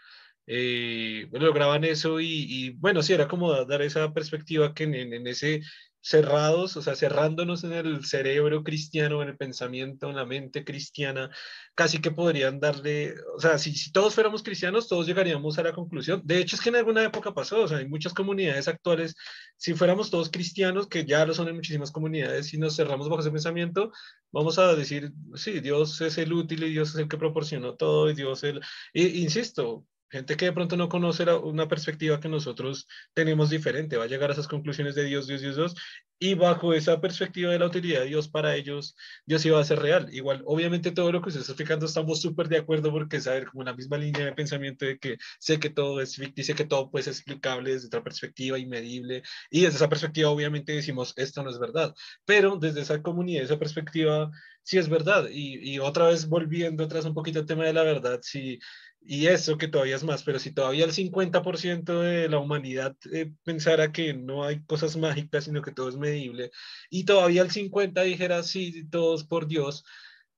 eh, 0.52 1.28
lograban 1.32 1.84
eso 1.84 2.20
y, 2.20 2.72
bueno, 2.80 3.04
sí, 3.04 3.14
era 3.14 3.28
como 3.28 3.54
dar 3.66 3.84
esa 3.84 4.12
perspectiva 4.14 4.74
que 4.74 4.86
en, 4.86 5.28
ese 5.28 5.62
cerrados, 6.02 6.76
o 6.76 6.82
sea, 6.82 6.96
cerrándonos 6.96 7.64
en 7.66 7.74
el 7.74 8.04
cerebro 8.06 8.64
cristiano, 8.64 9.22
en 9.22 9.30
el 9.30 9.38
pensamiento, 9.38 10.10
en 10.10 10.16
la 10.16 10.26
mente 10.26 10.64
cristiana, 10.64 11.30
casi 11.76 12.02
que 12.02 12.10
podrían 12.10 12.60
darle, 12.60 13.14
o 13.36 13.40
sea, 13.40 13.60
si, 13.60 13.76
si 13.76 13.92
todos 13.92 14.16
fuéramos 14.16 14.42
cristianos, 14.42 14.88
todos 14.88 15.06
llegaríamos 15.06 15.60
a 15.60 15.64
la 15.64 15.74
conclusión. 15.74 16.22
De 16.26 16.40
hecho, 16.40 16.56
es 16.56 16.62
que 16.64 16.70
en 16.70 16.78
alguna 16.78 17.04
época 17.04 17.32
pasó, 17.34 17.62
o 17.64 17.68
sea, 17.68 17.78
hay 17.78 17.88
muchas 17.88 18.14
comunidades 18.14 18.68
actuales, 18.68 19.16
si 19.56 19.76
fuéramos 19.76 20.10
todos 20.10 20.32
cristianos, 20.32 20.88
que 20.88 21.06
ya 21.06 21.26
lo 21.28 21.34
son 21.36 21.50
en 21.50 21.56
muchísimas 21.58 21.92
comunidades, 21.92 22.52
y 22.56 22.58
nos 22.58 22.76
cerramos 22.76 23.08
bajo 23.08 23.22
ese 23.22 23.32
pensamiento, 23.32 23.92
vamos 24.32 24.58
a 24.58 24.74
decir, 24.76 25.12
sí, 25.36 25.60
Dios 25.60 26.02
es 26.02 26.18
el 26.18 26.34
útil 26.34 26.64
y 26.64 26.72
Dios 26.72 26.90
es 26.90 26.96
el 26.96 27.08
que 27.08 27.18
proporcionó 27.18 27.76
todo, 27.76 28.10
y 28.10 28.16
Dios 28.16 28.44
el, 28.44 28.62
insisto, 28.94 29.86
gente 30.10 30.38
que 30.38 30.46
de 30.46 30.54
pronto 30.54 30.76
no 30.78 30.90
conoce 30.90 31.24
una 31.34 31.68
perspectiva 31.68 32.20
que 32.20 32.30
nosotros 32.30 32.88
tenemos 33.14 33.50
diferente, 33.50 33.98
va 33.98 34.06
a 34.06 34.08
llegar 34.08 34.30
a 34.30 34.34
esas 34.34 34.48
conclusiones 34.48 34.96
de 34.96 35.06
Dios, 35.06 35.28
Dios, 35.28 35.42
Dios, 35.42 35.56
Dios, 35.56 35.76
y 36.22 36.34
bajo 36.34 36.74
esa 36.74 37.00
perspectiva 37.00 37.52
de 37.52 37.60
la 37.60 37.68
utilidad 37.68 38.02
de 38.02 38.08
Dios 38.08 38.28
para 38.28 38.56
ellos, 38.56 38.96
Dios 39.26 39.46
iba 39.46 39.60
a 39.60 39.64
ser 39.64 39.80
real. 39.80 40.10
Igual, 40.12 40.44
obviamente 40.46 40.92
todo 40.92 41.12
lo 41.14 41.22
que 41.22 41.30
usted 41.30 41.42
está 41.42 41.54
explicando 41.54 41.86
estamos 41.86 42.22
súper 42.22 42.50
de 42.50 42.58
acuerdo 42.58 42.92
porque 42.92 43.18
es 43.18 43.30
como 43.50 43.62
una 43.62 43.74
misma 43.74 43.98
línea 43.98 44.26
de 44.26 44.34
pensamiento 44.34 44.86
de 44.86 45.00
que 45.00 45.18
sé 45.40 45.60
que 45.60 45.70
todo 45.70 46.02
es 46.02 46.16
ficticio, 46.16 46.56
que 46.56 46.66
todo 46.66 46.92
puede 46.92 47.04
ser 47.04 47.14
explicable 47.14 47.72
desde 47.72 47.88
otra 47.88 48.04
perspectiva 48.04 48.60
y 48.60 48.66
medible, 48.66 49.24
y 49.50 49.62
desde 49.62 49.78
esa 49.78 49.90
perspectiva 49.90 50.30
obviamente 50.30 50.74
decimos, 50.74 51.14
esto 51.16 51.42
no 51.42 51.50
es 51.50 51.60
verdad, 51.60 51.96
pero 52.26 52.58
desde 52.58 52.82
esa 52.82 53.02
comunidad, 53.02 53.44
esa 53.44 53.60
perspectiva, 53.60 54.30
sí 54.64 54.78
es 54.78 54.90
verdad. 54.90 55.28
Y, 55.32 55.74
y 55.74 55.80
otra 55.80 56.08
vez 56.08 56.28
volviendo 56.28 56.84
atrás 56.84 57.06
un 57.06 57.14
poquito 57.14 57.40
al 57.40 57.46
tema 57.46 57.66
de 57.66 57.74
la 57.74 57.84
verdad, 57.84 58.20
si 58.22 58.60
y 59.02 59.28
eso 59.28 59.58
que 59.58 59.68
todavía 59.68 59.96
es 59.96 60.04
más, 60.04 60.24
pero 60.24 60.40
si 60.40 60.52
todavía 60.54 60.86
el 60.86 60.92
50% 60.92 62.02
de 62.02 62.30
la 62.30 62.40
humanidad 62.40 62.96
eh, 63.12 63.32
pensara 63.44 63.92
que 63.92 64.14
no 64.14 64.44
hay 64.44 64.64
cosas 64.66 64.98
mágicas, 64.98 65.46
sino 65.46 65.62
que 65.62 65.72
todo 65.72 65.90
es 65.90 65.98
medible, 65.98 66.52
y 66.90 67.06
todavía 67.06 67.42
el 67.42 67.50
50% 67.52 68.04
dijera, 68.04 68.44
sí, 68.44 68.88
todos 68.90 69.24
por 69.24 69.48
Dios, 69.48 69.84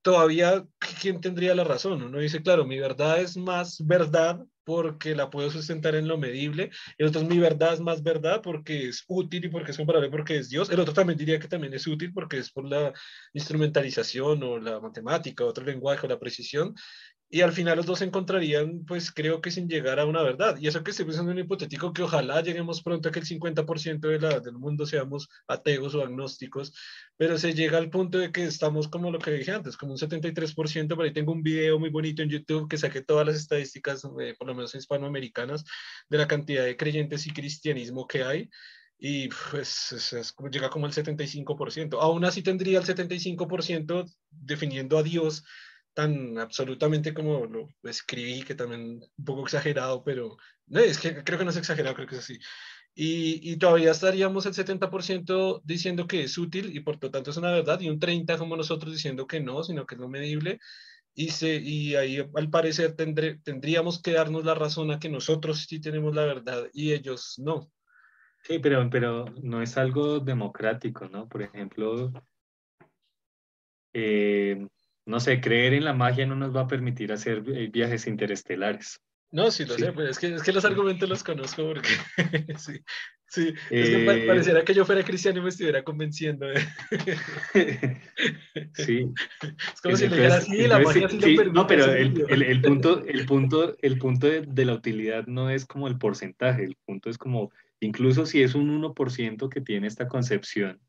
todavía, 0.01 0.65
¿quién 1.01 1.21
tendría 1.21 1.55
la 1.55 1.63
razón? 1.63 2.01
Uno 2.03 2.19
dice, 2.19 2.41
claro, 2.41 2.65
mi 2.65 2.79
verdad 2.79 3.21
es 3.21 3.37
más 3.37 3.85
verdad 3.85 4.39
porque 4.63 5.15
la 5.15 5.29
puedo 5.29 5.49
sustentar 5.49 5.95
en 5.95 6.07
lo 6.07 6.17
medible, 6.17 6.69
el 6.97 7.07
otro 7.07 7.21
es 7.21 7.27
mi 7.27 7.39
verdad 7.39 7.73
es 7.73 7.79
más 7.79 8.03
verdad 8.03 8.41
porque 8.43 8.89
es 8.89 9.03
útil 9.07 9.45
y 9.45 9.49
porque 9.49 9.71
es 9.71 9.77
comparable 9.77 10.09
porque 10.09 10.37
es 10.37 10.49
Dios, 10.49 10.69
el 10.69 10.79
otro 10.79 10.93
también 10.93 11.17
diría 11.17 11.39
que 11.39 11.47
también 11.47 11.73
es 11.73 11.87
útil 11.87 12.13
porque 12.13 12.37
es 12.37 12.51
por 12.51 12.65
la 12.65 12.93
instrumentalización 13.33 14.43
o 14.43 14.59
la 14.59 14.79
matemática, 14.79 15.45
otro 15.45 15.65
lenguaje 15.65 16.05
o 16.05 16.09
la 16.09 16.19
precisión, 16.19 16.75
y 17.33 17.41
al 17.41 17.53
final 17.53 17.77
los 17.77 17.85
dos 17.85 17.99
se 17.99 18.05
encontrarían, 18.05 18.83
pues 18.85 19.09
creo 19.09 19.39
que 19.39 19.51
sin 19.51 19.69
llegar 19.69 20.01
a 20.01 20.05
una 20.05 20.21
verdad. 20.21 20.57
Y 20.59 20.67
eso 20.67 20.83
que 20.83 20.91
estoy 20.91 21.05
pensando 21.05 21.31
en 21.31 21.37
un 21.37 21.45
hipotético 21.45 21.93
que 21.93 22.03
ojalá 22.03 22.41
lleguemos 22.41 22.83
pronto 22.83 23.07
a 23.07 23.11
que 23.13 23.19
el 23.19 23.25
50% 23.25 24.01
de 24.01 24.19
la, 24.19 24.41
del 24.41 24.55
mundo 24.55 24.85
seamos 24.85 25.29
ateos 25.47 25.95
o 25.95 26.03
agnósticos, 26.03 26.73
pero 27.15 27.37
se 27.37 27.53
llega 27.53 27.77
al 27.77 27.89
punto 27.89 28.17
de 28.17 28.33
que 28.33 28.43
estamos 28.43 28.89
como 28.89 29.11
lo 29.11 29.19
que 29.19 29.31
dije 29.31 29.53
antes, 29.53 29.77
como 29.77 29.93
un 29.93 29.97
73%, 29.97 30.93
por 30.93 31.05
ahí 31.05 31.13
tengo 31.13 31.31
un 31.31 31.41
video 31.41 31.79
muy 31.79 31.89
bonito 31.89 32.21
en 32.21 32.29
YouTube 32.29 32.67
que 32.67 32.77
saqué 32.77 33.01
todas 33.01 33.25
las 33.25 33.37
estadísticas, 33.37 34.03
eh, 34.19 34.35
por 34.37 34.47
lo 34.47 34.53
menos 34.53 34.75
hispanoamericanas, 34.75 35.63
de 36.09 36.17
la 36.17 36.27
cantidad 36.27 36.65
de 36.65 36.75
creyentes 36.75 37.25
y 37.27 37.31
cristianismo 37.31 38.07
que 38.07 38.23
hay 38.23 38.49
y 39.03 39.29
pues 39.49 39.93
es, 39.93 40.35
llega 40.51 40.69
como 40.69 40.85
al 40.85 40.91
75%. 40.91 41.97
Aún 41.99 42.23
así 42.23 42.43
tendría 42.43 42.77
el 42.77 42.85
75% 42.85 44.13
definiendo 44.29 44.97
a 44.99 45.03
Dios 45.03 45.43
tan 45.93 46.37
absolutamente 46.37 47.13
como 47.13 47.45
lo 47.45 47.69
escribí, 47.83 48.43
que 48.43 48.55
también 48.55 49.01
un 49.17 49.25
poco 49.25 49.43
exagerado, 49.43 50.03
pero 50.03 50.37
no, 50.67 50.79
es 50.79 50.99
que 50.99 51.23
creo 51.23 51.37
que 51.37 51.45
no 51.45 51.51
es 51.51 51.57
exagerado, 51.57 51.95
creo 51.95 52.07
que 52.07 52.15
es 52.15 52.21
así. 52.21 52.39
Y, 52.93 53.51
y 53.51 53.57
todavía 53.57 53.91
estaríamos 53.91 54.45
el 54.45 54.53
70% 54.53 55.61
diciendo 55.63 56.07
que 56.07 56.23
es 56.23 56.37
útil 56.37 56.75
y 56.75 56.81
por 56.81 57.01
lo 57.01 57.09
tanto 57.09 57.31
es 57.31 57.37
una 57.37 57.51
verdad, 57.51 57.79
y 57.79 57.89
un 57.89 57.99
30% 57.99 58.37
como 58.37 58.57
nosotros 58.57 58.91
diciendo 58.93 59.27
que 59.27 59.39
no, 59.39 59.63
sino 59.63 59.85
que 59.85 59.95
es 59.95 60.01
lo 60.01 60.09
medible. 60.09 60.59
Y, 61.13 61.29
se, 61.29 61.55
y 61.55 61.95
ahí 61.95 62.25
al 62.35 62.49
parecer 62.49 62.95
tendré, 62.95 63.39
tendríamos 63.39 64.01
que 64.01 64.13
darnos 64.13 64.45
la 64.45 64.55
razón 64.55 64.91
a 64.91 64.99
que 64.99 65.09
nosotros 65.09 65.65
sí 65.67 65.81
tenemos 65.81 66.15
la 66.15 66.23
verdad 66.25 66.67
y 66.73 66.93
ellos 66.93 67.35
no. 67.37 67.69
Sí, 68.43 68.59
pero, 68.59 68.89
pero 68.89 69.25
no 69.41 69.61
es 69.61 69.77
algo 69.77 70.19
democrático, 70.19 71.07
¿no? 71.09 71.27
Por 71.27 71.43
ejemplo, 71.43 72.11
eh, 73.93 74.67
no 75.05 75.19
sé, 75.19 75.41
creer 75.41 75.73
en 75.73 75.85
la 75.85 75.93
magia 75.93 76.25
no 76.25 76.35
nos 76.35 76.55
va 76.55 76.61
a 76.61 76.67
permitir 76.67 77.11
hacer 77.11 77.41
viajes 77.41 78.07
interestelares. 78.07 79.01
No, 79.31 79.49
sí 79.49 79.63
lo 79.63 79.75
sé, 79.75 79.93
pues 79.93 80.09
es 80.09 80.19
que, 80.19 80.35
es 80.35 80.43
que 80.43 80.51
los 80.51 80.65
argumentos 80.65 81.07
los 81.07 81.23
conozco 81.23 81.65
porque 81.65 81.87
sí, 82.57 82.73
sí, 83.27 83.53
es 83.69 83.89
que 83.89 84.03
eh, 84.03 84.27
pareciera 84.27 84.65
que 84.65 84.73
yo 84.73 84.83
fuera 84.83 85.05
cristiano 85.05 85.39
y 85.39 85.43
me 85.43 85.49
estuviera 85.49 85.83
convenciendo. 85.83 86.47
sí. 88.73 89.09
Es 89.73 89.81
como 89.81 89.95
si 89.95 90.09
le 90.09 90.17
dijera 90.17 90.35
así, 90.35 90.67
la 90.67 90.79
magia 90.79 91.07
sí, 91.07 91.15
lo 91.15 91.21
permite. 91.21 91.51
No, 91.51 91.65
pero 91.65 91.85
el, 91.85 92.25
el, 92.27 92.41
el, 92.41 92.61
punto, 92.61 93.05
el 93.05 93.25
punto, 93.25 93.77
el 93.81 93.97
punto 93.97 94.27
de, 94.27 94.41
de, 94.41 94.65
la 94.65 94.73
utilidad 94.73 95.25
no 95.27 95.49
es 95.49 95.65
como 95.65 95.87
el 95.87 95.97
porcentaje, 95.97 96.65
el 96.65 96.75
punto 96.85 97.09
es 97.09 97.17
como, 97.17 97.53
incluso 97.79 98.25
si 98.25 98.43
es 98.43 98.53
un 98.53 98.83
1% 98.83 99.47
que 99.47 99.61
tiene 99.61 99.87
esta 99.87 100.09
concepción, 100.09 100.81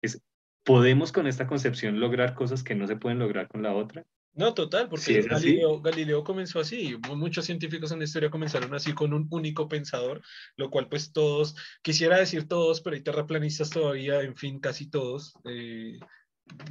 es 0.00 0.22
¿podemos 0.64 1.12
con 1.12 1.26
esta 1.26 1.46
concepción 1.46 2.00
lograr 2.00 2.34
cosas 2.34 2.62
que 2.62 2.74
no 2.74 2.86
se 2.86 2.96
pueden 2.96 3.18
lograr 3.18 3.48
con 3.48 3.62
la 3.62 3.74
otra? 3.74 4.04
No, 4.36 4.52
total, 4.52 4.88
porque 4.88 5.22
Galileo, 5.22 5.80
Galileo, 5.80 6.24
comenzó 6.24 6.58
así, 6.58 6.96
muchos 7.14 7.44
científicos 7.44 7.92
en 7.92 8.00
la 8.00 8.04
historia 8.04 8.30
comenzaron 8.30 8.74
así 8.74 8.92
con 8.92 9.12
un 9.14 9.28
único 9.30 9.68
pensador, 9.68 10.22
lo 10.56 10.70
cual 10.70 10.88
pues 10.88 11.12
todos, 11.12 11.54
quisiera 11.82 12.18
decir 12.18 12.48
todos, 12.48 12.80
pero 12.80 12.96
hay 12.96 13.02
terraplanistas 13.02 13.70
todavía, 13.70 14.22
en 14.22 14.34
fin, 14.34 14.58
casi 14.58 14.90
todos, 14.90 15.34
eh, 15.44 16.00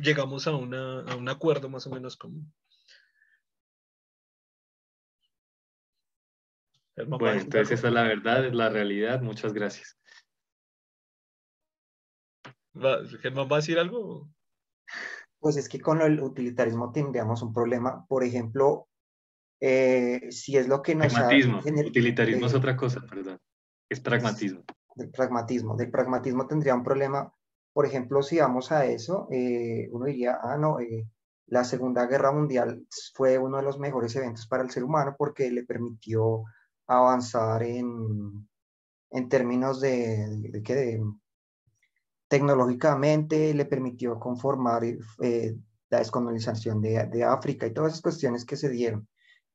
llegamos 0.01 0.45
a, 0.47 0.55
una, 0.57 1.03
a 1.03 1.15
un 1.15 1.29
acuerdo 1.29 1.69
más 1.69 1.87
o 1.87 1.89
menos 1.89 2.17
común. 2.17 2.51
Bueno, 6.95 7.39
entonces 7.39 7.79
esa 7.79 7.87
es 7.87 7.93
la 7.93 8.03
verdad, 8.03 8.45
es 8.45 8.53
la 8.53 8.69
realidad, 8.69 9.21
muchas 9.21 9.53
gracias. 9.53 9.97
Germán, 12.73 13.47
¿va 13.51 13.57
a 13.57 13.59
decir 13.59 13.77
algo? 13.77 14.29
Pues 15.39 15.57
es 15.57 15.69
que 15.69 15.79
con 15.79 16.01
el 16.01 16.21
utilitarismo 16.21 16.91
tendríamos 16.91 17.41
un 17.41 17.53
problema. 17.53 18.05
Por 18.07 18.23
ejemplo, 18.23 18.87
eh, 19.59 20.31
si 20.31 20.57
es 20.57 20.67
lo 20.67 20.81
que 20.81 20.95
nos... 20.95 21.13
Pragmatismo. 21.13 21.59
utilitarismo 21.59 22.47
es 22.47 22.53
otra 22.53 22.75
cosa, 22.75 23.01
perdón. 23.09 23.39
Es 23.89 23.99
pragmatismo. 23.99 24.63
Del 24.95 25.11
pragmatismo. 25.11 25.75
Del 25.75 25.91
pragmatismo 25.91 26.47
tendría 26.47 26.75
un 26.75 26.83
problema. 26.83 27.31
Por 27.73 27.85
ejemplo, 27.85 28.23
si 28.23 28.39
vamos 28.39 28.71
a 28.71 28.85
eso, 28.85 29.27
eh, 29.31 29.89
uno 29.91 30.05
diría, 30.05 30.39
ah, 30.41 30.57
no, 30.57 30.79
eh, 30.79 31.07
la 31.47 31.63
Segunda 31.63 32.05
Guerra 32.07 32.31
Mundial 32.31 32.85
fue 33.13 33.37
uno 33.37 33.57
de 33.57 33.63
los 33.63 33.79
mejores 33.79 34.15
eventos 34.15 34.47
para 34.47 34.63
el 34.63 34.71
ser 34.71 34.83
humano 34.83 35.15
porque 35.17 35.51
le 35.51 35.63
permitió 35.63 36.43
avanzar 36.87 37.63
en, 37.63 38.47
en 39.11 39.29
términos 39.29 39.81
de, 39.81 40.27
de, 40.29 40.49
de, 40.51 40.61
de 40.61 41.03
tecnológicamente 42.33 43.53
le 43.53 43.65
permitió 43.65 44.19
conformar 44.19 44.83
eh, 44.83 45.55
la 45.91 45.99
descolonización 45.99 46.81
de, 46.81 47.05
de, 47.05 47.23
África 47.23 47.67
y 47.67 47.73
todas 47.73 47.91
esas 47.91 48.01
cuestiones 48.01 48.43
que 48.43 48.55
se 48.55 48.71
dieron. 48.71 49.07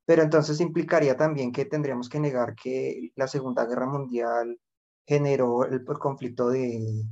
Pero 0.06 0.22
entonces 0.22 0.60
implicaría 0.60 1.16
también 1.16 1.50
que 1.50 1.64
tendríamos 1.64 2.08
que 2.08 2.20
negar 2.20 2.54
que 2.54 3.10
la 3.16 3.26
Segunda 3.26 3.66
Guerra 3.66 3.88
Mundial 3.88 4.60
generó 5.04 5.64
el, 5.64 5.82
conflicto 5.82 6.50
de, 6.50 7.04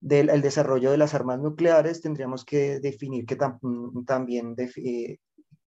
del 0.00 0.30
el 0.30 0.40
desarrollo 0.40 0.92
de 0.92 0.96
las 0.96 1.12
armas 1.12 1.40
nucleares, 1.40 2.00
tendríamos 2.00 2.46
que 2.46 2.80
definir 2.80 3.26
que 3.26 3.36
también 4.06 4.54
eh, 4.56 5.18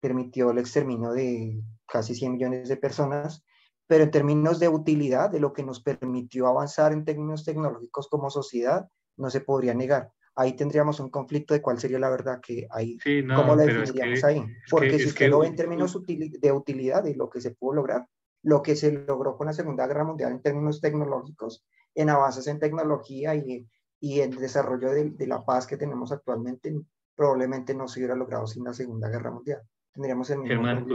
permitió 0.00 0.52
el 0.52 0.58
exterminio 0.58 1.12
de 1.12 1.62
casi 1.86 2.14
100 2.14 2.32
millones 2.32 2.68
de 2.70 2.78
personas, 2.78 3.44
pero 3.86 4.04
en 4.04 4.10
términos 4.10 4.58
de 4.58 4.70
utilidad, 4.70 5.28
de 5.28 5.40
lo 5.40 5.52
que 5.52 5.64
nos 5.64 5.82
permitió 5.82 6.46
avanzar 6.46 6.94
en 6.94 7.04
términos 7.04 7.44
tecnológicos 7.44 8.08
como 8.08 8.30
sociedad, 8.30 8.88
no 9.22 9.30
se 9.30 9.40
podría 9.40 9.72
negar. 9.72 10.10
Ahí 10.34 10.54
tendríamos 10.54 10.98
un 11.00 11.10
conflicto 11.10 11.54
de 11.54 11.62
cuál 11.62 11.78
sería 11.78 11.98
la 11.98 12.10
verdad 12.10 12.40
que 12.40 12.66
hay, 12.70 12.98
cómo 13.34 13.54
lo 13.54 13.56
definiríamos 13.56 14.24
ahí. 14.24 14.44
Porque 14.70 14.98
si 14.98 15.06
usted 15.06 15.28
lo 15.28 15.40
ve 15.40 15.46
en 15.46 15.56
términos 15.56 15.98
de 16.06 16.52
utilidad 16.52 17.04
y 17.04 17.14
lo 17.14 17.30
que 17.30 17.40
se 17.40 17.52
pudo 17.52 17.74
lograr, 17.74 18.06
lo 18.42 18.62
que 18.62 18.74
se 18.74 18.92
logró 18.92 19.36
con 19.36 19.46
la 19.46 19.52
Segunda 19.52 19.86
Guerra 19.86 20.04
Mundial 20.04 20.32
en 20.32 20.42
términos 20.42 20.80
tecnológicos, 20.80 21.64
en 21.94 22.10
avances 22.10 22.46
en 22.46 22.58
tecnología 22.58 23.34
y, 23.34 23.68
y 24.00 24.20
en 24.20 24.30
desarrollo 24.30 24.90
de, 24.90 25.10
de, 25.10 25.26
la 25.26 25.44
paz 25.44 25.66
que 25.66 25.76
tenemos 25.76 26.10
actualmente, 26.10 26.74
probablemente 27.14 27.74
no 27.74 27.86
se 27.86 28.00
hubiera 28.00 28.16
logrado 28.16 28.46
sin 28.46 28.64
la 28.64 28.72
Segunda 28.72 29.08
Guerra 29.08 29.30
Mundial. 29.30 29.60
Tendríamos 29.92 30.30
el 30.30 30.46
Germán, 30.46 30.86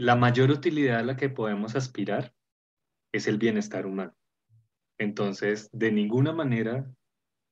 la 0.00 0.16
mayor 0.16 0.50
utilidad 0.50 0.98
a 0.98 1.04
la 1.04 1.16
que 1.16 1.30
podemos 1.30 1.76
aspirar 1.76 2.32
es 3.12 3.28
el 3.28 3.38
bienestar 3.38 3.86
humano. 3.86 4.12
Entonces, 4.98 5.70
de 5.72 5.92
ninguna 5.92 6.32
manera 6.32 6.90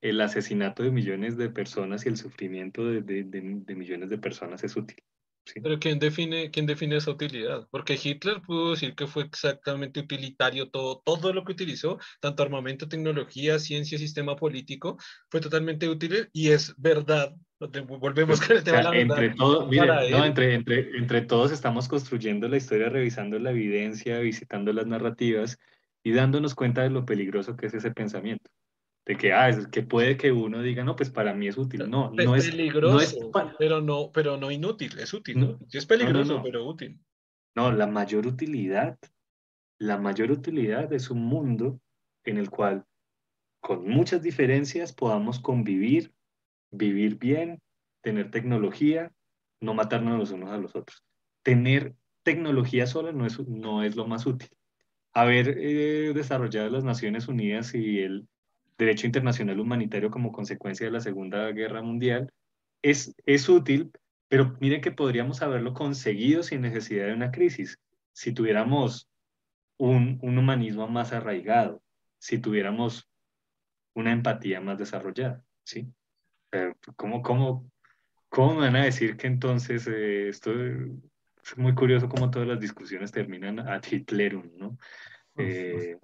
el 0.04 0.20
asesinato 0.20 0.82
de 0.82 0.90
millones 0.90 1.38
de 1.38 1.48
personas 1.48 2.04
y 2.04 2.10
el 2.10 2.18
sufrimiento 2.18 2.84
de, 2.86 3.00
de, 3.00 3.24
de, 3.24 3.74
millones 3.74 4.10
de 4.10 4.18
personas 4.18 4.62
es 4.62 4.76
útil. 4.76 4.98
¿sí? 5.46 5.62
Pero 5.62 5.78
¿quién 5.78 5.98
define, 5.98 6.50
¿quién 6.50 6.66
define 6.66 6.96
esa 6.96 7.10
utilidad? 7.10 7.66
Porque 7.70 7.98
Hitler 8.00 8.42
pudo 8.42 8.72
decir 8.72 8.94
que 8.94 9.06
fue 9.06 9.22
exactamente 9.22 10.00
utilitario 10.00 10.68
todo, 10.68 11.00
todo 11.02 11.32
lo 11.32 11.42
que 11.42 11.52
utilizó, 11.52 11.98
tanto 12.20 12.42
armamento, 12.42 12.86
tecnología, 12.86 13.58
ciencia, 13.58 13.96
sistema 13.96 14.36
político, 14.36 14.98
fue 15.30 15.40
totalmente 15.40 15.88
útil 15.88 16.28
y 16.34 16.50
es 16.50 16.74
verdad. 16.76 17.34
Volvemos 17.58 18.42
con 18.42 18.58
el 18.58 18.62
tema 18.62 18.80
o 18.80 18.82
sea, 18.82 18.90
de 18.90 18.96
la 18.96 19.00
entre 19.00 19.28
verdad. 19.28 19.66
miren, 19.70 20.10
no, 20.10 20.24
entre, 20.26 20.54
entre, 20.54 20.98
entre 20.98 21.22
todos 21.22 21.50
estamos 21.50 21.88
construyendo 21.88 22.46
la 22.46 22.58
historia, 22.58 22.90
revisando 22.90 23.38
la 23.38 23.52
evidencia, 23.52 24.18
visitando 24.18 24.70
las 24.74 24.86
narrativas 24.86 25.58
y 26.02 26.12
dándonos 26.12 26.54
cuenta 26.54 26.82
de 26.82 26.90
lo 26.90 27.06
peligroso 27.06 27.56
que 27.56 27.68
es 27.68 27.72
ese 27.72 27.90
pensamiento 27.90 28.50
de 29.06 29.16
que, 29.16 29.32
ah, 29.32 29.48
es 29.50 29.66
que 29.68 29.82
puede 29.82 30.16
que 30.16 30.32
uno 30.32 30.62
diga, 30.62 30.82
no, 30.82 30.96
pues 30.96 31.10
para 31.10 31.34
mí 31.34 31.48
es 31.48 31.58
útil. 31.58 31.88
No, 31.90 32.10
no 32.10 32.34
es 32.34 32.50
peligroso, 32.50 33.30
pero, 33.58 33.80
no, 33.80 34.10
pero 34.12 34.38
no 34.38 34.50
inútil, 34.50 34.98
es 34.98 35.12
útil, 35.12 35.40
¿no? 35.40 35.58
Sí 35.68 35.78
es 35.78 35.86
peligroso, 35.86 36.40
pero 36.42 36.66
útil. 36.66 36.98
No, 37.54 37.70
la 37.70 37.86
mayor 37.86 38.26
utilidad, 38.26 38.98
la 39.78 39.98
mayor 39.98 40.30
utilidad 40.30 40.92
es 40.92 41.10
un 41.10 41.24
mundo 41.24 41.80
en 42.24 42.38
el 42.38 42.50
cual 42.50 42.84
con 43.60 43.86
muchas 43.86 44.22
diferencias 44.22 44.92
podamos 44.92 45.38
convivir, 45.38 46.12
vivir 46.70 47.18
bien, 47.18 47.60
tener 48.00 48.30
tecnología, 48.30 49.12
no 49.60 49.74
matarnos 49.74 50.18
los 50.18 50.30
unos 50.30 50.50
a 50.50 50.58
los 50.58 50.74
otros. 50.74 51.04
Tener 51.42 51.94
tecnología 52.22 52.86
sola 52.86 53.12
no 53.12 53.26
es, 53.26 53.38
no 53.46 53.82
es 53.82 53.96
lo 53.96 54.06
más 54.06 54.26
útil. 54.26 54.48
Haber 55.12 55.56
eh, 55.58 56.12
desarrollado 56.14 56.70
las 56.70 56.84
Naciones 56.84 57.28
Unidas 57.28 57.74
y 57.74 58.00
el 58.00 58.26
derecho 58.78 59.06
internacional 59.06 59.60
humanitario 59.60 60.10
como 60.10 60.32
consecuencia 60.32 60.86
de 60.86 60.92
la 60.92 61.00
Segunda 61.00 61.50
Guerra 61.52 61.82
Mundial 61.82 62.32
es, 62.82 63.14
es 63.26 63.48
útil, 63.48 63.92
pero 64.28 64.56
miren 64.60 64.80
que 64.80 64.92
podríamos 64.92 65.42
haberlo 65.42 65.74
conseguido 65.74 66.42
sin 66.42 66.62
necesidad 66.62 67.06
de 67.06 67.14
una 67.14 67.30
crisis, 67.30 67.78
si 68.12 68.32
tuviéramos 68.32 69.08
un, 69.76 70.18
un 70.22 70.38
humanismo 70.38 70.88
más 70.88 71.12
arraigado, 71.12 71.82
si 72.18 72.38
tuviéramos 72.38 73.08
una 73.94 74.12
empatía 74.12 74.60
más 74.60 74.78
desarrollada, 74.78 75.44
¿sí? 75.64 75.88
¿Cómo, 76.96 77.22
cómo, 77.22 77.70
cómo 78.28 78.54
me 78.54 78.66
van 78.66 78.76
a 78.76 78.84
decir 78.84 79.16
que 79.16 79.26
entonces 79.26 79.86
eh, 79.88 80.28
esto 80.28 80.52
es 80.52 81.56
muy 81.56 81.74
curioso 81.74 82.08
cómo 82.08 82.30
todas 82.30 82.48
las 82.48 82.60
discusiones 82.60 83.12
terminan 83.12 83.60
ad 83.60 83.82
Hitlerum, 83.84 84.50
¿no? 84.56 84.78
Eh, 85.36 85.96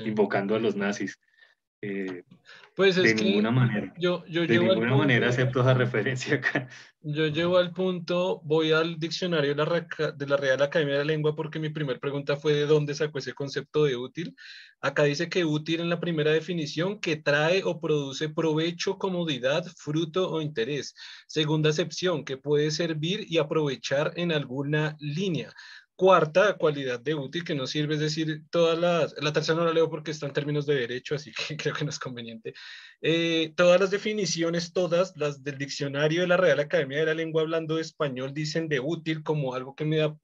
invocando 0.00 0.54
a 0.54 0.58
los 0.58 0.76
nazis. 0.76 1.20
Eh, 1.86 2.24
pues 2.74 2.96
de 2.96 3.14
ninguna 3.14 3.50
manera. 3.50 3.94
Yo, 3.96 4.24
yo 4.26 4.46
de 4.46 4.58
ninguna 4.58 4.96
manera 4.96 5.28
acepto 5.28 5.60
esa 5.60 5.72
referencia 5.72 6.36
acá. 6.36 6.68
Yo 7.00 7.28
llevo 7.28 7.56
al 7.56 7.72
punto, 7.72 8.40
voy 8.44 8.72
al 8.72 8.98
diccionario 8.98 9.54
de 9.54 9.64
la, 9.64 10.12
de 10.12 10.26
la 10.26 10.36
Real 10.36 10.60
Academia 10.60 10.94
de 10.94 11.00
la 11.00 11.04
Lengua 11.04 11.34
porque 11.34 11.58
mi 11.58 11.70
primera 11.70 11.98
pregunta 11.98 12.36
fue 12.36 12.52
de 12.52 12.66
dónde 12.66 12.94
sacó 12.94 13.18
ese 13.18 13.32
concepto 13.32 13.84
de 13.84 13.96
útil. 13.96 14.36
Acá 14.80 15.04
dice 15.04 15.28
que 15.30 15.44
útil 15.44 15.80
en 15.80 15.88
la 15.88 16.00
primera 16.00 16.32
definición 16.32 17.00
que 17.00 17.16
trae 17.16 17.62
o 17.64 17.80
produce 17.80 18.28
provecho, 18.28 18.98
comodidad, 18.98 19.64
fruto 19.76 20.30
o 20.30 20.42
interés. 20.42 20.94
Segunda 21.28 21.70
acepción, 21.70 22.24
que 22.24 22.36
puede 22.36 22.70
servir 22.70 23.24
y 23.28 23.38
aprovechar 23.38 24.12
en 24.16 24.32
alguna 24.32 24.96
línea 24.98 25.50
cuarta 25.96 26.56
cualidad 26.58 27.00
de 27.00 27.14
útil 27.14 27.42
que 27.42 27.54
nos 27.54 27.70
sirve, 27.70 27.94
es 27.94 28.00
decir, 28.00 28.42
todas 28.50 28.78
las, 28.78 29.14
la 29.20 29.32
tercera 29.32 29.58
no 29.58 29.64
la 29.64 29.72
leo 29.72 29.88
porque 29.90 30.10
está 30.10 30.26
en 30.26 30.32
términos 30.32 30.66
de 30.66 30.74
derecho, 30.74 31.14
así 31.14 31.32
que 31.32 31.56
creo 31.56 31.74
que 31.74 31.84
no 31.84 31.90
es 31.90 31.98
conveniente. 31.98 32.54
Eh, 33.00 33.52
todas 33.56 33.80
las 33.80 33.90
definiciones, 33.90 34.72
todas 34.72 35.16
las 35.16 35.42
del 35.42 35.58
diccionario 35.58 36.20
de 36.20 36.28
la 36.28 36.36
Real 36.36 36.60
Academia 36.60 36.98
de 36.98 37.06
la 37.06 37.14
Lengua 37.14 37.42
hablando 37.42 37.78
español 37.78 38.32
dicen 38.34 38.68
de 38.68 38.80
útil 38.80 39.22
como 39.22 39.54
algo 39.54 39.74
que 39.74 39.84
me 39.84 39.96
da 39.96 40.14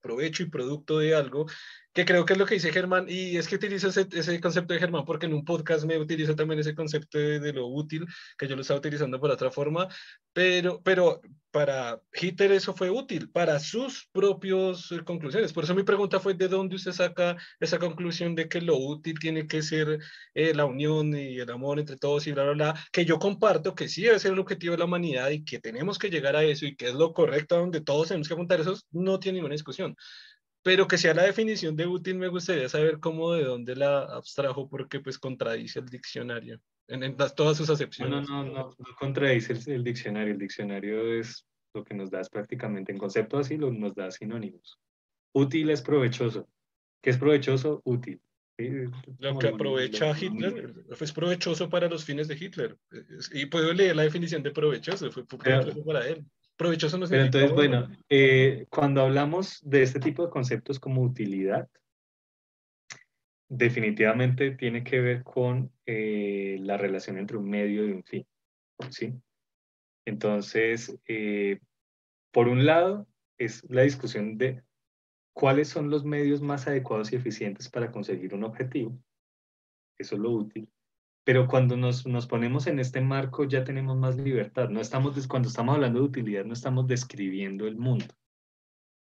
provecho 0.00 0.42
y 0.42 0.50
producto 0.50 0.98
de 0.98 1.14
algo, 1.14 1.46
que 1.92 2.04
creo 2.04 2.24
que 2.24 2.32
es 2.34 2.38
lo 2.38 2.46
que 2.46 2.54
dice 2.54 2.72
Germán, 2.72 3.06
y 3.08 3.36
es 3.36 3.48
que 3.48 3.56
utilizo 3.56 3.88
ese, 3.88 4.06
ese 4.12 4.40
concepto 4.40 4.72
de 4.72 4.80
Germán 4.80 5.04
porque 5.04 5.26
en 5.26 5.34
un 5.34 5.44
podcast 5.44 5.84
me 5.84 5.98
utiliza 5.98 6.34
también 6.34 6.60
ese 6.60 6.74
concepto 6.74 7.18
de, 7.18 7.52
lo 7.52 7.66
útil, 7.66 8.06
que 8.38 8.48
yo 8.48 8.54
lo 8.56 8.62
estaba 8.62 8.78
utilizando 8.78 9.20
por 9.20 9.30
otra 9.30 9.50
forma, 9.50 9.88
pero, 10.32 10.80
pero 10.82 11.20
para 11.50 12.00
Hitler 12.12 12.52
eso 12.52 12.74
fue 12.74 12.90
útil, 12.90 13.30
para 13.30 13.58
sus 13.60 14.08
propias 14.12 14.90
eh, 14.92 15.02
conclusiones. 15.04 15.52
Por 15.52 15.64
eso 15.64 15.74
mi 15.74 15.82
pregunta 15.82 16.20
fue, 16.20 16.34
¿de 16.34 16.48
dónde 16.48 16.76
usted 16.76 16.92
saca 16.92 17.36
esa 17.58 17.78
conclusión 17.78 18.34
de 18.34 18.48
que 18.48 18.60
lo 18.60 18.76
útil 18.76 19.18
tiene 19.18 19.46
que 19.46 19.62
ser 19.62 20.00
eh, 20.34 20.54
la 20.54 20.64
unión 20.64 21.14
y 21.16 21.38
el 21.38 21.50
amor 21.50 21.78
entre 21.78 21.96
todos 21.96 22.26
y 22.26 22.32
bla, 22.32 22.44
bla, 22.44 22.52
bla? 22.52 22.86
Que 22.92 23.04
yo 23.04 23.18
comparto 23.18 23.74
que 23.74 23.88
sí 23.88 24.02
debe 24.02 24.18
ser 24.18 24.32
el 24.32 24.38
objetivo 24.38 24.72
de 24.72 24.78
la 24.78 24.84
humanidad 24.86 25.30
y 25.30 25.44
que 25.44 25.58
tenemos 25.58 25.98
que 25.98 26.10
llegar 26.10 26.36
a 26.36 26.44
eso 26.44 26.66
y 26.66 26.76
que 26.76 26.88
es 26.88 26.94
lo 26.94 27.12
correcto 27.12 27.56
donde 27.58 27.80
todos 27.80 28.08
tenemos 28.08 28.28
que 28.28 28.34
apuntar, 28.34 28.60
eso 28.60 28.76
no 28.92 29.18
tiene 29.18 29.36
ninguna 29.36 29.54
discusión 29.54 29.96
pero 30.62 30.86
que 30.86 30.98
sea 30.98 31.14
la 31.14 31.22
definición 31.22 31.76
de 31.76 31.86
útil, 31.86 32.16
me 32.16 32.28
gustaría 32.28 32.68
saber 32.68 33.00
cómo 33.00 33.32
de 33.32 33.44
dónde 33.44 33.76
la 33.76 34.00
abstrajo, 34.02 34.68
porque 34.68 35.00
pues 35.00 35.18
contradice 35.18 35.78
el 35.78 35.86
diccionario 35.86 36.60
en, 36.90 37.16
todas 37.16 37.56
sus 37.56 37.70
acepciones. 37.70 38.28
No, 38.28 38.44
no, 38.44 38.52
no, 38.52 38.76
no, 38.76 38.86
contradice 38.98 39.52
el, 39.72 39.84
diccionario. 39.84 40.32
El 40.32 40.38
diccionario 40.38 41.14
es 41.14 41.46
lo 41.72 41.84
que 41.84 41.94
nos 41.94 42.10
da 42.10 42.20
prácticamente 42.22 42.92
en 42.92 42.98
concepto 42.98 43.38
así, 43.38 43.56
lo, 43.56 43.72
nos 43.72 43.94
da 43.94 44.10
sinónimos. 44.10 44.78
Útil 45.32 45.70
es 45.70 45.82
provechoso. 45.82 46.48
¿Qué 47.00 47.10
es 47.10 47.18
provechoso? 47.18 47.80
Útil. 47.84 48.20
Lo 49.18 49.38
que 49.38 49.48
aprovecha 49.48 50.14
Hitler 50.18 50.74
es 51.00 51.12
provechoso 51.12 51.70
para 51.70 51.88
los 51.88 52.04
fines 52.04 52.28
de 52.28 52.34
Hitler. 52.34 52.76
Y 53.32 53.46
puedo 53.46 53.72
leer 53.72 53.96
la 53.96 54.02
definición 54.02 54.42
de 54.42 54.50
provechoso, 54.50 55.10
fue 55.10 55.26
provechoso 55.26 55.84
para 55.84 56.06
él. 56.06 56.24
Provechoso 56.56 56.98
no 56.98 57.08
Pero 57.08 57.24
entonces, 57.24 57.52
bueno, 57.52 57.88
eh, 58.10 58.66
cuando 58.68 59.00
hablamos 59.00 59.60
de 59.62 59.82
este 59.82 59.98
tipo 59.98 60.26
de 60.26 60.30
conceptos 60.30 60.78
como 60.78 61.02
utilidad, 61.02 61.68
definitivamente 63.50 64.52
tiene 64.52 64.84
que 64.84 65.00
ver 65.00 65.24
con 65.24 65.72
eh, 65.84 66.56
la 66.60 66.76
relación 66.76 67.18
entre 67.18 67.36
un 67.36 67.50
medio 67.50 67.86
y 67.86 67.90
un 67.90 68.04
fin, 68.04 68.26
¿sí? 68.90 69.12
Entonces, 70.06 70.96
eh, 71.06 71.58
por 72.32 72.48
un 72.48 72.64
lado, 72.64 73.06
es 73.38 73.68
la 73.68 73.82
discusión 73.82 74.38
de 74.38 74.62
cuáles 75.32 75.68
son 75.68 75.90
los 75.90 76.04
medios 76.04 76.40
más 76.40 76.68
adecuados 76.68 77.12
y 77.12 77.16
eficientes 77.16 77.68
para 77.68 77.90
conseguir 77.90 78.34
un 78.34 78.44
objetivo. 78.44 78.96
Eso 79.98 80.14
es 80.14 80.20
lo 80.20 80.30
útil. 80.30 80.68
Pero 81.24 81.48
cuando 81.48 81.76
nos, 81.76 82.06
nos, 82.06 82.26
ponemos 82.26 82.66
en 82.66 82.78
este 82.78 83.00
marco 83.00 83.44
ya 83.44 83.64
tenemos 83.64 83.96
más 83.96 84.16
libertad. 84.16 84.68
No 84.68 84.80
estamos, 84.80 85.26
cuando 85.26 85.48
estamos 85.48 85.74
hablando 85.74 85.98
de 85.98 86.06
utilidad 86.06 86.44
no 86.44 86.52
estamos 86.52 86.86
describiendo 86.86 87.66
el 87.66 87.76
mundo. 87.76 88.14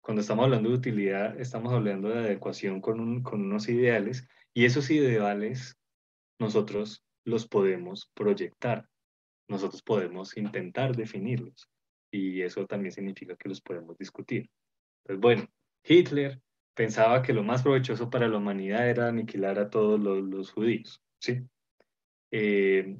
Cuando 0.03 0.19
estamos 0.19 0.43
hablando 0.43 0.69
de 0.69 0.75
utilidad 0.75 1.39
estamos 1.39 1.71
hablando 1.71 2.09
de 2.09 2.19
adecuación 2.19 2.81
con, 2.81 2.99
un, 2.99 3.23
con 3.23 3.41
unos 3.41 3.69
ideales 3.69 4.27
y 4.53 4.65
esos 4.65 4.89
ideales 4.89 5.77
nosotros 6.39 7.05
los 7.23 7.47
podemos 7.47 8.11
proyectar. 8.13 8.85
Nosotros 9.47 9.81
podemos 9.81 10.35
intentar 10.35 10.93
definirlos 10.93 11.69
y 12.11 12.41
eso 12.41 12.65
también 12.67 12.91
significa 12.91 13.37
que 13.37 13.47
los 13.47 13.61
podemos 13.61 13.97
discutir. 13.97 14.49
Pues 15.05 15.17
bueno, 15.19 15.47
Hitler 15.85 16.41
pensaba 16.73 17.21
que 17.21 17.31
lo 17.31 17.43
más 17.43 17.63
provechoso 17.63 18.09
para 18.09 18.27
la 18.27 18.37
humanidad 18.37 18.89
era 18.89 19.07
aniquilar 19.07 19.57
a 19.57 19.69
todos 19.69 20.01
los, 20.01 20.21
los 20.21 20.51
judíos, 20.51 21.01
¿sí? 21.19 21.41
Eh, 22.29 22.97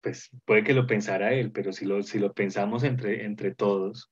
pues 0.00 0.30
puede 0.44 0.64
que 0.64 0.74
lo 0.74 0.86
pensara 0.86 1.32
él, 1.32 1.52
pero 1.52 1.72
si 1.72 1.84
lo, 1.84 2.02
si 2.02 2.18
lo 2.18 2.32
pensamos 2.32 2.84
entre, 2.84 3.24
entre 3.24 3.54
todos, 3.54 4.10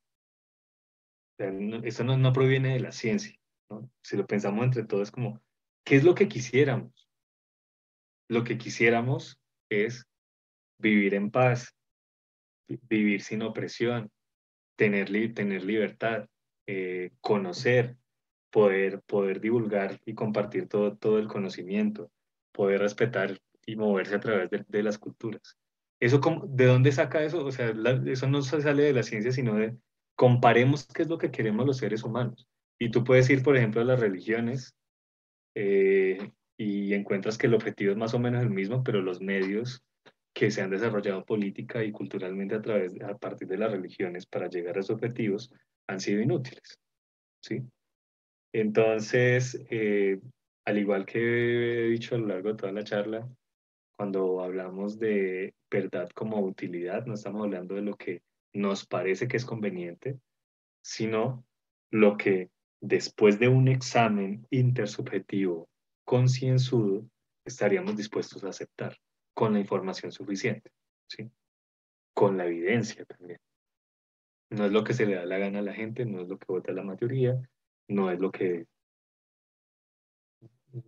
eso 1.38 2.04
no, 2.04 2.16
no, 2.16 2.32
proviene 2.32 2.74
de 2.74 2.80
la 2.80 2.92
ciencia. 2.92 3.38
Si 4.02 4.16
lo 4.16 4.26
pensamos 4.26 4.64
entre 4.64 4.84
todos, 4.84 5.10
como, 5.10 5.40
¿qué 5.84 5.96
es 5.96 6.04
lo 6.04 6.14
que 6.14 6.28
quisiéramos? 6.28 7.08
Lo 8.28 8.44
que 8.44 8.58
quisiéramos 8.58 9.38
es 9.70 10.06
vivir 10.78 11.14
en 11.14 11.30
paz, 11.30 11.74
vivir 12.88 13.22
sin 13.22 13.42
opresión, 13.42 14.10
tener, 14.76 15.10
tener 15.34 15.64
libertad, 15.64 16.28
eh, 16.66 17.10
conocer, 17.20 17.96
poder, 18.50 19.02
poder 19.02 19.40
divulgar 19.40 20.00
y 20.04 20.14
compartir 20.14 20.68
todo, 20.68 20.96
todo 20.96 21.18
el 21.18 21.28
conocimiento, 21.28 22.10
poder 22.52 22.80
respetar 22.80 23.38
y 23.66 23.76
moverse 23.76 24.14
a 24.14 24.20
través 24.20 24.50
de, 24.50 24.82
las 24.82 24.98
culturas. 24.98 25.58
Eso, 26.00 26.20
¿De 26.48 26.66
dónde 26.66 26.92
saca 26.92 27.22
eso? 27.22 27.44
O 27.44 27.52
sea, 27.52 27.72
eso 28.06 28.28
no 28.28 28.42
sale 28.42 28.82
de 28.82 28.92
la 28.92 29.02
ciencia, 29.02 29.32
sino 29.32 29.54
de 29.54 29.74
comparemos 30.14 30.86
qué 30.86 31.02
es 31.02 31.08
lo 31.08 31.18
que 31.18 31.30
queremos 31.30 31.66
los 31.66 31.78
seres 31.78 32.02
humanos. 32.04 32.46
Y 32.78 32.90
tú 32.90 33.04
puedes 33.04 33.28
ir, 33.30 33.42
por 33.42 33.56
ejemplo, 33.56 33.80
a 33.80 33.84
las 33.84 34.00
religiones 34.00 34.74
eh, 35.54 36.32
y 36.58 36.92
encuentras 36.92 37.38
que 37.38 37.46
el 37.46 37.54
objetivo 37.54 37.92
es 37.92 37.96
más 37.96 38.14
o 38.14 38.18
menos 38.18 38.42
el 38.42 38.50
mismo, 38.50 38.82
pero 38.84 39.00
los 39.00 39.20
medios 39.20 39.82
que 40.34 40.50
se 40.50 40.60
han 40.60 40.70
desarrollado 40.70 41.24
política 41.24 41.82
y 41.82 41.92
culturalmente 41.92 42.54
a, 42.54 42.60
través, 42.60 43.00
a 43.00 43.16
partir 43.16 43.48
de 43.48 43.56
las 43.56 43.72
religiones 43.72 44.26
para 44.26 44.50
llegar 44.50 44.76
a 44.76 44.80
esos 44.80 44.96
objetivos 44.96 45.50
han 45.86 45.98
sido 45.98 46.20
inútiles. 46.20 46.78
¿sí? 47.42 47.62
Entonces, 48.52 49.64
eh, 49.70 50.20
al 50.66 50.78
igual 50.78 51.06
que 51.06 51.86
he 51.86 51.88
dicho 51.88 52.14
a 52.14 52.18
lo 52.18 52.26
largo 52.26 52.50
de 52.50 52.56
toda 52.56 52.72
la 52.72 52.84
charla, 52.84 53.26
cuando 53.96 54.42
hablamos 54.42 54.98
de 54.98 55.54
verdad 55.70 56.08
como 56.14 56.40
utilidad, 56.40 57.06
no 57.06 57.14
estamos 57.14 57.42
hablando 57.42 57.74
de 57.74 57.82
lo 57.82 57.96
que 57.96 58.22
nos 58.52 58.86
parece 58.86 59.26
que 59.26 59.36
es 59.36 59.44
conveniente, 59.44 60.18
sino 60.82 61.44
lo 61.90 62.16
que 62.16 62.50
después 62.80 63.38
de 63.38 63.48
un 63.48 63.68
examen 63.68 64.46
intersubjetivo 64.50 65.68
concienzudo 66.04 67.08
estaríamos 67.44 67.96
dispuestos 67.96 68.44
a 68.44 68.50
aceptar 68.50 68.96
con 69.34 69.54
la 69.54 69.60
información 69.60 70.12
suficiente, 70.12 70.70
¿sí? 71.08 71.30
con 72.14 72.36
la 72.36 72.46
evidencia 72.46 73.04
también. 73.04 73.40
No 74.50 74.66
es 74.66 74.72
lo 74.72 74.84
que 74.84 74.94
se 74.94 75.06
le 75.06 75.16
da 75.16 75.26
la 75.26 75.38
gana 75.38 75.58
a 75.58 75.62
la 75.62 75.74
gente, 75.74 76.04
no 76.04 76.20
es 76.20 76.28
lo 76.28 76.38
que 76.38 76.46
vota 76.48 76.72
la 76.72 76.82
mayoría, 76.82 77.36
no 77.88 78.10
es 78.10 78.20
lo 78.20 78.30
que 78.30 78.66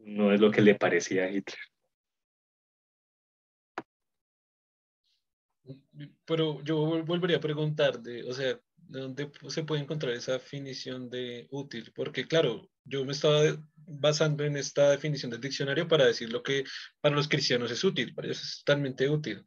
no 0.05 0.33
es 0.33 0.41
lo 0.41 0.51
que 0.51 0.61
le 0.61 0.75
parecía 0.75 1.25
a 1.25 1.31
Hitler. 1.31 1.59
Pero 6.25 6.62
yo 6.62 7.05
volvería 7.05 7.39
a 7.39 7.41
preguntar, 7.41 8.01
de, 8.01 8.25
o 8.25 8.33
sea, 8.33 8.59
dónde 8.77 9.31
se 9.49 9.65
puede 9.65 9.83
encontrar 9.83 10.12
esa 10.15 10.33
definición 10.33 11.10
de 11.10 11.47
útil? 11.51 11.93
Porque 11.94 12.27
claro, 12.27 12.70
yo 12.85 13.05
me 13.05 13.12
estaba 13.12 13.43
basando 13.77 14.44
en 14.44 14.57
esta 14.57 14.91
definición 14.91 15.31
del 15.31 15.41
diccionario 15.41 15.89
para 15.89 16.07
decir 16.07 16.33
lo 16.33 16.43
que 16.43 16.65
para 17.01 17.15
los 17.15 17.28
cristianos 17.28 17.70
es 17.70 17.85
útil, 17.85 18.15
para 18.15 18.28
ellos 18.28 18.43
es 18.43 18.59
totalmente 18.65 19.09
útil. 19.09 19.44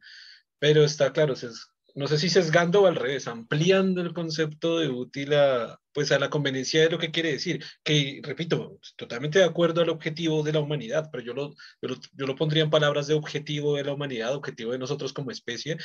Pero 0.58 0.84
está 0.84 1.12
claro, 1.12 1.34
es 1.34 1.68
no 1.94 2.06
sé 2.06 2.18
si 2.18 2.28
sesgando 2.28 2.82
o 2.82 2.86
al 2.86 2.96
revés, 2.96 3.28
ampliando 3.28 4.00
el 4.00 4.12
concepto 4.12 4.78
de 4.78 4.88
útil 4.88 5.34
a, 5.34 5.78
pues 5.92 6.12
a 6.12 6.18
la 6.18 6.30
conveniencia 6.30 6.82
de 6.82 6.90
lo 6.90 6.98
que 6.98 7.10
quiere 7.10 7.32
decir, 7.32 7.64
que 7.82 8.20
repito, 8.22 8.78
totalmente 8.96 9.38
de 9.38 9.44
acuerdo 9.44 9.82
al 9.82 9.90
objetivo 9.90 10.42
de 10.42 10.52
la 10.52 10.60
humanidad, 10.60 11.08
pero 11.10 11.22
yo 11.22 11.34
lo, 11.34 11.54
yo 11.80 12.26
lo, 12.26 12.36
pondría 12.36 12.62
en 12.62 12.70
palabras 12.70 13.06
de 13.06 13.14
objetivo 13.14 13.76
de 13.76 13.84
la 13.84 13.92
humanidad, 13.92 14.34
objetivo 14.34 14.72
de 14.72 14.78
nosotros 14.78 15.12
como 15.12 15.30
especie, 15.30 15.76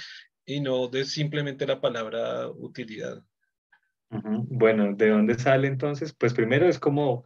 y 0.45 0.61
no 0.61 0.87
de 0.87 1.05
simplemente 1.05 1.67
la 1.67 1.81
palabra 1.81 2.49
utilidad. 2.49 3.21
Bueno, 4.09 4.95
¿de 4.95 5.09
dónde 5.09 5.35
sale 5.35 5.67
entonces? 5.67 6.13
Pues 6.13 6.33
primero 6.33 6.67
es 6.67 6.79
como 6.79 7.25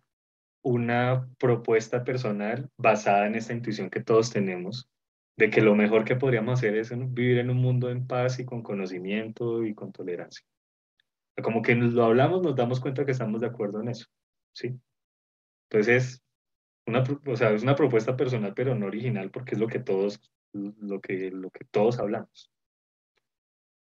una 0.63 1.27
propuesta 1.37 2.03
personal 2.03 2.69
basada 2.77 3.27
en 3.27 3.35
esta 3.35 3.53
intuición 3.53 3.89
que 3.89 4.03
todos 4.03 4.31
tenemos 4.31 4.89
de 5.37 5.49
que 5.49 5.61
lo 5.61 5.75
mejor 5.75 6.05
que 6.05 6.15
podríamos 6.15 6.59
hacer 6.59 6.75
es 6.75 6.91
vivir 7.13 7.39
en 7.39 7.49
un 7.49 7.57
mundo 7.57 7.89
en 7.89 8.05
paz 8.05 8.39
y 8.39 8.45
con 8.45 8.61
conocimiento 8.61 9.65
y 9.65 9.73
con 9.73 9.91
tolerancia. 9.91 10.45
Como 11.41 11.61
que 11.61 11.75
nos 11.75 11.93
lo 11.93 12.05
hablamos, 12.05 12.41
nos 12.41 12.55
damos 12.55 12.79
cuenta 12.79 13.05
que 13.05 13.11
estamos 13.11 13.41
de 13.41 13.47
acuerdo 13.47 13.81
en 13.81 13.89
eso, 13.89 14.05
¿sí? 14.53 14.79
Entonces, 15.69 16.21
una, 16.85 17.03
o 17.25 17.35
sea, 17.35 17.51
es 17.51 17.63
una 17.63 17.75
propuesta 17.75 18.15
personal, 18.15 18.53
pero 18.53 18.75
no 18.75 18.87
original, 18.87 19.31
porque 19.31 19.55
es 19.55 19.59
lo 19.59 19.67
que 19.67 19.79
todos, 19.79 20.19
lo 20.53 20.99
que, 20.99 21.31
lo 21.31 21.49
que 21.49 21.65
todos 21.65 21.99
hablamos. 21.99 22.51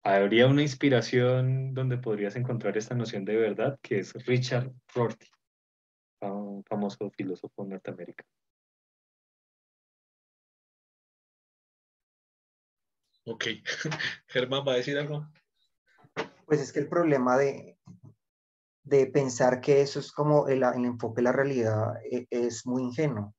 Habría 0.03 0.47
una 0.47 0.61
inspiración 0.61 1.73
donde 1.73 1.97
podrías 1.97 2.35
encontrar 2.35 2.77
esta 2.77 2.95
noción 2.95 3.25
de 3.25 3.37
verdad, 3.37 3.79
que 3.81 3.99
es 3.99 4.13
Richard 4.25 4.71
Rorty, 4.93 5.27
un 6.21 6.63
famoso 6.65 7.09
filósofo 7.11 7.65
norteamericano. 7.65 8.29
Ok. 13.29 13.45
Germán, 14.27 14.63
¿va 14.67 14.73
a 14.73 14.77
decir 14.77 14.97
algo? 14.97 15.27
Pues 16.47 16.61
es 16.61 16.73
que 16.73 16.79
el 16.79 16.89
problema 16.89 17.37
de, 17.37 17.77
de 18.83 19.05
pensar 19.05 19.61
que 19.61 19.81
eso 19.81 19.99
es 19.99 20.11
como 20.11 20.47
el, 20.47 20.63
enfoque 20.63 21.17
de 21.17 21.23
la 21.23 21.31
realidad 21.31 21.93
e, 22.11 22.25
es, 22.31 22.65
muy 22.65 22.81
ingenuo. 22.81 23.35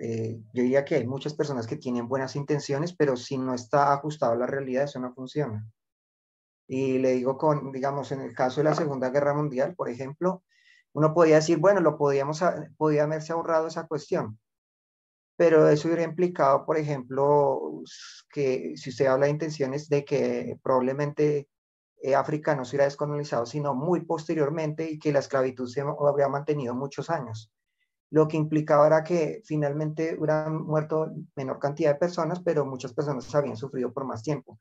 Eh, 0.00 0.40
yo 0.54 0.62
diría 0.62 0.86
que 0.86 0.94
hay 0.94 1.06
muchas 1.06 1.34
personas 1.34 1.66
que 1.66 1.76
tienen 1.76 2.08
buenas 2.08 2.34
intenciones, 2.34 2.94
pero 2.94 3.14
si 3.14 3.36
no 3.36 3.52
está 3.52 3.92
ajustado 3.92 4.32
a 4.32 4.36
la 4.36 4.46
realidad, 4.46 4.84
eso 4.84 5.00
no 5.00 5.12
funciona. 5.12 5.66
Y 6.66 6.98
le 6.98 7.10
digo 7.10 7.36
con, 7.36 7.72
digamos, 7.72 8.12
en 8.12 8.22
el 8.22 8.32
caso 8.34 8.60
de 8.60 8.70
la 8.70 8.74
Segunda 8.74 9.10
Guerra 9.10 9.34
Mundial, 9.34 9.74
por 9.74 9.90
ejemplo, 9.90 10.44
uno 10.94 11.12
podía 11.12 11.36
decir, 11.36 11.58
bueno, 11.58 11.80
lo 11.80 11.98
podíamos, 11.98 12.42
podía 12.78 13.02
haberse 13.02 13.34
ahorrado 13.34 13.66
esa 13.66 13.86
cuestión, 13.86 14.38
pero 15.40 15.70
eso 15.70 15.88
hubiera 15.88 16.02
implicado, 16.02 16.66
por 16.66 16.76
ejemplo, 16.76 17.82
que 18.30 18.74
si 18.76 18.90
usted 18.90 19.06
habla 19.06 19.24
de 19.24 19.32
intenciones 19.32 19.88
de 19.88 20.04
que 20.04 20.58
probablemente 20.62 21.48
eh, 22.02 22.14
África 22.14 22.54
no 22.54 22.66
se 22.66 22.76
hubiera 22.76 22.84
descolonizado, 22.84 23.46
sino 23.46 23.74
muy 23.74 24.04
posteriormente 24.04 24.90
y 24.90 24.98
que 24.98 25.14
la 25.14 25.20
esclavitud 25.20 25.66
se 25.66 25.80
habría 25.80 26.28
mantenido 26.28 26.74
muchos 26.74 27.08
años. 27.08 27.50
Lo 28.10 28.28
que 28.28 28.36
implicaba 28.36 28.86
era 28.86 29.02
que 29.02 29.40
finalmente 29.46 30.14
hubieran 30.18 30.62
muerto 30.62 31.10
menor 31.34 31.58
cantidad 31.58 31.94
de 31.94 31.98
personas, 31.98 32.42
pero 32.42 32.66
muchas 32.66 32.92
personas 32.92 33.34
habían 33.34 33.56
sufrido 33.56 33.94
por 33.94 34.04
más 34.04 34.22
tiempo. 34.22 34.58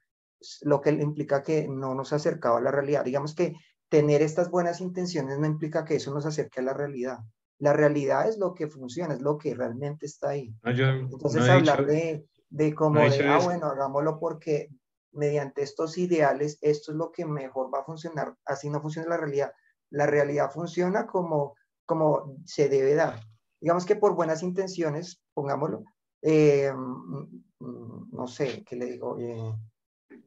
Lo 0.62 0.80
que 0.80 0.92
implica 0.92 1.44
que 1.44 1.68
no 1.68 1.94
nos 1.94 2.14
acercaba 2.14 2.60
a 2.60 2.62
la 2.62 2.72
realidad. 2.72 3.04
Digamos 3.04 3.36
que 3.36 3.54
tener 3.90 4.22
estas 4.22 4.50
buenas 4.50 4.80
intenciones 4.80 5.40
no 5.40 5.46
implica 5.46 5.84
que 5.84 5.96
eso 5.96 6.14
nos 6.14 6.26
acerque 6.26 6.62
a 6.62 6.64
la 6.64 6.74
realidad. 6.74 7.18
La 7.60 7.74
realidad 7.74 8.28
es 8.28 8.38
lo 8.38 8.54
que 8.54 8.68
funciona, 8.68 9.14
es 9.14 9.22
lo 9.22 9.38
que 9.38 9.54
realmente 9.54 10.06
está 10.06 10.30
ahí. 10.30 10.56
Entonces 10.64 11.48
hablar 11.48 11.86
de, 11.86 12.26
de 12.50 12.74
como 12.74 13.02
de, 13.02 13.28
ah, 13.28 13.40
bueno, 13.44 13.68
hagámoslo 13.68 14.18
porque 14.18 14.70
mediante 15.12 15.62
estos 15.62 15.98
ideales, 15.98 16.58
esto 16.62 16.92
es 16.92 16.98
lo 16.98 17.12
que 17.12 17.26
mejor 17.26 17.74
va 17.74 17.80
a 17.80 17.86
funcionar, 17.86 18.36
así 18.46 18.70
no 18.70 18.82
funciona 18.82 19.10
la 19.10 19.18
realidad. 19.18 19.52
La 19.90 20.06
realidad 20.06 20.52
funciona 20.52 21.06
como, 21.06 21.56
como 21.86 22.38
se 22.46 22.70
debe 22.70 22.96
dar. 22.96 23.20
Digamos 23.60 23.86
que 23.86 23.98
por 23.98 24.16
buenas 24.16 24.42
intenciones, 24.42 25.22
pongámoslo, 25.34 25.84
eh, 26.22 26.72
mm, 26.74 28.16
no 28.16 28.28
sé, 28.28 28.64
¿qué 28.64 28.78
le 28.78 28.86
digo? 28.86 29.18
Eh, 29.20 29.54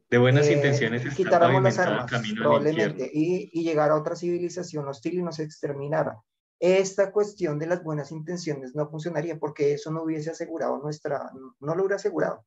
de 0.09 0.17
buenas 0.19 0.47
eh, 0.47 0.53
intenciones 0.53 1.15
quitáramos 1.15 1.63
las 1.63 1.79
armas, 1.79 2.11
probablemente, 2.37 3.09
y, 3.11 3.49
y 3.51 3.63
llegar 3.63 3.89
a 3.89 3.95
otra 3.95 4.15
civilización 4.15 4.87
hostil 4.87 5.15
y 5.15 5.23
nos 5.23 5.39
exterminara 5.39 6.21
esta 6.59 7.11
cuestión 7.11 7.59
de 7.59 7.67
las 7.67 7.83
buenas 7.83 8.11
intenciones 8.11 8.73
no 8.75 8.89
funcionaría 8.89 9.37
porque 9.37 9.73
eso 9.73 9.91
no 9.91 10.03
hubiese 10.03 10.31
asegurado 10.31 10.77
nuestra, 10.79 11.31
no 11.59 11.75
lo 11.75 11.83
hubiera 11.83 11.97
asegurado. 11.97 12.45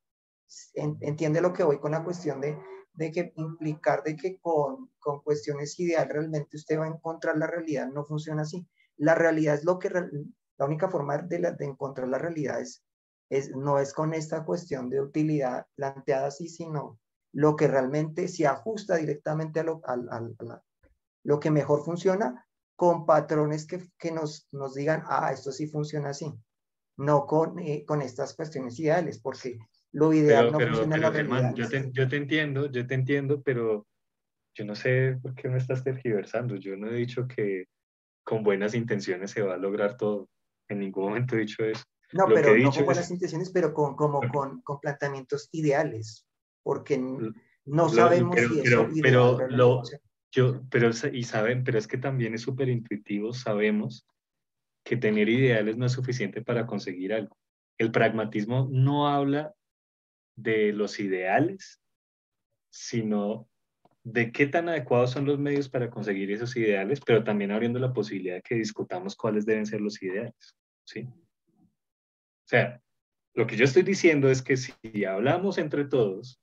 Entiende 0.73 1.41
lo 1.41 1.53
que 1.53 1.63
voy 1.63 1.79
con 1.79 1.91
la 1.91 2.03
cuestión 2.03 2.41
de, 2.41 2.57
de 2.93 3.11
que 3.11 3.33
implicar 3.35 4.03
de 4.03 4.15
que 4.15 4.39
con, 4.39 4.89
con 4.97 5.21
cuestiones 5.21 5.79
ideales 5.79 6.13
realmente 6.13 6.57
usted 6.57 6.79
va 6.79 6.85
a 6.85 6.89
encontrar 6.89 7.37
la 7.37 7.47
realidad, 7.47 7.87
no 7.87 8.05
funciona 8.05 8.41
así. 8.41 8.67
La 8.95 9.13
realidad 9.13 9.55
es 9.55 9.65
lo 9.65 9.77
que, 9.77 9.89
la 9.89 10.65
única 10.65 10.89
forma 10.89 11.17
de, 11.17 11.39
de 11.39 11.65
encontrar 11.65 12.07
la 12.07 12.17
realidad 12.17 12.59
es, 12.59 12.83
es, 13.29 13.51
no 13.55 13.77
es 13.77 13.93
con 13.93 14.13
esta 14.13 14.43
cuestión 14.45 14.89
de 14.89 15.01
utilidad 15.01 15.67
planteada 15.75 16.27
así, 16.27 16.49
sino 16.49 16.99
lo 17.33 17.55
que 17.55 17.67
realmente 17.67 18.27
se 18.29 18.47
ajusta 18.47 18.95
directamente 18.95 19.59
a 19.59 19.63
lo, 19.63 19.81
a 19.85 20.21
lo 21.23 21.39
que 21.39 21.51
mejor 21.51 21.83
funciona 21.83 22.46
con 22.77 23.05
patrones 23.05 23.65
que, 23.65 23.89
que 23.97 24.11
nos, 24.11 24.47
nos 24.51 24.75
digan, 24.75 25.03
ah, 25.07 25.31
esto 25.33 25.51
sí 25.51 25.67
funciona 25.67 26.11
así, 26.11 26.31
no 26.97 27.25
con, 27.25 27.57
eh, 27.59 27.83
con 27.85 28.01
estas 28.03 28.35
cuestiones 28.35 28.79
ideales, 28.79 29.19
porque 29.19 29.59
lo 29.91 30.13
ideal 30.13 30.51
no 30.51 30.59
funciona 30.59 30.95
en 30.95 31.01
la 31.01 31.09
realidad. 31.09 31.53
yo, 31.55 31.67
te, 31.67 31.89
yo 31.91 32.07
te 32.07 32.17
entiendo, 32.17 32.71
yo 32.71 32.85
te 32.85 32.93
entiendo, 32.93 33.41
pero 33.41 33.87
yo 34.53 34.63
no 34.63 34.75
sé 34.75 35.17
por 35.21 35.33
qué 35.33 35.49
me 35.49 35.57
estás 35.57 35.83
tergiversando. 35.83 36.55
Yo 36.55 36.77
no 36.77 36.89
he 36.89 36.95
dicho 36.95 37.27
que 37.27 37.65
con 38.23 38.43
buenas 38.43 38.75
intenciones 38.75 39.31
se 39.31 39.41
va 39.41 39.55
a 39.55 39.57
lograr 39.57 39.97
todo. 39.97 40.29
En 40.69 40.79
ningún 40.79 41.05
momento 41.05 41.35
he 41.35 41.39
dicho 41.39 41.63
eso. 41.63 41.83
No, 42.13 42.25
pero 42.27 42.55
no 42.55 42.71
con 42.71 42.85
buenas 42.85 43.09
intenciones, 43.09 43.49
pero 43.49 43.73
con, 43.73 43.95
como 43.95 44.21
con, 44.29 44.61
con 44.61 44.79
planteamientos 44.79 45.49
ideales, 45.51 46.25
porque 46.63 46.97
no 47.65 47.89
sabemos 47.89 48.35
si 48.37 48.59
eso 48.61 48.87
pero, 49.01 49.37
pero 49.37 49.47
lo, 49.49 49.83
yo, 50.31 50.61
pero, 50.69 50.89
y 51.11 51.23
saben, 51.23 51.63
pero 51.63 51.77
es 51.77 51.87
que 51.87 51.97
también 51.97 52.33
es 52.33 52.41
súper 52.41 52.69
intuitivo, 52.69 53.33
sabemos 53.33 54.05
que 54.83 54.97
tener 54.97 55.29
ideales 55.29 55.77
no 55.77 55.85
es 55.85 55.91
suficiente 55.91 56.41
para 56.41 56.65
conseguir 56.65 57.13
algo. 57.13 57.37
El 57.77 57.91
pragmatismo 57.91 58.67
no 58.71 59.07
habla 59.07 59.53
de 60.35 60.71
los 60.73 60.99
ideales, 60.99 61.81
sino 62.69 63.49
de 64.03 64.31
qué 64.31 64.47
tan 64.47 64.69
adecuados 64.69 65.11
son 65.11 65.25
los 65.25 65.37
medios 65.37 65.67
para 65.67 65.89
conseguir 65.89 66.31
esos 66.31 66.55
ideales, 66.55 67.01
pero 67.05 67.23
también 67.23 67.51
abriendo 67.51 67.79
la 67.79 67.93
posibilidad 67.93 68.35
de 68.35 68.41
que 68.41 68.55
discutamos 68.55 69.15
cuáles 69.15 69.45
deben 69.45 69.65
ser 69.65 69.81
los 69.81 70.01
ideales. 70.01 70.55
¿sí? 70.85 71.01
O 71.01 72.49
sea, 72.49 72.81
lo 73.33 73.45
que 73.45 73.57
yo 73.57 73.65
estoy 73.65 73.83
diciendo 73.83 74.29
es 74.29 74.41
que 74.41 74.55
si 74.55 74.73
hablamos 75.03 75.57
entre 75.57 75.85
todos 75.85 76.39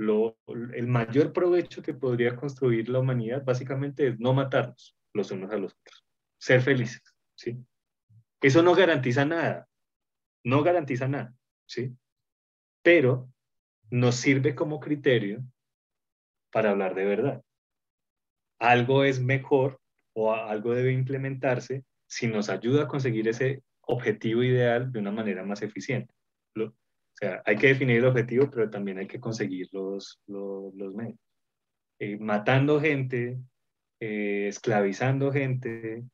el 0.00 0.86
mayor 0.86 1.32
provecho 1.32 1.82
que 1.82 1.94
podría 1.94 2.36
construir 2.36 2.88
la 2.88 3.00
humanidad 3.00 3.44
básicamente 3.44 4.08
es 4.08 4.18
no 4.18 4.32
matarnos 4.32 4.96
los 5.12 5.30
unos 5.30 5.50
a 5.50 5.56
los 5.56 5.72
otros, 5.72 6.04
ser 6.38 6.62
felices, 6.62 7.02
¿sí? 7.34 7.58
Eso 8.40 8.62
no 8.62 8.74
garantiza 8.74 9.24
nada, 9.24 9.68
no 10.44 10.62
garantiza 10.62 11.08
nada, 11.08 11.34
¿sí? 11.66 11.94
Pero 12.82 13.30
nos 13.90 14.14
sirve 14.14 14.54
como 14.54 14.80
criterio 14.80 15.42
para 16.50 16.70
hablar 16.70 16.94
de 16.94 17.04
verdad. 17.04 17.42
Algo 18.58 19.04
es 19.04 19.20
mejor 19.20 19.80
o 20.14 20.32
algo 20.32 20.74
debe 20.74 20.92
implementarse 20.92 21.84
si 22.06 22.26
nos 22.26 22.48
ayuda 22.48 22.84
a 22.84 22.88
conseguir 22.88 23.28
ese 23.28 23.62
objetivo 23.82 24.42
ideal 24.42 24.90
de 24.92 24.98
una 24.98 25.10
manera 25.10 25.44
más 25.44 25.62
eficiente 25.62 26.14
sea, 27.20 27.42
hay 27.44 27.56
que 27.56 27.68
definir 27.68 27.98
el 27.98 28.06
objetivo, 28.06 28.50
pero 28.50 28.70
también 28.70 28.98
hay 28.98 29.06
que 29.06 29.20
conseguir 29.20 29.68
los, 29.72 30.20
los, 30.26 30.94
medios. 30.94 31.18
Eh, 31.98 32.18
matando 32.18 32.80
gente, 32.80 33.38
eh, 34.00 34.48
esclavizando 34.48 35.30
gente, 35.32 36.04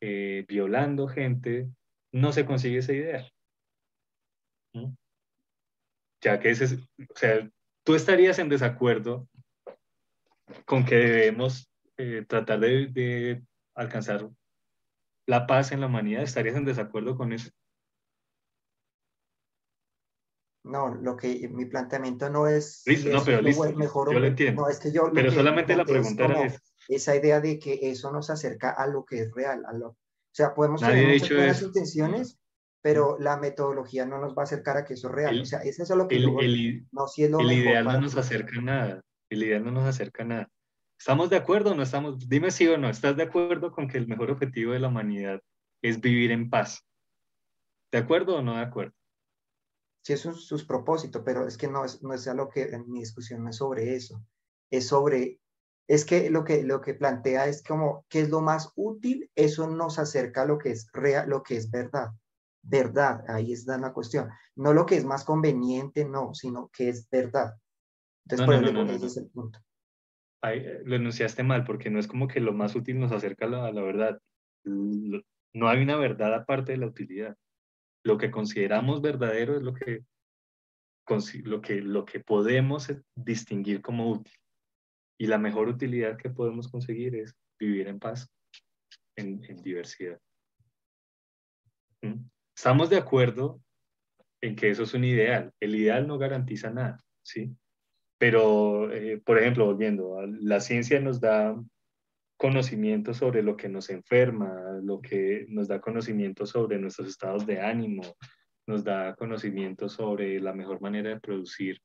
eh, 0.00 0.44
violando 0.48 1.06
gente, 1.06 1.68
no 2.12 2.32
se 2.32 2.44
consigue 2.44 2.78
esa 2.78 2.92
idea. 2.92 3.30
Ya 6.20 6.40
que 6.40 6.50
ese 6.50 6.64
es, 6.64 6.72
o 6.74 7.16
sea, 7.16 7.48
tú 7.84 7.94
estarías 7.94 8.38
en 8.38 8.48
desacuerdo 8.48 9.28
con 10.64 10.84
que 10.84 10.96
debemos 10.96 11.70
tratar 12.28 12.60
de, 12.60 12.88
de 12.88 13.42
alcanzar 13.74 14.28
la 15.26 15.46
paz 15.46 15.72
en 15.72 15.80
la 15.80 15.86
humanidad, 15.86 16.22
¿estarías 16.22 16.56
en 16.56 16.64
desacuerdo 16.64 17.16
con 17.16 17.32
eso? 17.32 17.50
No, 20.66 20.94
lo 20.94 21.16
que 21.16 21.48
mi 21.48 21.64
planteamiento 21.66 22.28
no 22.28 22.46
es. 22.48 22.82
no, 23.06 23.24
pero 23.24 23.40
listo, 23.40 23.72
mejor 23.74 24.12
yo 24.12 24.18
lo 24.18 24.26
entiendo. 24.26 24.62
No, 24.62 24.68
es 24.68 24.78
que 24.80 24.90
yo, 24.90 25.10
pero 25.14 25.30
solamente 25.30 25.76
la 25.76 25.84
pregunta 25.84 26.24
era 26.24 26.60
esa 26.88 27.16
idea 27.16 27.40
de 27.40 27.58
que 27.58 27.78
eso 27.82 28.10
nos 28.10 28.30
acerca 28.30 28.70
a 28.70 28.86
lo 28.86 29.04
que 29.04 29.20
es 29.22 29.32
real. 29.32 29.64
A 29.66 29.72
lo, 29.72 29.88
o 29.90 29.96
sea, 30.32 30.54
podemos 30.54 30.82
Nadie 30.82 30.94
tener 31.02 31.10
ha 31.10 31.12
muchas 31.14 31.36
buenas 31.36 31.62
intenciones, 31.62 32.38
pero 32.82 33.16
la 33.18 33.36
metodología 33.36 34.06
no 34.06 34.18
nos 34.18 34.36
va 34.36 34.42
a 34.42 34.44
acercar 34.44 34.76
a 34.76 34.84
que 34.84 34.94
eso 34.94 35.08
es 35.08 35.14
real. 35.14 35.34
El- 35.36 35.42
o 35.42 35.46
sea, 35.46 35.60
eso 35.60 35.82
es 35.82 35.90
lo 35.90 36.08
que 36.08 36.16
El, 36.16 36.22
yo 36.22 36.40
el- 36.40 36.86
no 36.92 37.06
si 37.06 37.24
es 37.24 37.30
lo 37.30 37.40
el 37.40 37.46
mejor 37.46 37.62
ideal 37.62 37.84
no 37.84 38.00
nos 38.00 38.16
acerca 38.16 38.58
a 38.58 38.62
nada. 38.62 39.02
El 39.30 39.42
ideal 39.42 39.64
no 39.64 39.70
nos 39.70 39.84
acerca 39.84 40.22
a 40.24 40.26
nada. 40.26 40.50
¿Estamos 40.98 41.30
de 41.30 41.36
acuerdo 41.36 41.72
o 41.72 41.74
no 41.74 41.82
estamos? 41.82 42.28
Dime 42.28 42.50
sí 42.50 42.66
o 42.68 42.78
no. 42.78 42.88
¿Estás 42.88 43.16
de 43.16 43.22
acuerdo 43.24 43.70
con 43.70 43.86
que 43.88 43.98
el 43.98 44.08
mejor 44.08 44.30
objetivo 44.30 44.72
de 44.72 44.80
la 44.80 44.88
humanidad 44.88 45.40
es 45.82 46.00
vivir 46.00 46.32
en 46.32 46.48
paz? 46.50 46.82
¿De 47.92 47.98
acuerdo 47.98 48.36
o 48.36 48.42
no 48.42 48.56
de 48.56 48.62
acuerdo? 48.62 48.94
Sí, 50.06 50.12
es 50.12 50.20
sus, 50.20 50.46
sus 50.46 50.64
propósitos, 50.64 51.22
pero 51.24 51.48
es 51.48 51.58
que 51.58 51.66
no 51.66 51.84
es, 51.84 52.00
no 52.00 52.14
es 52.14 52.28
a 52.28 52.34
lo 52.34 52.48
que 52.48 52.62
en 52.62 52.88
mi 52.88 53.00
discusión 53.00 53.42
no 53.42 53.50
es 53.50 53.56
sobre 53.56 53.96
eso. 53.96 54.24
Es 54.70 54.86
sobre, 54.86 55.40
es 55.88 56.04
que 56.04 56.30
lo 56.30 56.44
que, 56.44 56.62
lo 56.62 56.80
que 56.80 56.94
plantea 56.94 57.48
es 57.48 57.64
como, 57.64 58.06
¿qué 58.08 58.20
es 58.20 58.30
lo 58.30 58.40
más 58.40 58.70
útil? 58.76 59.28
Eso 59.34 59.66
nos 59.66 59.98
acerca 59.98 60.42
a 60.42 60.46
lo 60.46 60.58
que 60.58 60.70
es 60.70 60.86
real, 60.92 61.28
lo 61.28 61.42
que 61.42 61.56
es 61.56 61.72
verdad. 61.72 62.10
Verdad, 62.62 63.24
ahí 63.26 63.52
está 63.52 63.78
la 63.78 63.92
cuestión. 63.92 64.28
No 64.54 64.72
lo 64.72 64.86
que 64.86 64.94
es 64.94 65.04
más 65.04 65.24
conveniente, 65.24 66.04
no, 66.04 66.34
sino 66.34 66.70
que 66.72 66.88
es 66.88 67.10
verdad. 67.10 67.54
Entonces, 68.26 68.46
No, 68.46 68.62
por 68.62 68.72
no, 68.72 68.84
no, 68.84 68.92
ese 68.92 69.06
es 69.06 69.16
el 69.16 69.28
punto. 69.30 69.58
Eh, 70.44 70.82
lo 70.84 70.94
enunciaste 70.94 71.42
mal, 71.42 71.64
porque 71.64 71.90
no 71.90 71.98
es 71.98 72.06
como 72.06 72.28
que 72.28 72.38
lo 72.38 72.52
más 72.52 72.76
útil 72.76 73.00
nos 73.00 73.10
acerca 73.10 73.46
a 73.46 73.48
la, 73.48 73.66
a 73.66 73.72
la 73.72 73.82
verdad. 73.82 74.20
No 74.64 75.68
hay 75.68 75.82
una 75.82 75.96
verdad 75.96 76.32
aparte 76.32 76.70
de 76.70 76.78
la 76.78 76.86
utilidad. 76.86 77.36
Lo 78.06 78.18
que 78.18 78.30
consideramos 78.30 79.02
verdadero 79.02 79.56
es 79.56 79.62
lo 79.62 79.74
que, 79.74 80.04
lo 81.42 81.60
que, 81.60 81.80
lo 81.80 82.04
que 82.04 82.20
podemos 82.20 82.88
eh, 82.88 83.02
distinguir 83.16 83.82
como 83.82 84.08
útil. 84.08 84.32
Y 85.18 85.26
la 85.26 85.38
mejor 85.38 85.68
utilidad 85.68 86.16
que 86.16 86.30
podemos 86.30 86.68
conseguir 86.68 87.16
es 87.16 87.34
vivir 87.58 87.88
en 87.88 87.98
paz, 87.98 88.28
en, 89.16 89.40
diversidad. 89.60 90.20
¿Mm? 92.02 92.28
Estamos 92.56 92.90
de 92.90 92.98
acuerdo 92.98 93.60
en 94.40 94.54
que 94.54 94.70
eso 94.70 94.84
es 94.84 94.94
un 94.94 95.02
ideal. 95.02 95.52
El 95.58 95.74
ideal 95.74 96.06
no 96.06 96.16
garantiza 96.16 96.70
nada, 96.70 97.02
¿sí? 97.24 97.56
Pero, 98.18 98.92
eh, 98.92 99.18
por 99.18 99.36
ejemplo, 99.36 99.66
volviendo, 99.66 100.24
la 100.26 100.60
ciencia 100.60 101.00
nos 101.00 101.20
da 101.20 101.60
conocimiento 102.36 103.14
sobre 103.14 103.42
lo 103.42 103.56
que 103.56 103.68
nos 103.68 103.90
enferma, 103.90 104.78
lo 104.82 105.00
que 105.00 105.46
nos 105.48 105.68
da 105.68 105.80
conocimiento 105.80 106.46
sobre 106.46 106.78
nuestros 106.78 107.08
estados 107.08 107.46
de 107.46 107.60
ánimo, 107.60 108.02
nos 108.66 108.84
da 108.84 109.14
conocimiento 109.14 109.88
sobre 109.88 110.40
la 110.40 110.52
mejor 110.52 110.80
manera 110.80 111.10
de 111.10 111.20
producir 111.20 111.80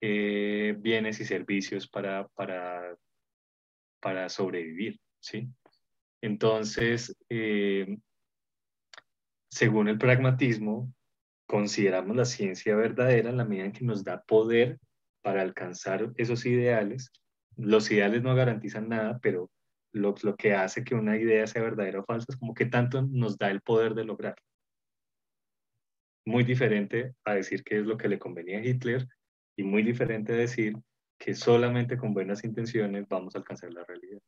eh, 0.00 0.74
bienes 0.78 1.20
y 1.20 1.24
servicios 1.24 1.88
para, 1.88 2.26
para, 2.28 2.96
para 4.00 4.28
sobrevivir, 4.28 4.98
¿sí? 5.20 5.48
Entonces, 6.20 7.16
eh, 7.28 7.98
según 9.50 9.88
el 9.88 9.98
pragmatismo, 9.98 10.92
consideramos 11.46 12.16
la 12.16 12.24
ciencia 12.24 12.74
verdadera 12.74 13.30
en 13.30 13.36
la 13.36 13.44
medida 13.44 13.66
en 13.66 13.72
que 13.72 13.84
nos 13.84 14.02
da 14.02 14.22
poder 14.22 14.78
para 15.22 15.42
alcanzar 15.42 16.12
esos 16.16 16.44
ideales. 16.46 17.12
Los 17.56 17.90
ideales 17.90 18.22
no 18.22 18.34
garantizan 18.34 18.88
nada, 18.88 19.18
pero 19.22 19.50
lo, 19.96 20.14
que 20.36 20.54
hace 20.54 20.84
que 20.84 20.94
una 20.94 21.16
idea 21.16 21.46
sea 21.46 21.62
verdadera 21.62 22.00
o 22.00 22.04
falsa 22.04 22.26
es 22.28 22.36
como 22.36 22.54
que 22.54 22.66
tanto 22.66 23.02
nos 23.02 23.38
da 23.38 23.50
el 23.50 23.60
poder 23.60 23.94
de 23.94 24.04
lograrlo. 24.04 24.42
Muy 26.24 26.44
diferente 26.44 27.14
a 27.24 27.34
decir 27.34 27.62
que 27.62 27.80
es 27.80 27.86
lo 27.86 27.96
que 27.96 28.08
le 28.08 28.18
convenía 28.18 28.58
a 28.58 28.64
Hitler 28.64 29.06
y 29.56 29.62
muy 29.64 29.82
diferente 29.82 30.32
a 30.32 30.36
decir 30.36 30.74
que 31.18 31.34
solamente 31.34 31.96
con 31.96 32.12
buenas 32.12 32.44
intenciones 32.44 33.06
vamos 33.08 33.34
a 33.34 33.38
alcanzar 33.38 33.72
la 33.72 33.84
realidad. 33.84 34.18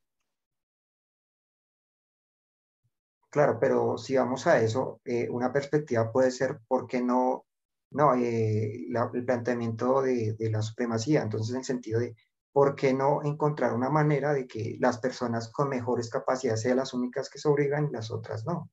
Claro, 3.30 3.58
pero 3.60 3.98
si 3.98 4.16
vamos 4.16 4.46
a 4.46 4.60
eso, 4.62 5.00
eh, 5.04 5.28
una 5.28 5.52
perspectiva 5.52 6.10
puede 6.10 6.30
ser, 6.30 6.60
¿por 6.66 6.86
qué 6.86 7.02
no? 7.02 7.44
No, 7.90 8.14
eh, 8.14 8.86
el 9.14 9.24
planteamiento 9.24 10.02
de, 10.02 10.34
de 10.34 10.50
la 10.50 10.62
supremacía, 10.62 11.22
entonces 11.22 11.50
en 11.50 11.58
el 11.58 11.64
sentido 11.64 12.00
de, 12.00 12.14
¿por 12.58 12.74
qué 12.74 12.92
no 12.92 13.22
encontrar 13.22 13.72
una 13.72 13.88
manera 13.88 14.32
de 14.32 14.48
que 14.48 14.76
las 14.80 14.98
personas 14.98 15.52
con 15.52 15.68
mejores 15.68 16.10
capacidades 16.10 16.62
sean 16.62 16.78
las 16.78 16.92
únicas 16.92 17.30
que 17.30 17.38
sobrevivan 17.38 17.86
y 17.88 17.92
las 17.92 18.10
otras 18.10 18.44
no? 18.44 18.68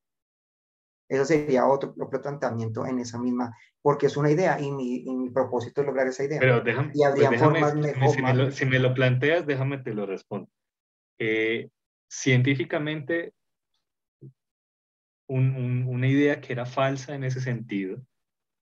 Eso 1.08 1.24
sería 1.24 1.68
otro, 1.68 1.94
otro 2.00 2.20
planteamiento 2.20 2.88
en 2.88 2.98
esa 2.98 3.20
misma, 3.20 3.56
porque 3.84 4.08
es 4.08 4.18
una 4.18 4.32
idea 4.32 4.60
y 4.60 4.72
mi, 4.72 5.04
y 5.06 5.16
mi 5.16 5.30
propósito 5.30 5.82
es 5.82 5.88
lograr 5.88 6.08
esa 6.08 6.24
idea. 6.24 6.40
Pero 6.40 6.62
déjame, 6.62 6.94
Y 6.96 7.04
habría 7.04 7.28
pues 7.30 7.40
déjame- 7.40 7.60
formas 7.60 7.74
si- 7.74 7.80
mejor, 8.00 8.16
si, 8.16 8.22
me 8.24 8.34
lo, 8.34 8.52
si 8.52 8.66
me 8.66 8.80
lo 8.80 8.94
planteas, 8.96 9.46
déjame 9.46 9.78
te 9.78 9.94
lo 9.94 10.08
respondo. 10.08 10.50
Eh, 11.20 11.70
científicamente, 12.10 13.36
un- 15.28 15.56
un- 15.56 15.86
una 15.88 16.08
idea 16.08 16.42
que 16.42 16.54
era 16.54 16.66
falsa 16.66 17.14
en 17.14 17.24
ese 17.24 17.40
sentido 17.40 18.02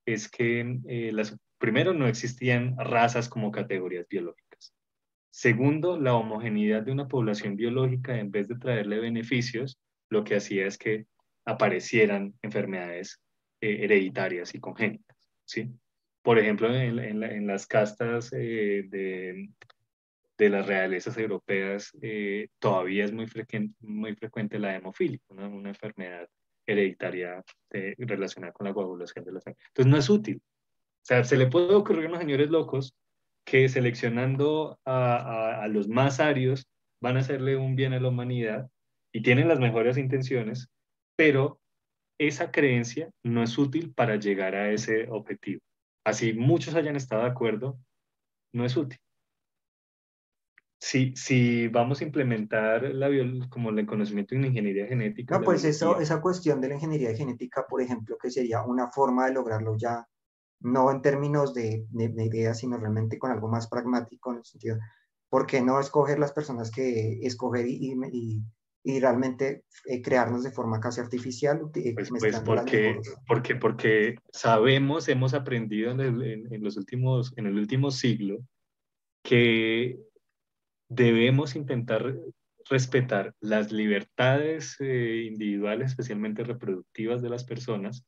es 0.05 0.29
que 0.29 0.79
eh, 0.85 1.11
las, 1.13 1.37
primero 1.57 1.93
no 1.93 2.07
existían 2.07 2.75
razas 2.77 3.29
como 3.29 3.51
categorías 3.53 4.05
biológicas. 4.09 4.42
Segundo, 5.35 5.99
la 5.99 6.13
homogeneidad 6.13 6.83
de 6.83 6.91
una 6.91 7.07
población 7.07 7.55
biológica, 7.55 8.19
en 8.19 8.29
vez 8.29 8.47
de 8.47 8.53
traerle 8.55 8.99
beneficios, 8.99 9.79
lo 10.11 10.23
que 10.23 10.35
hacía 10.35 10.67
es 10.67 10.77
que 10.77 11.07
aparecieran 11.43 12.35
enfermedades 12.43 13.19
eh, 13.59 13.79
hereditarias 13.83 14.53
y 14.53 14.59
congénitas. 14.59 15.17
¿sí? 15.43 15.71
Por 16.21 16.37
ejemplo, 16.37 16.71
en, 16.71 16.99
en 16.99 17.19
la- 17.19 17.31
en 17.33 17.47
las 17.47 17.65
castas 17.65 18.31
eh, 18.31 18.83
de, 18.87 19.49
las 20.49 20.67
realezas 20.67 21.17
europeas 21.17 21.97
eh, 22.03 22.49
todavía 22.59 23.03
es 23.05 23.11
muy, 23.11 23.25
frecuente 23.25 24.59
la 24.59 24.75
hemofilia, 24.75 25.19
una, 25.29 25.47
una 25.47 25.69
enfermedad 25.69 26.29
hereditaria 26.67 27.43
relacionada 27.97 28.53
con 28.53 28.67
la 28.67 28.73
coagulación 28.73 29.25
de 29.25 29.31
la 29.31 29.41
sangre. 29.41 29.59
Entonces 29.69 29.91
no 29.91 29.97
es 29.97 30.09
útil. 30.11 30.43
O 30.45 31.05
sea, 31.05 31.23
se 31.23 31.37
le 31.37 31.47
puede 31.47 31.73
ocurrir 31.73 32.05
a 32.05 32.09
unos 32.09 32.19
señores 32.19 32.51
locos 32.51 32.93
que 33.45 33.67
seleccionando 33.69 34.80
a, 34.85 35.15
a- 35.17 35.63
a 35.63 35.67
los 35.67 35.88
más 35.88 36.19
arios 36.19 36.65
van 37.01 37.17
a 37.17 37.22
hacerle 37.22 37.57
un 37.57 37.75
bien 37.75 37.93
a 37.93 37.99
la 37.99 38.09
humanidad 38.09 38.69
y 39.13 39.22
tienen 39.22 39.47
las 39.47 39.59
mejores 39.59 39.97
intenciones, 39.97 40.67
pero 41.17 41.59
esa 42.19 42.51
creencia 42.51 43.09
no 43.23 43.43
es 43.43 43.57
útil 43.57 43.93
para 43.93 44.15
llegar 44.15 44.55
a 44.55 44.72
ese 44.72 45.07
objetivo. 45.09 45.61
Así 46.05 46.33
muchos 46.33 46.75
hayan 46.75 46.95
estado 46.95 47.23
de 47.23 47.30
acuerdo, 47.30 47.77
no 48.53 48.65
es 48.65 48.77
útil. 48.77 48.99
Si, 50.80 51.15
si 51.15 51.69
vamos 51.69 52.01
a 52.01 52.03
implementar 52.03 52.83
la, 52.93 53.09
biol- 53.09 53.47
como 53.49 53.69
el 53.69 53.85
conocimiento 53.85 54.35
en 54.35 54.45
ingeniería 54.45 54.85
genética, 54.85 55.38
No, 55.39 55.43
pues 55.45 55.63
eso, 55.63 55.99
esa 55.99 56.22
cuestión 56.22 56.59
de 56.59 56.67
la 56.69 56.75
ingeniería 56.75 57.15
genética, 57.15 57.65
por 57.67 57.81
ejemplo, 57.81 58.17
que 58.22 58.30
sería 58.30 58.63
una 58.63 58.89
forma 58.89 59.25
de 59.27 59.33
lograrlo 59.33 59.77
ya, 59.77 60.05
no 60.64 60.90
en 60.92 61.01
términos 61.01 61.53
de, 61.53 61.85
de, 61.92 62.09
de 62.09 62.25
ideas, 62.25 62.59
sino 62.59 62.77
realmente 62.77 63.19
con 63.19 63.32
algo 63.32 63.48
más 63.50 63.67
pragmático 63.67 64.32
en 64.32 64.40
el 64.40 64.45
sentido, 64.45 64.77
¿por 65.30 65.45
qué 65.45 65.61
no 65.61 65.80
escoger 65.80 66.19
las 66.19 66.32
personas 66.32 66.72
que 66.72 67.19
escoger 67.22 67.67
y, 67.67 67.93
y, 68.11 68.42
y 68.83 69.00
realmente 69.00 69.66
eh, 69.85 70.01
crearnos 70.01 70.43
de 70.43 70.51
forma 70.51 70.80
casi 70.80 71.01
artificial, 71.01 71.61
uti- 71.61 71.93
Pues, 71.93 72.09
pues 72.09 72.40
porque, 72.45 73.00
porque, 73.27 73.56
porque 73.56 74.16
sabemos, 74.32 75.08
hemos 75.09 75.33
aprendido 75.33 75.92
en 75.92 76.00
el, 76.00 76.24
en, 76.24 76.53
en 76.53 76.64
los 76.64 76.77
últimos, 76.77 77.33
en 77.38 77.45
el 77.48 77.58
último 77.58 77.92
siglo 77.92 78.40
que 79.24 80.00
debemos 80.90 81.56
intentar 81.56 82.16
respetar 82.69 83.33
las 83.40 83.72
libertades 83.72 84.77
eh, 84.80 85.27
individuales, 85.30 85.92
especialmente 85.92 86.43
reproductivas 86.43 87.22
de 87.22 87.30
las 87.30 87.43
personas, 87.43 88.06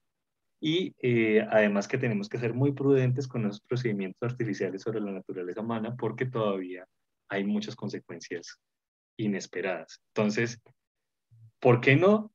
y 0.65 0.95
eh, 0.99 1.45
además 1.51 1.87
que 1.87 1.99
tenemos 1.99 2.27
que 2.27 2.39
ser 2.39 2.55
muy 2.55 2.71
prudentes 2.71 3.27
con 3.27 3.43
los 3.43 3.61
procedimientos 3.61 4.17
artificiales 4.23 4.81
sobre 4.81 4.99
la 4.99 5.11
naturaleza 5.11 5.61
humana 5.61 5.95
porque 5.95 6.25
todavía 6.25 6.87
hay 7.29 7.43
muchas 7.43 7.75
consecuencias 7.75 8.59
inesperadas. 9.15 10.01
Entonces, 10.07 10.59
¿por 11.59 11.81
qué 11.81 11.95
no? 11.95 12.33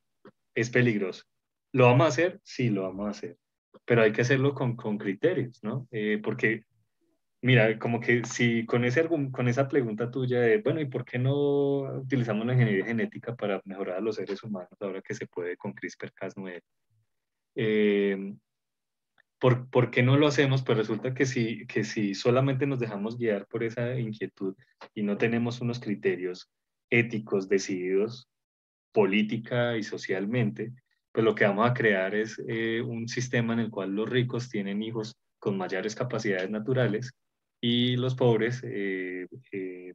Es 0.55 0.71
peligroso. 0.71 1.25
¿Lo 1.73 1.87
vamos 1.87 2.05
a 2.05 2.09
hacer? 2.11 2.41
Sí, 2.45 2.71
lo 2.71 2.83
vamos 2.83 3.09
a 3.09 3.11
hacer. 3.11 3.37
Pero 3.85 4.03
hay 4.03 4.13
que 4.13 4.23
hacerlo 4.23 4.55
con, 4.55 4.77
con 4.77 4.97
criterios, 4.97 5.59
¿no? 5.65 5.89
Eh, 5.91 6.21
porque, 6.23 6.67
mira, 7.43 7.81
como 7.81 7.99
que 7.99 8.25
si 8.27 8.65
con, 8.65 8.85
ese, 8.85 9.09
con 9.33 9.49
esa 9.49 9.67
pregunta 9.67 10.09
tuya 10.09 10.41
de, 10.41 10.59
bueno, 10.59 10.81
¿y 10.81 10.87
por 10.87 11.05
qué 11.05 11.19
no 11.19 11.99
utilizamos 11.99 12.47
la 12.47 12.53
ingeniería 12.53 12.87
genética 12.87 13.35
para 13.35 13.61
mejorar 13.65 13.97
a 13.97 14.01
los 14.01 14.15
seres 14.15 14.41
humanos 14.45 14.71
ahora 14.79 15.03
que 15.03 15.15
se 15.15 15.27
puede 15.27 15.57
con 15.57 15.75
CRISPR-Cas9? 15.75 16.63
Eh, 17.55 18.35
¿por, 19.39 19.69
por 19.71 19.91
qué 19.91 20.03
no 20.03 20.17
lo 20.17 20.27
hacemos? 20.27 20.63
Pues 20.63 20.79
resulta 20.79 21.15
que 21.15 21.27
si, 21.27 21.67
que 21.67 21.85
si 21.85 22.15
solamente 22.15 22.67
nos 22.67 22.81
dejamos 22.81 23.19
guiar 23.19 23.47
por 23.47 23.65
esa 23.65 23.99
inquietud 23.99 24.55
y 24.95 25.03
no 25.03 25.17
tenemos 25.17 25.61
unos 25.61 25.81
criterios 25.81 26.51
éticos 26.91 27.49
decididos 27.49 28.29
política 28.93 29.77
y 29.77 29.83
socialmente, 29.83 30.73
pues 31.13 31.25
lo 31.25 31.35
que 31.35 31.45
vamos 31.45 31.69
a 31.69 31.75
crear 31.75 32.15
es 32.15 32.41
eh, 32.47 32.81
un 32.81 33.09
sistema 33.09 33.53
en 33.53 33.61
el 33.61 33.71
cual 33.71 33.95
los 33.95 34.09
ricos 34.09 34.49
tienen 34.49 34.83
hijos 34.83 35.17
con 35.39 35.57
mayores 35.57 35.95
capacidades 35.95 36.51
naturales 36.51 37.13
y 37.61 37.97
los 37.97 38.15
pobres 38.15 38.63
eh, 38.65 39.27
eh, 39.53 39.95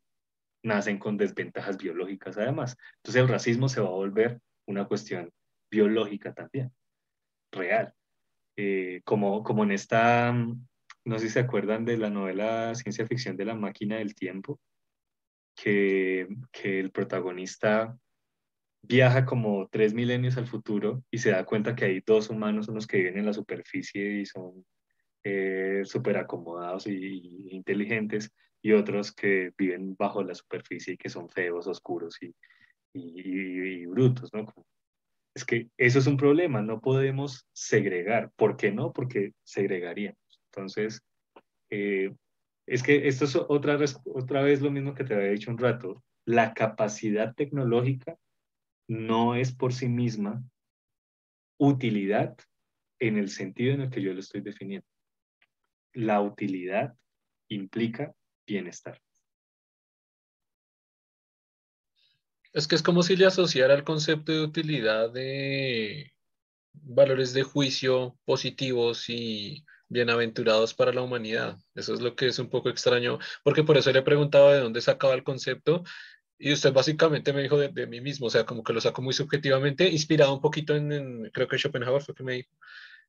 nacen 0.64 0.98
con 0.98 1.18
desventajas 1.18 1.78
biológicas 1.78 2.38
además. 2.38 2.76
Entonces 2.98 3.22
el 3.22 3.28
racismo 3.28 3.70
se 3.70 3.82
va 3.82 3.88
a 3.88 3.92
volver 3.92 4.40
una 4.68 4.86
cuestión 4.86 5.32
biológica 5.72 6.34
también, 6.34 6.72
real. 7.56 7.94
Eh, 8.58 9.02
como, 9.04 9.44
como 9.44 9.64
en 9.64 9.72
esta, 9.72 10.32
no 10.32 11.20
sé 11.20 11.28
si 11.28 11.34
se 11.34 11.40
acuerdan 11.40 11.86
de 11.86 11.98
la 11.98 12.10
novela 12.10 12.74
ciencia 12.76 13.08
ficción 13.08 13.36
de 13.36 13.46
la 13.46 13.56
máquina 13.56 13.98
del 13.98 14.16
tiempo, 14.16 14.60
que, 15.56 16.28
que 16.52 16.80
el 16.80 16.92
protagonista 16.92 17.98
viaja 18.88 19.26
como 19.26 19.68
tres 19.70 19.94
milenios 19.94 20.38
al 20.38 20.48
futuro 20.48 21.04
y 21.10 21.18
se 21.18 21.32
da 21.32 21.46
cuenta 21.46 21.76
que 21.76 21.86
hay 21.86 22.02
dos 22.06 22.30
humanos, 22.30 22.68
unos 22.68 22.88
que 22.88 22.98
viven 22.98 23.18
en 23.18 23.26
la 23.26 23.34
superficie 23.34 24.22
y 24.22 24.26
son 24.26 24.66
eh, 25.24 25.82
súper 25.86 26.18
acomodados 26.18 26.88
y, 26.88 27.48
inteligentes, 27.50 28.32
y 28.62 28.74
otros 28.74 29.12
que 29.12 29.52
viven 29.58 29.96
bajo 29.96 30.24
la 30.24 30.36
superficie 30.36 30.94
y 30.94 30.98
que 30.98 31.10
son 31.10 31.30
feos, 31.30 31.68
oscuros 31.68 32.18
y, 32.22 32.34
y, 32.94 33.86
brutos, 33.88 34.32
¿no? 34.34 34.46
Es 35.36 35.44
que 35.44 35.70
eso 35.78 36.00
es 36.00 36.08
un 36.08 36.18
problema, 36.18 36.62
no 36.62 36.80
podemos 36.80 37.46
segregar. 37.54 38.32
¿Por 38.38 38.56
qué 38.56 38.72
no? 38.72 38.94
Porque 38.94 39.34
segregaríamos. 39.44 40.18
Entonces, 40.52 41.02
eh, 41.70 42.16
es 42.66 42.82
que 42.82 43.08
esto 43.08 43.26
es 43.26 43.36
otra, 43.36 43.78
otra 44.06 44.42
vez 44.42 44.62
lo 44.62 44.72
mismo 44.72 44.94
que 44.96 45.04
te 45.04 45.14
había 45.14 45.32
dicho 45.32 45.52
un 45.52 45.58
rato. 45.58 46.04
La 46.26 46.54
capacidad 46.54 47.36
tecnológica 47.36 48.18
no 48.88 49.36
es 49.36 49.54
por 49.54 49.74
sí 49.74 49.90
misma 49.90 50.44
utilidad 51.58 52.38
en 53.00 53.18
el 53.18 53.30
sentido 53.30 53.74
en 53.74 53.82
el 53.82 53.90
que 53.90 54.02
yo 54.02 54.14
lo 54.14 54.22
estoy 54.22 54.42
definiendo. 54.42 54.88
La 55.94 56.22
utilidad 56.22 56.96
implica 57.50 58.14
bienestar. 58.48 59.02
Es 62.56 62.68
que 62.68 62.76
es 62.76 62.82
como 62.82 63.04
si 63.04 63.18
le 63.18 63.26
asociara 63.26 63.74
el 63.74 63.84
concepto 63.84 64.32
de 64.32 64.42
utilidad 64.42 65.12
de 65.12 66.14
valores 66.72 67.34
de 67.34 67.44
juicio 67.44 68.18
positivos 68.24 69.10
y 69.10 69.66
bienaventurados 69.90 70.74
para 70.74 70.94
la 70.94 71.02
humanidad. 71.02 71.58
Eso 71.76 71.94
es 71.94 72.00
lo 72.00 72.16
que 72.16 72.28
es 72.28 72.40
un 72.40 72.50
poco 72.50 72.70
extraño, 72.70 73.20
porque 73.44 73.64
por 73.64 73.78
eso 73.78 73.92
le 73.92 74.02
preguntaba 74.04 74.54
de 74.54 74.62
dónde 74.62 74.80
sacaba 74.80 75.16
el 75.16 75.24
concepto 75.26 75.84
y 76.38 76.54
usted 76.54 76.72
básicamente 76.72 77.34
me 77.34 77.44
dijo 77.44 77.58
de, 77.58 77.88
mí 77.88 78.00
mismo, 78.00 78.28
o 78.28 78.30
sea, 78.30 78.46
como 78.46 78.64
que 78.64 78.72
lo 78.72 78.80
saco 78.80 79.02
muy 79.02 79.14
subjetivamente, 79.14 79.90
inspirado 79.90 80.34
un 80.34 80.42
poquito 80.42 80.78
en, 80.78 81.30
creo 81.34 81.50
que 81.50 81.58
Schopenhauer 81.58 82.04
fue 82.04 82.16
que 82.16 82.24
me 82.24 82.34
dijo, 82.36 82.52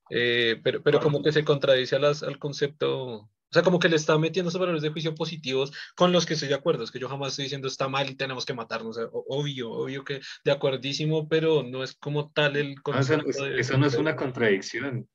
eh, 0.09 0.59
pero, 0.61 0.83
pero 0.83 0.99
como 0.99 1.23
que 1.23 1.31
se 1.31 1.45
contradice 1.45 1.95
al 1.95 2.37
concepto, 2.37 3.29
o 3.49 3.53
sea, 3.53 3.63
como 3.63 3.79
que 3.79 3.87
le 3.87 3.95
está 3.95 4.17
metiendo 4.17 4.49
esos 4.49 4.59
valores 4.59 4.81
de 4.81 4.89
juicio 4.89 5.15
positivos 5.15 5.71
con 5.95 6.11
los 6.11 6.25
que 6.25 6.33
estoy 6.33 6.49
de 6.49 6.55
acuerdo, 6.55 6.83
es 6.83 6.91
que 6.91 6.99
yo 6.99 7.07
jamás 7.07 7.29
estoy 7.29 7.43
diciendo 7.43 7.67
está 7.67 7.87
mal 7.87 8.09
y 8.09 8.15
tenemos 8.15 8.45
que 8.45 8.53
matarnos, 8.53 8.99
obvio, 9.11 9.71
obvio 9.71 10.03
que 10.03 10.19
de 10.43 10.51
acuerdísimo, 10.51 11.29
pero 11.29 11.63
no 11.63 11.83
es 11.83 11.95
como 11.95 12.29
tal 12.31 12.57
el 12.57 12.81
concepto. 12.81 13.29
eso 13.47 13.77
no 13.77 13.85
es 13.85 13.95
una 13.95 14.15
contradicción, 14.15 15.07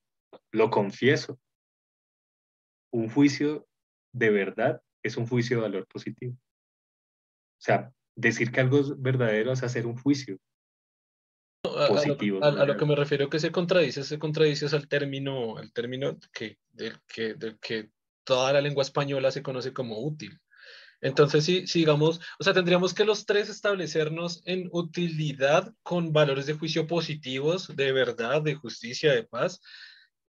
lo 0.51 0.71
confieso. 0.71 1.39
Un 2.91 3.11
juicio 3.11 3.67
de 4.15 4.31
verdad 4.31 4.83
es 5.03 5.17
un 5.17 5.27
juicio 5.27 5.57
de 5.57 5.63
valor 5.63 5.87
positivo. 5.87 6.35
O 6.35 7.65
sea, 7.65 7.93
decir 8.17 8.51
que 8.51 8.61
algo 8.61 8.81
es 8.81 9.01
verdadero 9.01 9.53
es 9.53 9.63
hacer 9.63 9.87
un 9.87 9.97
juicio 9.97 10.39
positivo. 11.63 12.43
A, 12.43 12.51
lo, 12.67 12.77
que 12.77 12.87
me 12.87 12.97
refiero 12.97 13.29
que 13.29 13.39
se 13.39 13.53
contradice, 13.53 14.05
se 14.05 14.19
contradice 14.19 14.67
es 14.67 14.75
al 14.75 14.89
término, 14.89 15.59
el 15.59 15.73
término 15.73 16.19
que, 16.33 16.59
del, 16.71 16.99
que, 17.07 17.35
del 17.35 17.59
que 17.59 17.91
toda 18.25 18.53
la 18.53 18.61
lengua 18.61 18.83
española 18.83 19.31
se 19.31 19.43
conoce 19.43 19.73
como 19.73 19.99
útil. 20.01 20.39
Entonces, 21.01 21.45
si 21.45 21.67
sigamos, 21.67 22.21
o 22.39 22.45
sea, 22.45 22.55
tendríamos 22.55 22.95
que 22.95 23.05
los 23.05 23.27
tres 23.27 23.49
establecernos 23.49 24.43
en 24.45 24.69
utilidad 24.73 25.75
con 25.83 26.13
valores 26.13 26.47
de 26.47 26.55
juicio 26.55 26.87
positivos, 26.87 27.75
de 27.75 27.93
verdad, 27.93 28.41
de 28.41 28.55
justicia, 28.55 29.13
de 29.13 29.25
paz, 29.25 29.61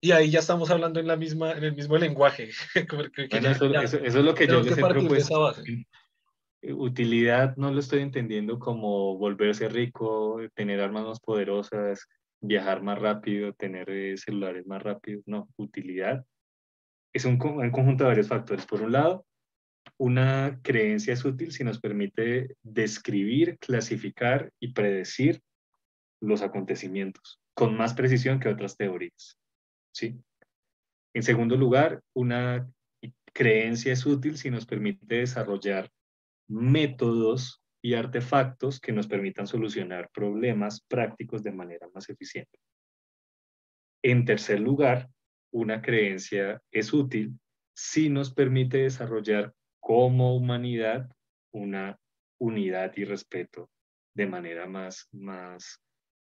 y 0.01 0.11
ahí 0.11 0.30
ya 0.30 0.40
estamos 0.40 0.69
hablando 0.69 0.99
en, 0.99 1.07
la 1.07 1.16
misma, 1.16 1.53
en 1.53 1.64
el 1.64 1.74
mismo 1.74 1.98
lenguaje. 1.98 2.49
eso, 2.75 3.98
es 3.98 4.16
lo 4.16 4.35
que 4.35 4.48
yo 4.48 4.61
les 4.61 4.77
he 4.77 4.82
propuesto. 4.82 5.53
Eh, 6.61 6.74
utilidad 6.74 7.56
no 7.56 7.72
lo 7.72 7.80
estoy 7.80 8.01
entendiendo 8.01 8.59
como 8.59 9.17
volverse 9.17 9.69
rico, 9.69 10.41
tener 10.53 10.82
armas 10.82 11.06
más 11.06 11.19
poderosas, 11.22 12.07
viajar 12.41 12.83
más 12.83 12.99
rápido, 12.99 13.53
tener 13.53 13.90
eh, 13.90 14.17
celulares 14.17 14.67
más 14.67 14.83
rápidos. 14.83 15.24
No, 15.25 15.48
utilidad 15.56 16.25
es 17.14 17.26
un, 17.26 17.42
un, 17.42 17.72
conjunto 17.72 18.03
de 18.03 18.10
varios 18.10 18.27
factores. 18.27 18.66
Por 18.66 18.82
un 18.82 18.92
lado, 18.92 19.26
una 19.98 20.60
creencia 20.61 21.14
es 21.14 21.26
útil 21.26 21.52
si 21.52 21.64
nos 21.64 21.80
permite 21.80 22.56
describir, 22.64 23.58
clasificar 23.60 24.52
y 24.60 24.74
predecir 24.74 25.42
los 26.22 26.42
acontecimientos 26.42 27.40
con 27.53 27.76
más 27.76 27.94
precisión 27.94 28.40
que 28.40 28.50
otras 28.50 28.77
teorías. 28.77 29.40
¿sí? 29.92 30.19
En 31.16 31.24
segundo 31.24 31.56
lugar, 31.56 32.02
una 32.14 32.69
creencia 33.34 33.94
es 33.94 34.06
útil 34.06 34.38
si 34.38 34.52
nos 34.52 34.66
permite 34.66 35.16
desarrollar 35.16 35.90
métodos 36.48 37.61
y 37.82 37.94
artefactos 37.95 38.80
que 38.80 38.92
nos 38.92 39.08
permitan 39.08 39.48
solucionar 39.48 40.10
problemas 40.14 40.82
prácticos 40.82 41.44
de 41.44 41.52
manera 41.52 41.88
más 41.94 42.10
eficiente. 42.10 42.60
En 44.03 44.26
tercer 44.26 44.60
lugar, 44.60 45.10
una 45.60 45.82
creencia 45.82 46.61
es 46.72 46.94
útil 46.94 47.40
si 47.76 48.10
nos 48.10 48.34
permite 48.34 48.80
desarrollar 48.80 49.53
como 49.80 50.36
humanidad 50.36 51.10
una 51.52 52.00
unidad 52.40 52.94
y 52.95 53.06
respeto 53.06 53.69
de 54.16 54.27
manera 54.27 54.68
más, 54.68 55.08
más 55.11 55.82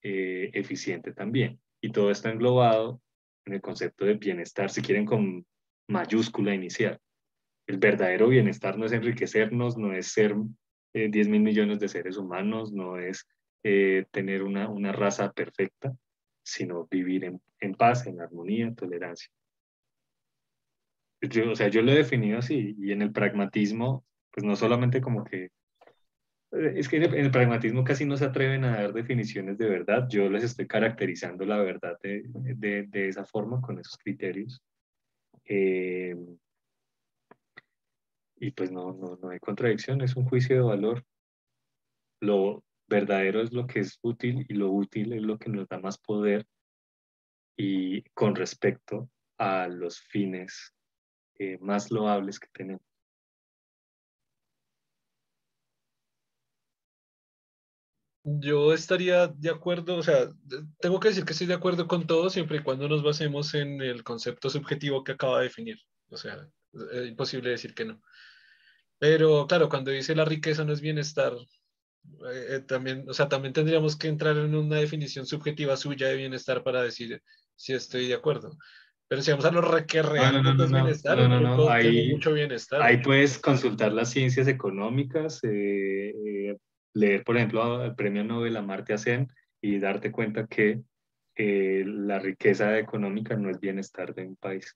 eh, 0.04 0.50
eficiente 0.54 1.14
también. 1.14 1.60
Y 1.82 1.92
todo 1.92 2.12
está 2.12 2.32
englobado 2.32 3.02
en 3.46 3.54
el 3.54 3.62
concepto 3.62 4.06
de 4.06 4.16
bienestar, 4.16 4.70
si 4.70 4.82
quieren 4.82 5.06
con 5.06 5.46
mayúscula 5.88 6.54
inicial 6.54 7.00
el 7.68 7.78
verdadero 7.78 8.30
bienestar 8.30 8.78
no 8.78 8.86
es 8.86 8.94
enriquecernos, 8.94 9.78
no 9.78 9.94
es 9.94 10.08
ser 10.08 10.36
10 10.94 11.28
eh, 11.28 11.30
mil 11.30 11.42
millones 11.42 11.80
de 11.80 11.90
seres 11.90 12.18
humanos, 12.18 12.72
no 12.72 12.98
es 12.98 13.28
eh, 13.64 14.06
tener 14.12 14.42
una, 14.42 14.70
una, 14.70 14.94
raza 14.94 15.32
perfecta, 15.34 15.94
sino 16.48 16.88
vivir 16.90 17.26
en, 17.26 17.42
en, 17.60 17.76
paz, 17.76 18.08
en 18.08 18.22
armonía, 18.22 18.66
en 18.66 18.76
tolerancia. 18.76 19.30
Yo, 21.22 21.52
o 21.52 21.56
sea, 21.56 21.68
yo 21.68 21.82
lo 21.82 21.92
he 21.92 21.96
definido 21.96 22.40
así, 22.40 22.76
y 22.80 22.92
en 22.92 23.02
el 23.02 23.12
pragmatismo, 23.12 24.06
pues 24.32 24.46
no 24.46 24.56
solamente 24.56 25.02
como 25.02 25.24
que 25.24 25.50
eh, 26.52 26.74
es 26.76 26.88
que 26.88 26.98
en 26.98 27.14
el, 27.14 27.32
pragmatismo 27.32 27.84
casi 27.84 28.06
no 28.06 28.16
se 28.16 28.26
atreven 28.26 28.64
a 28.64 28.82
dar 28.82 28.94
definiciones 28.94 29.58
de 29.58 29.68
verdad. 29.68 30.08
Yo 30.10 30.30
les 30.30 30.44
estoy 30.44 30.68
caracterizando 30.68 31.46
la 31.46 31.58
verdad 31.58 31.98
de, 32.02 32.24
de, 32.26 32.84
de 32.84 33.10
esa 33.10 33.26
forma, 33.26 33.60
con 33.62 33.80
esos 33.80 33.98
criterios. 33.98 34.62
Eh, 35.46 36.16
y 38.40 38.52
pues 38.52 38.72
no, 38.72 38.94
no, 38.94 39.18
no 39.22 39.30
hay 39.30 39.40
contradicción, 39.40 40.02
es 40.02 40.16
un 40.16 40.26
juicio 40.26 40.56
de 40.56 40.62
valor. 40.62 41.04
Lo 42.22 42.64
verdadero 42.88 43.42
es 43.42 43.54
lo 43.54 43.68
que 43.68 43.80
es 43.82 44.00
útil 44.02 44.46
y 44.50 44.54
lo 44.54 44.72
útil 44.72 45.14
es 45.14 45.22
lo 45.22 45.38
que 45.38 45.50
nos 45.50 45.68
da 45.68 45.80
más 45.80 45.98
poder 45.98 46.46
y 47.58 48.04
con 48.12 48.36
respecto 48.36 49.10
a 49.38 49.68
los 49.68 50.00
fines 50.00 50.74
eh, 51.40 51.58
más 51.60 51.92
loables 51.92 52.40
que 52.40 52.48
tenemos. 52.52 52.82
Yo 58.30 58.74
estaría 58.74 59.28
de 59.28 59.50
acuerdo, 59.50 59.96
o 59.96 60.04
sea, 60.04 60.30
tengo 60.82 61.00
que 61.00 61.08
decir 61.08 61.24
que 61.24 61.32
estoy 61.32 61.48
de 61.48 61.54
acuerdo 61.54 61.88
con 61.88 62.06
todo 62.06 62.30
siempre 62.30 62.58
y 62.58 62.64
cuando 62.64 62.90
nos 62.90 63.02
basemos 63.02 63.54
en 63.54 63.82
el 63.82 64.04
concepto 64.04 64.50
subjetivo 64.50 65.04
que 65.04 65.14
acaba 65.14 65.38
de 65.38 65.46
definir. 65.46 65.78
O 66.10 66.18
sea, 66.18 66.46
es 66.92 67.08
imposible 67.08 67.52
decir 67.52 67.74
que 67.74 67.86
no. 67.86 68.02
Pero 69.00 69.48
claro, 69.48 69.70
cuando 69.70 69.92
dice 69.92 70.14
la 70.14 70.26
riqueza 70.26 70.66
no 70.66 70.74
es 70.74 70.82
bienestar, 70.82 71.34
eh, 72.32 72.56
eh, 72.56 72.60
también, 72.62 73.06
o 73.08 73.14
sea, 73.14 73.30
también 73.30 73.54
tendríamos 73.54 73.96
que 73.96 74.08
entrar 74.08 74.38
en 74.38 74.56
una 74.56 74.78
definición 74.78 75.26
subjetiva 75.26 75.78
suya 75.78 76.08
de 76.08 76.16
bienestar 76.16 76.64
para 76.64 76.82
decir 76.82 77.22
si 77.56 77.74
estoy 77.74 78.08
de 78.08 78.16
acuerdo. 78.16 78.58
Pero 79.08 79.22
si 79.22 79.32
vamos 79.32 79.46
a 79.46 79.52
lo 79.52 79.86
que 79.86 80.02
real 80.02 80.44
no, 80.44 80.54
no, 80.54 80.54
no, 80.54 80.68
bienestar, 80.68 81.18
no, 81.18 81.28
no, 81.30 81.40
no, 81.40 81.70
Ahí, 81.70 82.12
mucho 82.12 82.34
bienestar. 82.34 82.82
Ahí 82.82 82.98
puedes 82.98 83.40
consultar 83.40 83.94
las 83.94 84.10
ciencias 84.10 84.48
económicas, 84.48 85.40
eh, 85.44 86.58
leer, 86.94 87.24
por 87.24 87.38
ejemplo, 87.38 87.86
el 87.86 87.96
premio 87.96 88.24
Nobel 88.24 88.58
a 88.58 88.62
Martya 88.62 88.98
Sen 88.98 89.32
y 89.62 89.80
darte 89.80 90.12
cuenta 90.12 90.48
que 90.48 90.82
la 91.38 92.20
riqueza 92.20 92.80
económica 92.80 93.38
no 93.38 93.50
es 93.50 93.60
bienestar 93.60 94.14
de 94.14 94.26
un 94.28 94.36
país. 94.36 94.76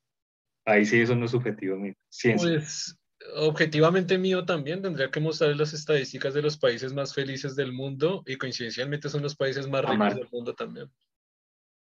Ahí 0.63 0.85
sí, 0.85 1.01
eso 1.01 1.15
no 1.15 1.25
es 1.25 1.31
subjetivo, 1.31 1.77
ciencia. 2.07 2.49
Pues 2.49 3.00
objetivamente 3.35 4.17
mío 4.17 4.45
también 4.45 4.81
tendría 4.81 5.09
que 5.09 5.19
mostrar 5.19 5.55
las 5.55 5.73
estadísticas 5.73 6.33
de 6.33 6.41
los 6.41 6.57
países 6.57 6.93
más 6.93 7.13
felices 7.13 7.55
del 7.55 7.71
mundo 7.71 8.23
y 8.25 8.37
coincidencialmente 8.37 9.09
son 9.09 9.21
los 9.21 9.35
países 9.35 9.67
más 9.67 9.85
ricos 9.85 10.15
del 10.15 10.29
mundo 10.31 10.53
también. 10.53 10.89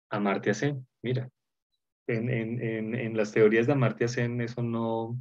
Amartya 0.10 0.53
Sen, 0.53 0.85
mira. 1.02 1.30
En, 2.08 2.30
en, 2.30 2.61
en, 2.61 2.95
en, 2.95 3.18
las 3.18 3.32
teorías 3.32 3.66
de 3.66 3.74
Amartya 3.74 4.08
Sen 4.08 4.42
eso 4.42 4.61
no... 4.61 5.03
O 5.06 5.18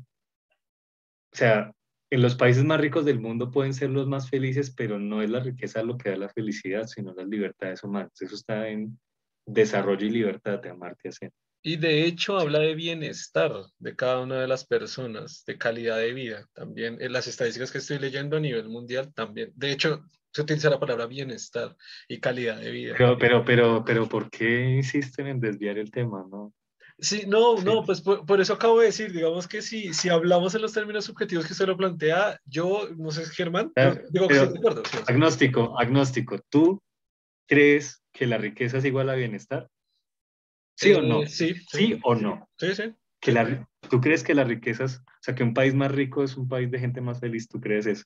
sea, 1.34 1.72
en 2.10 2.20
los 2.20 2.34
países 2.34 2.64
más 2.64 2.81
ricos 2.81 3.05
del 3.06 3.20
mundo 3.20 3.50
pueden 3.50 3.72
ser 3.72 3.89
los 3.89 4.06
más 4.06 4.28
felices, 4.28 4.70
pero 4.70 4.98
no 4.98 5.22
es 5.22 5.31
la 5.31 5.40
riqueza 5.40 5.82
lo 5.82 5.97
que 5.97 6.10
da 6.10 6.16
la 6.16 6.28
felicidad, 6.28 6.86
sino 6.86 7.14
las 7.14 7.26
libertades 7.26 7.82
humanas. 7.84 8.20
Eso 8.20 8.34
está 8.34 8.68
en 8.68 8.98
desarrollo 9.47 10.06
y 10.06 10.10
libertad 10.10 10.58
de 10.58 10.70
Amartya 10.70 11.10
Sen. 11.10 11.32
Y 11.62 11.76
de 11.76 12.05
hecho 12.05 12.39
habla 12.39 12.58
de 12.58 12.74
bienestar 12.74 13.52
de 13.78 13.94
cada 13.94 14.20
una 14.20 14.41
de 14.41 14.49
las 14.49 14.66
personas, 14.66 15.44
de 15.47 15.58
calidad 15.58 15.99
de 15.99 16.12
vida. 16.12 16.49
También 16.55 16.99
en 17.00 17.12
las 17.12 17.28
estadísticas 17.28 17.70
que 17.70 17.78
estoy 17.78 18.00
leyendo 18.00 18.36
a 18.36 18.41
nivel 18.41 18.68
mundial 18.68 19.12
también. 19.15 19.52
De 19.55 19.70
hecho, 19.70 20.05
se 20.32 20.42
utiliza 20.42 20.70
la 20.70 20.81
palabra 20.81 21.07
bienestar 21.07 21.76
y 22.08 22.18
calidad 22.18 22.58
de 22.58 22.70
vida. 22.70 22.94
Pero, 22.99 23.16
pero, 23.16 23.44
pero, 23.44 23.84
pero, 23.84 24.08
¿por 24.08 24.28
qué 24.28 24.70
insisten 24.70 25.28
en 25.28 25.41
desviar 25.41 25.78
el 25.78 25.91
tema, 25.92 26.26
no? 26.28 26.52
Sí, 26.99 27.24
no, 27.26 27.60
no, 27.62 27.84
pues 27.84 28.00
por, 28.00 28.41
eso 28.41 28.55
acabo 28.55 28.81
de 28.81 28.86
decir, 28.86 29.12
digamos 29.12 29.49
que 29.49 29.62
si, 29.62 29.92
si 29.92 30.08
hablamos 30.08 30.55
en 30.55 30.62
los 30.62 30.73
términos 30.73 31.05
subjetivos 31.05 31.47
que 31.47 31.52
usted 31.52 31.66
lo 31.66 31.76
plantea, 31.76 32.39
yo, 32.44 32.89
no 32.97 33.10
sé, 33.10 33.24
Germán, 33.26 33.73
digo 34.10 34.28
que 34.28 34.34
estoy 34.34 34.52
de 34.52 34.58
acuerdo. 34.58 34.82
Agnóstico, 35.07 35.78
agnóstico. 35.78 36.39
¿Tú 36.49 36.81
crees 37.49 38.02
que 38.12 38.26
la 38.26 38.39
riqueza 38.39 38.78
es 38.78 38.84
igual 38.84 39.10
a 39.10 39.15
bienestar? 39.15 39.68
¿Sí 40.76 40.92
o 40.92 41.01
Eh, 41.01 41.07
no? 41.09 41.26
Sí, 41.26 41.55
¿Sí 41.68 41.99
o 42.02 42.15
no? 42.15 42.49
Sí, 42.57 42.75
sí. 42.75 42.94
Que 43.20 43.33
la, 43.33 43.68
¿Tú 43.89 44.01
crees 44.01 44.25
que 44.25 44.34
las 44.34 44.49
riquezas, 44.49 44.99
o 44.99 45.23
sea, 45.23 45.34
que 45.34 45.42
un 45.42 45.55
país 45.55 45.75
más 45.75 45.92
rico 45.92 46.25
es 46.25 46.36
un 46.36 46.49
país 46.49 46.70
de 46.70 46.78
gente 46.78 47.01
más 47.01 47.20
feliz? 47.20 47.49
¿Tú 47.49 47.60
crees 47.60 47.86
eso? 47.86 48.05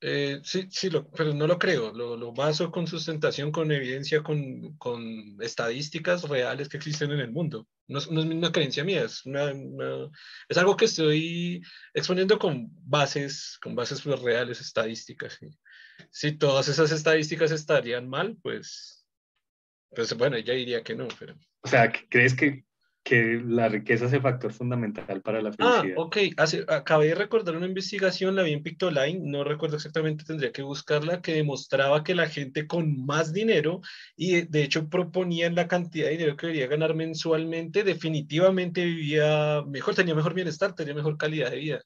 Eh, 0.00 0.40
sí, 0.44 0.68
sí, 0.70 0.90
lo, 0.90 1.10
pero 1.10 1.34
no 1.34 1.46
lo 1.46 1.58
creo. 1.58 1.92
Lo, 1.92 2.16
lo 2.16 2.32
baso 2.32 2.70
con 2.70 2.86
sustentación, 2.86 3.50
con 3.50 3.70
evidencia, 3.72 4.22
con, 4.22 4.76
con 4.76 5.36
estadísticas 5.40 6.28
reales 6.28 6.68
que 6.68 6.76
existen 6.76 7.10
en 7.10 7.20
el 7.20 7.32
mundo. 7.32 7.66
No 7.88 7.98
es, 7.98 8.10
no 8.10 8.20
es 8.20 8.26
una 8.26 8.52
creencia 8.52 8.84
mía, 8.84 9.04
es, 9.04 9.26
una, 9.26 9.52
una- 9.52 10.08
es 10.48 10.56
algo 10.56 10.76
que 10.76 10.84
estoy 10.84 11.60
exponiendo 11.94 12.38
con 12.38 12.68
bases, 12.84 13.58
con 13.60 13.74
bases 13.74 14.00
pues, 14.02 14.20
reales, 14.22 14.60
estadísticas. 14.60 15.38
sí. 15.40 15.48
Si 16.10 16.32
todas 16.38 16.68
esas 16.68 16.92
estadísticas 16.92 17.50
estarían 17.50 18.08
mal, 18.08 18.36
pues, 18.40 19.04
pues 19.90 20.16
bueno, 20.16 20.36
ella 20.36 20.54
diría 20.54 20.82
que 20.82 20.94
no, 20.94 21.08
pero... 21.18 21.36
O 21.62 21.68
sea, 21.68 21.90
¿que- 21.90 22.08
¿crees 22.08 22.34
que, 22.34 22.64
que 23.02 23.40
la 23.44 23.68
riqueza 23.68 24.06
es 24.06 24.12
el 24.12 24.20
factor 24.22 24.52
fundamental 24.52 25.22
para 25.22 25.40
la 25.42 25.50
Ah, 25.58 25.80
felicidad? 25.82 25.98
ok. 25.98 26.16
Hace- 26.36 26.64
acabé 26.68 27.06
de 27.08 27.14
recordar 27.14 27.56
una 27.56 27.66
investigación, 27.66 28.36
la 28.36 28.42
vi 28.42 28.52
en 28.52 28.62
Pictoline, 28.62 29.20
no 29.30 29.44
recuerdo 29.44 29.76
exactamente, 29.76 30.24
tendría 30.24 30.52
que 30.52 30.62
buscarla, 30.62 31.20
que 31.22 31.32
demostraba 31.34 32.04
que 32.04 32.14
la 32.14 32.28
gente 32.28 32.66
con 32.66 33.04
más 33.06 33.32
dinero, 33.32 33.80
y 34.16 34.32
de, 34.32 34.42
de 34.44 34.62
hecho 34.62 34.88
proponían 34.88 35.54
la 35.54 35.66
cantidad 35.68 36.06
de 36.06 36.12
dinero 36.12 36.36
que 36.36 36.46
debería 36.48 36.66
ganar 36.68 36.94
mensualmente, 36.94 37.82
definitivamente 37.82 38.84
vivía 38.84 39.62
mejor, 39.66 39.94
tenía 39.94 40.14
mejor 40.14 40.34
bienestar, 40.34 40.74
tenía 40.74 40.94
mejor 40.94 41.16
calidad 41.16 41.50
de 41.50 41.56
vida. 41.56 41.80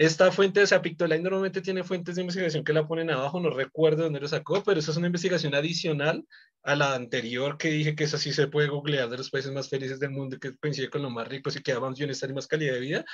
Esta 0.00 0.30
fuente, 0.30 0.62
o 0.62 0.66
sea, 0.66 0.80
Pictoline 0.80 1.24
normalmente 1.24 1.60
tiene 1.60 1.82
fuentes 1.82 2.14
de 2.14 2.20
investigación 2.22 2.62
que 2.62 2.72
la 2.72 2.86
ponen 2.86 3.10
abajo, 3.10 3.40
no 3.40 3.50
recuerdo 3.50 4.04
dónde 4.04 4.20
lo 4.20 4.28
sacó, 4.28 4.62
pero 4.62 4.78
esa 4.78 4.92
es 4.92 4.96
una 4.96 5.08
investigación 5.08 5.56
adicional 5.56 6.24
a 6.62 6.76
la 6.76 6.94
anterior 6.94 7.58
que 7.58 7.68
dije 7.70 7.96
que 7.96 8.04
esa 8.04 8.16
sí 8.16 8.32
se 8.32 8.46
puede 8.46 8.68
googlear 8.68 9.08
de 9.08 9.16
los 9.16 9.28
países 9.28 9.50
más 9.52 9.68
felices 9.68 9.98
del 9.98 10.10
mundo, 10.10 10.38
que 10.38 10.56
coincide 10.56 10.88
con 10.88 11.02
los 11.02 11.10
más 11.10 11.26
ricos 11.26 11.56
y 11.56 11.62
que 11.62 11.72
da 11.72 11.80
más 11.80 11.98
bienestar 11.98 12.30
y 12.30 12.32
más 12.32 12.46
calidad 12.46 12.74
de 12.74 12.80
vida, 12.80 13.04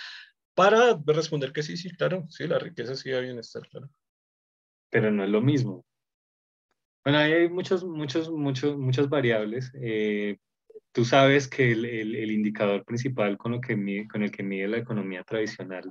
para 0.55 1.01
responder 1.07 1.53
que 1.53 1.63
sí, 1.63 1.79
sí, 1.79 1.89
claro, 1.89 2.27
sí, 2.29 2.47
la 2.47 2.59
riqueza 2.59 2.95
sí 2.95 3.11
da 3.11 3.21
bienestar, 3.21 3.67
claro. 3.71 3.89
pero 4.91 5.11
no 5.11 5.25
es 5.25 5.31
lo 5.31 5.41
mismo. 5.41 5.87
Bueno, 7.03 7.19
hay 7.19 7.49
muchos, 7.49 7.83
muchos, 7.83 8.31
muchos, 8.31 8.77
muchas 8.77 9.09
variables. 9.09 9.73
Eh, 9.81 10.37
tú 10.93 11.07
sabes 11.07 11.49
que 11.49 11.73
el, 11.73 11.87
el- 11.87 12.31
indicador 12.31 12.85
principal 12.85 13.39
con, 13.39 13.53
lo 13.53 13.61
que 13.63 14.07
con 14.07 14.23
el 14.23 14.31
que 14.31 14.43
mide 14.43 14.69
la 14.69 14.79
economía 14.79 15.25
tradicional, 15.25 15.91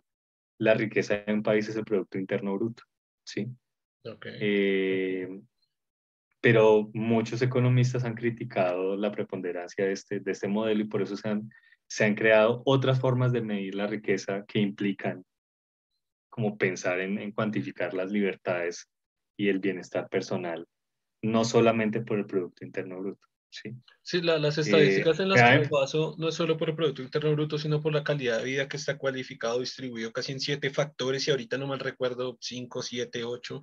la 0.60 0.74
riqueza 0.74 1.18
de 1.18 1.34
un 1.34 1.44
país 1.44 1.68
es 1.68 1.76
el 1.76 1.86
Producto 1.86 2.18
Interno 2.18 2.56
Bruto, 2.56 2.84
¿sí? 3.26 3.48
Ok. 4.06 4.26
Eh, 4.40 5.42
pero 6.42 6.90
muchos 6.94 7.42
economistas 7.42 8.04
han 8.04 8.16
criticado 8.16 8.98
la 8.98 9.12
preponderancia 9.12 9.86
de 9.86 9.94
este, 9.94 10.20
de 10.20 10.32
este 10.32 10.48
modelo 10.48 10.82
y 10.82 10.88
por 10.88 11.02
eso 11.02 11.16
se 11.16 11.30
han, 11.30 11.50
se 11.88 12.06
han 12.06 12.16
creado 12.16 12.62
otras 12.66 13.00
formas 13.00 13.32
de 13.32 13.42
medir 13.42 13.76
la 13.76 13.88
riqueza 13.88 14.44
que 14.46 14.60
implican 14.60 15.24
como 16.30 16.58
pensar 16.58 17.00
en, 17.00 17.20
en 17.20 17.32
cuantificar 17.32 17.94
las 17.94 18.12
libertades 18.12 18.90
y 19.38 19.50
el 19.50 19.60
bienestar 19.60 20.10
personal, 20.10 20.68
no 21.22 21.46
solamente 21.46 22.02
por 22.02 22.20
el 22.20 22.26
Producto 22.26 22.66
Interno 22.66 23.00
Bruto. 23.00 23.28
¿Sí? 23.62 23.72
Sí, 24.02 24.22
la- 24.22 24.38
las 24.38 24.58
estadísticas 24.58 25.20
en 25.20 25.30
las 25.30 25.40
que 25.42 25.60
me 25.60 25.68
baso 25.70 26.16
no 26.18 26.28
es 26.30 26.36
solo 26.36 26.58
por 26.58 26.70
el 26.70 26.76
Producto 26.76 27.02
Interno 27.02 27.32
Bruto, 27.34 27.58
sino 27.58 27.82
por 27.82 27.94
la 27.94 28.04
calidad 28.04 28.40
de 28.40 28.44
vida 28.46 28.68
que 28.68 28.78
está 28.78 28.98
cualificado, 28.98 29.60
distribuido 29.60 30.12
casi 30.12 30.32
en 30.34 30.40
siete 30.42 30.70
factores, 30.72 31.28
y 31.28 31.32
ahorita 31.32 31.58
no 31.58 31.68
mal 31.68 31.80
recuerdo, 31.80 32.38
cinco, 32.42 32.82
siete, 32.82 33.24
ocho, 33.24 33.62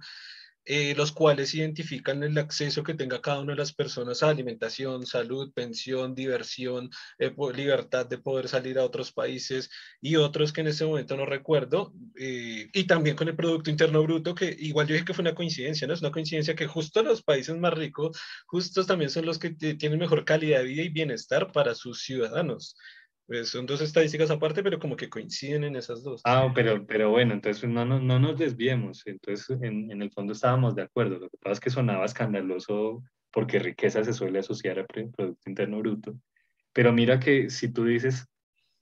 eh, 0.64 0.94
los 0.96 1.12
cuales 1.12 1.54
identifican 1.54 2.22
el 2.22 2.36
acceso 2.38 2.82
que 2.82 2.94
tenga 2.94 3.20
cada 3.20 3.40
una 3.40 3.52
de 3.52 3.58
las 3.58 3.72
personas 3.72 4.22
a 4.22 4.28
alimentación, 4.28 5.06
salud, 5.06 5.52
pensión, 5.52 6.14
diversión, 6.14 6.90
eh, 7.18 7.32
libertad 7.54 8.06
de 8.06 8.18
poder 8.18 8.48
salir 8.48 8.78
a 8.78 8.84
otros 8.84 9.12
países 9.12 9.70
y 10.00 10.16
otros 10.16 10.52
que 10.52 10.60
en 10.60 10.68
este 10.68 10.84
momento 10.84 11.16
no 11.16 11.26
recuerdo, 11.26 11.92
eh, 12.18 12.68
y 12.72 12.84
también 12.84 13.16
con 13.16 13.28
el 13.28 13.36
Producto 13.36 13.70
Interno 13.70 14.02
Bruto, 14.02 14.34
que 14.34 14.54
igual 14.58 14.86
yo 14.86 14.94
dije 14.94 15.04
que 15.06 15.14
fue 15.14 15.22
una 15.22 15.34
coincidencia, 15.34 15.86
¿no? 15.86 15.94
Es 15.94 16.00
una 16.00 16.12
coincidencia 16.12 16.54
que 16.54 16.66
justo 16.66 17.02
los 17.02 17.22
países 17.22 17.56
más 17.56 17.74
ricos 17.74 18.18
justos 18.46 18.86
también 18.86 19.10
son 19.10 19.26
los 19.26 19.38
que 19.38 19.50
tienen 19.50 19.98
mejor 19.98 20.24
calidad 20.24 20.60
de 20.60 20.64
vida 20.64 20.82
y 20.82 20.88
bienestar 20.88 21.52
para 21.52 21.74
sus 21.74 22.02
ciudadanos. 22.02 22.76
Pues 23.30 23.50
son 23.50 23.64
dos 23.64 23.80
estadísticas 23.80 24.28
aparte, 24.32 24.60
pero 24.60 24.80
como 24.80 24.96
que 24.96 25.08
coinciden 25.08 25.62
en 25.62 25.76
esas 25.76 26.02
dos. 26.02 26.20
Ah, 26.24 26.50
pero, 26.52 26.84
pero 26.84 27.10
bueno, 27.10 27.32
entonces 27.32 27.70
no, 27.70 27.84
no, 27.84 28.00
no 28.00 28.18
nos 28.18 28.36
desviemos. 28.36 29.06
Entonces, 29.06 29.48
en, 29.62 29.88
en 29.92 30.02
el 30.02 30.10
fondo 30.10 30.32
estábamos 30.32 30.74
de 30.74 30.82
acuerdo. 30.82 31.16
Lo 31.20 31.30
que 31.30 31.36
pasa 31.38 31.52
es 31.52 31.60
que 31.60 31.70
sonaba 31.70 32.04
escandaloso 32.06 33.04
porque 33.30 33.60
riqueza 33.60 34.02
se 34.02 34.14
suele 34.14 34.40
asociar 34.40 34.84
Pro- 34.84 35.08
Producto 35.12 35.48
Interno 35.48 35.78
Bruto. 35.78 36.18
Pero 36.72 36.92
mira 36.92 37.20
que 37.20 37.50
si 37.50 37.72
tú 37.72 37.84
dices, 37.84 38.26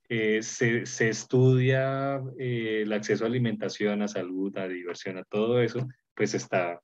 eh, 0.08 0.40
se, 0.42 0.86
se 0.86 1.10
estudia 1.10 2.18
eh, 2.38 2.84
el 2.84 2.92
acceso 2.94 3.24
a 3.24 3.26
alimentación, 3.26 4.00
a 4.00 4.08
salud, 4.08 4.56
a 4.56 4.66
diversión, 4.66 5.18
a 5.18 5.24
todo 5.24 5.60
eso, 5.60 5.86
pues 6.14 6.32
está 6.32 6.80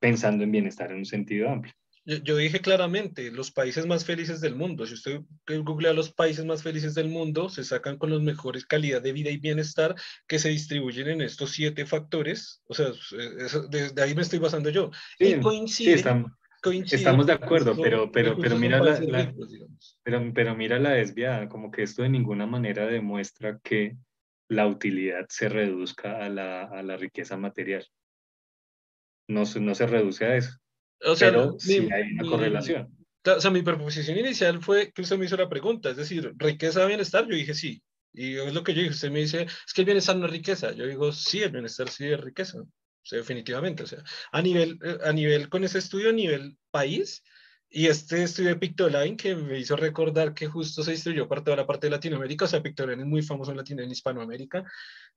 pensando 0.00 0.42
en 0.42 0.50
bienestar 0.50 0.90
en 0.90 0.96
un 0.98 1.06
sentido 1.06 1.50
amplio. 1.50 1.72
Yo, 2.06 2.16
yo 2.18 2.36
dije 2.36 2.60
claramente, 2.60 3.30
los 3.30 3.50
países 3.50 3.86
más 3.86 4.04
felices 4.04 4.40
del 4.40 4.54
mundo. 4.54 4.86
Si 4.86 4.94
usted 4.94 5.20
googlea 5.46 5.92
los 5.94 6.12
países 6.12 6.44
más 6.44 6.62
felices 6.62 6.94
del 6.94 7.08
mundo, 7.08 7.48
se 7.48 7.64
sacan 7.64 7.96
con 7.96 8.10
los 8.10 8.22
mejores 8.22 8.66
calidad 8.66 9.00
de 9.00 9.12
vida 9.12 9.30
y 9.30 9.38
bienestar 9.38 9.94
que 10.26 10.38
se 10.38 10.50
distribuyen 10.50 11.08
en 11.08 11.20
estos 11.22 11.52
siete 11.52 11.86
factores. 11.86 12.62
O 12.66 12.74
sea, 12.74 12.88
eso- 13.38 13.66
desde 13.68 14.02
ahí 14.02 14.14
me 14.14 14.22
estoy 14.22 14.38
basando 14.38 14.68
yo. 14.70 14.90
Sí, 15.18 15.24
y 15.24 15.32
sí, 15.34 15.40
coincide, 15.40 15.94
estamos, 15.94 16.32
coincide 16.62 16.96
estamos 16.96 17.26
de 17.26 17.32
acuerdo, 17.32 17.74
pero- 17.80 18.12
pero- 18.12 18.36
pero 18.38 18.56
mira 18.58 18.80
la- 18.80 19.00
la- 19.00 19.24
ricos. 19.26 19.98
Pero, 20.02 20.30
pero 20.34 20.54
mira 20.54 20.78
la 20.78 20.90
desviada, 20.90 21.48
como 21.48 21.70
que 21.70 21.82
esto 21.84 22.02
de 22.02 22.10
ninguna 22.10 22.46
manera 22.46 22.86
demuestra 22.86 23.58
que 23.62 23.96
la 24.50 24.66
utilidad 24.66 25.24
se 25.30 25.48
reduzca 25.48 26.22
a 26.22 26.28
la, 26.28 26.64
a 26.64 26.82
la 26.82 26.98
riqueza 26.98 27.38
material. 27.38 27.86
No, 29.26 29.44
no 29.58 29.74
se 29.74 29.86
reduce 29.86 30.26
a 30.26 30.36
eso, 30.36 30.58
O 31.04 31.16
sea, 31.16 31.30
pero 31.30 31.52
mi- 31.52 31.58
sí 31.60 31.88
hay 31.92 32.12
una 32.12 32.22
mi- 32.22 32.28
correlación. 32.30 32.96
O 33.26 33.40
sea, 33.40 33.50
mi 33.50 33.62
proposición 33.62 34.18
inicial 34.18 34.60
fue 34.62 34.92
que 34.92 35.02
usted 35.02 35.16
me 35.16 35.24
hizo 35.24 35.36
la 35.36 35.48
pregunta, 35.48 35.90
es 35.90 35.96
decir, 35.96 36.32
¿riqueza, 36.36 36.84
bienestar? 36.86 37.26
Yo 37.26 37.34
dije 37.34 37.54
sí. 37.54 37.82
Y 38.12 38.36
es 38.36 38.52
lo 38.54 38.62
que 38.62 38.74
yo 38.74 38.80
dije, 38.80 38.92
usted 38.92 39.10
me 39.10 39.20
dice, 39.20 39.42
es 39.66 39.72
que 39.74 39.80
el 39.80 39.86
bienestar 39.86 40.16
no 40.16 40.26
es 40.26 40.32
riqueza. 40.32 40.72
Yo 40.72 40.86
digo, 40.86 41.10
sí, 41.10 41.42
el 41.42 41.50
bienestar 41.50 41.88
sí 41.88 42.06
es 42.06 42.20
riqueza. 42.20 42.60
O 42.60 42.66
sea, 43.02 43.18
definitivamente. 43.18 43.82
O 43.82 43.86
sea, 43.86 44.02
a 44.30 44.42
nivel, 44.42 44.78
eh, 44.84 44.98
a 45.04 45.12
nivel, 45.12 45.48
con 45.48 45.64
ese 45.64 45.78
estudio, 45.78 46.10
a 46.10 46.12
nivel 46.12 46.56
país, 46.70 47.22
y 47.76 47.88
este 47.88 48.22
estudio 48.22 48.50
de 48.50 48.56
Pictoline 48.56 49.16
que 49.16 49.34
me 49.34 49.58
hizo 49.58 49.74
recordar 49.74 50.32
que 50.32 50.46
justo 50.46 50.84
se 50.84 50.92
distribuyó 50.92 51.26
para 51.26 51.42
toda 51.42 51.56
la 51.56 51.66
parte 51.66 51.88
de 51.88 51.90
Latinoamérica, 51.90 52.44
o 52.44 52.48
sea, 52.48 52.62
Pictoline 52.62 53.02
es 53.02 53.06
muy 53.06 53.20
famoso 53.20 53.50
en 53.50 53.56
Latino, 53.56 53.82
en 53.82 53.90
Hispanoamérica, 53.90 54.64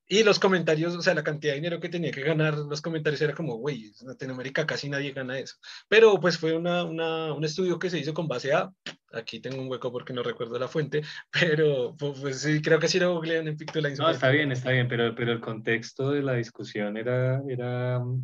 y 0.08 0.24
los 0.24 0.40
comentarios, 0.40 0.96
o 0.96 1.02
sea, 1.04 1.14
la 1.14 1.24
cantidad 1.24 1.54
de 1.54 1.60
dinero 1.60 1.80
que 1.80 1.90
tenía 1.90 2.10
que 2.10 2.24
ganar, 2.24 2.58
los 2.58 2.82
comentarios 2.82 3.22
era 3.22 3.36
como, 3.36 3.58
güey, 3.58 3.92
en 4.02 4.08
Latinoamérica 4.08 4.66
casi 4.66 4.90
nadie 4.90 5.12
gana 5.12 5.38
eso. 5.38 5.58
Pero 5.88 6.20
pues 6.20 6.40
fue 6.40 6.54
una, 6.54 6.84
una, 6.84 7.32
un 7.32 7.46
estudio 7.46 7.78
que 7.78 7.92
se 7.92 8.00
hizo 8.00 8.16
con 8.16 8.28
base 8.28 8.52
a, 8.52 8.72
aquí 9.14 9.40
tengo 9.40 9.62
un 9.62 9.70
hueco 9.70 9.92
porque 9.92 10.14
no 10.14 10.24
recuerdo 10.24 10.58
la 10.58 10.68
fuente, 10.68 11.04
pero 11.32 11.96
pues, 11.96 12.20
pues, 12.20 12.42
sí, 12.42 12.60
creo 12.60 12.80
que 12.80 12.88
sí 12.88 13.00
lo 13.00 13.14
googlean 13.14 13.48
en 13.48 13.58
Pictoline. 13.58 13.96
No, 13.98 14.10
está 14.10 14.30
bien, 14.30 14.52
está 14.52 14.72
bien, 14.72 14.88
pero, 14.88 15.14
pero 15.14 15.32
el 15.32 15.42
contexto 15.42 16.10
de 16.10 16.24
la 16.24 16.34
discusión 16.34 16.98
era, 16.98 17.40
era 17.48 18.00
Lo 18.00 18.18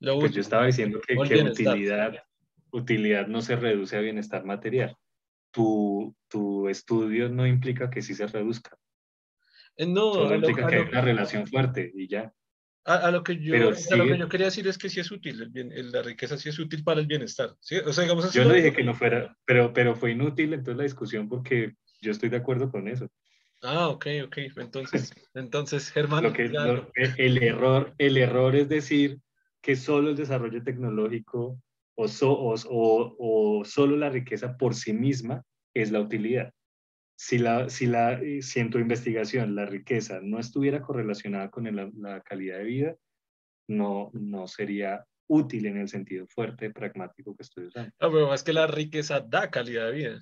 pues 0.00 0.14
último. 0.14 0.34
yo 0.34 0.40
estaba 0.42 0.66
diciendo 0.66 1.00
que, 1.00 1.14
que 1.14 1.42
utilidad, 1.42 2.22
utilidad 2.72 3.26
no 3.28 3.42
se 3.42 3.56
reduce 3.56 3.96
a 3.96 4.00
bienestar 4.00 4.44
material. 4.44 4.96
Tu, 5.52 6.14
tu 6.28 6.68
estudio 6.68 7.28
no 7.28 7.46
implica 7.46 7.90
que 7.90 8.02
sí 8.02 8.14
se 8.14 8.26
reduzca, 8.26 8.76
Eh, 9.76 9.86
No, 9.86 10.12
solo 10.14 10.34
a 10.34 10.38
lo, 10.38 10.48
implica 10.48 10.66
a 10.66 10.70
que 10.70 10.76
lo- 10.76 10.82
hay 10.82 10.88
una 10.88 11.00
relación 11.00 11.46
fuerte 11.46 11.90
y 11.94 12.08
ya. 12.08 12.32
a- 12.84 12.96
a 13.06 13.10
lo 13.10 13.22
que 13.22 13.36
yo, 13.38 13.52
pero 13.52 13.68
o 13.68 13.74
sea, 13.74 13.96
lo 13.96 14.04
que 14.04 14.18
yo 14.18 14.28
quería 14.28 14.46
decir 14.46 14.66
es 14.66 14.76
que 14.76 14.88
sí 14.90 15.00
es 15.00 15.10
útil, 15.10 15.40
el 15.40 15.50
bien- 15.50 15.70
el- 15.72 15.92
la 15.92 16.02
riqueza 16.02 16.36
sí 16.36 16.48
es 16.48 16.58
útil 16.58 16.82
para 16.82 17.00
el 17.00 17.06
bienestar. 17.06 17.54
¿sí? 17.60 17.76
O 17.76 17.92
sea, 17.92 18.02
digamos. 18.04 18.32
Yo 18.32 18.42
no 18.42 18.50
lo- 18.50 18.54
dije 18.56 18.72
que 18.72 18.82
no 18.84 18.94
fuera, 18.94 19.36
pero, 19.44 19.72
pero 19.72 19.94
fue 19.94 20.10
inútil 20.12 20.52
entonces 20.52 20.76
la 20.76 20.82
discusión 20.84 21.28
porque 21.28 21.74
yo 22.00 22.10
estoy 22.10 22.28
de 22.28 22.38
acuerdo 22.38 22.70
con 22.70 22.88
eso. 22.88 23.08
Ah, 23.62 23.88
ok, 23.88 24.06
ok. 24.26 24.36
Entonces, 24.56 25.12
entonces 25.34 25.90
Germán. 25.90 26.24
Lo 26.24 26.32
que, 26.32 26.46
el, 27.18 27.38
error, 27.42 27.94
el 27.98 28.16
error 28.16 28.56
es 28.56 28.68
decir 28.68 29.20
que 29.60 29.76
solo 29.76 30.10
el 30.10 30.16
desarrollo 30.16 30.62
tecnológico 30.64 31.60
o, 31.94 32.06
o, 32.06 33.16
o, 33.18 33.64
solo 33.64 33.96
la 33.96 34.10
riqueza 34.10 34.56
por 34.56 34.74
sí 34.74 34.92
misma 34.92 35.42
es 35.74 35.90
la 35.90 36.00
utilidad. 36.00 36.52
Si, 37.16 37.38
la, 37.38 37.68
si, 37.68 37.86
la, 37.86 38.20
si 38.40 38.60
en 38.60 38.70
tu 38.70 38.78
investigación 38.78 39.54
la 39.54 39.66
riqueza 39.66 40.20
no 40.22 40.38
estuviera 40.38 40.82
correlacionada 40.82 41.50
con 41.50 41.64
la 41.74 42.20
calidad 42.22 42.58
de 42.58 42.64
vida, 42.64 42.96
no, 43.68 44.10
no 44.12 44.48
sería 44.48 45.06
útil 45.28 45.66
en 45.66 45.78
el 45.78 45.88
sentido 45.88 46.26
fuerte, 46.26 46.70
pragmático 46.70 47.34
que 47.36 47.42
estoy 47.42 47.66
usando. 47.66 47.92
No, 48.00 48.10
pero 48.10 48.34
es 48.34 48.42
que 48.42 48.52
la 48.52 48.66
riqueza 48.66 49.20
da 49.20 49.50
calidad 49.50 49.86
de 49.86 49.92
vida. 49.92 50.20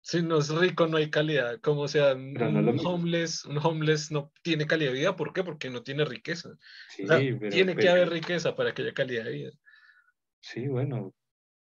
Si 0.00 0.22
no 0.22 0.38
es 0.38 0.48
rico, 0.50 0.86
no 0.86 0.98
hay 0.98 1.10
calidad. 1.10 1.60
Como 1.60 1.88
sea, 1.88 2.14
un, 2.14 2.80
homeless, 2.84 3.44
un 3.44 3.58
homeless 3.58 4.12
no 4.12 4.32
tiene 4.42 4.66
calidad 4.66 4.92
de 4.92 4.98
vida. 4.98 5.16
¿Por 5.16 5.32
qué? 5.32 5.42
Porque 5.42 5.68
no 5.68 5.82
tiene 5.82 6.04
riqueza. 6.04 6.50
tiene 7.50 7.74
que 7.74 7.88
haber 7.88 8.10
riqueza 8.10 8.54
para 8.54 8.72
que 8.72 8.82
haya 8.82 8.94
calidad 8.94 9.24
de 9.24 9.32
vida. 9.32 9.50
Sí, 10.46 10.68
bueno, 10.68 11.12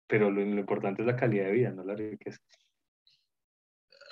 pero 0.08 0.32
lo, 0.32 0.41
importante 0.41 1.01
es 1.01 1.06
la 1.06 1.17
calidad 1.17 1.48
de 1.48 1.51
vida, 1.51 1.72
no 1.72 1.83
la 1.83 1.95
riqueza. 1.95 2.40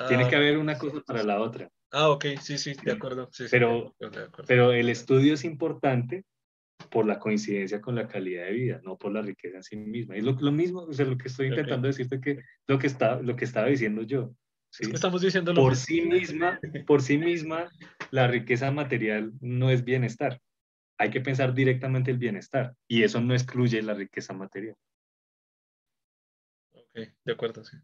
tiene 0.10 0.28
que 0.28 0.36
ah, 0.36 0.40
haber 0.40 0.58
una 0.58 0.78
cosa 0.78 1.02
para 1.06 1.24
la 1.24 1.40
otra. 1.40 1.70
Ah, 1.92 2.10
ok, 2.10 2.26
sí, 2.42 2.58
sí, 2.58 2.74
de 2.84 2.92
acuerdo. 2.92 3.30
pero, 3.50 3.96
pero 4.46 4.74
el 4.74 4.90
estudio 4.90 5.36
es 5.36 5.46
importante 5.46 6.26
por 6.92 7.06
la 7.06 7.18
coincidencia 7.18 7.80
con 7.80 7.96
la 7.96 8.10
calidad 8.10 8.44
de 8.44 8.52
vida, 8.52 8.82
no 8.84 8.98
por 8.98 9.14
la 9.14 9.22
riqueza 9.22 9.56
en 9.56 9.64
sí 9.64 9.78
misma. 9.78 10.18
Es 10.18 10.26
lo, 10.26 10.34
lo 10.34 10.52
mismo, 10.52 10.82
o 10.82 10.92
sea, 10.94 11.06
lo 11.06 11.18
que 11.18 11.30
estoy 11.30 11.48
intentando 11.48 11.88
decirte 11.88 12.20
que 12.20 12.42
lo 12.68 12.78
que, 12.78 12.88
está, 12.88 13.22
lo 13.22 13.38
que 13.38 13.46
estaba 13.46 13.68
diciendo 13.68 14.02
yo. 14.02 14.36
¿sí? 14.70 14.92
estamos 14.94 15.22
diciendo 15.22 15.54
por 15.54 15.78
sí 15.78 16.02
misma, 16.02 16.60
por 16.86 17.02
sí 17.02 17.18
misma, 17.18 17.72
la 18.12 18.28
riqueza 18.28 18.70
material 18.72 19.32
no 19.40 19.70
es 19.70 19.86
bienestar. 19.86 20.42
Hay 20.98 21.10
que 21.10 21.22
pensar 21.22 21.54
directamente 21.54 22.12
el 22.12 22.18
bienestar 22.18 22.76
y 22.88 23.04
eso 23.04 23.22
no 23.22 23.34
excluye 23.34 23.82
la 23.82 23.94
riqueza 23.94 24.34
material. 24.34 24.76
Ok, 26.72 27.10
de 27.24 27.32
acuerdo, 27.32 27.64
sí. 27.64 27.78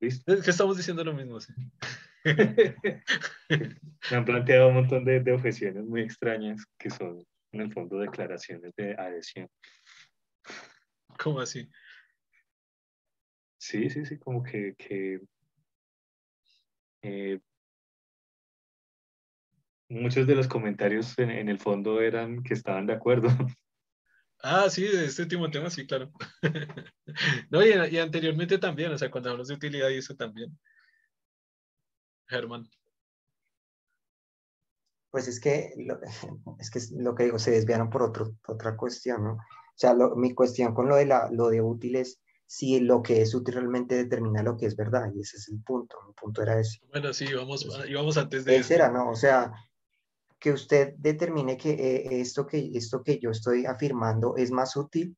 ¿Listo? 0.00 0.32
Es 0.32 0.42
que 0.42 0.50
estamos 0.50 0.76
diciendo 0.76 1.04
lo 1.04 1.12
mismo, 1.12 1.40
sí. 1.40 1.52
Me 4.10 4.16
han 4.16 4.24
planteado 4.24 4.68
un 4.68 4.74
montón 4.74 5.04
de, 5.04 5.20
de 5.20 5.32
objeciones 5.32 5.84
muy 5.84 6.02
extrañas 6.02 6.64
que 6.78 6.90
son 6.90 7.24
en 7.52 7.60
el 7.60 7.72
fondo 7.72 7.98
declaraciones 7.98 8.74
de 8.76 8.94
adhesión. 8.94 9.48
¿Cómo 11.18 11.40
así? 11.40 11.70
Sí, 13.58 13.90
sí, 13.90 14.06
sí, 14.06 14.18
como 14.18 14.42
que, 14.42 14.74
eh, 17.02 17.40
muchos 19.90 20.26
de 20.26 20.34
los 20.34 20.48
comentarios 20.48 21.18
en, 21.18 21.48
el 21.48 21.58
fondo 21.58 22.00
eran 22.00 22.42
que 22.42 22.54
estaban 22.54 22.86
de 22.86 22.94
acuerdo. 22.94 23.28
Ah, 24.42 24.70
sí, 24.70 24.84
de 24.84 25.04
este 25.04 25.20
último 25.20 25.50
tema, 25.50 25.68
sí, 25.68 25.86
claro. 25.86 26.10
no, 27.50 27.62
y, 27.62 27.74
y, 27.94 27.98
anteriormente 27.98 28.56
también, 28.56 28.90
o 28.90 28.96
sea, 28.96 29.10
cuando 29.10 29.28
hablamos 29.28 29.48
de 29.48 29.54
utilidad 29.54 29.90
y 29.90 29.98
eso 29.98 30.16
también. 30.16 30.58
Germán. 32.26 32.66
Pues 35.10 35.28
es 35.28 35.40
que, 35.40 35.74
lo, 35.76 36.00
es 36.58 36.70
que 36.70 36.80
lo 37.02 37.14
que 37.14 37.24
digo, 37.24 37.38
se 37.38 37.50
desviaron 37.50 37.90
por 37.90 38.02
otro, 38.02 38.34
otra 38.46 38.78
cuestión, 38.78 39.24
¿no? 39.24 39.32
O 39.32 39.76
sea, 39.76 39.94
mi 40.16 40.34
cuestión 40.34 40.72
con 40.72 40.88
lo 40.88 40.96
de, 40.96 41.04
la, 41.04 41.28
lo 41.30 41.50
de 41.50 41.60
útil 41.60 41.96
es 41.96 42.18
si 42.46 42.80
lo 42.80 43.02
que 43.02 43.22
es 43.22 43.34
útil 43.34 43.54
realmente 43.54 43.94
determina 43.94 44.42
lo 44.42 44.56
que 44.56 44.66
es 44.66 44.74
verdad, 44.74 45.12
y 45.14 45.20
ese 45.20 45.36
es 45.36 45.48
el 45.50 45.62
punto, 45.62 45.98
el 46.08 46.14
punto 46.14 46.42
era 46.42 46.58
ese. 46.58 46.80
Bueno, 46.88 47.12
sí, 47.12 47.32
vamos, 47.32 47.68
íbamos 47.86 48.16
antes 48.16 48.44
de 48.44 48.56
eso. 48.56 48.74
era, 48.74 48.90
¿no? 48.90 49.10
O 49.10 49.14
sea, 49.14 49.52
que 50.40 50.52
usted 50.52 50.94
determine 50.96 51.56
que 51.56 51.70
eh, 51.70 52.20
esto, 52.20 52.46
que 52.46 52.70
esto 52.74 53.02
que 53.02 53.18
yo 53.18 53.30
estoy 53.30 53.66
afirmando 53.66 54.36
es 54.36 54.50
más 54.50 54.76
útil, 54.76 55.16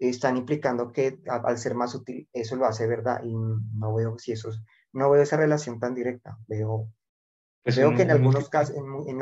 están 0.00 0.36
implicando 0.36 0.92
que 0.92 1.20
al 1.26 1.58
ser 1.58 1.74
más 1.74 1.94
útil 1.94 2.28
eso 2.32 2.56
lo 2.56 2.66
hace 2.66 2.86
verdad, 2.86 3.22
y 3.24 3.34
no 3.34 3.94
veo 3.94 4.18
si 4.18 4.32
eso, 4.32 4.50
no 4.92 5.10
veo 5.10 5.22
esa 5.22 5.36
relación 5.36 5.78
tan 5.78 5.94
directa, 5.94 6.36
veo 6.46 6.88
pues 7.62 7.76
Creo 7.76 7.94
que 7.94 8.02
en 8.02 8.10
algunos 8.10 8.48
casos, 8.48 8.74
en, 8.76 9.18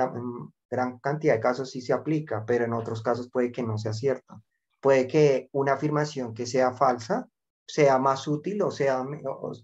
gran 0.70 0.98
cantidad 0.98 1.34
de 1.34 1.40
casos 1.40 1.70
sí 1.70 1.80
se 1.80 1.92
aplica, 1.92 2.44
pero 2.46 2.64
en 2.64 2.72
otros 2.72 3.02
casos 3.02 3.30
puede 3.30 3.50
que 3.50 3.62
no 3.62 3.78
sea 3.78 3.92
cierto. 3.92 4.42
Puede 4.80 5.06
que 5.06 5.48
una 5.52 5.72
afirmación 5.72 6.34
que 6.34 6.46
sea 6.46 6.72
falsa 6.72 7.28
sea 7.66 7.98
más 7.98 8.28
útil 8.28 8.62
o 8.62 8.70
sea 8.70 9.04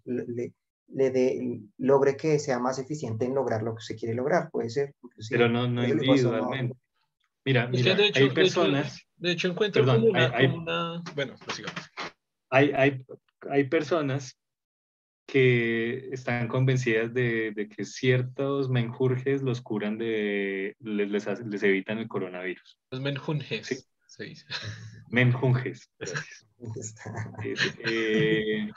le, 0.04 0.52
le 0.94 1.60
logre 1.78 2.16
que 2.16 2.38
sea 2.38 2.58
más 2.58 2.78
eficiente 2.78 3.24
en 3.24 3.34
lograr 3.34 3.62
lo 3.62 3.74
que 3.74 3.82
se 3.82 3.96
quiere 3.96 4.14
lograr, 4.14 4.50
puede 4.50 4.70
ser. 4.70 4.94
Pero 5.30 5.48
no, 5.48 5.68
no 5.68 5.86
individualmente. 5.86 6.76
Mira, 7.44 7.66
mira 7.66 7.96
hay 8.14 8.30
personas... 8.30 9.06
De 9.16 9.32
hecho, 9.32 9.48
encuentro 9.48 9.84
como, 9.84 10.06
una, 10.06 11.02
Bueno, 11.14 11.34
pues 11.44 11.56
sigamos. 11.56 11.90
Hay, 12.50 12.72
hay, 12.72 13.04
hay 13.50 13.64
personas 13.64 14.38
que 15.26 16.08
están 16.12 16.48
convencidas 16.48 17.14
de, 17.14 17.68
que 17.74 17.84
ciertos 17.84 18.68
menjurjes 18.68 19.42
los 19.42 19.62
curan 19.62 19.96
de, 19.96 20.76
les, 20.80 21.26
les, 21.26 21.62
evitan 21.62 21.98
el 21.98 22.08
coronavirus. 22.08 22.78
Los 22.90 23.00
menjunjes. 23.00 23.88
Sí. 24.06 24.34
Menjunjes. 25.08 25.90
Eh, 27.84 28.70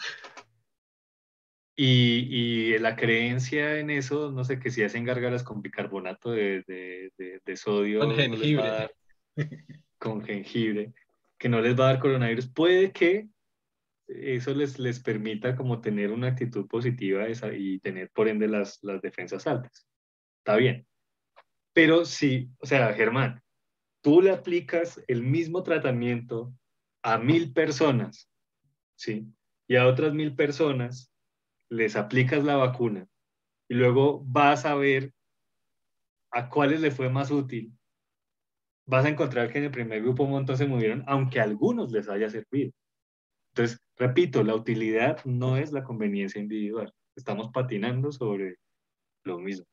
y, 1.76 2.28
y, 2.30 2.80
la 2.80 2.96
creencia 2.96 3.80
en 3.80 3.90
eso, 3.90 4.32
no 4.32 4.44
sé, 4.44 4.60
que 4.60 4.72
si 4.72 4.84
hacen 4.84 5.04
gárgaras 5.04 5.44
con 5.44 5.62
bicarbonato 5.62 6.32
de, 6.32 6.64
de, 7.18 7.58
sodio. 7.58 8.00
Con 8.00 8.16
jengibre. 8.16 8.90
con 9.98 10.24
jengibre, 10.24 10.94
que 11.38 11.50
no 11.50 11.60
les 11.60 11.78
va 11.78 11.86
a 11.86 11.94
dar 11.94 12.00
coronavirus. 12.00 12.48
Puede 12.48 12.92
que 12.92 13.28
eso 14.08 14.54
les, 14.54 14.80
les 14.80 15.00
permita 15.00 15.56
como 15.56 15.82
tener 15.82 16.12
una 16.12 16.28
actitud 16.28 16.68
positiva 16.68 17.26
y 17.54 17.80
tener 17.80 18.10
por 18.12 18.28
ende 18.28 18.48
las, 18.48 18.82
las 18.84 19.02
defensas 19.02 19.48
altas. 19.48 19.88
Está 20.40 20.58
bien. 20.58 20.88
Pero 21.74 22.06
sí, 22.06 22.50
o 22.60 22.66
sea, 22.66 22.94
Germán, 22.94 23.42
tú 24.02 24.22
le 24.22 24.32
aplicas 24.32 25.04
el 25.08 25.24
mismo 25.24 25.64
tratamiento 25.64 26.54
a 27.04 27.18
mil 27.18 27.52
personas, 27.52 28.30
¿sí? 28.96 29.28
Y 29.68 29.76
a 29.76 29.88
otras 29.88 30.14
mil 30.14 30.36
personas 30.36 31.12
les 31.70 31.96
aplicas 31.96 32.44
la 32.44 32.56
vacuna 32.56 33.08
y 33.68 33.76
luego 33.76 34.24
vas 34.26 34.66
a 34.66 34.76
ver 34.76 35.14
a 36.32 36.50
cuáles 36.50 36.82
le 36.82 36.92
fue 36.92 37.10
más 37.10 37.32
útil. 37.32 37.74
Vas 38.86 39.06
a 39.06 39.10
encontrar 39.10 39.52
que 39.52 39.58
en 39.58 39.66
el 39.66 39.72
primer 39.72 40.02
grupo 40.02 40.24
un 40.24 40.32
montón 40.32 40.58
se 40.58 40.68
movieron, 40.68 41.04
aunque 41.08 41.40
a 41.40 41.44
algunos 41.44 41.92
les 41.92 42.08
haya 42.10 42.30
servido. 42.30 42.72
Entonces, 43.54 43.80
repito, 43.96 44.44
la 44.44 44.54
utilidad 44.54 45.24
no 45.26 45.58
es 45.58 45.72
la 45.72 45.84
conveniencia 45.84 46.42
individual. 46.42 46.94
Estamos 47.16 47.50
patinando 47.52 48.12
sobre 48.12 48.58
lo 49.24 49.40
mismo. 49.40 49.66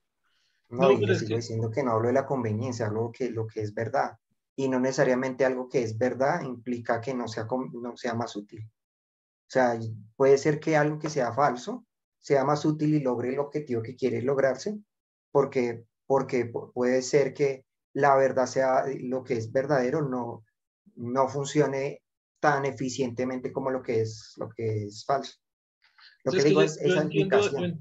No, 0.71 0.91
y 0.91 1.15
sigo 1.17 1.37
diciendo 1.37 1.71
que 1.71 1.83
no 1.83 1.93
hablo 1.93 2.09
de 2.09 2.15
la 2.15 2.25
conveniencia, 2.25 2.87
hablo 2.87 3.11
que 3.13 3.31
lo 3.31 3.47
que 3.47 3.61
es 3.61 3.75
verdad. 3.75 4.17
Y 4.57 4.69
no 4.69 4.81
necesariamente 4.81 5.45
algo 5.45 5.69
que 5.69 5.83
es 5.83 5.99
verdad 5.99 6.43
implica 6.43 7.01
que 7.01 7.13
no 7.13 7.29
sea, 7.29 7.47
no 7.73 7.97
sea 7.97 8.15
más 8.15 8.37
útil. 8.37 8.67
O 9.53 9.55
sea, 9.55 9.79
puede 10.17 10.39
ser 10.39 10.61
que 10.61 10.79
algo 10.79 10.99
que 10.99 11.11
sea 11.11 11.35
falso 11.35 11.85
sea 12.19 12.43
más 12.43 12.65
útil 12.65 12.95
y 12.95 13.01
logre 13.01 13.35
el 13.35 13.39
objetivo 13.39 13.83
que 13.83 13.97
quiere 13.97 14.23
lograrse, 14.23 14.79
porque, 15.31 15.85
porque 16.07 16.47
puede 16.47 17.03
ser 17.03 17.35
que 17.35 17.67
la 17.93 18.17
verdad 18.17 18.47
sea 18.47 18.85
lo 19.03 19.23
que 19.23 19.35
es 19.35 19.53
verdadero, 19.53 20.09
no, 20.09 20.43
no 20.95 21.29
funcione 21.29 22.01
tan 22.41 22.65
eficientemente 22.65 23.53
como 23.53 23.69
lo 23.69 23.83
que 23.83 24.01
es, 24.01 24.33
lo 24.39 24.49
que 24.49 24.85
es 24.85 25.05
falso. 25.05 25.35
Lo 26.25 26.33
que 26.33 26.45
digo 26.45 26.63
es, 26.63 26.81
yo, 26.83 26.99
entiendo, 26.99 27.39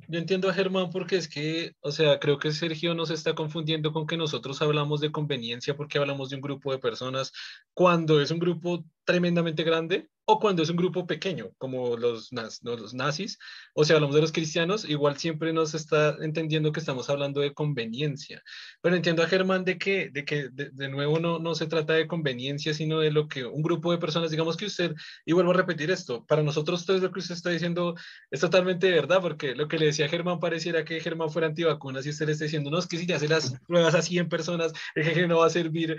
yo, 0.09 0.19
entiendo, 0.19 0.49
a 0.49 0.53
Germán 0.53 0.89
porque 0.89 1.15
es 1.15 1.29
que, 1.29 1.77
o 1.79 1.91
sea, 1.93 2.19
creo 2.19 2.37
que 2.37 2.51
Sergio 2.51 2.93
nos 2.95 3.11
está 3.11 3.33
confundiendo 3.33 3.93
con 3.93 4.05
que 4.05 4.17
nosotros 4.17 4.61
hablamos 4.61 4.99
de 4.99 5.13
conveniencia 5.13 5.77
porque 5.77 5.99
hablamos 5.99 6.31
de 6.31 6.35
un 6.35 6.41
grupo 6.41 6.73
de 6.73 6.79
personas 6.79 7.31
cuando 7.73 8.19
es 8.19 8.29
un 8.29 8.39
grupo 8.39 8.83
tremendamente 9.05 9.63
grande 9.63 10.09
o 10.25 10.39
cuando 10.39 10.63
es 10.63 10.69
un 10.69 10.77
grupo 10.77 11.05
pequeño, 11.07 11.51
como 11.57 11.97
los, 11.97 12.29
los 12.61 12.93
nazis, 12.93 13.37
o 13.73 13.83
sea, 13.83 13.95
hablamos 13.95 14.15
de 14.15 14.21
los 14.21 14.31
cristianos, 14.31 14.87
igual 14.87 15.17
siempre 15.17 15.51
nos 15.51 15.73
está 15.73 16.15
entendiendo 16.21 16.71
que 16.71 16.79
estamos 16.79 17.09
hablando 17.09 17.41
de 17.41 17.53
conveniencia. 17.53 18.41
Pero 18.81 18.95
entiendo 18.95 19.23
a 19.23 19.27
Germán 19.27 19.65
de 19.65 19.77
que, 19.77 20.09
de, 20.09 20.23
que 20.23 20.49
de, 20.49 20.89
nuevo 20.89 21.19
no, 21.19 21.39
no 21.39 21.55
se 21.55 21.67
trata 21.67 21.93
de 21.93 22.07
conveniencia, 22.07 22.73
sino 22.73 22.99
de 22.99 23.11
lo 23.11 23.27
que 23.27 23.45
un 23.45 23.61
grupo 23.61 23.91
de 23.91 23.97
personas, 23.97 24.31
digamos 24.31 24.57
que 24.57 24.65
usted, 24.65 24.93
y 25.25 25.33
vuelvo 25.33 25.51
a 25.51 25.55
repetir 25.55 25.91
esto, 25.91 26.25
para 26.25 26.43
nosotros 26.43 26.85
todo 26.85 26.97
lo 26.99 27.11
que 27.11 27.19
usted 27.19 27.35
está 27.35 27.49
diciendo 27.49 27.95
es 28.29 28.39
totalmente 28.39 28.91
verdad, 28.91 29.21
porque 29.21 29.55
lo 29.55 29.67
que 29.67 29.79
le 29.79 29.87
decía 29.87 30.07
Germán 30.07 30.39
pareciera 30.39 30.85
que 30.85 30.99
Germán 30.99 31.29
fuera 31.29 31.47
antivacunas 31.47 32.05
y 32.05 32.09
usted 32.09 32.27
le 32.27 32.33
está 32.33 32.45
diciendo, 32.45 32.69
no, 32.69 32.79
es 32.79 32.87
que 32.87 32.97
si 32.97 33.05
ya 33.05 33.15
hace 33.15 33.27
las 33.27 33.59
pruebas 33.67 33.95
a 33.95 34.01
100 34.01 34.29
personas, 34.29 34.71
el 34.95 35.03
jefe 35.03 35.27
no 35.27 35.39
va 35.39 35.47
a 35.47 35.49
servir. 35.49 35.97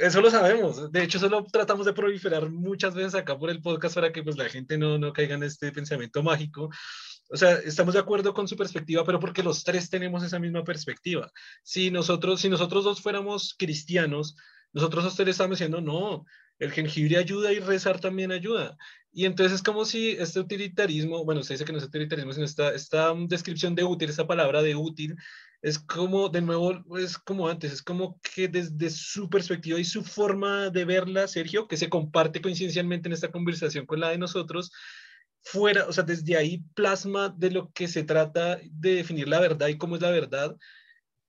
Eso 0.00 0.20
lo 0.20 0.30
sabemos. 0.30 0.90
De 0.90 1.02
hecho, 1.02 1.18
eso 1.18 1.28
lo 1.28 1.44
tratamos 1.44 1.86
de 1.86 1.92
proliferar 1.92 2.48
muchas 2.50 2.94
veces 2.94 3.14
acá 3.14 3.38
por 3.38 3.50
el 3.50 3.60
podcast 3.60 3.94
para 3.94 4.12
que 4.12 4.22
pues, 4.22 4.36
la 4.36 4.48
gente 4.48 4.78
no, 4.78 4.98
no 4.98 5.12
caiga 5.12 5.34
en 5.34 5.42
este 5.42 5.72
pensamiento 5.72 6.22
mágico. 6.22 6.70
o 7.30 7.36
sea, 7.36 7.54
estamos 7.56 7.94
de 7.94 8.00
acuerdo 8.00 8.32
con 8.32 8.48
su 8.48 8.56
perspectiva, 8.56 9.04
pero 9.04 9.20
porque 9.20 9.42
los 9.42 9.64
tres 9.64 9.90
tenemos 9.90 10.22
esa 10.22 10.38
misma 10.38 10.64
perspectiva. 10.64 11.30
Si 11.62 11.90
nosotros, 11.90 12.40
si 12.40 12.48
nosotros 12.48 12.84
dos 12.84 13.02
fuéramos 13.02 13.54
cristianos, 13.58 14.36
nosotros 14.72 15.04
dos 15.04 15.16
tres 15.16 15.30
estamos 15.30 15.58
diciendo, 15.58 15.80
no, 15.80 16.24
el 16.58 16.72
jengibre 16.72 17.18
ayuda 17.18 17.52
y 17.52 17.58
rezar 17.60 18.00
también 18.00 18.32
ayuda. 18.32 18.76
Y 19.12 19.26
entonces 19.26 19.56
es 19.56 19.62
como 19.62 19.84
si 19.84 20.10
este 20.10 20.40
utilitarismo, 20.40 21.24
bueno, 21.24 21.40
usted 21.40 21.54
dice 21.54 21.64
que 21.64 21.72
no 21.72 21.78
es 21.78 21.84
utilitarismo, 21.84 22.32
sino 22.32 22.44
esta, 22.44 22.74
esta 22.74 23.14
descripción 23.28 23.74
de 23.74 23.84
útil, 23.84 24.10
esta 24.10 24.26
palabra 24.26 24.62
de 24.62 24.74
útil, 24.74 25.16
es 25.64 25.78
como, 25.78 26.28
de 26.28 26.42
nuevo, 26.42 26.74
es 26.98 27.16
como 27.16 27.48
antes, 27.48 27.72
es 27.72 27.82
como 27.82 28.20
que 28.20 28.48
desde 28.48 28.90
su 28.90 29.30
perspectiva 29.30 29.80
y 29.80 29.84
su 29.86 30.04
forma 30.04 30.68
de 30.68 30.84
verla, 30.84 31.26
Sergio, 31.26 31.66
que 31.66 31.78
se 31.78 31.88
comparte 31.88 32.42
coincidencialmente 32.42 33.08
en 33.08 33.14
esta 33.14 33.32
conversación 33.32 33.86
con 33.86 33.98
la 33.98 34.10
de 34.10 34.18
nosotros, 34.18 34.70
fuera, 35.40 35.86
o 35.86 35.92
sea, 35.94 36.04
desde 36.04 36.36
ahí 36.36 36.62
plasma 36.74 37.30
de 37.30 37.50
lo 37.50 37.72
que 37.72 37.88
se 37.88 38.04
trata 38.04 38.58
de 38.62 38.96
definir 38.96 39.26
la 39.26 39.40
verdad 39.40 39.68
y 39.68 39.78
cómo 39.78 39.96
es 39.96 40.02
la 40.02 40.10
verdad, 40.10 40.54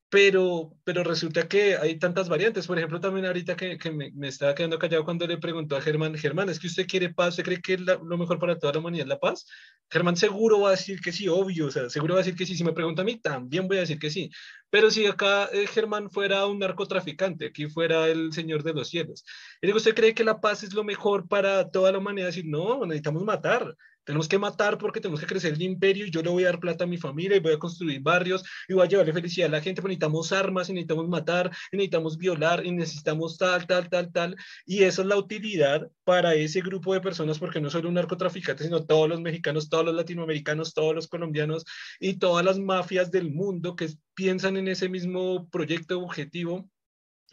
pero, 0.10 0.72
pero 0.84 1.04
resulta 1.04 1.48
que 1.48 1.76
hay 1.76 1.98
tantas 1.98 2.30
variantes. 2.30 2.68
Por 2.68 2.78
ejemplo, 2.78 3.00
también 3.00 3.26
ahorita 3.26 3.56
que, 3.56 3.78
que 3.78 3.92
me, 3.92 4.12
me, 4.12 4.28
estaba 4.28 4.54
quedando 4.54 4.78
callado 4.78 5.04
cuando 5.04 5.26
le 5.28 5.38
preguntó 5.38 5.76
a 5.76 5.82
Germán, 5.82 6.16
Germán, 6.16 6.50
¿es 6.50 6.60
que 6.60 6.68
usted 6.68 6.88
quiere 6.88 7.14
paz? 7.14 7.30
¿Usted 7.30 7.44
cree 7.44 7.62
que 7.62 7.78
lo 7.78 8.18
mejor 8.18 8.40
para 8.40 8.58
toda 8.58 8.74
la 8.74 8.80
humanidad 8.80 9.06
es 9.06 9.10
la 9.10 9.20
paz? 9.20 9.46
Germán 9.90 10.16
seguro 10.16 10.62
va 10.62 10.70
a 10.70 10.72
decir 10.72 11.02
que 11.02 11.12
sí, 11.12 11.28
obvio, 11.28 11.68
o 11.68 11.72
sea, 11.72 11.90
seguro 11.90 12.14
va 12.14 12.20
a 12.22 12.24
decir 12.24 12.38
que 12.38 12.46
sí. 12.46 12.56
Si 12.56 12.64
me 12.64 12.74
pregunta 12.74 13.02
a 13.02 13.06
mí, 13.06 13.18
también 13.20 13.68
voy 13.68 13.78
a 13.78 13.82
decir 13.82 14.00
que 14.00 14.12
sí. 14.12 14.30
Pero 14.70 14.92
si 14.92 15.06
acá 15.06 15.50
eh, 15.52 15.68
Germán 15.68 16.10
fuera 16.12 16.46
un 16.46 16.60
narcotraficante, 16.60 17.48
aquí 17.48 17.68
fuera 17.68 18.08
el 18.08 18.32
señor 18.32 18.64
de 18.64 18.74
los 18.74 18.90
cielos, 18.90 19.24
y 19.62 19.68
digo, 19.68 19.78
¿usted 19.78 19.96
cree 19.96 20.14
que 20.14 20.24
la 20.24 20.40
paz 20.40 20.64
es 20.64 20.74
lo 20.74 20.84
mejor 20.84 21.28
para 21.28 21.70
toda 21.70 21.92
la 21.92 21.98
humanidad? 21.98 22.28
Decir, 22.28 22.46
no, 22.46 22.86
necesitamos 22.86 23.24
matar 23.24 23.76
tenemos 24.06 24.28
que 24.28 24.40
matar 24.40 24.78
porque 24.78 25.02
tenemos 25.02 25.20
que 25.20 25.26
crecer 25.26 25.54
el 25.54 25.62
imperio 25.62 26.06
y 26.06 26.12
yo 26.12 26.22
le 26.22 26.30
voy 26.30 26.44
a 26.44 26.48
dar 26.48 26.60
plata 26.60 26.84
a 26.84 26.88
mi 26.88 26.98
familia 26.98 27.38
y 27.38 27.40
voy 27.40 27.54
a 27.54 27.60
construir 27.60 28.00
barrios 28.02 28.44
y 28.68 28.74
voy 28.74 28.86
a 28.86 28.90
llevarle 28.90 29.14
felicidad 29.14 29.48
a 29.50 29.52
la 29.52 29.62
gente, 29.62 29.82
pero 29.82 29.90
necesitamos 29.90 30.32
armas 30.32 30.70
y 30.70 30.74
necesitamos 30.74 31.10
matar 31.10 31.52
y 31.72 31.78
necesitamos 31.78 32.18
violar 32.18 32.66
y 32.66 32.72
necesitamos 32.72 33.38
tal, 33.38 33.66
tal, 33.68 33.90
tal, 33.90 34.12
tal. 34.12 34.36
Y 34.66 34.84
esa 34.84 35.02
es 35.02 35.08
la 35.08 35.18
utilidad 35.18 35.90
para 36.04 36.36
ese 36.36 36.62
grupo 36.62 36.94
de 36.94 37.02
personas 37.02 37.40
porque 37.40 37.60
no 37.60 37.70
solo 37.70 37.90
un 37.90 37.96
narcotraficante, 37.96 38.64
sino 38.64 38.86
todos 38.86 39.10
los 39.10 39.22
mexicanos, 39.22 39.70
todos 39.70 39.86
los 39.86 39.96
latinoamericanos, 39.96 40.74
todos 40.74 40.94
los 40.94 41.08
colombianos 41.08 41.66
y 42.00 42.18
todas 42.18 42.46
las 42.46 42.60
mafias 42.60 43.12
del 43.12 43.32
mundo 43.32 43.76
que 43.76 43.90
piensan 44.14 44.58
en 44.58 44.68
ese 44.68 44.88
mismo 44.88 45.50
proyecto 45.50 46.00
objetivo 46.00 46.70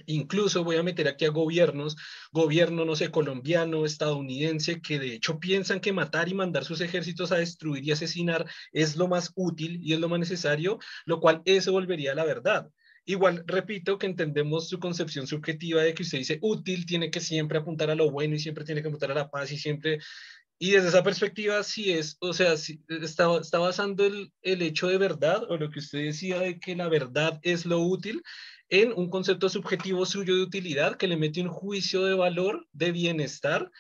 Incluso 0.07 0.65
voy 0.65 0.77
a 0.77 0.83
meter 0.83 1.09
aquí 1.09 1.25
a 1.25 1.31
gobiernos, 1.31 1.97
gobierno, 2.33 2.85
no 2.85 2.97
sé, 2.97 3.11
colombiano, 3.11 3.85
estadounidense, 3.85 4.81
que 4.81 4.99
de 4.99 5.15
hecho 5.15 5.39
piensan 5.39 5.81
que 5.81 5.93
matar 5.93 6.29
y 6.29 6.35
mandar 6.35 6.65
sus 6.65 6.81
ejércitos 6.81 7.31
a 7.33 7.37
destruir 7.37 7.85
y 7.85 7.93
asesinar 7.93 8.47
es 8.73 8.97
lo 8.97 9.09
más 9.09 9.33
útil 9.35 9.81
y 9.83 9.93
es 9.93 10.01
lo 10.01 10.09
más 10.09 10.19
necesario, 10.19 10.79
lo 11.05 11.21
cual 11.21 11.43
eso 11.45 11.73
volvería 11.73 12.13
a 12.13 12.15
la 12.15 12.25
verdad. 12.25 12.71
Igual, 13.05 13.43
repito 13.47 13.99
que 13.99 14.07
entendemos 14.07 14.69
su 14.69 14.79
concepción 14.79 15.27
subjetiva 15.27 15.83
de 15.83 15.93
que 15.93 16.05
usted 16.05 16.19
dice 16.19 16.39
útil, 16.41 16.87
tiene 16.87 17.11
que 17.11 17.21
siempre 17.21 17.59
apuntar 17.59 17.91
a 17.91 17.97
lo 17.97 18.11
bueno 18.11 18.37
y 18.37 18.39
siempre 18.39 18.65
tiene 18.65 18.81
que 18.81 18.89
apuntar 18.89 19.11
a 19.11 19.15
la 19.15 19.31
paz 19.31 19.51
y 19.53 19.59
siempre... 19.59 19.99
Y 20.59 20.71
desde 20.71 20.89
esa 20.89 21.03
perspectiva, 21.03 21.61
sí 21.65 21.91
es, 21.93 22.17
o 22.21 22.33
sea, 22.33 22.53
está, 22.53 23.59
basando 23.59 24.07
el, 24.07 24.33
el 24.43 24.63
hecho 24.63 24.87
de 24.87 24.97
verdad 24.97 25.43
o 25.51 25.57
lo 25.57 25.71
que 25.71 25.81
usted 25.81 26.05
decía 26.05 26.39
de 26.39 26.61
que 26.61 26.77
la 26.77 26.89
verdad 26.89 27.41
es 27.43 27.67
lo 27.67 27.81
útil, 27.81 28.23
en 28.73 28.95
un 28.95 29.11
concepto 29.11 29.51
subjetivo 29.51 30.07
suyo 30.07 30.35
de 30.35 30.43
utilidad 30.43 30.97
que 30.97 31.07
le 31.07 31.19
mete 31.19 31.43
un 31.43 31.49
juicio 31.49 32.07
de 32.07 32.15
valor, 32.15 32.67
de 32.73 32.91
bienestar, 32.91 33.71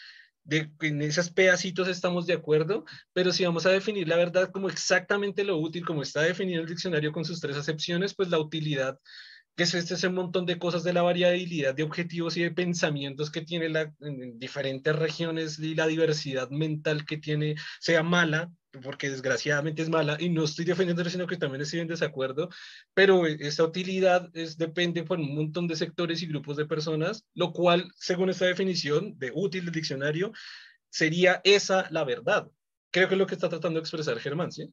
de, 0.44 0.70
en 0.80 1.00
esos 1.00 1.30
pedacitos 1.30 1.88
estamos 1.88 2.26
de 2.26 2.34
acuerdo, 2.34 2.84
pero 3.14 3.32
si 3.32 3.42
vamos 3.42 3.64
a 3.64 3.70
definir 3.70 4.06
la 4.06 4.16
verdad 4.16 4.50
como 4.52 4.68
exactamente 4.68 5.44
lo 5.44 5.56
útil, 5.56 5.86
como 5.86 6.02
está 6.02 6.20
definido 6.20 6.60
el 6.60 6.68
diccionario 6.68 7.10
con 7.10 7.24
sus 7.24 7.40
tres 7.40 7.56
acepciones, 7.56 8.14
pues 8.14 8.28
la 8.28 8.38
utilidad, 8.38 8.98
que 9.56 9.62
es 9.62 9.72
este 9.72 10.06
un 10.06 10.14
montón 10.14 10.44
de 10.44 10.58
cosas 10.58 10.84
de 10.84 10.92
la 10.92 11.00
variabilidad 11.00 11.74
de 11.74 11.84
objetivos 11.84 12.36
y 12.36 12.42
de 12.42 12.50
pensamientos 12.50 13.30
que 13.30 13.40
tiene 13.40 13.70
la, 13.70 13.90
en 14.00 14.38
diferentes 14.38 14.94
regiones 14.94 15.58
y 15.58 15.74
la 15.74 15.86
diversidad 15.86 16.50
mental 16.50 17.06
que 17.06 17.16
tiene, 17.16 17.54
sea 17.80 18.02
mala, 18.02 18.50
porque 18.82 19.10
desgraciadamente 19.10 19.82
es 19.82 19.90
mala, 19.90 20.16
y 20.18 20.30
no 20.30 20.44
estoy 20.44 20.64
defendiendo, 20.64 21.04
sino 21.04 21.26
que 21.26 21.36
también 21.36 21.62
estoy 21.62 21.80
en 21.80 21.88
desacuerdo, 21.88 22.48
pero 22.94 23.26
esa 23.26 23.64
utilidad 23.64 24.30
es, 24.32 24.56
depende 24.56 25.02
por 25.02 25.18
un 25.18 25.34
montón 25.34 25.68
de 25.68 25.76
sectores 25.76 26.22
y 26.22 26.26
grupos 26.26 26.56
de 26.56 26.66
personas, 26.66 27.26
lo 27.34 27.52
cual, 27.52 27.90
según 27.96 28.30
esta 28.30 28.46
definición 28.46 29.18
de 29.18 29.30
útil 29.34 29.66
del 29.66 29.74
diccionario, 29.74 30.32
sería 30.90 31.40
esa 31.44 31.86
la 31.90 32.04
verdad. 32.04 32.48
Creo 32.90 33.08
que 33.08 33.14
es 33.14 33.18
lo 33.18 33.26
que 33.26 33.34
está 33.34 33.48
tratando 33.48 33.78
de 33.78 33.82
expresar 33.82 34.18
Germán, 34.18 34.52
¿sí? 34.52 34.72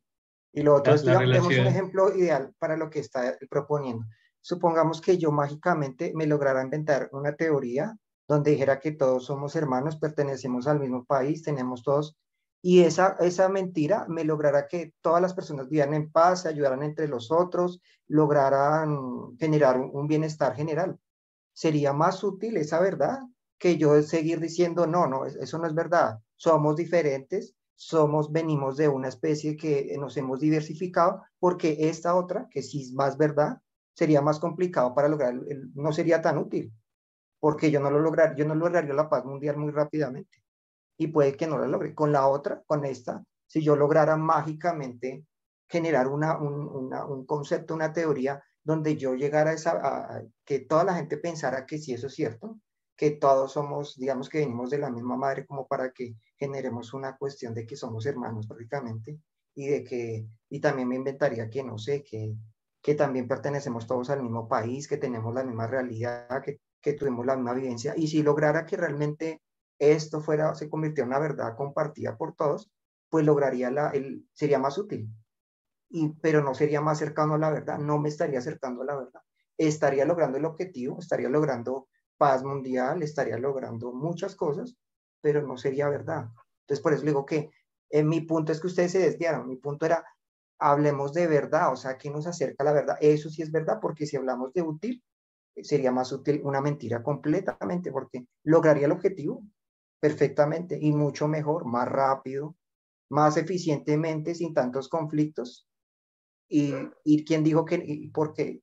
Y 0.53 0.61
lo 0.63 0.75
otro 0.75 0.93
es, 0.93 1.03
digamos, 1.03 1.47
un 1.47 1.67
ejemplo 1.67 2.15
ideal 2.15 2.53
para 2.57 2.75
lo 2.75 2.89
que 2.89 2.99
está 2.99 3.37
proponiendo. 3.49 4.05
Supongamos 4.41 5.01
que 5.01 5.17
yo 5.17 5.31
mágicamente 5.31 6.11
me 6.15 6.25
lograra 6.25 6.63
inventar 6.63 7.09
una 7.11 7.35
teoría 7.35 7.95
donde 8.27 8.51
dijera 8.51 8.79
que 8.79 8.91
todos 8.91 9.25
somos 9.25 9.55
hermanos, 9.55 9.97
pertenecemos 9.97 10.67
al 10.67 10.79
mismo 10.79 11.05
país, 11.05 11.43
tenemos 11.43 11.83
todos 11.83 12.15
y 12.61 12.81
esa, 12.81 13.15
esa 13.19 13.47
mentira 13.47 14.05
me 14.09 14.25
logrará 14.25 14.67
que 14.67 14.93
todas 15.01 15.21
las 15.21 15.33
personas 15.33 15.69
vivieran 15.69 15.93
en 15.93 16.11
paz, 16.11 16.41
se 16.41 16.49
ayudaran 16.49 16.83
entre 16.83 17.07
los 17.07 17.31
otros, 17.31 17.81
lograran 18.07 19.37
generar 19.37 19.79
un, 19.79 20.07
bienestar 20.07 20.55
general. 20.55 20.99
Sería 21.53 21.93
más 21.93 22.23
útil 22.23 22.57
esa 22.57 22.79
verdad 22.79 23.19
que 23.57 23.77
yo 23.77 24.01
seguir 24.01 24.39
diciendo, 24.39 24.87
no, 24.87 25.07
no, 25.07 25.25
eso 25.25 25.57
no 25.57 25.67
es 25.67 25.73
verdad. 25.73 26.19
Somos 26.35 26.75
diferentes, 26.75 27.55
somos, 27.75 28.31
venimos 28.31 28.77
de 28.77 28.89
una 28.89 29.07
especie 29.07 29.55
que 29.55 29.95
nos 29.97 30.17
hemos 30.17 30.39
diversificado, 30.41 31.23
porque 31.39 31.77
esta 31.89 32.15
otra, 32.15 32.47
que 32.51 32.61
sí 32.61 32.81
es 32.81 32.93
más 32.93 33.17
verdad, 33.17 33.61
sería 33.93 34.21
más 34.21 34.39
complicado 34.39 34.93
para 34.93 35.07
lograr, 35.07 35.33
no 35.75 35.91
sería 35.93 36.21
tan 36.21 36.37
útil, 36.37 36.73
porque 37.39 37.71
yo 37.71 37.79
no 37.79 37.89
lo 37.89 37.99
lograr, 37.99 38.35
yo 38.35 38.45
no 38.45 38.55
lograría 38.55 38.93
la 38.93 39.09
paz 39.09 39.25
mundial 39.25 39.57
muy 39.57 39.71
rápidamente 39.71 40.41
y 40.99 41.07
puede 41.07 41.35
que 41.35 41.47
no 41.47 41.57
la 41.57 41.67
logre. 41.67 41.95
Con 41.95 42.11
la 42.11 42.27
otra, 42.27 42.61
con 42.67 42.85
esta, 42.85 43.23
si 43.47 43.63
yo 43.63 43.75
lograra 43.75 44.17
mágicamente 44.17 45.25
generar 45.67 46.07
una, 46.07 46.37
un, 46.37 47.25
concepto, 47.25 47.73
una 47.73 47.93
teoría 47.93 48.43
donde 48.63 48.97
yo 48.97 49.15
llegara 49.15 49.51
a, 49.51 49.53
esa, 49.53 50.23
que 50.43 50.59
toda 50.59 50.83
la 50.83 50.95
gente 50.95 51.17
pensara 51.17 51.65
que 51.65 51.77
sí, 51.77 51.93
eso 51.93 52.07
es 52.07 52.15
cierto, 52.15 52.59
que 52.97 53.11
todos 53.11 53.53
somos, 53.53 53.95
digamos 53.95 54.27
que 54.27 54.39
venimos 54.39 54.69
de 54.69 54.79
la 54.79 54.91
misma 54.91 55.15
madre, 55.15 55.45
como 55.45 55.67
para 55.67 55.91
que 55.91 56.15
generemos 56.37 56.93
una 56.93 57.15
cuestión 57.15 57.53
de 57.53 57.65
que 57.65 57.77
somos 57.77 58.05
hermanos 58.05 58.45
prácticamente, 58.45 59.19
y 59.55 59.67
de 59.67 59.83
que, 59.85 60.27
y 60.49 60.59
también 60.59 60.89
me 60.89 60.95
inventaría 60.95 61.49
que 61.49 61.63
no 61.63 61.77
sé, 61.77 62.03
que, 62.03 62.35
que 62.81 62.95
también 62.95 63.27
pertenecemos 63.27 63.87
todos 63.87 64.09
al 64.09 64.21
mismo 64.21 64.49
país, 64.49 64.87
que 64.87 64.97
tenemos 64.97 65.33
la 65.33 65.45
misma 65.45 65.65
realidad, 65.65 66.41
que, 66.43 66.59
que 66.81 66.93
tuvimos 66.93 67.25
la 67.25 67.37
misma 67.37 67.53
vivencia, 67.53 67.93
y 67.95 68.07
si 68.07 68.21
lograra 68.21 68.65
que 68.65 68.75
realmente 68.75 69.41
esto 69.79 70.21
fuera, 70.21 70.53
se 70.55 70.69
convirtió 70.69 71.03
en 71.03 71.09
una 71.09 71.19
verdad 71.19 71.55
compartida 71.55 72.17
por 72.17 72.35
todos, 72.35 72.71
pues 73.09 73.25
lograría 73.25 73.71
la, 73.71 73.89
el, 73.89 74.27
sería 74.33 74.59
más 74.59 74.77
útil. 74.77 75.09
Y, 75.89 76.09
pero 76.21 76.43
no 76.43 76.53
sería 76.53 76.81
más 76.81 76.99
cercano 76.99 77.33
a 77.33 77.37
la 77.39 77.49
verdad, 77.49 77.79
no 77.79 77.97
me 77.97 78.09
estaría 78.09 78.39
acercando 78.39 78.83
a 78.83 78.85
la 78.85 78.95
verdad. 78.97 79.21
Estaría 79.57 80.05
logrando 80.05 80.37
el 80.37 80.45
objetivo, 80.45 80.99
estaría 80.99 81.29
logrando 81.29 81.87
paz 82.17 82.43
mundial, 82.43 83.01
estaría 83.01 83.37
logrando 83.37 83.91
muchas 83.93 84.35
cosas, 84.35 84.77
pero 85.21 85.41
no 85.41 85.57
sería 85.57 85.89
verdad. 85.89 86.29
Entonces, 86.61 86.83
por 86.83 86.93
eso 86.93 87.03
digo 87.03 87.25
que 87.25 87.49
en 87.89 88.07
mi 88.07 88.21
punto 88.21 88.51
es 88.51 88.59
que 88.59 88.67
ustedes 88.67 88.91
se 88.91 88.99
desviaron. 88.99 89.47
Mi 89.47 89.55
punto 89.57 89.85
era, 89.85 90.05
hablemos 90.59 91.13
de 91.13 91.27
verdad, 91.27 91.73
o 91.73 91.75
sea, 91.75 91.97
que 91.97 92.09
nos 92.09 92.27
acerca 92.27 92.63
a 92.63 92.65
la 92.65 92.73
verdad. 92.73 92.97
Eso 93.01 93.29
sí 93.29 93.41
es 93.41 93.51
verdad, 93.51 93.79
porque 93.81 94.05
si 94.05 94.17
hablamos 94.17 94.53
de 94.53 94.61
útil, 94.61 95.03
sería 95.63 95.91
más 95.91 96.11
útil 96.11 96.41
una 96.43 96.61
mentira 96.61 97.01
completamente, 97.01 97.91
porque 97.91 98.27
lograría 98.43 98.85
el 98.85 98.91
objetivo, 98.91 99.43
perfectamente 99.99 100.77
y 100.79 100.91
mucho 100.91 101.27
mejor, 101.27 101.65
más 101.65 101.87
rápido, 101.87 102.55
más 103.09 103.37
eficientemente, 103.37 104.35
sin 104.35 104.53
tantos 104.53 104.87
conflictos. 104.87 105.67
Y, 106.47 106.73
y 107.03 107.25
quien 107.25 107.43
dijo 107.43 107.65
que, 107.65 108.09
porque 108.13 108.61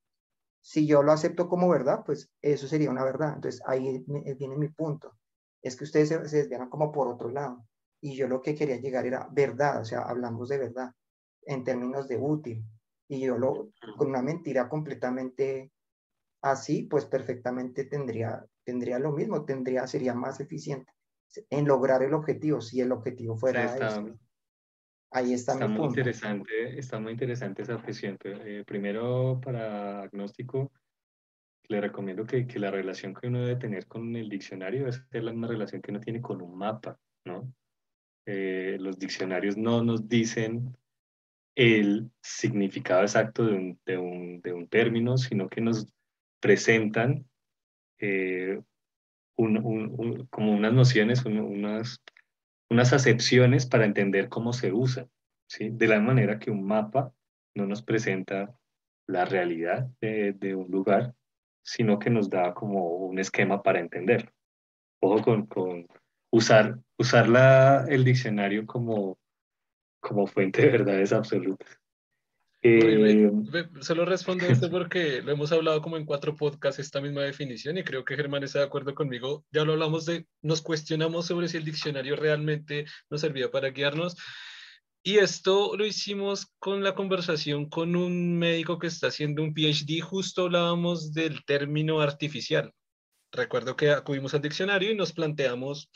si 0.61 0.87
yo 0.87 1.03
lo 1.03 1.13
acepto 1.13 1.49
como 1.49 1.69
verdad, 1.69 2.03
pues 2.05 2.31
eso 2.43 2.67
sería 2.67 2.91
una 2.91 3.05
verdad. 3.05 3.35
Entonces 3.35 3.63
ahí 3.67 4.05
viene 4.39 4.57
mi 4.57 4.69
punto. 4.69 5.13
Es 5.63 5.77
que 5.77 5.85
ustedes 5.85 6.09
se, 6.09 6.29
se 6.29 6.39
desviaron 6.39 6.69
como 6.69 6.91
por 6.91 7.09
otro 7.09 7.31
lado. 7.31 7.67
Y 8.01 8.17
yo 8.17 8.29
lo 8.29 8.43
que 8.43 8.55
quería 8.55 8.77
llegar 8.77 9.07
era 9.07 9.29
verdad, 9.33 9.81
o 9.81 9.85
sea, 9.85 10.03
hablamos 10.03 10.49
de 10.49 10.59
verdad 10.59 10.93
en 11.43 11.65
términos 11.65 12.09
de 12.09 12.19
útil. 12.19 12.65
Y 13.09 13.21
yo 13.21 13.39
lo, 13.39 13.71
con 13.97 14.09
una 14.09 14.23
mentira 14.23 14.69
completamente 14.69 15.73
así, 16.43 16.83
pues 16.83 17.05
perfectamente 17.05 17.85
tendría, 17.85 18.45
tendría 18.65 18.99
lo 18.99 19.13
mismo, 19.13 19.45
tendría, 19.45 19.87
sería 19.87 20.15
más 20.15 20.41
eficiente 20.41 20.93
en 21.51 21.67
lograr 21.67 22.03
el 22.03 22.15
objetivo, 22.15 22.61
si 22.61 22.81
el 22.81 22.93
objetivo 22.93 23.37
fuera 23.37 23.77
Ahí 25.13 25.33
está, 25.33 25.53
está 25.53 25.69
muy 25.69 25.87
interesante, 25.87 26.79
está 26.79 26.99
muy 26.99 27.13
interesante 27.13 27.63
esa 27.63 27.77
objeción. 27.77 28.19
Eh, 28.25 28.65
primero, 28.67 29.41
para 29.41 30.03
agnóstico, 30.03 30.73
le 31.69 31.81
recomiendo 31.81 32.27
que, 32.27 32.47
que, 32.47 32.59
la 32.59 32.71
relación 32.71 33.15
que 33.15 33.29
uno 33.29 33.41
debe 33.41 33.57
tener 33.57 33.87
con 33.87 34.15
el 34.15 34.29
diccionario 34.29 34.89
es 34.89 35.01
la 35.11 35.31
misma 35.31 35.47
relación 35.47 35.81
que 35.81 35.93
uno 35.93 36.01
tiene 36.01 36.21
con 36.21 36.43
un 36.43 36.59
mapa, 36.59 36.99
¿no? 37.25 37.51
Eh, 38.27 38.77
los 38.81 38.99
diccionarios 38.99 39.57
no 39.57 39.85
nos 39.85 40.09
dicen 40.09 40.77
el 41.55 42.11
significado 42.21 43.03
exacto 43.03 43.47
de 43.47 43.55
un, 43.55 43.81
de 43.87 43.99
un, 43.99 44.41
de 44.41 44.53
un 44.53 44.69
término, 44.69 45.17
sino 45.17 45.49
que 45.49 45.61
nos 45.61 45.87
presentan 46.41 47.25
eh, 47.99 48.61
como 49.37 50.53
unas 50.53 50.73
nociones, 50.73 51.25
unas, 51.25 52.03
unas 52.71 52.93
acepciones 52.93 53.67
para 53.67 53.85
entender 53.85 54.29
cómo 54.29 54.53
se 54.53 54.73
usa, 54.73 55.09
¿sí? 55.49 55.71
de 55.71 55.89
la 55.89 56.01
manera 56.01 56.39
que 56.39 56.51
un 56.51 56.67
mapa 56.67 57.13
no 57.55 57.67
nos 57.67 57.83
presenta 57.83 58.55
la 59.07 59.25
realidad 59.25 59.89
de, 60.01 60.33
de 60.33 60.55
un 60.55 60.71
lugar, 60.71 61.15
sino 61.63 61.99
que 61.99 62.11
nos 62.11 62.31
da 62.31 62.55
como 62.55 62.97
un 62.97 63.19
esquema 63.19 63.63
para 63.63 63.81
entenderlo. 63.81 64.31
Ojo 65.03 65.23
con, 65.23 65.47
con 65.47 65.87
usar, 66.33 66.79
usar 66.99 67.29
la, 67.29 67.85
el 67.89 68.05
diccionario 68.05 68.67
como, 68.67 69.19
como 70.01 70.27
fuente 70.27 70.63
de 70.63 70.71
verdades 70.71 71.13
absolutas. 71.13 71.79
Eh, 72.63 73.31
solo 73.81 74.05
respondo 74.05 74.47
esto 74.47 74.71
porque 74.71 75.23
lo 75.23 75.33
hemos 75.33 75.53
hablado 75.53 75.81
como 75.83 75.97
en 75.97 76.05
cuatro 76.05 76.35
podcasts 76.35 76.81
esta 76.81 77.01
misma 77.01 77.23
definición 77.23 77.79
y 77.79 77.85
creo 77.85 78.05
que 78.05 78.17
Germán 78.17 78.43
está 78.43 78.61
de 78.61 78.65
acuerdo 78.65 78.95
conmigo. 78.95 79.45
Ya 79.53 79.65
lo 79.65 79.75
hablamos 79.75 80.07
de, 80.07 80.27
nos 80.43 80.63
cuestionamos 80.63 81.27
sobre 81.27 81.49
si 81.49 81.59
el 81.59 81.65
diccionario 81.65 82.17
realmente 82.17 82.87
nos 83.11 83.21
servía 83.21 83.51
para 83.51 83.71
guiarnos. 83.71 84.17
Y 85.03 85.19
esto 85.19 85.77
lo 85.77 85.87
hicimos 85.87 86.49
con 86.59 86.83
la 86.83 86.97
conversación 86.97 87.69
con 87.69 87.95
un 87.95 88.37
médico 88.37 88.79
que 88.79 88.89
está 88.89 89.07
haciendo 89.07 89.45
un 89.45 89.55
PhD. 89.55 90.01
Justo 90.01 90.47
hablábamos 90.47 91.13
del 91.13 91.45
término 91.45 92.01
artificial. 92.01 92.73
Recuerdo 93.31 93.77
que 93.77 93.91
acudimos 93.91 94.35
al 94.35 94.43
diccionario 94.43 94.91
y 94.91 94.97
nos 94.97 95.13
planteamos 95.13 95.93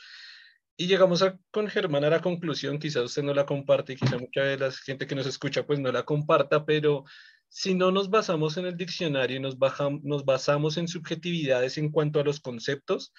y 0.81 0.87
llegamos 0.87 1.21
a, 1.21 1.37
con 1.51 1.67
Germán 1.67 2.03
a 2.05 2.09
la 2.09 2.21
conclusión, 2.21 2.79
quizás 2.79 3.03
usted 3.03 3.21
no 3.21 3.35
la 3.35 3.45
comparte 3.45 3.93
y 3.93 3.97
quizá 3.97 4.17
mucha 4.17 4.41
de 4.41 4.57
la 4.57 4.71
gente 4.71 5.05
que 5.05 5.13
nos 5.13 5.27
escucha 5.27 5.63
pues 5.63 5.79
no 5.79 5.91
la 5.91 6.05
comparta, 6.05 6.65
pero 6.65 7.03
si 7.49 7.75
no 7.75 7.91
nos 7.91 8.09
basamos 8.09 8.57
en 8.57 8.65
el 8.65 8.75
diccionario 8.75 9.37
y 9.37 9.39
nos, 9.39 9.57
nos 10.01 10.25
basamos 10.25 10.77
en 10.77 10.87
subjetividades 10.87 11.77
en 11.77 11.91
cuanto 11.91 12.19
a 12.19 12.23
los 12.23 12.39
conceptos, 12.39 13.13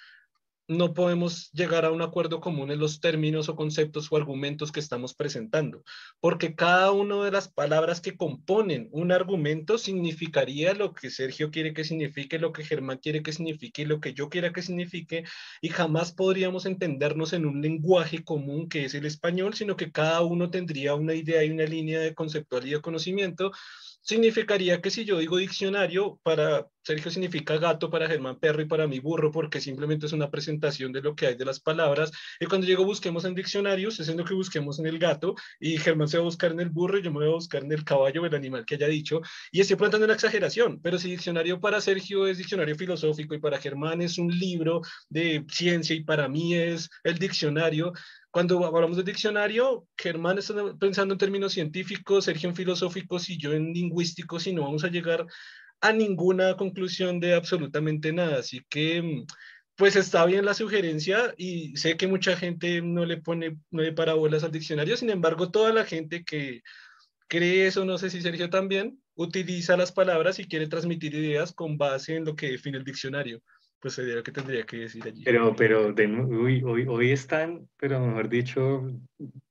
no 0.67 0.93
podemos 0.93 1.51
llegar 1.51 1.85
a 1.85 1.91
un 1.91 2.01
acuerdo 2.01 2.39
común 2.39 2.71
en 2.71 2.79
los 2.79 2.99
términos 2.99 3.49
o 3.49 3.55
conceptos 3.55 4.07
o 4.09 4.17
argumentos 4.17 4.71
que 4.71 4.79
estamos 4.79 5.13
presentando, 5.13 5.83
porque 6.19 6.55
cada 6.55 6.91
una 6.91 7.23
de 7.23 7.31
las 7.31 7.49
palabras 7.49 7.99
que 7.99 8.15
componen 8.15 8.87
un 8.91 9.11
argumento 9.11 9.77
significaría 9.77 10.73
lo 10.73 10.93
que 10.93 11.09
Sergio 11.09 11.51
quiere 11.51 11.73
que 11.73 11.83
signifique, 11.83 12.39
lo 12.39 12.53
que 12.53 12.63
Germán 12.63 12.99
quiere 12.99 13.23
que 13.23 13.33
signifique, 13.33 13.85
lo 13.85 13.99
que 13.99 14.13
yo 14.13 14.29
quiera 14.29 14.53
que 14.53 14.61
signifique, 14.61 15.25
y 15.61 15.69
jamás 15.69 16.13
podríamos 16.13 16.65
entendernos 16.65 17.33
en 17.33 17.45
un 17.45 17.61
lenguaje 17.61 18.23
común 18.23 18.69
que 18.69 18.85
es 18.85 18.93
el 18.93 19.05
español, 19.05 19.53
sino 19.53 19.75
que 19.75 19.91
cada 19.91 20.21
uno 20.21 20.49
tendría 20.49 20.95
una 20.95 21.13
idea 21.13 21.43
y 21.43 21.51
una 21.51 21.65
línea 21.65 21.99
de 21.99 22.15
conceptualidad 22.15 22.79
y 22.79 22.81
conocimiento 22.81 23.51
significaría 24.03 24.81
que 24.81 24.91
si 24.91 25.05
yo 25.05 25.17
digo 25.17 25.37
diccionario, 25.37 26.19
para 26.23 26.67
Sergio 26.83 27.09
significa 27.09 27.57
gato, 27.57 27.89
para 27.89 28.07
Germán 28.07 28.39
perro 28.39 28.61
y 28.61 28.65
para 28.65 28.87
mí 28.87 28.99
burro, 28.99 29.31
porque 29.31 29.61
simplemente 29.61 30.05
es 30.05 30.11
una 30.11 30.29
presentación 30.29 30.91
de 30.91 31.01
lo 31.01 31.15
que 31.15 31.27
hay 31.27 31.35
de 31.35 31.45
las 31.45 31.61
palabras. 31.61 32.11
Y 32.39 32.45
cuando 32.45 32.67
llego 32.67 32.83
busquemos 32.83 33.23
en 33.23 33.35
diccionarios, 33.35 33.99
es 33.99 34.09
en 34.09 34.17
lo 34.17 34.25
que 34.25 34.33
busquemos 34.33 34.79
en 34.79 34.87
el 34.87 34.99
gato, 34.99 35.35
y 35.59 35.77
Germán 35.77 36.09
se 36.09 36.17
va 36.17 36.23
a 36.23 36.25
buscar 36.25 36.51
en 36.51 36.59
el 36.59 36.69
burro 36.69 36.97
y 36.99 37.01
yo 37.01 37.11
me 37.11 37.19
voy 37.19 37.27
a 37.27 37.35
buscar 37.35 37.63
en 37.63 37.71
el 37.71 37.85
caballo, 37.85 38.25
el 38.25 38.35
animal 38.35 38.65
que 38.65 38.75
haya 38.75 38.87
dicho. 38.87 39.21
Y 39.51 39.61
estoy 39.61 39.77
plantando 39.77 40.05
una 40.05 40.13
exageración, 40.13 40.81
pero 40.81 40.99
si 40.99 41.09
diccionario 41.09 41.61
para 41.61 41.79
Sergio 41.79 42.27
es 42.27 42.37
diccionario 42.37 42.75
filosófico 42.75 43.33
y 43.33 43.39
para 43.39 43.59
Germán 43.59 44.01
es 44.01 44.17
un 44.17 44.27
libro 44.37 44.81
de 45.09 45.45
ciencia 45.49 45.95
y 45.95 46.03
para 46.03 46.27
mí 46.27 46.55
es 46.55 46.89
el 47.03 47.17
diccionario, 47.17 47.93
cuando 48.33 48.65
hablamos 48.65 48.97
de 48.97 49.03
diccionario, 49.03 49.87
Germán 49.95 50.39
está 50.39 50.55
pensando 50.79 51.13
en 51.13 51.19
términos 51.19 51.53
científicos, 51.53 52.25
Sergio 52.25 52.49
en 52.49 52.55
filosóficos 52.55 53.29
y 53.29 53.37
yo 53.37 53.53
en 53.53 53.71
lingüísticos 53.73 54.47
y 54.47 54.53
no 54.53 54.63
vamos 54.63 54.83
a 54.83 54.87
llegar 54.87 55.27
a 55.81 55.93
ninguna 55.93 56.57
conclusión 56.57 57.19
de 57.19 57.35
absolutamente 57.35 58.11
nada. 58.11 58.39
Así 58.39 58.65
que, 58.69 59.23
pues 59.75 59.95
está 59.95 60.25
bien 60.25 60.45
la 60.45 60.55
sugerencia 60.55 61.35
y 61.37 61.77
sé 61.77 61.95
que 61.95 62.07
mucha 62.07 62.35
gente 62.35 62.81
no 62.81 63.05
le 63.05 63.17
pone, 63.17 63.57
no 63.69 63.83
le 63.83 63.93
parabolas 63.93 64.43
al 64.43 64.51
diccionario, 64.51 64.97
sin 64.97 65.11
embargo, 65.11 65.51
toda 65.51 65.71
la 65.71 65.85
gente 65.85 66.23
que 66.23 66.63
cree 67.27 67.67
eso, 67.67 67.85
no 67.85 67.99
sé 67.99 68.09
si 68.09 68.19
Sergio 68.23 68.49
también, 68.49 68.99
utiliza 69.13 69.77
las 69.77 69.91
palabras 69.91 70.39
y 70.39 70.45
quiere 70.45 70.65
transmitir 70.65 71.13
ideas 71.13 71.53
con 71.53 71.77
base 71.77 72.15
en 72.15 72.25
lo 72.25 72.35
que 72.35 72.49
define 72.49 72.79
el 72.79 72.83
diccionario 72.83 73.43
pues 73.83 73.95
sería 73.95 74.15
lo 74.15 74.23
que 74.23 74.31
tendría 74.31 74.65
que 74.65 74.77
decir 74.77 75.03
allí. 75.03 75.25
Pero, 75.25 75.53
pero 75.57 75.91
de, 75.91 76.07
hoy, 76.07 76.63
hoy 76.63 77.11
están, 77.11 77.67
pero 77.77 77.99
mejor 77.99 78.29
dicho, 78.29 78.81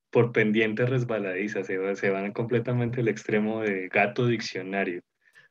por 0.09 0.33
pendientes 0.33 0.89
resbaladizas, 0.89 1.67
se, 1.67 1.97
se 1.97 2.09
van 2.09 2.33
completamente 2.33 3.02
al 3.02 3.09
extremo 3.09 3.61
de 3.61 3.89
gato 3.89 4.27
diccionario. 4.27 5.02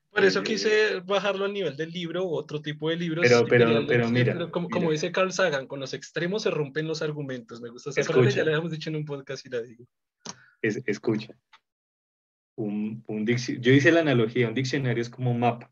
Por 0.09 0.25
eso 0.25 0.41
quise 0.41 0.99
bajarlo 1.05 1.45
al 1.45 1.53
nivel 1.53 1.77
del 1.77 1.91
libro 1.91 2.23
o 2.23 2.35
otro 2.35 2.59
tipo 2.59 2.89
de 2.89 2.95
libros. 2.95 3.23
Pero, 3.23 3.45
pero, 3.45 3.85
pero 3.85 4.09
mira. 4.09 4.49
como, 4.49 4.91
dice 4.91 5.11
Carl 5.11 5.31
Sagan, 5.31 5.67
con 5.67 5.79
los 5.79 5.93
extremos 5.93 6.41
se 6.41 6.49
rompen 6.49 6.87
los 6.87 7.03
argumentos. 7.03 7.61
Me 7.61 7.69
gusta 7.69 7.91
esa 7.91 8.01
frase, 8.03 8.35
ya 8.35 8.43
la 8.43 8.49
habíamos 8.49 8.71
dicho 8.71 8.89
en 8.89 8.95
un 8.95 9.05
podcast 9.05 9.45
y 9.45 9.49
la 9.49 9.61
digo. 9.61 9.85
Es, 10.59 10.81
escucha. 10.87 11.37
Un, 12.55 13.03
un 13.05 13.27
yo 13.27 13.71
hice 13.71 13.91
la 13.91 13.99
analogía, 13.99 14.47
un 14.47 14.55
diccionario 14.55 15.03
es 15.03 15.09
como 15.11 15.29
un 15.29 15.39
mapa. 15.39 15.71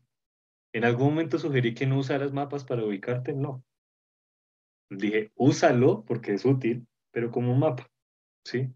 En 0.72 0.84
algún 0.84 1.08
momento 1.10 1.38
sugerí 1.38 1.74
que 1.74 1.86
no 1.86 1.98
usaras 1.98 2.32
mapas 2.32 2.64
para 2.64 2.84
ubicarte, 2.84 3.32
no. 3.32 3.64
Dije, 4.88 5.32
úsalo 5.34 6.04
porque 6.04 6.34
es 6.34 6.44
útil, 6.44 6.86
pero 7.10 7.30
como 7.30 7.52
un 7.52 7.60
mapa, 7.60 7.90
¿sí? 8.44 8.68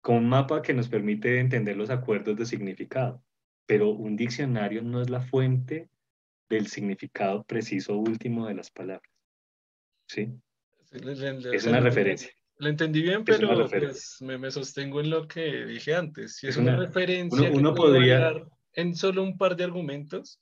Como 0.00 0.18
un 0.18 0.28
mapa 0.28 0.62
que 0.62 0.74
nos 0.74 0.88
permite 0.88 1.40
entender 1.40 1.76
los 1.76 1.90
acuerdos 1.90 2.36
de 2.36 2.46
significado. 2.46 3.22
Pero 3.66 3.90
un 3.90 4.16
diccionario 4.16 4.82
no 4.82 5.00
es 5.02 5.10
la 5.10 5.20
fuente 5.20 5.88
del 6.48 6.68
significado 6.68 7.44
preciso 7.44 7.96
último 7.96 8.46
de 8.46 8.54
las 8.54 8.70
palabras, 8.70 9.12
¿sí? 10.06 10.32
es 10.92 11.66
una 11.66 11.80
referencia. 11.80 12.30
Lo 12.58 12.68
entendí 12.68 13.02
bien, 13.02 13.24
pero 13.24 13.68
pues, 13.68 14.18
me, 14.22 14.50
sostengo 14.50 15.00
en 15.00 15.10
lo 15.10 15.28
que 15.28 15.66
dije 15.66 15.94
antes. 15.94 16.36
Si 16.36 16.46
es, 16.46 16.56
una, 16.56 16.76
referencia 16.76 17.50
uno, 17.52 17.74
podría 17.74 18.32
en 18.72 18.94
solo 18.94 19.22
un 19.22 19.36
par 19.36 19.56
de 19.56 19.64
argumentos, 19.64 20.40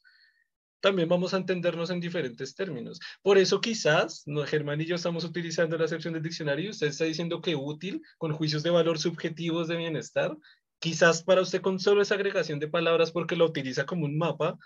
también 0.84 1.08
vamos 1.08 1.32
a 1.32 1.38
entendernos 1.38 1.88
en 1.88 1.98
diferentes 1.98 2.54
términos. 2.54 3.00
Por 3.22 3.38
eso 3.38 3.58
quizás, 3.58 4.22
no, 4.26 4.44
Germán 4.44 4.82
y 4.82 4.84
yo 4.84 4.96
estamos 4.96 5.24
utilizando 5.24 5.78
la 5.78 5.86
acepción 5.86 6.12
del 6.12 6.22
diccionario, 6.22 6.70
usted 6.70 6.88
está 6.88 7.06
diciendo 7.06 7.40
que 7.40 7.56
útil 7.56 8.02
con 8.18 8.34
juicios 8.34 8.62
de 8.62 8.68
valor 8.68 8.98
subjetivos 8.98 9.66
de 9.66 9.78
bienestar, 9.78 10.36
quizás 10.78 11.22
para 11.22 11.40
usted 11.40 11.62
con 11.62 11.80
solo 11.80 12.02
esa 12.02 12.16
agregación 12.16 12.58
de 12.58 12.68
palabras 12.68 13.12
porque 13.12 13.34
lo 13.34 13.46
utiliza 13.46 13.86
como 13.86 14.04
un 14.04 14.18
mapa, 14.18 14.58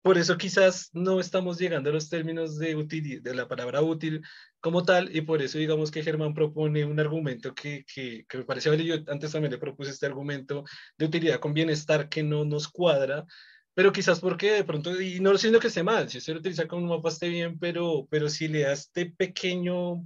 por 0.00 0.16
eso 0.16 0.38
quizás 0.38 0.88
no 0.94 1.20
estamos 1.20 1.58
llegando 1.58 1.90
a 1.90 1.92
los 1.92 2.08
términos 2.08 2.58
de, 2.58 2.74
útil, 2.74 3.22
de 3.22 3.34
la 3.34 3.46
palabra 3.46 3.82
útil 3.82 4.22
como 4.60 4.82
tal, 4.82 5.14
y 5.14 5.20
por 5.20 5.42
eso 5.42 5.58
digamos 5.58 5.90
que 5.90 6.02
Germán 6.02 6.32
propone 6.32 6.86
un 6.86 6.98
argumento 6.98 7.54
que, 7.54 7.84
que, 7.84 8.24
que 8.26 8.38
me 8.38 8.44
parece, 8.44 8.82
yo 8.82 8.94
antes 9.08 9.30
también 9.30 9.52
le 9.52 9.58
propuse 9.58 9.90
este 9.90 10.06
argumento 10.06 10.64
de 10.96 11.04
utilidad 11.04 11.38
con 11.38 11.52
bienestar 11.52 12.08
que 12.08 12.22
no 12.22 12.46
nos 12.46 12.66
cuadra, 12.66 13.26
pero 13.74 13.92
quizás 13.92 14.20
porque 14.20 14.52
de 14.52 14.64
pronto, 14.64 15.00
y 15.00 15.20
no 15.20 15.36
siento 15.38 15.60
que 15.60 15.68
esté 15.68 15.82
mal, 15.82 16.08
si 16.08 16.18
usted 16.18 16.34
lo 16.34 16.40
utiliza 16.40 16.66
como 16.66 16.82
un 16.82 16.88
mapa 16.88 17.08
esté 17.08 17.28
bien, 17.28 17.58
pero, 17.58 18.06
pero 18.10 18.28
si 18.28 18.48
le 18.48 18.60
da 18.60 18.72
este 18.72 19.06
pequeño 19.06 20.04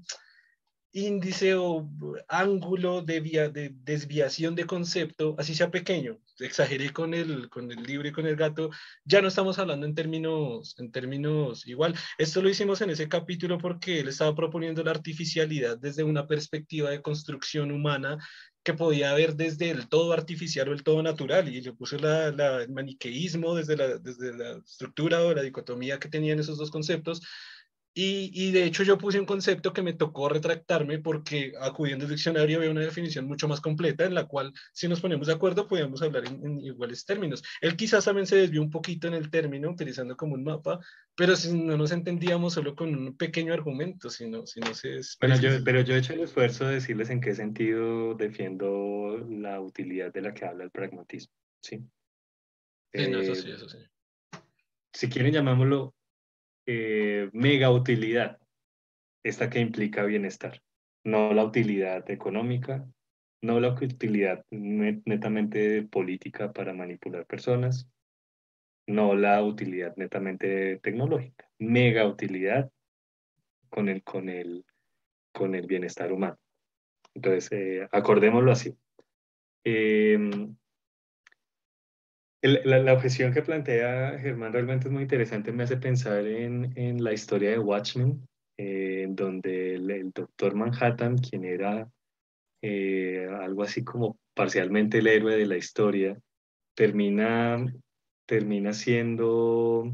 índice 0.95 1.57
o 1.57 1.91
ángulo 2.29 3.03
de, 3.03 3.21
vía, 3.21 3.49
de 3.49 3.71
desviación 3.83 4.55
de 4.55 4.65
concepto, 4.65 5.35
así 5.39 5.55
sea 5.55 5.71
pequeño, 5.71 6.21
exageré 6.39 6.93
con 6.93 7.15
el, 7.15 7.49
con 7.49 7.71
el 7.73 7.83
libro 7.83 8.07
y 8.09 8.13
con 8.13 8.27
el 8.27 8.37
gato, 8.37 8.71
ya 9.05 9.21
no 9.21 9.27
estamos 9.27 9.59
hablando 9.59 9.87
en 9.87 9.95
términos, 9.97 10.77
en 10.79 10.93
términos 10.93 11.67
igual. 11.67 11.97
Esto 12.17 12.41
lo 12.43 12.49
hicimos 12.49 12.81
en 12.81 12.91
ese 12.91 13.09
capítulo 13.09 13.59
porque 13.59 14.01
él 14.01 14.09
estaba 14.09 14.37
proponiendo 14.37 14.85
la 14.85 14.93
artificialidad 14.93 15.79
desde 15.79 16.05
una 16.05 16.29
perspectiva 16.29 16.91
de 16.91 17.03
construcción 17.03 17.73
humana 17.73 18.19
que 18.65 18.75
podía 18.75 19.11
haber 19.11 19.37
desde 19.37 19.71
el 19.71 19.89
todo 19.89 20.13
artificial 20.13 20.69
o 20.69 20.73
el 20.73 20.83
todo 20.83 21.03
natural, 21.03 21.49
y 21.49 21.61
yo 21.61 21.77
puse 21.77 21.99
la, 22.01 22.29
el 22.29 22.71
maniqueísmo 22.71 23.55
desde 23.55 23.77
la, 23.77 23.99
desde 23.99 24.37
la 24.37 24.59
estructura 24.59 25.23
o 25.23 25.35
la 25.35 25.43
dicotomía 25.43 25.99
que 25.99 26.09
tenían 26.09 26.41
esos 26.41 26.57
dos 26.57 26.71
conceptos, 26.71 27.21
y, 27.97 28.31
y, 28.35 28.51
de 28.51 28.65
hecho 28.65 28.83
yo 28.83 28.99
puse 28.99 29.21
un 29.21 29.27
concepto 29.27 29.73
que 29.73 29.83
me 29.83 29.93
tocó 29.93 30.29
retractarme 30.29 30.99
porque 30.99 31.53
acudiendo 31.61 32.05
al 32.05 32.11
diccionario 32.11 32.59
había 32.59 32.73
una 32.73 32.81
definición 32.81 33.27
mucho 33.27 33.47
más 33.47 33.61
completa 33.61 34.05
en 34.05 34.15
la 34.15 34.27
cual 34.27 34.53
si 34.73 34.89
nos 34.89 35.01
ponemos 35.01 35.29
de 35.29 35.35
acuerdo 35.35 35.69
podíamos 35.69 36.03
hablar 36.03 36.25
en, 36.27 36.61
iguales 36.61 37.05
términos. 37.05 37.45
Él 37.61 37.77
quizás 37.77 38.05
también 38.05 38.27
se 38.27 38.35
desvió 38.35 38.61
un 38.63 38.71
poquito 38.71 39.07
en 39.07 39.15
el 39.15 39.31
término 39.31 39.71
utilizando 39.71 40.17
como 40.17 40.35
un 40.35 40.43
mapa, 40.43 40.81
pero 41.15 41.37
si 41.37 41.57
no 41.57 41.77
nos 41.77 41.93
entendíamos 41.93 42.55
solo 42.55 42.75
con 42.75 42.93
un 42.93 43.17
pequeño 43.17 43.55
argumento, 43.55 44.11
sino, 44.11 44.45
si 44.45 44.59
no 44.59 44.75
se... 44.75 45.01
Bueno, 45.21 45.41
yo, 45.41 45.63
pero 45.65 45.81
yo 45.83 45.95
he 45.95 45.99
hecho 45.99 46.15
el 46.15 46.21
esfuerzo 46.21 46.67
de 46.67 46.75
decirles 46.75 47.11
en 47.11 47.21
qué 47.21 47.33
sentido 47.33 48.15
defiendo 48.15 49.25
la 49.29 49.61
utilidad 49.61 50.13
de 50.13 50.21
la 50.21 50.35
que 50.35 50.45
habla 50.45 50.65
el 50.65 50.71
pragmatismo. 50.73 51.33
Sí, 51.63 51.81
sí, 52.93 53.09
no, 53.09 53.21
eso 53.21 53.37
sí, 53.37 53.51
eso 53.53 53.69
sí. 53.69 53.79
Si 54.93 55.09
quieren 55.09 55.33
llamámoslo 55.33 55.94
eh, 56.67 57.31
mega 57.33 57.71
utilidad, 57.71 58.39
esta 59.23 59.51
que 59.51 59.61
implica 59.61 60.05
bienestar, 60.05 60.63
no 61.05 61.33
la 61.33 61.45
utilidad 61.45 62.09
económica, 62.11 62.87
no 63.43 63.61
la 63.61 63.69
utilidad 63.69 64.45
netamente 64.51 65.83
política 65.83 66.53
para 66.53 66.73
manipular 66.73 67.27
personas, 67.27 67.89
no 68.87 69.15
la 69.15 69.43
utilidad 69.43 69.95
netamente 69.97 70.79
tecnológica, 70.79 71.51
mega 71.59 72.07
utilidad 72.07 72.71
con 73.69 73.89
el, 73.89 74.03
con 74.03 74.29
el, 74.29 74.65
con 75.33 75.55
el 75.55 75.67
bienestar 75.67 76.13
humano. 76.13 76.39
Entonces, 77.15 77.53
eh, 77.53 77.89
acordémoslo 77.93 78.53
así. 78.53 78.77
La, 82.47 82.93
objeción 82.93 83.33
que 83.33 83.41
plantea 83.41 84.19
Germán 84.19 84.53
realmente 84.53 84.89
es 84.89 84.93
muy 84.93 85.05
interesante, 85.05 85.51
me 85.51 85.63
hace 85.63 85.79
pensar 85.79 86.27
en, 86.27 86.75
en 86.77 87.03
la 87.03 87.15
historia 87.15 87.49
de 87.49 87.59
Watchmen, 87.59 88.29
eh, 88.59 89.07
donde 89.09 89.77
el, 89.77 90.11
doctor 90.13 90.55
Manhattan, 90.55 91.17
quien 91.17 91.47
era 91.47 91.89
eh, 92.61 93.27
algo 93.41 93.63
así 93.63 93.83
como 93.83 94.19
parcialmente 94.35 94.99
el 94.99 95.07
héroe 95.07 95.39
de 95.39 95.47
la 95.47 95.57
historia, 95.57 96.19
termina, 96.75 97.65
termina 98.27 98.75
siendo 98.75 99.91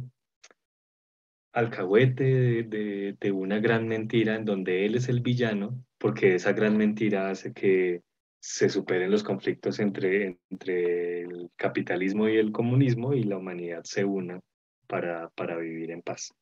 alcahuete 1.53 2.65
de, 2.65 3.17
de, 3.21 3.31
una 3.31 3.61
gran 3.61 3.87
mentira 3.87 4.35
en 4.35 4.45
donde 4.45 4.87
él 4.87 4.97
es 4.97 5.09
el 5.09 5.21
villano, 5.21 5.85
porque 5.99 6.35
esa 6.35 6.53
gran 6.53 6.77
mentira 6.77 7.31
hace 7.31 7.53
que 7.53 8.03
se 8.41 8.71
superen 8.71 9.11
los 9.11 9.23
conflictos 9.23 9.79
entre, 9.81 10.39
entre 10.49 11.23
el 11.23 11.51
capitalismo 11.57 12.29
y 12.29 12.37
el 12.37 12.53
comunismo 12.53 13.13
y 13.13 13.25
la 13.25 13.37
humanidad 13.37 13.83
se 13.85 14.05
una 14.05 14.41
para, 14.87 15.29
para 15.31 15.57
vivir 15.59 15.91
en 15.91 16.03
paz. 16.03 16.35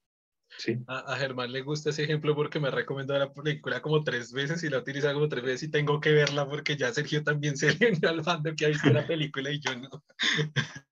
¿Sí? 0.57 0.79
A, 0.87 1.17
Germán 1.17 1.53
le 1.53 1.61
gusta 1.61 1.91
ese 1.91 2.05
ejemplo 2.05 2.35
porque 2.35 2.59
me 2.59 2.69
ha 2.69 2.71
recomendado 2.71 3.21
la 3.21 3.33
película 3.33 3.83
como 3.83 4.03
tres 4.03 4.33
veces 4.33 4.65
y 4.65 4.71
la 4.71 4.79
utiliza 4.79 5.13
como 5.13 5.29
tres 5.29 5.45
veces 5.45 5.65
y 5.65 5.71
tengo 5.71 6.01
que 6.01 6.13
verla 6.13 6.49
porque 6.49 6.75
ya 6.77 6.91
Sergio 6.93 7.23
también 7.23 7.57
se 7.57 7.75
le 7.75 8.09
al 8.09 8.23
bando 8.23 8.55
que 8.57 8.65
ha 8.65 8.69
visto 8.69 8.89
la 8.89 9.07
película 9.07 9.51
y 9.51 9.61
yo 9.61 9.77
no. 9.77 9.91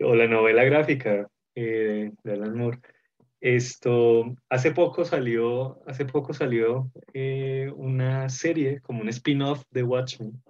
O 0.00 0.14
la 0.16 0.26
novela 0.26 0.64
gráfica 0.64 1.28
eh, 1.54 2.10
de 2.24 2.32
Alan 2.32 2.56
Moore. 2.56 2.80
Esto, 3.44 4.34
hace 4.48 4.70
poco 4.70 5.04
salió, 5.04 5.78
hace 5.86 6.06
poco 6.06 6.32
salió 6.32 6.90
eh, 7.12 7.70
una 7.76 8.30
serie, 8.30 8.80
como 8.80 9.02
un 9.02 9.10
spin-off 9.10 9.62
de 9.70 9.82
Watchmen, 9.82 10.42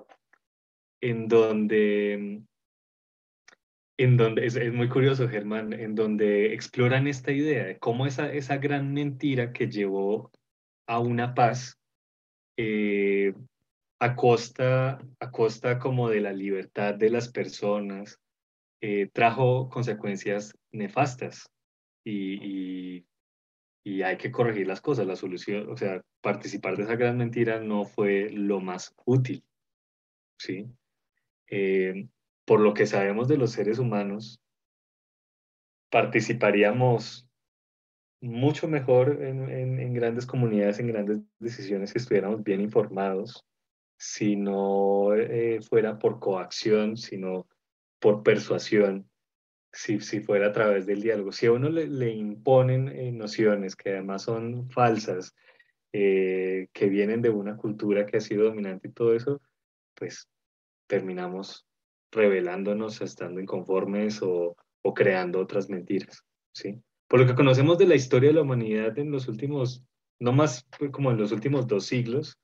en 1.00 1.26
donde, 1.26 2.42
en 3.98 4.16
donde 4.16 4.46
es, 4.46 4.72
muy 4.72 4.88
curioso, 4.88 5.28
Germán, 5.28 5.72
en 5.72 5.96
donde 5.96 6.54
exploran 6.54 7.08
esta 7.08 7.32
idea 7.32 7.64
de 7.64 7.80
cómo 7.80 8.06
esa, 8.06 8.32
esa 8.32 8.58
gran 8.58 8.92
mentira 8.92 9.52
que 9.52 9.68
llevó 9.68 10.30
a 10.86 11.00
una 11.00 11.34
paz 11.34 11.76
eh, 12.56 13.34
a, 13.98 14.14
costa, 14.14 15.00
a 15.18 15.30
costa 15.32 15.80
como 15.80 16.10
de 16.10 16.20
la 16.20 16.32
libertad 16.32 16.94
de 16.94 17.10
las 17.10 17.28
personas, 17.28 18.20
eh, 18.80 19.10
trajo 19.12 19.68
consecuencias 19.68 20.56
nefastas 20.70 21.50
y, 22.04 23.06
y, 23.84 24.02
hay 24.02 24.16
que 24.16 24.30
corregir 24.30 24.66
las 24.66 24.80
cosas. 24.80 25.06
La 25.06 25.16
solución, 25.16 25.70
o 25.70 25.76
sea, 25.76 26.02
participar 26.20 26.76
de 26.76 26.84
esa 26.84 26.96
gran 26.96 27.16
mentira 27.16 27.60
no 27.60 27.84
fue 27.84 28.30
lo 28.30 28.60
más 28.60 28.94
útil, 29.04 29.44
¿sí? 30.38 30.66
Eh, 31.50 32.08
por 32.44 32.60
lo 32.60 32.74
que 32.74 32.86
sabemos 32.86 33.28
de 33.28 33.38
los 33.38 33.52
seres 33.52 33.78
humanos, 33.78 34.40
participaríamos 35.90 37.28
mucho 38.20 38.68
mejor 38.68 39.22
en, 39.22 39.48
en, 39.50 39.94
grandes 39.94 40.26
comunidades, 40.26 40.78
en 40.78 40.88
grandes 40.88 41.20
decisiones, 41.38 41.90
si 41.90 41.98
estuviéramos 41.98 42.42
bien 42.42 42.60
informados, 42.60 43.44
si 43.98 44.34
no 44.34 45.14
eh, 45.14 45.60
fuera 45.60 45.98
por 45.98 46.20
coacción, 46.20 46.96
sino 46.96 47.46
por 48.00 48.22
persuasión 48.22 49.08
si, 49.74 50.00
si 50.00 50.20
fuera 50.20 50.46
a 50.48 50.52
través 50.52 50.86
del 50.86 51.02
diálogo. 51.02 51.32
Si 51.32 51.46
a 51.46 51.52
uno 51.52 51.68
le, 51.68 51.86
le 51.86 52.10
imponen 52.10 52.88
eh, 52.88 53.12
nociones 53.12 53.76
que 53.76 53.90
además 53.90 54.22
son 54.22 54.70
falsas, 54.70 55.34
eh, 55.92 56.68
que 56.72 56.88
vienen 56.88 57.22
de 57.22 57.30
una 57.30 57.56
cultura 57.56 58.06
que 58.06 58.16
ha 58.16 58.20
sido 58.20 58.44
dominante 58.44 58.88
y 58.88 58.92
todo 58.92 59.14
eso, 59.14 59.40
pues 59.94 60.28
terminamos 60.86 61.66
revelándonos, 62.10 63.00
estando 63.00 63.40
inconformes 63.40 64.22
o, 64.22 64.56
o 64.82 64.94
creando 64.94 65.40
otras 65.40 65.68
mentiras, 65.68 66.24
¿sí? 66.52 66.80
Por 67.08 67.20
lo 67.20 67.26
que 67.26 67.34
conocemos 67.34 67.78
de 67.78 67.86
la 67.86 67.94
historia 67.94 68.30
de 68.30 68.34
la 68.34 68.42
humanidad 68.42 68.98
en 68.98 69.10
los 69.10 69.28
últimos, 69.28 69.84
no 70.20 70.32
más 70.32 70.66
como 70.92 71.10
en 71.10 71.18
los 71.18 71.32
últimos 71.32 71.66
dos 71.66 71.86
siglos, 71.86 72.38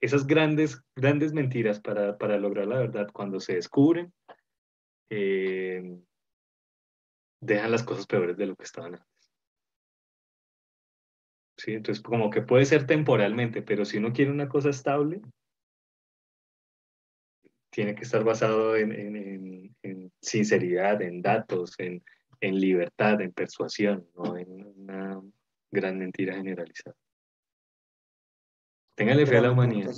esas 0.00 0.26
grandes, 0.26 0.80
grandes 0.94 1.32
mentiras 1.32 1.80
para, 1.80 2.18
para 2.18 2.38
lograr 2.38 2.66
la 2.66 2.78
verdad, 2.78 3.08
cuando 3.12 3.40
se 3.40 3.54
descubren, 3.54 4.12
eh, 5.10 5.98
dejan 7.40 7.70
las 7.70 7.82
cosas 7.82 8.06
peores 8.06 8.36
de 8.36 8.46
lo 8.46 8.56
que 8.56 8.64
estaban 8.64 8.94
antes. 8.94 9.08
¿Sí? 11.56 11.72
Entonces, 11.72 12.02
como 12.02 12.30
que 12.30 12.42
puede 12.42 12.64
ser 12.64 12.86
temporalmente, 12.86 13.62
pero 13.62 13.84
si 13.84 13.98
uno 13.98 14.12
quiere 14.12 14.30
una 14.30 14.48
cosa 14.48 14.70
estable, 14.70 15.20
tiene 17.70 17.94
que 17.94 18.02
estar 18.02 18.24
basado 18.24 18.76
en, 18.76 19.74
sinceridad, 20.20 21.00
en 21.02 21.22
datos, 21.22 21.74
en, 21.78 22.02
libertad, 22.40 23.20
en 23.20 23.32
persuasión, 23.32 24.06
no 24.16 24.36
en 24.36 24.66
una 24.66 25.22
gran 25.70 25.98
mentira 25.98 26.34
generalizada. 26.34 26.96
Téngale 28.94 29.26
fe 29.26 29.36
a 29.36 29.42
la 29.42 29.52
humanidad. 29.52 29.94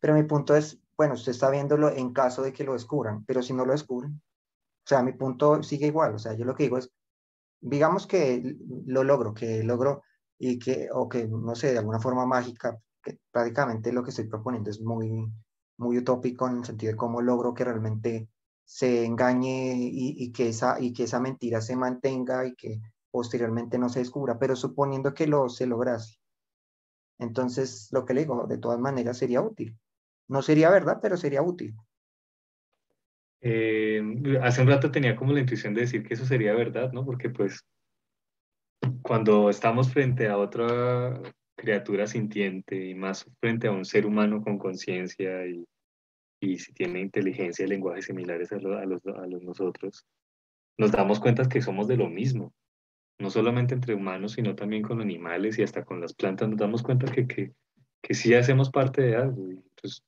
pero 0.00 0.14
mi 0.14 0.24
punto 0.24 0.54
es, 0.54 0.78
bueno, 1.02 1.14
usted 1.14 1.32
está 1.32 1.50
viéndolo 1.50 1.90
en 1.90 2.12
caso 2.12 2.42
de 2.42 2.52
que 2.52 2.62
lo 2.62 2.74
descubran, 2.74 3.24
pero 3.24 3.42
si 3.42 3.52
no 3.52 3.64
lo 3.64 3.72
descubren. 3.72 4.22
O 4.84 4.88
sea, 4.88 5.02
mi 5.02 5.12
punto 5.14 5.60
sigue 5.64 5.88
igual. 5.88 6.14
O 6.14 6.18
sea, 6.20 6.34
yo 6.34 6.44
lo 6.44 6.54
que 6.54 6.62
digo 6.62 6.78
es, 6.78 6.92
digamos 7.60 8.06
que 8.06 8.56
lo 8.86 9.02
logro, 9.02 9.34
que 9.34 9.64
logro 9.64 10.04
y 10.38 10.60
que, 10.60 10.90
o 10.92 11.08
que, 11.08 11.26
no 11.26 11.56
sé, 11.56 11.72
de 11.72 11.78
alguna 11.78 11.98
forma 11.98 12.24
mágica, 12.24 12.78
que 13.02 13.18
prácticamente 13.32 13.92
lo 13.92 14.04
que 14.04 14.10
estoy 14.10 14.28
proponiendo 14.28 14.70
es 14.70 14.80
muy, 14.80 15.28
muy 15.76 15.98
utópico 15.98 16.46
en 16.46 16.58
el 16.58 16.64
sentido 16.64 16.92
de 16.92 16.96
cómo 16.96 17.20
logro 17.20 17.52
que 17.52 17.64
realmente 17.64 18.28
se 18.64 19.04
engañe 19.04 19.74
y, 19.76 20.30
que, 20.30 20.50
esa, 20.50 20.78
y 20.78 20.92
que 20.92 21.02
esa 21.02 21.18
mentira 21.18 21.60
se 21.60 21.74
mantenga 21.74 22.46
y 22.46 22.54
que 22.54 22.80
posteriormente 23.10 23.76
no 23.76 23.88
se 23.88 23.98
descubra, 23.98 24.38
pero 24.38 24.54
suponiendo 24.54 25.14
que 25.14 25.26
lo 25.26 25.48
se 25.48 25.66
lograse. 25.66 26.20
Entonces, 27.18 27.88
lo 27.90 28.04
que 28.04 28.14
le 28.14 28.20
digo, 28.20 28.46
de 28.46 28.58
todas 28.58 28.78
maneras 28.78 29.18
sería 29.18 29.42
útil. 29.42 29.76
No 30.32 30.40
sería 30.40 30.70
verdad, 30.70 30.98
pero 31.02 31.18
sería 31.18 31.42
útil. 31.42 31.74
Eh, 33.42 34.02
hace 34.40 34.62
un 34.62 34.68
rato 34.68 34.90
tenía 34.90 35.14
como 35.14 35.34
la 35.34 35.40
intuición 35.40 35.74
de 35.74 35.82
decir 35.82 36.02
que 36.02 36.14
eso 36.14 36.24
sería 36.24 36.54
verdad, 36.54 36.90
¿no? 36.92 37.04
Porque 37.04 37.28
pues 37.28 37.66
cuando 39.02 39.50
estamos 39.50 39.92
frente 39.92 40.28
a 40.28 40.38
otra 40.38 41.20
criatura 41.54 42.06
sintiente 42.06 42.82
y 42.82 42.94
más 42.94 43.30
frente 43.40 43.66
a 43.66 43.72
un 43.72 43.84
ser 43.84 44.06
humano 44.06 44.42
con 44.42 44.56
conciencia 44.56 45.46
y, 45.46 45.66
y, 46.40 46.58
si 46.58 46.72
tiene 46.72 47.00
inteligencia 47.00 47.66
y 47.66 47.68
lenguajes 47.68 48.06
similares 48.06 48.52
a, 48.52 48.56
a, 48.56 48.86
los, 48.86 49.04
a 49.04 49.26
los 49.26 49.42
nosotros, 49.42 50.06
nos 50.78 50.92
damos 50.92 51.20
cuenta 51.20 51.46
que 51.46 51.60
somos 51.60 51.88
de 51.88 51.98
lo 51.98 52.08
mismo, 52.08 52.54
no 53.18 53.28
solamente 53.28 53.74
entre 53.74 53.94
humanos, 53.94 54.32
sino 54.32 54.54
también 54.54 54.82
con 54.82 55.02
animales 55.02 55.58
y 55.58 55.62
hasta 55.62 55.84
con 55.84 56.00
las 56.00 56.14
plantas, 56.14 56.48
nos 56.48 56.58
damos 56.58 56.82
cuenta 56.82 57.12
que, 57.12 57.26
que, 57.26 57.52
que 58.00 58.14
sí 58.14 58.32
hacemos 58.34 58.70
parte 58.70 59.02
de 59.02 59.16
algo. 59.16 59.50
Y, 59.50 59.62
pues, 59.80 60.02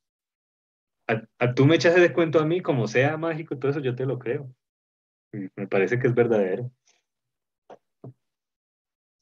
a, 1.07 1.53
tú 1.53 1.65
me 1.65 1.75
echas 1.75 1.95
ese 1.95 2.13
cuento 2.13 2.39
a 2.39 2.45
mí, 2.45 2.61
como 2.61 2.87
sea 2.87 3.17
mágico 3.17 3.57
todo 3.57 3.71
eso, 3.71 3.79
yo 3.79 3.95
te 3.95 4.05
lo 4.05 4.19
creo. 4.19 4.53
me 5.31 5.67
parece 5.67 5.99
que 5.99 6.07
es 6.07 6.15
verdadero. 6.15 6.71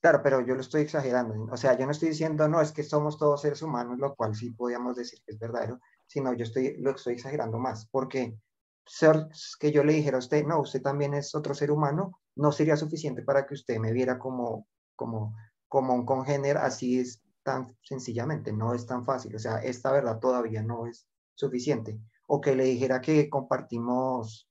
Claro, 0.02 0.22
pero 0.22 0.46
yo 0.46 0.54
lo 0.54 0.62
estoy 0.62 0.82
exagerando. 0.82 1.48
O 1.52 1.56
sea, 1.56 1.78
yo 1.78 1.86
no 1.86 1.92
estoy 1.94 2.10
diciendo, 2.10 2.48
no, 2.50 2.60
es 2.60 2.74
que 2.74 2.84
somos 2.84 3.18
todos 3.18 3.42
seres 3.42 3.62
humanos, 3.62 4.00
lo 4.00 4.14
cual 4.16 4.36
sí 4.36 4.52
podríamos 4.52 4.98
decir 4.98 5.20
que 5.26 5.32
es 5.32 5.40
verdadero, 5.40 5.80
sino 6.08 6.34
yo 6.34 6.44
estoy, 6.44 6.76
lo 6.82 6.92
estoy 6.92 7.14
exagerando 7.14 7.58
más, 7.58 7.88
porque 7.90 8.38
ser 8.86 9.28
que 9.60 9.72
yo 9.72 9.84
le 9.86 9.94
dijera 9.94 10.18
a 10.18 10.20
usted, 10.20 10.46
no, 10.46 10.60
usted 10.60 10.82
también 10.82 11.14
es 11.14 11.34
otro 11.36 11.54
ser 11.54 11.72
humano, 11.72 12.20
no 12.36 12.52
sería 12.52 12.76
suficiente 12.76 13.22
para 13.22 13.46
que 13.46 13.54
usted 13.54 13.78
me 13.78 13.94
viera 13.94 14.20
como, 14.20 14.68
como, 14.98 15.38
como 15.70 15.94
un 15.94 16.06
congénero, 16.06 16.60
así 16.60 17.00
es 17.00 17.22
tan 17.44 17.74
sencillamente, 17.82 18.52
no 18.52 18.74
es 18.74 18.86
tan 18.86 19.06
fácil. 19.06 19.36
O 19.36 19.40
sea, 19.40 19.60
esta 19.60 19.92
verdad 19.94 20.20
todavía 20.20 20.64
no 20.64 20.86
es 20.86 21.08
suficiente. 21.36 22.00
O 22.28 22.42
que 22.42 22.56
le 22.56 22.66
dijera 22.66 23.02
que 23.02 23.30
compartimos, 23.30 24.50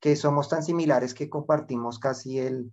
que 0.00 0.16
somos 0.16 0.48
tan 0.48 0.62
similares 0.62 1.14
que 1.14 1.28
compartimos 1.28 1.98
casi 1.98 2.38
el 2.38 2.72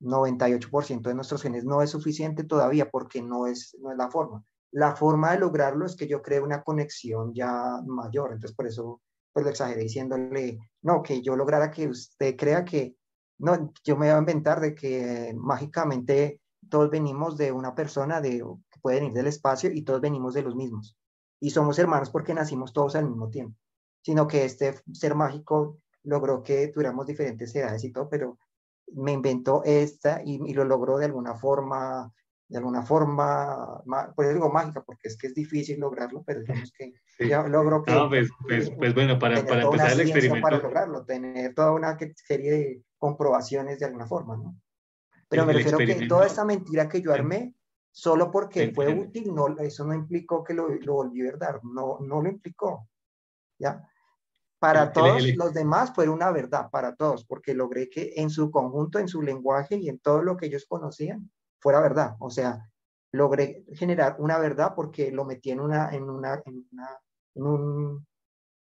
98% 0.00 1.02
de 1.02 1.14
nuestros 1.14 1.42
genes, 1.42 1.64
no 1.64 1.82
es 1.82 1.90
suficiente 1.90 2.44
todavía 2.44 2.90
porque 2.90 3.22
no 3.22 3.46
es, 3.46 3.76
no 3.80 3.90
es 3.90 3.96
la 3.96 4.10
forma. 4.10 4.44
La 4.72 4.94
forma 4.94 5.32
de 5.32 5.38
lograrlo 5.38 5.86
es 5.86 5.96
que 5.96 6.06
yo 6.06 6.20
cree 6.22 6.40
una 6.40 6.62
conexión 6.62 7.32
ya 7.34 7.80
mayor. 7.86 8.32
Entonces, 8.32 8.54
por 8.54 8.66
eso 8.66 9.00
pues 9.32 9.44
lo 9.44 9.50
exageré 9.50 9.82
diciéndole, 9.82 10.58
no, 10.82 11.02
que 11.02 11.20
yo 11.22 11.36
lograra 11.36 11.70
que 11.70 11.88
usted 11.88 12.36
crea 12.36 12.64
que, 12.64 12.96
no, 13.38 13.72
yo 13.84 13.96
me 13.96 14.06
voy 14.06 14.14
a 14.14 14.18
inventar 14.18 14.60
de 14.60 14.74
que 14.74 15.34
mágicamente 15.36 16.40
todos 16.70 16.90
venimos 16.90 17.36
de 17.36 17.52
una 17.52 17.74
persona 17.74 18.20
de, 18.20 18.38
que 18.70 18.80
puede 18.80 19.00
venir 19.00 19.12
del 19.12 19.26
espacio 19.26 19.70
y 19.70 19.82
todos 19.82 20.00
venimos 20.00 20.32
de 20.34 20.42
los 20.42 20.56
mismos 20.56 20.96
y 21.40 21.50
somos 21.50 21.78
hermanos 21.78 22.10
porque 22.10 22.34
nacimos 22.34 22.72
todos 22.72 22.96
al 22.96 23.06
mismo 23.06 23.30
tiempo, 23.30 23.56
sino 24.02 24.26
que 24.26 24.44
este 24.44 24.74
ser 24.92 25.14
mágico 25.14 25.78
logró 26.02 26.42
que 26.42 26.68
tuviéramos 26.68 27.06
diferentes 27.06 27.54
edades 27.54 27.84
y 27.84 27.92
todo, 27.92 28.08
pero 28.08 28.38
me 28.94 29.12
inventó 29.12 29.62
esta 29.64 30.22
y, 30.24 30.40
y 30.48 30.54
lo 30.54 30.64
logró 30.64 30.98
de 30.98 31.06
alguna 31.06 31.34
forma 31.34 32.12
de 32.48 32.58
alguna 32.58 32.82
forma, 32.82 33.82
por 34.14 34.24
eso 34.24 34.34
digo 34.34 34.52
mágica, 34.52 34.82
porque 34.82 35.08
es 35.08 35.16
que 35.16 35.26
es 35.26 35.34
difícil 35.34 35.80
lograrlo, 35.80 36.22
pero 36.24 36.40
digamos 36.40 36.72
que 36.72 36.92
ya 37.28 37.42
logro 37.48 37.82
que... 37.82 37.92
No, 37.92 38.08
pues, 38.08 38.28
pues, 38.46 38.70
pues 38.70 38.94
bueno, 38.94 39.18
para, 39.18 39.44
para 39.44 39.62
empezar 39.62 39.92
el 39.92 40.00
experimento... 40.00 40.42
Para 40.42 40.58
lograrlo, 40.58 41.04
tener 41.04 41.54
toda 41.54 41.72
una 41.72 41.98
serie 42.14 42.50
de 42.52 42.82
comprobaciones 42.98 43.80
de 43.80 43.86
alguna 43.86 44.06
forma, 44.06 44.36
¿no? 44.36 44.56
Pero 45.28 45.44
me 45.44 45.54
refiero 45.54 45.78
que 45.78 46.06
toda 46.06 46.26
esta 46.26 46.44
mentira 46.44 46.88
que 46.88 47.02
yo 47.02 47.12
armé, 47.12 47.55
solo 47.96 48.30
porque 48.30 48.72
fue 48.74 48.92
útil, 48.92 49.34
no, 49.34 49.48
eso 49.58 49.82
no 49.86 49.94
implicó 49.94 50.44
que 50.44 50.52
lo, 50.52 50.68
lo 50.68 50.92
volví 50.92 51.22
verdad, 51.22 51.62
no, 51.62 51.96
no 52.00 52.20
lo 52.20 52.28
implicó, 52.28 52.90
¿ya? 53.58 53.88
Para 54.58 54.92
todos 54.92 55.22
los 55.34 55.54
demás 55.54 55.94
fue 55.94 56.06
una 56.06 56.30
verdad, 56.30 56.68
para 56.70 56.94
todos, 56.94 57.24
porque 57.24 57.54
logré 57.54 57.88
que 57.88 58.12
en 58.16 58.28
su 58.28 58.50
conjunto, 58.50 58.98
en 58.98 59.08
su 59.08 59.22
lenguaje 59.22 59.76
y 59.76 59.88
en 59.88 59.98
todo 59.98 60.20
lo 60.20 60.36
que 60.36 60.46
ellos 60.46 60.66
conocían, 60.68 61.30
fuera 61.58 61.80
verdad. 61.80 62.16
O 62.18 62.28
sea, 62.28 62.70
logré 63.12 63.64
generar 63.72 64.16
una 64.18 64.38
verdad 64.38 64.74
porque 64.76 65.10
lo 65.10 65.24
metí 65.24 65.50
en, 65.50 65.60
una, 65.60 65.88
en, 65.90 66.10
una, 66.10 66.42
en, 66.44 67.46
un, 67.46 68.06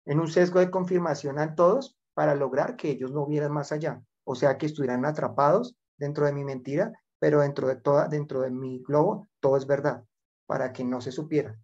en 0.06 0.20
un 0.20 0.28
sesgo 0.30 0.60
de 0.60 0.72
confirmación 0.72 1.40
a 1.40 1.56
todos 1.56 1.98
para 2.14 2.36
lograr 2.36 2.78
que 2.78 2.90
ellos 2.90 3.12
no 3.12 3.26
vieran 3.26 3.52
más 3.52 3.74
allá. 3.74 4.02
O 4.24 4.36
sea, 4.36 4.58
que 4.58 4.66
estuvieran 4.66 5.04
atrapados 5.04 5.76
dentro 5.98 6.26
de 6.26 6.32
mi 6.32 6.46
mentira, 6.46 6.94
pero 7.20 7.42
dentro 7.42 7.68
de, 7.68 7.76
toda, 7.76 8.08
dentro 8.08 8.42
de 8.42 8.52
mi 8.52 8.82
globo 8.82 9.28
todo 9.40 9.58
es 9.58 9.68
verdad, 9.68 10.04
para 10.46 10.72
que 10.74 10.84
no 10.84 11.02
se 11.02 11.12
supiera. 11.12 11.60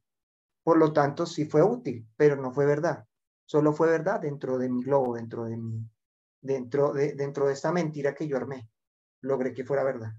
Por 0.64 0.77
lo 0.77 0.93
tanto, 0.93 1.25
sí 1.25 1.45
fue 1.45 1.64
útil, 1.64 2.08
pero 2.16 2.35
no 2.35 2.51
fue 2.51 2.66
verdad. 2.66 3.06
Solo 3.45 3.74
fue 3.74 3.88
verdad 3.88 4.19
dentro 4.22 4.58
de 4.58 4.69
mi 4.69 4.84
globo, 4.84 5.16
dentro 5.16 5.45
de 5.45 5.58
mi, 5.58 5.88
dentro 6.42 6.93
de, 6.93 7.14
dentro 7.14 7.48
de 7.48 7.53
esta 7.53 7.72
mentira 7.72 8.14
que 8.14 8.27
yo 8.27 8.38
armé. 8.38 8.69
Logré 9.22 9.53
que 9.53 9.64
fuera 9.64 9.84
verdad 9.84 10.14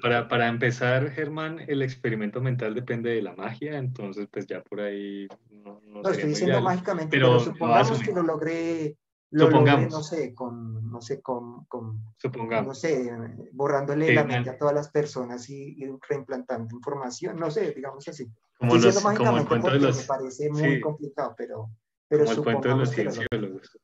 para, 0.00 0.28
para, 0.28 0.48
empezar, 0.48 1.10
Germán, 1.10 1.60
el 1.66 1.82
experimento 1.82 2.40
mental 2.40 2.74
depende 2.74 3.10
de 3.10 3.22
la 3.22 3.34
magia, 3.34 3.78
entonces 3.78 4.28
pues 4.30 4.46
ya 4.46 4.62
por 4.62 4.80
ahí 4.80 5.28
no, 5.50 5.80
no, 5.86 6.02
estoy 6.10 6.28
diciendo 6.28 6.60
mágicamente, 6.60 7.10
pero, 7.10 7.40
supongamos 7.40 8.02
que 8.02 8.12
lo 8.12 8.22
logré, 8.22 8.96
lo 9.32 9.48
logré, 9.48 9.88
no 9.88 10.02
sé, 10.02 10.34
con, 10.34 10.90
no 10.90 11.00
sé, 11.00 11.22
con, 11.22 11.64
con 11.64 12.04
supongamos. 12.18 12.66
no 12.66 12.74
sé, 12.74 13.10
borrándole 13.52 14.14
la 14.14 14.24
mente 14.24 14.50
a 14.50 14.58
todas 14.58 14.74
las 14.74 14.90
personas 14.90 15.48
y, 15.48 15.76
reimplantando 16.08 16.74
información, 16.74 17.36
no 17.36 17.50
sé, 17.50 17.72
digamos 17.72 18.06
así. 18.08 18.30
Como, 18.58 18.76
los, 18.76 19.00
como 19.00 19.38
el 19.38 19.48
cuento 19.48 19.70
de 19.70 19.80
los... 19.80 19.98
Me 19.98 20.04
parece 20.04 20.50
muy 20.50 20.80
complicado, 20.80 21.34
pero, 21.36 21.70
pero 22.08 22.24
como 22.26 22.36
el 22.36 22.44
cuento 22.44 22.68
de 22.68 22.74
los 22.76 22.90
cienciólogos. 22.90 23.78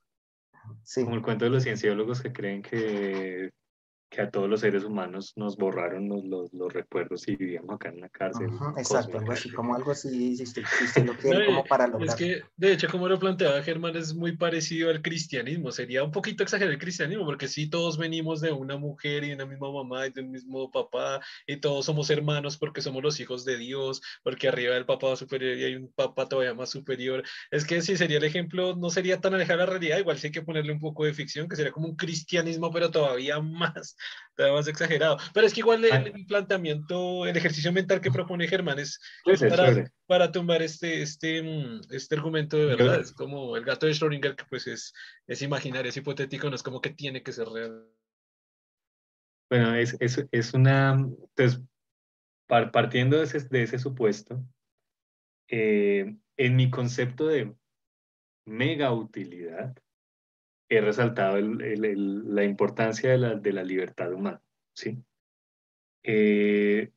Sí. 0.85 1.05
Como 1.05 1.17
el 1.17 1.23
cuento 1.23 1.44
de 1.47 1.51
los 1.51 1.62
cienciólogos 1.62 2.20
que 2.20 2.33
creen 2.33 2.62
que 2.62 3.51
que 4.11 4.23
a 4.23 4.31
todos 4.31 4.49
los 4.49 4.61
seres 4.61 4.85
humanos 4.85 5.35
nos 5.37 5.57
borraron 5.57 6.09
los, 6.09 6.25
los, 6.25 6.53
los 6.55 6.73
recuerdos 6.73 7.28
y 7.28 7.37
vivíamos 7.37 7.75
acá 7.75 7.91
en 7.91 8.01
la 8.01 8.09
cárcel. 8.09 8.49
exacto, 8.77 9.19
algo 9.19 9.33
así, 9.33 9.51
como 9.51 9.75
algo 9.75 9.91
así, 9.91 10.37
si 10.37 10.43
usted, 10.45 10.65
lo 11.05 11.15
quiere, 11.15 11.47
como 11.47 11.65
para 11.65 11.87
lograr. 11.87 12.09
Es 12.09 12.15
que, 12.15 12.43
de 12.57 12.73
hecho, 12.73 12.89
como 12.89 13.09
lo 13.09 13.19
planteaba 13.19 13.62
Germán, 13.62 13.97
es 13.97 14.15
muy 14.15 14.37
parecido 14.37 14.91
al 14.91 15.03
cristianismo. 15.03 15.73
Sería 15.73 16.03
un 16.05 16.11
poquito 16.11 16.43
exagerar 16.43 16.73
el 16.73 16.78
cristianismo, 16.78 17.27
porque 17.27 17.49
sí, 17.49 17.69
todos 17.69 17.99
venimos 17.99 18.41
de 18.41 18.51
una 18.51 18.78
mujer 18.78 19.25
y 19.25 19.28
de 19.28 19.35
una 19.35 19.47
misma 19.47 19.70
mamá 19.70 20.07
y 20.07 20.11
de 20.11 20.23
un 20.23 20.31
mismo 20.31 20.70
papá, 20.70 21.20
y 21.47 21.57
todos 21.59 21.85
somos 21.85 22.09
hermanos 22.09 22.57
porque 22.57 22.81
somos 22.81 23.03
los 23.03 23.20
hijos 23.20 23.45
de 23.45 23.59
Dios, 23.59 24.01
porque 24.23 24.49
arriba 24.49 24.75
del 24.75 24.87
papá 24.87 25.17
superior 25.17 25.57
y 25.57 25.65
hay 25.65 25.75
un 25.75 25.93
papá 25.93 26.27
todavía 26.28 26.55
más 26.55 26.70
superior. 26.70 27.23
Es 27.51 27.67
que 27.67 27.83
si 27.83 27.97
sería 27.97 28.17
el 28.17 28.25
ejemplo, 28.25 28.75
no 28.75 28.89
sería 28.89 29.20
tan 29.20 29.35
alejado 29.35 29.61
de 29.61 29.67
la 29.67 29.70
realidad, 29.73 29.99
igual 29.99 30.19
sí 30.19 30.28
hay 30.28 30.33
que 30.33 30.43
ponerle 30.43 30.73
un 30.73 30.81
poco 30.81 31.05
de 31.05 31.12
ficción, 31.12 31.47
que 31.47 31.57
sería 31.57 31.73
como 31.73 31.89
un 31.89 31.97
cristianismo, 31.97 32.70
pero 32.70 32.91
todavía 32.91 33.39
más 33.59 33.98
más 34.39 34.68
exagerado. 34.68 35.18
Pero 35.35 35.47
es 35.47 35.52
que 35.52 35.60
igual 35.60 35.85
el, 35.85 35.93
ah. 35.93 36.05
planteamiento, 36.27 37.27
el 37.27 37.36
ejercicio 37.36 37.73
mental 37.73 38.01
que 38.01 38.10
propone 38.10 38.49
Germán 38.49 38.78
es, 38.78 39.01
para, 39.25 39.91
para, 40.07 40.33
tomar 40.33 40.62
este, 40.62 41.02
este, 41.02 41.43
mm, 41.43 41.81
este 41.91 42.15
argumento 42.15 42.57
de 42.57 42.67
verdad. 42.67 43.01
Es 43.01 43.12
como 43.12 43.57
el 43.57 43.65
gato 43.65 43.86
de 43.86 43.93
Schrödinger, 43.93 44.36
que 44.36 44.44
pues 44.49 44.67
es, 44.67 44.93
es 45.27 45.43
imaginario, 45.43 45.89
es 45.89 45.97
hipotético, 45.97 46.49
no 46.49 46.57
es 46.57 46.62
como 46.62 46.81
que 46.81 46.91
tiene 46.91 47.23
que 47.23 47.33
ser 47.33 47.49
real. 47.49 47.86
Bueno, 49.51 49.75
es, 49.75 49.97
es, 50.01 50.25
es 50.31 50.55
una. 50.55 50.93
Entonces, 50.93 51.62
partiendo 52.47 53.18
de 53.18 53.25
ese, 53.25 53.41
de 53.41 53.62
ese 53.62 53.78
supuesto, 53.78 54.44
eh, 55.49 56.17
en 56.36 56.57
mi 56.57 56.70
concepto 56.70 57.27
de 57.27 57.55
mega 58.47 58.93
utilidad, 58.93 59.75
he 60.69 60.81
resaltado 60.81 61.39
la 61.41 62.45
importancia 62.45 63.11
de 63.11 63.53
la, 63.53 63.65
libertad 63.65 64.13
humana. 64.13 64.41
¿sí? 64.75 64.99
Eh, 66.03 66.91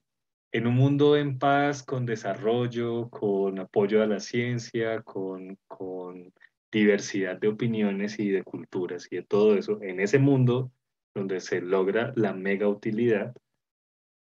en 0.52 0.68
un 0.68 0.76
mundo 0.76 1.16
en 1.16 1.40
paz, 1.40 1.84
con 1.84 2.06
desarrollo, 2.06 3.10
con 3.10 3.60
apoyo 3.60 4.04
a 4.04 4.08
la 4.08 4.20
ciencia, 4.20 5.02
con, 5.02 5.58
con 5.68 6.34
diversidad 6.72 7.38
de 7.40 7.48
opiniones 7.48 8.20
y 8.20 8.30
de 8.30 8.44
culturas 8.44 9.08
y 9.12 9.18
de 9.18 9.24
todo 9.24 9.56
eso, 9.56 9.82
en 9.82 10.00
ese 10.00 10.20
mundo 10.20 10.72
donde 11.14 11.40
se 11.40 11.62
logra 11.62 12.14
la 12.16 12.34
mega 12.34 12.68
utilidad, 12.68 13.34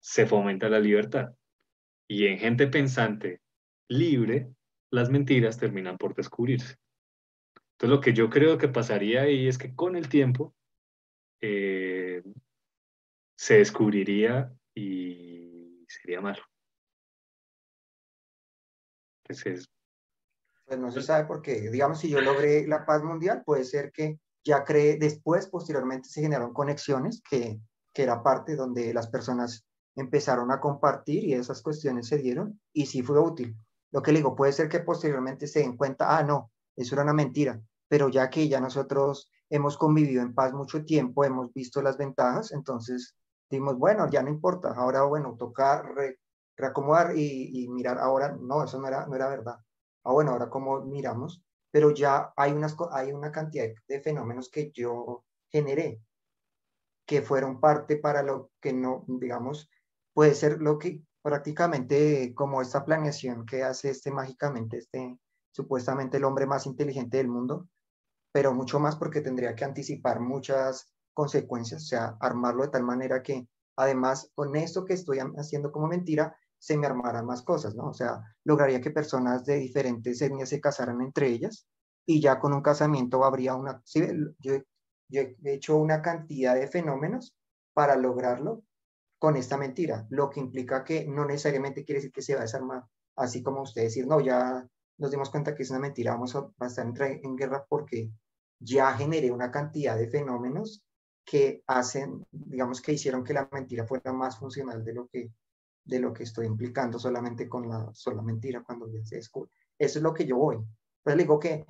se 0.02 0.26
fomenta 0.26 0.70
la 0.70 0.80
libertad. 0.80 1.34
Y 2.08 2.28
en 2.28 2.40
gente 2.40 2.68
pensante 2.68 3.42
libre, 3.90 4.50
las 4.92 5.10
mentiras 5.10 5.58
terminan 5.58 5.98
por 5.98 6.16
descubrirse. 6.16 6.76
Entonces, 7.82 7.98
lo 7.98 8.02
que 8.02 8.14
yo 8.14 8.30
creo 8.30 8.60
que 8.60 8.68
pasaría 8.68 9.24
ahí 9.24 9.48
es 9.48 9.58
que 9.58 9.74
con 9.74 9.96
el 9.96 10.08
tiempo 10.08 10.54
eh, 11.42 12.22
se 13.36 13.56
descubriría 13.56 14.54
y 14.76 15.84
sería 15.88 16.22
malo. 16.22 16.44
Entonces, 19.24 19.68
pues 20.64 20.80
no 20.80 20.92
se 20.92 21.02
sabe 21.02 21.26
por 21.26 21.42
qué. 21.42 21.72
Digamos, 21.72 22.00
si 22.00 22.08
yo 22.08 22.22
logré 22.22 22.68
la 22.68 22.86
paz 22.86 23.02
mundial, 23.04 23.42
puede 23.44 23.64
ser 23.64 23.92
que 23.92 24.20
ya 24.44 24.64
cree, 24.64 24.98
después, 24.98 25.48
posteriormente, 25.48 26.08
se 26.08 26.22
generaron 26.22 26.54
conexiones, 26.54 27.24
que, 27.28 27.60
que 27.92 28.04
era 28.04 28.22
parte 28.22 28.56
donde 28.56 28.94
las 28.94 29.10
personas 29.10 29.66
empezaron 29.96 30.52
a 30.52 30.60
compartir 30.60 31.24
y 31.24 31.34
esas 31.34 31.64
cuestiones 31.64 32.08
se 32.08 32.20
dieron 32.20 32.62
y 32.74 32.86
sí 32.86 33.02
fue 33.02 33.20
útil. 33.20 33.58
Lo 33.90 34.04
que 34.04 34.12
le 34.12 34.20
digo, 34.20 34.36
puede 34.36 34.54
ser 34.54 34.70
que 34.70 34.82
posteriormente 34.82 35.48
se 35.48 35.62
den 35.62 35.76
cuenta, 35.76 36.16
ah, 36.16 36.22
no, 36.22 36.52
eso 36.76 36.94
era 36.94 37.04
una 37.04 37.14
mentira, 37.14 37.60
pero 37.92 38.08
ya 38.08 38.30
que 38.30 38.48
ya 38.48 38.62
nosotros 38.62 39.30
hemos 39.50 39.78
convivido 39.78 40.22
en 40.22 40.34
paz 40.34 40.54
mucho 40.54 40.86
tiempo, 40.86 41.26
hemos 41.26 41.54
visto 41.54 41.82
las 41.82 41.98
ventajas, 41.98 42.54
entonces 42.54 43.18
dimos, 43.50 43.78
bueno, 43.78 44.10
ya 44.10 44.24
no 44.24 44.30
importa, 44.30 44.70
ahora, 44.74 45.04
bueno, 45.04 45.36
toca 45.38 45.84
reacomodar 46.56 47.18
y, 47.18 47.68
mirar, 47.68 47.98
ahora, 48.00 48.34
no, 48.40 48.64
eso 48.64 48.80
no 48.80 48.88
era, 48.88 49.06
no 49.08 49.16
era 49.18 49.28
verdad. 49.28 49.58
Ah, 50.06 50.14
bueno, 50.14 50.32
ahora 50.32 50.50
cómo 50.50 50.80
miramos, 50.86 51.44
pero 51.70 51.92
ya 51.92 52.32
hay, 52.38 52.54
unas, 52.54 52.78
hay 52.94 53.12
una 53.12 53.30
cantidad 53.30 53.68
de 53.90 54.00
fenómenos 54.00 54.50
que 54.50 54.72
yo 54.74 55.26
generé, 55.50 56.02
que 57.06 57.22
fueron 57.22 57.60
parte 57.60 57.98
para 57.98 58.24
lo 58.24 58.52
que 58.62 58.72
no, 58.72 59.04
digamos, 59.06 59.70
puede 60.14 60.34
ser 60.34 60.62
lo 60.62 60.80
que 60.80 61.02
prácticamente 61.22 62.34
como 62.36 62.62
esta 62.62 62.86
planeación 62.86 63.46
que 63.46 63.64
hace 63.64 63.90
este 63.90 64.12
mágicamente, 64.12 64.78
este 64.78 65.18
supuestamente 65.52 66.16
el 66.16 66.24
hombre 66.24 66.46
más 66.46 66.66
inteligente 66.66 67.18
del 67.18 67.28
mundo, 67.28 67.68
pero 68.32 68.54
mucho 68.54 68.80
más 68.80 68.96
porque 68.96 69.22
tendría 69.22 69.56
que 69.56 69.66
anticipar 69.66 70.20
muchas 70.20 70.92
consecuencias, 71.14 71.84
o 71.84 71.86
sea, 71.86 72.18
armarlo 72.20 72.64
de 72.64 72.70
tal 72.70 72.84
manera 72.84 73.22
que 73.22 73.48
además 73.76 74.32
con 74.36 74.56
esto 74.56 74.86
que 74.86 74.94
estoy 74.94 75.20
haciendo 75.38 75.72
como 75.72 75.88
mentira, 75.88 76.36
se 76.58 76.78
me 76.78 76.86
armaran 76.86 77.26
más 77.26 77.42
cosas, 77.42 77.76
¿no? 77.76 77.88
O 77.88 77.94
sea, 77.94 78.22
lograría 78.44 78.82
que 78.82 78.92
personas 78.92 79.46
de 79.46 79.56
diferentes 79.56 80.22
etnias 80.22 80.50
se 80.50 80.62
casaran 80.62 81.02
entre 81.02 81.28
ellas 81.28 81.66
y 82.06 82.22
ya 82.22 82.40
con 82.40 82.54
un 82.54 82.62
casamiento 82.62 83.24
habría 83.24 83.56
una, 83.56 83.82
¿sí? 83.84 84.02
yo, 84.40 84.54
he 85.10 85.36
hecho 85.44 85.78
una 85.78 86.02
cantidad 86.02 86.56
de 86.56 86.68
fenómenos 86.68 87.36
para 87.74 87.96
lograrlo 87.96 88.64
con 89.18 89.36
esta 89.36 89.58
mentira, 89.58 90.06
lo 90.10 90.30
que 90.30 90.40
implica 90.40 90.84
que 90.84 91.06
no 91.08 91.26
necesariamente 91.26 91.84
quiere 91.84 92.00
decir 92.00 92.12
que 92.12 92.22
se 92.22 92.34
va 92.34 92.42
a 92.42 92.44
desarmar, 92.44 92.84
así 93.16 93.44
como 93.44 93.62
usted 93.62 93.84
decir, 93.84 94.08
no, 94.08 94.20
ya 94.20 94.66
nos 95.02 95.10
dimos 95.10 95.32
cuenta 95.32 95.56
que 95.56 95.64
es 95.64 95.72
una 95.72 95.80
mentira, 95.80 96.12
vamos 96.12 96.36
a, 96.36 96.48
estar 96.68 96.86
en, 96.86 97.36
guerra 97.36 97.66
porque 97.68 98.12
ya 98.60 98.94
generé 98.94 99.32
una 99.32 99.50
cantidad 99.50 99.98
de 99.98 100.08
fenómenos 100.08 100.86
que 101.26 101.64
hacen, 101.66 102.24
digamos, 102.32 102.82
que 102.82 102.94
hicieron 102.94 103.24
que 103.24 103.34
la 103.34 103.50
mentira 103.52 103.88
fuera 103.88 104.14
más 104.14 104.38
funcional 104.38 104.86
de 104.86 104.94
lo 104.94 105.08
que, 105.08 105.32
de 105.86 106.00
lo 106.00 106.14
que 106.14 106.22
estoy 106.22 106.46
implicando 106.46 107.00
solamente 107.00 107.50
con 107.50 107.68
la 107.68 107.90
sola 107.96 108.22
mentira 108.22 108.62
cuando 108.64 108.88
se 109.04 109.16
descubre. 109.16 109.50
Eso 109.76 109.98
es 109.98 110.04
lo 110.04 110.14
que 110.14 110.28
yo 110.28 110.38
voy. 110.38 110.60
Pues 111.02 111.18
digo 111.18 111.40
que, 111.40 111.66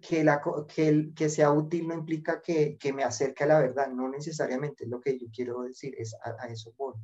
que, 0.00 0.24
la, 0.24 0.40
que, 0.74 1.12
que 1.14 1.28
sea 1.28 1.50
útil 1.50 1.86
no 1.86 1.92
implica 1.92 2.40
que, 2.40 2.78
que, 2.78 2.94
me 2.94 3.04
acerque 3.04 3.44
a 3.44 3.48
la 3.48 3.60
verdad, 3.60 3.90
no 3.90 4.08
necesariamente 4.08 4.86
lo 4.86 5.02
que 5.02 5.18
yo 5.18 5.26
quiero 5.30 5.64
decir, 5.64 5.94
es 5.98 6.14
a, 6.14 6.42
a 6.42 6.48
eso 6.48 6.72
voy. 6.78 6.94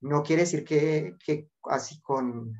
No 0.00 0.24
quiere 0.24 0.42
decir 0.42 0.64
que, 0.64 1.14
que 1.24 1.50
así 1.62 2.00
con 2.00 2.52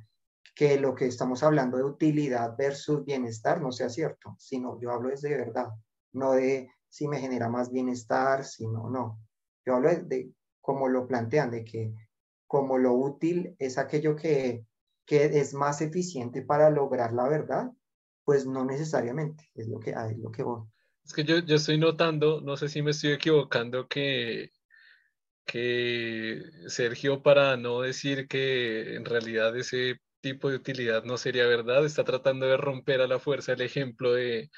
que 0.54 0.78
lo 0.78 0.94
que 0.94 1.06
estamos 1.06 1.42
hablando 1.42 1.76
de 1.76 1.84
utilidad 1.84 2.54
versus 2.56 3.04
bienestar 3.04 3.60
no 3.60 3.72
sea 3.72 3.88
cierto, 3.88 4.36
sino 4.38 4.78
yo 4.80 4.90
hablo 4.90 5.10
es 5.10 5.22
de 5.22 5.36
verdad, 5.36 5.68
no 6.12 6.32
de 6.32 6.70
si 6.88 7.08
me 7.08 7.20
genera 7.20 7.48
más 7.48 7.72
bienestar, 7.72 8.44
si 8.44 8.66
no, 8.66 8.90
no. 8.90 9.18
Yo 9.64 9.76
hablo 9.76 9.88
de, 9.88 10.02
de 10.02 10.32
como 10.60 10.88
lo 10.88 11.06
plantean, 11.06 11.50
de 11.50 11.64
que 11.64 11.94
como 12.46 12.76
lo 12.76 12.92
útil 12.92 13.56
es 13.58 13.78
aquello 13.78 14.14
que, 14.14 14.66
que 15.06 15.24
es 15.24 15.54
más 15.54 15.80
eficiente 15.80 16.42
para 16.42 16.68
lograr 16.68 17.14
la 17.14 17.26
verdad, 17.26 17.70
pues 18.24 18.46
no 18.46 18.64
necesariamente, 18.66 19.50
es 19.54 19.68
lo 19.68 19.80
que, 19.80 19.92
es 19.92 20.18
lo 20.18 20.30
que 20.30 20.42
voy. 20.42 20.62
Es 21.02 21.14
que 21.14 21.24
yo, 21.24 21.38
yo 21.38 21.56
estoy 21.56 21.78
notando, 21.78 22.42
no 22.42 22.58
sé 22.58 22.68
si 22.68 22.82
me 22.82 22.90
estoy 22.90 23.12
equivocando, 23.12 23.88
que, 23.88 24.50
que 25.46 26.42
Sergio, 26.66 27.22
para 27.22 27.56
no 27.56 27.80
decir 27.80 28.28
que 28.28 28.96
en 28.96 29.06
realidad 29.06 29.56
ese 29.56 30.01
tipo 30.22 30.48
de 30.48 30.56
utilidad 30.56 31.04
no 31.04 31.18
sería 31.18 31.46
verdad, 31.46 31.84
está 31.84 32.04
tratando 32.04 32.46
de 32.46 32.56
romper 32.56 33.02
a 33.02 33.06
la 33.06 33.18
fuerza 33.18 33.52
el 33.52 33.60
ejemplo 33.60 34.14
de, 34.14 34.50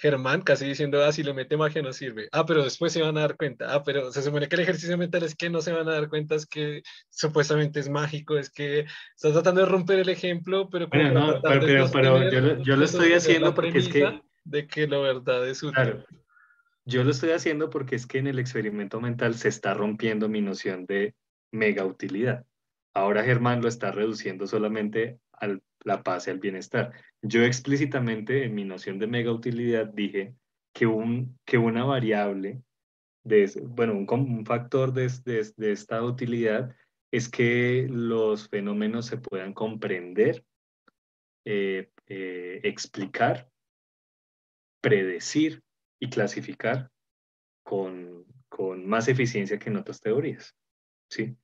Germán 0.00 0.40
casi 0.40 0.64
diciendo, 0.64 1.04
ah, 1.04 1.12
si 1.12 1.22
le 1.22 1.34
mete 1.34 1.58
magia 1.58 1.82
no 1.82 1.92
sirve. 1.92 2.28
Ah, 2.32 2.46
pero 2.46 2.64
después 2.64 2.90
se 2.90 3.02
van 3.02 3.18
a 3.18 3.20
dar 3.20 3.36
cuenta. 3.36 3.74
Ah, 3.74 3.84
pero 3.84 4.10
se 4.10 4.22
supone 4.22 4.48
que 4.48 4.54
el 4.54 4.62
ejercicio 4.62 4.96
mental 4.96 5.24
es 5.24 5.34
que 5.34 5.50
no 5.50 5.60
se 5.60 5.72
van 5.72 5.86
a 5.88 5.92
dar 5.92 6.08
cuenta, 6.08 6.34
es 6.36 6.46
que 6.46 6.82
supuestamente 7.10 7.80
es 7.80 7.90
mágico, 7.90 8.38
es 8.38 8.48
que 8.48 8.86
está 9.14 9.30
tratando 9.30 9.60
de 9.60 9.66
romper 9.66 9.98
el 9.98 10.08
ejemplo, 10.08 10.70
pero... 10.70 10.88
Bueno, 10.88 11.12
no, 11.12 11.42
pero, 11.42 11.90
pero, 11.92 12.30
yo, 12.30 12.40
lo, 12.40 12.62
yo 12.62 12.76
lo 12.76 12.84
estoy 12.86 13.12
haciendo 13.12 13.52
porque 13.52 13.78
es 13.78 13.88
que... 13.88 14.20
De 14.42 14.66
que 14.66 14.86
la 14.86 14.98
verdad 14.98 15.46
es 15.46 15.62
útil. 15.62 15.74
Claro. 15.74 16.04
Yo 16.86 17.04
lo 17.04 17.10
estoy 17.10 17.32
haciendo 17.32 17.68
porque 17.68 17.94
es 17.94 18.06
que 18.06 18.18
en 18.18 18.26
el 18.26 18.38
experimento 18.38 19.02
mental 19.02 19.34
se 19.34 19.48
está 19.48 19.74
rompiendo 19.74 20.30
mi 20.30 20.40
noción 20.40 20.86
de 20.86 21.14
mega 21.52 21.84
utilidad. 21.84 22.46
Ahora 22.94 23.24
Germán 23.24 23.62
lo 23.62 23.68
está 23.68 23.92
reduciendo 23.92 24.46
solamente 24.46 25.20
a 25.32 25.56
la 25.84 26.02
paz 26.02 26.26
y 26.26 26.30
al 26.30 26.38
bienestar. 26.38 26.92
Yo 27.22 27.44
explícitamente 27.44 28.44
en 28.44 28.54
mi 28.54 28.64
noción 28.64 28.98
de 28.98 29.06
mega 29.06 29.32
utilidad 29.32 29.86
dije 29.86 30.34
que, 30.72 30.86
un, 30.86 31.38
que 31.44 31.58
una 31.58 31.84
variable, 31.84 32.62
de, 33.24 33.50
bueno, 33.64 33.94
un, 33.94 34.46
factor 34.46 34.92
de, 34.92 35.10
de, 35.56 35.72
esta 35.72 36.02
utilidad 36.02 36.74
es 37.12 37.28
que 37.28 37.86
los 37.90 38.48
fenómenos 38.48 39.06
se 39.06 39.18
puedan 39.18 39.52
comprender, 39.52 40.44
eh, 41.44 41.90
eh, 42.06 42.60
explicar, 42.64 43.48
predecir 44.80 45.62
y 46.00 46.08
clasificar 46.08 46.90
con, 47.62 48.24
con, 48.48 48.86
más 48.86 49.08
eficiencia 49.08 49.58
que 49.58 49.68
en 49.68 49.76
otras 49.76 50.00
teorías. 50.00 50.54
¿sí? 51.10 51.36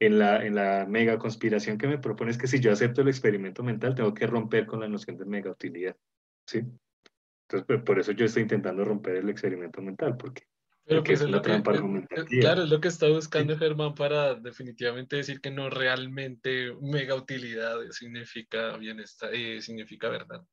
En 0.00 0.18
la, 0.18 0.44
en 0.44 0.54
la 0.54 0.86
mega 0.86 1.18
conspiración 1.18 1.78
que 1.78 1.88
me 1.88 1.98
propone 1.98 2.30
es 2.30 2.38
que 2.38 2.46
si 2.46 2.60
yo 2.60 2.72
acepto 2.72 3.02
el 3.02 3.08
experimento 3.08 3.62
mental, 3.62 3.94
tengo 3.94 4.14
que 4.14 4.26
romper 4.26 4.66
con 4.66 4.80
la 4.80 4.88
noción 4.88 5.16
de 5.16 5.24
mega 5.24 5.50
utilidad. 5.50 5.96
¿sí? 6.46 6.64
Entonces, 7.48 7.82
por 7.82 7.98
eso 7.98 8.12
yo 8.12 8.26
estoy 8.26 8.42
intentando 8.42 8.84
romper 8.84 9.16
el 9.16 9.28
experimento 9.28 9.80
mental, 9.80 10.16
porque, 10.16 10.44
Pero 10.84 11.02
pues 11.02 11.20
es 11.20 11.26
una 11.26 11.42
trampa 11.42 11.72
argumentativa. 11.72 12.40
Claro, 12.40 12.62
es 12.62 12.70
lo 12.70 12.80
que 12.80 12.88
está 12.88 13.08
buscando 13.08 13.56
Germán 13.56 13.94
para 13.94 14.34
definitivamente 14.34 15.16
decir 15.16 15.40
que 15.40 15.50
no 15.50 15.70
realmente 15.70 16.74
mega 16.80 17.14
utilidad 17.14 17.78
significa 17.90 18.76
bienestar, 18.76 19.34
eh, 19.34 19.60
significa 19.62 20.08
verdad. 20.08 20.44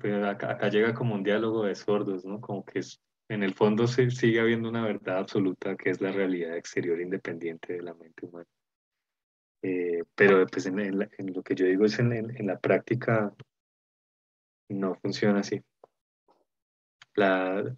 Pero 0.00 0.28
acá, 0.28 0.52
acá, 0.52 0.68
llega 0.68 0.94
como 0.94 1.16
un 1.16 1.24
diálogo 1.24 1.64
de 1.64 1.74
sordos, 1.74 2.24
¿no? 2.24 2.40
Como 2.40 2.64
que 2.64 2.78
es, 2.78 3.02
en 3.30 3.44
el 3.44 3.54
fondo 3.54 3.86
se 3.86 4.10
sigue 4.10 4.40
habiendo 4.40 4.68
una 4.68 4.84
verdad 4.84 5.18
absoluta 5.18 5.76
que 5.76 5.90
es 5.90 6.00
la 6.00 6.10
realidad 6.10 6.56
exterior 6.56 7.00
independiente 7.00 7.74
de 7.74 7.82
la 7.82 7.94
mente 7.94 8.26
humana. 8.26 8.48
Eh, 9.62 10.02
pero 10.16 10.44
pues 10.48 10.66
en, 10.66 10.98
lo 10.98 11.42
que 11.44 11.54
yo 11.54 11.64
digo 11.64 11.84
es 11.84 11.98
en, 12.00 12.12
en, 12.12 12.46
la 12.46 12.58
práctica 12.58 13.32
no 14.68 14.96
funciona 14.96 15.40
así. 15.40 15.62
La, 17.14 17.76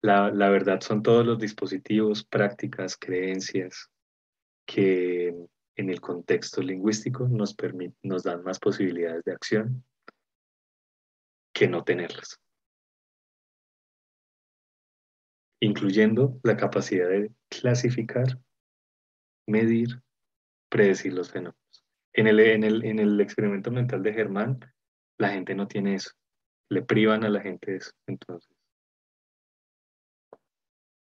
la, 0.00 0.30
la, 0.30 0.48
verdad 0.48 0.80
son 0.80 1.02
todos 1.02 1.26
los 1.26 1.38
dispositivos, 1.38 2.24
prácticas, 2.24 2.96
creencias 2.96 3.90
que 4.64 5.28
en 5.76 5.90
el 5.90 6.00
contexto 6.00 6.62
lingüístico 6.62 7.28
nos, 7.28 7.54
nos 8.02 8.22
dan 8.22 8.42
más 8.42 8.58
posibilidades 8.58 9.24
de 9.24 9.32
acción 9.32 9.84
que 11.52 11.68
no 11.68 11.84
tenerlas. 11.84 12.40
Incluyendo 15.64 16.38
la 16.42 16.56
capacidad 16.56 17.08
de 17.08 17.32
clasificar, 17.48 18.38
medir, 19.46 20.02
predecir 20.68 21.14
los 21.14 21.30
fenómenos. 21.30 21.84
En 22.12 22.26
el, 22.26 22.38
en 22.40 22.64
el, 22.64 22.84
en 22.84 22.98
el 22.98 23.20
experimento 23.20 23.70
mental 23.70 24.02
de 24.02 24.12
Germán, 24.12 24.60
la 25.18 25.30
gente 25.30 25.54
no 25.54 25.66
tiene 25.66 25.94
eso. 25.94 26.10
Le 26.70 26.82
privan 26.82 27.24
a 27.24 27.30
la 27.30 27.40
gente 27.40 27.76
eso. 27.76 27.92
Entonces, 28.06 28.54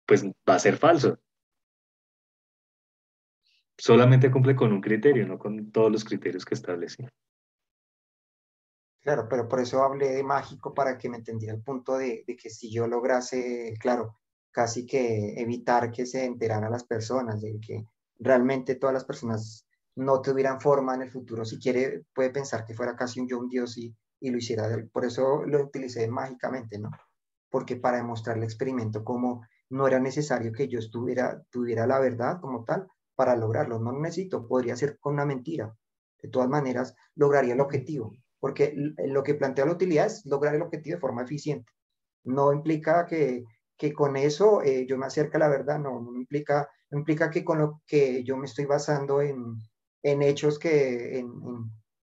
pues 0.08 0.26
va 0.26 0.56
a 0.56 0.60
ser 0.60 0.78
falso. 0.78 1.20
Solamente 3.78 4.32
cumple 4.32 4.56
con 4.56 4.74
un 4.74 4.82
criterio, 4.82 5.28
no 5.28 5.38
con 5.38 5.72
todos 5.72 5.92
los 5.92 6.04
criterios 6.04 6.44
que 6.44 6.56
establecí. 6.56 7.06
Claro, 9.02 9.28
pero 9.30 9.48
por 9.48 9.62
eso 9.62 9.82
hablé 9.84 10.10
de 10.10 10.24
mágico 10.24 10.74
para 10.74 10.98
que 10.98 11.08
me 11.08 11.18
entendiera 11.18 11.54
el 11.54 11.64
punto 11.64 11.98
de, 11.98 12.24
de 12.28 12.36
que 12.36 12.50
si 12.50 12.70
yo 12.70 12.88
lograse, 12.88 13.74
claro, 13.80 14.19
casi 14.52 14.86
que 14.86 15.40
evitar 15.40 15.92
que 15.92 16.06
se 16.06 16.26
enteraran 16.26 16.72
las 16.72 16.84
personas, 16.84 17.42
de 17.42 17.60
que 17.60 17.86
realmente 18.18 18.76
todas 18.76 18.94
las 18.94 19.06
personas 19.06 19.66
no 19.96 20.22
tuvieran 20.22 20.62
forma 20.62 20.96
en 20.96 21.04
el 21.04 21.12
futuro. 21.12 21.46
Si 21.46 21.60
quiere, 21.60 22.04
puede 22.14 22.30
pensar 22.30 22.66
que 22.66 22.74
fuera 22.74 22.96
casi 22.96 23.20
un 23.20 23.28
yo, 23.28 23.40
un 23.40 23.50
Dios 23.50 23.78
y, 23.78 23.96
y 24.20 24.30
lo 24.30 24.38
hiciera. 24.38 24.68
Por 24.92 25.06
eso 25.06 25.44
lo 25.46 25.64
utilicé 25.64 26.08
mágicamente, 26.10 26.80
¿no? 26.80 26.90
Porque 27.50 27.76
para 27.76 27.98
demostrar 27.98 28.38
el 28.38 28.44
experimento 28.44 29.04
como 29.04 29.42
no 29.70 29.88
era 29.88 30.00
necesario 30.00 30.52
que 30.52 30.68
yo 30.68 30.80
estuviera, 30.80 31.44
tuviera 31.50 31.86
la 31.86 32.00
verdad 32.00 32.40
como 32.40 32.64
tal 32.64 32.88
para 33.16 33.36
lograrlo. 33.36 33.80
No 33.80 33.92
necesito, 33.92 34.48
podría 34.48 34.76
ser 34.76 34.98
con 35.00 35.14
una 35.14 35.26
mentira. 35.26 35.76
De 36.22 36.30
todas 36.30 36.50
maneras, 36.50 36.96
lograría 37.16 37.54
el 37.54 37.62
objetivo, 37.62 38.14
porque 38.40 38.74
lo 38.76 39.24
que 39.24 39.36
plantea 39.36 39.66
la 39.66 39.72
utilidad 39.72 40.08
es 40.08 40.26
lograr 40.26 40.56
el 40.56 40.62
objetivo 40.62 40.96
de 40.96 41.02
forma 41.02 41.24
eficiente. 41.24 41.72
No 42.26 42.52
implica 42.52 43.06
que 43.06 43.44
que 43.80 43.94
con 43.94 44.18
eso 44.18 44.62
eh, 44.62 44.86
yo 44.86 44.98
me 44.98 45.06
acerque 45.06 45.38
a 45.38 45.40
la 45.40 45.48
verdad, 45.48 45.80
no, 45.80 46.06
implica, 46.14 46.70
implica 46.92 47.32
que 47.32 47.46
con 47.46 47.60
lo 47.60 47.82
que 47.88 48.26
yo 48.26 48.36
me 48.36 48.46
estoy 48.46 48.66
basando 48.66 49.22
en, 49.22 49.56
en 50.04 50.22
hechos 50.22 50.60
que, 50.60 51.18
en, 51.18 51.32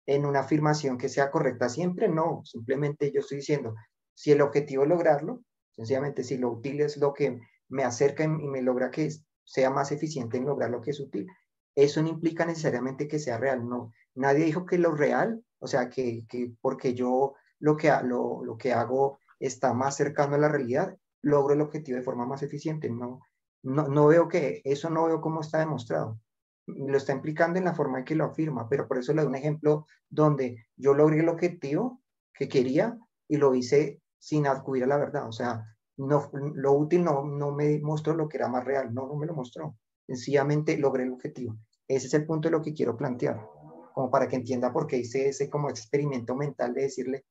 en, 0.05 0.25
una 0.25 0.41
afirmación 0.41 0.97
que 0.97 1.07
sea 1.07 1.31
correcta 1.31 1.69
siempre, 1.69 2.09
no, 2.09 2.41
simplemente 2.43 3.09
yo 3.13 3.21
estoy 3.21 3.37
diciendo, 3.37 3.73
si 4.13 4.33
el 4.33 4.41
objetivo 4.41 4.83
es 4.83 4.89
lograrlo, 4.89 5.43
sencillamente 5.73 6.25
si 6.25 6.37
lo 6.37 6.51
útil 6.51 6.81
es 6.81 6.97
lo 6.97 7.13
que 7.13 7.39
me 7.69 7.85
acerca 7.85 8.25
y 8.25 8.27
me 8.27 8.61
logra 8.61 8.91
que 8.91 9.09
sea 9.45 9.69
más 9.69 9.93
eficiente 9.93 10.37
en 10.37 10.45
lograr 10.45 10.71
lo 10.71 10.81
que 10.81 10.91
es 10.91 10.99
útil, 10.99 11.25
eso 11.73 12.03
no 12.03 12.09
implica 12.09 12.45
necesariamente 12.45 13.07
que 13.07 13.17
sea 13.17 13.37
real, 13.37 13.67
no. 13.67 13.93
Nadie 14.13 14.43
dijo 14.43 14.65
que 14.65 14.77
lo 14.77 14.91
real, 14.91 15.41
o 15.59 15.67
sea, 15.67 15.89
que, 15.89 16.25
que 16.27 16.51
porque 16.59 16.93
yo 16.93 17.35
lo 17.59 17.77
que, 17.77 17.89
lo, 18.03 18.43
lo 18.43 18.57
que 18.57 18.73
hago 18.73 19.19
está 19.39 19.73
más 19.73 19.95
cercano 19.95 20.35
a 20.35 20.39
la 20.39 20.49
realidad, 20.49 20.97
logro 21.21 21.53
el 21.53 21.61
objetivo 21.61 21.97
de 21.97 22.03
forma 22.03 22.25
más 22.25 22.43
eficiente. 22.43 22.89
No, 22.89 23.21
no, 23.63 23.87
no 23.87 24.07
veo 24.07 24.27
que, 24.27 24.61
eso 24.63 24.89
no 24.89 25.05
veo 25.05 25.21
cómo 25.21 25.41
está 25.41 25.59
demostrado. 25.59 26.19
Lo 26.67 26.97
está 26.97 27.13
implicando 27.13 27.59
en 27.59 27.65
la 27.65 27.73
forma 27.73 27.99
en 27.99 28.05
que 28.05 28.15
lo 28.15 28.25
afirma, 28.25 28.69
pero 28.69 28.87
por 28.87 28.97
eso 28.97 29.13
le 29.13 29.21
doy 29.21 29.29
un 29.29 29.35
ejemplo 29.35 29.85
donde 30.09 30.67
yo 30.75 30.93
logré 30.93 31.19
el 31.19 31.29
objetivo 31.29 32.01
que 32.33 32.47
quería 32.47 32.97
y 33.27 33.37
lo 33.37 33.55
hice 33.55 34.01
sin 34.19 34.47
acudir 34.47 34.83
a 34.83 34.87
la 34.87 34.97
verdad. 34.97 35.27
O 35.27 35.31
sea, 35.31 35.65
no, 35.97 36.29
lo 36.33 36.73
útil 36.73 37.03
no, 37.03 37.23
no 37.25 37.51
me 37.51 37.79
mostró 37.79 38.15
lo 38.15 38.27
que 38.27 38.37
era 38.37 38.47
más 38.47 38.63
real, 38.63 38.93
no, 38.93 39.07
no 39.07 39.15
me 39.15 39.25
lo 39.25 39.33
mostró. 39.33 39.75
Sencillamente 40.07 40.77
logré 40.77 41.03
el 41.03 41.13
objetivo. 41.13 41.57
Ese 41.87 42.07
es 42.07 42.13
el 42.13 42.25
punto 42.25 42.47
de 42.47 42.53
lo 42.53 42.61
que 42.61 42.73
quiero 42.73 42.95
plantear, 42.95 43.45
como 43.93 44.09
para 44.09 44.27
que 44.27 44.37
entienda 44.37 44.71
por 44.71 44.87
qué 44.87 44.97
hice 44.97 45.29
ese 45.29 45.49
como 45.49 45.69
experimento 45.69 46.35
mental 46.35 46.73
de 46.73 46.83
decirle, 46.83 47.25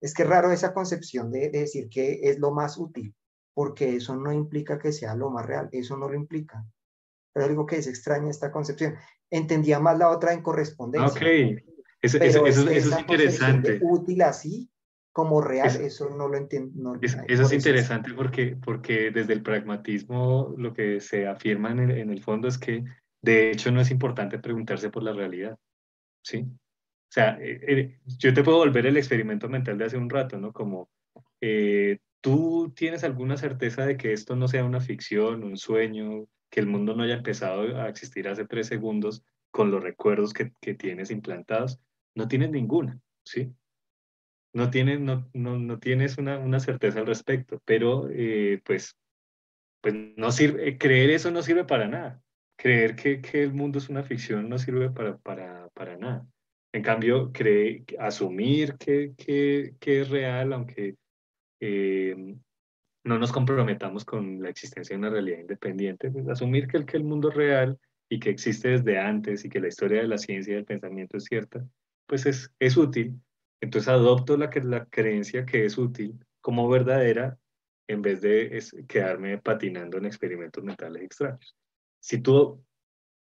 es 0.00 0.14
que 0.14 0.24
raro 0.24 0.52
esa 0.52 0.74
concepción 0.74 1.30
de 1.30 1.50
decir 1.50 1.88
que 1.88 2.20
es 2.22 2.38
lo 2.38 2.52
más 2.52 2.78
útil 2.78 3.14
porque 3.54 3.96
eso 3.96 4.16
no 4.16 4.32
implica 4.32 4.78
que 4.78 4.92
sea 4.92 5.14
lo 5.14 5.30
más 5.30 5.46
real, 5.46 5.68
eso 5.72 5.96
no 5.96 6.08
lo 6.08 6.14
implica. 6.14 6.64
Pero 7.32 7.48
digo 7.48 7.66
que 7.66 7.76
es 7.76 7.86
extraña 7.86 8.30
esta 8.30 8.52
concepción. 8.52 8.94
Entendía 9.30 9.80
más 9.80 9.98
la 9.98 10.10
otra 10.10 10.32
en 10.32 10.42
correspondencia. 10.42 11.10
Ok, 11.10 11.62
eso, 12.02 12.18
eso, 12.18 12.46
eso, 12.46 12.68
es 12.68 12.98
interesante. 12.98 13.80
Útil 13.82 14.22
así 14.22 14.70
como 15.14 15.40
real, 15.40 15.70
eso 15.80 16.10
no 16.10 16.26
lo 16.26 16.36
entiendo. 16.36 16.98
eso 17.00 17.22
es 17.28 17.52
interesante 17.52 18.12
porque, 18.14 18.56
porque 18.62 19.12
desde 19.12 19.32
el 19.32 19.42
pragmatismo 19.42 20.52
lo 20.58 20.74
que 20.74 21.00
se 21.00 21.28
afirma 21.28 21.70
en 21.70 21.78
el, 21.78 21.90
en 21.92 22.10
el, 22.10 22.20
fondo 22.20 22.48
es 22.48 22.58
que 22.58 22.84
de 23.22 23.52
hecho 23.52 23.70
no 23.70 23.80
es 23.80 23.92
importante 23.92 24.40
preguntarse 24.40 24.90
por 24.90 25.04
la 25.04 25.12
realidad. 25.12 25.56
¿Sí? 26.20 26.40
O 26.40 27.12
sea, 27.14 27.38
eh, 27.40 27.60
eh, 27.62 27.98
yo 28.18 28.34
te 28.34 28.42
puedo 28.42 28.58
volver 28.58 28.86
el 28.86 28.96
experimento 28.96 29.48
mental 29.48 29.78
de 29.78 29.84
hace 29.84 29.96
un 29.96 30.10
rato, 30.10 30.36
¿no? 30.36 30.52
Como 30.52 30.88
eh, 31.40 31.98
¿Tú 32.24 32.72
tienes 32.74 33.04
alguna 33.04 33.36
certeza 33.36 33.84
de 33.84 33.98
que 33.98 34.14
esto 34.14 34.34
no 34.34 34.48
sea 34.48 34.64
una 34.64 34.80
ficción, 34.80 35.44
un 35.44 35.58
sueño, 35.58 36.24
que 36.48 36.60
el 36.60 36.66
mundo 36.66 36.96
no 36.96 37.02
haya 37.02 37.16
empezado 37.16 37.78
a 37.78 37.86
existir 37.86 38.28
hace 38.28 38.46
tres 38.46 38.66
segundos 38.66 39.22
con 39.50 39.70
los 39.70 39.82
recuerdos 39.82 40.32
que, 40.32 40.50
que 40.58 40.72
tienes 40.72 41.10
implantados, 41.10 41.78
no 42.14 42.26
tienes 42.26 42.50
ninguna, 42.50 42.98
¿sí? 43.26 43.52
No 44.54 44.70
tienes, 44.70 45.00
no, 45.00 45.28
no, 45.34 45.58
no 45.58 45.78
tienes 45.78 46.16
una, 46.16 46.38
una, 46.38 46.60
certeza 46.60 47.00
al 47.00 47.06
respecto, 47.06 47.60
pero 47.66 48.08
eh, 48.10 48.62
pues, 48.64 48.96
pues 49.82 49.94
no 50.16 50.32
sirve, 50.32 50.78
creer 50.78 51.10
eso 51.10 51.30
no 51.30 51.42
sirve 51.42 51.66
para 51.66 51.88
nada. 51.88 52.22
Creer 52.56 52.96
que, 52.96 53.20
que 53.20 53.42
el 53.42 53.52
mundo 53.52 53.76
es 53.76 53.90
una 53.90 54.02
ficción 54.02 54.48
no 54.48 54.56
sirve 54.56 54.88
para, 54.88 55.18
para, 55.18 55.68
para 55.74 55.98
nada. 55.98 56.26
En 56.72 56.82
cambio, 56.82 57.32
cree, 57.32 57.84
asumir 57.98 58.78
que, 58.78 59.12
que, 59.14 59.74
que 59.78 60.00
es 60.00 60.08
real, 60.08 60.54
aunque 60.54 60.96
eh, 61.66 62.36
no 63.04 63.18
nos 63.18 63.32
comprometamos 63.32 64.04
con 64.04 64.42
la 64.42 64.50
existencia 64.50 64.94
de 64.94 64.98
una 64.98 65.10
realidad 65.10 65.40
independiente, 65.40 66.10
pues 66.10 66.28
asumir 66.28 66.66
que 66.68 66.76
el, 66.76 66.84
que 66.84 66.98
el 66.98 67.04
mundo 67.04 67.30
es 67.30 67.34
real 67.34 67.78
y 68.08 68.20
que 68.20 68.30
existe 68.30 68.68
desde 68.68 68.98
antes 68.98 69.44
y 69.44 69.48
que 69.48 69.60
la 69.60 69.68
historia 69.68 70.02
de 70.02 70.08
la 70.08 70.18
ciencia 70.18 70.52
y 70.52 70.56
del 70.56 70.66
pensamiento 70.66 71.16
es 71.16 71.24
cierta, 71.24 71.66
pues 72.06 72.26
es, 72.26 72.50
es 72.58 72.76
útil. 72.76 73.18
Entonces 73.60 73.88
adopto 73.88 74.36
la, 74.36 74.50
la 74.62 74.84
creencia 74.86 75.46
que 75.46 75.64
es 75.64 75.78
útil 75.78 76.18
como 76.42 76.68
verdadera 76.68 77.38
en 77.88 78.02
vez 78.02 78.20
de 78.20 78.62
quedarme 78.86 79.38
patinando 79.38 79.96
en 79.96 80.04
experimentos 80.04 80.62
mentales 80.62 81.02
extraños. 81.02 81.56
Si 82.00 82.20
tú, 82.20 82.36
o 82.36 82.64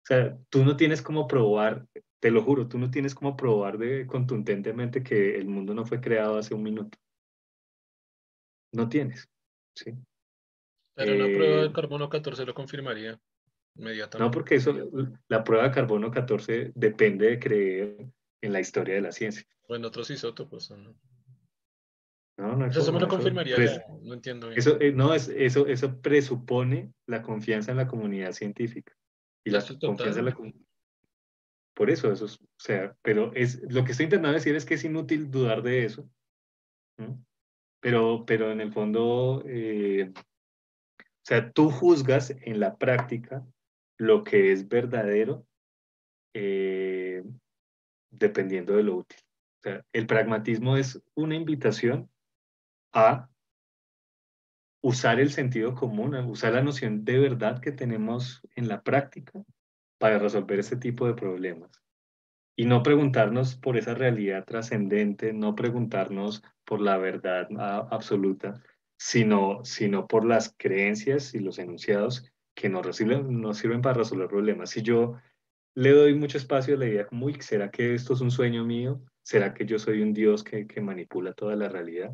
sea, 0.04 0.38
tú 0.50 0.66
no 0.66 0.76
tienes 0.76 1.02
como 1.02 1.28
probar, 1.28 1.86
te 2.20 2.32
lo 2.32 2.42
juro, 2.44 2.68
tú 2.68 2.78
no 2.80 2.92
tienes 2.92 3.16
como 3.16 3.38
probar 3.38 3.78
de, 3.78 4.06
contundentemente 4.08 5.04
que 5.04 5.38
el 5.38 5.48
mundo 5.48 5.74
no 5.74 5.86
fue 5.86 6.02
creado 6.02 6.38
hace 6.38 6.54
un 6.54 6.64
minuto. 6.64 6.98
No 8.76 8.90
tienes. 8.90 9.30
¿sí? 9.76 9.94
Pero 10.96 11.16
una 11.16 11.26
prueba 11.26 11.62
de 11.62 11.68
eh, 11.68 11.74
carbono 11.74 12.10
14 12.10 12.46
lo 12.46 12.54
confirmaría 12.54 13.20
inmediatamente. 13.76 14.20
No, 14.20 14.32
porque 14.32 14.56
eso, 14.56 14.74
la 15.28 15.44
prueba 15.44 15.66
de 15.66 15.72
carbono 15.72 16.10
14 16.10 16.72
depende 16.74 17.28
de 17.28 17.40
creer 17.40 18.08
en 18.42 18.54
la 18.54 18.62
historia 18.62 18.96
de 18.96 19.02
la 19.02 19.12
ciencia. 19.12 19.46
O 19.68 19.76
en 19.76 19.84
otros 19.84 20.10
isótopos, 20.10 20.72
¿no? 20.72 20.96
No, 22.38 22.56
no 22.56 22.66
eso 22.66 22.92
me 22.92 23.00
lo 23.00 23.08
confirmaría, 23.08 23.56
no 24.02 24.14
entiendo 24.14 24.48
bien. 24.48 24.60
Eso, 24.60 24.80
eh, 24.82 24.92
no, 24.92 25.14
es, 25.14 25.30
eso, 25.30 25.68
eso 25.68 26.00
presupone 26.02 26.94
la 27.08 27.22
confianza 27.22 27.72
en 27.72 27.78
la 27.78 27.88
comunidad 27.88 28.34
científica. 28.34 28.94
Y 29.46 29.52
la 29.52 29.64
confianza 29.80 30.20
en 30.20 30.26
la 30.26 30.38
Por 31.74 31.90
eso, 31.90 32.12
eso 32.12 32.26
es, 32.26 32.36
o 32.42 32.48
sea, 32.58 32.96
pero 33.02 33.32
es, 33.36 33.62
lo 33.72 33.86
que 33.86 33.92
estoy 33.92 34.06
intentando 34.06 34.34
decir 34.34 34.56
es 34.56 34.66
que 34.66 34.74
es 34.74 34.84
inútil 34.84 35.32
dudar 35.32 35.62
de 35.62 35.86
eso. 35.86 36.10
Pero, 37.86 38.26
pero 38.26 38.52
en 38.52 38.62
el 38.62 38.74
fondo, 38.74 39.44
eh, 39.46 40.12
o 40.12 41.22
sea, 41.22 41.52
tú 41.52 41.70
juzgas 41.70 42.32
en 42.42 42.60
la 42.60 42.78
práctica 42.78 43.46
lo 44.00 44.24
que 44.24 44.52
es 44.52 44.68
verdadero 44.68 45.46
eh, 46.34 47.24
dependiendo 48.10 48.76
de 48.76 48.82
lo 48.82 48.96
útil. 48.96 49.20
O 49.60 49.62
sea, 49.62 49.86
el 49.94 50.08
pragmatismo 50.08 50.78
es 50.78 51.00
una 51.14 51.36
invitación 51.36 52.10
a 52.92 53.30
usar 54.82 55.20
el 55.20 55.30
sentido 55.30 55.76
común, 55.76 56.16
a 56.16 56.26
usar 56.26 56.54
la 56.54 56.64
noción 56.64 57.06
de 57.06 57.20
verdad 57.20 57.62
que 57.62 57.72
tenemos 57.72 58.42
en 58.56 58.68
la 58.68 58.82
práctica 58.82 59.44
para 60.00 60.18
resolver 60.18 60.58
este 60.58 60.78
tipo 60.78 61.06
de 61.06 61.14
problemas 61.14 61.70
y 62.58 62.66
no 62.66 62.82
preguntarnos 62.82 63.56
por 63.56 63.78
esa 63.78 63.94
realidad 63.94 64.44
trascendente, 64.44 65.34
no 65.34 65.54
preguntarnos 65.54 66.42
por 66.66 66.82
la 66.82 66.98
verdad 66.98 67.48
absoluta, 67.92 68.62
sino, 68.98 69.64
sino 69.64 70.08
por 70.08 70.26
las 70.26 70.54
creencias 70.58 71.34
y 71.34 71.40
los 71.40 71.60
enunciados 71.60 72.32
que 72.56 72.70
nos, 72.70 72.96
sirven, 72.96 73.82
para 73.82 74.00
resolver 74.00 74.28
problemas. 74.28 74.72
Si 74.72 74.82
yo 74.82 75.16
le 75.76 75.92
doy 75.92 76.16
mucho 76.16 76.38
espacio 76.38 76.76
a 76.76 76.78
la 76.78 76.88
idea 76.88 77.06
como, 77.06 77.30
¿será 77.40 77.70
que 77.70 77.94
esto 77.94 78.14
es 78.14 78.22
un 78.22 78.32
sueño 78.32 78.66
mío? 78.66 79.02
¿Será 79.24 79.54
que 79.54 79.66
yo 79.66 79.78
soy 79.78 80.02
un 80.02 80.14
Dios 80.14 80.44
que, 80.44 80.66
que 80.68 80.82
manipula 80.82 81.34
toda 81.34 81.56
la 81.56 81.68
realidad? 81.68 82.14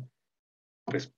Pues, 0.84 1.14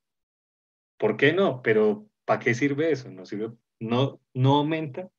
¿por 0.98 1.16
qué 1.16 1.32
no? 1.32 1.62
Pero, 1.62 2.06
¿para 2.24 2.40
qué 2.40 2.54
sirve 2.54 2.90
eso? 2.90 3.10
No, 3.10 3.24
sirve, 3.24 3.52
no, 3.80 4.20
no 4.34 4.56
aumenta 4.56 5.10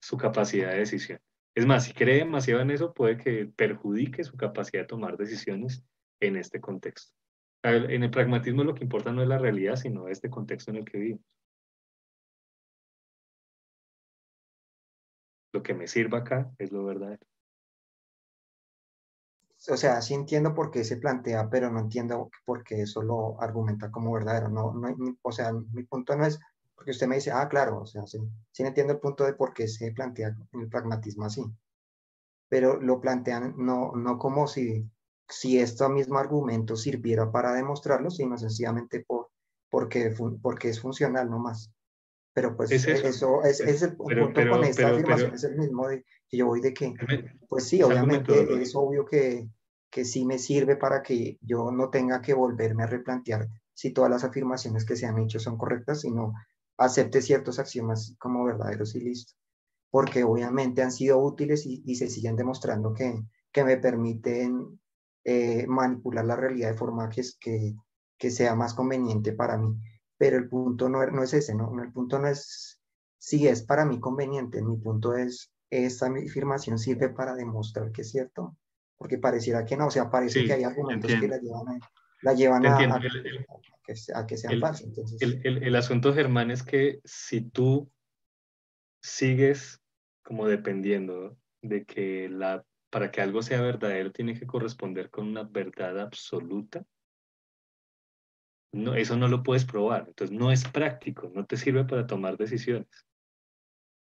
su 0.00 0.16
capacidad 0.16 0.70
de 0.72 0.78
decisión. 0.78 1.20
Es 1.54 1.66
más, 1.66 1.84
si 1.84 1.92
cree 1.92 2.16
demasiado 2.16 2.60
en 2.60 2.70
eso, 2.70 2.92
puede 2.92 3.16
que 3.16 3.46
perjudique 3.46 4.24
su 4.24 4.36
capacidad 4.36 4.82
de 4.82 4.88
tomar 4.88 5.16
decisiones 5.16 5.84
en 6.20 6.36
este 6.36 6.60
contexto. 6.60 7.14
En 7.64 8.02
el 8.02 8.10
pragmatismo 8.10 8.64
lo 8.64 8.74
que 8.74 8.84
importa 8.84 9.12
no 9.12 9.22
es 9.22 9.28
la 9.28 9.38
realidad, 9.38 9.76
sino 9.76 10.08
este 10.08 10.30
contexto 10.30 10.70
en 10.70 10.78
el 10.78 10.84
que 10.84 10.98
vivimos. 10.98 11.24
Lo 15.52 15.62
que 15.62 15.74
me 15.74 15.86
sirva 15.86 16.18
acá 16.18 16.50
es 16.58 16.72
lo 16.72 16.84
verdadero. 16.84 17.24
O 19.68 19.76
sea, 19.76 20.02
sí 20.02 20.14
entiendo 20.14 20.54
por 20.54 20.72
qué 20.72 20.82
se 20.82 20.96
plantea, 20.96 21.48
pero 21.48 21.70
no 21.70 21.78
entiendo 21.78 22.30
por 22.44 22.64
qué 22.64 22.82
eso 22.82 23.00
lo 23.00 23.40
argumenta 23.40 23.92
como 23.92 24.12
verdadero. 24.12 24.48
No, 24.48 24.72
no, 24.72 25.16
o 25.22 25.30
sea, 25.32 25.52
mi 25.52 25.84
punto 25.84 26.16
no 26.16 26.26
es 26.26 26.40
porque 26.74 26.90
usted 26.90 27.06
me 27.06 27.14
dice, 27.14 27.30
ah, 27.30 27.48
claro, 27.48 27.82
o 27.82 27.86
sea, 27.86 28.04
sí, 28.08 28.18
sí 28.50 28.64
entiendo 28.64 28.94
el 28.94 28.98
punto 28.98 29.22
de 29.24 29.34
por 29.34 29.54
qué 29.54 29.68
se 29.68 29.92
plantea 29.92 30.34
el 30.52 30.68
pragmatismo 30.68 31.24
así, 31.26 31.44
pero 32.48 32.80
lo 32.80 33.00
plantean 33.00 33.54
no, 33.56 33.92
no 33.92 34.18
como 34.18 34.48
si, 34.48 34.90
si 35.32 35.58
este 35.58 35.88
mismo 35.88 36.18
argumento 36.18 36.76
sirviera 36.76 37.30
para 37.32 37.54
demostrarlo, 37.54 38.10
sino 38.10 38.36
sencillamente 38.36 39.00
por, 39.00 39.28
porque, 39.70 40.14
porque 40.42 40.68
es 40.68 40.80
funcional 40.80 41.30
nomás. 41.30 41.72
Pero 42.34 42.56
pues 42.56 42.70
eso, 42.70 43.42
es, 43.44 43.60
es, 43.60 43.82
el 43.82 43.96
punto 43.96 44.48
con 44.48 44.64
esta 44.64 44.88
afirmación, 44.88 45.34
es 45.34 45.44
el 45.44 45.56
mismo 45.56 45.88
de, 45.88 46.04
que 46.28 46.36
yo 46.36 46.46
voy 46.46 46.60
de 46.60 46.72
que, 46.72 46.94
pues 47.48 47.68
sí, 47.68 47.82
obviamente 47.82 48.62
es 48.62 48.74
obvio 48.74 49.04
que, 49.04 49.48
que 49.90 50.04
sí 50.06 50.24
me 50.24 50.38
sirve 50.38 50.76
para 50.76 51.02
que 51.02 51.38
yo 51.42 51.70
no 51.70 51.90
tenga 51.90 52.22
que 52.22 52.32
volverme 52.32 52.84
a 52.84 52.86
replantear 52.86 53.48
si 53.74 53.92
todas 53.92 54.10
las 54.10 54.24
afirmaciones 54.24 54.86
que 54.86 54.96
se 54.96 55.06
han 55.06 55.18
hecho 55.18 55.38
son 55.38 55.58
correctas, 55.58 56.00
sino 56.00 56.32
acepte 56.78 57.20
ciertos 57.20 57.58
axiomas 57.58 58.14
como 58.18 58.44
verdaderos 58.44 58.94
y 58.94 59.00
listo, 59.00 59.34
porque 59.90 60.24
obviamente 60.24 60.82
han 60.82 60.92
sido 60.92 61.18
útiles 61.18 61.66
y, 61.66 61.94
se 61.96 62.08
siguen 62.08 62.36
demostrando 62.36 62.94
que, 62.94 63.22
que 63.52 63.64
me 63.64 63.76
permiten 63.76 64.80
eh, 65.24 65.66
manipular 65.66 66.24
la 66.24 66.36
realidad 66.36 66.70
de 66.70 66.78
forma 66.78 67.08
que, 67.08 67.22
que, 67.40 67.74
que 68.18 68.30
sea 68.30 68.54
más 68.54 68.74
conveniente 68.74 69.32
para 69.32 69.56
mí. 69.56 69.76
Pero 70.18 70.36
el 70.36 70.48
punto 70.48 70.88
no, 70.88 71.04
no 71.06 71.22
es 71.22 71.34
ese, 71.34 71.54
¿no? 71.54 71.72
El 71.82 71.92
punto 71.92 72.18
no 72.18 72.28
es 72.28 72.82
si 73.22 73.46
es 73.46 73.62
para 73.62 73.84
mí 73.84 74.00
conveniente, 74.00 74.60
mi 74.62 74.76
punto 74.78 75.14
es, 75.14 75.52
esta 75.70 76.06
afirmación 76.06 76.76
sirve 76.76 77.08
para 77.08 77.36
demostrar 77.36 77.92
que 77.92 78.02
es 78.02 78.10
cierto, 78.10 78.56
porque 78.98 79.16
pareciera 79.16 79.64
que 79.64 79.76
no, 79.76 79.86
o 79.86 79.90
sea, 79.92 80.10
parece 80.10 80.44
que 80.44 80.52
hay 80.52 80.64
argumentos 80.64 81.08
que 81.08 81.28
la 81.28 81.38
llevan 81.38 81.68
a, 81.68 81.90
la 82.22 82.34
llevan 82.34 82.66
a, 82.66 82.76
a, 82.76 84.26
que, 84.26 84.36
sean 84.36 84.60
el, 85.20 85.40
El, 85.44 85.62
el, 85.62 85.76
asunto, 85.76 86.12
Germán, 86.12 86.50
es 86.50 86.64
que 86.64 87.00
si 87.04 87.42
tú 87.42 87.88
sigues 89.00 89.80
como 90.24 90.48
dependiendo 90.48 91.36
de 91.62 91.84
que 91.84 92.28
la, 92.28 92.64
para 92.92 93.10
que 93.10 93.22
algo 93.22 93.42
sea 93.42 93.62
verdadero 93.62 94.12
tiene 94.12 94.38
que 94.38 94.46
corresponder 94.46 95.10
con 95.10 95.26
una 95.26 95.44
verdad 95.44 95.98
absoluta, 95.98 96.84
no, 98.74 98.94
eso 98.94 99.16
no 99.16 99.28
lo 99.28 99.42
puedes 99.42 99.64
probar. 99.64 100.04
Entonces 100.08 100.36
no 100.36 100.52
es 100.52 100.66
práctico, 100.68 101.30
no 101.34 101.46
te 101.46 101.56
sirve 101.56 101.84
para 101.84 102.06
tomar 102.06 102.36
decisiones. 102.36 103.06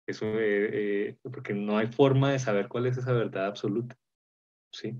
Eso, 0.07 0.25
eh, 0.25 1.09
eh, 1.09 1.17
porque 1.23 1.53
no 1.53 1.77
hay 1.77 1.87
forma 1.87 2.31
de 2.31 2.39
saber 2.39 2.67
cuál 2.67 2.85
es 2.85 2.97
esa 2.97 3.13
verdad 3.13 3.47
absoluta. 3.47 3.97
¿sí? 4.71 4.97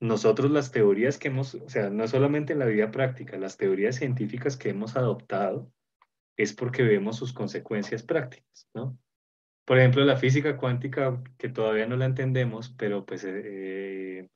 nosotros 0.00 0.50
las 0.50 0.72
teorías 0.72 1.18
que 1.18 1.28
hemos, 1.28 1.54
o 1.54 1.68
sea, 1.68 1.90
no 1.90 2.08
solamente 2.08 2.54
en 2.54 2.58
la 2.58 2.66
vida 2.66 2.90
práctica, 2.90 3.36
las 3.36 3.58
teorías 3.58 3.96
científicas 3.96 4.56
que 4.56 4.70
hemos 4.70 4.96
adoptado 4.96 5.70
es 6.38 6.54
porque 6.54 6.82
vemos 6.82 7.16
sus 7.16 7.34
consecuencias 7.34 8.02
prácticas, 8.02 8.66
¿no? 8.72 8.98
Por 9.64 9.78
ejemplo, 9.78 10.04
la 10.04 10.16
física 10.16 10.56
cuántica, 10.56 11.22
que 11.38 11.48
todavía 11.48 11.86
no 11.86 11.96
la 11.96 12.06
entendemos, 12.06 12.74
pero 12.76 13.04
pues 13.04 13.24
eh, 13.26 14.28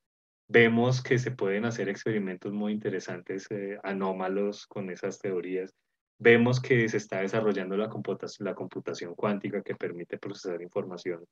vemos 0.48 1.02
que 1.02 1.18
se 1.18 1.32
pueden 1.32 1.64
hacer 1.64 1.88
experimentos 1.88 2.52
muy 2.52 2.72
interesantes, 2.72 3.46
eh, 3.50 3.78
anómalos 3.82 4.66
con 4.66 4.90
esas 4.90 5.18
teorías. 5.18 5.74
Vemos 6.18 6.60
que 6.60 6.88
se 6.88 6.98
está 6.98 7.20
desarrollando 7.20 7.76
la 7.76 7.88
computación, 7.88 8.46
la 8.46 8.54
computación 8.54 9.14
cuántica 9.14 9.62
que 9.62 9.74
permite 9.74 10.18
procesar 10.18 10.62
información 10.62 11.24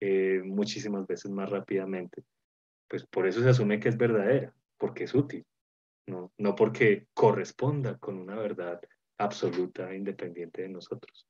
eh, 0.00 0.40
muchísimas 0.44 1.06
veces 1.06 1.30
más 1.30 1.50
rápidamente 1.50 2.24
pues 2.92 3.06
por 3.06 3.26
eso 3.26 3.40
se 3.40 3.48
asume 3.48 3.80
que 3.80 3.88
es 3.88 3.96
verdadera, 3.96 4.54
porque 4.76 5.04
es 5.04 5.14
útil, 5.14 5.46
no, 6.06 6.30
no 6.36 6.54
porque 6.54 7.06
corresponda 7.14 7.96
con 7.96 8.18
una 8.18 8.36
verdad 8.36 8.82
absoluta 9.16 9.94
independiente 9.94 10.60
de 10.60 10.68
nosotros. 10.68 11.26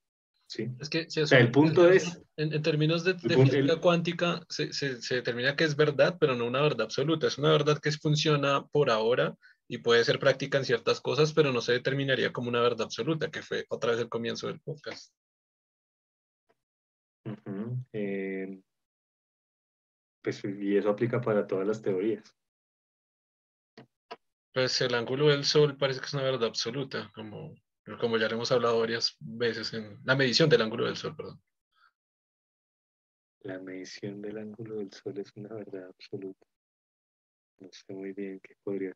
¿Sí? 0.53 0.69
Es 0.79 0.91
que 0.91 1.09
si 1.09 1.21
el 1.21 1.51
punto 1.51 1.89
es... 1.89 2.21
En, 2.37 2.63
términos 2.63 3.05
de, 3.05 3.19
física 3.19 3.81
cuántica 3.81 4.45
se, 4.49 4.73
se, 4.73 5.01
se, 5.01 5.17
determina 5.17 5.57
que 5.57 5.65
es 5.65 5.77
verdad, 5.77 6.17
pero 6.21 6.35
no 6.35 6.47
una 6.47 6.61
verdad 6.61 6.83
absoluta. 6.83 7.27
Es 7.27 7.39
una 7.39 7.51
verdad 7.51 7.79
que 7.79 7.91
funciona 7.93 8.67
por 8.67 8.91
ahora 8.91 9.35
y 9.69 9.79
puede 9.79 10.05
ser 10.05 10.19
práctica 10.19 10.59
en 10.59 10.65
ciertas 10.65 11.01
cosas, 11.01 11.33
pero 11.33 11.53
no 11.53 11.61
se 11.61 11.73
determinaría 11.73 12.33
como 12.33 12.49
una 12.49 12.61
verdad 12.61 12.83
absoluta, 12.83 13.31
que 13.31 13.43
fue 13.43 13.65
otra 13.69 13.93
vez 13.93 14.01
el 14.01 14.09
comienzo 14.09 14.49
del 14.49 14.61
podcast. 14.61 15.15
eh, 17.93 18.61
pues, 20.23 20.45
y 20.45 20.77
eso 20.77 20.91
aplica 20.91 21.21
para 21.21 21.47
todas 21.47 21.67
las 21.67 21.81
teorías. 21.81 22.37
Pues 24.53 24.79
el 24.83 24.95
ángulo 24.95 25.29
del 25.29 25.45
sol 25.45 25.79
parece 25.79 26.01
que 26.01 26.07
es 26.07 26.15
una 26.15 26.25
verdad 26.25 26.49
absoluta, 26.49 27.11
como, 27.15 27.55
como 28.01 28.17
ya 28.17 28.29
le 28.29 28.35
hemos 28.35 28.53
hablado 28.53 28.81
varias 28.81 29.17
veces 29.21 29.73
en 29.75 29.99
la 30.05 30.15
medición 30.15 30.49
del 30.49 30.63
ángulo 30.63 30.87
del 30.87 30.97
sol, 30.97 31.17
perdón. 31.17 31.41
La 33.41 33.59
medición 33.59 34.23
del 34.23 34.39
ángulo 34.39 34.77
del 34.77 34.93
sol 34.93 35.19
es 35.19 35.33
una 35.35 35.55
verdad 35.55 35.89
absoluta. 35.89 36.47
No 37.59 37.69
sé 37.73 37.93
muy 37.93 38.13
bien 38.13 38.41
qué 38.41 38.55
podría. 38.63 38.95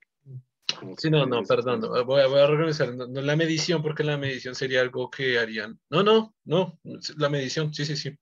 Sí, 0.99 1.11
no, 1.11 1.27
no, 1.27 1.43
perdón. 1.43 1.81
Voy 1.81 2.21
a, 2.21 2.27
voy 2.27 2.41
a 2.41 2.45
organizar. 2.45 2.95
No, 2.95 3.07
no, 3.07 3.21
la 3.21 3.37
medición, 3.37 3.83
porque 3.83 4.05
la 4.05 4.17
medición 4.17 4.55
sería 4.55 4.81
algo 4.83 5.11
que 5.11 5.39
harían. 5.39 5.81
No, 5.91 6.03
no, 6.03 6.35
no. 6.45 6.79
La 7.17 7.29
medición, 7.29 7.73
sí, 7.73 7.85
sí, 7.85 7.97
sí. 7.97 8.17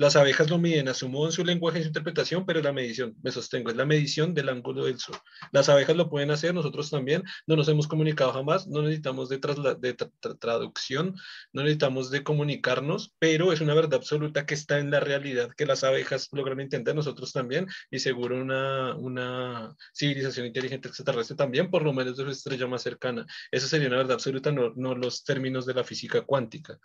Las 0.00 0.16
abejas 0.16 0.48
lo 0.48 0.56
miden 0.56 0.88
a 0.88 0.94
su 0.94 1.10
modo 1.10 1.26
en 1.26 1.32
su 1.32 1.44
lenguaje 1.44 1.78
y 1.78 1.82
su 1.82 1.88
interpretación, 1.88 2.46
pero 2.46 2.62
la 2.62 2.72
medición, 2.72 3.14
me 3.22 3.30
sostengo, 3.30 3.68
es 3.68 3.76
la 3.76 3.84
medición 3.84 4.32
del 4.32 4.48
ángulo 4.48 4.86
del 4.86 4.98
sol. 4.98 5.18
Las 5.52 5.68
abejas 5.68 5.94
lo 5.94 6.08
pueden 6.08 6.30
hacer, 6.30 6.54
nosotros 6.54 6.88
también, 6.88 7.22
no 7.46 7.54
nos 7.54 7.68
hemos 7.68 7.86
comunicado 7.86 8.32
jamás, 8.32 8.66
no 8.66 8.80
necesitamos 8.80 9.28
de, 9.28 9.38
de 9.78 9.94
traducción, 10.38 11.16
no 11.52 11.60
necesitamos 11.60 12.10
de 12.10 12.24
comunicarnos, 12.24 13.14
pero 13.18 13.52
es 13.52 13.60
una 13.60 13.74
verdad 13.74 13.96
absoluta 13.96 14.46
que 14.46 14.54
está 14.54 14.78
en 14.78 14.90
la 14.90 15.00
realidad, 15.00 15.50
que 15.54 15.66
las 15.66 15.84
abejas 15.84 16.30
logran 16.32 16.60
entender, 16.60 16.94
nosotros 16.94 17.34
también, 17.34 17.66
y 17.90 17.98
seguro 17.98 18.40
una, 18.40 19.76
civilización 19.92 20.46
inteligente 20.46 20.88
extraterrestre 20.88 21.36
también, 21.36 21.70
por 21.70 21.82
lo 21.82 21.92
menos 21.92 22.16
de 22.16 22.24
su 22.24 22.30
estrella 22.30 22.66
más 22.66 22.80
cercana. 22.80 23.26
Esa 23.50 23.68
sería 23.68 23.88
una 23.88 23.98
verdad 23.98 24.14
absoluta, 24.14 24.50
no 24.50 24.94
los 24.94 25.24
términos 25.24 25.66
de 25.66 25.74
la 25.74 25.84
física 25.84 26.22
cuántica. 26.22 26.80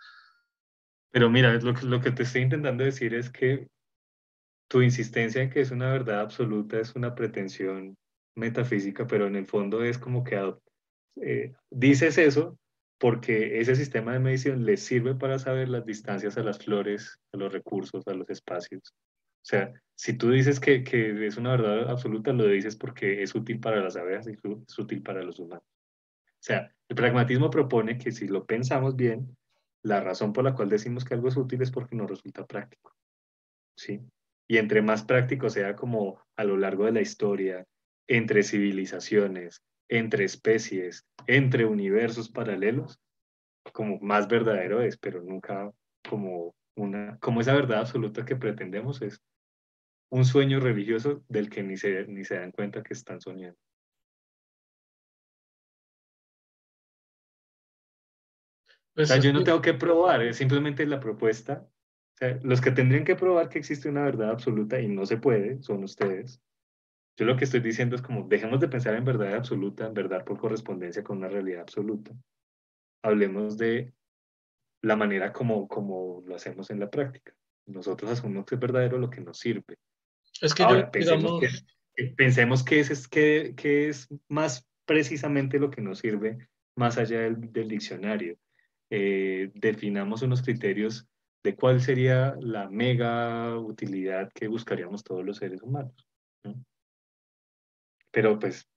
Pero 1.10 1.30
mira, 1.30 1.54
lo 1.54 1.74
que, 1.74 1.86
lo 1.86 2.00
que 2.00 2.10
te 2.10 2.24
estoy 2.24 2.42
intentando 2.42 2.84
decir 2.84 3.14
es 3.14 3.30
que 3.30 3.68
tu 4.68 4.82
insistencia 4.82 5.42
en 5.42 5.50
que 5.50 5.60
es 5.60 5.70
una 5.70 5.90
verdad 5.90 6.20
absoluta 6.20 6.80
es 6.80 6.94
una 6.94 7.14
pretensión 7.14 7.96
metafísica, 8.34 9.06
pero 9.06 9.26
en 9.26 9.36
el 9.36 9.46
fondo 9.46 9.82
es 9.82 9.98
como 9.98 10.24
que 10.24 10.54
eh, 11.22 11.54
dices 11.70 12.18
eso 12.18 12.58
porque 12.98 13.60
ese 13.60 13.76
sistema 13.76 14.12
de 14.12 14.20
medición 14.20 14.64
le 14.64 14.76
sirve 14.76 15.14
para 15.14 15.38
saber 15.38 15.68
las 15.68 15.84
distancias 15.84 16.36
a 16.38 16.42
las 16.42 16.58
flores, 16.58 17.18
a 17.32 17.36
los 17.36 17.52
recursos, 17.52 18.06
a 18.06 18.14
los 18.14 18.28
espacios. 18.30 18.82
O 19.46 19.48
sea, 19.48 19.72
si 19.94 20.14
tú 20.14 20.30
dices 20.30 20.58
que, 20.58 20.82
que 20.82 21.26
es 21.26 21.36
una 21.36 21.52
verdad 21.52 21.90
absoluta, 21.90 22.32
lo 22.32 22.46
dices 22.46 22.74
porque 22.74 23.22
es 23.22 23.34
útil 23.34 23.60
para 23.60 23.82
las 23.82 23.96
abejas 23.96 24.26
y 24.28 24.32
es 24.32 24.78
útil 24.78 25.02
para 25.02 25.22
los 25.22 25.38
humanos. 25.38 25.64
O 25.64 26.42
sea, 26.46 26.72
el 26.88 26.96
pragmatismo 26.96 27.50
propone 27.50 27.98
que 27.98 28.12
si 28.12 28.26
lo 28.28 28.44
pensamos 28.44 28.96
bien, 28.96 29.36
la 29.86 30.00
razón 30.00 30.32
por 30.32 30.44
la 30.44 30.52
cual 30.54 30.68
decimos 30.68 31.04
que 31.04 31.14
algo 31.14 31.28
es 31.28 31.36
útil 31.36 31.62
es 31.62 31.70
porque 31.70 31.94
nos 31.94 32.10
resulta 32.10 32.44
práctico. 32.44 32.92
¿sí? 33.76 34.00
Y 34.48 34.58
entre 34.58 34.82
más 34.82 35.04
práctico 35.04 35.48
sea 35.48 35.76
como 35.76 36.20
a 36.36 36.42
lo 36.42 36.56
largo 36.56 36.86
de 36.86 36.92
la 36.92 37.00
historia, 37.00 37.64
entre 38.08 38.42
civilizaciones, 38.42 39.62
entre 39.88 40.24
especies, 40.24 41.06
entre 41.28 41.66
universos 41.66 42.28
paralelos, 42.28 42.98
como 43.72 43.98
más 44.00 44.26
verdadero 44.26 44.82
es, 44.82 44.96
pero 44.96 45.22
nunca 45.22 45.70
como 46.08 46.54
una, 46.76 47.18
como 47.20 47.40
esa 47.40 47.54
verdad 47.54 47.80
absoluta 47.80 48.24
que 48.24 48.36
pretendemos 48.36 49.02
es 49.02 49.20
un 50.10 50.24
sueño 50.24 50.58
religioso 50.58 51.24
del 51.28 51.48
que 51.48 51.62
ni 51.62 51.76
se, 51.76 52.06
ni 52.06 52.24
se 52.24 52.38
dan 52.38 52.50
cuenta 52.50 52.82
que 52.82 52.94
están 52.94 53.20
soñando. 53.20 53.58
Pues, 58.96 59.10
o 59.10 59.12
sea, 59.12 59.22
yo 59.22 59.30
no 59.34 59.44
tengo 59.44 59.60
que 59.60 59.74
probar, 59.74 60.22
es 60.22 60.38
simplemente 60.38 60.86
la 60.86 60.98
propuesta. 60.98 61.68
O 62.14 62.16
sea, 62.16 62.38
los 62.42 62.62
que 62.62 62.70
tendrían 62.70 63.04
que 63.04 63.14
probar 63.14 63.50
que 63.50 63.58
existe 63.58 63.90
una 63.90 64.02
verdad 64.02 64.30
absoluta 64.30 64.80
y 64.80 64.88
no 64.88 65.04
se 65.04 65.18
puede 65.18 65.62
son 65.62 65.84
ustedes. 65.84 66.40
Yo 67.18 67.26
lo 67.26 67.36
que 67.36 67.44
estoy 67.44 67.60
diciendo 67.60 67.94
es 67.94 68.00
como, 68.00 68.26
dejemos 68.26 68.58
de 68.58 68.68
pensar 68.68 68.94
en 68.94 69.04
verdad 69.04 69.34
absoluta, 69.34 69.86
en 69.86 69.92
verdad 69.92 70.24
por 70.24 70.38
correspondencia 70.38 71.04
con 71.04 71.18
una 71.18 71.28
realidad 71.28 71.60
absoluta. 71.60 72.12
Hablemos 73.02 73.58
de 73.58 73.92
la 74.80 74.96
manera 74.96 75.30
como, 75.30 75.68
como 75.68 76.22
lo 76.26 76.34
hacemos 76.34 76.70
en 76.70 76.80
la 76.80 76.90
práctica. 76.90 77.34
Nosotros 77.66 78.10
asumimos 78.10 78.46
que 78.46 78.54
es 78.54 78.60
verdadero 78.62 78.96
lo 78.98 79.10
que 79.10 79.20
nos 79.20 79.38
sirve. 79.38 79.76
Es 80.40 80.54
que 80.54 80.62
yo, 80.62 80.90
pensemos, 80.90 81.40
que, 81.40 82.06
pensemos 82.16 82.64
que, 82.64 82.80
es, 82.80 83.08
que, 83.08 83.52
que 83.58 83.88
es 83.90 84.08
más 84.28 84.66
precisamente 84.86 85.58
lo 85.58 85.70
que 85.70 85.82
nos 85.82 85.98
sirve 85.98 86.48
más 86.76 86.96
allá 86.96 87.20
del, 87.20 87.52
del 87.52 87.68
diccionario 87.68 88.38
eh, 88.90 89.50
definamos 89.54 90.22
unos 90.22 90.42
criterios 90.42 91.06
de 91.42 91.54
cuál 91.54 91.80
sería 91.80 92.36
la 92.40 92.68
mega 92.68 93.56
utilidad 93.58 94.30
que 94.34 94.48
buscaríamos 94.48 95.04
todos 95.04 95.24
los 95.24 95.36
seres 95.36 95.62
humanos. 95.62 96.06
Pero 98.10 98.38
pues 98.38 98.68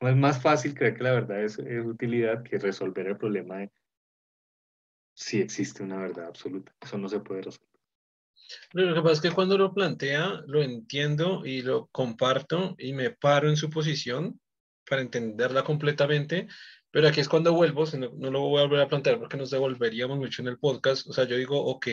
es 0.00 0.16
más 0.16 0.40
fácil 0.40 0.74
creer 0.74 0.96
que 0.96 1.04
la 1.04 1.12
verdad 1.12 1.42
es, 1.42 1.58
utilidad 1.58 2.42
que 2.42 2.58
resolver 2.58 3.06
el 3.06 3.16
problema 3.16 3.58
de 3.58 3.70
si 5.14 5.40
existe 5.40 5.82
una 5.82 5.96
verdad 5.96 6.26
absoluta. 6.26 6.72
Eso 6.80 6.96
no 6.98 7.08
se 7.08 7.20
puede 7.20 7.42
resolver. 7.42 7.68
Lo 8.72 8.94
que 8.94 9.02
pasa 9.02 9.14
es 9.14 9.20
que 9.20 9.30
cuando 9.32 9.58
lo 9.58 9.74
plantea, 9.74 10.42
lo 10.46 10.62
entiendo 10.62 11.44
y 11.44 11.62
lo 11.62 11.88
comparto 11.88 12.76
y 12.78 12.92
me 12.92 13.10
paro 13.10 13.48
en 13.48 13.56
su 13.56 13.68
posición 13.68 14.40
para 14.88 15.02
entenderla 15.02 15.64
completamente, 15.64 16.48
pero 16.98 17.10
aquí 17.10 17.20
es 17.20 17.28
cuando 17.28 17.52
vuelvo, 17.54 17.84
no, 17.96 18.10
no, 18.16 18.28
lo 18.28 18.40
voy 18.40 18.58
a 18.58 18.64
volver 18.64 18.80
a 18.80 18.88
plantear 18.88 19.20
porque 19.20 19.36
nos 19.36 19.50
devolveríamos 19.50 20.18
mucho 20.18 20.42
en 20.42 20.48
el 20.48 20.58
podcast. 20.58 21.06
O 21.06 21.12
sea, 21.12 21.26
yo 21.28 21.36
digo, 21.36 21.56
ok, 21.56 21.86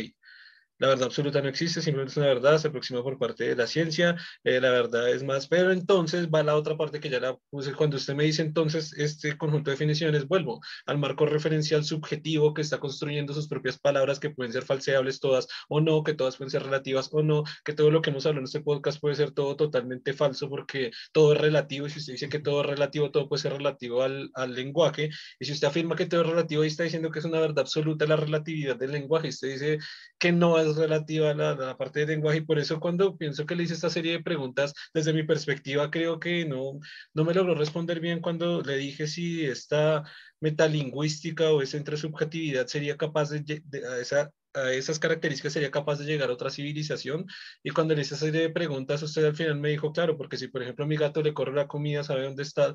la 0.77 0.89
verdad 0.89 1.05
absoluta 1.05 1.41
no 1.41 1.49
existe, 1.49 1.81
simplemente 1.81 2.11
es 2.11 2.17
una 2.17 2.27
verdad, 2.27 2.57
se 2.57 2.67
aproxima 2.67 3.01
por 3.01 3.17
parte 3.17 3.45
de 3.45 3.55
la 3.55 3.67
ciencia, 3.67 4.15
eh, 4.43 4.59
la 4.59 4.71
verdad 4.71 5.09
es 5.09 5.23
más, 5.23 5.47
pero 5.47 5.71
entonces 5.71 6.27
va 6.27 6.43
la 6.43 6.55
otra 6.55 6.75
parte 6.77 6.99
que 6.99 7.09
ya 7.09 7.19
la 7.19 7.37
puse, 7.49 7.73
cuando 7.73 7.97
usted 7.97 8.15
me 8.15 8.25
dice 8.25 8.41
entonces 8.41 8.93
este 8.97 9.37
conjunto 9.37 9.69
de 9.69 9.75
definiciones, 9.75 10.27
vuelvo 10.27 10.59
al 10.85 10.97
marco 10.97 11.25
referencial 11.25 11.83
subjetivo 11.85 12.53
que 12.53 12.61
está 12.61 12.79
construyendo 12.79 13.33
sus 13.33 13.47
propias 13.47 13.77
palabras 13.77 14.19
que 14.19 14.29
pueden 14.29 14.51
ser 14.51 14.63
falseables 14.63 15.19
todas 15.19 15.47
o 15.69 15.79
no, 15.79 16.03
que 16.03 16.13
todas 16.13 16.37
pueden 16.37 16.51
ser 16.51 16.63
relativas 16.63 17.09
o 17.11 17.23
no, 17.23 17.43
que 17.63 17.73
todo 17.73 17.91
lo 17.91 18.01
que 18.01 18.09
hemos 18.09 18.25
hablado 18.25 18.41
en 18.41 18.45
este 18.45 18.61
podcast 18.61 18.99
puede 18.99 19.15
ser 19.15 19.31
todo 19.31 19.55
totalmente 19.55 20.13
falso 20.13 20.49
porque 20.49 20.91
todo 21.13 21.33
es 21.33 21.39
relativo 21.39 21.87
y 21.87 21.89
si 21.89 21.99
usted 21.99 22.13
dice 22.13 22.29
que 22.29 22.39
todo 22.39 22.61
es 22.61 22.67
relativo, 22.67 23.11
todo 23.11 23.29
puede 23.29 23.41
ser 23.41 23.53
relativo 23.53 24.01
al, 24.03 24.29
al 24.33 24.53
lenguaje 24.53 25.09
y 25.39 25.45
si 25.45 25.53
usted 25.53 25.67
afirma 25.67 25.95
que 25.95 26.05
todo 26.05 26.21
es 26.21 26.27
relativo 26.27 26.63
y 26.63 26.67
está 26.67 26.83
diciendo 26.83 27.11
que 27.11 27.19
es 27.19 27.25
una 27.25 27.39
verdad 27.39 27.59
absoluta 27.59 28.05
la 28.05 28.15
relatividad 28.17 28.75
del 28.75 28.91
lenguaje 28.91 29.29
usted 29.29 29.53
dice 29.53 29.79
que 30.19 30.31
no 30.31 30.59
es 30.59 30.64
relativa 30.73 31.31
a 31.31 31.33
la, 31.33 31.77
parte 31.77 32.01
de 32.01 32.07
lenguaje 32.07 32.39
y 32.39 32.41
por 32.41 32.59
eso 32.59 32.79
cuando 32.79 33.17
pienso 33.17 33.45
que 33.45 33.55
le 33.55 33.63
hice 33.63 33.73
esta 33.73 33.89
serie 33.89 34.13
de 34.13 34.23
preguntas, 34.23 34.73
desde 34.93 35.13
mi 35.13 35.23
perspectiva 35.23 35.91
creo 35.91 36.19
que 36.19 36.45
no, 36.45 36.79
no 37.13 37.23
me 37.25 37.33
logró 37.33 37.55
responder 37.55 37.99
bien 37.99 38.21
cuando 38.21 38.61
le 38.61 38.77
dije 38.77 39.07
si 39.07 39.45
esta 39.45 40.03
metalingüística 40.39 41.51
o 41.51 41.61
esa 41.61 41.79
subjetividad 41.97 42.67
sería 42.67 42.97
capaz 42.97 43.29
de, 43.31 43.63
a, 43.89 43.99
esa, 43.99 44.31
a 44.53 44.71
esas 44.71 44.99
características 44.99 45.53
sería 45.53 45.71
capaz 45.71 45.99
de 45.99 46.05
llegar 46.05 46.29
a 46.29 46.33
otra 46.33 46.49
civilización. 46.49 47.25
Y 47.63 47.71
cuando 47.71 47.95
le 47.95 48.01
hice 48.01 48.15
esa 48.15 48.25
serie 48.25 48.41
de 48.41 48.49
preguntas, 48.49 49.01
usted 49.03 49.25
al 49.25 49.35
final 49.35 49.59
me 49.59 49.69
dijo, 49.69 49.91
claro, 49.91 50.17
porque 50.17 50.37
si 50.37 50.47
por 50.47 50.61
ejemplo 50.63 50.85
mi 50.87 50.97
gato 50.97 51.21
le 51.21 51.33
corre 51.33 51.53
la 51.53 51.67
comida, 51.67 52.03
sabe 52.03 52.23
dónde 52.23 52.43
está, 52.43 52.73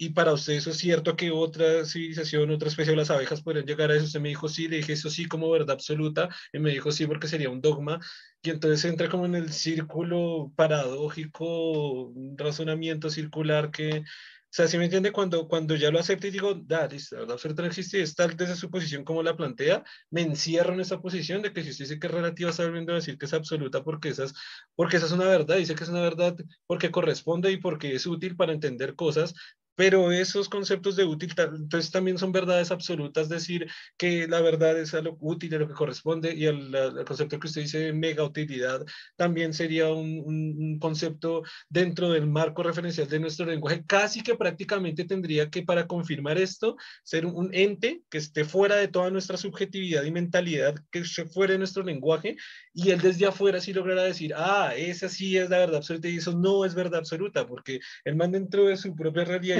y 0.00 0.10
para 0.10 0.32
usted 0.32 0.54
eso 0.54 0.70
es 0.70 0.78
cierto 0.78 1.14
que 1.14 1.30
otra 1.30 1.84
civilización, 1.84 2.50
otra 2.50 2.68
especie 2.68 2.92
de 2.92 2.96
las 2.96 3.10
abejas 3.10 3.42
podrían 3.42 3.66
llegar 3.66 3.90
a 3.90 3.96
eso. 3.96 4.06
Usted 4.06 4.20
me 4.20 4.30
dijo 4.30 4.48
sí, 4.48 4.66
le 4.66 4.78
dije 4.78 4.94
eso 4.94 5.10
sí 5.10 5.26
como 5.26 5.50
verdad 5.50 5.72
absoluta, 5.72 6.30
y 6.54 6.58
me 6.58 6.70
dijo 6.70 6.90
sí 6.90 7.06
porque 7.06 7.28
sería 7.28 7.50
un 7.50 7.60
dogma. 7.60 8.00
Y 8.42 8.48
entonces 8.48 8.82
entra 8.86 9.10
como 9.10 9.26
en 9.26 9.34
el 9.34 9.52
círculo 9.52 10.52
paradójico, 10.56 12.04
un 12.08 12.38
razonamiento 12.38 13.10
circular 13.10 13.70
que, 13.70 13.98
o 13.98 14.02
sea, 14.48 14.68
si 14.68 14.78
me 14.78 14.84
entiende, 14.86 15.12
cuando, 15.12 15.46
cuando 15.46 15.76
ya 15.76 15.90
lo 15.90 15.98
acepto 16.00 16.26
y 16.26 16.30
digo, 16.30 16.54
da, 16.54 16.88
la 16.88 17.18
verdad 17.18 17.32
absoluta 17.32 17.62
no 17.62 17.68
existe, 17.68 18.00
está 18.00 18.26
desde 18.26 18.56
su 18.56 18.70
posición 18.70 19.04
como 19.04 19.22
la 19.22 19.36
plantea, 19.36 19.84
me 20.10 20.22
encierro 20.22 20.72
en 20.72 20.80
esa 20.80 21.00
posición 21.02 21.42
de 21.42 21.52
que 21.52 21.62
si 21.62 21.70
usted 21.70 21.84
dice 21.84 21.98
que 22.00 22.06
es 22.06 22.12
relativa, 22.14 22.50
está 22.50 22.64
volviendo 22.64 22.92
a 22.92 22.96
decir 22.96 23.18
que 23.18 23.26
es 23.26 23.34
absoluta 23.34 23.84
porque 23.84 24.08
esa 24.08 24.24
es, 24.24 24.32
porque 24.74 24.96
esa 24.96 25.06
es 25.06 25.12
una 25.12 25.26
verdad, 25.26 25.58
dice 25.58 25.74
que 25.74 25.84
es 25.84 25.90
una 25.90 26.00
verdad 26.00 26.36
porque 26.66 26.90
corresponde 26.90 27.52
y 27.52 27.58
porque 27.58 27.94
es 27.94 28.06
útil 28.06 28.34
para 28.34 28.52
entender 28.54 28.96
cosas, 28.96 29.34
pero 29.74 30.12
esos 30.12 30.48
conceptos 30.48 30.96
de 30.96 31.04
útil, 31.04 31.32
entonces 31.36 31.90
también 31.90 32.18
son 32.18 32.32
verdades 32.32 32.70
absolutas, 32.70 33.28
decir 33.28 33.66
que 33.96 34.28
la 34.28 34.40
verdad 34.40 34.78
es 34.78 34.94
a 34.94 35.00
lo 35.00 35.16
útil, 35.20 35.54
a 35.54 35.58
lo 35.58 35.68
que 35.68 35.74
corresponde, 35.74 36.34
y 36.34 36.46
el, 36.46 36.70
concepto 37.06 37.38
que 37.38 37.46
usted 37.46 37.62
dice 37.62 37.78
de 37.78 37.92
mega 37.92 38.24
utilidad 38.24 38.84
también 39.16 39.54
sería 39.54 39.88
un, 39.88 40.22
un, 40.24 40.78
concepto 40.78 41.42
dentro 41.68 42.10
del 42.10 42.26
marco 42.26 42.62
referencial 42.62 43.08
de 43.08 43.20
nuestro 43.20 43.46
lenguaje, 43.46 43.84
casi 43.86 44.22
que 44.22 44.34
prácticamente 44.34 45.04
tendría 45.04 45.50
que, 45.50 45.62
para 45.62 45.86
confirmar 45.86 46.38
esto, 46.38 46.76
ser 47.02 47.26
un, 47.26 47.50
ente 47.52 48.02
que 48.10 48.18
esté 48.18 48.44
fuera 48.44 48.76
de 48.76 48.88
toda 48.88 49.10
nuestra 49.10 49.36
subjetividad 49.36 50.04
y 50.04 50.10
mentalidad, 50.10 50.74
que 50.90 51.00
esté 51.00 51.24
fuera 51.26 51.52
de 51.52 51.58
nuestro 51.58 51.82
lenguaje, 51.82 52.36
y 52.74 52.90
él 52.90 53.00
desde 53.00 53.26
afuera 53.26 53.60
sí 53.60 53.72
lograra 53.72 54.02
decir, 54.02 54.32
ah, 54.36 54.74
esa 54.76 55.08
sí 55.08 55.36
es 55.36 55.50
la 55.50 55.58
verdad 55.58 55.76
absoluta, 55.76 56.08
y 56.08 56.16
eso 56.16 56.36
no 56.36 56.64
es 56.64 56.74
verdad 56.74 57.00
absoluta, 57.00 57.46
porque 57.46 57.80
el 58.04 58.16
man 58.16 58.32
dentro 58.32 58.66
de 58.66 58.76
su 58.76 58.94
propia 58.94 59.24
realidad 59.24 59.59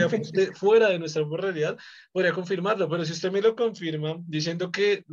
fuera 0.55 0.89
de 0.89 0.99
nuestra 0.99 1.25
realidad, 1.31 1.77
podría 2.13 2.33
confirmarlo, 2.33 2.89
pero 2.89 3.05
si 3.05 3.13
usted 3.13 3.31
me 3.31 3.43
lo 3.43 3.55
confirma 3.55 4.17
diciendo 4.27 4.71
que 4.71 5.05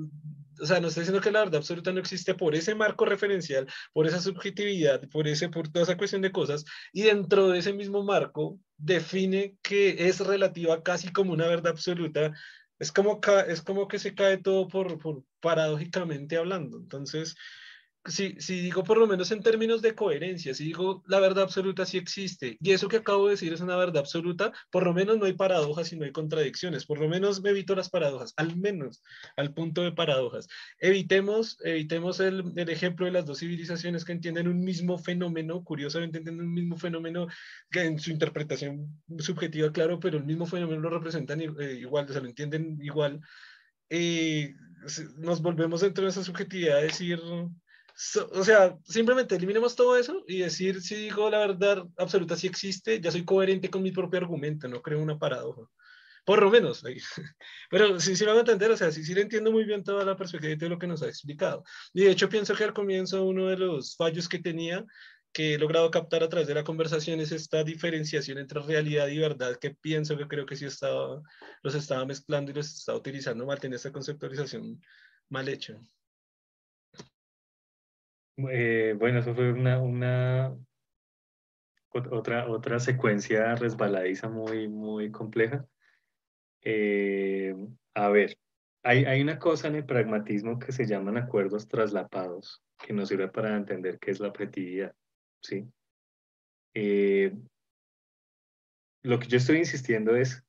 o 0.60 0.66
sea, 0.66 0.80
no 0.80 0.88
estoy 0.88 1.02
diciendo 1.02 1.22
que 1.22 1.32
la 1.32 1.42
verdad 1.42 1.58
absoluta 1.58 1.92
no 1.92 2.00
existe 2.00 2.34
por 2.34 2.56
ese 2.56 2.76
marco 2.76 3.06
referencial, 3.06 3.68
por 3.94 4.08
esa 4.08 4.20
subjetividad, 4.20 5.08
por, 5.10 5.28
ese, 5.28 5.50
por 5.50 5.68
toda 5.68 5.84
esa 5.84 5.98
cuestión 5.98 6.22
de 6.22 6.32
cosas, 6.32 6.66
y 6.92 7.04
dentro 7.04 7.50
de 7.50 7.60
ese 7.60 7.74
mismo 7.74 8.04
marco 8.04 8.60
define 8.78 9.56
que 9.62 10.08
es 10.08 10.20
relativa 10.20 10.82
casi 10.84 11.12
como 11.12 11.34
una 11.34 11.48
verdad 11.48 11.74
absoluta. 11.74 12.34
Es 12.80 12.92
como, 12.92 13.20
es 13.48 13.62
como 13.62 13.88
que 13.88 14.00
se 14.00 14.14
cae 14.14 14.38
todo 14.38 14.68
por, 14.68 15.00
por 15.00 15.24
paradójicamente 15.40 16.38
hablando. 16.38 16.78
Entonces, 16.78 17.36
si, 18.08 18.36
si 18.40 18.62
digo 18.62 18.84
por 18.84 18.98
lo 18.98 19.08
menos 19.08 19.32
en 19.32 19.42
términos 19.42 19.82
de 19.82 19.96
coherencia, 19.96 20.54
si 20.54 20.66
digo 20.66 21.04
la 21.08 21.20
verdad 21.20 21.44
absoluta 21.44 21.86
sí 21.86 21.98
existe, 21.98 22.58
y 22.60 22.72
eso 22.72 22.88
que 22.88 22.98
acabo 22.98 23.26
de 23.26 23.32
decir 23.32 23.54
es 23.54 23.62
una 23.62 23.76
verdad 23.76 23.98
absoluta, 23.98 24.52
por 24.72 24.84
lo 24.84 24.94
menos 24.94 25.18
no 25.18 25.26
hay 25.26 25.34
paradojas 25.34 25.92
y 25.92 25.98
no 25.98 26.06
hay 26.06 26.12
contradicciones, 26.12 26.86
por 26.86 27.00
lo 27.00 27.08
menos 27.08 27.42
me 27.42 27.52
evito 27.52 27.76
las 27.76 27.90
paradojas, 27.90 28.34
al 28.38 28.56
menos 28.58 29.04
al 29.36 29.54
punto 29.54 29.82
de 29.82 29.92
paradojas. 29.92 30.48
Evitemos, 30.80 31.58
evitemos 31.64 32.20
el, 32.20 32.54
el 32.56 32.70
ejemplo 32.70 33.06
de 33.06 33.12
las 33.12 33.26
dos 33.26 33.40
civilizaciones 33.40 34.06
que 34.06 34.14
entienden 34.14 34.48
un 34.48 34.60
mismo 34.60 34.98
fenómeno, 34.98 35.64
curiosamente 35.64 36.18
entienden 36.20 36.48
un 36.48 36.54
mismo 36.54 36.78
fenómeno 36.78 37.28
que 37.70 37.82
en 37.82 38.00
su 38.00 38.12
interpretación 38.12 39.02
subjetiva, 39.20 39.72
claro, 39.72 40.00
pero 40.00 40.18
el 40.18 40.26
mismo 40.26 40.46
fenómeno 40.46 40.82
lo 40.82 40.90
representan 40.90 41.42
eh, 41.42 41.74
igual, 41.80 42.06
o 42.10 42.14
sea, 42.14 42.22
lo 42.22 42.28
entienden 42.28 42.80
igual. 42.82 43.22
Eh, 43.90 44.54
nos 45.18 45.42
volvemos 45.42 45.82
dentro 45.82 46.04
de 46.04 46.10
esa 46.12 46.24
subjetividad 46.24 46.78
a 46.78 46.82
decir 46.82 47.20
o 48.32 48.44
sea, 48.44 48.78
simplemente 48.84 49.36
eliminemos 49.36 49.76
todo 49.76 49.98
eso 49.98 50.24
y 50.28 50.40
decir 50.40 50.82
si 50.82 50.96
digo 50.96 51.30
la 51.30 51.40
verdad 51.40 51.84
absoluta 51.98 52.36
si 52.36 52.46
existe, 52.46 53.02
ya 53.02 53.12
soy 53.12 53.26
coherente 53.26 53.70
con 53.70 53.82
mi 53.82 53.92
propio 53.92 54.20
argumento, 54.20 54.68
no 54.68 54.82
creo 54.82 55.02
una 55.02 55.18
paradoja. 55.18 55.64
Por 56.24 56.44
lo 56.44 56.52
menos. 56.52 56.84
Pero 57.72 58.00
sí, 58.00 58.16
sí 58.16 58.26
lo 58.26 58.34
a 58.34 58.40
entender, 58.40 58.70
o 58.70 58.78
sea, 58.78 58.92
sí, 58.92 59.04
sí 59.04 59.14
le 59.16 59.22
entiendo 59.22 59.52
muy 59.52 59.64
bien 59.64 59.84
toda 59.84 60.04
la 60.06 60.18
perspectiva 60.18 60.56
de 60.56 60.70
lo 60.70 60.78
que 60.78 60.86
nos 60.86 61.02
ha 61.02 61.08
explicado. 61.08 61.64
Y 61.94 62.04
de 62.04 62.12
hecho 62.12 62.30
pienso 62.30 62.54
que 62.54 62.66
al 62.66 62.74
comienzo 62.74 63.26
uno 63.26 63.48
de 63.48 63.58
los 63.58 63.96
fallos 63.96 64.28
que 64.30 64.40
tenía 64.40 64.86
que 65.34 65.56
he 65.56 65.58
logrado 65.58 65.90
captar 65.92 66.24
a 66.24 66.30
través 66.30 66.48
de 66.48 66.56
la 66.56 66.64
conversación 66.64 67.20
es 67.20 67.32
esta 67.32 67.64
diferenciación 67.64 68.40
entre 68.40 68.62
realidad 68.62 69.08
y 69.08 69.20
verdad 69.20 69.58
que 69.60 69.72
pienso 69.72 70.18
que 70.18 70.28
creo 70.28 70.46
que 70.46 70.56
sí 70.56 70.66
estaba, 70.66 71.22
los 71.64 71.76
estaba 71.76 72.06
mezclando 72.06 72.52
y 72.52 72.56
los 72.56 72.68
estaba 72.80 72.98
utilizando 72.98 73.46
mal, 73.46 73.60
tener 73.60 73.76
esta 73.76 73.92
conceptualización 73.92 74.82
mal 75.30 75.48
hecha. 75.48 75.80
Eh, 78.38 78.96
bueno, 78.98 79.20
eso 79.20 79.34
fue 79.34 79.52
una, 79.52 80.56
otra, 81.92 82.80
secuencia 82.80 83.56
resbaladiza 83.56 84.30
muy, 84.30 85.12
compleja. 85.12 85.66
Eh, 86.62 87.56
a 87.96 88.10
ver, 88.10 88.38
hay, 88.84 89.06
hay, 89.06 89.22
una 89.22 89.40
cosa 89.40 89.68
en 89.68 89.76
el 89.76 89.86
pragmatismo 89.86 90.60
que 90.60 90.72
se 90.72 90.86
llaman 90.86 91.18
acuerdos 91.18 91.68
traslapados, 91.68 92.64
que 92.78 92.94
nos 92.94 93.10
sirve 93.10 93.28
para 93.28 93.56
entender 93.56 93.98
qué 94.00 94.12
es 94.12 94.20
la 94.20 94.28
objetividad. 94.28 94.94
¿sí? 95.42 95.68
Eh, 96.76 97.34
lo 99.02 99.20
que 99.20 99.28
yo 99.28 99.38
estoy 99.38 99.58
insistiendo 99.58 100.16
es, 100.16 100.44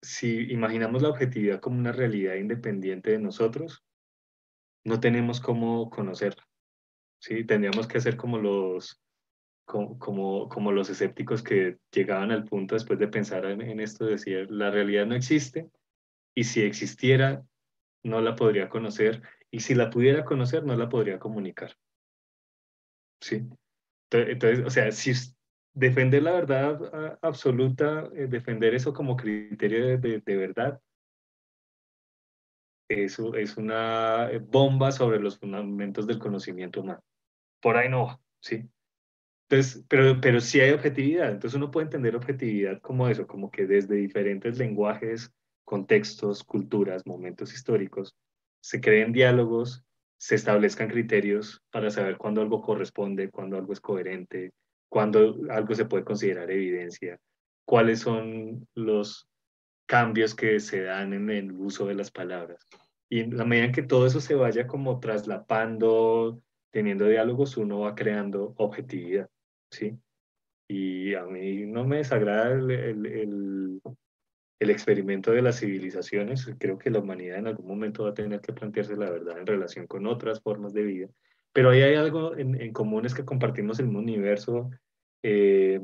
si 0.00 0.50
imaginamos 0.50 1.02
la 1.02 1.10
objetividad 1.10 1.60
como 1.60 1.78
una 1.78 1.92
realidad 1.92 2.36
independiente 2.36 3.10
de 3.10 3.18
nosotros, 3.18 3.84
no 4.84 5.00
tenemos 5.00 5.40
cómo 5.40 5.90
conocerla. 5.90 6.46
¿Sí? 7.24 7.44
Tendríamos 7.44 7.86
que 7.86 7.98
hacer 7.98 8.16
como 8.16 8.38
los, 8.38 9.00
como, 9.64 10.48
como, 10.48 10.72
los 10.72 10.90
escépticos 10.90 11.42
que 11.42 11.78
llegaban 11.90 12.30
al 12.30 12.44
punto 12.44 12.74
después 12.74 12.98
de 12.98 13.08
pensar 13.08 13.46
en, 13.46 13.80
esto, 13.80 14.04
de 14.04 14.12
decir, 14.12 14.50
la 14.50 14.70
realidad 14.70 15.06
no 15.06 15.14
existe 15.14 15.70
y 16.34 16.44
si 16.44 16.62
existiera, 16.62 17.42
no 18.02 18.20
la 18.20 18.36
podría 18.36 18.68
conocer 18.68 19.22
y 19.50 19.60
si 19.60 19.74
la 19.74 19.88
pudiera 19.88 20.24
conocer, 20.24 20.64
no 20.64 20.76
la 20.76 20.90
podría 20.90 21.18
comunicar. 21.18 21.74
¿Sí? 23.22 23.48
Entonces, 24.10 24.66
o 24.66 24.70
sea, 24.70 24.92
si 24.92 25.12
defender 25.72 26.22
la 26.22 26.32
verdad 26.32 27.18
absoluta, 27.22 28.10
eh, 28.14 28.26
defender 28.26 28.74
eso 28.74 28.92
como 28.92 29.16
criterio 29.16 29.98
de, 29.98 30.20
de 30.20 30.36
verdad, 30.36 30.78
eso 32.86 33.34
es 33.34 33.56
una 33.56 34.28
bomba 34.42 34.92
sobre 34.92 35.18
los 35.18 35.38
fundamentos 35.38 36.06
del 36.06 36.18
conocimiento 36.18 36.82
humano 36.82 37.02
por 37.64 37.78
ahí 37.78 37.88
no 37.88 38.04
va, 38.04 38.20
¿sí? 38.40 38.68
Entonces, 39.48 39.86
pero, 39.88 40.20
pero 40.20 40.38
sí 40.42 40.60
hay 40.60 40.72
objetividad, 40.72 41.30
entonces 41.30 41.56
uno 41.56 41.70
puede 41.70 41.86
entender 41.86 42.14
objetividad 42.14 42.78
como 42.82 43.08
eso, 43.08 43.26
como 43.26 43.50
que 43.50 43.66
desde 43.66 43.94
diferentes 43.94 44.58
lenguajes, 44.58 45.32
contextos, 45.64 46.44
culturas, 46.44 47.06
momentos 47.06 47.54
históricos, 47.54 48.14
se 48.60 48.82
creen 48.82 49.12
diálogos, 49.14 49.82
se 50.18 50.34
establezcan 50.34 50.90
criterios 50.90 51.62
para 51.70 51.90
saber 51.90 52.18
cuándo 52.18 52.42
algo 52.42 52.60
corresponde, 52.60 53.30
cuándo 53.30 53.56
algo 53.56 53.72
es 53.72 53.80
coherente, 53.80 54.52
cuándo 54.90 55.34
algo 55.48 55.74
se 55.74 55.86
puede 55.86 56.04
considerar 56.04 56.50
evidencia, 56.50 57.18
cuáles 57.64 58.00
son 58.00 58.68
los 58.74 59.26
cambios 59.86 60.34
que 60.34 60.60
se 60.60 60.82
dan 60.82 61.14
en 61.14 61.30
el 61.30 61.52
uso 61.52 61.86
de 61.86 61.94
las 61.94 62.10
palabras. 62.10 62.66
Y 63.08 63.20
en 63.20 63.38
la 63.38 63.46
medida 63.46 63.64
en 63.64 63.72
que 63.72 63.82
todo 63.82 64.06
eso 64.06 64.20
se 64.20 64.34
vaya 64.34 64.66
como 64.66 65.00
traslapando, 65.00 66.42
teniendo 66.74 67.06
diálogos 67.06 67.56
uno 67.56 67.78
va 67.78 67.94
creando 67.94 68.52
objetividad, 68.56 69.30
¿sí? 69.70 69.96
Y 70.68 71.14
a 71.14 71.24
mí 71.24 71.66
no 71.66 71.84
me 71.84 71.98
desagrada 71.98 72.50
el, 72.50 72.70
el, 74.58 74.70
experimento 74.70 75.30
de 75.30 75.42
las 75.42 75.60
civilizaciones. 75.60 76.50
Creo 76.58 76.76
que 76.76 76.90
la 76.90 76.98
humanidad 76.98 77.38
en 77.38 77.46
algún 77.46 77.68
momento 77.68 78.02
va 78.02 78.10
a 78.10 78.14
tener 78.14 78.40
que 78.40 78.52
plantearse 78.52 78.96
la 78.96 79.08
verdad 79.08 79.38
en 79.38 79.46
relación 79.46 79.86
con 79.86 80.08
otras 80.08 80.40
formas 80.40 80.72
de 80.72 80.82
vida. 80.82 81.08
Pero 81.52 81.70
ahí 81.70 81.82
hay 81.82 81.94
algo 81.94 82.36
en, 82.36 82.72
común, 82.72 83.06
es 83.06 83.14
que 83.14 83.24
compartimos 83.24 83.78
el 83.78 83.86
mismo 83.86 84.00
universo. 84.00 84.68
Eh, 85.22 85.80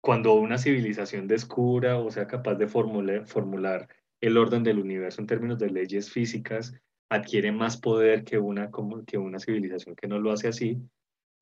cuando 0.00 0.34
una 0.34 0.56
civilización 0.56 1.26
descubra 1.26 1.98
o 1.98 2.12
sea 2.12 2.28
capaz 2.28 2.54
de 2.54 2.68
formular 2.68 3.88
el 4.20 4.36
orden 4.36 4.62
del 4.62 4.78
universo 4.78 5.20
en 5.20 5.26
términos 5.26 5.58
de 5.58 5.70
leyes 5.70 6.12
físicas, 6.12 6.74
adquiere 7.14 7.52
más 7.52 7.76
poder 7.76 8.24
que 8.24 8.38
una, 8.38 8.70
como, 8.70 9.04
que 9.04 9.18
una 9.18 9.38
civilización 9.38 9.94
que 9.94 10.08
no 10.08 10.18
lo 10.18 10.32
hace 10.32 10.48
así. 10.48 10.78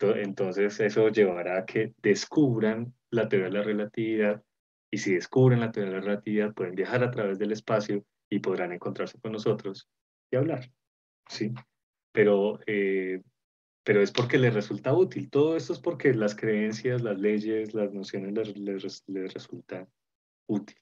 Entonces 0.01 0.81
eso 0.81 1.09
llevará 1.09 1.59
a 1.59 1.65
que 1.65 1.95
descubran 2.03 2.93
la 3.11 3.29
teoría 3.29 3.49
de 3.49 3.55
la 3.55 3.63
relatividad 3.63 4.43
y 4.91 4.99
si 4.99 5.15
descubren 5.15 5.61
la 5.61 5.71
teoría 5.71 5.93
de 5.93 6.01
la 6.01 6.05
relatividad 6.05 6.55
pueden 6.55 6.75
viajar 6.75 7.05
a 7.05 7.11
través 7.11 7.39
del 7.39 7.53
espacio 7.53 8.05
y 8.29 8.41
podrán 8.41 8.73
encontrarse 8.73 9.21
con 9.21 9.33
nosotros 9.33 9.89
y 10.31 10.37
hablar. 10.37 10.71
¿sí? 11.29 11.53
Pero, 12.13 12.59
eh, 12.67 13.23
pero 13.85 14.03
es 14.03 14.11
porque 14.11 14.39
les 14.39 14.55
resulta 14.55 14.93
útil. 14.93 15.31
Todo 15.31 15.57
esto 15.57 15.73
es 15.73 15.79
porque 15.79 16.13
las 16.15 16.35
creencias, 16.35 17.03
las 17.03 17.19
leyes, 17.19 17.73
las 17.75 17.93
nociones 17.93 18.33
les, 18.33 18.57
les, 18.57 19.05
les 19.07 19.35
resultan 19.35 19.89
útil. 20.49 20.77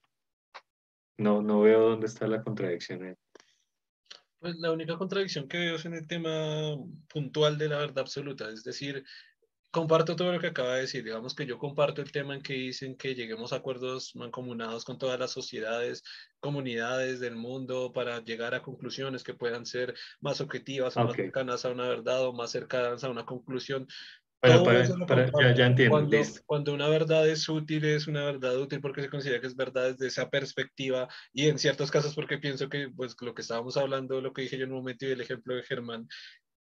No, 1.18 1.42
no 1.42 1.60
veo 1.60 1.90
dónde 1.90 2.06
está 2.06 2.26
la 2.26 2.42
contradicción. 2.42 3.04
Ahí. 3.04 3.14
Pues 4.40 4.56
la 4.56 4.72
única 4.72 4.96
contradicción 4.96 5.48
que 5.48 5.58
veo 5.58 5.76
es 5.76 5.84
en 5.84 5.92
el 5.92 6.06
tema 6.06 6.74
puntual 7.12 7.58
de 7.58 7.68
la 7.68 7.76
verdad 7.76 7.98
absoluta, 7.98 8.48
es 8.48 8.64
decir, 8.64 9.04
comparto 9.70 10.16
todo 10.16 10.32
lo 10.32 10.40
que 10.40 10.48
acaba 10.48 10.76
de 10.76 10.82
decir, 10.82 11.04
digamos 11.04 11.34
que 11.34 11.46
yo 11.46 11.58
comparto 11.58 12.02
el 12.02 12.12
tema 12.12 12.34
en 12.34 12.42
que 12.42 12.54
dicen 12.54 12.96
que 12.96 13.14
lleguemos 13.14 13.52
a 13.52 13.56
acuerdos 13.56 14.12
mancomunados 14.16 14.84
con 14.84 14.98
todas 14.98 15.20
las 15.20 15.32
sociedades, 15.32 16.02
comunidades 16.40 17.20
del 17.20 17.36
mundo 17.36 17.92
para 17.92 18.20
llegar 18.24 18.54
a 18.54 18.62
conclusiones 18.62 19.24
que 19.24 19.34
puedan 19.34 19.66
ser 19.66 19.94
más 20.20 20.40
objetivas 20.40 20.96
o 20.98 21.02
más 21.02 21.16
cercanas 21.18 21.64
a 21.66 21.70
una 21.70 21.88
verdad 21.88 22.26
o 22.26 22.32
más 22.32 22.50
cercanas 22.52 23.04
a 23.04 23.10
una 23.10 23.26
conclusión. 23.26 23.86
Para, 24.40 25.26
ya, 25.38 25.54
ya, 25.54 25.66
entiendo. 25.66 25.90
Cuando, 25.90 26.16
cuando, 26.46 26.72
una 26.72 26.88
verdad 26.88 27.28
es 27.28 27.46
útil, 27.46 27.84
es 27.84 28.06
una 28.06 28.24
verdad 28.24 28.58
útil 28.58 28.80
porque 28.80 29.02
se 29.02 29.10
considera 29.10 29.38
que 29.38 29.46
es 29.46 29.54
verdad 29.54 29.92
desde 29.92 30.06
esa 30.06 30.30
perspectiva 30.30 31.08
y 31.34 31.48
en 31.48 31.58
ciertos 31.58 31.90
casos 31.90 32.14
porque 32.14 32.38
pienso 32.38 32.70
que 32.70 32.88
pues 32.88 33.14
lo 33.20 33.34
que 33.34 33.42
estábamos 33.42 33.76
hablando, 33.76 34.22
lo 34.22 34.32
que 34.32 34.42
dije 34.42 34.56
yo 34.56 34.64
en 34.64 34.72
un 34.72 34.78
momento 34.78 35.04
y 35.04 35.10
el 35.10 35.20
ejemplo 35.20 35.54
de 35.54 35.62
Germán, 35.62 36.08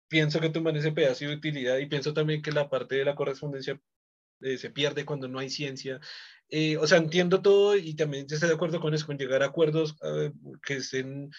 pienso 0.09 0.41
que 0.41 0.49
toman 0.49 0.75
ese 0.75 0.91
pedazo 0.91 1.25
de 1.25 1.35
utilidad 1.35 1.77
y 1.77 1.85
pienso 1.85 2.13
también 2.13 2.41
que 2.41 2.51
la 2.51 2.69
parte 2.69 2.95
de 2.95 3.05
la 3.05 3.15
correspondencia 3.15 3.79
eh, 4.41 4.57
se 4.57 4.69
pierde 4.71 5.05
cuando 5.05 5.29
no 5.29 5.39
hay 5.39 5.49
ciencia. 5.49 6.01
Eh, 6.49 6.75
o 6.77 6.87
sea, 6.87 6.97
entiendo 6.97 7.41
todo 7.41 7.77
y 7.77 7.95
también 7.95 8.25
estoy 8.29 8.49
de 8.49 8.55
acuerdo 8.55 8.81
con 8.81 8.93
eso, 8.93 9.05
con 9.05 9.17
llegar 9.17 9.41
a 9.41 9.47
acuerdos 9.47 9.95
eh, 10.03 10.31
que 10.65 10.77
estén 10.77 11.29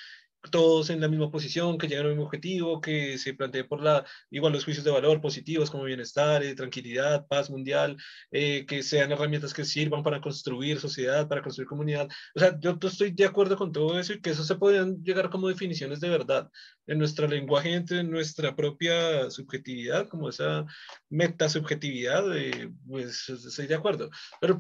todos 0.51 0.91
en 0.91 1.01
la 1.01 1.09
misma 1.09 1.31
posición, 1.31 1.77
que 1.77 1.87
lleguen 1.87 2.07
al 2.07 2.11
mismo 2.13 2.25
objetivo, 2.25 2.81
que 2.81 3.19
se 3.19 3.35
plantee 3.35 3.65
por 3.65 3.83
la, 3.83 4.05
igual 4.31 4.53
los 4.53 4.65
juicios 4.65 4.85
de 4.85 4.91
valor 4.91 5.21
positivos 5.21 5.71
como 5.71 5.85
bienestar, 5.85 6.43
eh, 6.43 6.55
tranquilidad, 6.55 7.27
paz 7.27 7.51
mundial, 7.51 7.97
eh, 8.31 8.65
que 8.67 8.83
sean 8.83 9.13
herramientas 9.13 9.53
que 9.53 9.65
sirvan 9.65 10.03
para 10.03 10.21
construir 10.21 10.81
sociedad, 10.81 11.29
para 11.29 11.43
construir 11.43 11.69
comunidad. 11.69 12.09
O 12.35 12.41
sea, 12.41 12.59
yo 12.59 12.79
estoy 12.83 13.11
de 13.11 13.27
acuerdo 13.27 13.57
con 13.57 13.73
todo 13.73 13.99
eso 13.99 14.15
y 14.15 14.21
que 14.21 14.31
eso 14.31 14.45
se 14.45 14.55
podrían 14.57 15.03
llegar 15.03 15.31
como 15.31 15.49
definiciones 15.49 16.01
de 16.01 16.09
verdad 16.09 16.51
en 16.87 16.99
nuestro 16.99 17.29
lenguaje, 17.29 17.73
entre 17.73 18.03
nuestra 18.03 18.57
propia 18.57 19.31
subjetividad, 19.31 20.09
como 20.09 20.29
esa 20.29 20.67
metasubjetividad, 21.09 22.37
eh, 22.37 22.73
pues 22.89 23.29
estoy 23.29 23.69
de 23.69 23.77
acuerdo. 23.77 24.11
Pero 24.41 24.59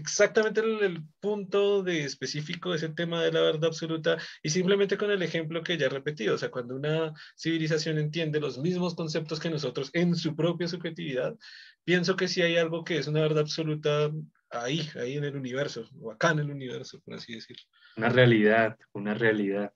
exactamente 0.00 0.60
el, 0.60 0.82
el 0.82 1.04
punto 1.20 1.82
de 1.82 2.04
específico 2.04 2.70
de 2.70 2.76
ese 2.76 2.88
tema 2.88 3.22
de 3.22 3.32
la 3.32 3.42
verdad 3.42 3.66
absoluta 3.66 4.16
Y 4.46 4.50
simplemente 4.50 4.98
con 4.98 5.10
el 5.10 5.22
ejemplo 5.22 5.62
que 5.62 5.78
ya 5.78 5.86
he 5.86 5.88
repetido, 5.88 6.34
o 6.34 6.38
sea, 6.38 6.50
cuando 6.50 6.76
una 6.76 7.14
civilización 7.34 7.96
entiende 7.96 8.38
los 8.38 8.58
mismos 8.58 8.94
conceptos 8.94 9.40
que 9.40 9.48
nosotros 9.48 9.88
en 9.94 10.14
su 10.14 10.36
propia 10.36 10.68
subjetividad, 10.68 11.34
pienso 11.82 12.14
que 12.14 12.28
si 12.28 12.42
hay 12.42 12.58
algo 12.58 12.84
que 12.84 12.98
es 12.98 13.06
una 13.06 13.22
verdad 13.22 13.38
absoluta 13.38 14.12
ahí, 14.50 14.86
ahí 15.00 15.16
en 15.16 15.24
el 15.24 15.34
universo, 15.34 15.88
o 15.98 16.12
acá 16.12 16.32
en 16.32 16.40
el 16.40 16.50
universo, 16.50 17.00
por 17.00 17.14
así 17.14 17.34
decirlo. 17.34 17.62
Una 17.96 18.10
realidad, 18.10 18.76
una 18.92 19.14
realidad. 19.14 19.72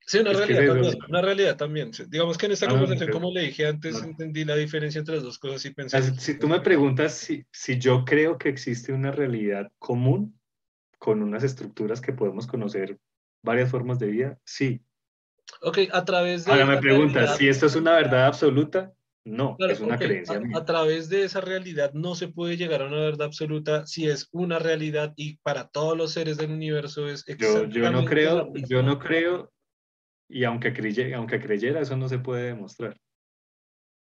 Sí, 0.00 0.18
una 0.18 0.34
realidad, 0.34 0.74
también, 0.74 0.98
una 1.08 1.22
realidad 1.22 1.56
también. 1.56 1.90
Digamos 2.08 2.36
que 2.36 2.46
en 2.46 2.52
esta 2.52 2.66
ah, 2.66 2.68
conversación, 2.68 3.10
como 3.10 3.32
le 3.32 3.40
dije 3.40 3.66
antes, 3.66 4.02
entendí 4.02 4.44
la 4.44 4.56
diferencia 4.56 4.98
entre 4.98 5.14
las 5.14 5.24
dos 5.24 5.38
cosas 5.38 5.64
y 5.64 5.70
pensé. 5.70 6.02
Si 6.20 6.38
tú 6.38 6.48
me 6.48 6.60
preguntas 6.60 7.14
si, 7.14 7.46
si 7.50 7.78
yo 7.78 8.04
creo 8.04 8.36
que 8.36 8.50
existe 8.50 8.92
una 8.92 9.10
realidad 9.10 9.72
común 9.78 10.38
con 10.98 11.22
unas 11.22 11.44
estructuras 11.44 12.02
que 12.02 12.12
podemos 12.12 12.46
conocer 12.46 12.98
varias 13.46 13.70
formas 13.70 13.98
de 13.98 14.08
vida, 14.08 14.38
sí. 14.44 14.82
Ok, 15.62 15.78
a 15.92 16.04
través 16.04 16.44
de... 16.44 16.52
Ahora 16.52 16.66
me 16.66 16.78
preguntas, 16.78 17.38
si 17.38 17.48
esto 17.48 17.66
es 17.66 17.76
una 17.76 17.92
verdad 17.92 18.26
absoluta, 18.26 18.92
no, 19.24 19.56
es 19.58 19.80
una 19.80 19.96
creencia. 19.96 20.40
A, 20.54 20.58
a, 20.58 20.64
través 20.64 21.08
de 21.08 21.24
esa 21.24 21.40
realidad 21.40 21.92
no 21.94 22.14
se 22.14 22.28
puede 22.28 22.56
llegar 22.56 22.82
a 22.82 22.86
una 22.86 22.98
verdad 22.98 23.26
absoluta 23.26 23.86
si 23.86 24.08
es 24.08 24.28
una 24.32 24.58
realidad 24.58 25.14
y 25.16 25.38
para 25.38 25.68
todos 25.68 25.96
los 25.96 26.12
seres 26.12 26.36
del 26.36 26.52
universo 26.52 27.08
es 27.08 27.24
yo, 27.38 27.64
yo 27.64 27.90
no 27.90 28.04
creo, 28.04 28.52
yo 28.54 28.82
no 28.82 28.98
creo, 28.98 29.52
y 30.28 30.44
aunque, 30.44 30.72
creyera, 30.72 31.16
aunque 31.16 31.40
creyera, 31.40 31.80
eso 31.80 31.96
no 31.96 32.08
se 32.08 32.18
puede 32.18 32.48
demostrar. 32.48 33.00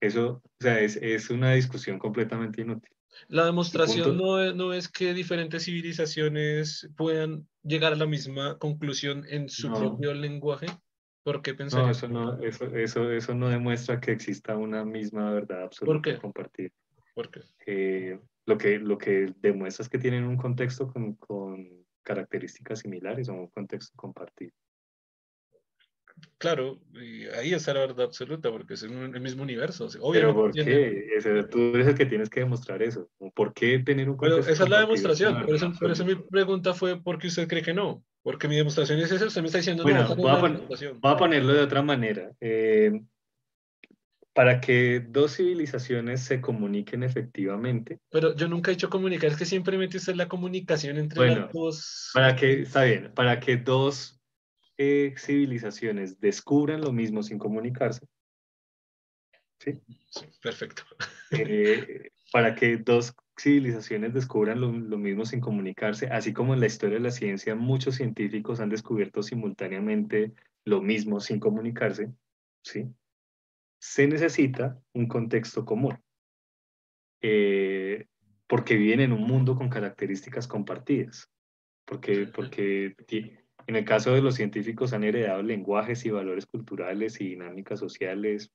Eso, 0.02 0.42
o 0.44 0.52
sea, 0.60 0.80
es, 0.80 0.96
es 0.96 1.30
una 1.30 1.52
discusión 1.54 2.00
completamente 2.00 2.62
inútil. 2.62 2.92
La 3.28 3.46
demostración 3.46 4.18
no 4.18 4.42
es, 4.42 4.56
no 4.56 4.74
es, 4.74 4.90
que 4.90 5.14
diferentes 5.14 5.66
civilizaciones 5.66 6.90
puedan 6.96 7.48
llegar 7.64 7.94
a 7.94 7.98
la 7.98 8.06
misma 8.06 8.58
conclusión 8.58 9.26
en 9.30 9.50
su 9.50 9.72
propio 9.72 10.14
lenguaje. 10.14 10.68
¿Por 11.24 11.42
qué 11.42 11.54
pensar 11.54 11.84
no, 11.84 11.92
eso? 11.92 12.08
No, 12.08 12.42
eso, 12.42 12.66
eso, 12.76 13.12
eso 13.12 13.36
no 13.36 13.50
demuestra 13.50 14.00
que 14.00 14.12
exista 14.12 14.58
una 14.58 14.84
misma 14.84 15.32
verdad 15.32 15.64
absoluta 15.64 16.20
compartida. 16.20 16.72
¿Por 17.14 17.30
qué? 17.30 17.42
Eh, 17.68 18.20
lo, 18.46 18.58
que, 18.58 18.80
lo 18.80 18.98
que 18.98 19.34
demuestra 19.40 19.84
es 19.84 19.90
que 19.90 20.00
tienen 20.00 20.24
un 20.24 20.38
contexto 20.38 20.92
con, 20.92 21.14
con 21.16 21.68
características 22.02 22.80
similares 22.80 23.30
o 23.30 23.34
un 23.34 23.48
contexto 23.48 23.94
compartido. 23.96 24.54
Claro, 26.38 26.80
y 26.94 27.26
ahí 27.28 27.54
está 27.54 27.74
la 27.74 27.82
verdad 27.82 28.06
absoluta, 28.06 28.50
porque 28.50 28.74
es 28.74 28.84
el 28.84 29.22
mismo 29.22 29.44
universo. 29.44 29.88
Pero 30.12 30.34
¿por 30.34 30.52
qué? 30.52 31.08
tú 31.50 31.76
el 31.76 31.96
que 31.96 32.06
tienes 32.06 32.30
que 32.30 32.40
demostrar 32.40 32.82
eso. 32.82 33.10
¿Por 33.36 33.54
qué 33.54 33.80
tener 33.80 34.10
un 34.10 34.18
contexto 34.18 34.52
Esa 34.52 34.64
es 34.64 34.70
la 34.70 34.80
demostración. 34.80 35.46
Por 35.46 35.56
eso, 35.56 35.72
por 35.80 35.92
eso, 35.92 36.04
mi 36.06 36.16
pregunta 36.16 36.74
fue, 36.74 37.02
¿por 37.02 37.20
qué 37.20 37.28
usted 37.28 37.48
cree 37.48 37.62
que 37.62 37.74
no? 37.74 38.04
Porque 38.24 38.48
mi 38.48 38.56
demostración 38.56 39.00
es 39.00 39.12
esa, 39.12 39.26
usted 39.26 39.42
me 39.42 39.48
está 39.48 39.60
diciendo, 39.60 39.84
bueno, 39.84 40.08
no, 40.08 40.16
voy, 40.16 40.30
a 40.30 40.38
voy 40.38 41.12
a 41.12 41.18
ponerlo 41.18 41.54
de 41.54 41.62
otra 41.62 41.82
manera. 41.82 42.32
Eh, 42.40 43.02
para 44.34 44.62
que 44.62 45.06
dos 45.10 45.36
civilizaciones 45.36 46.22
se 46.22 46.40
comuniquen 46.40 47.04
efectivamente. 47.04 48.00
Pero 48.10 48.36
yo 48.36 48.48
nunca 48.48 48.72
he 48.72 48.76
dicho 48.76 48.90
comunicar, 48.90 49.32
es 49.32 49.38
que 49.38 49.46
siempre 49.46 49.78
mete 49.78 49.98
usted 49.98 50.16
la 50.16 50.28
comunicación 50.28 50.98
entre 50.98 51.36
las 51.36 51.52
dos. 51.52 52.12
Para 52.14 52.36
que, 52.36 52.62
está 52.62 52.84
bien, 52.84 53.12
para 53.14 53.40
que 53.40 53.58
dos 53.58 54.21
civilizaciones 55.18 56.20
descubran 56.20 56.82
lo 56.82 56.92
mismo 56.92 57.24
sin 57.24 57.38
comunicarse. 57.38 58.06
¿Sí? 59.60 59.80
perfecto. 60.42 60.84
Eh, 61.32 62.12
para 62.32 62.56
que 62.56 62.78
dos 62.78 63.14
civilizaciones 63.40 64.14
descubran 64.14 64.60
lo, 64.60 64.72
lo, 64.72 64.98
mismo 64.98 65.26
sin 65.26 65.40
comunicarse, 65.40 66.08
así 66.08 66.34
como 66.34 66.54
en 66.54 66.60
la 66.60 66.66
historia 66.66 66.98
de 66.98 67.04
la 67.04 67.12
ciencia 67.12 67.56
muchos 67.56 67.96
científicos 67.96 68.60
han 68.60 68.70
descubierto 68.70 69.24
simultáneamente 69.24 70.34
lo 70.66 70.82
mismo 70.82 71.20
sin 71.20 71.40
comunicarse, 71.40 72.12
¿sí? 72.64 72.88
se 73.82 74.08
necesita 74.08 74.80
un 74.94 75.08
contexto 75.08 75.66
común, 75.66 76.00
eh, 77.22 78.06
porque 78.48 78.76
viven 78.76 79.00
en 79.00 79.12
un 79.12 79.24
mundo 79.24 79.56
con 79.56 79.70
características 79.70 80.48
compartidas, 80.48 81.32
porque, 81.86 82.28
porque 82.28 82.96
en 83.68 83.76
el 83.76 83.86
caso 83.86 84.14
de 84.14 84.22
los 84.22 84.36
científicos 84.36 84.94
han 84.94 85.04
heredado 85.04 85.42
lenguajes 85.42 86.06
y 86.06 86.10
valores 86.10 86.46
culturales 86.46 87.20
y 87.22 87.30
dinámicas 87.30 87.80
sociales 87.80 88.52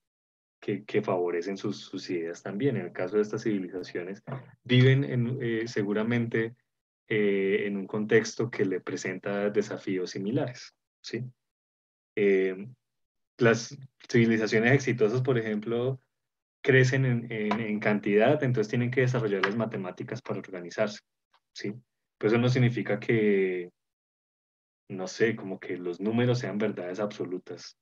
que, 0.61 0.85
que 0.85 1.03
favorecen 1.03 1.57
sus, 1.57 1.79
sus, 1.79 2.09
ideas 2.11 2.43
también. 2.43 2.77
En 2.77 2.87
el 2.87 2.93
caso 2.93 3.17
de 3.17 3.23
estas 3.23 3.43
civilizaciones, 3.43 4.23
viven 4.65 5.05
en, 5.05 5.39
eh, 5.41 5.69
seguramente 5.69 6.55
eh, 7.09 7.65
en 7.67 7.77
un 7.77 7.87
contexto 7.87 8.51
que 8.51 8.65
le 8.65 8.81
presenta 8.81 9.51
desafíos 9.51 10.11
similares. 10.11 10.75
¿sí? 11.01 11.25
Eh, 12.17 12.67
las 13.39 13.77
civilizaciones 14.11 14.73
exitosas, 14.73 15.23
por 15.23 15.39
ejemplo, 15.39 16.01
crecen 16.63 17.05
en, 17.05 17.31
en, 17.31 17.79
cantidad, 17.79 18.43
entonces 18.43 18.69
tienen 18.69 18.91
que 18.91 19.03
desarrollar 19.03 19.45
las 19.45 19.57
matemáticas 19.57 20.21
para 20.21 20.41
organizarse. 20.41 21.01
¿sí? 21.53 21.75
Pero 22.19 22.33
eso 22.33 22.41
no 22.41 22.49
significa 22.49 22.99
que, 22.99 23.71
no 24.89 25.09
sé, 25.09 25.37
como 25.37 25.59
que 25.59 25.77
los 25.77 26.01
números 26.01 26.39
sean 26.39 26.59
verdades 26.59 27.01
absolutas. 27.01 27.79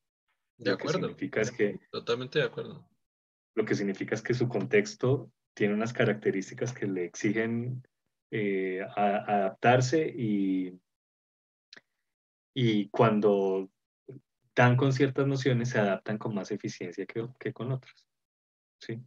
De 0.56 0.72
acuerdo. 0.72 1.00
Lo 1.00 1.08
que 1.08 1.14
significa 1.14 1.40
es 1.40 1.50
que, 1.50 1.80
Totalmente 1.90 2.38
de 2.38 2.44
acuerdo. 2.46 2.88
Lo 3.54 3.64
que 3.64 3.74
significa 3.74 4.14
es 4.14 4.22
que 4.22 4.34
su 4.34 4.48
contexto 4.48 5.30
tiene 5.54 5.74
unas 5.74 5.92
características 5.92 6.72
que 6.72 6.86
le 6.86 7.04
exigen 7.04 7.86
eh, 8.30 8.84
adaptarse 8.96 10.08
y, 10.08 10.80
y 12.54 12.88
cuando 12.88 13.70
dan 14.54 14.76
con 14.76 14.92
ciertas 14.92 15.26
nociones 15.26 15.70
se 15.70 15.78
adaptan 15.78 16.18
con 16.18 16.34
más 16.34 16.50
eficiencia 16.50 17.06
que, 17.06 17.28
que 17.38 17.52
con 17.52 17.72
otras. 17.72 18.06
¿sí? 18.80 19.00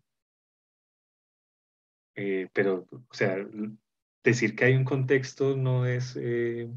Eh, 2.15 2.49
pero, 2.53 2.87
o 2.91 3.13
sea, 3.13 3.37
decir 4.23 4.55
que 4.55 4.65
hay 4.65 4.75
un 4.75 4.83
contexto 4.83 5.55
no 5.55 5.85
es 5.85 6.17
eh, 6.19 6.69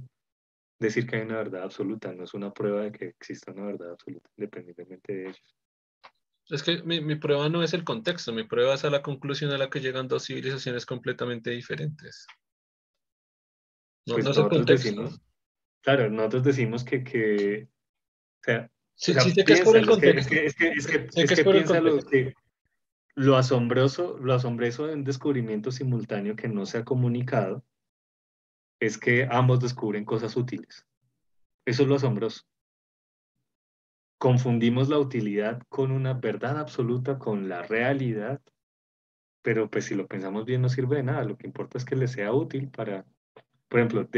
decir 0.80 1.06
que 1.06 1.16
hay 1.16 1.22
una 1.22 1.36
verdad 1.36 1.62
absoluta, 1.62 2.12
no 2.12 2.24
es 2.24 2.34
una 2.34 2.52
prueba 2.52 2.82
de 2.82 2.92
que 2.92 3.04
exista 3.06 3.52
una 3.52 3.66
verdad 3.66 3.92
absoluta, 3.92 4.28
independientemente 4.36 5.12
de 5.12 5.22
ellos. 5.24 5.56
Es 6.48 6.62
que 6.62 6.82
mi, 6.82 7.00
mi, 7.00 7.14
prueba 7.14 7.48
no 7.48 7.62
es 7.62 7.74
el 7.74 7.84
contexto, 7.84 8.32
mi 8.32 8.44
prueba 8.44 8.74
es 8.74 8.84
a 8.84 8.90
la 8.90 9.02
conclusión 9.02 9.52
a 9.52 9.58
la 9.58 9.70
que 9.70 9.80
llegan 9.80 10.08
dos 10.08 10.26
civilizaciones 10.26 10.84
completamente 10.84 11.50
diferentes. 11.50 12.26
No, 14.06 14.14
pues 14.14 14.24
no 14.24 14.30
es 14.32 14.36
el 14.38 14.48
contexto. 14.48 14.88
Decimos, 14.88 15.20
claro, 15.82 16.10
nosotros 16.10 16.44
decimos 16.44 16.82
que, 16.82 17.04
que 17.04 17.68
o 17.68 18.42
sea, 18.42 18.70
sí, 18.94 19.12
o 19.12 19.14
sea, 19.14 19.22
sí 19.22 19.44
que 19.44 19.52
es 19.52 19.60
por 19.60 19.76
el 19.76 19.86
contexto. 19.86 20.18
Es 20.20 20.26
que, 20.26 20.46
es 20.46 20.54
que, 20.56 20.68
es 20.70 20.86
que, 20.86 21.22
es 21.22 21.32
que, 21.32 21.44
piensa 21.44 21.80
lo, 21.80 21.98
que, 22.00 22.34
lo 23.14 23.36
asombroso, 23.36 24.18
lo 24.18 24.34
asombroso 24.34 24.86
de 24.86 24.94
un 24.94 25.04
descubrimiento 25.04 25.70
simultáneo 25.70 26.34
que 26.34 26.48
no 26.48 26.66
se 26.66 26.78
ha 26.78 26.84
comunicado 26.84 27.64
es 28.80 28.98
que 28.98 29.28
ambos 29.30 29.60
descubren 29.60 30.04
cosas 30.04 30.36
útiles. 30.36 30.86
Eso 31.66 31.82
es 31.82 31.88
lo 31.88 31.96
asombroso. 31.96 32.44
Confundimos 34.18 34.88
la 34.88 34.98
utilidad 34.98 35.62
con 35.68 35.92
una 35.92 36.14
verdad 36.14 36.58
absoluta, 36.58 37.18
con 37.18 37.48
la 37.48 37.62
realidad, 37.62 38.40
pero 39.42 39.70
pues 39.70 39.84
si 39.86 39.94
lo 39.94 40.06
pensamos 40.06 40.44
bien 40.44 40.62
no 40.62 40.68
sirve 40.68 40.96
de 40.96 41.02
nada. 41.02 41.24
Lo 41.24 41.36
que 41.36 41.46
importa 41.46 41.78
es 41.78 41.84
que 41.84 41.96
les 41.96 42.12
sea 42.12 42.32
útil 42.32 42.68
para, 42.68 43.06
por 43.68 43.80
ejemplo, 43.80 44.08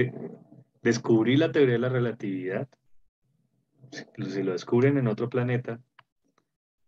descubrir 0.80 1.38
la 1.38 1.52
teoría 1.52 1.74
de 1.74 1.80
la 1.80 1.88
relatividad. 1.88 2.68
Si 3.90 4.42
lo 4.42 4.52
descubren 4.52 4.96
en 4.96 5.06
otro 5.06 5.28
planeta, 5.28 5.80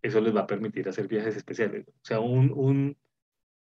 eso 0.02 0.20
les 0.20 0.34
va 0.34 0.42
a 0.42 0.46
permitir 0.46 0.88
hacer 0.88 1.08
viajes 1.08 1.36
especiales. 1.36 1.86
O 1.88 2.04
sea, 2.04 2.20
un, 2.20 2.52
un, 2.54 2.96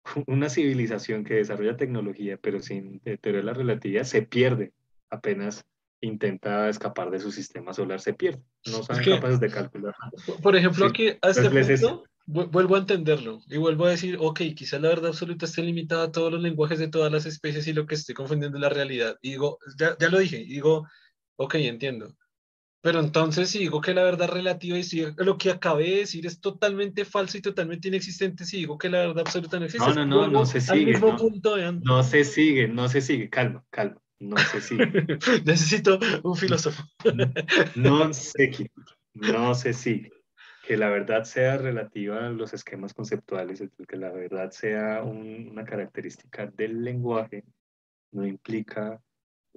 una 0.26 0.48
civilización 0.48 1.24
que 1.24 1.34
desarrolla 1.34 1.76
tecnología, 1.76 2.38
pero 2.40 2.60
sin 2.60 3.00
teoría 3.00 3.40
de 3.40 3.42
la 3.42 3.54
relatividad, 3.54 4.04
se 4.04 4.22
pierde 4.22 4.72
apenas 5.10 5.64
intenta 6.00 6.68
escapar 6.68 7.10
de 7.10 7.20
su 7.20 7.30
sistema 7.30 7.72
solar, 7.72 8.00
se 8.00 8.12
pierde. 8.12 8.42
No 8.66 8.82
son 8.82 8.96
capaces 9.04 9.40
de 9.40 9.48
calcular. 9.48 9.94
Por 10.42 10.56
ejemplo, 10.56 10.86
aquí 10.86 11.10
a 11.22 11.30
este 11.30 11.48
punto, 11.48 12.04
vuelvo 12.26 12.76
a 12.76 12.78
entenderlo 12.78 13.40
y 13.48 13.56
vuelvo 13.56 13.86
a 13.86 13.90
decir, 13.90 14.16
ok, 14.20 14.40
quizás 14.54 14.80
la 14.80 14.88
verdad 14.88 15.08
absoluta 15.08 15.46
esté 15.46 15.62
limitada 15.62 16.04
a 16.04 16.12
todos 16.12 16.32
los 16.32 16.42
lenguajes 16.42 16.78
de 16.78 16.88
todas 16.88 17.12
las 17.12 17.26
especies 17.26 17.66
y 17.68 17.72
lo 17.72 17.86
que 17.86 17.94
estoy 17.94 18.14
confundiendo 18.14 18.58
es 18.58 18.62
la 18.62 18.68
realidad. 18.68 19.16
Y 19.22 19.30
digo, 19.30 19.58
ya, 19.78 19.96
ya 19.98 20.08
lo 20.08 20.18
dije, 20.18 20.38
y 20.38 20.54
digo, 20.54 20.88
ok, 21.36 21.54
entiendo. 21.54 22.16
Pero 22.82 22.98
entonces 22.98 23.48
si 23.48 23.60
digo 23.60 23.80
que 23.80 23.94
la 23.94 24.02
verdad 24.02 24.28
relativa 24.28 24.76
y 24.76 24.82
si 24.82 25.06
lo 25.16 25.38
que 25.38 25.50
acabé 25.50 25.84
de 25.84 25.96
decir 25.98 26.26
es 26.26 26.40
totalmente 26.40 27.04
falso 27.04 27.38
y 27.38 27.40
totalmente 27.40 27.86
inexistente, 27.86 28.44
si 28.44 28.56
digo 28.56 28.76
que 28.76 28.88
la 28.88 28.98
verdad 28.98 29.20
absoluta 29.20 29.60
no 29.60 29.66
existe. 29.66 29.88
No, 29.94 30.04
no, 30.04 30.04
no, 30.04 30.28
no 30.28 30.44
se 30.44 30.60
sigue. 30.60 30.98
No, 30.98 31.16
no, 31.84 32.02
se 32.02 32.24
sigue, 32.24 32.66
no 32.66 32.88
se 32.88 33.00
sigue. 33.00 33.30
Calma, 33.30 33.64
calma. 33.70 34.02
No 34.18 34.36
se 34.36 34.60
sigue. 34.60 34.86
Necesito 35.44 36.00
un 36.24 36.36
filósofo. 36.36 36.82
no, 37.76 38.12
se, 38.12 38.70
no 39.14 39.54
se 39.54 39.72
sigue. 39.72 40.12
Que 40.66 40.76
la 40.76 40.90
verdad 40.90 41.22
sea 41.22 41.58
relativa 41.58 42.26
a 42.26 42.30
los 42.30 42.52
esquemas 42.52 42.94
conceptuales, 42.94 43.62
que 43.86 43.96
la 43.96 44.10
verdad 44.10 44.50
sea 44.50 45.04
un, 45.04 45.50
una 45.52 45.64
característica 45.64 46.46
del 46.46 46.82
lenguaje, 46.82 47.44
no 48.10 48.26
implica 48.26 49.00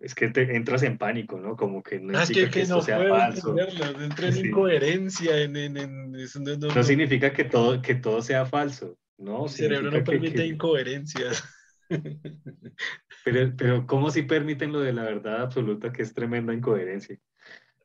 es 0.05 0.13
que 0.13 0.29
te 0.29 0.55
entras 0.55 0.83
en 0.83 0.99
pánico, 0.99 1.39
¿no? 1.39 1.55
Como 1.55 1.81
que 1.81 1.99
no 1.99 2.15
Ah, 2.15 2.21
es 2.21 2.29
que, 2.29 2.41
que, 2.45 2.49
que 2.51 2.61
esto 2.61 2.75
no 2.75 2.81
sea 2.83 2.99
falso. 3.09 3.55
entro 3.57 4.27
en 4.27 4.33
Sí. 4.33 4.39
incoherencia, 4.41 5.41
en, 5.41 5.55
en, 5.55 5.77
en- 5.77 6.15
eso 6.15 6.39
no, 6.39 6.51
no, 6.51 6.67
No 6.67 6.75
no. 6.75 6.83
significa 6.83 7.33
que 7.33 7.45
todo, 7.45 7.81
que 7.81 7.95
todo 7.95 8.21
sea 8.21 8.45
falso, 8.45 8.99
¿no? 9.17 9.43
Mi 9.43 9.49
cerebro 9.49 9.89
no 9.89 10.03
permite 10.03 10.45
incoherencias. 10.45 11.43
pero, 13.25 13.51
pero 13.57 13.87
¿cómo 13.87 14.11
si 14.11 14.21
permiten 14.21 14.71
lo 14.71 14.81
de 14.81 14.93
la 14.93 15.01
verdad 15.03 15.41
absoluta, 15.41 15.91
que 15.91 16.03
es 16.03 16.13
tremenda 16.13 16.53
incoherencia? 16.53 17.17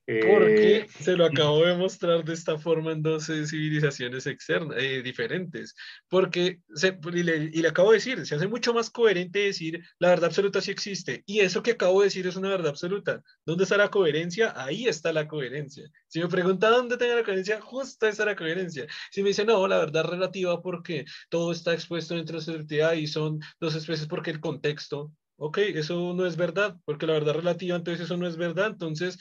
Porque 0.07 0.77
Eh, 0.79 0.87
se 0.89 1.17
lo 1.17 1.25
acabo 1.25 1.65
de 1.65 1.77
mostrar 1.77 2.25
de 2.25 2.33
esta 2.35 2.59
forma 2.59 2.91
en 2.93 3.03
dos 3.03 3.29
eh, 3.29 3.47
civilizaciones 3.47 4.27
externas, 4.27 4.77
eh, 4.81 5.03
diferentes. 5.03 5.75
Porque, 6.09 6.61
se, 6.75 6.99
y, 7.12 7.23
le, 7.23 7.37
y 7.53 7.62
le 7.62 7.69
acabo 7.69 7.91
de 7.91 7.99
decir, 7.99 8.27
se 8.27 8.35
hace 8.35 8.49
mucho 8.49 8.75
más 8.75 8.91
coherente 8.91 9.39
decir 9.39 9.81
la 10.01 10.09
verdad 10.09 10.27
absoluta 10.27 10.61
sí 10.61 10.73
existe. 10.73 11.23
Y 11.27 11.41
eso 11.41 11.62
que 11.62 11.73
acabo 11.73 12.01
de 12.01 12.07
decir 12.07 12.27
es 12.27 12.35
una 12.37 12.49
verdad 12.49 12.70
absoluta. 12.70 13.23
¿Dónde 13.47 13.65
está 13.65 13.77
la 13.77 13.89
coherencia? 13.91 14.53
Ahí 14.57 14.87
está 14.89 15.12
la 15.12 15.29
coherencia. 15.29 15.89
Si 16.09 16.20
me 16.20 16.29
pregunta 16.29 16.70
dónde 16.70 16.97
tengo 16.97 17.15
la 17.15 17.25
coherencia, 17.25 17.61
justo 17.61 18.07
está 18.09 18.25
la 18.25 18.37
coherencia. 18.37 18.87
Si 19.12 19.23
me 19.23 19.29
dice, 19.29 19.45
no, 19.45 19.67
la 19.69 19.79
verdad 19.79 20.05
relativa 20.05 20.61
porque 20.61 21.05
todo 21.29 21.53
está 21.53 21.73
expuesto 21.73 22.17
dentro 22.17 22.39
de 22.39 22.45
subjetividad 22.45 22.95
y 22.95 23.07
son 23.07 23.39
dos 23.61 23.75
especies 23.77 24.09
porque 24.09 24.31
el 24.31 24.41
contexto. 24.41 25.12
Ok, 25.43 25.57
eso 25.59 26.12
no 26.15 26.27
es 26.27 26.37
verdad, 26.37 26.77
porque 26.85 27.07
la 27.07 27.15
verdad 27.15 27.33
relativa, 27.35 27.75
entonces 27.75 28.05
eso 28.05 28.17
no 28.19 28.27
es 28.27 28.37
verdad. 28.37 28.67
Entonces, 28.67 29.19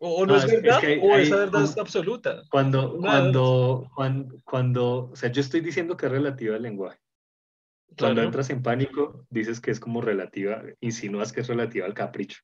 o, 0.00 0.26
no 0.26 0.32
No, 0.32 0.36
es 0.38 0.44
es- 0.44 0.52
es 0.52 0.62
verdad 0.62 0.80
que 0.80 0.86
hay- 0.86 1.00
o 1.02 1.14
hay 1.14 1.22
esa 1.22 1.36
verdad 1.36 1.64
es 1.64 1.78
absoluta. 1.78 2.42
Cuando, 2.50 2.96
cuando, 2.98 3.90
cuando, 3.94 4.40
cuando, 4.44 5.10
o 5.12 5.16
sea, 5.16 5.30
yo 5.32 5.40
estoy 5.40 5.60
diciendo 5.60 5.96
que 5.96 6.06
es 6.06 6.12
relativa 6.12 6.56
al 6.56 6.62
lenguaje. 6.62 6.98
Cuando 7.98 8.14
Claro. 8.16 8.26
entras 8.28 8.50
en 8.50 8.62
pánico, 8.62 9.26
dices 9.30 9.60
que 9.60 9.70
es 9.70 9.78
como 9.80 10.00
relativa, 10.00 10.62
insinúas 10.80 11.32
que 11.32 11.40
es 11.42 11.46
relativa 11.48 11.86
al 11.86 11.94
capricho. 11.94 12.40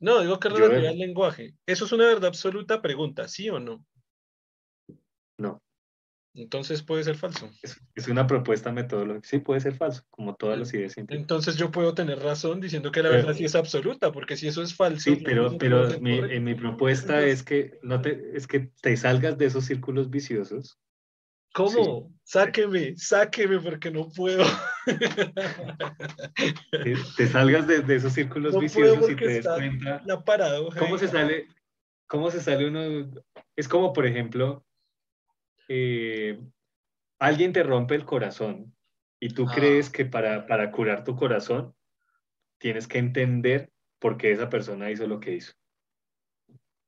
No, 0.00 0.20
digo 0.20 0.38
que 0.40 0.48
es 0.48 0.54
relativa 0.54 0.90
al 0.90 0.98
lenguaje. 0.98 1.54
¿Eso 1.66 1.84
es 1.84 1.92
una 1.92 2.06
verdad 2.06 2.26
absoluta? 2.26 2.80
Pregunta, 2.82 3.28
¿sí 3.28 3.48
o? 3.50 3.60
No. 3.60 3.84
Entonces 6.32 6.82
puede 6.82 7.02
ser 7.02 7.16
falso. 7.16 7.50
Es, 7.60 7.80
es 7.96 8.06
una 8.06 8.26
propuesta 8.26 8.70
metodológica. 8.70 9.26
Sí, 9.28 9.38
puede 9.40 9.60
ser 9.60 9.74
falso, 9.74 10.04
como 10.10 10.36
todas 10.36 10.58
las 10.58 10.72
ideas 10.72 10.92
científicas. 10.92 11.20
Entonces 11.22 11.56
yo 11.56 11.70
puedo 11.72 11.92
tener 11.92 12.20
razón 12.20 12.60
diciendo 12.60 12.92
que 12.92 13.02
la 13.02 13.08
Pero- 13.10 13.22
verdad 13.22 13.34
sí 13.36 13.44
es 13.44 13.54
absoluta, 13.56 14.12
porque 14.12 14.36
si 14.36 14.46
eso 14.46 14.62
es 14.62 14.74
falso. 14.74 15.10
Sí, 15.10 15.16
pero, 15.24 15.58
pero 15.58 15.88
mi, 16.00 16.16
correcto. 16.16 16.36
en 16.36 16.44
mi 16.44 16.54
propuesta 16.54 17.20
es 17.24 17.42
que 17.42 17.78
no 17.82 18.00
te, 18.00 18.30
es 18.36 18.46
que 18.46 18.70
te 18.80 18.96
salgas 18.96 19.38
de 19.38 19.46
esos 19.46 19.64
círculos 19.64 20.08
viciosos. 20.08 20.78
¿Cómo? 21.52 22.12
Sáqueme, 22.22 22.96
sáqueme 22.96 23.58
porque 23.58 23.90
no 23.90 24.08
puedo. 24.08 24.44
Te, 26.70 26.94
te 27.16 27.26
salgas 27.26 27.66
de, 27.66 27.80
de 27.82 27.96
esos 27.96 28.12
círculos 28.12 28.54
No 28.54 28.60
viciosos 28.60 29.10
y 29.10 29.16
te 29.16 29.26
des 29.26 29.46
cuenta 29.46 30.00
La 30.06 30.24
paradoja. 30.24 30.78
cómo 30.78 30.96
se 30.98 31.08
sale, 31.08 31.48
cómo 32.06 32.30
se 32.30 32.40
sale 32.40 32.68
uno. 32.68 33.10
Es 33.56 33.68
como, 33.68 33.92
por 33.92 34.06
ejemplo, 34.06 34.64
eh, 35.72 36.40
alguien 37.20 37.52
te 37.52 37.62
rompe 37.62 37.94
el 37.94 38.04
corazón 38.04 38.74
y 39.20 39.28
tú 39.28 39.46
Ah. 39.48 39.52
crees 39.54 39.88
que 39.88 40.04
para, 40.04 40.46
para 40.48 40.72
curar 40.72 41.04
tu 41.04 41.14
corazón 41.14 41.76
tienes 42.58 42.88
que 42.88 42.98
entender 42.98 43.70
por 44.00 44.16
qué 44.16 44.32
esa 44.32 44.48
persona 44.48 44.90
hizo 44.90 45.06
lo 45.06 45.20
que 45.20 45.34
hizo. 45.36 45.52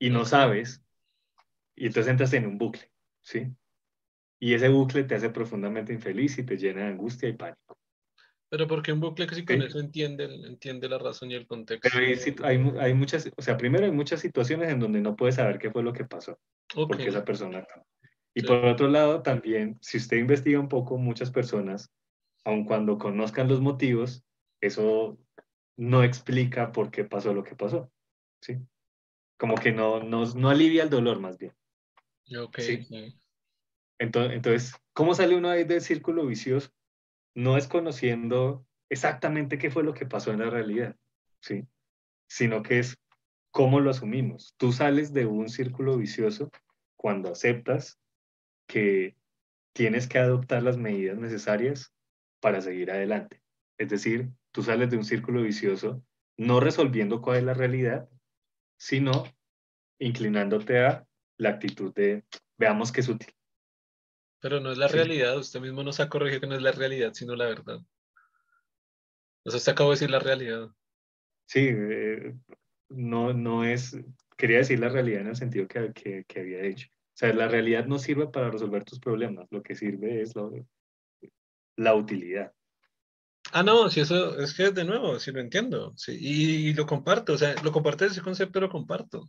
Y 0.00 0.10
no 0.10 0.24
sabes, 0.24 0.84
y 1.76 1.86
entonces 1.86 2.10
entras 2.10 2.32
en 2.32 2.46
un 2.46 2.58
bucle, 2.58 2.90
¿sí? 3.20 3.54
Y 4.40 4.54
ese 4.54 4.68
bucle 4.68 5.04
te 5.04 5.14
hace 5.14 5.30
profundamente 5.30 5.92
infeliz 5.92 6.36
y 6.38 6.42
te 6.42 6.56
llena 6.56 6.80
de 6.82 6.88
angustia 6.88 7.28
y 7.28 7.34
pánico. 7.34 7.78
Pero 8.48 8.66
porque 8.66 8.92
un 8.92 8.98
bucle 8.98 9.28
que 9.28 9.36
si 9.36 9.44
con 9.44 9.60
Sí. 9.60 9.66
eso 9.68 9.78
entiende, 9.78 10.24
entiende 10.24 10.88
la 10.88 10.98
razón 10.98 11.30
y 11.30 11.34
el 11.34 11.46
contexto. 11.46 11.88
Pero 11.88 12.04
hay, 12.80 12.94
muchas, 12.94 13.30
o 13.36 13.42
sea, 13.42 13.56
primero 13.56 13.84
hay 13.84 13.92
muchas 13.92 14.20
situaciones 14.20 14.70
en 14.70 14.80
donde 14.80 15.00
no 15.00 15.14
puedes 15.14 15.36
saber 15.36 15.60
qué 15.60 15.70
fue 15.70 15.84
lo 15.84 15.92
que 15.92 16.04
pasó, 16.04 16.32
Ok, 16.74 16.88
porque 16.88 17.08
esa 17.08 17.24
persona. 17.24 17.64
Y 18.34 18.40
Sí. 18.40 18.46
por 18.46 18.64
otro 18.64 18.88
lado, 18.88 19.22
también, 19.22 19.78
si 19.80 19.98
usted 19.98 20.16
investiga 20.16 20.58
un 20.58 20.68
poco, 20.68 20.96
muchas 20.96 21.30
personas, 21.30 21.90
aun 22.44 22.64
cuando 22.64 22.98
conozcan 22.98 23.48
los 23.48 23.60
motivos, 23.60 24.24
eso 24.60 25.18
no 25.76 26.02
explica 26.02 26.72
por 26.72 26.90
qué 26.90 27.04
pasó 27.04 27.34
lo 27.34 27.44
que 27.44 27.54
pasó, 27.54 27.90
¿sí? 28.40 28.58
Como 29.38 29.54
que 29.56 29.72
no, 29.72 30.02
no, 30.02 30.24
no 30.34 30.48
alivia 30.50 30.84
el 30.84 30.90
dolor, 30.90 31.20
más 31.20 31.38
bien. 31.38 31.52
ok, 32.38 32.58
Sí. 32.60 32.84
sí. 32.84 33.18
Entonces, 33.98 34.32
entonces, 34.36 34.74
¿cómo 34.92 35.14
sale 35.14 35.36
uno 35.36 35.48
ahí 35.48 35.64
del 35.64 35.80
círculo 35.80 36.26
vicioso? 36.26 36.70
No 37.34 37.56
es 37.56 37.68
conociendo 37.68 38.66
exactamente 38.88 39.58
qué 39.58 39.70
fue 39.70 39.84
lo 39.84 39.94
que 39.94 40.06
pasó 40.06 40.32
en 40.32 40.40
la 40.40 40.50
realidad, 40.50 40.96
¿sí? 41.40 41.66
Sino 42.28 42.62
que 42.62 42.78
es 42.80 42.96
cómo 43.50 43.80
lo 43.80 43.90
asumimos. 43.90 44.54
Tú 44.56 44.72
sales 44.72 45.12
de 45.12 45.26
un 45.26 45.48
círculo 45.48 45.96
vicioso 45.96 46.50
cuando 46.96 47.30
aceptas 47.30 47.98
que 48.72 49.16
tienes 49.74 50.08
que 50.08 50.18
adoptar 50.18 50.62
las 50.62 50.78
medidas 50.78 51.18
necesarias 51.18 51.94
para 52.40 52.62
seguir 52.62 52.90
adelante. 52.90 53.42
Es 53.78 53.90
decir, 53.90 54.30
tú 54.50 54.62
sales 54.62 54.90
de 54.90 54.96
un 54.96 55.04
círculo 55.04 55.42
vicioso 55.42 56.02
no 56.38 56.58
resolviendo 56.60 57.20
cuál 57.20 57.38
es 57.38 57.44
la 57.44 57.54
realidad, 57.54 58.08
sino 58.78 59.24
inclinándote 59.98 60.78
a 60.84 61.06
la 61.36 61.50
actitud 61.50 61.92
de 61.94 62.24
veamos 62.56 62.90
qué 62.92 63.00
es 63.00 63.08
útil. 63.08 63.34
Pero 64.40 64.58
no 64.60 64.72
es 64.72 64.78
la 64.78 64.88
Sí. 64.88 64.96
realidad, 64.96 65.36
usted 65.36 65.60
mismo 65.60 65.82
nos 65.82 66.00
ha 66.00 66.08
corregido 66.08 66.40
que 66.40 66.46
no 66.46 66.54
es 66.54 66.62
la 66.62 66.72
realidad, 66.72 67.12
sino 67.12 67.36
la 67.36 67.46
verdad. 67.46 67.78
O 69.44 69.50
sea, 69.50 69.58
usted 69.58 69.72
acabó 69.72 69.90
de 69.90 69.96
decir 69.96 70.10
la 70.10 70.18
realidad. 70.18 70.70
Sí, 71.46 71.68
eh, 71.70 72.34
no, 72.88 73.34
no 73.34 73.64
es, 73.64 73.96
quería 74.36 74.58
decir 74.58 74.80
la 74.80 74.88
realidad 74.88 75.20
en 75.20 75.28
el 75.28 75.36
sentido 75.36 75.68
que, 75.68 75.92
que, 75.92 76.24
que 76.24 76.40
había 76.40 76.62
dicho. 76.62 76.88
O 77.14 77.16
sea, 77.16 77.32
la 77.34 77.48
realidad 77.48 77.86
no 77.86 77.98
sirve 77.98 78.26
para 78.28 78.50
resolver 78.50 78.84
tus 78.84 78.98
problemas, 78.98 79.46
lo 79.50 79.62
que 79.62 79.74
sirve 79.74 80.22
es 80.22 80.32
la 81.76 81.94
utilidad. 81.94 82.52
Ah, 83.54 83.62
no, 83.62 83.90
si 83.90 84.00
eso 84.00 84.38
es 84.38 84.54
que 84.54 84.70
de 84.70 84.84
nuevo, 84.84 85.18
si 85.20 85.30
lo 85.30 85.40
entiendo, 85.40 85.92
sí, 85.96 86.16
y, 86.18 86.68
y 86.68 86.74
lo 86.74 86.86
comparto, 86.86 87.34
o 87.34 87.38
sea, 87.38 87.54
lo 87.62 87.70
comparto 87.70 88.06
ese 88.06 88.22
concepto, 88.22 88.60
lo 88.60 88.70
comparto. 88.70 89.28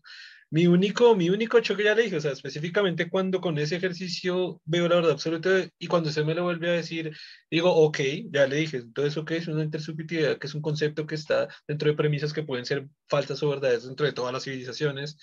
Mi 0.49 0.65
único, 0.67 1.13
mi 1.15 1.29
único 1.29 1.59
choque 1.59 1.83
ya 1.83 1.95
le 1.95 2.03
dije, 2.03 2.17
o 2.17 2.21
sea, 2.21 2.31
específicamente 2.31 3.09
cuando 3.09 3.41
con 3.41 3.57
ese 3.57 3.75
ejercicio 3.75 4.61
veo 4.65 4.87
la 4.87 4.95
verdad 4.95 5.11
absoluta 5.11 5.67
y 5.77 5.87
cuando 5.87 6.09
se 6.11 6.23
me 6.23 6.35
lo 6.35 6.43
vuelve 6.43 6.69
a 6.69 6.73
decir, 6.73 7.11
digo, 7.51 7.73
ok, 7.75 7.99
ya 8.31 8.47
le 8.47 8.57
dije, 8.57 8.77
entonces, 8.77 9.17
ok, 9.17 9.31
es 9.31 9.47
una 9.47 9.63
intersubjetividad, 9.63 10.37
que 10.37 10.47
es 10.47 10.55
un 10.55 10.61
concepto 10.61 11.05
que 11.05 11.15
está 11.15 11.49
dentro 11.67 11.89
de 11.89 11.97
premisas 11.97 12.31
que 12.31 12.43
pueden 12.43 12.65
ser 12.65 12.87
falsas 13.09 13.43
o 13.43 13.49
verdades 13.49 13.85
dentro 13.85 14.05
de 14.05 14.13
todas 14.13 14.31
las 14.31 14.43
civilizaciones. 14.43 15.17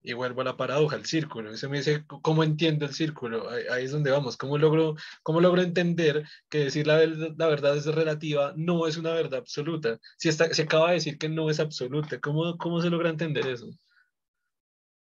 Y 0.00 0.12
vuelvo 0.12 0.42
a 0.42 0.44
la 0.44 0.56
paradoja, 0.56 0.94
el 0.96 1.04
círculo. 1.06 1.54
Se 1.56 1.68
me 1.68 1.78
dice, 1.78 2.04
¿cómo 2.06 2.44
entiendo 2.44 2.86
el 2.86 2.94
círculo? 2.94 3.50
Ahí, 3.50 3.64
ahí 3.70 3.84
es 3.84 3.90
donde 3.90 4.10
vamos. 4.12 4.36
¿Cómo 4.36 4.56
logro, 4.56 4.94
cómo 5.22 5.40
logro 5.40 5.60
entender 5.60 6.24
que 6.48 6.64
decir 6.64 6.86
la, 6.86 6.96
ver- 6.96 7.34
la 7.36 7.46
verdad 7.48 7.76
es 7.76 7.84
relativa 7.86 8.52
no 8.56 8.86
es 8.86 8.96
una 8.96 9.12
verdad 9.12 9.40
absoluta? 9.40 9.98
Si 10.16 10.28
está, 10.28 10.52
se 10.54 10.62
acaba 10.62 10.88
de 10.88 10.94
decir 10.94 11.18
que 11.18 11.28
no 11.28 11.50
es 11.50 11.58
absoluta, 11.58 12.20
¿cómo, 12.20 12.56
cómo 12.58 12.80
se 12.80 12.90
logra 12.90 13.10
entender 13.10 13.46
eso? 13.48 13.66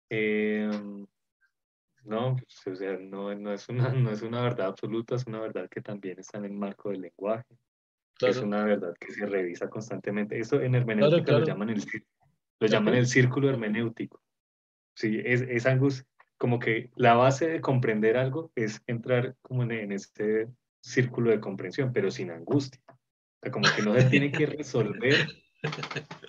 Eh, 0.08 0.70
no, 2.05 2.36
pues, 2.36 2.75
o 2.75 2.76
sea, 2.76 2.97
no, 2.99 3.34
no, 3.34 3.52
es 3.52 3.68
una, 3.68 3.91
no 3.91 4.10
es 4.10 4.23
una 4.23 4.41
verdad 4.42 4.68
absoluta, 4.68 5.16
es 5.16 5.26
una 5.26 5.41
verdad 5.41 5.68
que 5.68 5.81
también 5.83 6.18
está 6.18 6.39
en 6.39 6.47
el 6.47 6.52
marco 6.52 6.91
del 6.91 7.02
lenguaje. 7.02 7.44
Es 7.50 7.58
Claro, 8.18 8.42
una 8.47 8.65
verdad 8.65 8.94
que 8.99 9.12
se 9.12 9.26
revisa 9.26 9.68
constantemente. 9.68 10.39
Eso 10.39 10.60
en 10.60 10.75
hermenéutica 10.75 11.23
claro. 11.23 11.41
lo 11.41 11.47
llaman 11.47 11.70
el, 11.70 11.84
lo 12.60 12.66
llaman 12.66 12.94
el 12.94 13.07
círculo 13.07 13.50
hermenéutico. 13.50 14.23
Sí, 14.97 15.20
es, 15.25 15.42
es 15.42 15.66
angus, 15.66 16.05
como 16.39 16.58
que 16.58 16.91
la 16.97 17.15
base 17.15 17.47
de 17.49 17.60
comprender 17.60 18.16
algo 18.16 18.50
es 18.55 18.83
entrar 18.86 19.36
como 19.42 19.62
en, 19.62 19.73
en 19.73 19.92
este 19.92 20.49
círculo 20.83 21.31
de 21.31 21.39
comprensión, 21.41 21.92
pero 21.92 22.10
sin 22.10 22.31
angustia. 22.31 22.81
O 22.89 22.94
sea, 23.42 23.52
como 23.52 23.66
que 23.76 23.83
no 23.83 23.94
se 23.94 24.05
tiene 24.05 24.33
que 24.33 24.47
resolver. 24.47 25.28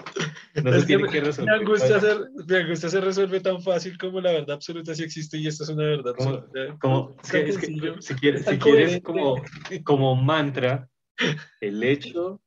No 0.64 0.72
se 0.72 0.80
Es 0.80 0.86
tiene 0.88 1.08
que 1.10 1.22
resolver. 1.22 1.54
angustia, 1.54 2.00
cuál- 2.00 2.32
se, 2.48 2.54
me 2.54 2.58
angustia 2.58 2.90
se 2.90 3.02
resuelve 3.02 3.40
tan 3.42 3.62
fácil 3.62 3.96
como 4.00 4.20
la 4.20 4.32
verdad 4.32 4.56
absoluta 4.56 4.96
sí 4.96 5.04
existe 5.04 5.38
y 5.38 5.46
esta 5.46 5.64
es 5.66 5.70
una 5.70 5.84
verdad 5.84 6.16
Como- 6.18 6.30
absoluta. 6.32 6.78
como, 6.80 7.16
Es 7.24 7.32
que- 7.32 7.50
es 7.50 8.06
si 8.06 8.16
quieres, 8.16 8.46
si 8.46 9.02
como, 9.02 9.44
como 9.84 10.16
mantra, 10.16 10.90
el 11.62 11.84
hecho 11.84 12.42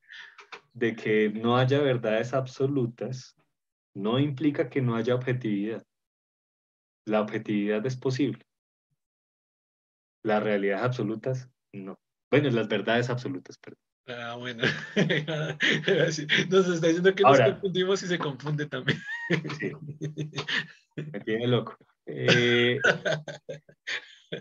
de 0.73 0.97
que 0.97 1.31
no 1.31 1.57
haya 1.57 1.81
verdades 1.81 2.34
absolutas 2.34 3.36
no 3.94 4.18
implica 4.18 4.68
que 4.68 4.82
no 4.82 4.97
haya 4.97 5.15
objetividad. 5.15 5.84
La 7.06 7.20
objetividad 7.20 7.84
es 7.86 7.96
posible. 7.96 8.44
Las 10.22 10.42
realidades 10.42 10.84
absolutas, 10.84 11.50
no. 11.72 11.98
Bueno, 12.30 12.50
las 12.50 12.68
verdades 12.68 13.10
absolutas, 13.10 13.58
perdón. 13.58 13.80
Ah, 14.06 14.34
bueno. 14.36 14.62
Nos 16.50 16.68
está 16.68 16.86
diciendo 16.88 17.14
que 17.14 17.22
Ahora. 17.24 17.46
nos 17.46 17.52
confundimos 17.54 18.02
y 18.02 18.06
se 18.06 18.18
confunde 18.18 18.66
también. 18.66 18.98
Sí. 19.58 19.72
Me 20.96 21.20
tiene 21.20 21.46
loco. 21.46 21.76
Eh, 22.06 22.80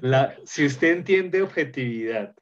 la- 0.01 0.35
si 0.45 0.65
usted 0.65 0.91
entiende 0.91 1.41
objetividad 1.41 2.35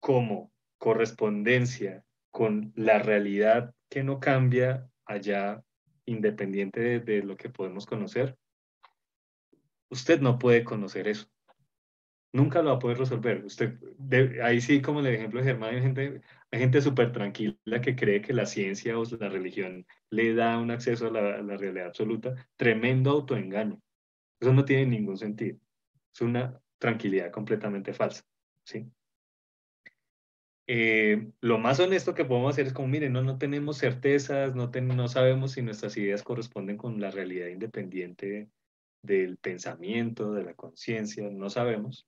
como 0.00 0.52
correspondencia 0.78 2.04
con 2.30 2.72
la 2.76 2.98
realidad 2.98 3.74
que 3.88 4.02
no 4.02 4.20
cambia 4.20 4.88
allá, 5.06 5.62
independiente 6.04 6.80
de, 6.80 7.00
de 7.00 7.22
lo 7.22 7.36
que 7.36 7.48
podemos 7.48 7.86
conocer, 7.86 8.36
usted 9.92 10.20
no 10.20 10.38
puede 10.38 10.64
conocer 10.64 11.06
eso. 11.06 11.28
Nunca 12.32 12.62
lo 12.62 12.70
va 12.70 12.76
a 12.76 12.78
poder 12.78 12.98
resolver. 12.98 13.44
Usted, 13.44 13.78
ahí 14.40 14.62
sí, 14.62 14.80
como 14.80 15.00
el 15.00 15.06
ejemplo 15.06 15.40
de 15.40 15.46
Germán, 15.46 15.74
hay 15.74 15.82
gente, 15.82 16.22
hay 16.50 16.58
gente 16.60 16.80
súper 16.80 17.12
tranquila 17.12 17.80
que 17.82 17.94
cree 17.94 18.22
que 18.22 18.32
la 18.32 18.46
ciencia 18.46 18.98
o 18.98 19.04
la 19.20 19.28
religión 19.28 19.86
le 20.08 20.34
da 20.34 20.58
un 20.58 20.70
acceso 20.70 21.08
a 21.08 21.10
la, 21.10 21.34
a 21.36 21.42
la 21.42 21.56
realidad 21.58 21.88
absoluta. 21.88 22.34
Tremendo 22.56 23.10
autoengaño. 23.10 23.80
Eso 24.40 24.52
no 24.54 24.64
tiene 24.64 24.86
ningún 24.86 25.18
sentido. 25.18 25.58
Es 26.14 26.22
una 26.22 26.58
tranquilidad 26.78 27.30
completamente 27.30 27.92
falsa. 27.92 28.24
¿sí? 28.64 28.90
Eh, 30.66 31.30
lo 31.42 31.58
más 31.58 31.80
honesto 31.80 32.14
que 32.14 32.24
podemos 32.24 32.52
hacer 32.52 32.66
es 32.66 32.72
como, 32.72 32.88
miren, 32.88 33.12
no, 33.12 33.22
no 33.22 33.36
tenemos 33.36 33.76
certezas, 33.76 34.54
no, 34.54 34.70
no 34.70 35.08
sabemos 35.08 35.52
si 35.52 35.60
nuestras 35.60 35.98
ideas 35.98 36.22
corresponden 36.22 36.78
con 36.78 36.98
la 36.98 37.10
realidad 37.10 37.48
independiente 37.48 38.48
del 39.02 39.36
pensamiento, 39.36 40.32
de 40.32 40.44
la 40.44 40.54
conciencia, 40.54 41.28
no 41.30 41.50
sabemos. 41.50 42.06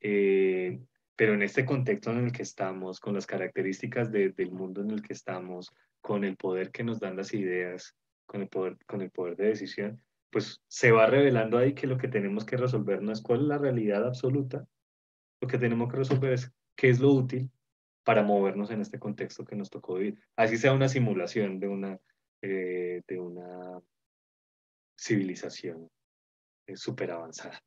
Eh, 0.00 0.80
pero 1.16 1.34
en 1.34 1.42
este 1.42 1.64
contexto 1.64 2.10
en 2.10 2.24
el 2.24 2.32
que 2.32 2.42
estamos, 2.42 3.00
con 3.00 3.14
las 3.14 3.26
características 3.26 4.10
del 4.10 4.50
mundo 4.50 4.80
en 4.80 4.90
el 4.90 5.02
que 5.02 5.12
estamos, 5.12 5.72
con 6.00 6.24
el 6.24 6.36
poder 6.36 6.70
que 6.70 6.84
nos 6.84 7.00
dan 7.00 7.16
las 7.16 7.34
ideas, 7.34 7.96
con 8.26 8.42
el 8.42 8.48
poder, 8.48 8.76
con 8.86 9.02
el 9.02 9.10
poder 9.10 9.36
de 9.36 9.48
decisión, 9.48 10.02
pues 10.30 10.60
se 10.66 10.90
va 10.90 11.06
revelando 11.06 11.58
ahí 11.58 11.74
que 11.74 11.86
lo 11.86 11.98
que 11.98 12.08
tenemos 12.08 12.44
que 12.44 12.56
resolver 12.56 13.02
no 13.02 13.12
es 13.12 13.22
cuál 13.22 13.42
es 13.42 13.46
la 13.46 13.58
realidad 13.58 14.04
absoluta, 14.04 14.66
lo 15.40 15.48
que 15.48 15.58
tenemos 15.58 15.90
que 15.90 15.98
resolver 15.98 16.32
es 16.32 16.50
qué 16.76 16.88
es 16.88 17.00
lo 17.00 17.12
útil 17.12 17.50
para 18.02 18.22
movernos 18.22 18.70
en 18.70 18.80
este 18.80 18.98
contexto 18.98 19.44
que 19.44 19.56
nos 19.56 19.70
tocó 19.70 19.94
vivir. 19.94 20.18
Así 20.36 20.56
sea 20.56 20.72
una 20.72 20.88
simulación 20.88 21.60
de 21.60 21.68
una, 21.68 21.98
eh, 22.42 23.02
de 23.06 23.18
una 23.18 23.80
civilización 24.98 25.88
súper 26.74 27.10
avanzada. 27.10 27.62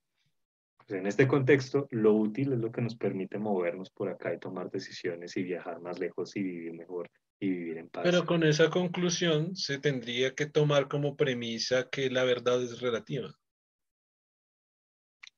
Pues 0.78 1.00
en 1.00 1.08
este 1.08 1.28
contexto, 1.28 1.88
lo 1.92 2.14
útil 2.14 2.54
es 2.54 2.60
lo 2.60 2.72
que 2.72 2.82
nos 2.82 2.96
permite 2.96 3.38
movernos 3.38 3.90
por 3.90 4.10
acá 4.10 4.34
y 4.34 4.40
tomar 4.40 4.72
decisiones 4.72 5.36
y 5.36 5.44
viajar 5.44 5.82
más 5.82 6.00
lejos 6.00 6.36
y 6.36 6.44
vivir 6.44 6.74
mejor 6.74 7.10
y 7.40 7.50
vivir 7.50 7.78
en 7.78 7.90
paz. 7.90 8.04
Pero 8.04 8.26
con 8.26 8.44
esa 8.44 8.70
conclusión 8.70 9.56
se 9.56 9.80
tendría 9.80 10.34
que 10.34 10.46
tomar 10.46 10.88
como 10.88 11.16
premisa 11.16 11.90
que 11.90 12.10
la 12.10 12.24
verdad 12.24 12.64
es 12.64 12.80
relativa. 12.80 13.34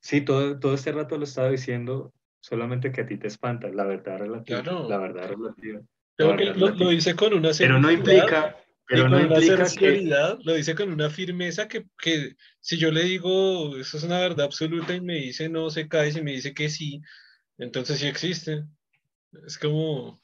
Sí, 0.01 0.21
todo, 0.21 0.59
todo 0.59 0.75
este 0.75 0.91
rato 0.91 1.17
lo 1.17 1.23
estaba 1.23 1.49
diciendo, 1.49 2.13
solamente 2.39 2.91
que 2.91 3.01
a 3.01 3.05
ti 3.05 3.17
te 3.17 3.27
espanta, 3.27 3.67
la 3.69 3.85
verdad 3.85 4.19
relativa. 4.19 4.61
La 4.87 4.97
verdad 4.97 5.29
relativa. 5.29 5.81
Creo 6.15 6.35
que 6.35 6.45
lo, 6.45 6.89
dice 6.89 7.15
con 7.15 7.33
una 7.33 7.51
Pero 7.57 7.79
no 7.79 7.91
implica, 7.91 8.57
pero 8.89 9.07
no 9.07 9.19
implica 9.19 9.65
que... 9.77 10.11
lo 10.43 10.53
dice 10.53 10.73
con 10.73 10.91
una 10.91 11.09
firmeza 11.09 11.67
que, 11.67 11.85
que, 12.01 12.35
si 12.59 12.77
yo 12.77 12.91
le 12.91 13.03
digo 13.03 13.77
eso 13.77 13.97
es 13.97 14.03
una 14.03 14.19
verdad 14.19 14.45
absoluta 14.45 14.95
y 14.95 15.01
me 15.01 15.15
dice 15.15 15.47
no 15.47 15.69
se 15.69 15.87
cae, 15.87 16.09
y 16.09 16.21
me 16.23 16.31
dice 16.31 16.53
que 16.53 16.69
sí, 16.69 17.01
entonces 17.57 17.99
sí 17.99 18.07
existe. 18.07 18.65
Es 19.45 19.59
como, 19.59 20.19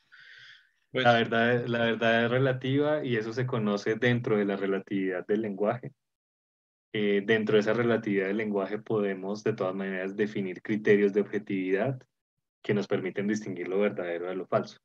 la, 0.92 1.14
verdad, 1.14 1.66
la 1.68 1.80
verdad 1.86 2.26
es 2.26 2.32
relativa 2.32 3.06
y 3.06 3.18
eso 3.18 3.34
se 3.34 3.46
conoce 3.46 3.96
dentro 3.96 4.38
de 4.38 4.46
la 4.46 4.56
relatividad 4.56 5.26
del 5.28 5.42
lenguaje. 5.42 5.92
Eh, 6.94 7.22
dentro 7.26 7.56
de 7.56 7.60
esa 7.60 7.74
relatividad 7.74 8.28
del 8.28 8.38
lenguaje 8.38 8.80
podemos 8.80 9.44
de 9.44 9.54
todas 9.54 9.76
maneras 9.76 10.16
definir 10.16 10.62
criterios 10.62 11.14
de 11.14 11.22
objetividad 11.22 12.00
que 12.64 12.74
nos 12.74 12.88
permiten 12.88 13.28
distinguir 13.28 13.68
lo 13.68 13.80
verdadero 13.80 14.28
de 14.28 14.36
lo 14.36 14.48
falso. 14.48 14.80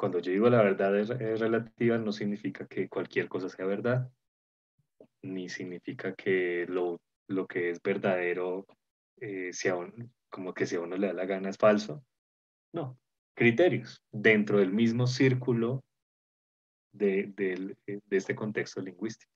Cuando 0.00 0.18
yo 0.18 0.32
digo 0.32 0.48
la 0.48 0.62
verdad 0.62 0.98
es, 0.98 1.10
relativa, 1.10 1.98
no 1.98 2.10
significa 2.10 2.66
que 2.66 2.88
cualquier 2.88 3.28
cosa 3.28 3.50
sea 3.50 3.66
verdad, 3.66 4.10
ni 5.20 5.50
significa 5.50 6.14
que 6.14 6.64
lo, 6.66 7.02
lo 7.28 7.46
que 7.46 7.68
es 7.68 7.82
verdadero, 7.82 8.66
eh, 9.18 9.52
sea 9.52 9.74
como 10.30 10.54
que 10.54 10.64
si 10.64 10.76
a 10.76 10.80
uno 10.80 10.96
le 10.96 11.08
da 11.08 11.12
la 11.12 11.26
gana 11.26 11.50
es 11.50 11.58
falso. 11.58 12.02
No, 12.72 12.98
criterios 13.34 14.02
dentro 14.10 14.58
del 14.58 14.72
mismo 14.72 15.06
círculo 15.06 15.84
de, 16.92 17.76
este 18.08 18.34
contexto 18.34 18.80
lingüístico. 18.80 19.30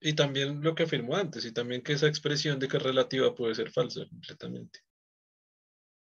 Y 0.00 0.14
también 0.14 0.60
lo 0.60 0.74
que 0.74 0.82
afirmó 0.82 1.14
antes, 1.14 1.44
y 1.44 1.52
también 1.52 1.82
que 1.82 1.92
esa 1.92 2.08
expresión 2.08 2.58
de 2.58 2.66
que 2.66 2.78
es 2.78 2.82
relativa 2.82 3.32
puede 3.32 3.54
ser 3.54 3.70
falsa 3.70 4.00
completamente. 4.08 4.80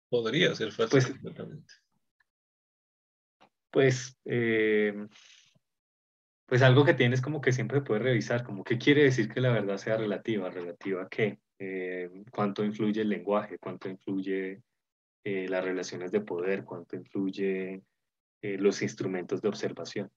Podría 0.09 0.56
ser 0.56 0.72
falsa 0.72 0.93
pues, 0.93 1.06
completamente. 1.06 1.72
Pues, 3.72 4.17
eh, 4.25 5.07
pues 6.49 6.64
algo 6.64 6.83
que 6.83 6.95
tienes 6.95 7.22
como 7.22 7.41
que 7.41 7.51
siempre 7.51 7.81
puedes 7.81 8.03
revisar, 8.03 8.43
como 8.43 8.64
qué 8.64 8.80
quiere 8.80 9.03
decir 9.03 9.30
que 9.30 9.39
la 9.39 9.51
verdad 9.51 9.77
sea 9.77 9.98
relativa, 9.98 10.49
relativa 10.49 11.03
a 11.03 11.07
qué, 11.07 11.39
eh, 11.59 12.09
cuánto 12.31 12.64
influye 12.65 13.01
el 13.01 13.09
lenguaje, 13.09 13.59
cuánto 13.59 13.88
influye 13.88 14.64
eh, 15.23 15.48
las 15.48 15.64
relaciones 15.64 16.11
de 16.11 16.22
poder, 16.22 16.64
cuánto 16.64 16.95
influye 16.95 17.83
eh, 18.41 18.57
los 18.57 18.81
instrumentos 18.81 19.43
de 19.43 19.49
observación. 19.49 20.09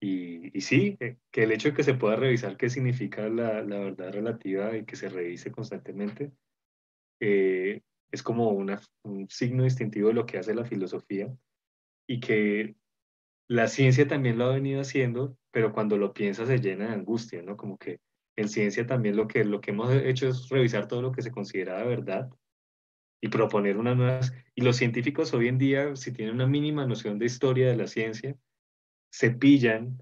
Y, 0.00 0.56
y 0.56 0.60
sí, 0.60 0.96
eh, 0.98 1.18
que 1.30 1.44
el 1.44 1.52
hecho 1.52 1.68
de 1.68 1.74
que 1.74 1.84
se 1.84 1.94
pueda 1.94 2.16
revisar 2.16 2.56
qué 2.56 2.68
significa 2.68 3.28
la, 3.28 3.62
la 3.62 3.78
verdad 3.78 4.12
relativa 4.12 4.76
y 4.76 4.84
que 4.84 4.96
se 4.96 5.08
revise 5.08 5.52
constantemente, 5.52 6.32
es 7.20 8.22
como 8.22 8.50
una, 8.50 8.80
un 9.02 9.28
signo 9.28 9.64
distintivo 9.64 10.08
de 10.08 10.14
lo 10.14 10.24
que 10.26 10.38
hace 10.38 10.54
la 10.54 10.64
filosofía 10.64 11.28
y 12.08 12.20
que 12.20 12.74
la 13.48 13.68
ciencia 13.68 14.08
también 14.08 14.38
lo 14.38 14.46
ha 14.46 14.54
venido 14.54 14.80
haciendo, 14.80 15.36
pero 15.52 15.72
cuando 15.72 15.96
lo 15.96 16.12
piensa 16.12 16.46
se 16.46 16.58
llena 16.58 16.88
de 16.88 16.94
angustia, 16.94 17.42
¿no? 17.42 17.56
Como 17.56 17.78
que 17.78 18.00
en 18.36 18.48
ciencia 18.48 18.86
también 18.86 19.16
lo 19.16 19.28
que, 19.28 19.44
lo 19.44 19.60
que 19.60 19.72
hemos 19.72 19.92
hecho 19.92 20.28
es 20.28 20.48
revisar 20.48 20.88
todo 20.88 21.02
lo 21.02 21.12
que 21.12 21.22
se 21.22 21.30
considera 21.30 21.82
verdad 21.84 22.30
y 23.20 23.28
proponer 23.28 23.76
unas 23.76 23.96
nuevas. 23.96 24.32
Y 24.54 24.62
los 24.62 24.76
científicos 24.76 25.34
hoy 25.34 25.48
en 25.48 25.58
día, 25.58 25.96
si 25.96 26.12
tienen 26.12 26.34
una 26.34 26.46
mínima 26.46 26.86
noción 26.86 27.18
de 27.18 27.26
historia 27.26 27.68
de 27.68 27.76
la 27.76 27.86
ciencia, 27.86 28.36
se 29.12 29.30
pillan 29.30 29.98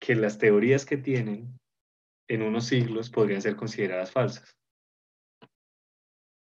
que 0.00 0.14
las 0.14 0.38
teorías 0.38 0.86
que 0.86 0.96
tienen 0.96 1.58
en 2.28 2.42
unos 2.42 2.66
siglos 2.66 3.10
podrían 3.10 3.42
ser 3.42 3.56
consideradas 3.56 4.12
falsas. 4.12 4.56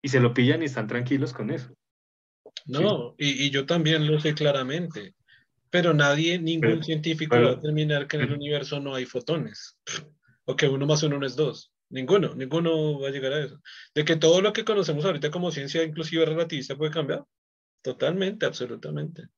Y 0.03 0.09
se 0.09 0.21
lo 0.21 0.35
pillan 0.35 0.63
y 0.63 0.67
están 0.67 0.87
tranquilos 0.87 1.33
con 1.33 1.51
eso. 1.51 1.78
No, 2.69 3.15
y, 3.19 3.51
yo 3.51 3.67
también 3.67 4.07
lo 4.07 4.21
sé 4.21 4.35
claramente. 4.35 5.15
Pero 5.71 5.93
nadie, 5.93 6.39
ningún 6.39 6.83
científico 6.83 7.37
va 7.37 7.49
a 7.49 7.55
determinar 7.57 8.07
que 8.07 8.17
en 8.17 8.23
el 8.25 8.33
universo 8.33 8.81
no 8.81 8.95
hay 8.95 9.05
fotones. 9.05 9.79
O 10.45 10.57
que 10.57 10.69
uno 10.69 10.87
más 10.87 11.03
uno 11.03 11.19
no 11.19 11.27
es 11.27 11.37
dos. 11.37 11.73
Ninguno, 11.91 12.35
ninguno 12.35 13.01
va 13.01 13.09
a 13.09 13.11
llegar 13.11 13.33
a 13.33 13.45
eso. 13.45 13.61
De 13.95 14.05
que 14.05 14.17
todo 14.17 14.41
lo 14.41 14.53
que 14.53 14.65
conocemos 14.65 15.05
ahorita 15.05 15.31
como 15.31 15.51
ciencia 15.51 15.83
inclusive 15.83 16.25
relativista 16.25 16.77
puede 16.77 16.91
cambiar. 16.91 17.25
Totalmente, 17.83 18.47
absolutamente. 18.47 19.29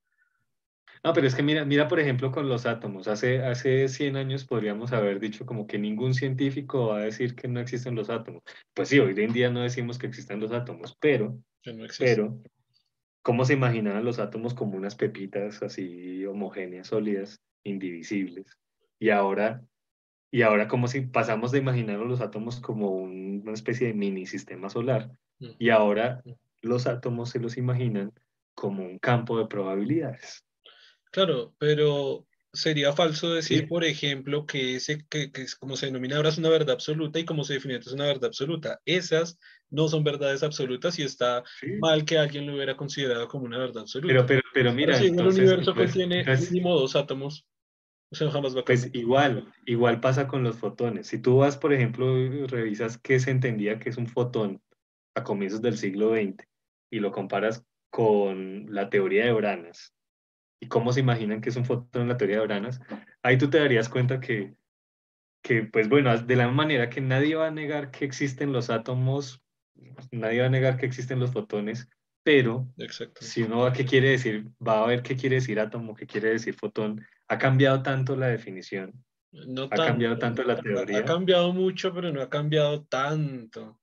No, 1.02 1.12
pero 1.12 1.26
es 1.26 1.34
que 1.34 1.42
mira, 1.42 1.64
mira 1.64 1.88
por 1.88 1.98
ejemplo 1.98 2.30
con 2.30 2.48
los 2.48 2.66
átomos. 2.66 3.08
Hace, 3.08 3.42
hace 3.42 3.88
100 3.88 4.16
años 4.16 4.44
podríamos 4.44 4.92
haber 4.92 5.18
dicho 5.18 5.46
como 5.46 5.66
que 5.66 5.78
ningún 5.78 6.14
científico 6.14 6.88
va 6.88 6.98
a 6.98 7.04
decir 7.04 7.34
que 7.34 7.48
no 7.48 7.60
existen 7.60 7.94
los 7.94 8.10
átomos. 8.10 8.42
Pues 8.74 8.88
sí, 8.88 8.98
hoy 8.98 9.14
en 9.16 9.32
día 9.32 9.50
no 9.50 9.62
decimos 9.62 9.98
que 9.98 10.06
existen 10.06 10.40
los 10.40 10.52
átomos, 10.52 10.96
pero, 11.00 11.38
pero 11.98 12.40
¿cómo 13.22 13.44
se 13.44 13.54
imaginaban 13.54 14.04
los 14.04 14.18
átomos 14.18 14.54
como 14.54 14.76
unas 14.76 14.94
pepitas 14.94 15.62
así 15.62 16.24
homogéneas, 16.26 16.88
sólidas, 16.88 17.40
indivisibles? 17.64 18.58
Y 18.98 19.10
ahora 19.10 19.62
y 20.32 20.42
ahora 20.42 20.68
como 20.68 20.86
si 20.86 21.00
pasamos 21.02 21.50
de 21.50 21.58
imaginar 21.58 21.98
los 21.98 22.20
átomos 22.20 22.60
como 22.60 22.90
una 22.92 23.52
especie 23.52 23.88
de 23.88 23.94
mini 23.94 24.26
sistema 24.26 24.70
solar 24.70 25.10
y 25.58 25.70
ahora 25.70 26.22
los 26.60 26.86
átomos 26.86 27.30
se 27.30 27.40
los 27.40 27.56
imaginan 27.56 28.12
como 28.54 28.84
un 28.84 28.98
campo 28.98 29.38
de 29.38 29.46
probabilidades. 29.46 30.44
Claro, 31.10 31.54
pero 31.58 32.26
sería 32.52 32.92
falso 32.92 33.32
decir, 33.32 33.68
por 33.68 33.84
ejemplo, 33.84 34.46
que 34.46 34.76
ese 34.76 35.04
que, 35.08 35.30
que, 35.30 35.46
como 35.58 35.76
se 35.76 35.86
denomina 35.86 36.16
ahora 36.16 36.30
es 36.30 36.38
una 36.38 36.48
verdad 36.48 36.74
absoluta 36.74 37.18
y 37.18 37.24
como 37.24 37.44
se 37.44 37.54
define 37.54 37.76
es 37.76 37.86
una 37.88 38.06
verdad 38.06 38.26
absoluta. 38.26 38.80
Esas 38.84 39.38
no 39.70 39.88
son 39.88 40.02
verdades 40.04 40.42
absolutas 40.42 40.98
y 40.98 41.02
está 41.02 41.44
mal 41.80 42.04
que 42.04 42.18
alguien 42.18 42.46
lo 42.46 42.54
hubiera 42.54 42.76
considerado 42.76 43.28
como 43.28 43.44
una 43.44 43.58
verdad 43.58 43.82
absoluta. 43.82 44.12
Pero, 44.12 44.26
pero, 44.26 44.42
pero 44.52 44.72
mira, 44.72 44.98
si 44.98 45.06
el 45.06 45.20
universo 45.20 45.74
contiene 45.74 46.24
mínimo 46.24 46.78
dos 46.78 46.96
átomos, 46.96 47.46
pues 48.66 48.90
igual, 48.92 49.52
igual 49.66 50.00
pasa 50.00 50.26
con 50.26 50.42
los 50.42 50.56
fotones. 50.56 51.06
Si 51.06 51.18
tú 51.18 51.38
vas, 51.38 51.56
por 51.56 51.72
ejemplo, 51.72 52.16
revisas 52.48 52.98
qué 52.98 53.20
se 53.20 53.30
entendía 53.30 53.78
que 53.78 53.88
es 53.88 53.96
un 53.96 54.08
fotón 54.08 54.60
a 55.14 55.22
comienzos 55.22 55.62
del 55.62 55.78
siglo 55.78 56.14
XX 56.14 56.44
y 56.90 56.98
lo 56.98 57.12
comparas 57.12 57.64
con 57.88 58.66
la 58.74 58.90
teoría 58.90 59.26
de 59.26 59.32
Branas 59.32 59.94
y 60.60 60.68
cómo 60.68 60.92
se 60.92 61.00
imaginan 61.00 61.40
que 61.40 61.48
es 61.48 61.56
un 61.56 61.64
fotón 61.64 62.02
en 62.02 62.08
la 62.08 62.16
teoría 62.16 62.36
de 62.40 62.46
Branas, 62.46 62.80
ahí 63.22 63.38
tú 63.38 63.48
te 63.50 63.58
darías 63.58 63.88
cuenta 63.88 64.20
que, 64.20 64.54
que, 65.42 65.62
pues 65.64 65.88
bueno, 65.88 66.16
de 66.16 66.36
la 66.36 66.48
manera 66.48 66.90
que 66.90 67.00
nadie 67.00 67.34
va 67.34 67.48
a 67.48 67.50
negar 67.50 67.90
que 67.90 68.04
existen 68.04 68.52
los 68.52 68.70
átomos, 68.70 69.42
nadie 70.12 70.40
va 70.40 70.46
a 70.46 70.50
negar 70.50 70.76
que 70.76 70.86
existen 70.86 71.18
los 71.18 71.32
fotones, 71.32 71.88
pero 72.22 72.68
si 73.20 73.42
uno 73.42 73.60
va 73.60 73.70
a 73.70 73.72
qué 73.72 73.86
quiere 73.86 74.10
decir, 74.10 74.46
va 74.66 74.84
a 74.84 74.86
ver 74.86 75.02
qué 75.02 75.16
quiere 75.16 75.36
decir 75.36 75.58
átomo, 75.58 75.94
qué 75.94 76.06
quiere 76.06 76.30
decir 76.30 76.54
fotón, 76.54 77.04
ha 77.28 77.38
cambiado 77.38 77.82
tanto 77.82 78.14
la 78.16 78.28
definición, 78.28 78.92
No 79.32 79.64
ha 79.64 79.68
cambiado 79.70 80.18
tanto 80.18 80.42
la 80.42 80.54
Ha 80.54 80.62
teoría. 80.62 81.04
cambiado 81.04 81.52
mucho, 81.54 81.94
pero 81.94 82.12
no 82.12 82.20
ha 82.20 82.28
cambiado 82.28 82.84
tanto. 82.84 83.79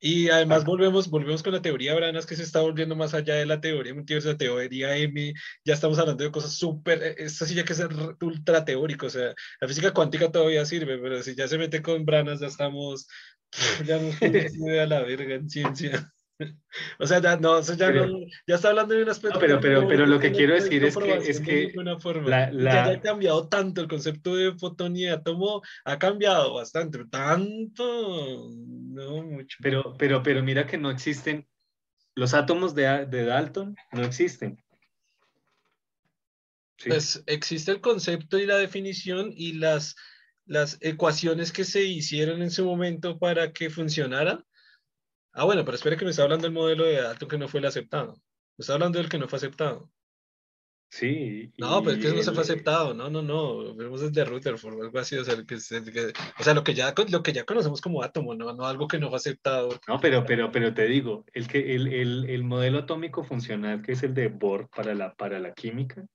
Y 0.00 0.28
además 0.28 0.64
volvemos, 0.64 1.08
volvemos 1.08 1.42
con 1.42 1.52
la 1.52 1.62
teoría 1.62 1.94
Branas 1.94 2.26
que 2.26 2.36
se 2.36 2.42
está 2.42 2.60
volviendo 2.60 2.94
más 2.94 3.14
allá 3.14 3.34
de 3.34 3.46
la 3.46 3.60
teoría 3.60 3.94
multiverso, 3.94 4.28
la 4.28 4.36
teoría 4.36 4.96
M, 4.96 5.32
ya 5.64 5.74
estamos 5.74 5.98
hablando 5.98 6.24
de 6.24 6.30
cosas 6.30 6.52
súper, 6.54 7.02
eh, 7.02 7.14
esto 7.18 7.46
sí 7.46 7.54
ya 7.54 7.64
que 7.64 7.72
es 7.72 7.82
ultra 8.20 8.64
teórico, 8.64 9.06
o 9.06 9.10
sea, 9.10 9.34
la 9.60 9.68
física 9.68 9.92
cuántica 9.92 10.30
todavía 10.30 10.64
sirve, 10.66 10.98
pero 10.98 11.22
si 11.22 11.34
ya 11.34 11.48
se 11.48 11.58
mete 11.58 11.80
con 11.80 12.04
Branas 12.04 12.40
ya 12.40 12.48
estamos, 12.48 13.06
ya 13.86 13.98
nos 13.98 14.14
a 14.82 14.86
la 14.86 15.02
verga 15.02 15.36
en 15.36 15.48
ciencia. 15.48 16.12
O 16.98 17.06
sea, 17.06 17.20
ya 17.20 17.36
no, 17.36 17.58
eso 17.58 17.74
ya 17.74 17.86
Pero- 17.86 18.06
no, 18.08 18.18
ya 18.46 18.56
está 18.56 18.70
hablando 18.70 18.94
de 18.94 19.02
un 19.04 19.08
aspecto. 19.08 19.36
No, 19.36 19.40
pero- 19.40 19.60
pero- 19.60 19.86
pero 19.86 20.06
lo 20.06 20.18
que 20.18 20.32
quiero 20.32 20.54
decir 20.54 20.84
es 20.84 20.96
que- 20.96 21.16
es 21.16 21.40
que 21.40 21.72
la- 22.24 22.50
la- 22.50 22.70
que 22.72 22.78
haya 22.78 23.00
cambiado 23.00 23.48
tanto 23.48 23.80
el 23.80 23.88
concepto 23.88 24.34
de 24.34 24.52
fotón 24.58 24.96
y 24.96 25.06
átomo, 25.06 25.62
ha 25.84 25.98
cambiado 25.98 26.54
bastante, 26.54 27.04
tanto, 27.06 28.48
no 28.50 29.22
mucho. 29.22 29.56
Pero, 29.62 29.94
pero, 29.96 30.22
pero 30.22 30.42
mira 30.42 30.66
que 30.66 30.76
no 30.78 30.90
existen, 30.90 31.46
los 32.16 32.34
átomos 32.34 32.74
de, 32.74 33.06
de 33.06 33.24
Dalton 33.24 33.76
no 33.92 34.02
existen. 34.02 34.56
Sí. 36.78 36.88
Pues 36.88 37.22
existe 37.26 37.70
el 37.70 37.80
concepto 37.80 38.38
y 38.38 38.46
la 38.46 38.56
definición 38.56 39.32
y 39.34 39.52
las, 39.54 39.94
las 40.46 40.76
ecuaciones 40.80 41.52
que 41.52 41.64
se 41.64 41.84
hicieron 41.84 42.42
en 42.42 42.50
su 42.50 42.64
momento 42.64 43.18
para 43.18 43.52
que 43.52 43.70
funcionara. 43.70 44.44
Ah, 45.34 45.44
bueno, 45.44 45.64
pero 45.64 45.74
espere 45.74 45.96
que 45.96 46.04
me 46.04 46.12
está 46.12 46.22
hablando 46.22 46.44
del 46.44 46.52
modelo 46.54 46.84
de 46.84 47.02
Dalton 47.02 47.28
que 47.28 47.38
no 47.38 47.48
fue 47.48 47.60
el 47.60 47.66
aceptado. 47.66 48.14
Me 48.56 48.62
está 48.62 48.74
hablando 48.74 48.98
del 48.98 49.08
que 49.08 49.18
no 49.18 49.28
fue 49.28 49.36
aceptado. 49.38 49.90
sí. 50.88 51.52
No, 51.58 51.82
pero 51.82 51.96
es 51.96 52.02
que 52.02 52.12
no 52.14 52.22
se 52.22 52.32
fue 52.32 52.42
aceptado. 52.42 52.94
No, 52.94 53.10
no, 53.10 53.20
no. 53.20 53.74
Vemos 53.74 54.00
desde 54.00 54.24
Rutherford, 54.24 54.80
algo 54.80 54.98
así. 54.98 55.16
O 55.16 55.24
sea, 55.24 55.34
el 55.34 55.44
que, 55.44 55.54
el 55.54 55.92
que- 55.92 56.12
o 56.38 56.42
sea, 56.42 56.54
lo 56.54 56.62
que 56.62 56.72
ya, 56.74 56.94
lo 57.08 57.22
que 57.22 57.32
ya 57.32 57.44
conocemos 57.44 57.80
como 57.80 58.02
átomo, 58.02 58.34
no, 58.36 58.52
no 58.54 58.64
algo 58.64 58.86
que 58.86 58.98
no 58.98 59.08
fue 59.08 59.16
aceptado. 59.16 59.70
No, 59.88 59.98
pero, 60.00 60.24
pero, 60.24 60.52
pero 60.52 60.72
te 60.72 60.86
digo, 60.86 61.24
el, 61.32 61.48
que, 61.48 61.74
el, 61.74 61.88
el, 61.92 62.30
el 62.30 62.44
modelo 62.44 62.78
atómico 62.78 63.24
funcional, 63.24 63.82
que 63.82 63.92
es 63.92 64.02
el 64.04 64.14
de 64.14 64.28
Bohr 64.28 64.68
para 64.68 64.94
la, 64.94 65.14
para 65.14 65.40
la 65.40 65.52
química, 65.52 66.06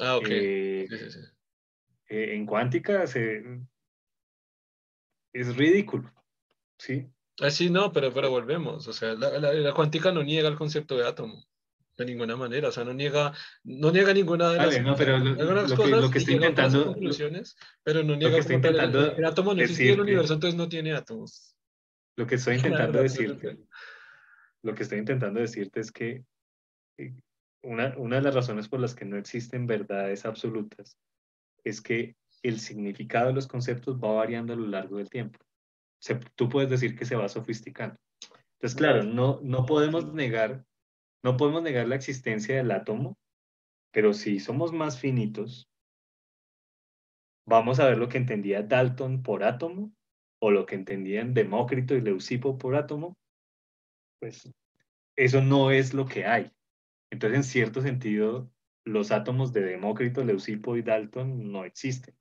Ah, 0.00 0.16
ok. 0.16 0.26
eh, 0.30 0.86
Sí, 0.88 0.98
sí, 0.98 1.10
sí. 1.10 1.18
eh, 2.08 2.34
en 2.34 2.46
cuántica 2.46 3.06
se, 3.06 3.42
es 5.34 5.56
ridículo. 5.56 6.10
¿sí? 6.78 7.10
Ah, 7.40 7.50
sí, 7.50 7.68
no, 7.70 7.92
pero, 7.92 8.12
pero 8.12 8.30
volvemos. 8.30 8.86
O 8.88 8.92
sea, 8.92 9.14
la, 9.14 9.38
la- 9.38 9.52
la 9.52 9.74
cuántica 9.74 10.10
no 10.12 10.22
niega 10.22 10.48
el 10.48 10.56
concepto 10.56 10.96
de 10.96 11.06
átomo. 11.06 11.44
De 11.96 12.04
ninguna 12.04 12.36
manera. 12.36 12.68
O 12.68 12.72
sea, 12.72 12.84
no 12.84 12.92
niega, 12.92 13.32
no 13.64 13.90
niega 13.90 14.12
ninguna 14.12 14.50
de 14.50 14.58
Vale, 14.58 14.72
las 14.76 14.82
no, 14.84 14.96
pero 14.96 15.18
lo- 15.18 15.40
algunas 15.40 15.70
lo 15.70 15.76
que- 15.76 15.82
cosas 15.82 16.02
lo 16.02 16.10
que 16.10 16.18
y 16.18 16.20
estoy 16.22 16.34
intentando- 16.34 16.84
conclusiones, 16.86 17.56
pero 17.82 18.02
no 18.02 18.16
niega 18.16 18.40
que 18.40 18.46
el- 18.46 18.52
intentando 18.52 19.16
el, 19.16 19.24
átomo 19.24 19.54
no 19.54 19.62
existe 19.62 19.88
en 19.88 19.94
el 19.94 20.00
universo, 20.00 20.34
entonces 20.34 20.56
no 20.58 20.68
tiene 20.68 20.92
átomos. 20.94 21.54
Lo 22.16 22.26
que 22.26 22.34
estoy 22.36 22.54
intentando 22.92 23.02
decirte, 23.02 23.58
lo 24.62 24.74
que 24.74 24.82
estoy 24.82 24.98
intentando 24.98 25.40
decirte 25.40 25.80
es 25.80 25.90
que 25.92 26.24
eh, 26.98 27.14
una, 27.62 27.94
una 27.96 28.16
de 28.16 28.22
las 28.22 28.34
razones 28.34 28.68
por 28.68 28.80
las 28.80 28.94
que 28.94 29.04
no 29.04 29.16
existen 29.16 29.66
verdades 29.66 30.24
absolutas 30.24 30.96
es 31.64 31.80
que 31.80 32.16
el 32.42 32.60
significado 32.60 33.28
de 33.28 33.32
los 33.34 33.46
conceptos 33.46 33.96
va 33.98 34.12
variando 34.12 34.52
a 34.52 34.56
lo 34.56 34.66
largo 34.66 34.98
del 34.98 35.08
tiempo. 35.10 35.38
Se- 36.00 36.20
tú 36.34 36.48
puedes 36.48 36.70
decir 36.70 36.96
que 36.96 37.04
se 37.04 37.16
va 37.16 37.28
sofisticando. 37.28 37.96
Entonces, 38.54 38.76
claro, 38.76 39.02
no, 39.02 39.40
no 39.42 39.66
podemos 39.66 40.12
negar, 40.14 40.64
no 41.22 41.36
podemos 41.36 41.62
negar 41.62 41.86
la 41.88 41.96
existencia 41.96 42.56
del 42.56 42.70
átomo, 42.70 43.16
pero 43.92 44.12
si 44.14 44.40
somos 44.40 44.72
más 44.72 44.98
finitos, 44.98 45.68
vamos 47.46 47.80
a 47.80 47.88
ver 47.88 47.98
lo 47.98 48.08
que 48.08 48.18
entendía 48.18 48.62
Dalton 48.62 49.22
por 49.22 49.44
átomo 49.44 49.92
o 50.40 50.50
lo 50.50 50.66
que 50.66 50.74
entendían 50.74 51.34
Demócrito 51.34 51.94
y 51.94 52.00
Leucipo 52.00 52.58
por 52.58 52.74
átomo, 52.76 53.16
pues 54.20 54.50
eso 55.16 55.42
no 55.42 55.70
es 55.70 55.94
lo 55.94 56.06
que 56.06 56.26
hay. 56.26 56.50
Entonces, 57.10 57.36
en 57.36 57.44
cierto 57.44 57.80
sentido, 57.80 58.50
los 58.84 59.12
átomos 59.12 59.52
de 59.52 59.62
Demócrito, 59.62 60.24
Leucipo 60.24 60.76
y 60.76 60.82
Dalton 60.82 61.50
no 61.50 61.64
existen. 61.64 62.14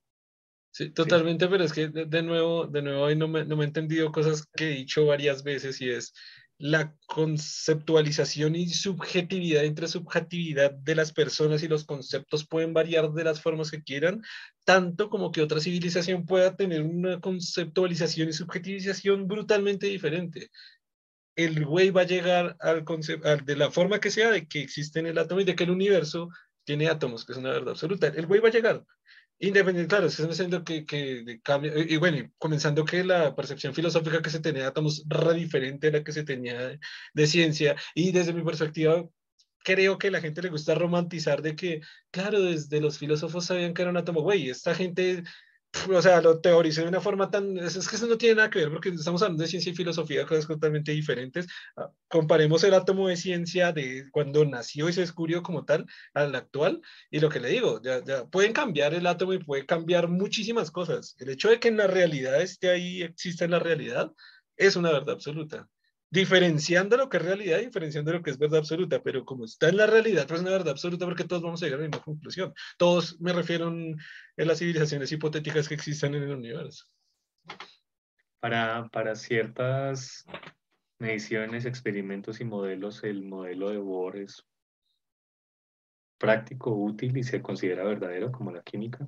Sí, 0.76 0.90
totalmente, 0.90 1.48
pero 1.48 1.64
es 1.64 1.72
que 1.72 1.88
de, 1.88 2.04
de 2.04 2.22
nuevo, 2.22 2.68
de 2.68 2.82
nuevo 2.82 3.06
ahí 3.06 3.16
no 3.16 3.30
me, 3.30 3.46
no 3.46 3.56
me 3.56 3.64
he 3.64 3.68
entendido 3.68 4.12
cosas 4.12 4.46
que 4.58 4.66
he 4.66 4.76
dicho 4.76 5.06
varias 5.06 5.42
veces 5.42 5.80
y 5.80 5.90
es 5.90 6.14
la 6.58 6.94
conceptualización 7.08 8.58
y 8.58 8.68
subjetividad 8.68 9.64
entre 9.64 9.88
subjetividad 9.88 10.72
de 10.72 10.96
las 10.96 11.14
personas 11.14 11.64
y 11.64 11.70
los 11.70 11.86
conceptos 11.86 12.46
pueden 12.46 12.74
variar 12.74 13.10
de 13.14 13.24
las 13.24 13.40
formas 13.42 13.72
que 13.72 13.84
quieran, 13.84 14.22
tanto 14.66 15.10
como 15.10 15.32
que 15.32 15.42
otra 15.42 15.62
civilización 15.62 16.26
pueda 16.26 16.58
tener 16.58 16.82
una 16.82 17.22
conceptualización 17.22 18.28
y 18.28 18.34
subjetivización 18.34 19.30
brutalmente 19.30 19.88
diferente. 19.88 20.50
El 21.38 21.64
güey 21.64 21.90
va 21.92 22.02
a 22.02 22.06
llegar 22.06 22.58
al 22.60 22.84
concepto, 22.84 23.38
de 23.38 23.56
la 23.56 23.72
forma 23.72 24.02
que 24.02 24.12
sea, 24.12 24.30
de 24.30 24.46
que 24.46 24.60
existe 24.60 25.00
en 25.00 25.06
el 25.06 25.18
átomo 25.20 25.40
y 25.40 25.46
de 25.46 25.56
que 25.56 25.64
el 25.64 25.72
universo 25.72 26.28
tiene 26.66 26.90
átomos, 26.90 27.24
que 27.24 27.32
es 27.32 27.38
una 27.38 27.52
verdad 27.52 27.70
absoluta. 27.70 28.08
El 28.08 28.26
güey 28.26 28.42
va 28.42 28.50
a 28.50 28.52
llegar. 28.52 28.84
Independiente, 29.40 29.90
claro, 29.90 30.08
estamos 30.08 30.38
diciendo 30.38 30.64
que, 30.64 30.86
que 30.86 31.42
cambia, 31.44 31.74
y, 31.76 31.98
bueno, 31.98 32.32
comenzando 32.38 32.86
que 32.86 33.04
la 33.04 33.36
percepción 33.36 33.74
filosófica 33.74 34.22
que 34.22 34.30
se 34.30 34.40
tenía 34.40 34.62
de 34.64 34.68
átomos 34.70 35.06
era 35.10 35.34
diferente 35.34 35.88
a 35.90 35.92
la 35.92 36.04
que 36.04 36.14
se 36.14 36.24
tenía 36.24 36.58
de, 36.68 36.80
de, 37.14 37.28
ciencia, 37.28 37.76
y 37.94 38.14
desde 38.14 38.32
mi 38.32 38.44
perspectiva, 38.44 39.04
creo 39.66 39.98
que 39.98 40.08
a 40.08 40.12
la 40.12 40.22
gente 40.22 40.42
le 40.42 40.50
gusta 40.50 40.76
romantizar 40.76 41.42
de 41.42 41.56
que, 41.56 41.82
claro, 42.12 42.42
desde 42.42 42.80
los 42.80 42.98
filósofos 42.98 43.46
sabían 43.46 43.74
que 43.74 43.82
era 43.82 43.92
un 43.92 43.98
átomo, 43.98 44.22
güey, 44.22 44.50
esta 44.50 44.74
gente, 44.74 45.24
o 45.90 46.02
sea, 46.02 46.22
lo 46.22 46.40
teorizó 46.40 46.82
de 46.82 46.88
una 46.88 47.02
forma 47.02 47.30
tan, 47.30 47.58
es, 47.58 47.88
que 47.88 47.96
eso 47.96 48.08
no 48.08 48.18
tiene 48.18 48.36
nada 48.36 48.50
que 48.50 48.60
ver, 48.60 48.72
porque 48.72 48.90
estamos 48.90 49.22
hablando 49.22 49.44
de 49.44 49.50
ciencia 49.50 49.72
y 49.72 49.76
filosofía, 49.76 50.26
cosas 50.26 50.48
totalmente 50.48 50.92
diferentes, 50.92 51.48
uh, 51.78 51.84
comparemos 52.08 52.64
el 52.64 52.74
átomo 52.74 53.08
de 53.08 53.18
ciencia 53.18 53.72
de 53.72 54.06
cuando 54.12 54.46
nació 54.46 54.90
y 54.90 54.94
se 54.94 55.02
descubrió 55.02 55.44
como 55.44 55.66
tal, 55.66 55.86
al 56.14 56.36
actual, 56.36 56.82
y 57.12 57.20
lo 57.20 57.30
que 57.30 57.40
le 57.40 57.50
digo, 57.50 57.82
ya, 57.82 58.04
ya 58.04 58.26
pueden 58.26 58.54
cambiar 58.54 58.94
el 58.94 59.08
átomo 59.08 59.34
y 59.34 59.40
puede 59.40 59.66
cambiar 59.66 60.08
muchísimas 60.08 60.72
cosas. 60.72 61.16
El 61.20 61.30
hecho 61.30 61.50
de 61.50 61.60
que 61.60 61.68
en 61.68 61.78
la 61.78 61.88
realidad 61.88 62.42
esté 62.42 62.70
ahí, 62.70 63.02
exista 63.04 63.46
en 63.46 63.52
la 63.52 63.60
realidad, 63.60 64.12
es 64.58 64.76
una 64.76 64.92
verdad 64.92 65.16
absoluta. 65.16 65.68
Diferenciando 66.16 66.96
lo 66.96 67.10
que 67.10 67.18
es 67.18 67.24
realidad, 67.24 67.60
diferenciando 67.60 68.14
lo 68.14 68.24
que 68.24 68.30
es 68.30 68.38
verdad 68.38 68.60
absoluta, 68.60 69.04
pero 69.04 69.26
como 69.26 69.44
está 69.44 69.68
en 69.68 69.76
la 69.76 69.86
realidad, 69.86 70.26
pues 70.26 70.40
es 70.40 70.46
una 70.46 70.56
verdad 70.56 70.70
absoluta 70.70 71.06
porque 71.06 71.26
todos 71.26 71.42
vamos 71.42 71.62
a 71.62 71.66
llegar 71.66 71.82
a 71.82 71.84
la 71.84 71.90
misma 71.90 72.06
conclusión. 72.06 72.54
Todos 72.78 73.20
me 73.20 73.34
refiero 73.34 73.68
en 73.68 73.98
las 74.38 74.60
civilizaciones 74.60 75.12
hipotéticas 75.12 75.68
que 75.68 75.74
existan 75.74 76.16
en 76.16 76.24
el 76.24 76.32
universo. 76.32 76.86
Para, 78.40 78.88
para 78.94 79.14
ciertas 79.16 80.24
mediciones, 81.00 81.66
experimentos 81.66 82.40
y 82.40 82.46
modelos, 82.46 83.04
el 83.04 83.22
modelo 83.22 83.72
de 83.72 83.78
Bohr 83.78 84.16
es 84.16 84.42
práctico, 86.18 86.72
útil 86.72 87.18
y 87.18 87.24
se 87.24 87.42
considera 87.42 87.84
verdadero 87.84 88.32
como 88.32 88.54
la 88.54 88.64
química. 88.64 89.06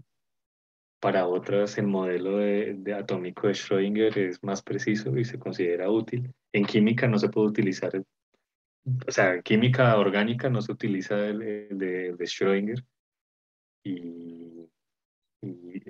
Para 0.99 1.27
otras, 1.27 1.77
el 1.77 1.87
modelo 1.87 2.37
de, 2.37 2.73
de 2.73 2.93
atómico 2.93 3.47
de 3.47 3.53
Schrödinger 3.53 4.17
es 4.17 4.43
más 4.43 4.63
preciso 4.63 5.15
y 5.17 5.25
se 5.25 5.37
considera 5.37 5.91
útil. 5.91 6.33
En 6.51 6.65
química 6.65 7.07
no 7.07 7.19
se 7.19 7.29
puede 7.29 7.47
utilizar, 7.47 8.03
o 9.07 9.11
sea, 9.11 9.35
en 9.35 9.43
química 9.43 9.95
orgánica 9.97 10.49
no 10.49 10.61
se 10.61 10.71
utiliza 10.71 11.27
el, 11.27 11.41
el 11.41 11.77
de, 11.77 12.13
de 12.13 12.25
Schrödinger. 12.25 12.83
Y, 13.83 14.67
y, 15.43 15.81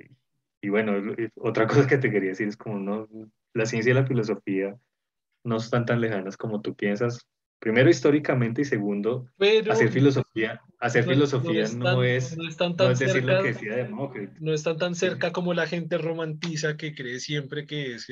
y, 0.61 0.69
bueno, 0.69 1.15
otra 1.35 1.67
cosa 1.67 1.87
que 1.87 1.97
te 1.97 2.11
quería 2.11 2.29
decir 2.31 2.49
es 2.49 2.57
como 2.57 2.77
no, 2.77 3.07
la 3.53 3.65
ciencia 3.65 3.91
y 3.91 3.95
la 3.95 4.05
filosofía 4.05 4.77
no 5.45 5.55
están 5.55 5.85
tan 5.85 6.01
lejanas 6.01 6.35
como 6.35 6.61
tú 6.61 6.75
piensas. 6.75 7.25
Primero 7.59 7.89
históricamente 7.89 8.61
y 8.61 8.65
segundo, 8.65 9.29
Pero 9.37 9.73
hacer 9.73 9.89
filosofía, 9.89 10.61
hacer 10.79 11.05
no, 11.05 11.13
filosofía 11.13 11.67
no, 11.75 12.03
es, 12.03 12.37
no, 12.37 12.47
están 12.47 12.75
tan 12.75 12.91
es 12.91 12.99
decir 12.99 13.15
cerca, 13.15 13.33
lo 13.33 13.43
que 13.43 13.53
decía 13.53 13.75
Demócrito. 13.75 14.33
No 14.39 14.53
están 14.53 14.77
tan 14.77 14.93
cerca 14.93 15.31
como 15.31 15.53
la 15.53 15.65
gente 15.65 15.97
romantiza 15.97 16.77
que 16.77 16.93
cree 16.93 17.19
siempre 17.19 17.65
que 17.65 17.95
es 17.95 18.07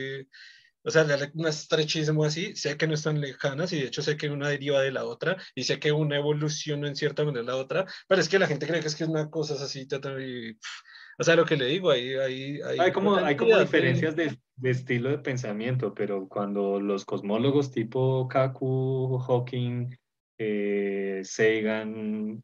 o 0.88 0.91
sea, 0.91 1.07
un 1.33 1.48
estrechismo 1.48 2.24
así, 2.24 2.56
sé 2.56 2.77
que 2.77 2.85
no 2.85 2.93
están 2.93 3.19
lejanas 3.19 3.74
y 3.74 3.80
de 3.80 3.88
hecho 3.88 4.03
sé 4.03 4.17
que 4.17 4.30
una 4.30 4.49
deriva 4.49 4.82
de 4.82 4.91
la 4.91 5.03
otra 5.03 5.35
y 5.56 5.64
sé 5.64 5.80
que 5.80 5.91
una 5.91 6.17
evoluciona 6.17 6.88
en 6.88 6.95
cierta 6.95 7.24
manera 7.24 7.43
la 7.43 7.56
otra, 7.56 7.88
pero 8.07 8.22
es 8.22 8.30
que 8.30 8.38
la 8.38 8.45
gente 8.45 8.67
cree 8.67 8.82
que 8.82 8.88
es 8.88 8.95
que 8.95 9.03
es 9.03 9.09
una 9.09 9.32
cosa 9.32 9.56
así, 9.56 9.88
y, 10.22 10.57
o 11.17 11.23
sea, 11.23 11.35
lo 11.35 11.45
que 11.45 11.55
le 11.55 11.65
digo, 11.65 11.91
ahí 11.91 12.13
hay, 12.15 12.61
hay, 12.61 12.79
hay 12.79 12.91
como, 12.91 13.15
hay 13.15 13.35
como 13.35 13.57
diferencias 13.57 14.15
de, 14.15 14.37
de, 14.57 14.69
estilo 14.69 15.09
de 15.09 15.19
pensamiento, 15.19 15.93
pero 15.93 16.27
cuando 16.27 16.79
los 16.79 17.05
cosmólogos 17.05 17.71
tipo 17.71 18.27
Kaku, 18.27 19.17
Hawking, 19.19 19.95
eh, 20.37 21.21
Sagan, 21.23 22.41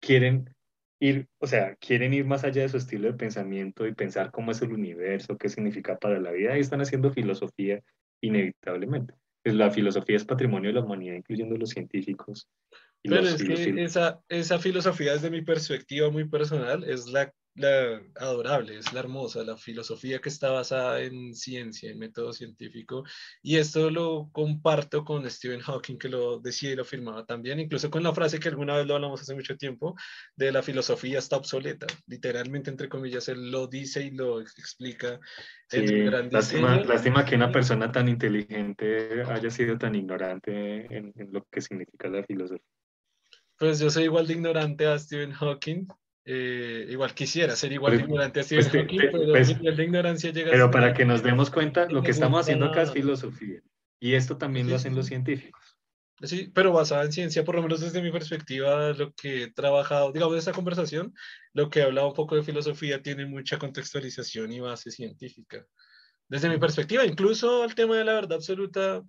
quieren 0.00 0.54
ir, 1.00 1.28
o 1.38 1.46
sea, 1.46 1.74
quieren 1.76 2.12
ir 2.12 2.26
más 2.26 2.44
allá 2.44 2.62
de 2.62 2.68
su 2.68 2.76
estilo 2.76 3.08
de 3.08 3.14
pensamiento 3.14 3.86
y 3.86 3.94
pensar 3.94 4.30
cómo 4.30 4.52
es 4.52 4.60
el 4.62 4.72
universo, 4.72 5.38
qué 5.38 5.48
significa 5.48 5.98
para 5.98 6.20
la 6.20 6.30
vida, 6.30 6.56
y 6.56 6.60
están 6.60 6.80
haciendo 6.80 7.10
filosofía 7.10 7.80
inevitablemente. 8.20 9.14
Pues 9.42 9.56
la 9.56 9.70
filosofía 9.70 10.16
es 10.16 10.24
patrimonio 10.24 10.70
de 10.70 10.74
la 10.74 10.84
humanidad, 10.84 11.16
incluyendo 11.16 11.56
los 11.56 11.70
científicos. 11.70 12.48
Pero 13.02 13.22
es 13.22 13.42
que 13.42 13.82
esa, 13.82 14.20
esa 14.28 14.58
filosofía 14.60 15.14
desde 15.14 15.30
mi 15.30 15.42
perspectiva 15.42 16.10
muy 16.10 16.28
personal 16.28 16.84
es 16.84 17.08
la 17.08 17.32
la 17.54 18.00
adorable, 18.16 18.78
es 18.78 18.92
la 18.92 19.00
hermosa, 19.00 19.44
la 19.44 19.56
filosofía 19.56 20.20
que 20.20 20.28
está 20.28 20.50
basada 20.50 21.02
en 21.02 21.34
ciencia, 21.34 21.90
en 21.90 21.98
método 21.98 22.32
científico. 22.32 23.04
Y 23.42 23.56
esto 23.56 23.90
lo 23.90 24.30
comparto 24.32 25.04
con 25.04 25.28
Stephen 25.30 25.60
Hawking, 25.60 25.98
que 25.98 26.08
lo 26.08 26.38
decía 26.38 26.72
y 26.72 26.76
lo 26.76 26.82
afirmaba 26.82 27.26
también, 27.26 27.60
incluso 27.60 27.90
con 27.90 28.02
la 28.02 28.14
frase 28.14 28.40
que 28.40 28.48
alguna 28.48 28.76
vez 28.76 28.86
lo 28.86 28.94
hablamos 28.94 29.20
hace 29.20 29.34
mucho 29.34 29.56
tiempo, 29.56 29.94
de 30.36 30.52
la 30.52 30.62
filosofía 30.62 31.18
está 31.18 31.36
obsoleta. 31.36 31.86
Literalmente, 32.06 32.70
entre 32.70 32.88
comillas, 32.88 33.28
él 33.28 33.50
lo 33.50 33.66
dice 33.66 34.04
y 34.04 34.10
lo 34.12 34.40
explica. 34.40 35.20
lástima, 36.30 36.80
lástima, 36.80 37.24
que 37.24 37.34
una 37.34 37.52
persona 37.52 37.92
tan 37.92 38.08
inteligente 38.08 39.22
haya 39.24 39.50
sido 39.50 39.76
tan 39.76 39.94
ignorante 39.94 40.86
en, 40.86 41.12
en 41.16 41.32
lo 41.32 41.44
que 41.50 41.60
significa 41.60 42.08
la 42.08 42.24
filosofía. 42.24 42.64
Pues 43.58 43.78
yo 43.78 43.90
soy 43.90 44.04
igual 44.04 44.26
de 44.26 44.32
ignorante 44.32 44.86
a 44.86 44.98
Stephen 44.98 45.32
Hawking, 45.32 45.86
eh, 46.24 46.86
igual 46.88 47.14
quisiera 47.14 47.56
ser 47.56 47.72
igual 47.72 47.96
de 47.96 48.04
ignorante 48.04 48.40
así 48.40 48.54
pues, 48.54 48.68
pero 48.68 48.86
pues, 48.86 49.60
de 49.60 49.84
ignorancia 49.84 50.30
llega 50.30 50.52
Pero 50.52 50.70
para 50.70 50.94
que 50.94 51.04
nos 51.04 51.22
demos 51.22 51.50
cuenta, 51.50 51.88
lo 51.88 52.02
que 52.02 52.12
estamos 52.12 52.40
haciendo 52.40 52.66
acá 52.66 52.82
es 52.82 52.92
filosofía. 52.92 53.60
Y 53.98 54.14
esto 54.14 54.36
también 54.36 54.68
lo 54.68 54.76
hacen 54.76 54.94
los 54.94 55.06
científicos. 55.06 55.78
Sí, 56.22 56.52
pero 56.54 56.72
basada 56.72 57.04
en 57.04 57.12
ciencia, 57.12 57.44
por 57.44 57.56
lo 57.56 57.62
menos 57.62 57.80
desde 57.80 58.00
mi 58.00 58.12
perspectiva, 58.12 58.92
lo 58.92 59.12
que 59.12 59.44
he 59.44 59.52
trabajado, 59.52 60.12
digamos, 60.12 60.34
de 60.34 60.38
esta 60.38 60.52
conversación, 60.52 61.12
lo 61.52 61.68
que 61.68 61.80
he 61.80 61.82
hablado 61.82 62.08
un 62.08 62.14
poco 62.14 62.36
de 62.36 62.44
filosofía 62.44 63.02
tiene 63.02 63.26
mucha 63.26 63.58
contextualización 63.58 64.52
y 64.52 64.60
base 64.60 64.92
científica. 64.92 65.66
Desde 66.28 66.48
mi 66.48 66.58
perspectiva, 66.58 67.04
incluso 67.04 67.64
el 67.64 67.74
tema 67.74 67.96
de 67.96 68.04
la 68.04 68.14
verdad 68.14 68.36
absoluta, 68.36 69.02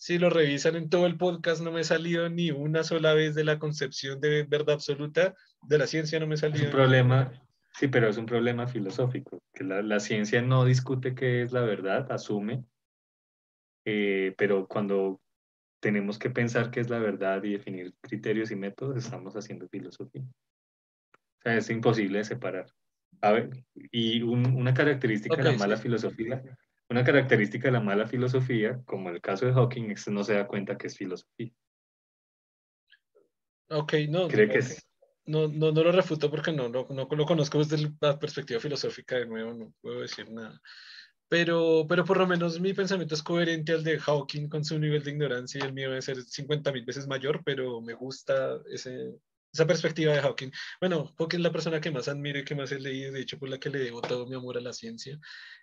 si 0.00 0.18
lo 0.18 0.30
revisan 0.30 0.76
en 0.76 0.88
todo 0.88 1.04
el 1.04 1.18
podcast, 1.18 1.60
no 1.60 1.72
me 1.72 1.82
he 1.82 1.84
salido 1.84 2.30
ni 2.30 2.50
una 2.50 2.84
sola 2.84 3.12
vez 3.12 3.34
de 3.34 3.44
la 3.44 3.58
concepción 3.58 4.18
de 4.18 4.44
verdad 4.44 4.76
absoluta. 4.76 5.34
De 5.68 5.76
la 5.76 5.86
ciencia 5.86 6.18
no 6.18 6.26
me 6.26 6.36
he 6.36 6.38
salido. 6.38 6.60
Es 6.60 6.64
un 6.68 6.72
problema, 6.72 7.30
sí, 7.74 7.86
pero 7.86 8.08
es 8.08 8.16
un 8.16 8.24
problema 8.24 8.66
filosófico, 8.66 9.42
que 9.52 9.62
la, 9.62 9.82
la 9.82 10.00
ciencia 10.00 10.40
no 10.40 10.64
discute 10.64 11.14
qué 11.14 11.42
es 11.42 11.52
la 11.52 11.60
verdad, 11.60 12.10
asume, 12.10 12.64
eh, 13.84 14.34
pero 14.38 14.66
cuando 14.66 15.20
tenemos 15.80 16.18
que 16.18 16.30
pensar 16.30 16.70
qué 16.70 16.80
es 16.80 16.88
la 16.88 16.98
verdad 16.98 17.44
y 17.44 17.52
definir 17.52 17.92
criterios 18.00 18.50
y 18.50 18.56
métodos, 18.56 18.96
estamos 18.96 19.36
haciendo 19.36 19.68
filosofía. 19.68 20.22
O 20.22 21.42
sea, 21.42 21.58
es 21.58 21.68
imposible 21.68 22.18
de 22.18 22.24
separar. 22.24 22.72
A 23.20 23.32
ver, 23.32 23.50
y 23.74 24.22
una 24.22 24.72
característica 24.72 25.36
de 25.36 25.52
la 25.52 25.58
mala 25.58 25.76
filosofía 25.76 26.42
una 26.90 27.04
característica 27.04 27.68
de 27.68 27.72
la 27.72 27.80
mala 27.80 28.06
filosofía, 28.06 28.82
como 28.84 29.08
en 29.08 29.14
el 29.14 29.20
caso 29.20 29.46
de 29.46 29.52
Hawking, 29.52 29.90
es 29.92 30.04
que 30.04 30.10
no 30.10 30.24
se 30.24 30.34
da 30.34 30.46
cuenta 30.46 30.76
que 30.76 30.88
es 30.88 30.96
filosofía. 30.96 31.52
Ok, 33.68 33.94
no. 34.08 34.26
Cree 34.28 34.48
que 34.48 34.58
es... 34.58 34.86
No, 35.26 35.46
no, 35.46 35.70
no, 35.70 35.84
lo 35.84 35.92
refuto 35.92 36.28
porque 36.28 36.50
no, 36.50 36.68
no, 36.68 36.88
no, 36.90 37.08
lo 37.08 37.24
conozco 37.26 37.58
desde 37.58 37.88
la 38.00 38.18
perspectiva 38.18 38.58
filosófica, 38.58 39.16
de 39.16 39.26
nuevo, 39.26 39.54
no 39.54 39.72
puedo 39.80 40.00
decir 40.00 40.28
nada. 40.28 40.60
Pero, 41.28 41.86
pero 41.88 42.04
por 42.04 42.16
lo 42.16 42.26
menos 42.26 42.58
mi 42.58 42.74
pensamiento 42.74 43.14
es 43.14 43.22
coherente 43.22 43.70
al 43.70 43.84
de 43.84 44.00
Hawking 44.00 44.48
con 44.48 44.64
su 44.64 44.76
nivel 44.76 45.04
de 45.04 45.12
ignorancia 45.12 45.60
y 45.62 45.66
el 45.68 45.72
mío 45.72 45.90
debe 45.90 46.02
ser 46.02 46.20
50 46.20 46.72
mil 46.72 46.84
veces 46.84 47.06
mayor, 47.06 47.42
pero 47.44 47.80
me 47.80 47.94
gusta 47.94 48.58
ese, 48.68 49.14
esa 49.52 49.66
perspectiva 49.66 50.12
de 50.12 50.20
Hawking. 50.20 50.50
Bueno, 50.80 51.12
porque 51.16 51.36
es 51.36 51.42
la 51.42 51.52
persona 51.52 51.80
que 51.80 51.90
más 51.90 52.08
admiro 52.08 52.38
y 52.38 52.44
que 52.44 52.54
más 52.54 52.70
he 52.72 52.78
leído, 52.78 53.12
de 53.12 53.20
hecho, 53.20 53.38
por 53.38 53.48
la 53.48 53.58
que 53.58 53.70
le 53.70 53.80
debo 53.80 54.00
todo 54.00 54.26
mi 54.26 54.36
amor 54.36 54.56
a 54.58 54.60
la 54.60 54.72
ciencia. 54.72 55.18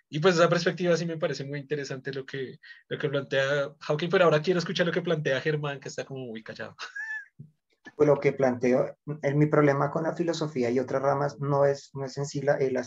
Y 0.08 0.20
pues 0.20 0.34
esa 0.36 0.48
perspectiva 0.48 0.96
sí 0.96 1.06
me 1.06 1.18
parece 1.18 1.44
muy 1.44 1.58
interesante 1.58 2.12
lo 2.12 2.24
que, 2.24 2.58
lo 2.88 2.98
que 2.98 3.08
plantea 3.08 3.74
Hawking, 3.80 4.08
pero 4.08 4.24
ahora 4.24 4.42
quiero 4.42 4.58
escuchar 4.58 4.86
lo 4.86 4.92
que 4.92 5.02
plantea 5.02 5.40
Germán, 5.40 5.80
que 5.80 5.88
está 5.88 6.04
como 6.04 6.26
muy 6.26 6.42
callado. 6.42 6.74
Pues 7.96 8.06
lo 8.06 8.20
que 8.20 8.32
planteo, 8.32 8.96
el, 9.22 9.34
mi 9.34 9.46
problema 9.46 9.90
con 9.90 10.04
la 10.04 10.14
filosofía 10.14 10.70
y 10.70 10.78
otras 10.78 11.02
ramas 11.02 11.40
no 11.40 11.64
es, 11.64 11.90
no 11.94 12.04
es 12.04 12.16
en 12.16 12.26
sí 12.26 12.42
la, 12.42 12.56
el, 12.56 12.78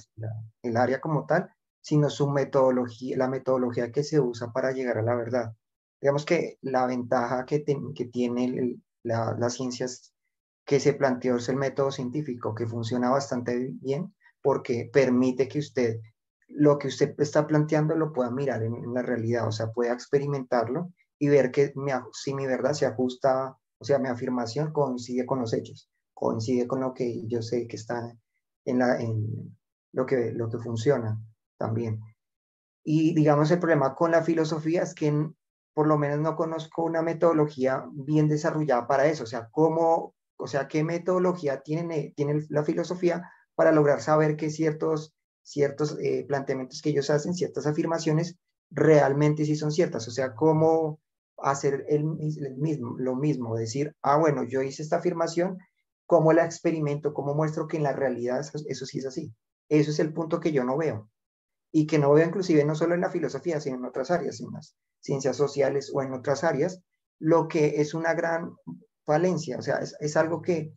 el 0.64 0.78
área 0.78 1.02
como 1.02 1.26
tal, 1.26 1.50
sino 1.82 2.10
su 2.10 2.30
metodología, 2.30 3.18
la 3.18 3.28
metodología 3.28 3.92
que 3.92 4.04
se 4.04 4.20
usa 4.20 4.52
para 4.54 4.72
llegar 4.72 5.00
a 5.00 5.02
la 5.02 5.16
verdad. 5.16 5.54
Digamos 6.00 6.26
que 6.26 6.58
la 6.62 6.86
ventaja 6.86 7.46
que, 7.46 7.64
que 7.96 8.06
tiene 8.06 8.78
la, 9.04 9.36
las 9.38 9.56
ciencias 9.56 10.11
que 10.66 10.80
se 10.80 10.94
planteó 10.94 11.38
es 11.38 11.50
el 11.50 11.58
método 11.58 11.92
científico, 11.92 12.56
que 12.56 12.68
funciona 12.68 13.10
bastante 13.10 13.72
bien 13.82 14.14
porque 14.42 14.90
permite 14.92 15.48
que 15.48 15.60
usted, 15.60 16.00
lo 16.48 16.78
que 16.78 16.88
usted 16.88 17.14
está 17.20 17.48
planteando 17.48 17.96
lo 17.96 18.12
pueda 18.12 18.32
mirar 18.32 18.64
en, 18.64 18.94
la 18.94 19.02
realidad, 19.02 19.48
o 19.48 19.52
sea, 19.52 19.72
pueda 19.72 19.94
experimentarlo 19.94 20.92
y 21.20 21.30
ver 21.30 21.52
que 21.52 21.74
si 22.14 22.34
mi 22.34 22.48
verdad 22.48 22.74
se 22.74 22.86
ajusta, 22.86 23.56
o 23.78 23.86
sea, 23.86 24.00
mi 24.00 24.10
afirmación 24.10 24.74
coincide 24.74 25.26
con 25.26 25.40
los 25.40 25.54
hechos, 25.54 25.90
coincide 26.14 26.68
con 26.68 26.82
lo 26.82 26.94
que 26.94 27.28
yo 27.28 27.42
sé 27.42 27.68
que 27.68 27.76
está 27.76 28.18
en, 28.66 28.80
la, 28.80 29.00
en 29.00 29.56
lo, 29.94 30.06
que, 30.06 30.32
lo 30.32 30.50
que 30.50 30.58
funciona 30.58 31.20
también. 31.58 32.00
Y 32.84 33.14
digamos, 33.14 33.52
el 33.52 33.60
problema 33.60 33.94
con 33.94 34.12
la 34.12 34.24
filosofía 34.24 34.82
es 34.82 34.96
que 34.96 35.14
por 35.74 35.88
lo 35.88 35.98
menos 35.98 36.20
no 36.20 36.36
conozco 36.36 36.84
una 36.84 37.02
metodología 37.02 37.86
bien 37.94 38.28
desarrollada 38.28 38.88
para 38.88 39.06
eso, 39.06 39.24
o 39.24 39.28
sea, 39.28 39.48
cómo, 39.52 40.16
o 40.42 40.48
sea, 40.48 40.68
qué 40.68 40.84
metodología 40.84 41.62
tiene, 41.62 42.14
tiene 42.16 42.46
la 42.50 42.64
filosofía 42.64 43.30
para 43.56 43.72
lograr 43.72 44.02
saber 44.02 44.36
que 44.36 44.50
ciertos, 44.50 45.14
ciertos 45.44 45.98
eh, 46.02 46.26
planteamientos 46.28 46.82
que 46.82 46.90
ellos 46.90 47.10
hacen, 47.10 47.34
ciertas 47.34 47.68
afirmaciones, 47.68 48.38
realmente 48.72 49.46
sí 49.46 49.56
son 49.56 49.72
ciertas. 49.72 50.08
O 50.08 50.12
sea, 50.12 50.34
cómo 50.34 51.00
hacer 51.38 51.86
el, 51.90 52.06
mismo, 52.06 52.96
lo 52.98 53.16
mismo, 53.16 53.56
decir, 53.56 53.96
ah, 54.02 54.18
bueno, 54.18 54.44
yo 54.44 54.62
hice 54.62 54.82
esta 54.82 54.98
afirmación, 54.98 55.58
cómo 56.06 56.34
la 56.34 56.46
experimento, 56.46 57.14
cómo 57.14 57.36
muestro 57.36 57.68
que 57.68 57.78
en 57.78 57.84
la 57.84 57.94
realidad 57.94 58.40
eso, 58.40 58.60
eso 58.68 58.86
sí 58.86 59.00
es 59.00 59.06
así. 59.06 59.34
Eso 59.70 59.92
es 59.92 60.00
el 60.00 60.14
punto 60.14 60.40
que 60.40 60.52
yo 60.52 60.64
no 60.64 60.78
veo. 60.78 61.10
Y 61.72 61.88
que 61.88 62.00
no 62.00 62.12
veo 62.12 62.26
inclusive 62.26 62.66
no 62.66 62.76
solo 62.76 62.96
en 62.96 63.02
la 63.02 63.10
filosofía, 63.10 63.62
sino 63.62 63.78
en 63.78 63.86
otras 63.86 64.12
áreas, 64.12 64.42
en 64.42 64.52
las 64.52 64.76
ciencias 65.00 65.38
sociales 65.38 65.92
o 65.94 66.02
en 66.02 66.14
otras 66.14 66.44
áreas, 66.44 66.82
lo 67.20 67.48
que 67.48 67.80
es 67.82 67.94
una 67.94 68.14
gran 68.14 68.56
falencia, 69.06 69.58
o 69.58 69.62
sea, 69.62 69.80
es, 69.80 70.18
algo 70.18 70.42
que 70.42 70.74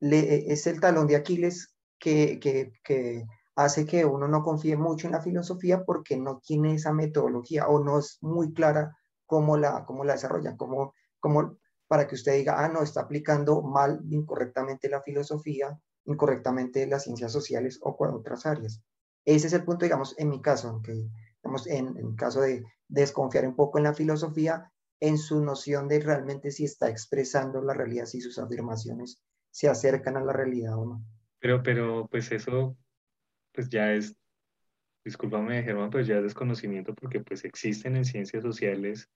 le, 0.00 0.52
es 0.52 0.66
el 0.66 0.80
talón 0.80 1.06
de 1.06 1.16
Aquiles 1.16 1.74
que, 1.98 2.38
hace 3.56 3.86
que 3.86 4.04
uno 4.04 4.28
no 4.28 4.42
confíe 4.42 4.76
mucho 4.76 5.06
en 5.06 5.12
la 5.12 5.20
filosofía 5.20 5.84
porque 5.84 6.16
no 6.16 6.38
tiene 6.38 6.74
esa 6.74 6.92
metodología 6.92 7.66
o 7.68 7.82
no 7.82 7.98
es 7.98 8.18
muy 8.20 8.52
clara 8.52 8.96
cómo 9.26 9.56
la, 9.56 9.84
cómo 9.84 10.04
la 10.04 10.12
desarrollan, 10.14 10.56
cómo, 10.56 10.94
para 11.88 12.06
que 12.06 12.14
usted 12.14 12.36
diga, 12.36 12.64
ah, 12.64 12.68
no, 12.68 12.82
está 12.82 13.02
aplicando 13.02 13.62
mal, 13.62 14.00
incorrectamente 14.10 14.88
la 14.88 15.02
filosofía, 15.02 15.78
incorrectamente 16.04 16.86
las 16.86 17.04
ciencias 17.04 17.32
sociales 17.32 17.80
o 17.82 17.96
otras 17.98 18.46
áreas. 18.46 18.80
Ese 19.24 19.48
es 19.48 19.52
el 19.52 19.64
punto, 19.64 19.84
digamos, 19.84 20.14
en 20.18 20.28
mi 20.30 20.40
caso, 20.40 20.80
que 20.82 20.92
digamos, 21.42 21.66
en, 21.66 21.96
en 21.98 22.14
caso 22.14 22.40
de 22.40 22.64
desconfiar 22.88 23.46
un 23.46 23.56
poco 23.56 23.78
en 23.78 23.84
la 23.84 23.94
filosofía, 23.94 24.72
en 25.00 25.18
su 25.18 25.44
noción 25.44 25.88
de 25.88 26.00
realmente 26.00 26.50
si 26.50 26.64
está 26.64 26.88
expresando 26.88 27.62
la 27.62 27.74
realidad, 27.74 28.06
si 28.06 28.20
sus 28.20 28.38
afirmaciones 28.38 29.22
se 29.50 29.68
acercan 29.68 30.16
a 30.16 30.24
la 30.24 30.32
realidad 30.32 30.78
o 30.78 30.86
no. 30.86 31.04
Pero, 31.38 31.62
pero, 31.62 32.08
pues 32.10 32.32
eso, 32.32 32.76
pues 33.52 33.68
ya 33.68 33.92
es, 33.92 34.16
discúlpame 35.04 35.62
Germán, 35.62 35.90
pues 35.90 36.06
ya 36.06 36.16
es 36.16 36.22
desconocimiento 36.24 36.94
porque 36.94 37.20
pues 37.20 37.44
existen 37.44 37.96
en 37.96 38.04
ciencias 38.04 38.42
sociales 38.42 39.08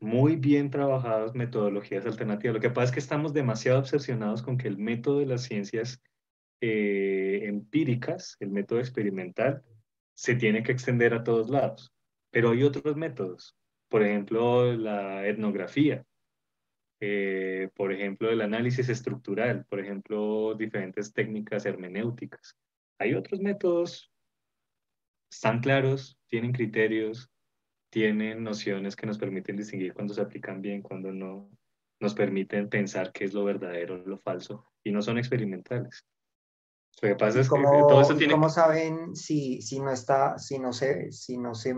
muy 0.00 0.36
bien 0.36 0.70
trabajadas 0.70 1.34
metodologías 1.34 2.06
alternativas. 2.06 2.54
Lo 2.54 2.60
que 2.60 2.70
pasa 2.70 2.84
es 2.86 2.92
que 2.92 3.00
estamos 3.00 3.34
demasiado 3.34 3.80
obsesionados 3.80 4.42
con 4.42 4.56
que 4.56 4.68
el 4.68 4.78
método 4.78 5.18
de 5.18 5.26
las 5.26 5.42
ciencias 5.42 6.00
eh, 6.60 7.42
empíricas, 7.44 8.36
el 8.40 8.50
método 8.50 8.78
experimental, 8.78 9.62
se 10.14 10.34
tiene 10.34 10.62
que 10.62 10.72
extender 10.72 11.14
a 11.14 11.24
todos 11.24 11.50
lados. 11.50 11.92
Pero 12.30 12.50
hay 12.50 12.62
otros 12.62 12.96
métodos 12.96 13.56
por 13.88 14.02
ejemplo, 14.02 14.74
la 14.74 15.26
etnografía, 15.26 16.04
eh, 17.00 17.70
por 17.74 17.92
ejemplo, 17.92 18.30
el 18.30 18.40
análisis 18.40 18.88
estructural, 18.88 19.64
por 19.66 19.80
ejemplo, 19.80 20.54
diferentes 20.54 21.12
técnicas 21.12 21.64
hermenéuticas. 21.64 22.56
Hay 22.98 23.14
otros 23.14 23.40
métodos, 23.40 24.12
están 25.30 25.60
claros, 25.60 26.18
tienen 26.26 26.52
criterios, 26.52 27.30
tienen 27.90 28.42
nociones 28.42 28.96
que 28.96 29.06
nos 29.06 29.18
permiten 29.18 29.56
distinguir 29.56 29.94
cuando 29.94 30.12
se 30.12 30.20
aplican 30.20 30.60
bien, 30.60 30.82
cuando 30.82 31.12
no, 31.12 31.50
nos 32.00 32.14
permiten 32.14 32.68
pensar 32.68 33.12
qué 33.12 33.24
es 33.24 33.32
lo 33.32 33.44
verdadero, 33.44 34.04
lo 34.04 34.18
falso, 34.18 34.66
y 34.84 34.90
no 34.90 35.00
son 35.02 35.18
experimentales. 35.18 36.04
Lo 37.00 37.10
que 37.10 37.14
pasa 37.14 37.40
es 37.40 37.48
que 37.48 37.54
todo 37.62 38.00
eso 38.00 38.16
tiene... 38.16 38.32
¿Cómo 38.32 38.48
saben 38.48 39.14
si, 39.14 39.62
si 39.62 39.78
no 39.78 39.92
está, 39.92 40.36
si 40.38 40.58
no 40.58 40.72
se, 40.72 41.12
si 41.12 41.38
no 41.38 41.54
se 41.54 41.76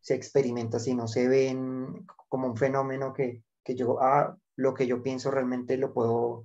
se 0.00 0.14
experimenta, 0.14 0.78
si 0.78 0.94
no 0.94 1.08
se 1.08 1.28
ven 1.28 2.06
como 2.28 2.48
un 2.48 2.56
fenómeno 2.56 3.12
que, 3.12 3.42
que 3.64 3.74
yo, 3.74 4.00
ah, 4.00 4.36
lo 4.56 4.74
que 4.74 4.86
yo 4.86 5.02
pienso 5.02 5.30
realmente 5.30 5.76
lo 5.76 5.92
puedo, 5.92 6.44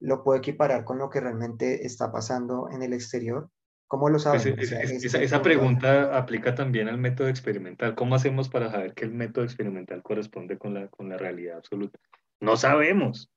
lo 0.00 0.22
puedo 0.22 0.38
equiparar 0.38 0.84
con 0.84 0.98
lo 0.98 1.10
que 1.10 1.20
realmente 1.20 1.86
está 1.86 2.12
pasando 2.12 2.68
en 2.70 2.82
el 2.82 2.92
exterior. 2.92 3.48
¿Cómo 3.86 4.10
lo 4.10 4.18
pues, 4.18 4.42
saben? 4.42 4.58
esa, 4.58 5.18
esa, 5.22 5.42
pregunta 5.42 6.16
aplica 6.16 6.54
también 6.54 6.88
al 6.88 6.98
método 6.98 7.28
experimental. 7.28 7.94
¿Cómo 7.94 8.14
hacemos 8.14 8.50
para 8.50 8.70
saber 8.70 8.92
que 8.92 9.06
el 9.06 9.12
método 9.12 9.44
experimental 9.44 10.02
corresponde 10.02 10.58
con 10.58 10.74
la, 10.74 10.88
con 10.88 11.08
la 11.08 11.16
realidad 11.16 11.56
absoluta? 11.56 11.98
No 12.40 12.56
sabemos. 12.58 13.30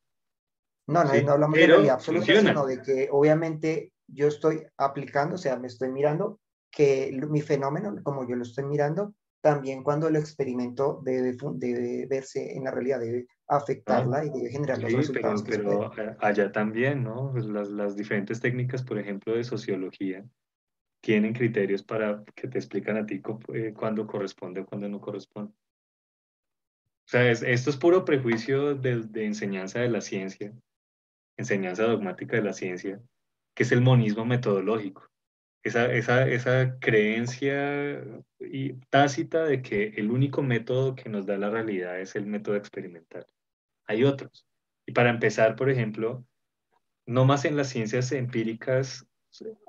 No, 0.88 1.06
no, 1.06 1.22
no 1.22 1.32
hablamos 1.32 1.58
de 1.58 1.68
realidad 1.68 1.96
absoluta, 1.96 2.26
sino 2.26 2.66
de 2.66 2.82
que 2.82 3.08
obviamente 3.12 3.94
yo 4.08 4.28
estoy 4.28 4.64
aplicando, 4.78 5.36
o 5.36 5.38
sea, 5.38 5.58
me 5.58 5.68
estoy 5.68 5.90
mirando 5.90 6.40
que 6.70 7.18
mi 7.30 7.42
fenómeno, 7.42 7.96
como 8.04 8.28
yo 8.28 8.36
lo 8.36 8.44
estoy 8.44 8.66
mirando, 8.66 9.14
también 9.42 9.84
cuando 9.84 10.10
lo 10.10 10.20
experimento 10.20 11.02
debe, 11.04 11.36
debe 11.56 12.06
verse 12.06 12.56
en 12.56 12.64
la 12.64 12.72
realidad, 12.72 13.00
debe 13.00 13.28
afectarla 13.48 14.20
ah, 14.20 14.26
y 14.26 14.30
debe 14.30 14.50
generar 14.52 14.80
los 14.80 14.94
resultados. 14.94 15.44
Pero, 15.44 15.92
pero 15.96 16.16
allá 16.20 16.52
también, 16.52 17.04
¿no? 17.04 17.32
Pues 17.32 17.46
las, 17.46 17.70
las, 17.70 17.96
diferentes 17.96 18.40
técnicas, 18.40 18.84
por 18.84 19.00
ejemplo, 19.00 19.36
de 19.36 19.44
sociología, 19.44 20.24
tienen 21.02 21.34
criterios 21.34 21.82
para 21.82 22.24
que 22.36 22.48
te 22.48 22.60
explican 22.60 22.98
a 22.98 23.06
ti 23.06 23.22
eh, 23.54 23.74
cuándo 23.74 24.06
corresponde 24.06 24.62
o 24.62 24.66
cuándo 24.66 24.88
no 24.88 25.02
corresponde. 25.02 25.52
O 25.52 27.10
sea, 27.12 27.30
esto 27.30 27.70
es 27.72 27.78
puro 27.78 28.06
prejuicio 28.06 28.76
de, 28.76 29.02
de 29.02 29.26
enseñanza 29.26 29.80
de 29.80 29.90
la 29.90 30.02
ciencia, 30.02 30.54
enseñanza 31.36 31.84
dogmática 31.84 32.38
de 32.38 32.44
la 32.44 32.54
ciencia, 32.54 33.02
que 33.56 33.64
es 33.64 33.72
el 33.72 33.82
monismo 33.82 34.24
metodológico 34.24 35.11
esa, 35.64 35.92
esa, 35.94 36.28
esa 36.28 36.80
creencia 36.80 38.04
y 38.40 38.74
tácita 38.90 39.46
de 39.46 39.62
que 39.62 39.90
el 39.98 40.10
único 40.10 40.42
método 40.42 40.96
que 40.96 41.10
nos 41.10 41.26
da 41.26 41.38
la 41.38 41.50
realidad 41.50 42.00
es 42.00 42.16
el 42.16 42.26
método 42.26 42.56
experimental. 42.56 43.26
Hay 43.86 44.04
otros. 44.04 44.46
Y 44.86 44.94
para 44.94 45.10
empezar, 45.10 45.56
por 45.56 45.70
ejemplo, 45.70 46.26
no 47.06 47.26
más 47.26 47.46
en 47.46 47.56
las 47.56 47.70
ciencias 47.70 48.12
empíricas, 48.12 49.06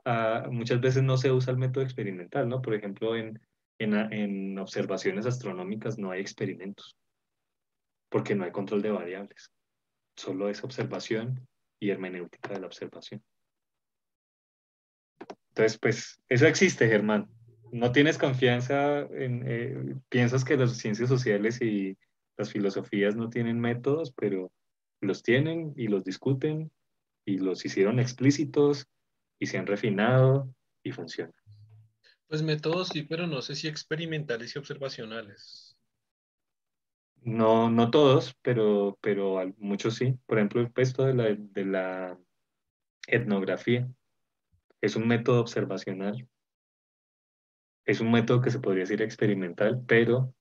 ah, 0.04 0.48
muchas 0.50 0.80
veces 0.80 1.02
no 1.02 1.16
se 1.16 1.30
usa 1.30 1.52
el 1.52 1.58
método 1.58 1.84
experimental, 1.84 2.48
¿no? 2.48 2.62
Por 2.62 2.74
ejemplo, 2.74 3.16
en, 3.16 3.40
en, 3.78 3.94
en 4.12 4.58
observaciones 4.58 5.26
astronómicas 5.26 5.98
no 5.98 6.10
hay 6.10 6.20
experimentos, 6.20 6.96
porque 8.08 8.34
no 8.34 8.44
hay 8.44 8.52
control 8.52 8.80
de 8.82 8.90
variables. 8.90 9.50
Solo 10.16 10.48
es 10.48 10.62
observación 10.64 11.46
y 11.80 11.90
hermenéutica 11.90 12.54
de 12.54 12.60
la 12.60 12.66
observación. 12.66 13.22
Entonces, 15.52 15.78
pues 15.78 16.22
eso 16.30 16.46
existe, 16.46 16.88
Germán. 16.88 17.28
No 17.72 17.92
tienes 17.92 18.16
confianza 18.16 19.00
en, 19.00 19.44
eh, 19.46 19.96
piensas 20.08 20.44
que 20.44 20.56
las 20.56 20.78
ciencias 20.78 21.10
sociales 21.10 21.60
y 21.60 21.98
las 22.38 22.50
filosofías 22.50 23.16
no 23.16 23.28
tienen 23.28 23.60
métodos, 23.60 24.12
pero 24.12 24.50
los 25.02 25.22
tienen 25.22 25.74
y 25.76 25.88
los 25.88 26.04
discuten 26.04 26.70
y 27.26 27.36
los 27.36 27.66
hicieron 27.66 28.00
explícitos 28.00 28.88
y 29.38 29.46
se 29.46 29.58
han 29.58 29.66
refinado 29.66 30.54
y 30.82 30.92
funcionan. 30.92 31.34
Pues 32.28 32.42
métodos 32.42 32.88
sí, 32.88 33.02
pero 33.02 33.26
no 33.26 33.42
sé 33.42 33.54
si 33.54 33.68
experimentales 33.68 34.56
y 34.56 34.58
observacionales. 34.58 35.76
No, 37.20 37.70
no 37.70 37.90
todos, 37.90 38.34
pero, 38.40 38.98
pero 39.02 39.38
muchos 39.58 39.96
sí. 39.96 40.14
Por 40.24 40.38
ejemplo, 40.38 40.62
el 40.62 40.72
puesto 40.72 41.04
de 41.04 41.12
la, 41.12 41.36
de 41.36 41.64
la 41.66 42.18
etnografía 43.06 43.86
es 44.82 44.96
un 44.96 45.06
método 45.06 45.40
observacional, 45.40 46.28
es 47.86 48.00
un 48.00 48.10
método 48.10 48.42
que 48.42 48.50
se 48.50 48.58
podría 48.58 48.82
decir 48.82 49.00
experimental, 49.00 49.82
pero 49.86 50.34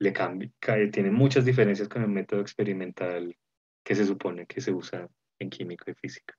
le 0.00 0.12
cambia, 0.12 0.50
tiene 0.90 1.12
muchas 1.12 1.44
diferencias 1.44 1.88
con 1.88 2.02
el 2.02 2.08
método 2.08 2.40
experimental 2.40 3.36
que 3.84 3.94
se 3.94 4.04
supone 4.04 4.46
que 4.46 4.60
se 4.60 4.72
usa 4.72 5.08
en 5.38 5.48
química 5.48 5.90
y 5.90 5.94
física. 5.94 6.36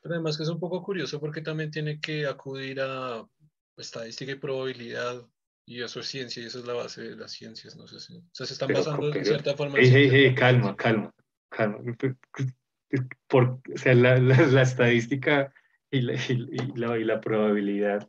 Pero 0.00 0.14
además 0.14 0.36
que 0.36 0.44
es 0.44 0.48
un 0.48 0.60
poco 0.60 0.82
curioso 0.82 1.20
porque 1.20 1.42
también 1.42 1.70
tiene 1.70 2.00
que 2.00 2.26
acudir 2.26 2.80
a 2.80 3.26
estadística 3.76 4.32
y 4.32 4.36
probabilidad 4.36 5.26
y 5.66 5.82
eso 5.82 6.00
es 6.00 6.06
ciencia 6.06 6.42
y 6.42 6.46
eso 6.46 6.60
es 6.60 6.64
la 6.64 6.74
base 6.74 7.02
de 7.02 7.16
las 7.16 7.32
ciencias, 7.32 7.76
no 7.76 7.86
sé 7.86 8.00
si. 8.00 8.16
O 8.16 8.22
sea, 8.32 8.46
se 8.46 8.52
están 8.52 8.72
basando 8.72 9.10
de 9.10 9.24
cierta 9.24 9.56
forma. 9.56 9.78
calma, 10.36 10.76
calma, 10.76 11.14
calma. 11.50 11.78
Por, 13.26 13.60
o 13.72 13.76
sea, 13.76 13.94
la 13.94 14.62
estadística 14.62 15.52
y 15.90 16.00
la, 16.02 16.98
y 16.98 17.04
la, 17.04 17.20
probabilidad 17.20 18.08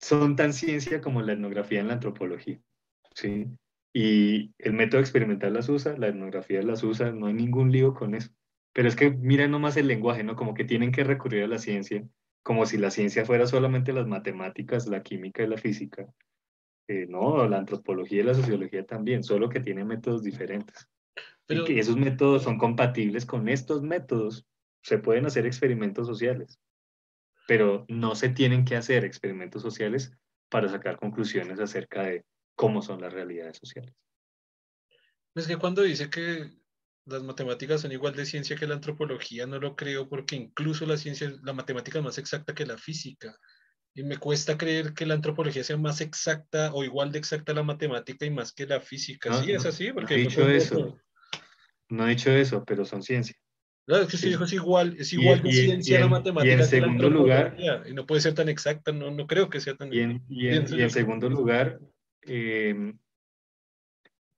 son 0.00 0.36
tan 0.36 0.52
ciencia 0.52 1.00
como 1.00 1.22
la 1.22 1.32
etnografía 1.32 1.80
en 1.80 1.88
la 1.88 1.94
antropología. 1.94 2.60
¿sí? 3.14 3.46
Y 3.92 4.52
el 4.58 4.74
método 4.74 5.00
experimental 5.00 5.54
las 5.54 5.68
usa, 5.68 5.96
la 5.96 6.08
etnografía 6.08 6.62
las 6.62 6.82
usa, 6.82 7.12
no 7.12 7.26
hay 7.26 7.34
ningún 7.34 7.72
lío 7.72 7.94
con 7.94 8.14
eso. 8.14 8.30
Pero 8.72 8.88
es 8.88 8.96
que 8.96 9.10
miren 9.10 9.52
nomás 9.52 9.76
el 9.76 9.86
lenguaje, 9.86 10.24
¿no? 10.24 10.34
Como 10.34 10.52
que 10.52 10.64
tienen 10.64 10.90
que 10.90 11.04
recurrir 11.04 11.44
a 11.44 11.48
la 11.48 11.58
ciencia, 11.58 12.04
como 12.42 12.66
si 12.66 12.76
la 12.76 12.90
ciencia 12.90 13.24
fuera 13.24 13.46
solamente 13.46 13.92
las 13.92 14.08
matemáticas, 14.08 14.88
la 14.88 15.02
química 15.02 15.44
y 15.44 15.46
la 15.46 15.56
física. 15.56 16.06
Eh, 16.88 17.06
no, 17.08 17.48
la 17.48 17.58
antropología 17.58 18.20
y 18.20 18.24
la 18.24 18.34
sociología 18.34 18.84
también, 18.84 19.22
solo 19.22 19.48
que 19.48 19.60
tienen 19.60 19.86
métodos 19.86 20.24
diferentes. 20.24 20.88
y 21.48 21.62
que 21.64 21.78
esos 21.78 21.96
métodos 21.96 22.42
son 22.42 22.58
compatibles 22.58 23.24
con 23.24 23.48
estos 23.48 23.82
métodos 23.82 24.44
se 24.84 24.98
pueden 24.98 25.24
hacer 25.24 25.46
experimentos 25.46 26.06
sociales, 26.06 26.60
pero 27.48 27.86
no 27.88 28.14
se 28.14 28.28
tienen 28.28 28.64
que 28.64 28.76
hacer 28.76 29.04
experimentos 29.04 29.62
sociales 29.62 30.12
para 30.50 30.68
sacar 30.68 30.98
conclusiones 30.98 31.58
acerca 31.58 32.02
de 32.02 32.24
cómo 32.54 32.82
son 32.82 33.00
las 33.00 33.12
realidades 33.12 33.56
sociales. 33.56 33.94
Es 35.34 35.46
que 35.46 35.56
cuando 35.56 35.82
dice 35.82 36.10
que 36.10 36.50
las 37.06 37.22
matemáticas 37.22 37.80
son 37.80 37.92
igual 37.92 38.14
de 38.14 38.26
ciencia 38.26 38.56
que 38.56 38.66
la 38.66 38.74
antropología, 38.74 39.46
no 39.46 39.58
lo 39.58 39.74
creo 39.74 40.08
porque 40.08 40.36
incluso 40.36 40.84
la 40.84 40.98
ciencia, 40.98 41.32
la 41.42 41.54
matemática 41.54 41.98
es 41.98 42.04
más 42.04 42.18
exacta 42.18 42.54
que 42.54 42.66
la 42.66 42.76
física. 42.76 43.36
Y 43.94 44.02
me 44.02 44.18
cuesta 44.18 44.58
creer 44.58 44.92
que 44.92 45.06
la 45.06 45.14
antropología 45.14 45.64
sea 45.64 45.78
más 45.78 46.02
exacta 46.02 46.74
o 46.74 46.84
igual 46.84 47.10
de 47.10 47.18
exacta 47.18 47.54
la 47.54 47.62
matemática 47.62 48.26
y 48.26 48.30
más 48.30 48.52
que 48.52 48.66
la 48.66 48.80
física. 48.80 49.32
sí, 49.42 49.52
es 49.52 49.64
así. 49.64 49.92
Porque 49.92 50.14
no 50.14 50.20
he 50.20 50.24
dicho 50.24 50.48
eso. 50.48 50.98
No 51.88 52.06
he 52.06 52.10
dicho 52.10 52.30
eso, 52.30 52.64
pero 52.64 52.84
son 52.84 53.02
ciencia. 53.02 53.36
Claro, 53.86 54.04
es 54.04 54.08
que 54.08 54.16
es 54.16 54.52
igual, 54.52 54.96
es 54.98 55.12
igual 55.12 55.42
de 55.42 55.52
ciencia 55.52 56.00
la 56.00 56.08
matemática. 56.08 56.54
Y 56.54 56.58
en 56.58 56.64
segundo 56.64 57.10
lugar, 57.10 57.56
y 57.86 57.92
no 57.92 58.06
puede 58.06 58.22
ser 58.22 58.34
tan 58.34 58.48
exacta, 58.48 58.92
no, 58.92 59.10
no 59.10 59.26
creo 59.26 59.50
que 59.50 59.60
sea 59.60 59.76
tan. 59.76 59.92
Y 59.92 60.00
en, 60.00 60.24
y 60.28 60.48
en, 60.48 60.90
segundo 60.90 61.28
lugar, 61.28 61.80
em, 62.22 62.98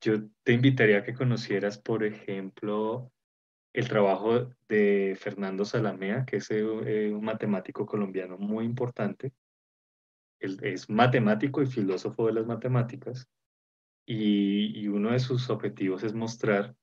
yo 0.01 0.29
te 0.43 0.53
invitaría 0.53 0.99
a 0.99 1.05
que 1.05 1.15
conocieras, 1.15 1.79
por 1.79 2.03
ejemplo, 2.03 3.13
el 3.73 3.89
trabajo 3.89 4.51
de 4.69 5.17
Fernando 5.21 5.65
Salamea, 5.65 6.25
que 6.25 6.39
es 6.39 6.51
eh, 6.51 6.65
un 7.13 7.25
matemático 7.25 7.87
colombiano 7.87 8.37
muy 8.39 8.65
importante. 8.65 9.33
Él 10.41 10.59
es 10.63 10.91
matemático 10.91 11.63
y 11.63 11.67
filósofo 11.67 12.27
de 12.27 12.33
las 12.33 12.47
matemáticas. 12.47 13.29
Y, 14.09 14.79
y 14.79 14.89
uno 14.89 15.13
de 15.13 15.21
sus 15.21 15.51
objetivos 15.51 16.03
es 16.03 16.15
mostrar 16.15 16.75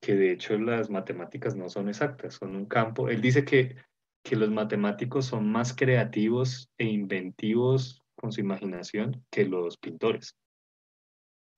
que 0.00 0.14
de 0.14 0.32
hecho 0.32 0.58
las 0.58 0.90
matemáticas 0.90 1.54
no 1.54 1.68
son 1.68 1.88
exactas, 1.88 2.34
son 2.34 2.56
un 2.56 2.66
campo. 2.66 3.08
Él 3.08 3.20
dice 3.20 3.44
que, 3.44 3.76
que 4.24 4.36
los 4.36 4.50
matemáticos 4.50 5.26
son 5.26 5.50
más 5.50 5.74
creativos 5.74 6.70
e 6.78 6.84
inventivos 6.84 8.02
con 8.16 8.32
su 8.32 8.40
imaginación 8.40 9.24
que 9.30 9.44
los 9.44 9.76
pintores. 9.76 10.36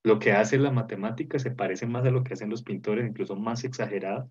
Lo 0.05 0.19
que 0.19 0.33
hace 0.33 0.59
la 0.59 0.73
matemática 0.73 1.39
se 1.39 1.53
parece 1.53 1.87
más 1.87 2.05
a 2.05 2.11
lo 2.11 2.25
que 2.25 2.35
hacen 2.35 2.51
los 2.51 2.63
pintores, 2.63 3.09
incluso 3.09 3.37
más 3.37 3.63
exagerado 3.65 4.31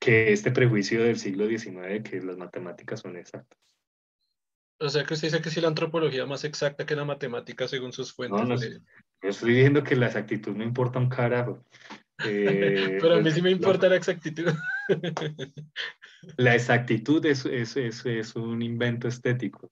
que 0.00 0.32
este 0.32 0.52
prejuicio 0.52 1.02
del 1.02 1.18
siglo 1.18 1.48
XIX 1.48 2.02
que 2.08 2.20
las 2.20 2.36
matemáticas 2.36 3.00
son 3.00 3.16
exactas. 3.16 3.58
O 4.78 4.88
sea 4.88 5.04
que 5.04 5.14
usted 5.14 5.28
dice 5.28 5.42
que 5.42 5.50
si 5.50 5.60
la 5.60 5.68
antropología 5.68 6.22
es 6.22 6.28
más 6.28 6.44
exacta 6.44 6.84
que 6.84 6.94
la 6.94 7.04
matemática 7.04 7.66
según 7.66 7.92
sus 7.92 8.12
fuentes. 8.12 8.40
No, 8.40 8.54
no, 8.54 8.60
yo 8.60 9.30
estoy 9.30 9.54
diciendo 9.54 9.82
que 9.82 9.96
la 9.96 10.06
exactitud 10.06 10.54
no 10.54 10.62
importa 10.62 10.98
un 10.98 11.08
carajo. 11.08 11.64
Eh, 12.24 12.98
Pero 13.00 13.14
a 13.14 13.16
mí 13.16 13.22
pues, 13.24 13.34
sí 13.34 13.42
me 13.42 13.50
importa 13.50 13.88
la 13.88 13.96
exactitud. 13.96 14.46
La 16.38 16.54
exactitud 16.54 17.24
es, 17.24 17.46
es, 17.46 17.76
es, 17.76 18.36
un 18.36 18.60
invento 18.62 19.06
estético. 19.06 19.70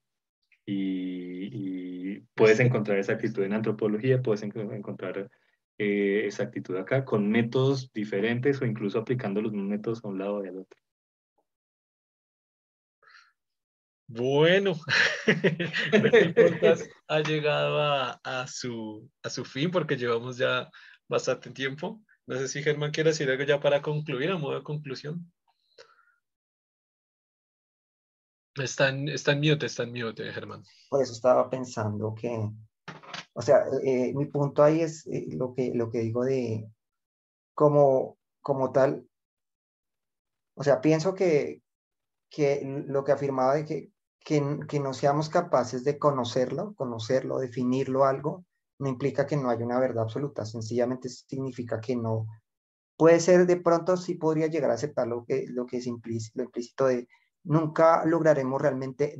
Y, 0.65 2.19
puedes 2.33 2.59
encontrar 2.59 2.97
exactitud 2.97 3.43
en 3.43 3.53
antropología, 3.53 4.21
puedes 4.21 4.41
encontrar 4.43 5.29
eh, 5.77 6.23
exactitud 6.25 6.77
acá 6.77 7.03
con 7.03 7.29
métodos 7.29 7.91
diferentes 7.93 8.61
o 8.61 8.65
incluso 8.65 8.99
aplicando 8.99 9.41
los 9.41 9.51
métodos 9.53 10.03
a 10.03 10.07
un 10.07 10.17
lado 10.17 10.43
y 10.45 10.47
al 10.47 10.59
otro. 10.59 10.79
Bueno, 14.07 14.75
el 15.25 16.33
podcast 16.33 16.85
ha 17.07 17.19
llegado 17.21 17.81
a, 17.81 18.11
a, 18.23 18.47
su, 18.47 19.09
a 19.23 19.29
su 19.29 19.43
fin 19.43 19.71
porque 19.71 19.97
llevamos 19.97 20.37
ya 20.37 20.69
bastante 21.07 21.49
tiempo. 21.51 22.04
No 22.27 22.37
sé 22.37 22.47
si 22.47 22.63
Germán 22.63 22.91
quiere 22.91 23.11
decir 23.11 23.29
algo 23.29 23.43
ya 23.43 23.59
para 23.59 23.81
concluir, 23.81 24.31
a 24.31 24.37
modo 24.37 24.55
de 24.55 24.63
conclusión. 24.63 25.31
Está 28.55 28.89
en, 28.89 29.09
está 29.09 29.33
en 29.33 29.39
mute, 29.41 29.65
está 29.65 29.83
en 29.83 29.91
mute, 29.91 30.31
Germán. 30.31 30.63
Por 30.89 31.03
eso 31.03 31.11
estaba 31.11 31.49
pensando 31.49 32.15
que, 32.15 32.49
o 33.33 33.41
sea, 33.41 33.65
eh, 33.83 34.13
mi 34.15 34.25
punto 34.25 34.63
ahí 34.63 34.81
es 34.81 35.05
eh, 35.07 35.27
lo, 35.35 35.53
que, 35.53 35.71
lo 35.75 35.91
que 35.91 35.99
digo 35.99 36.23
de 36.23 36.67
como, 37.53 38.17
como 38.41 38.71
tal, 38.71 39.07
o 40.55 40.63
sea, 40.63 40.81
pienso 40.81 41.13
que, 41.13 41.61
que 42.29 42.61
lo 42.87 43.03
que 43.03 43.11
afirmaba 43.11 43.55
de 43.55 43.65
que, 43.65 43.91
que, 44.19 44.59
que 44.67 44.79
no 44.79 44.93
seamos 44.93 45.29
capaces 45.29 45.83
de 45.83 45.99
conocerlo, 45.99 46.73
conocerlo, 46.75 47.39
definirlo 47.39 48.05
algo, 48.05 48.45
no 48.79 48.89
implica 48.89 49.25
que 49.25 49.37
no 49.37 49.49
haya 49.49 49.65
una 49.65 49.79
verdad 49.79 50.03
absoluta, 50.03 50.45
sencillamente 50.45 51.09
significa 51.09 51.79
que 51.79 51.95
no, 51.95 52.27
puede 52.97 53.19
ser 53.19 53.45
de 53.45 53.57
pronto 53.57 53.97
sí 53.97 54.15
podría 54.15 54.47
llegar 54.47 54.71
a 54.71 54.75
aceptar 54.75 55.07
lo 55.07 55.25
que, 55.25 55.45
lo 55.49 55.65
que 55.65 55.77
es 55.77 55.87
implícito, 55.87 56.39
lo 56.39 56.45
implícito 56.45 56.87
de 56.87 57.07
nunca 57.43 58.05
lograremos 58.05 58.61
realmente 58.61 59.17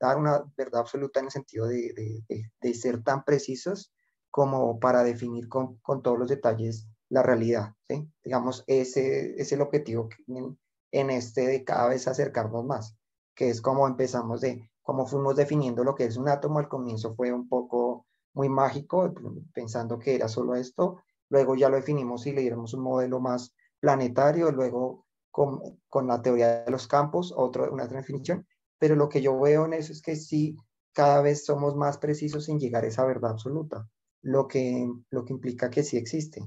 dar 0.00 0.16
una 0.16 0.42
verdad 0.56 0.80
absoluta 0.80 1.20
en 1.20 1.26
el 1.26 1.30
sentido 1.30 1.66
de, 1.66 2.22
de, 2.60 2.74
ser 2.74 3.02
tan 3.02 3.22
precisos 3.24 3.92
como 4.30 4.80
para 4.80 5.04
definir 5.04 5.48
con, 5.48 5.76
con, 5.78 6.02
todos 6.02 6.18
los 6.18 6.28
detalles 6.28 6.88
la 7.08 7.22
realidad. 7.22 7.74
¿sí? 7.88 8.10
Digamos, 8.24 8.64
ese 8.66 9.40
es 9.40 9.52
el 9.52 9.60
objetivo 9.60 10.08
en, 10.26 10.58
en, 10.90 11.10
este 11.10 11.46
de 11.46 11.64
cada 11.64 11.88
vez 11.88 12.08
acercarnos 12.08 12.64
más, 12.64 12.96
que 13.34 13.50
es 13.50 13.60
como 13.60 13.86
empezamos 13.86 14.40
de, 14.40 14.70
cómo 14.82 15.06
fuimos 15.06 15.36
definiendo 15.36 15.84
lo 15.84 15.94
que 15.94 16.04
es 16.04 16.16
un 16.16 16.28
átomo. 16.28 16.58
Al 16.58 16.68
comienzo 16.68 17.14
fue 17.14 17.32
un 17.32 17.48
poco 17.48 18.05
muy 18.36 18.50
mágico, 18.50 19.12
pensando 19.52 19.98
que 19.98 20.14
era 20.14 20.28
solo 20.28 20.54
esto, 20.54 21.02
luego 21.30 21.56
ya 21.56 21.70
lo 21.70 21.76
definimos 21.76 22.26
y 22.26 22.32
le 22.32 22.42
dimos 22.42 22.74
un 22.74 22.82
modelo 22.82 23.18
más 23.18 23.54
planetario, 23.80 24.52
luego 24.52 25.06
con, 25.30 25.58
con, 25.88 26.06
la 26.06 26.20
teoría 26.20 26.64
de 26.64 26.70
los 26.70 26.86
campos, 26.86 27.32
otro, 27.34 27.72
una 27.72 27.86
definición, 27.86 28.46
pero 28.78 28.94
lo 28.94 29.08
que 29.08 29.22
yo 29.22 29.40
veo 29.40 29.64
en 29.64 29.72
eso 29.72 29.90
es 29.90 30.02
que 30.02 30.16
sí, 30.16 30.54
cada 30.92 31.22
vez 31.22 31.46
somos 31.46 31.76
más 31.76 31.96
precisos 31.96 32.48
en 32.50 32.60
llegar 32.60 32.84
a 32.84 32.88
esa 32.88 33.06
verdad 33.06 33.32
absoluta, 33.32 33.88
lo 34.20 34.46
que, 34.46 34.86
lo 35.10 35.24
que 35.24 35.32
implica 35.32 35.70
que 35.70 35.82
sí 35.82 35.96
existe. 35.96 36.46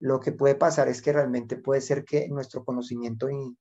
Lo 0.00 0.20
que 0.20 0.32
puede 0.32 0.54
pasar 0.54 0.88
es 0.88 1.02
que 1.02 1.12
realmente 1.12 1.56
puede 1.56 1.82
ser 1.82 2.04
que 2.04 2.28
nuestro 2.28 2.64
conocimiento 2.64 3.28
y, 3.28 3.58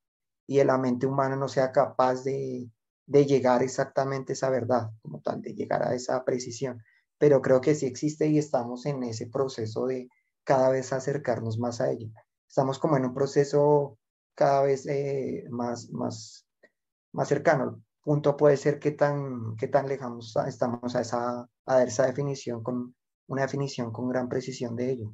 y 0.48 0.64
la 0.64 0.78
mente 0.78 1.08
humana 1.08 1.36
no 1.36 1.50
sea 1.50 1.74
capaz 1.74 2.24
de, 2.24 2.70
de 3.06 3.26
llegar 3.26 3.64
exactamente 3.64 4.32
a 4.32 4.36
esa 4.36 4.50
verdad, 4.50 4.92
como 5.02 5.20
tal, 5.22 5.42
de 5.42 5.54
llegar 5.54 5.84
a 5.84 5.94
esa 5.94 6.24
precisión. 6.24 6.82
Pero 7.18 7.42
creo 7.42 7.62
que 7.62 7.76
sí 7.76 7.86
existe 7.86 8.28
y 8.28 8.38
estamos 8.38 8.86
en 8.86 9.04
ese 9.04 9.28
proceso 9.28 9.86
de 9.88 10.10
cada 10.44 10.70
vez 10.70 10.94
acercarnos 10.94 11.58
más 11.58 11.82
a 11.82 11.92
ella. 11.92 12.08
Estamos 12.48 12.80
como 12.80 12.98
en 12.98 13.06
un 13.06 13.14
proceso 13.14 13.98
cada 14.36 14.64
vez 14.64 14.86
eh, 14.88 15.46
más, 15.50 15.90
más, 15.92 16.46
más 17.12 17.28
cercano. 17.28 17.64
El 17.64 17.84
punto 18.04 18.38
puede 18.38 18.58
ser 18.58 18.80
que 18.80 18.92
tan, 18.92 19.56
qué 19.58 19.68
tan 19.68 19.88
lejanos 19.88 20.36
estamos 20.48 20.96
a 20.96 21.02
esa, 21.02 21.50
a 21.66 21.84
esa 21.84 22.06
definición, 22.06 22.62
con 22.62 22.96
una 23.28 23.42
definición 23.42 23.92
con 23.92 24.08
gran 24.10 24.30
precisión 24.30 24.76
de 24.76 24.92
ello. 24.92 25.14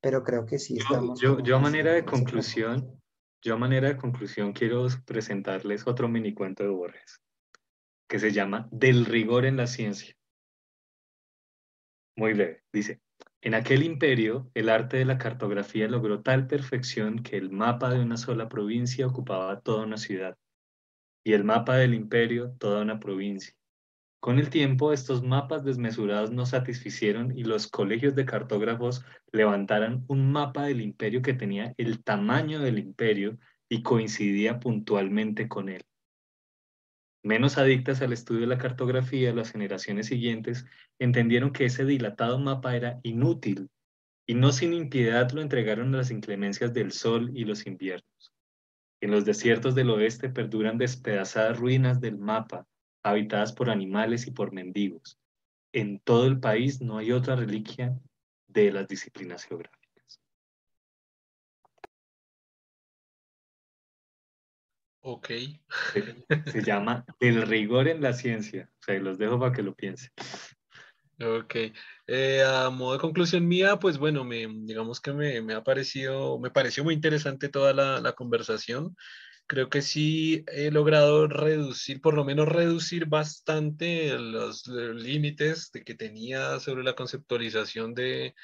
Pero 0.00 0.24
creo 0.24 0.46
que 0.46 0.58
sí 0.58 0.78
estamos. 0.78 1.20
Yo, 1.20 1.40
yo, 1.40 1.56
a 1.56 1.60
manera 1.60 1.92
de 1.92 2.04
conclusión, 2.06 2.98
yo 3.42 3.54
a 3.54 3.58
manera 3.58 3.88
de 3.88 3.98
conclusión 3.98 4.54
quiero 4.54 4.86
presentarles 5.04 5.86
otro 5.86 6.08
mini 6.08 6.32
cuento 6.32 6.62
de 6.62 6.70
Borges, 6.70 7.20
que 8.08 8.18
se 8.18 8.32
llama 8.32 8.68
Del 8.72 9.04
rigor 9.04 9.44
en 9.44 9.58
la 9.58 9.66
ciencia. 9.66 10.14
Muy 12.16 12.34
leve, 12.34 12.62
dice. 12.72 13.00
En 13.42 13.54
aquel 13.54 13.82
imperio, 13.82 14.50
el 14.54 14.68
arte 14.68 14.98
de 14.98 15.04
la 15.06 15.16
cartografía 15.16 15.88
logró 15.88 16.22
tal 16.22 16.46
perfección 16.46 17.22
que 17.22 17.36
el 17.36 17.50
mapa 17.50 17.90
de 17.90 18.00
una 18.00 18.18
sola 18.18 18.48
provincia 18.48 19.06
ocupaba 19.06 19.60
toda 19.60 19.84
una 19.84 19.96
ciudad 19.96 20.36
y 21.24 21.32
el 21.32 21.44
mapa 21.44 21.76
del 21.76 21.94
imperio 21.94 22.54
toda 22.58 22.82
una 22.82 23.00
provincia. 23.00 23.54
Con 24.20 24.38
el 24.38 24.50
tiempo, 24.50 24.92
estos 24.92 25.22
mapas 25.22 25.64
desmesurados 25.64 26.30
no 26.30 26.44
satisficieron 26.44 27.36
y 27.36 27.44
los 27.44 27.68
colegios 27.68 28.14
de 28.14 28.26
cartógrafos 28.26 29.02
levantaron 29.32 30.04
un 30.08 30.30
mapa 30.30 30.64
del 30.64 30.82
imperio 30.82 31.22
que 31.22 31.32
tenía 31.32 31.74
el 31.78 32.04
tamaño 32.04 32.60
del 32.60 32.78
imperio 32.78 33.38
y 33.70 33.82
coincidía 33.82 34.60
puntualmente 34.60 35.48
con 35.48 35.70
él. 35.70 35.82
Menos 37.22 37.58
adictas 37.58 38.00
al 38.00 38.14
estudio 38.14 38.42
de 38.42 38.46
la 38.46 38.58
cartografía, 38.58 39.34
las 39.34 39.52
generaciones 39.52 40.06
siguientes 40.06 40.64
entendieron 40.98 41.52
que 41.52 41.66
ese 41.66 41.84
dilatado 41.84 42.38
mapa 42.38 42.74
era 42.74 42.98
inútil 43.02 43.68
y 44.26 44.34
no 44.34 44.52
sin 44.52 44.72
impiedad 44.72 45.30
lo 45.32 45.42
entregaron 45.42 45.94
a 45.94 45.98
las 45.98 46.10
inclemencias 46.10 46.72
del 46.72 46.92
sol 46.92 47.30
y 47.34 47.44
los 47.44 47.66
inviernos. 47.66 48.32
En 49.02 49.10
los 49.10 49.24
desiertos 49.24 49.74
del 49.74 49.90
oeste 49.90 50.30
perduran 50.30 50.78
despedazadas 50.78 51.58
ruinas 51.58 52.00
del 52.00 52.16
mapa, 52.16 52.66
habitadas 53.02 53.52
por 53.52 53.70
animales 53.70 54.26
y 54.26 54.30
por 54.30 54.52
mendigos. 54.52 55.18
En 55.72 56.00
todo 56.00 56.26
el 56.26 56.40
país 56.40 56.80
no 56.80 56.98
hay 56.98 57.12
otra 57.12 57.36
reliquia 57.36 57.98
de 58.48 58.72
las 58.72 58.88
disciplinas 58.88 59.44
geográficas. 59.44 59.79
Ok. 65.02 65.28
Se, 65.92 66.26
llama 66.64 67.04
El 67.20 67.42
rigor 67.42 67.88
en 67.88 68.02
la 68.02 68.12
ciencia. 68.12 68.70
O 68.80 68.82
sea, 68.84 68.98
los 68.98 69.18
dejo 69.18 69.38
para 69.38 69.52
que 69.52 69.62
lo 69.62 69.74
piensen. 69.74 70.10
Ok. 71.22 71.54
Eh, 72.06 72.42
a 72.42 72.70
modo 72.70 72.94
de 72.94 72.98
conclusión 72.98 73.46
mía, 73.46 73.78
pues 73.78 73.98
bueno, 73.98 74.24
me, 74.24 74.46
digamos 74.48 75.00
que 75.00 75.12
me, 75.12 75.40
me 75.42 75.54
ha 75.54 75.62
parecido, 75.62 76.38
me 76.38 76.50
pareció 76.50 76.84
muy 76.84 76.94
interesante 76.94 77.48
toda 77.48 77.72
la, 77.72 78.00
la, 78.00 78.12
conversación. 78.12 78.96
Creo 79.46 79.68
que 79.68 79.82
sí 79.82 80.44
he 80.48 80.70
logrado 80.70 81.28
reducir, 81.28 82.00
por 82.00 82.14
lo 82.14 82.24
menos 82.24 82.48
reducir 82.48 83.06
bastante 83.06 84.18
los, 84.18 84.66
los 84.66 85.02
límites 85.02 85.70
de 85.72 85.82
que 85.82 85.94
tenía 85.94 86.60
sobre 86.60 86.84
la 86.84 86.94
conceptualización 86.94 87.94
de, 87.94 88.34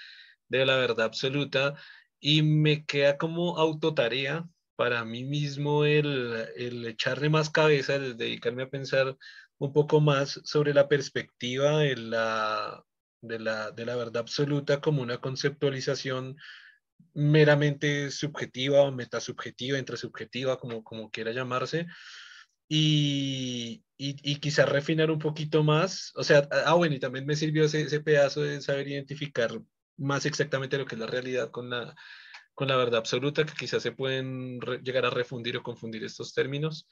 de 0.48 0.66
la 0.66 0.76
verdad 0.76 1.06
absoluta 1.06 1.74
y 2.20 2.42
me 2.42 2.84
queda 2.84 3.18
como 3.18 3.58
autotarea 3.58 4.46
para 4.76 5.04
mí 5.04 5.24
mismo 5.24 5.84
el, 5.84 6.46
el 6.56 6.86
echarle 6.86 7.28
más 7.30 7.50
cabeza, 7.50 7.96
el 7.96 8.16
dedicarme 8.16 8.64
a 8.64 8.70
pensar 8.70 9.16
un 9.58 9.72
poco 9.72 10.00
más 10.00 10.40
sobre 10.44 10.74
la 10.74 10.88
perspectiva 10.88 11.78
de 11.78 11.96
la, 11.96 12.84
de 13.22 13.38
la, 13.38 13.70
de 13.70 13.86
la 13.86 13.96
verdad 13.96 14.18
absoluta 14.18 14.80
como 14.80 15.02
una 15.02 15.18
conceptualización 15.18 16.36
meramente 17.14 18.10
subjetiva 18.10 18.82
o 18.82 18.92
metasubjetiva, 18.92 19.78
intrasubjetiva, 19.78 20.58
como, 20.58 20.84
como 20.84 21.10
quiera 21.10 21.32
llamarse, 21.32 21.86
y, 22.68 23.84
y, 23.96 24.16
y 24.22 24.36
quizás 24.36 24.68
refinar 24.68 25.10
un 25.10 25.18
poquito 25.18 25.62
más, 25.62 26.12
o 26.16 26.24
sea, 26.24 26.48
ah, 26.66 26.74
bueno, 26.74 26.94
y 26.96 27.00
también 27.00 27.24
me 27.26 27.36
sirvió 27.36 27.64
ese, 27.64 27.82
ese 27.82 28.00
pedazo 28.00 28.42
de 28.42 28.60
saber 28.60 28.88
identificar 28.88 29.50
más 29.96 30.26
exactamente 30.26 30.76
lo 30.76 30.84
que 30.84 30.96
es 30.96 31.00
la 31.00 31.06
realidad 31.06 31.50
con 31.50 31.70
la, 31.70 31.94
con 32.56 32.68
la 32.68 32.76
verdad 32.76 32.96
absoluta, 33.00 33.44
que 33.44 33.52
quizás 33.54 33.82
se 33.82 33.92
pueden 33.92 34.58
llegar 34.82 35.04
a 35.04 35.10
refundir 35.10 35.56
o 35.58 35.62
confundir 35.62 36.02
estos 36.04 36.32
términos. 36.34 36.88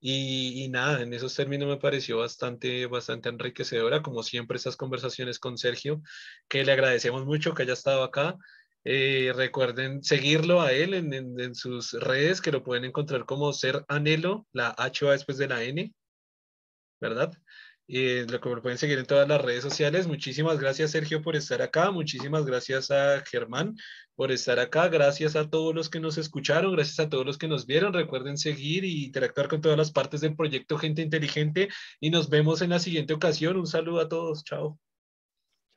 Y, 0.00 0.68
nada, 0.68 1.00
en 1.02 1.14
esos 1.14 1.34
términos 1.34 1.68
me 1.68 1.78
pareció 1.78 2.18
bastante, 2.18 2.86
bastante 2.86 3.28
enriquecedora, 3.28 4.02
como 4.02 4.22
siempre, 4.22 4.56
esas 4.58 4.76
conversaciones 4.76 5.38
con 5.38 5.56
Sergio, 5.58 6.02
que 6.48 6.64
le 6.64 6.72
agradecemos 6.72 7.24
mucho 7.24 7.54
que 7.54 7.62
haya 7.62 7.72
estado 7.72 8.02
acá. 8.02 8.36
Eh, 8.84 9.32
recuerden 9.34 10.02
seguirlo 10.02 10.60
a 10.60 10.72
él 10.72 10.92
en, 10.94 11.12
en, 11.14 11.54
sus 11.54 11.92
redes, 11.92 12.40
que 12.40 12.52
lo 12.52 12.64
pueden 12.64 12.84
encontrar 12.84 13.26
como 13.26 13.52
Ser 13.52 13.84
Anhelo, 13.88 14.46
la 14.52 14.74
H 14.76 15.06
después 15.06 15.38
de 15.38 15.48
la 15.48 15.62
N, 15.62 15.94
¿verdad? 17.00 17.32
Y 17.86 18.26
lo 18.26 18.40
que 18.40 18.56
pueden 18.60 18.78
seguir 18.78 18.98
en 18.98 19.06
todas 19.06 19.28
las 19.28 19.40
redes 19.40 19.62
sociales. 19.62 20.06
Muchísimas 20.06 20.58
gracias, 20.58 20.90
Sergio, 20.90 21.22
por 21.22 21.36
estar 21.36 21.62
acá. 21.62 21.90
Muchísimas 21.90 22.44
gracias 22.44 22.90
a 22.90 23.22
Germán 23.24 23.76
por 24.16 24.32
estar 24.32 24.58
acá. 24.58 24.88
Gracias 24.88 25.36
a 25.36 25.48
todos 25.48 25.74
los 25.74 25.88
que 25.88 26.00
nos 26.00 26.18
escucharon. 26.18 26.72
Gracias 26.72 26.98
a 26.98 27.08
todos 27.08 27.24
los 27.24 27.38
que 27.38 27.48
nos 27.48 27.66
vieron. 27.66 27.92
Recuerden 27.92 28.38
seguir 28.38 28.84
y 28.84 29.04
interactuar 29.04 29.48
con 29.48 29.60
todas 29.60 29.78
las 29.78 29.92
partes 29.92 30.20
del 30.20 30.34
proyecto 30.34 30.78
Gente 30.78 31.02
Inteligente. 31.02 31.68
Y 32.00 32.10
nos 32.10 32.28
vemos 32.28 32.60
en 32.60 32.70
la 32.70 32.80
siguiente 32.80 33.14
ocasión. 33.14 33.56
Un 33.56 33.66
saludo 33.66 34.00
a 34.00 34.08
todos. 34.08 34.42
Chao. 34.42 34.78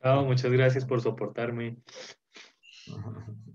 Chao, 0.02 0.26
muchas 0.26 0.52
gracias 0.52 0.86
por 0.86 1.02
soportarme. 1.02 1.78